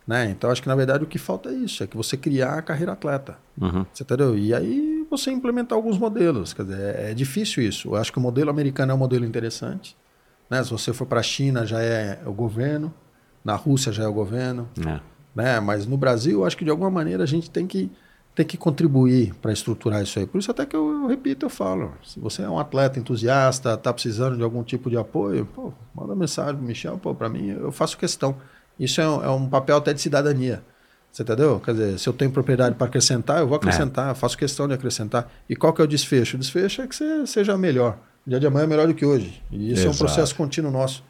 Né? 0.07 0.29
Então, 0.29 0.49
acho 0.49 0.61
que 0.61 0.69
na 0.69 0.75
verdade 0.75 1.03
o 1.03 1.07
que 1.07 1.19
falta 1.19 1.49
é 1.49 1.53
isso, 1.53 1.83
é 1.83 1.87
que 1.87 1.97
você 1.97 2.15
criar 2.15 2.53
a 2.53 2.61
carreira 2.61 2.93
atleta. 2.93 3.37
Uhum. 3.59 3.85
Você 3.91 4.03
entendeu? 4.03 4.37
E 4.37 4.53
aí 4.53 5.05
você 5.09 5.31
implementar 5.31 5.75
alguns 5.75 5.97
modelos. 5.97 6.53
Quer 6.53 6.63
dizer, 6.63 6.95
é, 6.95 7.11
é 7.11 7.13
difícil 7.13 7.61
isso. 7.61 7.89
Eu 7.89 7.97
acho 7.97 8.09
que 8.09 8.19
o 8.19 8.21
modelo 8.21 8.49
americano 8.49 8.93
é 8.93 8.95
um 8.95 8.97
modelo 8.97 9.25
interessante. 9.25 9.97
Né? 10.49 10.63
Se 10.63 10.71
você 10.71 10.93
for 10.93 11.05
para 11.05 11.19
a 11.19 11.23
China, 11.23 11.65
já 11.65 11.81
é 11.81 12.21
o 12.25 12.31
governo. 12.31 12.93
Na 13.43 13.55
Rússia, 13.55 13.91
já 13.91 14.03
é 14.03 14.07
o 14.07 14.13
governo. 14.13 14.69
É. 14.79 15.01
Né? 15.35 15.59
Mas 15.59 15.85
no 15.85 15.97
Brasil, 15.97 16.45
acho 16.45 16.55
que 16.55 16.63
de 16.63 16.71
alguma 16.71 16.89
maneira 16.89 17.23
a 17.23 17.27
gente 17.27 17.51
tem 17.51 17.67
que, 17.67 17.91
tem 18.33 18.45
que 18.45 18.57
contribuir 18.57 19.33
para 19.41 19.51
estruturar 19.51 20.01
isso 20.01 20.17
aí. 20.17 20.25
Por 20.25 20.39
isso 20.39 20.49
até 20.51 20.65
que 20.65 20.75
eu, 20.75 20.89
eu 20.89 21.07
repito, 21.07 21.45
eu 21.45 21.49
falo. 21.49 21.93
Se 22.03 22.19
você 22.19 22.41
é 22.41 22.49
um 22.49 22.57
atleta 22.57 22.97
entusiasta, 22.97 23.73
está 23.73 23.91
precisando 23.91 24.37
de 24.37 24.43
algum 24.43 24.63
tipo 24.63 24.89
de 24.89 24.97
apoio, 24.97 25.45
pô, 25.45 25.73
manda 25.93 26.15
mensagem 26.15 26.55
pro 26.55 26.65
Michel, 26.65 26.97
pô, 26.97 27.13
para 27.13 27.27
mim, 27.27 27.49
eu 27.49 27.71
faço 27.71 27.97
questão. 27.97 28.35
Isso 28.79 29.01
é 29.01 29.07
um, 29.07 29.23
é 29.23 29.29
um 29.29 29.49
papel 29.49 29.77
até 29.77 29.93
de 29.93 30.01
cidadania. 30.01 30.63
Você 31.11 31.23
entendeu? 31.23 31.59
Quer 31.59 31.73
dizer, 31.73 31.99
se 31.99 32.07
eu 32.07 32.13
tenho 32.13 32.31
propriedade 32.31 32.75
para 32.75 32.87
acrescentar, 32.87 33.39
eu 33.39 33.47
vou 33.47 33.57
acrescentar, 33.57 34.09
eu 34.09 34.15
faço 34.15 34.37
questão 34.37 34.65
de 34.65 34.73
acrescentar. 34.73 35.29
E 35.49 35.55
qual 35.57 35.73
que 35.73 35.81
é 35.81 35.83
o 35.83 35.87
desfecho? 35.87 36.37
O 36.37 36.39
desfecho 36.39 36.81
é 36.81 36.87
que 36.87 36.95
você 36.95 37.27
seja 37.27 37.57
melhor. 37.57 37.97
O 38.25 38.29
dia 38.29 38.39
de 38.39 38.47
amanhã 38.47 38.63
é 38.63 38.67
melhor 38.67 38.87
do 38.87 38.93
que 38.93 39.05
hoje. 39.05 39.43
E 39.51 39.73
isso 39.73 39.81
é 39.81 39.87
um 39.87 39.89
Exato. 39.89 40.05
processo 40.05 40.33
contínuo 40.33 40.71
nosso. 40.71 41.03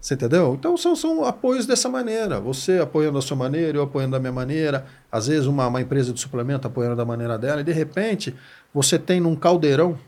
Você 0.00 0.14
entendeu? 0.14 0.54
Então 0.58 0.76
são, 0.76 0.94
são 0.94 1.24
apoios 1.24 1.66
dessa 1.66 1.88
maneira. 1.88 2.40
Você 2.40 2.78
apoiando 2.78 3.18
da 3.18 3.22
sua 3.22 3.36
maneira, 3.36 3.78
eu 3.78 3.82
apoiando 3.82 4.12
da 4.12 4.20
minha 4.20 4.32
maneira. 4.32 4.86
Às 5.10 5.26
vezes 5.26 5.46
uma, 5.46 5.66
uma 5.66 5.80
empresa 5.80 6.12
de 6.12 6.20
suplemento 6.20 6.66
apoiando 6.66 6.96
da 6.96 7.04
maneira 7.04 7.38
dela. 7.38 7.60
E 7.60 7.64
de 7.64 7.72
repente 7.72 8.34
você 8.72 8.98
tem 8.98 9.20
num 9.20 9.34
caldeirão 9.34 9.98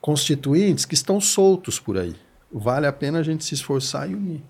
constituintes 0.00 0.84
que 0.84 0.94
estão 0.94 1.20
soltos 1.20 1.78
por 1.78 1.98
aí. 1.98 2.16
Vale 2.52 2.86
a 2.86 2.92
pena 2.92 3.20
a 3.20 3.22
gente 3.22 3.44
se 3.44 3.54
esforçar 3.54 4.10
e 4.10 4.14
unir. 4.14 4.42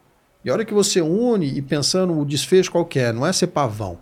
E 0.45 0.49
a 0.49 0.53
hora 0.55 0.65
que 0.65 0.73
você 0.73 1.03
une 1.03 1.47
e 1.47 1.61
pensando 1.61 2.19
o 2.19 2.25
desfecho 2.25 2.71
qual 2.71 2.87
que 2.87 2.99
é, 2.99 3.13
não 3.13 3.27
é 3.27 3.33
ser 3.33 3.49
pavão, 3.49 3.99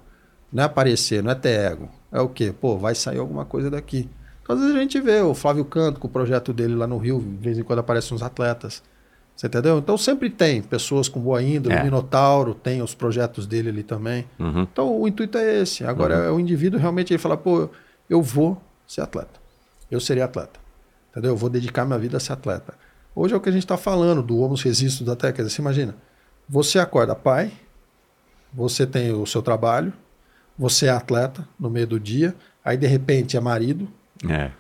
não 0.53 0.63
é 0.63 0.67
aparecer, 0.67 1.23
não 1.23 1.33
é 1.33 1.35
ter 1.35 1.59
ego. 1.59 1.89
É 2.13 2.21
o 2.21 2.29
quê? 2.29 2.55
Pô, 2.59 2.79
vai 2.79 2.95
sair 2.95 3.19
alguma 3.19 3.45
coisa 3.45 3.69
daqui. 3.69 4.09
Então, 4.43 4.55
às 4.55 4.63
vezes 4.63 4.77
a 4.77 4.81
gente 4.81 5.01
vê 5.01 5.21
o 5.21 5.35
Flávio 5.35 5.65
Canto 5.65 5.99
com 5.99 6.07
o 6.07 6.11
projeto 6.11 6.53
dele 6.53 6.75
lá 6.75 6.87
no 6.87 6.97
Rio, 6.97 7.19
de 7.19 7.45
vez 7.45 7.59
em 7.59 7.63
quando 7.63 7.81
aparecem 7.81 8.15
uns 8.15 8.23
atletas. 8.23 8.83
Você 9.39 9.47
entendeu? 9.47 9.79
Então 9.79 9.97
sempre 9.97 10.29
tem 10.29 10.61
pessoas 10.61 11.09
com 11.09 11.21
boa 11.21 11.41
índole, 11.41 11.73
É. 11.77 11.81
o 11.81 11.85
Minotauro 11.85 12.55
tem 12.55 12.83
os 12.83 12.93
projetos 12.93 13.47
dele 13.47 13.69
ali 13.69 13.85
também. 13.85 14.27
Uhum. 14.37 14.63
Então 14.63 15.01
o 15.01 15.07
intuito 15.07 15.39
é 15.39 15.61
esse. 15.61 15.85
Agora 15.85 16.15
é 16.15 16.31
o 16.31 16.41
indivíduo 16.41 16.81
realmente 16.81 17.13
ele 17.13 17.19
fala, 17.19 17.37
pô, 17.37 17.71
eu 18.11 18.21
vou 18.21 18.61
ser 18.85 19.01
atleta. 19.01 19.39
Eu 19.89 20.01
serei 20.01 20.25
atleta. 20.25 20.59
Entendeu? 21.13 21.31
Eu 21.31 21.37
vou 21.37 21.49
dedicar 21.49 21.85
minha 21.85 22.01
vida 22.01 22.17
a 22.17 22.21
ser 22.21 22.33
atleta. 22.33 22.75
Hoje 23.15 23.33
é 23.33 23.37
o 23.37 23.41
que 23.41 23.49
a 23.49 23.53
gente 23.53 23.63
está 23.63 23.77
falando 23.77 24.25
do 24.25 24.39
homo 24.41 24.57
resistus 24.57 25.07
da 25.07 25.15
técnica. 25.15 25.49
Você 25.49 25.63
imagina, 25.63 25.95
você 26.49 26.81
acorda 26.81 27.15
pai, 27.15 27.53
você 28.53 28.89
tem 28.89 29.13
o 29.13 29.25
seu 29.25 29.41
trabalho, 29.41 29.93
você 30.59 30.87
é 30.87 30.91
atleta 30.91 31.47
no 31.61 31.71
meio 31.71 31.87
do 31.87 32.01
dia, 32.01 32.35
aí 32.65 32.77
de 32.77 32.89
repente 32.89 33.37
é 33.37 33.41
marido. 33.41 33.87
É. 34.29 34.51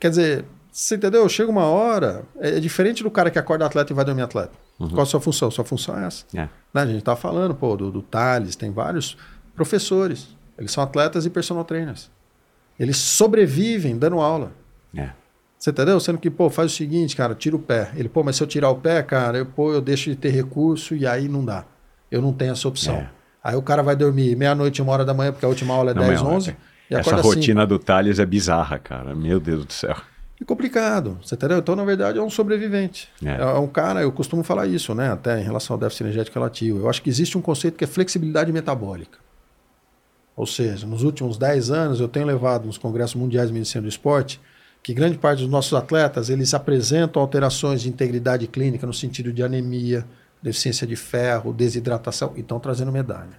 Quer 0.00 0.10
dizer, 0.10 0.44
você 0.76 0.96
entendeu? 0.96 1.26
Chega 1.26 1.50
uma 1.50 1.64
hora, 1.64 2.22
é 2.38 2.60
diferente 2.60 3.02
do 3.02 3.10
cara 3.10 3.30
que 3.30 3.38
acorda 3.38 3.64
atleta 3.64 3.94
e 3.94 3.96
vai 3.96 4.04
dormir 4.04 4.20
atleta. 4.20 4.52
Qual 4.76 5.00
a 5.00 5.06
sua 5.06 5.18
função? 5.18 5.50
Sua 5.50 5.64
função 5.64 5.98
é 5.98 6.06
essa. 6.06 6.26
É. 6.34 6.50
Né? 6.74 6.82
A 6.82 6.86
gente 6.86 7.02
tá 7.02 7.16
falando, 7.16 7.54
pô, 7.54 7.74
do, 7.78 7.90
do 7.90 8.02
Thales, 8.02 8.56
tem 8.56 8.70
vários 8.70 9.16
professores. 9.54 10.36
Eles 10.58 10.70
são 10.70 10.84
atletas 10.84 11.24
e 11.24 11.30
personal 11.30 11.64
trainers. 11.64 12.10
Eles 12.78 12.98
sobrevivem 12.98 13.96
dando 13.96 14.20
aula. 14.20 14.52
É. 14.94 15.08
Você 15.58 15.70
entendeu? 15.70 15.98
Sendo 15.98 16.18
que, 16.18 16.28
pô, 16.28 16.50
faz 16.50 16.72
o 16.72 16.74
seguinte, 16.74 17.16
cara, 17.16 17.34
tira 17.34 17.56
o 17.56 17.58
pé. 17.58 17.90
Ele, 17.96 18.10
pô, 18.10 18.22
mas 18.22 18.36
se 18.36 18.42
eu 18.42 18.46
tirar 18.46 18.68
o 18.68 18.76
pé, 18.76 19.02
cara, 19.02 19.38
eu, 19.38 19.46
pô, 19.46 19.72
eu 19.72 19.80
deixo 19.80 20.10
de 20.10 20.16
ter 20.16 20.28
recurso 20.28 20.94
e 20.94 21.06
aí 21.06 21.26
não 21.26 21.42
dá. 21.42 21.64
Eu 22.10 22.20
não 22.20 22.34
tenho 22.34 22.52
essa 22.52 22.68
opção. 22.68 22.96
É. 22.96 23.08
Aí 23.42 23.56
o 23.56 23.62
cara 23.62 23.82
vai 23.82 23.96
dormir 23.96 24.36
meia-noite, 24.36 24.82
uma 24.82 24.92
hora 24.92 25.06
da 25.06 25.14
manhã, 25.14 25.32
porque 25.32 25.46
a 25.46 25.48
última 25.48 25.72
aula 25.72 25.92
é 25.92 25.94
Não, 25.94 26.02
10, 26.02 26.20
meu, 26.20 26.30
11. 26.32 26.56
E 26.90 26.94
Essa 26.94 27.16
rotina 27.16 27.66
do 27.66 27.78
Thales 27.78 28.18
é 28.18 28.26
bizarra, 28.26 28.78
cara. 28.78 29.14
Meu 29.14 29.40
Deus 29.40 29.64
do 29.64 29.72
céu. 29.72 29.96
É 30.40 30.44
complicado, 30.44 31.18
você 31.22 31.34
entendeu? 31.34 31.58
Então, 31.58 31.74
na 31.74 31.84
verdade, 31.84 32.18
é 32.18 32.22
um 32.22 32.28
sobrevivente. 32.28 33.08
É. 33.24 33.40
É. 33.40 33.44
um 33.54 33.66
cara, 33.66 34.02
eu 34.02 34.12
costumo 34.12 34.42
falar 34.42 34.66
isso, 34.66 34.94
né? 34.94 35.10
Até 35.10 35.40
em 35.40 35.44
relação 35.44 35.74
ao 35.74 35.80
déficit 35.80 36.04
energético 36.04 36.38
relativo. 36.38 36.80
Eu 36.80 36.90
acho 36.90 37.00
que 37.00 37.08
existe 37.08 37.38
um 37.38 37.42
conceito 37.42 37.76
que 37.76 37.84
é 37.84 37.86
flexibilidade 37.86 38.52
metabólica. 38.52 39.18
Ou 40.36 40.46
seja, 40.46 40.86
nos 40.86 41.02
últimos 41.02 41.38
10 41.38 41.70
anos, 41.70 42.00
eu 42.00 42.08
tenho 42.08 42.26
levado 42.26 42.66
nos 42.66 42.76
congressos 42.76 43.14
mundiais 43.14 43.48
de 43.48 43.54
medicina 43.54 43.82
do 43.82 43.88
esporte 43.88 44.40
que 44.86 44.94
grande 44.94 45.18
parte 45.18 45.40
dos 45.40 45.50
nossos 45.50 45.74
atletas, 45.74 46.30
eles 46.30 46.54
apresentam 46.54 47.20
alterações 47.20 47.82
de 47.82 47.88
integridade 47.88 48.46
clínica 48.46 48.86
no 48.86 48.94
sentido 48.94 49.32
de 49.32 49.42
anemia, 49.42 50.06
deficiência 50.40 50.86
de 50.86 50.94
ferro, 50.94 51.52
desidratação, 51.52 52.32
e 52.36 52.40
estão 52.40 52.60
trazendo 52.60 52.92
medalha. 52.92 53.36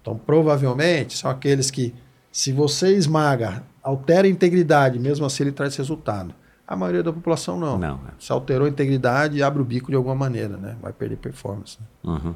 Então, 0.00 0.16
provavelmente, 0.16 1.18
são 1.18 1.28
aqueles 1.28 1.72
que, 1.72 1.92
se 2.30 2.52
você 2.52 2.94
esmaga, 2.94 3.64
altera 3.88 4.26
a 4.26 4.30
integridade, 4.30 4.98
mesmo 4.98 5.24
assim 5.24 5.44
ele 5.44 5.52
traz 5.52 5.74
resultado. 5.76 6.34
A 6.66 6.76
maioria 6.76 7.02
da 7.02 7.12
população 7.12 7.58
não. 7.58 7.78
Não, 7.78 7.94
é. 7.94 8.12
Se 8.18 8.30
alterou 8.30 8.66
a 8.66 8.70
integridade, 8.70 9.42
abre 9.42 9.62
o 9.62 9.64
bico 9.64 9.90
de 9.90 9.96
alguma 9.96 10.14
maneira, 10.14 10.56
né? 10.58 10.76
Vai 10.82 10.92
perder 10.92 11.16
performance. 11.16 11.78
né? 11.80 11.86
Uhum. 12.04 12.34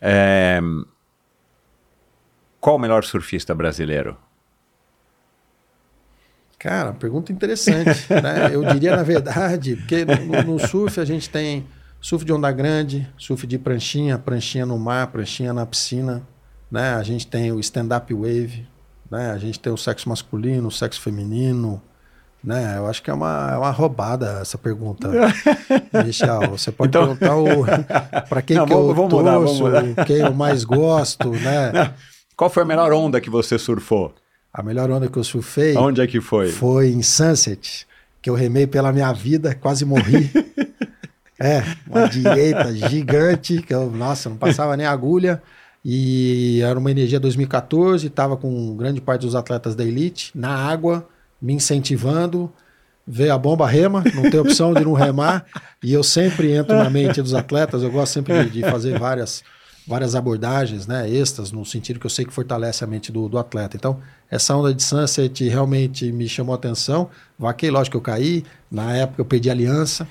É, 0.00 0.60
Qual 2.60 2.76
o 2.76 2.78
melhor 2.78 3.02
surfista 3.04 3.54
brasileiro? 3.54 4.16
Cara, 6.58 6.92
pergunta 6.92 7.32
interessante. 7.32 8.06
né? 8.22 8.54
Eu 8.54 8.64
diria, 8.64 8.94
na 8.96 9.02
verdade, 9.02 9.76
porque 9.76 10.04
no, 10.04 10.54
no 10.54 10.58
surf 10.58 11.00
a 11.00 11.04
gente 11.04 11.28
tem 11.28 11.66
surf 12.00 12.24
de 12.24 12.32
onda 12.32 12.50
grande, 12.52 13.12
surf 13.18 13.46
de 13.46 13.58
pranchinha, 13.58 14.16
pranchinha 14.16 14.64
no 14.64 14.78
mar, 14.78 15.08
pranchinha 15.08 15.52
na 15.52 15.66
piscina. 15.66 16.22
Né? 16.70 16.94
A 16.94 17.02
gente 17.02 17.26
tem 17.26 17.50
o 17.50 17.58
stand-up 17.58 18.14
wave, 18.14 18.66
né? 19.10 19.30
a 19.30 19.38
gente 19.38 19.58
tem 19.60 19.72
o 19.72 19.76
sexo 19.76 20.08
masculino, 20.08 20.68
o 20.68 20.72
sexo 20.72 21.00
feminino. 21.00 21.80
Né? 22.42 22.74
Eu 22.76 22.86
acho 22.86 23.02
que 23.02 23.08
é 23.10 23.14
uma, 23.14 23.50
é 23.54 23.56
uma 23.56 23.70
roubada 23.70 24.38
essa 24.42 24.58
pergunta, 24.58 25.08
Michel. 26.04 26.42
Você 26.50 26.70
pode 26.70 26.90
Então- 26.90 27.16
perguntar 27.16 28.20
para 28.28 28.42
quem 28.42 28.56
Não, 28.56 28.66
que 28.66 28.72
eu 28.72 28.94
vamos- 28.94 29.12
mudar, 29.14 29.32
vamos 29.38 29.58
torço, 29.58 29.62
mudar. 29.64 30.04
quem 30.04 30.16
eu 30.18 30.34
mais 30.34 30.62
gosto. 30.62 31.30
Né? 31.30 31.94
Qual 32.36 32.50
foi 32.50 32.62
a 32.62 32.66
melhor 32.66 32.92
onda 32.92 33.18
que 33.20 33.30
você 33.30 33.58
surfou? 33.58 34.14
A 34.52 34.62
melhor 34.62 34.90
onda 34.90 35.08
que 35.08 35.16
eu 35.18 35.24
surfei 35.24 35.74
Onde 35.76 36.00
é 36.02 36.06
que 36.06 36.20
foi? 36.20 36.48
foi 36.50 36.90
em 36.90 37.02
Sunset, 37.02 37.86
que 38.20 38.28
eu 38.28 38.34
remei 38.34 38.66
pela 38.66 38.92
minha 38.92 39.12
vida, 39.12 39.54
quase 39.54 39.84
morri. 39.86 40.30
é, 41.40 41.62
uma 41.88 42.08
direita 42.08 42.72
gigante, 42.74 43.60
que 43.62 43.74
eu, 43.74 43.90
nossa, 43.90 44.28
não 44.28 44.36
passava 44.36 44.76
nem 44.76 44.86
agulha. 44.86 45.42
E 45.84 46.60
era 46.62 46.78
uma 46.78 46.90
energia 46.90 47.20
2014, 47.20 48.06
estava 48.06 48.36
com 48.36 48.74
grande 48.76 49.00
parte 49.00 49.22
dos 49.22 49.34
atletas 49.34 49.74
da 49.74 49.84
elite 49.84 50.30
na 50.34 50.48
água, 50.48 51.06
me 51.40 51.52
incentivando. 51.52 52.50
Veio 53.06 53.34
a 53.34 53.38
bomba 53.38 53.66
rema, 53.68 54.02
não 54.14 54.30
tem 54.30 54.40
opção 54.40 54.72
de 54.72 54.82
não 54.82 54.94
remar. 54.94 55.44
E 55.82 55.92
eu 55.92 56.02
sempre 56.02 56.52
entro 56.52 56.74
na 56.74 56.88
mente 56.88 57.20
dos 57.20 57.34
atletas, 57.34 57.82
eu 57.82 57.90
gosto 57.90 58.14
sempre 58.14 58.44
de, 58.44 58.50
de 58.50 58.60
fazer 58.62 58.98
várias, 58.98 59.42
várias 59.86 60.14
abordagens 60.14 60.86
né, 60.86 61.06
extras, 61.10 61.52
no 61.52 61.66
sentido 61.66 62.00
que 62.00 62.06
eu 62.06 62.10
sei 62.10 62.24
que 62.24 62.32
fortalece 62.32 62.82
a 62.82 62.86
mente 62.86 63.12
do, 63.12 63.28
do 63.28 63.36
atleta. 63.36 63.76
Então, 63.76 64.00
essa 64.30 64.56
onda 64.56 64.72
de 64.72 64.82
Sunset 64.82 65.46
realmente 65.50 66.10
me 66.10 66.26
chamou 66.26 66.54
a 66.54 66.56
atenção. 66.56 67.10
Vaquei, 67.38 67.70
lógico 67.70 67.90
que 67.92 67.96
eu 67.98 68.14
caí. 68.14 68.42
Na 68.70 68.96
época 68.96 69.20
eu 69.20 69.26
perdi 69.26 69.50
a 69.50 69.52
aliança. 69.52 70.08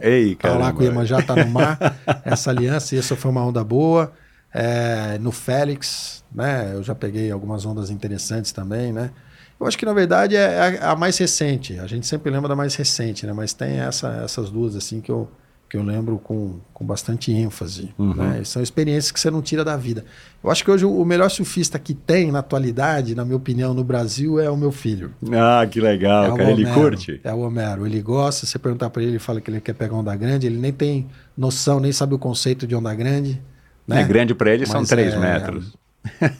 Ei, 0.00 0.34
Tá 0.34 0.48
cara. 0.48 0.60
lá 0.60 0.72
com 0.72 0.80
o 0.80 0.82
Iemanjá, 0.82 1.20
tá 1.20 1.36
no 1.36 1.50
mar. 1.50 1.78
Essa 2.24 2.48
aliança, 2.48 2.94
e 2.94 2.98
essa 2.98 3.14
foi 3.14 3.30
uma 3.30 3.44
onda 3.44 3.62
boa. 3.62 4.10
É, 4.54 5.18
no 5.18 5.32
Félix, 5.32 6.22
né? 6.32 6.70
Eu 6.72 6.82
já 6.82 6.94
peguei 6.94 7.30
algumas 7.30 7.66
ondas 7.66 7.90
interessantes 7.90 8.52
também, 8.52 8.92
né? 8.92 9.10
Eu 9.58 9.66
acho 9.66 9.76
que 9.76 9.84
na 9.84 9.92
verdade 9.92 10.36
é 10.36 10.78
a, 10.80 10.92
a 10.92 10.96
mais 10.96 11.18
recente. 11.18 11.78
A 11.78 11.86
gente 11.86 12.06
sempre 12.06 12.30
lembra 12.30 12.48
da 12.48 12.56
mais 12.56 12.74
recente, 12.76 13.26
né? 13.26 13.32
Mas 13.32 13.52
tem 13.52 13.80
essa, 13.80 14.08
essas 14.24 14.50
duas 14.50 14.76
assim 14.76 15.00
que 15.00 15.10
eu, 15.10 15.28
que 15.68 15.76
eu 15.76 15.82
lembro 15.82 16.18
com, 16.18 16.60
com 16.72 16.84
bastante 16.84 17.32
ênfase. 17.32 17.92
Né? 17.98 18.40
E 18.42 18.44
São 18.44 18.62
experiências 18.62 19.10
que 19.10 19.18
você 19.18 19.30
não 19.30 19.42
tira 19.42 19.64
da 19.64 19.76
vida. 19.76 20.04
Eu 20.42 20.50
acho 20.50 20.62
que 20.64 20.70
hoje 20.70 20.84
o 20.84 21.04
melhor 21.04 21.30
surfista 21.30 21.78
que 21.78 21.94
tem 21.94 22.30
na 22.30 22.40
atualidade, 22.40 23.14
na 23.14 23.24
minha 23.24 23.36
opinião, 23.36 23.74
no 23.74 23.82
Brasil 23.82 24.38
é 24.38 24.50
o 24.50 24.56
meu 24.56 24.70
filho. 24.70 25.12
Ah, 25.32 25.66
que 25.66 25.80
legal, 25.80 26.34
É 26.34 26.36
cara. 26.36 26.50
Ele 26.50 26.62
Homero. 26.64 26.80
curte? 26.80 27.20
É 27.24 27.32
o 27.32 27.38
Homero. 27.40 27.86
Ele 27.86 28.00
gosta, 28.02 28.46
você 28.46 28.58
perguntar 28.58 28.90
para 28.90 29.02
ele, 29.02 29.12
ele 29.12 29.18
fala 29.18 29.40
que 29.40 29.50
ele 29.50 29.60
quer 29.60 29.74
pegar 29.74 29.96
onda 29.96 30.14
grande, 30.14 30.46
ele 30.46 30.58
nem 30.58 30.72
tem 30.72 31.08
noção, 31.36 31.80
nem 31.80 31.90
sabe 31.90 32.14
o 32.14 32.18
conceito 32.18 32.66
de 32.66 32.74
onda 32.76 32.94
grande. 32.94 33.40
Né? 33.86 34.00
É 34.00 34.04
grande 34.04 34.34
pra 34.34 34.52
ele, 34.52 34.66
são 34.66 34.80
Mas 34.80 34.88
3 34.88 35.14
é- 35.14 35.18
metros. 35.18 35.72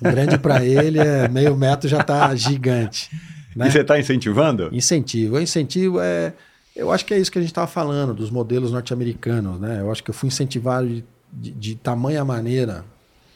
Grande 0.01 0.39
para 0.39 0.65
ele 0.65 0.99
é 0.99 1.27
meio 1.29 1.57
metro 1.57 1.89
já 1.89 2.03
tá 2.03 2.35
gigante. 2.37 3.11
Né? 3.57 3.69
E 3.69 3.71
você 3.73 3.83
tá 3.85 3.99
incentivando? 3.99 4.69
Incentivo. 4.73 5.37
O 5.37 5.41
incentivo 5.41 6.01
é. 6.01 6.33
Eu 6.75 6.91
acho 6.91 7.07
que 7.07 7.15
é 7.15 7.19
isso 7.19 7.31
que 7.31 7.39
a 7.39 7.41
gente 7.41 7.51
estava 7.53 7.67
falando, 7.69 8.13
dos 8.13 8.31
modelos 8.31 8.73
norte-americanos. 8.73 9.61
Né? 9.61 9.81
Eu 9.81 9.91
acho 9.93 10.03
que 10.03 10.11
eu 10.11 10.15
fui 10.15 10.27
incentivado 10.27 10.89
de, 10.89 11.05
de, 11.33 11.51
de 11.53 11.75
tamanha 11.77 12.25
maneira 12.25 12.85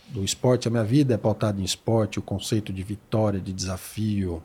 do 0.09 0.25
esporte. 0.25 0.67
A 0.67 0.71
minha 0.71 0.83
vida 0.85 1.15
é 1.15 1.17
pautada 1.17 1.61
em 1.61 1.65
esporte, 1.65 2.19
o 2.19 2.23
conceito 2.23 2.73
de 2.73 2.83
vitória, 2.83 3.39
de 3.41 3.53
desafio, 3.53 4.43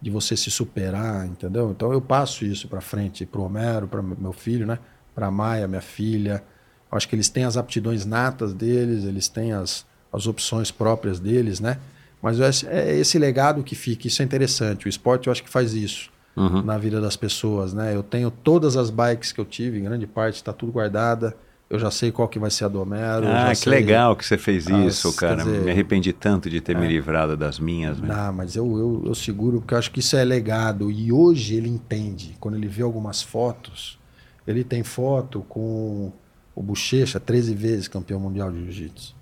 de 0.00 0.10
você 0.10 0.36
se 0.36 0.50
superar, 0.50 1.26
entendeu? 1.26 1.70
Então 1.72 1.92
eu 1.92 2.00
passo 2.00 2.44
isso 2.44 2.68
para 2.68 2.80
frente, 2.80 3.26
para 3.26 3.40
o 3.40 3.44
Homero, 3.44 3.88
para 3.88 4.00
meu 4.00 4.32
filho, 4.32 4.66
né? 4.66 4.78
para 5.14 5.26
a 5.26 5.30
Maia, 5.32 5.66
minha 5.66 5.80
filha. 5.80 6.42
Acho 6.90 7.08
que 7.08 7.14
eles 7.14 7.28
têm 7.28 7.44
as 7.44 7.56
aptidões 7.56 8.04
natas 8.06 8.54
deles, 8.54 9.04
eles 9.04 9.28
têm 9.28 9.52
as, 9.52 9.84
as 10.12 10.26
opções 10.26 10.70
próprias 10.70 11.20
deles, 11.20 11.60
né? 11.60 11.78
Mas 12.22 12.40
é 12.64 12.96
esse 12.98 13.18
legado 13.18 13.62
que 13.62 13.74
fica, 13.74 14.06
isso 14.08 14.22
é 14.22 14.24
interessante. 14.24 14.86
O 14.86 14.88
esporte 14.88 15.26
eu 15.28 15.32
acho 15.32 15.42
que 15.42 15.50
faz 15.50 15.74
isso 15.74 16.10
Uhum. 16.36 16.62
na 16.62 16.78
vida 16.78 17.00
das 17.00 17.16
pessoas, 17.16 17.74
né? 17.74 17.94
Eu 17.96 18.02
tenho 18.02 18.30
todas 18.30 18.76
as 18.76 18.90
bikes 18.90 19.32
que 19.32 19.40
eu 19.40 19.44
tive, 19.44 19.78
em 19.80 19.82
grande 19.82 20.06
parte 20.06 20.36
está 20.36 20.52
tudo 20.52 20.70
guardada. 20.70 21.36
Eu 21.68 21.78
já 21.80 21.90
sei 21.90 22.10
qual 22.12 22.26
que 22.28 22.38
vai 22.38 22.48
ser 22.50 22.64
a 22.64 22.68
do 22.68 22.80
Homero. 22.80 23.26
Ah, 23.28 23.48
que 23.50 23.56
sei- 23.56 23.70
legal 23.72 24.16
que 24.16 24.24
você 24.24 24.38
fez 24.38 24.66
As- 24.68 24.86
isso, 24.94 25.12
cara. 25.14 25.42
dizer, 25.42 25.60
Me 25.64 25.70
arrependi 25.72 26.12
tanto 26.14 26.48
de 26.48 26.60
ter 26.62 26.74
me 26.76 26.86
livrado 26.88 27.36
das 27.36 27.58
minhas. 27.58 27.98
né? 28.00 28.08
Não, 28.08 28.32
mas 28.32 28.54
eu, 28.56 28.64
eu, 28.78 29.02
eu 29.06 29.14
seguro 29.14 29.58
porque 29.60 29.74
eu 29.74 29.78
acho 29.78 29.90
que 29.90 29.98
isso 30.00 30.16
é 30.16 30.24
legado. 30.24 30.90
E 30.90 31.12
hoje 31.12 31.56
ele 31.56 31.68
entende. 31.68 32.36
Quando 32.40 32.54
ele 32.56 32.68
vê 32.68 32.82
algumas 32.82 33.20
fotos, 33.20 33.98
ele 34.46 34.62
tem 34.64 34.82
foto 34.82 35.44
com 35.48 36.10
o 36.58 36.62
Bochecha, 36.62 37.20
13 37.20 37.54
vezes 37.54 37.86
campeão 37.88 38.18
mundial 38.18 38.50
de 38.50 38.58
jiu-jitsu. 38.64 39.16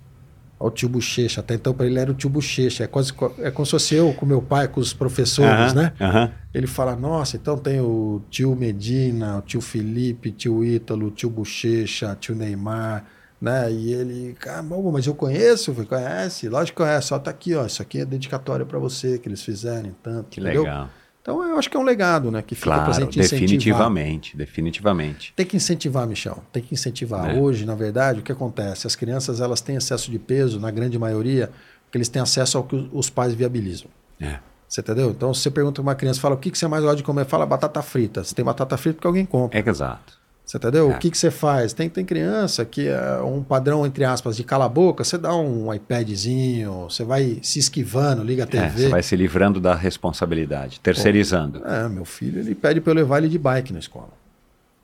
Olha 0.59 0.69
o 0.69 0.71
tio 0.71 0.89
Bochecha. 0.89 1.41
Até 1.41 1.53
então 1.53 1.71
para 1.73 1.85
ele 1.85 1.99
era 1.99 2.09
o 2.09 2.15
tio 2.15 2.29
Bochecha. 2.31 2.83
É, 2.83 2.87
quase, 2.87 3.13
é 3.39 3.51
como 3.51 3.63
se 3.65 3.71
fosse 3.71 3.93
eu 3.93 4.11
com 4.13 4.25
meu 4.25 4.41
pai, 4.41 4.67
com 4.67 4.79
os 4.79 4.91
professores, 4.91 5.71
Aham, 5.71 5.73
né? 5.75 5.93
aham. 6.01 6.31
Ele 6.51 6.65
fala, 6.65 6.95
nossa, 6.95 7.37
então 7.37 7.55
tem 7.57 7.79
o 7.79 8.21
tio 8.31 8.55
Medina, 8.55 9.37
o 9.37 9.41
tio 9.41 9.61
Felipe, 9.61 10.31
tio 10.31 10.63
Ítalo, 10.65 11.11
tio 11.11 11.29
Bochecha, 11.29 12.17
tio 12.19 12.33
Neymar, 12.35 13.05
né? 13.39 13.71
E 13.71 13.93
ele, 13.93 14.33
caramba, 14.39 14.75
mas 14.91 15.05
eu 15.05 15.13
conheço, 15.13 15.69
eu 15.77 15.85
conhece? 15.85 16.49
Lógico 16.49 16.77
que 16.77 16.83
conhece, 16.83 17.07
só 17.09 17.19
tá 17.19 17.29
aqui, 17.29 17.53
ó, 17.53 17.63
isso 17.67 17.83
aqui 17.83 17.99
é 17.99 18.05
dedicatória 18.05 18.65
para 18.65 18.79
você, 18.79 19.19
que 19.19 19.29
eles 19.29 19.43
fizeram, 19.43 19.91
tanto, 20.01 20.29
Que 20.31 20.39
entendeu? 20.41 20.63
legal. 20.63 20.89
Então 21.29 21.43
eu 21.43 21.59
acho 21.59 21.69
que 21.69 21.75
é 21.75 21.79
um 21.79 21.83
legado, 21.83 22.31
né? 22.31 22.41
Que 22.41 22.55
fica 22.55 22.69
pra 22.71 22.85
Claro, 22.85 22.93
gente 22.93 23.19
incentivar. 23.19 23.41
definitivamente, 23.41 24.37
definitivamente. 24.37 25.33
Tem 25.35 25.45
que 25.45 25.57
incentivar, 25.57 26.07
Michel. 26.07 26.41
Tem 26.53 26.63
que 26.63 26.73
incentivar. 26.73 27.35
É. 27.35 27.37
Hoje, 27.37 27.65
na 27.65 27.75
verdade, 27.75 28.21
o 28.21 28.23
que 28.23 28.31
acontece? 28.31 28.87
As 28.87 28.95
crianças 28.95 29.41
elas 29.41 29.59
têm 29.59 29.75
excesso 29.75 30.09
de 30.09 30.17
peso, 30.17 30.57
na 30.57 30.71
grande 30.71 30.97
maioria, 30.97 31.51
porque 31.83 31.97
eles 31.97 32.07
têm 32.07 32.21
acesso 32.21 32.57
ao 32.57 32.63
que 32.63 32.89
os- 32.93 33.09
pais 33.09 33.33
viabilizam. 33.33 33.89
É. 34.21 34.39
Você 34.69 34.79
entendeu? 34.79 35.09
Então, 35.09 35.33
se 35.33 35.41
você 35.41 35.51
pergunta 35.51 35.75
para 35.81 35.89
uma 35.89 35.95
criança, 35.95 36.21
fala 36.21 36.35
o 36.35 36.37
que, 36.37 36.49
que 36.49 36.57
você 36.57 36.65
mais 36.67 36.81
gosta 36.81 36.95
de 36.97 37.03
comer, 37.03 37.25
fala 37.25 37.45
batata 37.45 37.81
frita. 37.81 38.23
Você 38.23 38.33
tem 38.33 38.45
batata 38.45 38.77
frita 38.77 38.95
porque 38.95 39.07
alguém 39.07 39.25
compra. 39.25 39.59
É 39.59 39.69
exato. 39.69 40.17
Você 40.47 40.55
entendeu? 40.55 40.89
É. 40.89 40.95
O 40.95 40.97
que, 40.97 41.11
que 41.11 41.17
você 41.17 41.29
faz? 41.29 41.73
Tem, 41.73 41.89
tem 41.89 42.05
criança 42.05 42.63
que 42.63 42.87
é 42.87 43.19
um 43.21 43.43
padrão, 43.43 43.85
entre 43.85 44.05
aspas, 44.05 44.37
de 44.37 44.45
cala 44.45 44.63
a 44.63 44.69
boca, 44.69 45.03
você 45.03 45.17
dá 45.17 45.35
um 45.35 45.73
iPadzinho, 45.73 46.83
você 46.89 47.03
vai 47.03 47.39
se 47.43 47.59
esquivando, 47.59 48.23
liga 48.23 48.43
a 48.43 48.45
É, 48.45 48.47
TV. 48.47 48.83
você 48.83 48.87
vai 48.89 49.03
se 49.03 49.13
livrando 49.17 49.59
da 49.59 49.75
responsabilidade, 49.75 50.79
terceirizando. 50.79 51.61
É, 51.67 51.89
meu 51.89 52.05
filho, 52.05 52.39
ele 52.39 52.55
pede 52.55 52.79
para 52.79 52.91
eu 52.91 52.95
levar 52.95 53.17
ele 53.17 53.27
de 53.27 53.37
bike 53.37 53.73
na 53.73 53.79
escola. 53.79 54.13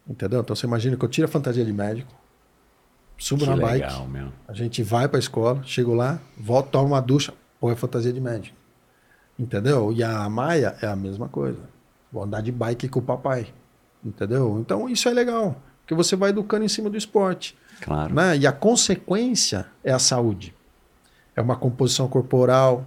Entendeu? 0.05 0.41
Então 0.41 0.53
você 0.53 0.67
imagina 0.67 0.97
que 0.97 1.05
eu 1.05 1.07
tiro 1.07 1.27
a 1.27 1.31
fantasia 1.31 1.63
de 1.63 1.71
médico, 1.71 2.13
subo 3.17 3.45
que 3.45 3.49
na 3.49 3.55
bike, 3.55 3.85
legal, 3.85 4.05
meu. 4.05 4.27
a 4.45 4.53
gente 4.53 4.83
vai 4.83 5.07
para 5.07 5.17
a 5.17 5.21
escola, 5.21 5.61
chego 5.63 5.93
lá, 5.93 6.19
volto, 6.37 6.71
tomo 6.71 6.87
uma 6.87 6.99
ducha, 7.01 7.33
põe 7.61 7.71
a 7.71 7.75
fantasia 7.77 8.11
de 8.11 8.19
médico. 8.19 8.57
Entendeu? 9.39 9.93
E 9.93 10.03
a 10.03 10.27
Maia 10.27 10.75
é 10.81 10.87
a 10.87 10.95
mesma 10.95 11.29
coisa. 11.29 11.59
Vou 12.11 12.21
andar 12.21 12.41
de 12.41 12.51
bike 12.51 12.89
com 12.89 12.99
o 12.99 13.01
papai. 13.01 13.47
Entendeu? 14.05 14.59
Então 14.59 14.89
isso 14.89 15.07
é 15.07 15.13
legal, 15.13 15.61
porque 15.81 15.93
você 15.93 16.15
vai 16.15 16.29
educando 16.29 16.65
em 16.65 16.69
cima 16.69 16.89
do 16.89 16.97
esporte. 16.97 17.55
Claro. 17.81 18.13
Né? 18.13 18.37
E 18.37 18.47
a 18.47 18.51
consequência 18.51 19.65
é 19.83 19.91
a 19.91 19.99
saúde. 19.99 20.53
É 21.35 21.41
uma 21.41 21.55
composição 21.55 22.07
corporal, 22.07 22.85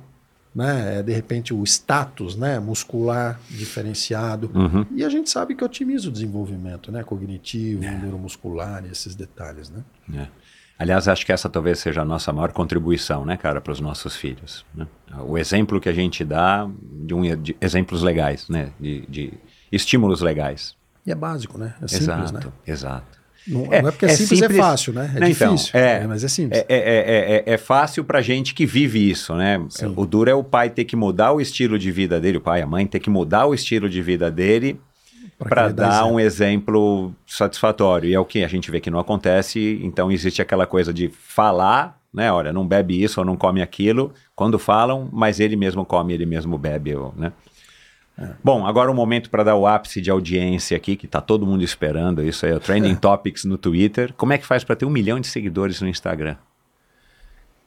né? 0.55 0.99
é 0.99 1.03
de 1.03 1.13
repente 1.13 1.53
o 1.53 1.63
status 1.65 2.37
né? 2.37 2.59
muscular 2.59 3.41
diferenciado. 3.51 4.51
Uhum. 4.55 4.87
E 4.95 5.05
a 5.05 5.09
gente 5.09 5.29
sabe 5.29 5.55
que 5.55 5.65
otimiza 5.65 6.09
o 6.09 6.13
desenvolvimento 6.13 6.91
né? 6.93 7.03
cognitivo, 7.03 7.83
neuromuscular 7.83 8.85
e 8.85 8.91
esses 8.91 9.15
detalhes. 9.15 9.71
Né? 9.71 9.83
É. 10.15 10.29
Aliás, 10.79 11.09
acho 11.09 11.25
que 11.25 11.33
essa 11.33 11.49
talvez 11.49 11.79
seja 11.79 12.03
a 12.03 12.05
nossa 12.05 12.33
maior 12.33 12.53
contribuição, 12.53 13.25
né, 13.25 13.37
cara, 13.37 13.63
para 13.63 13.73
os 13.73 13.81
nossos 13.81 14.15
filhos. 14.15 14.65
né? 14.75 14.87
O 15.21 15.39
exemplo 15.39 15.81
que 15.81 15.89
a 15.89 15.93
gente 15.93 16.23
dá 16.23 16.69
de, 16.81 17.15
um, 17.15 17.23
de 17.37 17.57
exemplos 17.63 18.03
legais, 18.03 18.47
né, 18.49 18.73
de, 18.79 19.07
de 19.07 19.33
estímulos 19.73 20.21
legais. 20.21 20.77
E 21.07 21.13
é 21.13 21.15
básico, 21.15 21.57
né? 21.59 21.75
É 21.81 21.87
simples, 21.89 22.03
exato, 22.09 22.47
né? 22.49 22.53
exato. 22.67 23.17
Não 23.47 23.73
É, 23.73 23.81
não 23.81 23.89
é 23.91 23.93
porque 23.93 24.07
é, 24.07 24.09
é 24.09 24.13
simples, 24.17 24.39
simples- 24.41 24.59
é 24.59 24.61
fácil, 24.63 24.93
né? 24.93 25.13
É 25.15 25.21
Não, 25.21 25.29
então, 25.29 25.55
difícil, 25.55 25.79
é. 25.79 26.07
mas 26.07 26.25
é 26.25 26.29
simples. 26.29 26.59
É, 26.61 26.65
é, 26.69 26.79
é, 26.79 27.45
é, 27.47 27.55
é 27.55 27.57
fácil 27.57 28.03
pra 28.05 28.21
gente 28.21 28.53
que 28.55 28.67
vive 28.67 29.09
isso, 29.09 29.35
né? 29.37 29.65
Sim. 29.69 29.93
O 29.97 30.05
duro 30.05 30.29
é 30.29 30.35
o 30.35 30.43
pai 30.43 30.69
ter 30.69 30.85
que 30.85 30.97
mudar 30.97 31.33
o 31.33 31.41
estilo 31.41 31.79
de 31.79 31.93
vida 31.93 32.21
dele, 32.21 32.39
o 32.39 32.41
pai, 32.41 32.61
a 32.61 32.67
mãe 32.67 32.85
ter 32.89 32.99
que 32.99 33.09
mudar 33.09 33.47
o 33.47 33.55
estilo 33.55 33.89
de 33.89 34.03
vida 34.03 34.31
dele 34.33 34.81
Pra 35.39 35.49
para 35.49 35.69
dar 35.69 35.89
exemplo. 36.01 36.13
um 36.15 36.19
exemplo 36.21 37.15
satisfatório. 37.27 38.09
E 38.11 38.15
é 38.15 38.19
o 38.19 38.25
que 38.25 38.43
a 38.43 38.49
gente 38.49 38.69
vê 38.71 38.81
que 38.81 38.91
não 38.91 38.99
acontece, 38.99 39.79
então 39.83 40.11
existe 40.11 40.43
aquela 40.43 40.67
coisa 40.67 40.93
de 40.93 41.09
falar, 41.09 42.01
né? 42.13 42.33
Olha, 42.33 42.53
não 42.53 42.67
bebe 42.67 43.01
isso 43.01 43.21
ou 43.21 43.27
não 43.27 43.37
come 43.37 43.63
aquilo, 43.63 44.13
quando 44.35 44.59
falam, 44.59 45.09
mas 45.13 45.39
ele 45.39 45.55
mesmo 45.55 45.85
come, 45.85 46.13
ele 46.15 46.27
mesmo 46.27 46.57
bebe, 46.59 46.95
né? 47.17 47.33
É. 48.19 48.31
Bom, 48.43 48.67
agora 48.67 48.91
o 48.91 48.95
momento 48.95 49.29
para 49.29 49.45
dar 49.45 49.57
o 49.57 49.67
ápice 49.67 50.01
de 50.01 50.11
audiência 50.11 50.77
aqui, 50.77 50.97
que 50.97 51.07
tá 51.07 51.21
todo 51.21 51.47
mundo 51.47 51.63
esperando 51.63 52.23
isso 52.23 52.47
aí, 52.47 52.53
o 52.53 52.61
Trending 52.61 52.95
Topics 53.01 53.45
no 53.45 53.59
Twitter. 53.59 54.13
Como 54.17 54.33
é 54.33 54.39
que 54.39 54.47
faz 54.47 54.65
para 54.65 54.75
ter 54.75 54.87
um 54.87 54.91
milhão 54.91 55.21
de 55.21 55.27
seguidores 55.27 55.81
no 55.81 55.89
Instagram? 55.89 56.37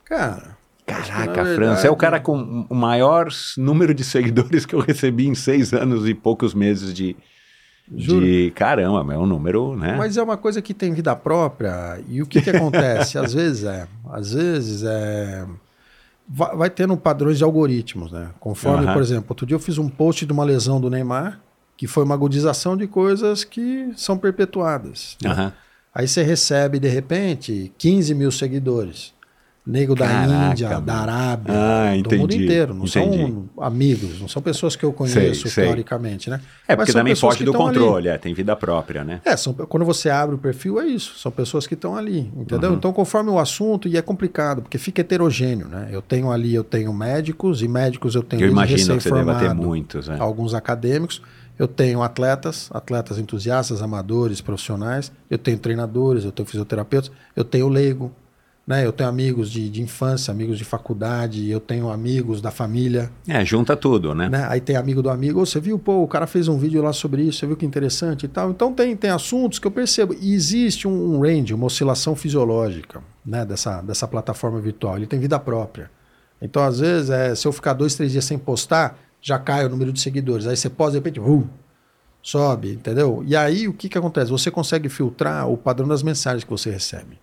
Cara, 0.06 0.58
Caraca, 0.90 1.44
na 1.44 1.56
Fran, 1.56 1.76
você 1.76 1.88
é 1.88 1.92
o 1.92 1.96
cara 1.96 2.20
com 2.20 2.66
o 2.68 2.76
maior 2.76 3.28
número 3.58 3.94
de 3.94 4.04
seguidores 4.04 4.66
que 4.66 4.74
eu 4.74 4.80
recebi 4.80 5.28
em 5.28 5.36
seis 5.36 5.72
anos 5.72 6.08
e 6.08 6.14
poucos 6.14 6.54
meses 6.54 6.94
de. 6.94 7.16
Juro. 7.96 8.24
de 8.24 8.52
caramba, 8.52 9.16
é 9.16 9.18
um 9.18 9.26
número, 9.26 9.76
né? 9.76 9.96
Mas 9.98 10.16
é 10.16 10.22
uma 10.22 10.38
coisa 10.38 10.62
que 10.62 10.76
tem 10.76 10.94
vida 10.94 11.16
própria. 11.16 12.00
E 12.08 12.22
o 12.22 12.26
que, 12.28 12.40
que 12.40 12.52
acontece? 12.52 13.18
às 13.20 13.34
vezes 13.34 13.64
é. 13.64 13.88
Às 14.12 14.34
vezes 14.34 14.84
é. 14.84 15.46
Vai, 16.30 16.56
vai 16.56 16.70
tendo 16.70 16.96
padrões 16.96 17.38
de 17.40 17.44
algoritmos, 17.44 18.12
né? 18.12 18.30
Conforme, 18.40 18.86
Aham. 18.86 18.94
por 18.94 19.02
exemplo, 19.02 19.26
outro 19.30 19.46
dia 19.46 19.56
eu 19.56 19.60
fiz 19.60 19.78
um 19.80 19.90
post 19.90 20.26
de 20.26 20.32
uma 20.32 20.44
lesão 20.44 20.80
do 20.80 20.90
Neymar, 20.90 21.40
que 21.76 21.88
foi 21.88 22.04
uma 22.04 22.14
agudização 22.14 22.78
de 22.78 22.86
coisas 22.86 23.44
que 23.44 23.92
são 23.96 24.18
perpetuadas. 24.18 25.18
Aham. 25.26 25.52
Aí 25.94 26.08
você 26.08 26.22
recebe, 26.22 26.80
de 26.80 26.88
repente, 26.88 27.74
15 27.78 28.14
mil 28.14 28.32
seguidores. 28.32 29.14
Nego 29.70 29.94
da 29.94 30.08
Caraca, 30.08 30.52
Índia, 30.52 30.82
da 30.82 30.96
Arábia, 30.96 31.54
Ah, 31.54 31.92
do 31.92 32.16
mundo 32.18 32.34
entendi, 32.34 32.44
inteiro. 32.44 32.74
Não 32.74 32.86
entendi. 32.86 33.18
são 33.22 33.50
amigos, 33.60 34.20
não 34.20 34.28
são 34.28 34.42
pessoas 34.42 34.76
que 34.76 34.84
eu 34.84 34.92
conheço 34.92 35.42
Sei, 35.42 35.52
sei. 35.52 35.64
teoricamente, 35.66 36.28
né? 36.28 36.42
É, 36.68 36.76
porque 36.76 36.92
também 36.92 37.14
foge 37.14 37.38
que 37.38 37.44
do 37.44 37.54
controle, 37.54 38.08
é, 38.08 38.18
tem 38.18 38.34
vida 38.34 38.56
própria, 38.56 39.04
né? 39.04 39.22
É, 39.24 39.38
são, 39.38 39.54
quando 39.54 39.86
você 39.86 40.10
abre 40.10 40.34
o 40.34 40.40
perfil, 40.40 40.82
é 40.82 40.88
isso. 40.88 41.20
São 41.20 41.32
pessoas 41.32 41.68
que 41.68 41.76
estão 41.76 41.96
ali, 41.96 42.32
entendeu? 42.36 42.72
Uhum. 42.72 42.78
Então, 42.78 42.92
conforme 42.92 43.30
o 43.30 43.38
assunto, 43.38 43.88
e 43.88 43.96
é 43.96 44.02
complicado, 44.02 44.64
porque 44.64 44.80
fica 44.80 45.02
heterogêneo, 45.02 45.68
né? 45.68 45.90
Eu 45.92 46.02
tenho 46.02 46.32
ali, 46.32 46.56
eu 46.56 46.64
tenho 46.64 46.92
médicos, 46.92 47.62
e 47.62 47.68
médicos 47.68 48.16
eu 48.16 48.24
tenho 48.24 48.42
Eu 48.42 48.50
imagino 48.50 48.98
que 48.98 49.04
você 49.04 49.12
deva 49.12 49.36
ter 49.36 49.54
muitos, 49.54 50.08
né? 50.08 50.18
alguns 50.20 50.56
acadêmicos. 50.56 51.22
Eu 51.60 51.68
tenho 51.68 52.02
atletas, 52.02 52.70
atletas 52.74 53.20
entusiastas, 53.20 53.82
amadores, 53.82 54.40
profissionais. 54.40 55.12
Eu 55.30 55.38
tenho 55.38 55.60
treinadores, 55.60 56.24
eu 56.24 56.32
tenho 56.32 56.48
fisioterapeutas. 56.48 57.12
Eu 57.36 57.44
tenho 57.44 57.68
leigo, 57.68 58.12
né? 58.70 58.86
Eu 58.86 58.94
tenho 58.94 59.10
amigos 59.10 59.50
de, 59.50 59.68
de 59.68 59.82
infância, 59.82 60.32
amigos 60.32 60.56
de 60.56 60.64
faculdade. 60.64 61.50
Eu 61.50 61.60
tenho 61.60 61.90
amigos 61.90 62.40
da 62.40 62.52
família, 62.52 63.10
É, 63.28 63.44
junta 63.44 63.76
tudo, 63.76 64.14
né? 64.14 64.30
né? 64.30 64.46
Aí 64.48 64.62
tem 64.62 64.76
amigo 64.76 65.02
do 65.02 65.10
amigo. 65.10 65.44
Você 65.44 65.60
viu, 65.60 65.80
pô, 65.80 66.04
o 66.04 66.08
cara 66.08 66.28
fez 66.28 66.48
um 66.48 66.56
vídeo 66.56 66.80
lá 66.84 66.94
sobre 66.94 67.24
isso. 67.24 67.40
Você 67.40 67.48
viu 67.48 67.58
que 67.58 67.66
interessante 67.66 68.28
e 68.28 68.30
tal. 68.30 68.52
Então 68.52 68.72
tem, 68.72 68.96
tem 68.96 69.10
assuntos 69.10 69.58
que 69.58 69.66
eu 69.66 69.72
percebo. 69.72 70.14
E 70.22 70.36
existe 70.36 70.88
um, 70.88 71.16
um 71.16 71.20
range, 71.20 71.52
uma 71.52 71.66
oscilação 71.66 72.16
fisiológica, 72.16 73.02
né? 73.26 73.44
Dessa, 73.44 73.82
dessa 73.82 74.08
plataforma 74.08 74.62
virtual. 74.62 74.98
Ele 74.98 75.08
tem 75.08 75.20
vida 75.20 75.40
própria. 75.40 75.90
Então, 76.40 76.64
às 76.64 76.80
vezes, 76.80 77.10
é, 77.10 77.34
se 77.34 77.48
eu 77.48 77.52
ficar 77.52 77.74
dois, 77.74 77.96
três 77.96 78.12
dias 78.12 78.24
sem 78.24 78.38
postar, 78.38 79.00
já 79.20 79.40
cai 79.40 79.66
o 79.66 79.70
número 79.70 79.92
de 79.92 80.00
seguidores. 80.00 80.46
Aí 80.46 80.56
você 80.56 80.70
posta, 80.70 80.92
de 80.92 80.98
repente, 81.00 81.20
uh, 81.20 81.50
sobe, 82.22 82.74
entendeu? 82.74 83.24
E 83.26 83.36
aí 83.36 83.68
o 83.68 83.74
que, 83.74 83.90
que 83.90 83.98
acontece? 83.98 84.30
Você 84.30 84.52
consegue 84.52 84.90
filtrar 84.90 85.50
o 85.50 85.58
padrão 85.58 85.88
das 85.88 86.04
mensagens 86.04 86.44
que 86.44 86.50
você 86.52 86.70
recebe, 86.70 87.20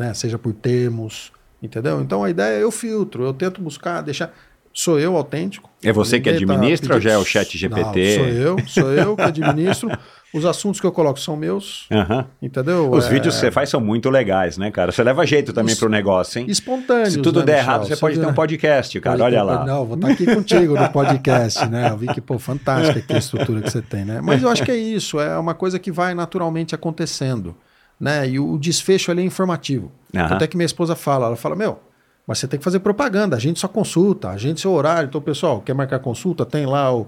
né? 0.00 0.14
Seja 0.14 0.38
por 0.38 0.52
termos, 0.54 1.30
entendeu? 1.62 2.00
Então 2.00 2.24
a 2.24 2.30
ideia 2.30 2.58
é 2.58 2.62
eu 2.62 2.70
filtro, 2.70 3.22
eu 3.24 3.34
tento 3.34 3.60
buscar, 3.60 4.00
deixar. 4.00 4.32
Sou 4.72 5.00
eu 5.00 5.16
autêntico. 5.16 5.68
É 5.82 5.92
você 5.92 6.20
que 6.20 6.30
tá 6.30 6.36
administra 6.36 6.94
ou 6.94 7.00
já 7.00 7.10
é 7.10 7.18
o 7.18 7.24
chat 7.24 7.58
GPT? 7.58 8.18
Não, 8.18 8.24
sou 8.24 8.28
eu, 8.28 8.56
sou 8.68 8.92
eu 8.92 9.16
que 9.16 9.22
administro. 9.22 9.90
Os 10.32 10.44
assuntos 10.44 10.80
que 10.80 10.86
eu 10.86 10.92
coloco 10.92 11.18
são 11.18 11.36
meus, 11.36 11.88
Aham. 11.90 12.24
entendeu? 12.40 12.88
Os 12.88 13.06
É, 13.06 13.08
vídeos 13.10 13.34
que 13.34 13.40
você 13.40 13.50
faz 13.50 13.68
são 13.68 13.80
muito 13.80 14.08
legais, 14.08 14.56
né, 14.56 14.70
cara? 14.70 14.92
Você 14.92 15.02
leva 15.02 15.26
jeito 15.26 15.52
também 15.52 15.72
Isso- 15.72 15.80
pro 15.80 15.88
negócio, 15.88 16.38
hein? 16.38 16.46
espontâneos. 16.48 17.14
Se 17.14 17.20
tudo 17.20 17.40
né, 17.40 17.46
der 17.46 17.52
Michel? 17.56 17.68
errado, 17.68 17.88
você 17.88 17.96
pode 17.96 18.20
ter 18.20 18.26
um 18.26 18.32
podcast, 18.32 19.00
cara. 19.00 19.18
Pode 19.18 19.22
Olha 19.24 19.38
ter- 19.38 19.42
lá. 19.42 19.66
Não, 19.66 19.84
vou 19.84 19.96
estar 19.96 20.08
aqui 20.12 20.24
contigo 20.32 20.78
no 20.78 20.88
podcast, 20.92 21.66
né? 21.68 21.90
Eu 21.90 21.96
vi 21.96 22.06
que, 22.06 22.20
pô, 22.20 22.38
fantástica 22.38 23.00
aqui 23.00 23.12
a 23.12 23.18
estrutura 23.18 23.60
que 23.60 23.70
você 23.70 23.82
tem, 23.82 24.04
né? 24.04 24.20
Mas 24.22 24.40
eu 24.40 24.48
acho 24.48 24.62
que 24.62 24.70
é 24.70 24.76
isso, 24.76 25.18
é 25.18 25.36
uma 25.36 25.52
coisa 25.54 25.80
que 25.80 25.90
vai 25.90 26.14
naturalmente 26.14 26.76
acontecendo, 26.76 27.56
né? 28.00 28.26
E 28.28 28.40
o 28.40 28.56
desfecho 28.58 29.10
ali 29.10 29.20
é 29.22 29.24
informativo. 29.24 29.92
Aham. 30.14 30.34
Até 30.36 30.46
que 30.46 30.56
minha 30.56 30.66
esposa 30.66 30.96
fala, 30.96 31.26
ela 31.26 31.36
fala, 31.36 31.54
meu, 31.54 31.78
mas 32.26 32.38
você 32.38 32.48
tem 32.48 32.58
que 32.58 32.64
fazer 32.64 32.80
propaganda, 32.80 33.36
a 33.36 33.38
gente 33.38 33.60
só 33.60 33.68
consulta, 33.68 34.30
a 34.30 34.36
gente 34.36 34.60
seu 34.60 34.72
horário. 34.72 35.08
Então, 35.08 35.20
pessoal, 35.20 35.60
quer 35.60 35.74
marcar 35.74 35.98
consulta? 35.98 36.46
Tem 36.46 36.64
lá 36.64 36.94
o 36.94 37.06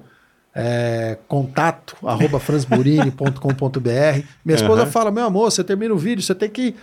é, 0.54 1.16
contato, 1.26 1.96
arroba 2.06 2.38
fransburini.com.br. 2.38 4.24
Minha 4.44 4.56
esposa 4.56 4.82
Aham. 4.82 4.90
fala, 4.90 5.10
meu 5.10 5.24
amor, 5.24 5.50
você 5.50 5.64
termina 5.64 5.94
o 5.94 5.98
vídeo, 5.98 6.22
você 6.22 6.34
tem 6.34 6.50
que... 6.50 6.74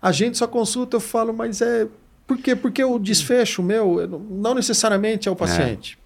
A 0.00 0.12
gente 0.12 0.36
só 0.36 0.46
consulta, 0.46 0.96
eu 0.96 1.00
falo, 1.00 1.32
mas 1.32 1.60
é... 1.62 1.86
Por 2.26 2.38
quê? 2.38 2.56
Porque 2.56 2.82
o 2.82 2.98
desfecho 2.98 3.62
meu 3.62 4.00
eu 4.00 4.08
não- 4.08 4.18
não 4.18 4.54
necessariamente 4.54 5.28
é 5.28 5.30
o 5.32 5.36
paciente. 5.36 5.98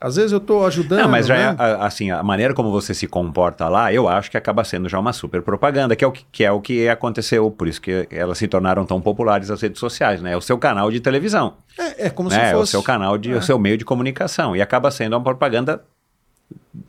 Às 0.00 0.14
vezes 0.16 0.30
eu 0.32 0.38
estou 0.38 0.64
ajudando. 0.64 1.00
Não, 1.00 1.08
mas 1.08 1.26
já 1.26 1.34
é, 1.36 1.50
né? 1.50 1.56
a- 1.58 1.86
assim, 1.86 2.10
a 2.10 2.22
maneira 2.22 2.54
como 2.54 2.70
você 2.70 2.94
se 2.94 3.06
comporta 3.08 3.68
lá, 3.68 3.92
eu 3.92 4.08
acho 4.08 4.30
que 4.30 4.36
acaba 4.36 4.62
sendo 4.62 4.88
já 4.88 4.98
uma 4.98 5.12
super 5.12 5.42
propaganda, 5.42 5.96
que 5.96 6.04
é 6.04 6.06
o 6.08 6.12
que, 6.12 6.24
que 6.30 6.44
é 6.44 6.52
o 6.52 6.60
que 6.60 6.88
aconteceu, 6.88 7.50
por 7.50 7.66
isso 7.66 7.80
que 7.80 8.06
elas 8.10 8.38
se 8.38 8.46
tornaram 8.46 8.86
tão 8.86 9.00
populares 9.00 9.50
as 9.50 9.60
redes 9.60 9.80
sociais, 9.80 10.22
né? 10.22 10.32
É 10.32 10.36
o 10.36 10.40
seu 10.40 10.56
canal 10.56 10.90
de 10.92 11.00
televisão, 11.00 11.54
É, 11.76 12.06
é 12.06 12.10
como 12.10 12.28
né? 12.28 12.36
se 12.36 12.40
É 12.40 12.54
o 12.54 12.60
fosse. 12.60 12.70
seu 12.70 12.82
canal 12.82 13.18
de, 13.18 13.32
É. 13.32 13.36
o 13.36 13.42
seu 13.42 13.58
meio 13.58 13.76
de 13.76 13.84
comunicação 13.84 14.54
e 14.54 14.62
acaba 14.62 14.90
sendo 14.90 15.14
uma 15.14 15.22
propaganda 15.22 15.82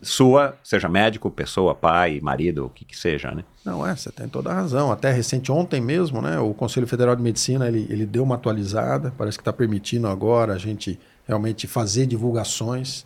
sua, 0.02 0.56
seja 0.64 0.88
médico, 0.88 1.30
pessoa, 1.30 1.74
pai, 1.76 2.20
marido, 2.22 2.66
o 2.66 2.70
que 2.70 2.86
que 2.86 2.96
seja, 2.96 3.32
né? 3.32 3.44
Não, 3.66 3.86
é, 3.86 3.96
você 3.96 4.12
tem 4.12 4.28
toda 4.28 4.52
a 4.52 4.54
razão. 4.54 4.92
Até 4.92 5.12
recente, 5.12 5.52
ontem 5.52 5.82
mesmo, 5.82 6.22
né? 6.22 6.40
O 6.40 6.54
Conselho 6.54 6.88
Federal 6.88 7.16
de 7.16 7.22
Medicina 7.24 7.68
ele, 7.68 7.86
ele 7.90 8.06
deu 8.06 8.24
uma 8.24 8.36
atualizada. 8.36 9.12
Parece 9.18 9.38
que 9.38 9.42
está 9.42 9.52
permitindo 9.52 10.08
agora 10.08 10.54
a 10.54 10.58
gente 10.58 11.00
realmente 11.30 11.68
fazer 11.68 12.08
divulgações 12.08 13.06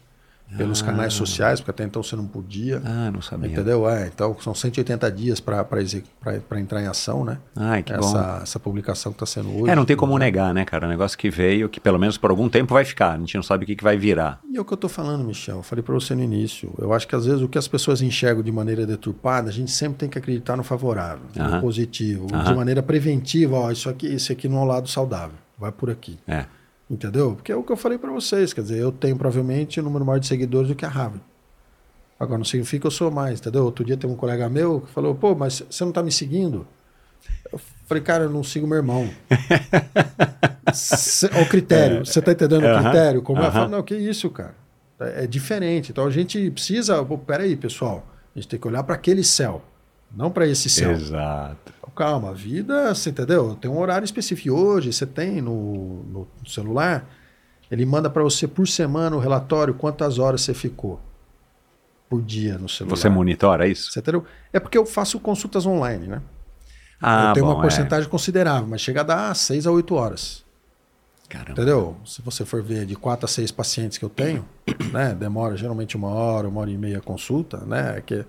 pelos 0.58 0.82
canais 0.84 1.14
sociais, 1.14 1.60
porque 1.60 1.72
até 1.72 1.84
então 1.84 2.04
você 2.04 2.16
não 2.16 2.28
podia. 2.28 2.82
Ah, 2.86 3.10
não 3.12 3.22
sabia. 3.22 3.50
Entendeu? 3.50 3.90
É, 3.90 4.08
então 4.08 4.36
são 4.40 4.54
180 4.54 5.12
dias 5.12 5.40
para 5.40 5.66
entrar 6.60 6.82
em 6.82 6.86
ação, 6.86 7.26
né? 7.26 7.40
Ai, 7.56 7.82
que 7.82 7.92
essa, 7.92 8.22
bom. 8.22 8.44
essa 8.44 8.60
publicação 8.60 9.12
que 9.12 9.16
está 9.24 9.26
sendo 9.26 9.50
hoje. 9.62 9.72
É, 9.72 9.76
não 9.76 9.84
tem 9.84 9.96
como 9.96 10.16
negar, 10.18 10.54
né, 10.54 10.64
cara? 10.64 10.86
Um 10.86 10.90
negócio 10.90 11.18
que 11.18 11.30
veio, 11.30 11.68
que 11.68 11.80
pelo 11.80 11.98
menos 11.98 12.18
por 12.18 12.30
algum 12.30 12.48
tempo 12.50 12.72
vai 12.74 12.86
ficar. 12.86 13.14
A 13.14 13.18
gente 13.18 13.36
não 13.36 13.42
sabe 13.44 13.64
o 13.64 13.68
que, 13.68 13.76
que 13.76 13.84
vai 13.84 13.98
virar. 13.98 14.40
E 14.48 14.58
é 14.58 14.62
o 14.62 14.66
que 14.66 14.74
eu 14.74 14.78
tô 14.78 14.88
falando, 14.88 15.24
Michel. 15.24 15.58
Eu 15.58 15.64
falei 15.64 15.82
para 15.82 15.94
você 15.94 16.14
no 16.14 16.22
início. 16.22 16.72
Eu 16.78 16.94
acho 16.94 17.08
que 17.08 17.16
às 17.16 17.26
vezes 17.26 17.42
o 17.42 17.48
que 17.48 17.58
as 17.58 17.68
pessoas 17.68 18.02
enxergam 18.02 18.44
de 18.44 18.52
maneira 18.52 18.86
deturpada, 18.86 19.50
a 19.50 19.54
gente 19.54 19.72
sempre 19.72 19.98
tem 19.98 20.10
que 20.10 20.20
acreditar 20.20 20.56
no 20.56 20.64
favorável, 20.64 21.26
Aham. 21.36 21.56
no 21.56 21.62
positivo, 21.62 22.28
Aham. 22.32 22.44
de 22.44 22.56
maneira 22.56 22.84
preventiva. 22.84 23.56
Ó, 23.56 23.72
isso 23.72 23.90
aqui, 23.90 24.08
isso 24.08 24.32
aqui 24.32 24.48
não 24.48 24.60
é 24.60 24.62
o 24.62 24.66
lado 24.66 24.88
saudável. 24.88 25.36
Vai 25.58 25.72
por 25.72 25.90
aqui. 25.90 26.20
É. 26.28 26.46
Entendeu? 26.90 27.36
Porque 27.36 27.52
é 27.52 27.56
o 27.56 27.64
que 27.64 27.72
eu 27.72 27.78
falei 27.78 27.98
para 27.98 28.12
vocês. 28.12 28.54
Quer 28.54 28.62
dizer, 28.62 28.78
eu 28.80 28.92
tenho 28.92 29.16
provavelmente 29.16 29.80
um 29.80 29.84
número 29.84 30.06
maior 30.06 30.20
de 30.20 30.28
seguidores 30.28 30.68
do 30.68 30.76
que 30.76 30.86
a 30.86 30.90
Harvard. 30.90 31.22
Agora, 32.20 32.38
não 32.38 32.46
significa 32.46 32.82
que 32.82 32.88
eu 32.88 32.92
sou 32.92 33.10
mais, 33.12 33.40
entendeu? 33.40 33.64
Outro 33.66 33.84
dia 33.84 33.98
tem 33.98 34.10
um 34.10 34.16
colega 34.16 34.48
meu 34.50 34.82
que 34.82 34.92
falou, 34.92 35.16
pô, 35.16 35.34
mas 35.36 35.64
você 35.70 35.84
não 35.84 35.92
tá 35.92 36.04
me 36.04 36.12
seguindo? 36.12 36.68
Eu 37.52 37.60
falei, 37.86 38.04
cara, 38.04 38.24
eu 38.26 38.30
não 38.30 38.44
sigo 38.44 38.68
meu 38.68 38.78
irmão. 38.78 39.10
Cê- 40.74 41.28
o 41.42 41.46
critério, 41.50 42.06
você 42.06 42.22
tá 42.22 42.32
entendendo 42.32 42.66
o 42.66 42.82
critério? 42.82 43.22
Como 43.22 43.42
é? 43.42 43.48
Eu 43.48 43.52
falo, 43.52 43.70
não, 43.70 43.84
que 43.84 43.96
isso, 43.96 44.30
cara? 44.30 44.56
É, 45.00 45.24
é 45.24 45.28
diferente. 45.28 45.92
Então 45.92 46.06
a 46.06 46.10
gente 46.12 46.50
precisa. 46.52 47.04
Pô, 47.04 47.18
peraí, 47.18 47.56
pessoal. 47.56 48.06
A 48.36 48.40
gente 48.40 48.48
tem 48.50 48.60
que 48.60 48.68
olhar 48.68 48.84
para 48.84 48.96
aquele 48.96 49.24
céu, 49.24 49.62
não 50.14 50.30
para 50.30 50.48
esse 50.48 50.70
céu. 50.70 50.92
Exato. 50.92 51.74
Então, 51.78 51.90
Calma, 51.96 52.30
a 52.30 52.34
vida, 52.34 52.94
você 52.94 53.10
entendeu? 53.10 53.56
Tem 53.56 53.70
um 53.70 53.80
horário 53.80 54.06
específico. 54.06 54.56
Hoje 54.56 54.92
você 54.92 55.06
tem 55.06 55.42
no, 55.42 56.04
no 56.04 56.28
celular, 56.48 57.08
ele 57.70 57.86
manda 57.86 58.10
para 58.10 58.24
você 58.24 58.48
por 58.48 58.68
semana 58.68 59.16
o 59.16 59.20
relatório 59.20 59.74
quantas 59.74 60.18
horas 60.18 60.42
você 60.42 60.54
ficou 60.54 61.00
por 62.10 62.22
dia 62.22 62.58
no 62.58 62.70
celular. 62.70 62.96
Você 62.96 63.10
monitora 63.10 63.68
isso? 63.68 63.92
Você 63.92 64.00
entendeu? 64.00 64.26
É 64.52 64.60
porque 64.60 64.78
eu 64.78 64.86
faço 64.86 65.20
consultas 65.20 65.66
online, 65.66 66.08
né? 66.08 66.22
Ah, 67.02 67.30
eu 67.30 67.34
tenho 67.34 67.46
bom, 67.46 67.54
uma 67.54 67.62
porcentagem 67.62 68.10
considerável, 68.10 68.68
mas 68.68 68.82
chega 68.82 69.02
a 69.02 69.04
dar 69.04 69.36
6 69.36 69.68
a 69.68 69.72
8 69.72 69.96
horas. 69.96 70.44
É. 71.28 71.34
Caramba. 71.34 71.52
Entendeu? 71.52 71.98
Se 72.06 72.22
você 72.22 72.46
for 72.46 72.62
ver 72.62 72.86
de 72.86 72.96
4 72.96 73.26
a 73.26 73.28
6 73.28 73.52
pacientes 73.52 73.98
que 73.98 74.06
eu 74.06 74.10
tenho, 74.10 74.46
né? 74.92 75.16
Demora 75.16 75.58
geralmente 75.58 75.98
uma 75.98 76.10
hora, 76.10 76.48
uma 76.48 76.62
hora 76.62 76.70
e 76.70 76.78
meia 76.78 77.00
a 77.00 77.02
consulta, 77.02 77.58
né? 77.66 78.02
Que 78.06 78.24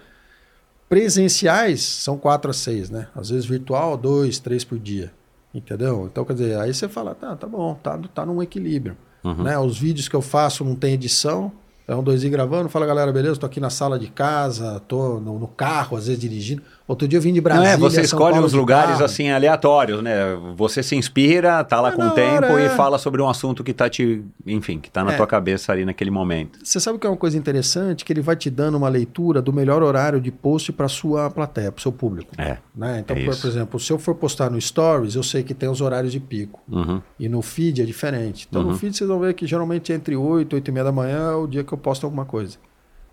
presenciais 0.95 1.83
são 1.83 2.17
4 2.17 2.53
a 2.53 2.55
6, 2.55 2.89
né? 2.89 3.09
Às 3.17 3.31
vezes 3.31 3.45
virtual, 3.45 3.97
2, 3.97 4.39
3 4.39 4.63
por 4.63 4.79
dia. 4.79 5.13
Entendeu? 5.53 6.09
Então, 6.09 6.25
quer 6.25 6.35
dizer, 6.35 6.57
aí 6.57 6.73
você 6.73 6.89
fala, 6.89 7.17
tá, 7.17 7.35
tá 7.35 7.49
bom, 7.49 7.75
tá, 7.83 7.99
tá 8.15 8.25
num 8.25 8.41
equilíbrio. 8.41 8.97
Uhum. 9.25 9.43
Né? 9.43 9.59
Os 9.59 9.77
vídeos 9.77 10.07
que 10.07 10.15
eu 10.15 10.23
faço 10.23 10.65
não 10.65 10.77
tem 10.77 10.95
edição. 10.95 11.51
É 11.89 11.97
um 11.97 12.03
dois 12.03 12.23
i 12.23 12.29
gravando, 12.29 12.69
fala 12.69 12.87
galera, 12.87 13.13
beleza? 13.13 13.41
Tô 13.41 13.45
aqui 13.45 13.59
na 13.59 13.71
sala 13.71 13.99
de 13.99 14.07
casa, 14.07 14.81
tô 14.87 15.19
no, 15.19 15.37
no 15.37 15.49
carro, 15.49 15.97
às 15.97 16.07
vezes 16.07 16.21
dirigindo. 16.21 16.63
Outro 16.87 17.09
dia 17.09 17.17
eu 17.17 17.23
vim 17.23 17.33
de 17.33 17.41
Não 17.41 17.45
Brasília. 17.45 17.69
é, 17.71 17.77
você 17.79 17.95
São 17.97 18.05
escolhe 18.05 18.33
Paulo 18.33 18.47
uns 18.47 18.53
lugares 18.53 18.93
carro. 18.93 19.05
assim 19.07 19.31
aleatórios, 19.31 20.03
né? 20.03 20.37
Você 20.55 20.83
se 20.83 20.95
inspira, 20.95 21.65
tá 21.65 21.81
lá 21.81 21.89
É 21.89 21.93
com 21.93 22.03
o 22.07 22.11
tempo 22.11 22.45
hora, 22.53 22.61
e 22.61 22.67
é. 22.67 22.69
fala 22.69 22.99
sobre 22.99 23.23
um 23.23 23.29
assunto 23.29 23.65
que 23.65 23.73
tá 23.73 23.89
te, 23.89 24.23
enfim, 24.47 24.79
que 24.79 24.91
tá 24.91 25.03
na 25.03 25.15
É. 25.15 25.17
tua 25.17 25.27
cabeça 25.27 25.73
ali 25.73 25.87
naquele 25.87 26.11
momento. 26.11 26.59
Você 26.63 26.79
sabe 26.79 26.99
que 26.99 27.07
é 27.07 27.11
uma 27.11 27.17
coisa 27.17 27.39
interessante? 27.39 28.05
Que 28.05 28.13
ele 28.13 28.21
vai 28.21 28.37
te 28.37 28.51
dando 28.51 28.75
uma 28.77 28.91
leitura 28.91 29.41
do 29.41 29.51
melhor 29.51 29.83
horário 29.83 30.21
de 30.21 30.31
post 30.31 30.73
para 30.73 30.87
sua 30.87 31.31
plateia, 31.31 31.73
para 31.73 31.79
o 31.79 31.83
seu 31.83 31.91
público. 31.91 32.31
É. 32.37 32.59
Né? 32.77 32.99
Então, 33.01 33.17
É 33.17 33.25
por, 33.25 33.35
por 33.35 33.47
exemplo, 33.49 33.81
se 33.81 33.91
eu 33.91 33.99
for 33.99 34.15
postar 34.15 34.51
no 34.51 34.61
Stories, 34.61 35.15
eu 35.15 35.23
sei 35.23 35.43
que 35.43 35.55
tem 35.55 35.71
os 35.71 35.81
horários 35.81 36.13
de 36.13 36.21
pico. 36.21 36.61
Uhum. 36.71 37.01
E 37.19 37.31
no 37.31 37.41
feed 37.41 37.81
é 37.81 37.85
diferente. 37.87 38.47
Então, 38.51 38.61
Uhum. 38.61 38.73
no 38.73 38.77
feed 38.77 38.95
vocês 38.95 39.09
vão 39.09 39.19
ver 39.21 39.33
que 39.33 39.47
geralmente 39.47 39.91
entre 39.91 40.15
8 40.17 40.53
e 40.53 40.55
8 40.57 40.69
e 40.69 40.73
meia 40.73 40.85
da 40.85 40.93
manhã 40.93 41.31
é 41.31 41.35
o 41.35 41.47
dia 41.47 41.65
que 41.65 41.73
eu 41.73 41.79
posto 41.79 42.05
alguma 42.05 42.27
coisa. 42.27 42.59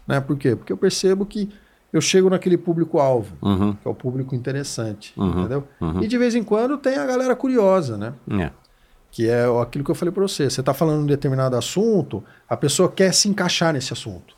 Né? 0.06 0.20
Por 0.20 0.36
quê? 0.38 0.58
Porque 0.58 0.74
eu 0.74 0.78
percebo 0.78 1.26
que 1.26 1.48
eu 1.92 2.02
chego 2.02 2.30
naquele 2.30 2.58
público-alvo, 2.58 3.36
Uhum. 3.42 3.74
que 3.74 3.88
é 3.88 3.92
o 3.92 3.96
público 3.96 4.34
interessante. 4.36 5.14
Uhum. 5.18 5.40
Entendeu? 5.40 5.68
Uhum. 5.80 6.04
E 6.04 6.08
de 6.08 6.18
vez 6.18 6.36
em 6.36 6.44
quando 6.44 6.78
tem 6.78 6.98
a 6.98 7.06
galera 7.06 7.36
curiosa, 7.36 7.98
né? 7.98 8.14
É. 8.40 8.52
Que 9.12 9.28
é 9.30 9.44
aquilo 9.62 9.84
que 9.84 9.92
eu 9.92 9.96
falei 9.96 10.14
para 10.14 10.24
você. 10.24 10.50
Você 10.50 10.62
está 10.62 10.74
falando 10.74 11.04
um 11.04 11.06
determinado 11.06 11.56
assunto, 11.58 12.24
a 12.48 12.56
pessoa 12.56 12.90
quer 12.90 13.14
se 13.14 13.28
encaixar 13.28 13.74
nesse 13.74 13.92
assunto. 13.92 14.36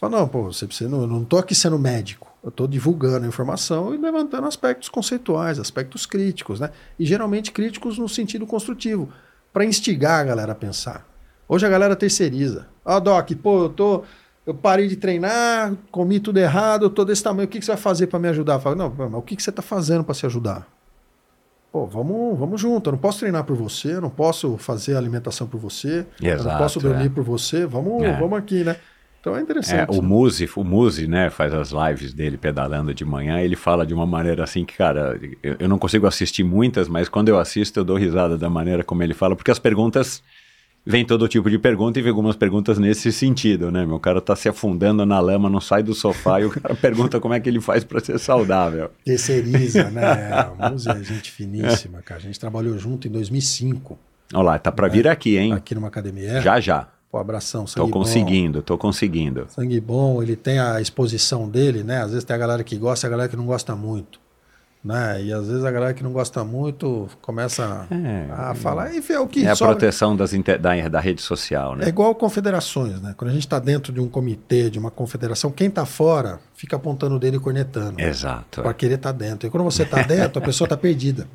Fala, 0.00 0.18
não, 0.18 0.28
pô, 0.28 0.44
você 0.52 0.86
não, 0.86 1.00
eu 1.02 1.06
não 1.06 1.22
estou 1.22 1.38
aqui 1.38 1.54
sendo 1.54 1.78
médico. 1.78 2.26
Eu 2.44 2.50
estou 2.50 2.68
divulgando 2.68 3.24
a 3.24 3.28
informação 3.28 3.92
e 3.92 3.96
levantando 3.96 4.46
aspectos 4.46 4.88
conceituais, 4.88 5.58
aspectos 5.58 6.06
críticos, 6.06 6.60
né? 6.60 6.70
E 6.96 7.04
geralmente 7.04 7.50
críticos 7.50 7.98
no 7.98 8.08
sentido 8.08 8.46
construtivo, 8.46 9.08
para 9.52 9.64
instigar 9.64 10.20
a 10.20 10.24
galera 10.24 10.52
a 10.52 10.54
pensar. 10.54 11.04
Hoje 11.48 11.66
a 11.66 11.68
galera 11.68 11.96
terceiriza. 11.96 12.68
Ah, 12.84 13.00
Doc, 13.00 13.30
pô, 13.42 13.64
eu 13.64 13.68
tô. 13.70 14.04
Eu 14.46 14.54
parei 14.54 14.86
de 14.86 14.96
treinar, 14.96 15.74
comi 15.90 16.20
tudo 16.20 16.38
errado, 16.38 16.84
eu 16.84 16.90
tô 16.90 17.04
desse 17.04 17.22
tamanho. 17.22 17.46
O 17.46 17.48
que, 17.48 17.58
que 17.58 17.64
você 17.64 17.72
vai 17.72 17.80
fazer 17.80 18.06
para 18.06 18.18
me 18.18 18.28
ajudar? 18.28 18.54
Eu 18.54 18.60
falo, 18.60 18.76
não, 18.76 18.94
mas 18.96 19.14
o 19.14 19.22
que, 19.22 19.34
que 19.34 19.42
você 19.42 19.50
está 19.50 19.60
fazendo 19.62 20.04
para 20.04 20.14
se 20.14 20.24
ajudar? 20.24 20.68
Pô, 21.72 21.84
vamos, 21.84 22.38
vamos 22.38 22.60
junto. 22.60 22.88
Eu 22.88 22.92
não 22.92 22.98
posso 22.98 23.18
treinar 23.18 23.42
por 23.44 23.56
você, 23.56 23.94
eu 23.94 24.00
não 24.00 24.08
posso 24.08 24.56
fazer 24.56 24.96
alimentação 24.96 25.46
por 25.48 25.58
você, 25.58 26.06
eu 26.20 26.28
não 26.28 26.34
Exato, 26.34 26.58
posso 26.58 26.80
dormir 26.80 27.06
é. 27.06 27.08
por 27.08 27.24
você. 27.24 27.66
Vamos, 27.66 28.02
É. 28.04 28.18
vamos 28.18 28.38
aqui, 28.38 28.62
né? 28.62 28.76
Então 29.20 29.34
é 29.34 29.40
É, 29.40 29.42
interessante. 29.42 29.98
o 29.98 30.00
Muzi, 30.00 30.48
o 30.54 30.62
Muzi, 30.62 31.08
né, 31.08 31.28
faz 31.28 31.52
as 31.52 31.72
lives 31.72 32.14
dele 32.14 32.38
pedalando 32.38 32.94
de 32.94 33.04
manhã, 33.04 33.40
ele 33.40 33.56
fala 33.56 33.84
de 33.84 33.92
uma 33.92 34.06
maneira 34.06 34.44
assim 34.44 34.64
que, 34.64 34.76
cara, 34.76 35.18
eu, 35.42 35.56
eu 35.58 35.68
não 35.68 35.80
consigo 35.80 36.06
assistir 36.06 36.44
muitas, 36.44 36.86
mas 36.86 37.08
quando 37.08 37.28
eu 37.28 37.36
assisto 37.36 37.80
eu 37.80 37.84
dou 37.84 37.96
risada 37.96 38.38
da 38.38 38.48
maneira 38.48 38.84
como 38.84 39.02
ele 39.02 39.14
fala, 39.14 39.34
porque 39.34 39.50
as 39.50 39.58
perguntas, 39.58 40.22
vem 40.86 41.04
todo 41.04 41.26
tipo 41.28 41.50
de 41.50 41.58
pergunta 41.58 41.98
e 41.98 42.02
vem 42.02 42.10
algumas 42.10 42.36
perguntas 42.36 42.78
nesse 42.78 43.10
sentido, 43.10 43.70
né, 43.72 43.84
meu 43.84 43.98
cara 43.98 44.20
tá 44.20 44.36
se 44.36 44.48
afundando 44.48 45.04
na 45.04 45.18
lama, 45.18 45.50
não 45.50 45.60
sai 45.60 45.82
do 45.82 45.92
sofá 45.94 46.40
e 46.40 46.44
o 46.44 46.50
cara 46.50 46.74
pergunta 46.80 47.18
como 47.18 47.34
é 47.34 47.40
que 47.40 47.48
ele 47.48 47.60
faz 47.60 47.82
para 47.82 47.98
ser 48.00 48.18
saudável. 48.18 48.90
Terceiriza, 49.04 49.90
né? 49.90 50.48
Muzi 50.70 50.88
é 50.88 51.02
gente 51.02 51.30
finíssima, 51.32 52.00
cara. 52.02 52.20
A 52.20 52.22
gente 52.22 52.38
trabalhou 52.38 52.78
junto 52.78 53.08
em 53.08 53.10
2005, 53.10 53.98
Olha 54.34 54.42
lá, 54.42 54.58
tá 54.58 54.72
para 54.72 54.88
vir 54.88 55.06
aqui, 55.06 55.36
hein? 55.36 55.52
aqui 55.52 55.74
numa 55.74 55.88
academia. 55.88 56.40
Já 56.40 56.58
já. 56.60 56.88
Pô, 57.10 57.18
abração, 57.18 57.62
Tô 57.62 57.68
sangue 57.68 57.86
bom. 57.92 57.98
conseguindo, 58.00 58.62
tô 58.62 58.76
conseguindo. 58.76 59.46
Sangue 59.48 59.80
bom, 59.80 60.20
ele 60.22 60.34
tem 60.34 60.58
a 60.58 60.80
exposição 60.80 61.48
dele, 61.48 61.84
né? 61.84 62.02
Às 62.02 62.10
vezes 62.10 62.24
tem 62.24 62.34
a 62.34 62.38
galera 62.38 62.64
que 62.64 62.76
gosta 62.76 63.06
e 63.06 63.08
a 63.08 63.10
galera 63.10 63.28
que 63.28 63.36
não 63.36 63.46
gosta 63.46 63.74
muito. 63.76 64.20
Né? 64.86 65.24
E 65.24 65.32
às 65.32 65.48
vezes 65.48 65.64
a 65.64 65.70
galera 65.72 65.92
que 65.92 66.04
não 66.04 66.12
gosta 66.12 66.44
muito 66.44 67.08
começa 67.20 67.88
É. 67.90 68.28
a 68.32 68.54
falar, 68.54 68.94
enfim, 68.94 69.14
é 69.14 69.18
o 69.18 69.26
que 69.26 69.44
É 69.44 69.50
a 69.50 69.56
sobra. 69.56 69.74
proteção 69.74 70.14
das 70.16 70.32
inter- 70.32 70.60
da, 70.60 70.88
da 70.88 71.00
rede 71.00 71.20
social, 71.20 71.72
É 71.74 71.78
né? 71.78 71.88
igual 71.88 72.14
confederações, 72.14 73.00
né? 73.02 73.12
Quando 73.16 73.30
a 73.30 73.32
gente 73.32 73.42
está 73.44 73.58
dentro 73.58 73.92
de 73.92 73.98
um 74.00 74.08
comitê, 74.08 74.70
de 74.70 74.78
uma 74.78 74.92
confederação, 74.92 75.50
quem 75.50 75.66
está 75.66 75.84
fora 75.84 76.38
fica 76.54 76.76
apontando 76.76 77.16
o 77.16 77.18
dedo 77.18 77.36
e 77.36 77.40
cornetando. 77.40 78.00
Exato. 78.00 78.62
Para 78.62 78.72
querer 78.72 78.94
estar 78.94 79.10
dentro. 79.10 79.48
E 79.48 79.50
quando 79.50 79.64
você 79.64 79.82
está 79.82 80.02
dentro, 80.02 80.38
a 80.40 80.44
pessoa 80.44 80.66
está 80.66 80.76
perdida. 80.76 81.26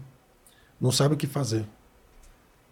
Não 0.79 0.89
sabe 0.89 1.15
o 1.15 1.17
que 1.17 1.27
fazer. 1.27 1.65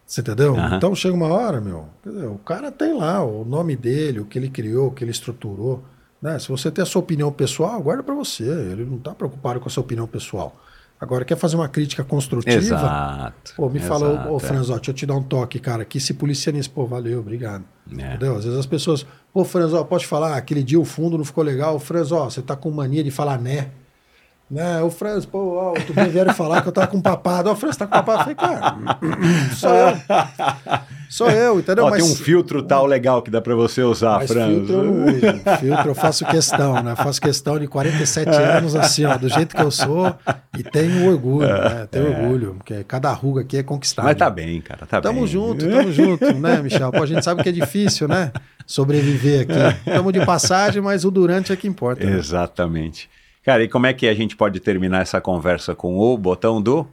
Você 0.05 0.21
entendeu? 0.21 0.55
Aham. 0.55 0.77
Então 0.77 0.95
chega 0.95 1.13
uma 1.13 1.27
hora, 1.27 1.59
meu. 1.59 1.87
dizer, 2.05 2.25
o 2.25 2.37
cara 2.37 2.71
tem 2.71 2.93
lá 2.97 3.21
o 3.21 3.43
nome 3.43 3.75
dele, 3.75 4.21
o 4.21 4.25
que 4.25 4.39
ele 4.39 4.49
criou, 4.49 4.87
o 4.87 4.91
que 4.91 5.03
ele 5.03 5.11
estruturou. 5.11 5.83
Né? 6.21 6.39
Se 6.39 6.47
você 6.47 6.71
tem 6.71 6.81
a 6.81 6.85
sua 6.85 7.01
opinião 7.01 7.31
pessoal, 7.33 7.81
guarda 7.81 8.01
para 8.01 8.15
você. 8.15 8.43
Ele 8.45 8.85
não 8.85 8.95
está 8.95 9.13
preocupado 9.13 9.59
com 9.59 9.67
a 9.67 9.69
sua 9.69 9.81
opinião 9.83 10.07
pessoal. 10.07 10.55
Agora, 10.99 11.23
quer 11.23 11.37
fazer 11.37 11.55
uma 11.55 11.69
crítica 11.69 12.03
construtiva? 12.03 12.57
Exato. 12.57 13.53
Pô, 13.55 13.69
me 13.69 13.79
fala, 13.79 14.29
ô 14.29 14.35
é. 14.35 14.39
Franz, 14.39 14.69
ó, 14.69 14.75
deixa 14.75 14.91
eu 14.91 14.95
te 14.95 15.05
dar 15.05 15.15
um 15.15 15.23
toque, 15.23 15.57
cara. 15.57 15.85
Que 15.85 15.97
se 15.97 16.13
policia 16.13 16.51
nisso, 16.51 16.69
pô, 16.71 16.85
valeu, 16.85 17.19
obrigado. 17.19 17.63
É. 17.89 18.09
Entendeu? 18.09 18.35
Às 18.35 18.43
vezes 18.43 18.59
as 18.59 18.65
pessoas, 18.65 19.05
pô, 19.33 19.45
Franz, 19.45 19.73
ó, 19.73 19.83
pode 19.85 20.05
falar, 20.05 20.35
aquele 20.35 20.61
dia 20.61 20.79
o 20.79 20.83
fundo 20.83 21.17
não 21.17 21.23
ficou 21.23 21.43
legal. 21.43 21.79
Franz, 21.79 22.11
ó, 22.11 22.29
você 22.29 22.41
tá 22.41 22.55
com 22.55 22.69
mania 22.69 23.01
de 23.01 23.11
falar 23.11 23.39
né. 23.39 23.69
Né? 24.49 24.81
O 24.81 24.89
Franz, 24.89 25.25
pô, 25.27 25.55
ó, 25.57 25.69
outro 25.69 25.93
dia 25.93 26.07
vieram 26.09 26.33
falar 26.33 26.61
que 26.63 26.67
eu 26.67 26.71
tava 26.71 26.87
com 26.87 26.99
papado. 26.99 27.49
Ó, 27.49 27.53
o 27.53 27.55
Franz 27.55 27.77
tá 27.77 27.85
com 27.85 27.91
papado. 27.91 28.19
Eu 28.31 28.35
falei, 28.35 28.35
cara, 28.35 28.77
sou 29.55 29.69
eu. 29.75 29.97
Sou 31.09 31.29
eu, 31.29 31.59
entendeu? 31.59 31.85
Ó, 31.85 31.91
tem 31.91 32.03
um 32.03 32.15
filtro 32.15 32.61
tal 32.63 32.85
legal 32.85 33.21
que 33.21 33.29
dá 33.31 33.41
pra 33.41 33.53
você 33.55 33.81
usar, 33.83 34.19
mas 34.19 34.31
Franz. 34.31 34.53
filtro 34.55 34.73
eu 34.75 34.83
não 34.83 35.05
uso. 35.05 35.59
Filtro 35.59 35.89
eu 35.91 35.95
faço 35.95 36.25
questão, 36.25 36.81
né? 36.83 36.95
Faço 36.95 37.21
questão 37.21 37.59
de 37.59 37.67
47 37.67 38.29
anos, 38.29 38.75
assim, 38.75 39.05
ó, 39.05 39.17
do 39.17 39.29
jeito 39.29 39.55
que 39.55 39.61
eu 39.61 39.71
sou. 39.71 40.15
E 40.57 40.63
tenho 40.63 41.11
orgulho, 41.11 41.47
né? 41.47 41.87
Tenho 41.89 42.09
orgulho, 42.09 42.55
porque 42.57 42.83
cada 42.83 43.11
ruga 43.11 43.41
aqui 43.41 43.57
é 43.57 43.63
conquistada. 43.63 44.07
Mas 44.07 44.17
tá 44.17 44.29
bem, 44.29 44.61
cara, 44.61 44.85
tá 44.85 44.99
Tamo 45.01 45.19
bem. 45.21 45.27
junto, 45.27 45.67
tamo 45.67 45.91
junto, 45.91 46.33
né, 46.33 46.61
Michel? 46.61 46.91
Pô, 46.91 47.03
a 47.03 47.05
gente 47.07 47.23
sabe 47.23 47.41
que 47.43 47.49
é 47.49 47.51
difícil, 47.51 48.07
né? 48.07 48.31
Sobreviver 48.65 49.41
aqui. 49.41 49.79
Tamo 49.85 50.11
de 50.11 50.23
passagem, 50.25 50.81
mas 50.81 51.05
o 51.05 51.11
durante 51.11 51.51
é 51.51 51.55
que 51.55 51.67
importa. 51.67 52.03
né? 52.05 52.17
Cara, 53.43 53.63
e 53.63 53.67
como 53.69 53.85
é 53.87 53.93
que 53.93 54.07
a 54.07 54.13
gente 54.13 54.35
pode 54.35 54.59
terminar 54.59 55.01
essa 55.01 55.19
conversa 55.21 55.73
com 55.75 55.97
o 55.97 56.17
botão 56.17 56.61
do... 56.61 56.85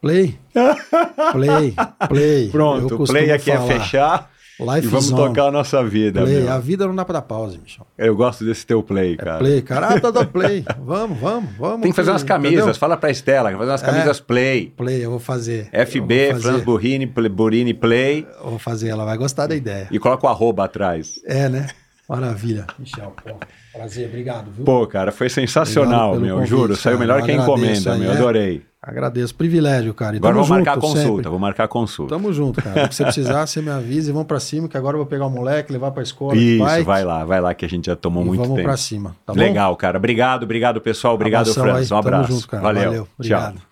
Play. 0.00 0.38
Play. 1.32 1.74
Play. 2.08 2.48
Pronto, 2.50 3.04
play 3.04 3.30
aqui 3.30 3.50
é 3.50 3.56
falar. 3.56 3.66
fechar 3.68 4.30
Life 4.58 4.86
e 4.86 4.90
vamos 4.90 5.04
zone. 5.06 5.28
tocar 5.28 5.46
a 5.48 5.50
nossa 5.50 5.82
vida, 5.84 6.22
Play. 6.22 6.40
meu. 6.42 6.52
A 6.52 6.58
vida 6.58 6.86
não 6.86 6.94
dá 6.94 7.02
pra 7.04 7.14
dar 7.14 7.22
pause, 7.22 7.58
Michel. 7.58 7.86
Eu 7.96 8.14
gosto 8.16 8.44
desse 8.44 8.66
teu 8.66 8.82
play, 8.82 9.16
cara. 9.16 9.38
Play, 9.38 9.62
cara. 9.62 9.88
Ah, 9.88 10.00
tá 10.00 10.10
dando 10.10 10.28
play. 10.32 10.64
Vamos, 10.82 11.18
vamos, 11.18 11.50
vamos. 11.58 11.80
Tem 11.82 11.90
que 11.92 11.96
fazer 11.96 12.10
umas 12.10 12.22
camisas, 12.22 12.56
entendeu? 12.58 12.74
fala 12.74 12.96
pra 12.96 13.10
Estela, 13.10 13.50
fazer 13.52 13.70
umas 13.70 13.82
camisas 13.82 14.20
play. 14.20 14.72
Play, 14.76 15.02
eu 15.04 15.10
vou 15.10 15.18
fazer. 15.18 15.68
FB, 15.72 16.32
vou 16.32 16.32
fazer. 16.34 16.42
Franz 16.42 16.62
Burini, 16.64 17.06
Play- 17.06 17.28
Burini 17.30 17.72
Play 17.74 18.26
Eu 18.42 18.50
Vou 18.50 18.58
fazer, 18.58 18.88
ela 18.88 19.04
vai 19.06 19.16
gostar 19.16 19.46
da 19.46 19.54
ideia. 19.56 19.88
e 19.90 19.98
coloca 19.98 20.26
o 20.26 20.30
arroba 20.30 20.64
atrás. 20.64 21.20
É, 21.26 21.48
né? 21.48 21.66
Maravilha, 22.08 22.66
Michel. 22.78 23.14
Pô, 23.22 23.36
prazer, 23.72 24.08
obrigado, 24.08 24.50
viu? 24.50 24.64
Pô, 24.64 24.86
cara, 24.86 25.12
foi 25.12 25.28
sensacional, 25.28 26.18
meu, 26.18 26.36
convite, 26.36 26.50
juro. 26.50 26.76
Saiu 26.76 26.96
cara. 26.96 27.06
melhor 27.06 27.22
que 27.24 27.30
a 27.30 27.34
encomenda, 27.34 27.96
meu. 27.96 28.10
é. 28.10 28.14
Adorei. 28.16 28.62
Agradeço, 28.82 29.34
privilégio, 29.34 29.92
cara. 29.92 30.16
E 30.16 30.18
Agora 30.18 30.34
tamo 30.34 30.44
vou 30.46 30.56
marcar 30.56 30.76
consulta, 30.78 31.02
sempre. 31.02 31.28
vou 31.28 31.38
marcar 31.38 31.64
a 31.64 31.68
consulta. 31.68 32.14
Tamo 32.14 32.32
junto, 32.32 32.62
cara. 32.62 32.88
Que 32.88 32.94
você 32.94 33.04
precisar, 33.04 33.46
você 33.46 33.60
me 33.60 33.68
avisa 33.70 34.08
e 34.08 34.12
vamos 34.12 34.26
pra 34.26 34.40
cima, 34.40 34.68
que 34.68 34.76
agora 34.76 34.94
eu 34.94 35.00
vou 35.00 35.06
pegar 35.06 35.26
o 35.26 35.30
moleque, 35.30 35.70
levar 35.70 35.90
pra 35.90 36.02
escola. 36.02 36.34
Isso, 36.34 36.64
bike, 36.64 36.86
vai 36.86 37.04
lá, 37.04 37.22
vai 37.24 37.40
lá 37.42 37.52
que 37.52 37.64
a 37.64 37.68
gente 37.68 37.86
já 37.86 37.94
tomou 37.96 38.24
muito 38.24 38.40
vamos 38.40 38.56
tempo. 38.56 38.66
pra 38.66 38.76
cima, 38.78 39.14
tá 39.26 39.34
bom? 39.34 39.38
Legal, 39.38 39.76
cara. 39.76 39.98
Obrigado, 39.98 40.44
obrigado, 40.44 40.80
pessoal. 40.80 41.14
Obrigado, 41.14 41.52
Franz. 41.52 41.86
Um 41.86 41.88
tamo 41.88 42.00
abraço. 42.00 42.32
junto, 42.32 42.48
cara. 42.48 42.62
Valeu. 42.62 42.84
Valeu, 42.84 43.04
Tchau. 43.04 43.08
obrigado. 43.18 43.62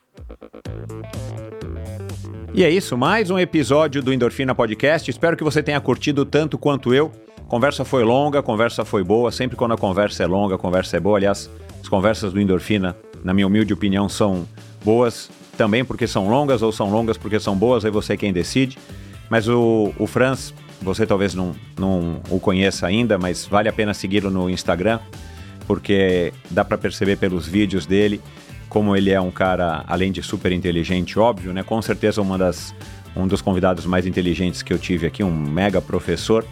E 2.52 2.62
é 2.64 2.70
isso, 2.70 2.96
mais 2.96 3.30
um 3.30 3.38
episódio 3.38 4.02
do 4.02 4.12
Endorfina 4.12 4.54
Podcast. 4.54 5.10
Espero 5.10 5.36
que 5.36 5.44
você 5.44 5.62
tenha 5.62 5.80
curtido 5.80 6.24
tanto 6.26 6.58
quanto 6.58 6.92
eu. 6.92 7.10
Conversa 7.48 7.82
foi 7.82 8.04
longa, 8.04 8.42
conversa 8.42 8.84
foi 8.84 9.02
boa. 9.02 9.32
Sempre 9.32 9.56
quando 9.56 9.72
a 9.72 9.76
conversa 9.78 10.22
é 10.22 10.26
longa, 10.26 10.56
a 10.56 10.58
conversa 10.58 10.98
é 10.98 11.00
boa. 11.00 11.16
Aliás, 11.16 11.50
as 11.80 11.88
conversas 11.88 12.30
do 12.30 12.40
Endorfina, 12.40 12.94
na 13.24 13.32
minha 13.32 13.46
humilde 13.46 13.72
opinião, 13.72 14.06
são 14.06 14.46
boas 14.84 15.30
também 15.56 15.82
porque 15.82 16.06
são 16.06 16.28
longas 16.28 16.60
ou 16.60 16.70
são 16.70 16.90
longas 16.90 17.16
porque 17.16 17.40
são 17.40 17.56
boas, 17.56 17.86
aí 17.86 17.90
você 17.90 18.12
é 18.12 18.16
quem 18.18 18.34
decide. 18.34 18.78
Mas 19.30 19.48
o, 19.48 19.92
o 19.98 20.06
Franz, 20.06 20.52
você 20.80 21.06
talvez 21.06 21.34
não, 21.34 21.54
não 21.78 22.20
o 22.28 22.38
conheça 22.38 22.86
ainda, 22.86 23.18
mas 23.18 23.46
vale 23.46 23.68
a 23.68 23.72
pena 23.72 23.94
segui-lo 23.94 24.30
no 24.30 24.50
Instagram, 24.50 25.00
porque 25.66 26.34
dá 26.50 26.64
para 26.64 26.76
perceber 26.76 27.16
pelos 27.16 27.48
vídeos 27.48 27.86
dele 27.86 28.20
como 28.68 28.94
ele 28.94 29.10
é 29.10 29.20
um 29.20 29.30
cara, 29.30 29.84
além 29.86 30.12
de 30.12 30.22
super 30.22 30.52
inteligente, 30.52 31.18
óbvio, 31.18 31.54
né? 31.54 31.62
Com 31.62 31.80
certeza 31.80 32.20
uma 32.20 32.36
das, 32.36 32.74
um 33.16 33.26
dos 33.26 33.40
convidados 33.40 33.86
mais 33.86 34.06
inteligentes 34.06 34.62
que 34.62 34.72
eu 34.72 34.78
tive 34.78 35.06
aqui, 35.06 35.24
um 35.24 35.34
mega 35.34 35.80
professor. 35.80 36.44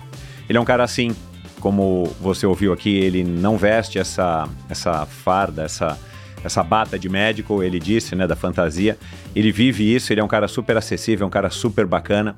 Ele 0.49 0.59
é 0.59 0.61
um 0.61 0.65
cara 0.65 0.85
assim, 0.85 1.15
como 1.61 2.05
você 2.21 2.47
ouviu 2.47 2.73
aqui, 2.73 2.97
ele 2.97 3.25
não 3.25 3.57
veste 3.57 3.99
essa, 3.99 4.49
essa 4.69 5.05
farda, 5.07 5.63
essa, 5.65 5.99
essa 6.45 6.63
bata 6.63 6.99
de 6.99 7.09
médico, 7.09 7.63
ele 7.63 7.81
disse, 7.81 8.15
né, 8.15 8.27
da 8.27 8.37
fantasia. 8.37 8.97
Ele 9.35 9.51
vive 9.51 9.95
isso, 9.95 10.13
ele 10.13 10.21
é 10.21 10.25
um 10.25 10.29
cara 10.29 10.47
super 10.47 10.77
acessível, 10.77 11.27
um 11.27 11.31
cara 11.31 11.51
super 11.51 11.87
bacana. 11.87 12.37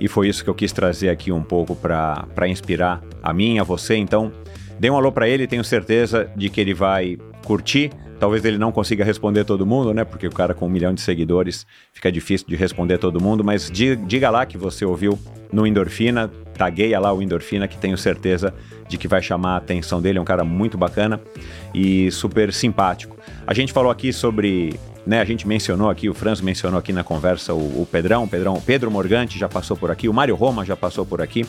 E 0.00 0.08
foi 0.08 0.28
isso 0.28 0.42
que 0.42 0.48
eu 0.48 0.54
quis 0.54 0.72
trazer 0.72 1.10
aqui 1.10 1.30
um 1.30 1.42
pouco 1.42 1.76
para 1.76 2.48
inspirar 2.48 3.02
a 3.22 3.32
mim, 3.32 3.58
a 3.58 3.62
você. 3.62 3.96
Então, 3.96 4.32
dê 4.78 4.88
um 4.88 4.96
alô 4.96 5.12
para 5.12 5.28
ele, 5.28 5.46
tenho 5.46 5.62
certeza 5.62 6.30
de 6.34 6.48
que 6.48 6.60
ele 6.60 6.72
vai 6.72 7.18
curtir. 7.44 7.90
Talvez 8.20 8.44
ele 8.44 8.58
não 8.58 8.70
consiga 8.70 9.02
responder 9.02 9.44
todo 9.44 9.64
mundo, 9.64 9.94
né? 9.94 10.04
Porque 10.04 10.26
o 10.26 10.30
cara 10.30 10.52
com 10.52 10.66
um 10.66 10.68
milhão 10.68 10.92
de 10.92 11.00
seguidores 11.00 11.66
fica 11.92 12.12
difícil 12.12 12.46
de 12.46 12.54
responder 12.54 12.98
todo 12.98 13.18
mundo. 13.20 13.42
Mas 13.42 13.70
di- 13.70 13.96
diga 13.96 14.28
lá 14.28 14.44
que 14.44 14.58
você 14.58 14.84
ouviu 14.84 15.18
no 15.50 15.66
Endorfina, 15.66 16.30
tagueia 16.52 17.00
lá 17.00 17.12
o 17.14 17.22
Endorfina, 17.22 17.66
que 17.66 17.78
tenho 17.78 17.96
certeza 17.96 18.52
de 18.88 18.98
que 18.98 19.08
vai 19.08 19.22
chamar 19.22 19.54
a 19.54 19.56
atenção 19.56 20.02
dele. 20.02 20.18
É 20.18 20.20
um 20.20 20.24
cara 20.26 20.44
muito 20.44 20.76
bacana 20.76 21.18
e 21.74 22.10
super 22.10 22.52
simpático. 22.52 23.16
A 23.46 23.54
gente 23.54 23.72
falou 23.72 23.90
aqui 23.90 24.12
sobre. 24.12 24.78
Né, 25.06 25.18
a 25.18 25.24
gente 25.24 25.48
mencionou 25.48 25.88
aqui, 25.88 26.10
o 26.10 26.14
Franz 26.14 26.42
mencionou 26.42 26.78
aqui 26.78 26.92
na 26.92 27.02
conversa 27.02 27.54
o, 27.54 27.56
o 27.82 27.88
Pedrão, 27.90 28.24
o 28.24 28.28
Pedrão, 28.28 28.52
o 28.52 28.60
Pedro 28.60 28.90
Morgante 28.90 29.38
já 29.38 29.48
passou 29.48 29.74
por 29.74 29.90
aqui, 29.90 30.10
o 30.10 30.12
Mário 30.12 30.34
Roma 30.36 30.62
já 30.62 30.76
passou 30.76 31.06
por 31.06 31.22
aqui. 31.22 31.46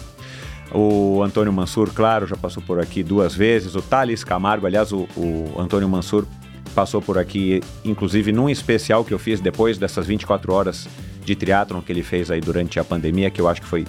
O 0.74 1.22
Antônio 1.22 1.52
Mansur, 1.52 1.92
claro, 1.94 2.26
já 2.26 2.38
passou 2.38 2.64
por 2.64 2.80
aqui 2.80 3.04
duas 3.04 3.36
vezes. 3.36 3.76
O 3.76 3.82
Thales 3.82 4.24
Camargo, 4.24 4.66
aliás, 4.66 4.94
o, 4.94 5.06
o 5.18 5.54
Antônio 5.60 5.90
Mansur 5.90 6.26
passou 6.72 7.02
por 7.02 7.18
aqui, 7.18 7.62
inclusive 7.84 8.32
num 8.32 8.50
especial 8.50 9.04
que 9.04 9.14
eu 9.14 9.20
fiz 9.20 9.40
depois 9.40 9.78
dessas 9.78 10.06
24 10.08 10.54
horas 10.54 10.88
de 11.24 11.36
triatlon 11.36 11.82
que 11.82 11.92
ele 11.92 12.04
fez 12.04 12.32
aí 12.32 12.42
durante 12.42 12.80
a 12.80 12.84
pandemia, 12.84 13.30
que 13.30 13.40
eu 13.40 13.48
acho 13.48 13.62
que 13.62 13.68
foi 13.68 13.86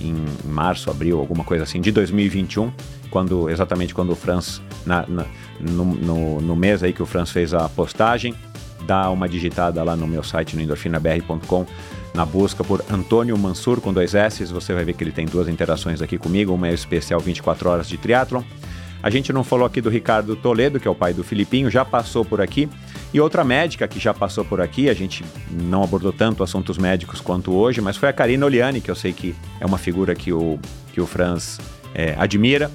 em 0.00 0.14
março, 0.44 0.90
abril, 0.90 1.18
alguma 1.18 1.42
coisa 1.42 1.64
assim, 1.64 1.80
de 1.80 1.90
2021, 1.90 2.70
quando 3.10 3.50
exatamente 3.50 3.92
quando 3.94 4.10
o 4.12 4.14
Franz, 4.14 4.62
na, 4.86 5.04
na- 5.08 5.26
no, 5.60 5.84
no, 5.84 6.40
no 6.40 6.54
mês 6.56 6.82
aí 6.84 6.92
que 6.92 7.02
o 7.02 7.06
Franz 7.06 7.30
fez 7.30 7.52
a 7.52 7.68
postagem, 7.68 8.32
dá 8.86 9.10
uma 9.10 9.28
digitada 9.28 9.82
lá 9.82 9.96
no 9.96 10.06
meu 10.06 10.22
site, 10.22 10.54
no 10.54 10.62
endorfinabr.com, 10.62 11.66
na 12.14 12.24
busca 12.24 12.62
por 12.62 12.84
Antônio 12.90 13.36
Mansur 13.36 13.80
com 13.80 13.92
dois 13.92 14.14
S, 14.14 14.44
você 14.46 14.72
vai 14.72 14.84
ver 14.84 14.92
que 14.94 15.02
ele 15.02 15.10
tem 15.12 15.26
duas 15.26 15.48
interações 15.48 16.00
aqui 16.00 16.16
comigo, 16.16 16.54
uma 16.54 16.68
é 16.68 16.70
o 16.70 16.74
especial 16.74 17.18
24 17.20 17.68
horas 17.68 17.88
de 17.88 17.96
triatlon. 17.96 18.42
A 19.02 19.10
gente 19.10 19.32
não 19.32 19.44
falou 19.44 19.64
aqui 19.64 19.80
do 19.80 19.88
Ricardo 19.88 20.34
Toledo, 20.34 20.80
que 20.80 20.88
é 20.88 20.90
o 20.90 20.94
pai 20.94 21.14
do 21.14 21.22
Filipinho, 21.22 21.70
já 21.70 21.84
passou 21.84 22.24
por 22.24 22.40
aqui. 22.40 22.68
E 23.14 23.20
outra 23.20 23.44
médica 23.44 23.86
que 23.86 23.98
já 23.98 24.12
passou 24.12 24.44
por 24.44 24.60
aqui, 24.60 24.88
a 24.88 24.94
gente 24.94 25.24
não 25.50 25.82
abordou 25.82 26.12
tanto 26.12 26.42
assuntos 26.42 26.76
médicos 26.76 27.20
quanto 27.20 27.52
hoje, 27.52 27.80
mas 27.80 27.96
foi 27.96 28.08
a 28.08 28.12
Karina 28.12 28.44
Oliani, 28.44 28.80
que 28.80 28.90
eu 28.90 28.96
sei 28.96 29.12
que 29.12 29.34
é 29.60 29.66
uma 29.66 29.78
figura 29.78 30.14
que 30.14 30.32
o, 30.32 30.58
que 30.92 31.00
o 31.00 31.06
Franz 31.06 31.60
é, 31.94 32.14
admira. 32.18 32.70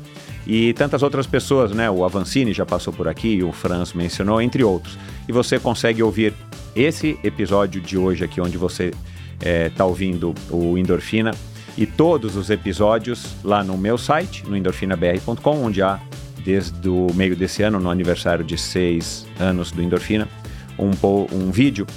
E 0.46 0.74
tantas 0.74 1.04
outras 1.04 1.26
pessoas, 1.26 1.72
né? 1.72 1.90
O 1.90 2.04
Avancini 2.04 2.52
já 2.52 2.66
passou 2.66 2.92
por 2.92 3.08
aqui, 3.08 3.42
o 3.44 3.52
Franz 3.52 3.94
mencionou, 3.94 4.42
entre 4.42 4.64
outros. 4.64 4.98
E 5.28 5.32
você 5.32 5.60
consegue 5.60 6.04
ouvir 6.04 6.34
esse 6.76 7.18
episódio 7.24 7.82
de 7.82 7.98
hoje 7.98 8.24
aqui, 8.24 8.42
onde 8.42 8.58
você 8.58 8.92
está 9.40 9.86
ouvindo 9.86 10.34
o 10.50 10.78
Endorfina, 10.78 11.32
e 11.78 11.86
todos 11.86 12.36
os 12.36 12.50
episódios 12.50 13.36
lá 13.44 13.64
no 13.64 13.78
meu 13.78 13.98
site, 13.98 14.46
no 14.48 14.56
endorfinabr.com, 14.56 15.64
onde 15.64 15.82
há, 15.82 16.00
desde 16.44 16.88
o 16.88 17.08
meio 17.14 17.36
desse 17.36 17.64
ano, 17.64 17.80
no 17.80 17.90
aniversário 17.90 18.44
de 18.44 18.58
seis 18.58 19.26
anos 19.40 19.72
do 19.72 19.82
Endorfina, 19.82 20.28
um, 20.78 20.92
um 21.32 21.52
vídeo 21.52 21.88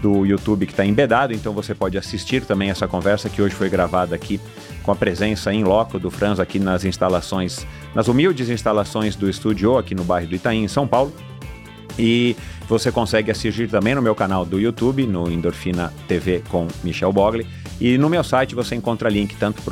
do 0.00 0.24
YouTube 0.24 0.66
que 0.66 0.72
está 0.72 0.84
embedado, 0.84 1.32
então 1.32 1.52
você 1.52 1.74
pode 1.74 1.96
assistir 1.96 2.44
também 2.44 2.70
essa 2.70 2.86
conversa 2.86 3.28
que 3.28 3.40
hoje 3.40 3.54
foi 3.54 3.68
gravada 3.68 4.14
aqui 4.14 4.40
com 4.82 4.92
a 4.92 4.96
presença 4.96 5.52
em 5.52 5.64
loco 5.64 5.98
do 5.98 6.10
Franz 6.10 6.38
aqui 6.38 6.58
nas 6.58 6.84
instalações, 6.84 7.66
nas 7.94 8.06
humildes 8.06 8.48
instalações 8.48 9.16
do 9.16 9.28
estúdio 9.28 9.76
aqui 9.76 9.94
no 9.94 10.04
bairro 10.04 10.28
do 10.28 10.36
Itaim, 10.36 10.62
em 10.64 10.68
São 10.68 10.86
Paulo. 10.86 11.12
E 11.98 12.36
você 12.68 12.92
consegue 12.92 13.30
assistir 13.30 13.68
também 13.68 13.94
no 13.94 14.02
meu 14.02 14.14
canal 14.14 14.44
do 14.44 14.60
YouTube, 14.60 15.06
no 15.06 15.30
Endorfina 15.30 15.92
TV 16.06 16.42
com 16.48 16.68
Michel 16.84 17.12
Bogli. 17.12 17.46
E 17.80 17.98
no 17.98 18.08
meu 18.08 18.24
site 18.24 18.54
você 18.54 18.74
encontra 18.74 19.08
link 19.08 19.36
tanto 19.36 19.62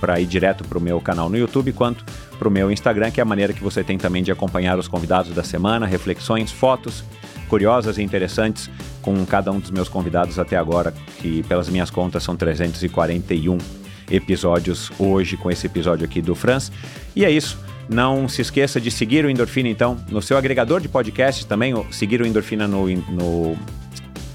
para 0.00 0.20
ir 0.20 0.26
direto 0.26 0.64
para 0.64 0.78
o 0.78 0.80
meu 0.80 1.00
canal 1.00 1.28
no 1.28 1.36
YouTube 1.36 1.72
quanto 1.72 2.04
para 2.38 2.48
o 2.48 2.50
meu 2.50 2.70
Instagram, 2.70 3.10
que 3.10 3.20
é 3.20 3.22
a 3.22 3.26
maneira 3.26 3.52
que 3.52 3.62
você 3.62 3.82
tem 3.82 3.98
também 3.98 4.22
de 4.22 4.30
acompanhar 4.30 4.78
os 4.78 4.88
convidados 4.88 5.34
da 5.34 5.42
semana, 5.42 5.86
reflexões, 5.86 6.52
fotos 6.52 7.04
curiosas 7.48 7.98
e 7.98 8.02
interessantes 8.02 8.70
com 9.02 9.24
cada 9.24 9.50
um 9.50 9.58
dos 9.58 9.70
meus 9.70 9.88
convidados 9.88 10.38
até 10.38 10.56
agora, 10.56 10.92
que 11.18 11.42
pelas 11.44 11.68
minhas 11.68 11.90
contas 11.90 12.22
são 12.22 12.36
341 12.36 13.58
episódios 14.10 14.90
hoje 14.98 15.36
com 15.36 15.50
esse 15.50 15.66
episódio 15.66 16.04
aqui 16.04 16.20
do 16.20 16.34
Franz. 16.34 16.70
E 17.16 17.24
é 17.24 17.30
isso. 17.30 17.58
Não 17.88 18.28
se 18.28 18.42
esqueça 18.42 18.78
de 18.78 18.90
seguir 18.90 19.24
o 19.24 19.30
Endorfina, 19.30 19.68
então, 19.68 19.96
no 20.10 20.20
seu 20.20 20.36
agregador 20.36 20.80
de 20.80 20.88
podcasts 20.88 21.46
também. 21.46 21.74
Seguir 21.90 22.20
o 22.20 22.26
Endorfina 22.26 22.68
no, 22.68 22.86
no 22.86 23.56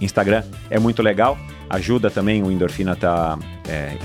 Instagram 0.01 0.43
é 0.71 0.79
muito 0.79 1.03
legal. 1.03 1.37
Ajuda 1.73 2.11
também 2.11 2.43
o 2.43 2.51
Endorfina 2.51 2.91
a 2.91 2.93
estar 2.93 3.39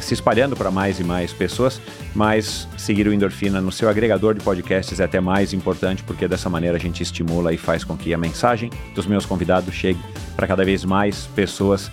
se 0.01 0.15
espalhando 0.15 0.57
para 0.57 0.71
mais 0.71 0.99
e 0.99 1.05
mais 1.05 1.35
pessoas. 1.35 1.79
Mas 2.15 2.67
seguir 2.79 3.07
o 3.07 3.13
Endorfina 3.13 3.61
no 3.61 3.71
seu 3.71 3.91
agregador 3.91 4.33
de 4.33 4.41
podcasts 4.41 4.99
é 5.01 5.05
até 5.05 5.21
mais 5.21 5.53
importante, 5.53 6.03
porque 6.03 6.27
dessa 6.27 6.49
maneira 6.49 6.79
a 6.79 6.81
gente 6.81 7.03
estimula 7.03 7.53
e 7.53 7.59
faz 7.59 7.85
com 7.85 7.95
que 7.95 8.15
a 8.15 8.19
mensagem 8.19 8.71
dos 8.95 9.07
meus 9.07 9.27
convidados 9.27 9.75
chegue 9.75 10.01
para 10.35 10.47
cada 10.47 10.65
vez 10.65 10.83
mais 10.83 11.27
pessoas 11.37 11.91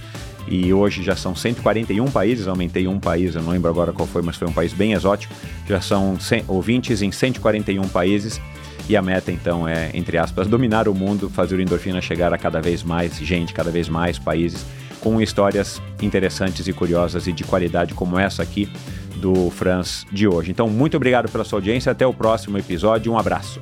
e 0.47 0.73
hoje 0.73 1.03
já 1.03 1.13
são 1.15 1.35
141 1.35 2.05
países, 2.05 2.47
aumentei 2.47 2.87
um 2.87 2.97
país, 2.97 3.35
eu 3.35 3.41
não 3.41 3.51
lembro 3.51 3.69
agora 3.69 3.91
qual 3.91 4.07
foi, 4.07 4.21
mas 4.21 4.37
foi 4.37 4.47
um 4.47 4.53
país 4.53 4.71
bem 4.71 4.93
exótico. 4.93 5.33
Já 5.67 5.81
são 5.81 6.17
100 6.17 6.45
ouvintes 6.47 7.01
em 7.01 7.11
141 7.11 7.85
países 7.89 8.39
e 8.87 8.95
a 8.95 9.01
meta 9.01 9.29
então 9.29 9.67
é, 9.67 9.89
entre 9.93 10.17
aspas, 10.17 10.47
dominar 10.47 10.87
o 10.87 10.93
mundo, 10.95 11.29
fazer 11.29 11.55
o 11.57 11.61
Endorfina 11.61 11.99
chegar 11.99 12.33
a 12.33 12.37
cada 12.37 12.61
vez 12.61 12.81
mais 12.81 13.17
gente, 13.17 13.53
cada 13.53 13.71
vez 13.71 13.89
mais 13.89 14.17
países, 14.17 14.65
com 15.05 15.21
histórias 15.21 15.79
interessantes 16.01 16.67
e 16.67 16.73
curiosas 16.73 17.27
e 17.27 17.31
de 17.31 17.43
qualidade 17.43 17.93
como 17.93 18.17
essa 18.17 18.41
aqui 18.41 18.67
do 19.17 19.51
Franz 19.51 20.03
de 20.11 20.27
hoje. 20.27 20.49
Então, 20.49 20.67
muito 20.67 20.97
obrigado 20.97 21.31
pela 21.31 21.43
sua 21.43 21.59
audiência, 21.59 21.91
até 21.91 22.07
o 22.07 22.13
próximo 22.13 22.57
episódio, 22.57 23.13
um 23.13 23.19
abraço. 23.19 23.61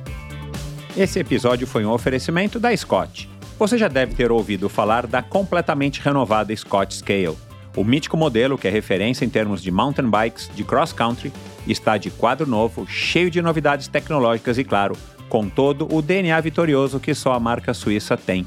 Esse 0.96 1.18
episódio 1.18 1.66
foi 1.66 1.84
um 1.84 1.90
oferecimento 1.90 2.58
da 2.58 2.74
Scott. 2.74 3.28
Você 3.58 3.76
já 3.76 3.88
deve 3.88 4.14
ter 4.14 4.32
ouvido 4.32 4.70
falar 4.70 5.06
da 5.06 5.22
completamente 5.22 6.00
renovada 6.00 6.56
Scott 6.56 6.94
Scale. 6.94 7.36
O 7.76 7.84
mítico 7.84 8.16
modelo, 8.16 8.56
que 8.56 8.66
é 8.66 8.70
referência 8.70 9.26
em 9.26 9.28
termos 9.28 9.62
de 9.62 9.70
mountain 9.70 10.08
bikes 10.08 10.50
de 10.54 10.64
cross 10.64 10.94
country, 10.94 11.30
está 11.66 11.98
de 11.98 12.08
quadro 12.08 12.46
novo, 12.46 12.86
cheio 12.86 13.30
de 13.30 13.42
novidades 13.42 13.86
tecnológicas 13.86 14.56
e, 14.56 14.64
claro, 14.64 14.96
com 15.28 15.46
todo 15.50 15.94
o 15.94 16.00
DNA 16.00 16.40
vitorioso 16.40 16.98
que 16.98 17.14
só 17.14 17.34
a 17.34 17.40
marca 17.40 17.74
suíça 17.74 18.16
tem. 18.16 18.46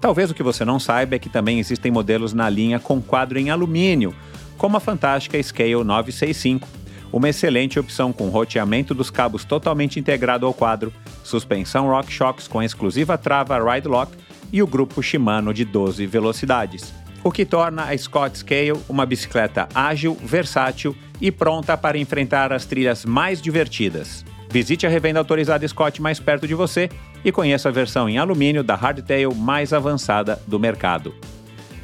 Talvez 0.00 0.30
o 0.30 0.34
que 0.34 0.42
você 0.42 0.64
não 0.64 0.80
saiba 0.80 1.16
é 1.16 1.18
que 1.18 1.28
também 1.28 1.58
existem 1.58 1.92
modelos 1.92 2.32
na 2.32 2.48
linha 2.48 2.80
com 2.80 3.02
quadro 3.02 3.38
em 3.38 3.50
alumínio, 3.50 4.14
como 4.56 4.76
a 4.76 4.80
fantástica 4.80 5.40
Scale 5.42 5.84
965, 5.84 6.66
uma 7.12 7.28
excelente 7.28 7.78
opção 7.78 8.12
com 8.12 8.28
roteamento 8.28 8.94
dos 8.94 9.10
cabos 9.10 9.44
totalmente 9.44 10.00
integrado 10.00 10.46
ao 10.46 10.54
quadro, 10.54 10.92
suspensão 11.22 11.88
RockShox 11.88 12.48
com 12.48 12.62
exclusiva 12.62 13.18
trava 13.18 13.58
Ride 13.58 13.88
Lock 13.88 14.12
e 14.52 14.62
o 14.62 14.66
grupo 14.66 15.02
Shimano 15.02 15.52
de 15.52 15.64
12 15.64 16.06
velocidades. 16.06 16.94
O 17.22 17.30
que 17.30 17.44
torna 17.44 17.84
a 17.84 17.98
Scott 17.98 18.38
Scale 18.38 18.80
uma 18.88 19.04
bicicleta 19.04 19.68
ágil, 19.74 20.16
versátil 20.22 20.96
e 21.20 21.30
pronta 21.30 21.76
para 21.76 21.98
enfrentar 21.98 22.52
as 22.52 22.64
trilhas 22.64 23.04
mais 23.04 23.42
divertidas. 23.42 24.24
Visite 24.50 24.86
a 24.86 24.90
revenda 24.90 25.18
autorizada 25.18 25.68
Scott 25.68 26.00
mais 26.00 26.18
perto 26.18 26.48
de 26.48 26.54
você 26.54 26.88
e 27.24 27.30
conheça 27.30 27.68
a 27.68 27.72
versão 27.72 28.08
em 28.08 28.18
alumínio 28.18 28.62
da 28.62 28.74
Hardtail 28.74 29.34
mais 29.34 29.72
avançada 29.72 30.40
do 30.46 30.58
mercado. 30.58 31.14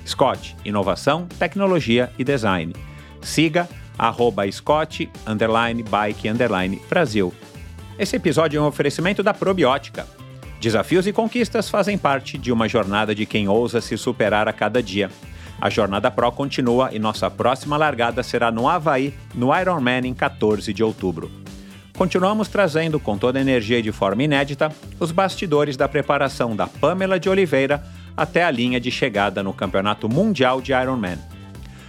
Scott, 0.06 0.56
inovação, 0.65 1.26
tecnologia 1.39 2.10
e 2.18 2.24
design. 2.24 2.73
Siga 3.20 3.68
arroba 3.98 4.50
Scott, 4.50 5.10
underline, 5.26 5.82
bike, 5.82 6.28
underline, 6.28 6.81
Brasil. 6.89 7.32
Esse 7.98 8.16
episódio 8.16 8.58
é 8.58 8.62
um 8.62 8.66
oferecimento 8.66 9.23
da 9.23 9.32
Probiótica. 9.32 10.06
Desafios 10.60 11.06
e 11.06 11.12
conquistas 11.12 11.68
fazem 11.68 11.97
parte 11.97 12.36
de 12.39 12.52
uma 12.52 12.68
jornada 12.68 13.15
de 13.15 13.26
quem 13.26 13.48
ousa 13.48 13.81
se 13.81 13.97
superar 13.97 14.48
a 14.48 14.52
cada 14.52 14.82
dia. 14.82 15.10
A 15.60 15.70
jornada 15.70 16.10
Pro 16.10 16.31
continua 16.32 16.90
e 16.92 16.98
nossa 16.98 17.31
próxima 17.31 17.76
largada 17.76 18.23
será 18.23 18.50
no 18.50 18.68
Havaí, 18.68 19.15
no 19.34 19.58
Ironman 19.58 20.06
em 20.06 20.15
14 20.15 20.73
de 20.73 20.82
outubro. 20.82 21.31
Continuamos 21.97 22.49
trazendo 22.49 23.00
com 23.00 23.16
toda 23.16 23.39
a 23.39 23.41
energia 23.41 23.78
e 23.78 23.83
de 23.83 23.91
forma 23.91 24.23
inédita 24.23 24.70
os 25.00 25.10
bastidores 25.10 25.78
da 25.78 25.89
preparação 25.89 26.55
da 26.55 26.66
Pamela 26.66 27.18
de 27.18 27.31
Oliveira 27.31 27.83
até 28.15 28.44
a 28.44 28.50
linha 28.50 28.78
de 28.78 28.91
chegada 28.91 29.42
no 29.42 29.55
Campeonato 29.55 30.07
Mundial 30.07 30.60
de 30.60 30.73
Ironman. 30.73 31.18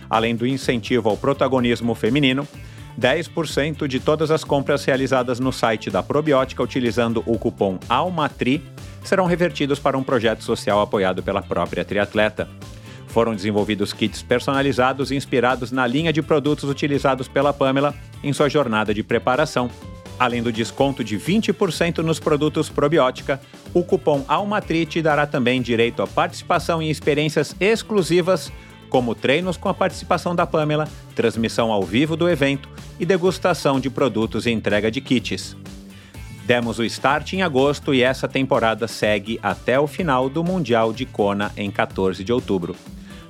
Além 0.10 0.34
do 0.34 0.48
incentivo 0.48 1.10
ao 1.10 1.18
protagonismo 1.18 1.94
feminino, 1.94 2.48
10% 2.98 3.86
de 3.86 4.00
todas 4.00 4.32
as 4.32 4.46
compras 4.46 4.86
realizadas 4.86 5.42
no 5.42 5.52
site 5.52 5.90
da 5.90 6.02
Probiótica 6.02 6.64
utilizando 6.64 7.22
o 7.26 7.38
cupom 7.38 7.78
ALMATRI 7.90 8.64
serão 9.04 9.26
revertidos 9.26 9.78
para 9.78 9.98
um 9.98 10.04
projeto 10.04 10.42
social 10.42 10.80
apoiado 10.80 11.22
pela 11.22 11.42
própria 11.42 11.84
triatleta. 11.84 12.48
Foram 13.08 13.36
desenvolvidos 13.36 13.92
kits 13.92 14.24
personalizados 14.24 15.12
inspirados 15.12 15.70
na 15.70 15.86
linha 15.86 16.14
de 16.14 16.22
produtos 16.22 16.70
utilizados 16.70 17.28
pela 17.28 17.52
Pamela 17.52 17.94
em 18.24 18.32
sua 18.32 18.48
jornada 18.48 18.94
de 18.94 19.04
preparação. 19.04 19.70
Além 20.20 20.42
do 20.42 20.52
desconto 20.52 21.04
de 21.04 21.18
20% 21.18 22.00
nos 22.00 22.20
produtos 22.20 22.70
probiótica, 22.70 23.40
o 23.74 23.84
cupom 23.84 24.26
ALMATRI 24.28 24.86
te 24.86 25.02
dará 25.02 25.28
também 25.28 25.62
direito 25.62 26.02
à 26.02 26.08
participação 26.08 26.82
em 26.82 26.90
experiências 26.90 27.56
exclusivas, 27.60 28.52
como 28.90 29.14
treinos 29.14 29.58
com 29.58 29.70
a 29.70 29.74
participação 29.74 30.36
da 30.36 30.48
Pamela, 30.48 30.88
transmissão 31.14 31.72
ao 31.72 31.84
vivo 31.84 32.16
do 32.16 32.28
evento 32.28 32.68
e 33.00 33.06
degustação 33.06 33.80
de 33.80 33.90
produtos 33.90 34.48
e 34.48 34.52
entrega 34.52 34.90
de 34.90 35.02
kits. 35.02 35.56
Demos 36.46 36.80
o 36.80 36.84
start 36.86 37.34
em 37.34 37.44
agosto 37.44 37.94
e 37.94 38.02
essa 38.02 38.28
temporada 38.28 38.88
segue 38.88 39.40
até 39.44 39.80
o 39.80 39.86
final 39.86 40.30
do 40.30 40.44
Mundial 40.44 40.94
de 40.94 41.06
Kona 41.06 41.52
em 41.58 41.70
14 41.70 42.24
de 42.24 42.32
outubro. 42.32 42.76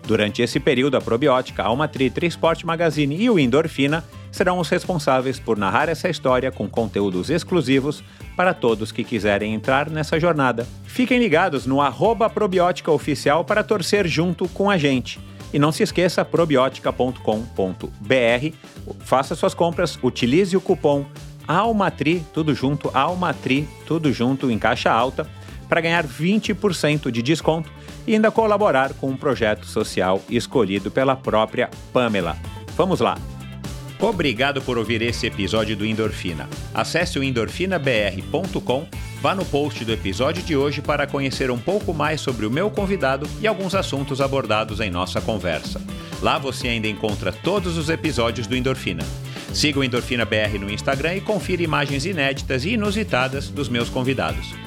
Durante 0.07 0.41
esse 0.41 0.57
período, 0.57 0.95
a 0.95 1.01
Probiótica, 1.01 1.61
a 1.61 1.65
Almatri, 1.65 2.09
Trisport 2.09 2.63
Magazine 2.63 3.21
e 3.21 3.29
o 3.29 3.37
Endorfina 3.37 4.05
serão 4.31 4.57
os 4.57 4.69
responsáveis 4.69 5.37
por 5.37 5.57
narrar 5.57 5.89
essa 5.89 6.07
história 6.07 6.49
com 6.49 6.69
conteúdos 6.69 7.29
exclusivos 7.29 8.01
para 8.33 8.53
todos 8.53 8.93
que 8.93 9.03
quiserem 9.03 9.53
entrar 9.53 9.89
nessa 9.89 10.17
jornada. 10.17 10.65
Fiquem 10.85 11.19
ligados 11.19 11.65
no 11.65 11.81
arroba 11.81 12.29
Probiótica 12.29 12.89
Oficial 12.89 13.43
para 13.43 13.65
torcer 13.65 14.07
junto 14.07 14.47
com 14.47 14.69
a 14.69 14.77
gente. 14.77 15.19
E 15.53 15.59
não 15.59 15.73
se 15.73 15.83
esqueça, 15.83 16.23
probiotica.com.br. 16.23 18.55
Faça 18.99 19.35
suas 19.35 19.53
compras, 19.53 19.99
utilize 20.01 20.55
o 20.55 20.61
cupom 20.61 21.05
ALMATRI, 21.45 22.25
tudo 22.33 22.53
junto, 22.53 22.89
ALMATRI, 22.93 23.67
tudo 23.85 24.11
junto 24.11 24.51
em 24.51 24.59
caixa 24.59 24.91
alta, 24.91 25.25
para 25.67 25.81
ganhar 25.81 26.05
20% 26.05 27.11
de 27.11 27.21
desconto 27.21 27.69
e 28.05 28.13
ainda 28.13 28.31
colaborar 28.31 28.93
com 28.93 29.09
um 29.09 29.17
projeto 29.17 29.65
social 29.65 30.21
escolhido 30.29 30.89
pela 30.89 31.15
própria 31.15 31.69
Pamela. 31.91 32.37
Vamos 32.75 32.99
lá! 32.99 33.17
Obrigado 33.99 34.61
por 34.61 34.77
ouvir 34.77 35.01
esse 35.01 35.25
episódio 35.25 35.75
do 35.75 35.85
Endorfina. 35.85 36.47
Acesse 36.73 37.17
o 37.17 37.23
endorfinabr.com, 37.23 38.87
vá 39.21 39.33
no 39.33 39.43
post 39.43 39.83
do 39.83 39.91
episódio 39.91 40.43
de 40.43 40.55
hoje 40.55 40.81
para 40.81 41.07
conhecer 41.07 41.49
um 41.49 41.57
pouco 41.57 41.93
mais 41.93 42.21
sobre 42.21 42.45
o 42.45 42.51
meu 42.51 42.69
convidado 42.69 43.27
e 43.41 43.47
alguns 43.47 43.73
assuntos 43.73 44.21
abordados 44.21 44.79
em 44.79 44.91
nossa 44.91 45.19
conversa. 45.19 45.81
Lá 46.21 46.37
você 46.37 46.67
ainda 46.67 46.87
encontra 46.87 47.31
todos 47.31 47.75
os 47.75 47.89
episódios 47.89 48.45
do 48.45 48.55
Endorfina. 48.55 49.03
Siga 49.51 49.79
o 49.79 49.83
Endorfina 49.83 50.25
BR 50.25 50.59
no 50.59 50.69
Instagram 50.69 51.15
e 51.15 51.21
confira 51.21 51.63
imagens 51.63 52.05
inéditas 52.05 52.65
e 52.65 52.73
inusitadas 52.73 53.49
dos 53.49 53.67
meus 53.67 53.89
convidados. 53.89 54.66